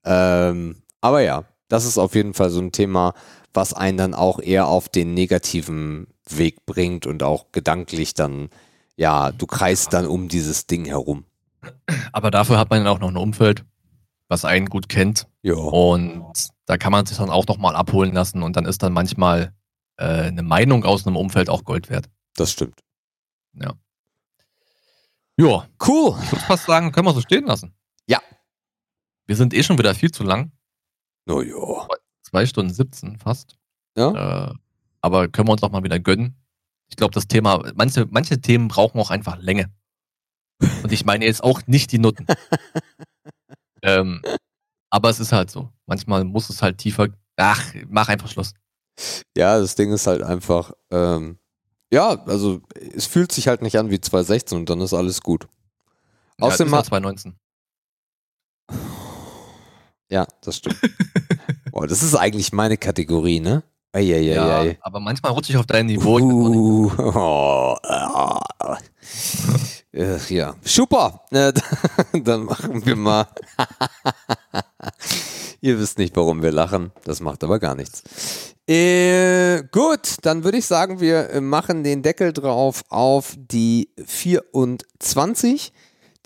Ähm, 0.04 0.82
aber 1.00 1.20
ja, 1.20 1.44
das 1.68 1.84
ist 1.84 1.98
auf 1.98 2.14
jeden 2.14 2.34
Fall 2.34 2.50
so 2.50 2.60
ein 2.60 2.72
Thema, 2.72 3.14
was 3.52 3.74
einen 3.74 3.98
dann 3.98 4.14
auch 4.14 4.40
eher 4.40 4.66
auf 4.66 4.88
den 4.88 5.14
negativen 5.14 6.08
Weg 6.28 6.66
bringt 6.66 7.06
und 7.06 7.22
auch 7.22 7.52
gedanklich 7.52 8.14
dann, 8.14 8.48
ja, 8.96 9.32
du 9.32 9.46
kreist 9.46 9.92
dann 9.92 10.06
um 10.06 10.28
dieses 10.28 10.66
Ding 10.66 10.84
herum. 10.86 11.24
Aber 12.12 12.30
dafür 12.30 12.58
hat 12.58 12.70
man 12.70 12.84
dann 12.84 12.92
auch 12.92 13.00
noch 13.00 13.08
ein 13.08 13.16
Umfeld, 13.16 13.64
was 14.34 14.44
einen 14.44 14.66
gut 14.66 14.88
kennt. 14.88 15.28
Ja. 15.42 15.54
Und 15.54 16.48
da 16.66 16.76
kann 16.76 16.90
man 16.90 17.06
sich 17.06 17.16
dann 17.18 17.30
auch 17.30 17.46
nochmal 17.46 17.76
abholen 17.76 18.12
lassen 18.12 18.42
und 18.42 18.56
dann 18.56 18.64
ist 18.66 18.82
dann 18.82 18.92
manchmal 18.92 19.54
äh, 19.96 20.04
eine 20.24 20.42
Meinung 20.42 20.84
aus 20.84 21.06
einem 21.06 21.16
Umfeld 21.16 21.48
auch 21.48 21.62
Gold 21.64 21.88
wert. 21.88 22.10
Das 22.34 22.50
stimmt. 22.50 22.80
Ja. 23.52 23.74
Ja, 25.36 25.68
Cool. 25.86 26.16
ich 26.22 26.32
würde 26.32 26.44
fast 26.44 26.66
sagen, 26.66 26.90
können 26.90 27.06
wir 27.06 27.14
so 27.14 27.20
stehen 27.20 27.46
lassen. 27.46 27.74
Ja. 28.08 28.20
Wir 29.26 29.36
sind 29.36 29.54
eh 29.54 29.62
schon 29.62 29.78
wieder 29.78 29.94
viel 29.94 30.10
zu 30.10 30.24
lang. 30.24 30.50
No, 31.26 31.40
ja. 31.40 31.86
Zwei 32.22 32.44
Stunden 32.46 32.74
17 32.74 33.18
fast. 33.18 33.56
Ja. 33.96 34.48
Äh, 34.50 34.54
aber 35.00 35.28
können 35.28 35.46
wir 35.48 35.52
uns 35.52 35.62
auch 35.62 35.70
mal 35.70 35.84
wieder 35.84 36.00
gönnen. 36.00 36.36
Ich 36.88 36.96
glaube, 36.96 37.14
das 37.14 37.28
Thema, 37.28 37.62
manche, 37.76 38.06
manche 38.10 38.40
Themen 38.40 38.66
brauchen 38.68 38.98
auch 39.00 39.10
einfach 39.10 39.38
Länge. 39.38 39.72
Und 40.82 40.90
ich 40.92 41.04
meine 41.04 41.24
jetzt 41.24 41.42
auch 41.44 41.62
nicht 41.66 41.92
die 41.92 41.98
Nutten. 41.98 42.26
ähm, 43.84 44.22
aber 44.90 45.10
es 45.10 45.20
ist 45.20 45.32
halt 45.32 45.50
so. 45.50 45.68
Manchmal 45.86 46.24
muss 46.24 46.50
es 46.50 46.62
halt 46.62 46.78
tiefer. 46.78 47.08
Ach, 47.36 47.62
mach 47.88 48.08
einfach 48.08 48.28
Schluss. 48.28 48.54
Ja, 49.36 49.58
das 49.58 49.74
Ding 49.74 49.92
ist 49.92 50.06
halt 50.06 50.22
einfach, 50.22 50.72
ähm, 50.90 51.38
ja, 51.92 52.10
also 52.26 52.60
es 52.94 53.06
fühlt 53.06 53.32
sich 53.32 53.48
halt 53.48 53.60
nicht 53.62 53.76
an 53.78 53.90
wie 53.90 54.00
2016 54.00 54.58
und 54.58 54.70
dann 54.70 54.80
ist 54.80 54.94
alles 54.94 55.20
gut. 55.20 55.48
Ja, 56.38 56.46
Außerdem 56.46 56.66
ist 56.68 56.72
ja 56.72 56.78
hat- 56.78 56.86
2019. 56.86 57.34
Ja, 60.10 60.26
das 60.42 60.56
stimmt. 60.58 60.80
Boah, 61.72 61.86
das 61.86 62.02
ist 62.02 62.14
eigentlich 62.14 62.52
meine 62.52 62.76
Kategorie, 62.76 63.40
ne? 63.40 63.62
Eieiei. 63.92 64.76
aber 64.80 64.98
manchmal 65.00 65.32
rutsche 65.32 65.52
ich 65.52 65.58
auf 65.58 65.66
dein 65.66 65.86
Niveau. 65.86 66.18
Uh, 66.18 66.90
oh, 66.98 67.76
ah. 67.82 68.78
Ja, 69.96 70.56
super. 70.64 71.20
Dann 71.30 72.44
machen 72.44 72.84
wir 72.84 72.96
mal. 72.96 73.28
Ihr 75.60 75.78
wisst 75.78 75.98
nicht, 75.98 76.16
warum 76.16 76.42
wir 76.42 76.50
lachen. 76.50 76.90
Das 77.04 77.20
macht 77.20 77.44
aber 77.44 77.60
gar 77.60 77.76
nichts. 77.76 78.02
Äh, 78.66 79.62
gut, 79.70 80.16
dann 80.22 80.42
würde 80.42 80.58
ich 80.58 80.66
sagen, 80.66 81.00
wir 81.00 81.40
machen 81.40 81.84
den 81.84 82.02
Deckel 82.02 82.32
drauf 82.32 82.82
auf 82.88 83.34
die 83.36 83.90
24. 84.04 85.72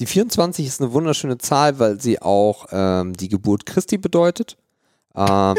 Die 0.01 0.07
24 0.07 0.67
ist 0.67 0.81
eine 0.81 0.93
wunderschöne 0.93 1.39
Zahl, 1.39 1.79
weil 1.79 2.01
sie 2.01 2.23
auch 2.23 2.67
ähm, 2.71 3.13
die 3.15 3.29
Geburt 3.29 3.67
Christi 3.67 3.99
bedeutet. 3.99 4.57
Ähm, 5.15 5.57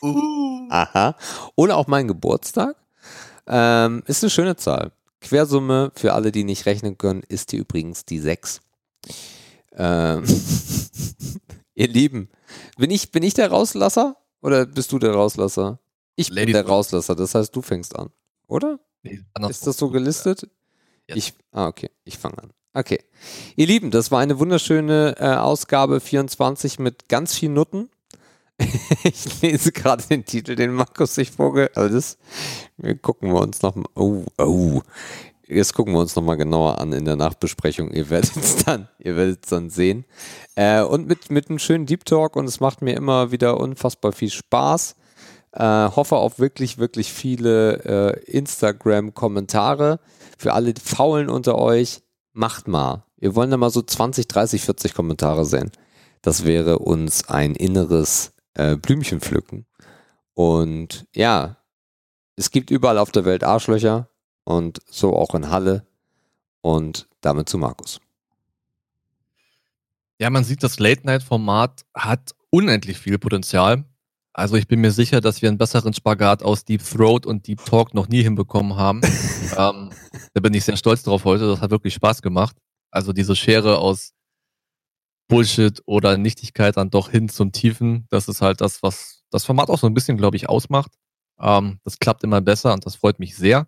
Aha. 0.70 1.16
Oder 1.54 1.76
auch 1.76 1.86
mein 1.86 2.08
Geburtstag. 2.08 2.76
Ähm, 3.46 4.02
ist 4.06 4.22
eine 4.22 4.30
schöne 4.30 4.56
Zahl. 4.56 4.92
Quersumme 5.20 5.92
für 5.94 6.14
alle, 6.14 6.32
die 6.32 6.44
nicht 6.44 6.66
rechnen 6.66 6.98
können, 6.98 7.22
ist 7.28 7.50
hier 7.50 7.60
übrigens 7.60 8.04
die 8.04 8.18
6. 8.18 8.60
Ähm, 9.74 10.24
ihr 11.74 11.88
Lieben, 11.88 12.28
bin 12.76 12.90
ich, 12.90 13.12
bin 13.12 13.22
ich 13.22 13.34
der 13.34 13.50
Rauslasser 13.50 14.16
oder 14.40 14.66
bist 14.66 14.92
du 14.92 14.98
der 14.98 15.12
Rauslasser? 15.12 15.78
Ich 16.16 16.28
bin 16.28 16.36
Ladies 16.36 16.54
der. 16.54 16.66
Rauslasser, 16.66 17.14
das 17.14 17.34
heißt, 17.34 17.54
du 17.54 17.62
fängst 17.62 17.96
an, 17.96 18.10
oder? 18.48 18.80
Nee. 19.02 19.20
Ist 19.48 19.66
das 19.66 19.76
so 19.78 19.90
gelistet? 19.90 20.48
Ja. 21.08 21.16
Ich, 21.16 21.34
ah, 21.52 21.66
okay, 21.66 21.90
ich 22.04 22.18
fange 22.18 22.38
an. 22.38 22.52
Okay. 22.74 23.00
Ihr 23.56 23.66
Lieben, 23.66 23.90
das 23.90 24.10
war 24.10 24.20
eine 24.20 24.38
wunderschöne 24.38 25.16
äh, 25.18 25.34
Ausgabe 25.34 26.00
24 26.00 26.78
mit 26.78 27.08
ganz 27.08 27.34
vielen 27.34 27.54
Nutten. 27.54 27.90
ich 29.04 29.42
lese 29.42 29.72
gerade 29.72 30.02
den 30.06 30.24
Titel, 30.24 30.54
den 30.54 30.72
Markus 30.72 31.14
sich 31.14 31.30
vorge... 31.30 31.70
Also 31.74 31.94
das 31.94 32.18
wir 32.76 32.96
gucken 32.96 33.32
wir 33.32 33.40
uns 33.40 33.62
noch 33.62 33.74
mal... 33.74 33.88
Oh, 33.94 34.24
oh. 34.38 34.82
Jetzt 35.46 35.74
gucken 35.74 35.92
wir 35.92 36.00
uns 36.00 36.16
noch 36.16 36.22
mal 36.22 36.36
genauer 36.36 36.78
an 36.78 36.92
in 36.92 37.04
der 37.04 37.16
Nachbesprechung. 37.16 37.90
Ihr 37.90 38.08
werdet 38.08 38.36
es 38.36 38.56
dann, 38.64 38.88
dann 39.50 39.70
sehen. 39.70 40.04
Äh, 40.54 40.82
und 40.82 41.06
mit, 41.06 41.30
mit 41.30 41.50
einem 41.50 41.58
schönen 41.58 41.86
Deep 41.86 42.04
Talk 42.04 42.36
und 42.36 42.46
es 42.46 42.60
macht 42.60 42.80
mir 42.80 42.94
immer 42.94 43.32
wieder 43.32 43.58
unfassbar 43.60 44.12
viel 44.12 44.30
Spaß. 44.30 44.94
Äh, 45.52 45.64
hoffe 45.64 46.16
auf 46.16 46.38
wirklich, 46.38 46.78
wirklich 46.78 47.12
viele 47.12 47.84
äh, 47.84 48.30
Instagram-Kommentare. 48.30 50.00
Für 50.38 50.54
alle 50.54 50.72
Faulen 50.82 51.28
unter 51.28 51.58
euch, 51.58 52.02
macht 52.32 52.68
mal. 52.68 53.04
Wir 53.18 53.34
wollen 53.34 53.50
da 53.50 53.56
mal 53.56 53.70
so 53.70 53.82
20, 53.82 54.26
30, 54.26 54.62
40 54.62 54.94
Kommentare 54.94 55.44
sehen. 55.44 55.70
Das 56.22 56.44
wäre 56.44 56.78
uns 56.78 57.28
ein 57.28 57.54
inneres 57.54 58.31
äh, 58.54 58.76
Blümchen 58.76 59.20
pflücken. 59.20 59.66
Und 60.34 61.06
ja, 61.14 61.56
es 62.36 62.50
gibt 62.50 62.70
überall 62.70 62.98
auf 62.98 63.12
der 63.12 63.24
Welt 63.24 63.44
Arschlöcher 63.44 64.08
und 64.44 64.80
so 64.88 65.14
auch 65.16 65.34
in 65.34 65.50
Halle. 65.50 65.86
Und 66.60 67.08
damit 67.20 67.48
zu 67.48 67.58
Markus. 67.58 68.00
Ja, 70.18 70.30
man 70.30 70.44
sieht, 70.44 70.62
das 70.62 70.78
Late-Night-Format 70.78 71.84
hat 71.94 72.34
unendlich 72.50 72.98
viel 72.98 73.18
Potenzial. 73.18 73.84
Also 74.32 74.56
ich 74.56 74.68
bin 74.68 74.80
mir 74.80 74.92
sicher, 74.92 75.20
dass 75.20 75.42
wir 75.42 75.48
einen 75.48 75.58
besseren 75.58 75.92
Spagat 75.92 76.42
aus 76.42 76.64
Deep 76.64 76.82
Throat 76.84 77.26
und 77.26 77.46
Deep 77.46 77.64
Talk 77.64 77.92
noch 77.94 78.08
nie 78.08 78.22
hinbekommen 78.22 78.76
haben. 78.76 79.00
ähm, 79.58 79.90
da 80.32 80.40
bin 80.40 80.54
ich 80.54 80.64
sehr 80.64 80.76
stolz 80.76 81.02
drauf 81.02 81.24
heute. 81.24 81.48
Das 81.48 81.60
hat 81.60 81.70
wirklich 81.70 81.94
Spaß 81.94 82.22
gemacht. 82.22 82.56
Also 82.90 83.12
diese 83.12 83.34
Schere 83.34 83.78
aus 83.78 84.12
Bullshit 85.32 85.82
oder 85.86 86.18
Nichtigkeit 86.18 86.76
dann 86.76 86.90
doch 86.90 87.08
hin 87.08 87.30
zum 87.30 87.52
Tiefen. 87.52 88.06
Das 88.10 88.28
ist 88.28 88.42
halt 88.42 88.60
das, 88.60 88.82
was 88.82 89.24
das 89.30 89.44
Format 89.46 89.70
auch 89.70 89.78
so 89.78 89.86
ein 89.86 89.94
bisschen, 89.94 90.18
glaube 90.18 90.36
ich, 90.36 90.46
ausmacht. 90.46 90.92
Ähm, 91.40 91.80
das 91.84 91.98
klappt 91.98 92.22
immer 92.22 92.42
besser 92.42 92.74
und 92.74 92.84
das 92.84 92.96
freut 92.96 93.18
mich 93.18 93.34
sehr. 93.34 93.66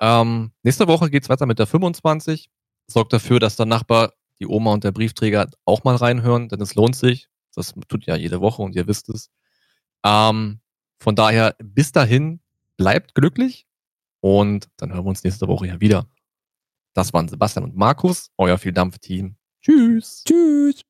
Ähm, 0.00 0.50
nächste 0.64 0.88
Woche 0.88 1.08
geht's 1.08 1.28
weiter 1.28 1.46
mit 1.46 1.60
der 1.60 1.68
25. 1.68 2.50
Sorgt 2.88 3.12
dafür, 3.12 3.38
dass 3.38 3.54
der 3.54 3.66
Nachbar, 3.66 4.14
die 4.40 4.48
Oma 4.48 4.72
und 4.72 4.82
der 4.82 4.90
Briefträger 4.90 5.48
auch 5.64 5.84
mal 5.84 5.94
reinhören, 5.94 6.48
denn 6.48 6.60
es 6.60 6.74
lohnt 6.74 6.96
sich. 6.96 7.28
Das 7.54 7.72
tut 7.86 8.06
ja 8.06 8.16
jede 8.16 8.40
Woche 8.40 8.62
und 8.62 8.74
ihr 8.74 8.88
wisst 8.88 9.10
es. 9.10 9.30
Ähm, 10.04 10.60
von 10.98 11.14
daher, 11.14 11.54
bis 11.62 11.92
dahin, 11.92 12.40
bleibt 12.76 13.14
glücklich 13.14 13.64
und 14.18 14.68
dann 14.76 14.92
hören 14.92 15.04
wir 15.04 15.10
uns 15.10 15.22
nächste 15.22 15.46
Woche 15.46 15.68
ja 15.68 15.80
wieder. 15.80 16.06
Das 16.94 17.12
waren 17.12 17.28
Sebastian 17.28 17.64
und 17.64 17.76
Markus, 17.76 18.32
euer 18.36 18.58
Vieldampf-Team. 18.58 19.36
Tschüss. 19.62 20.22
Tschüss. 20.26 20.82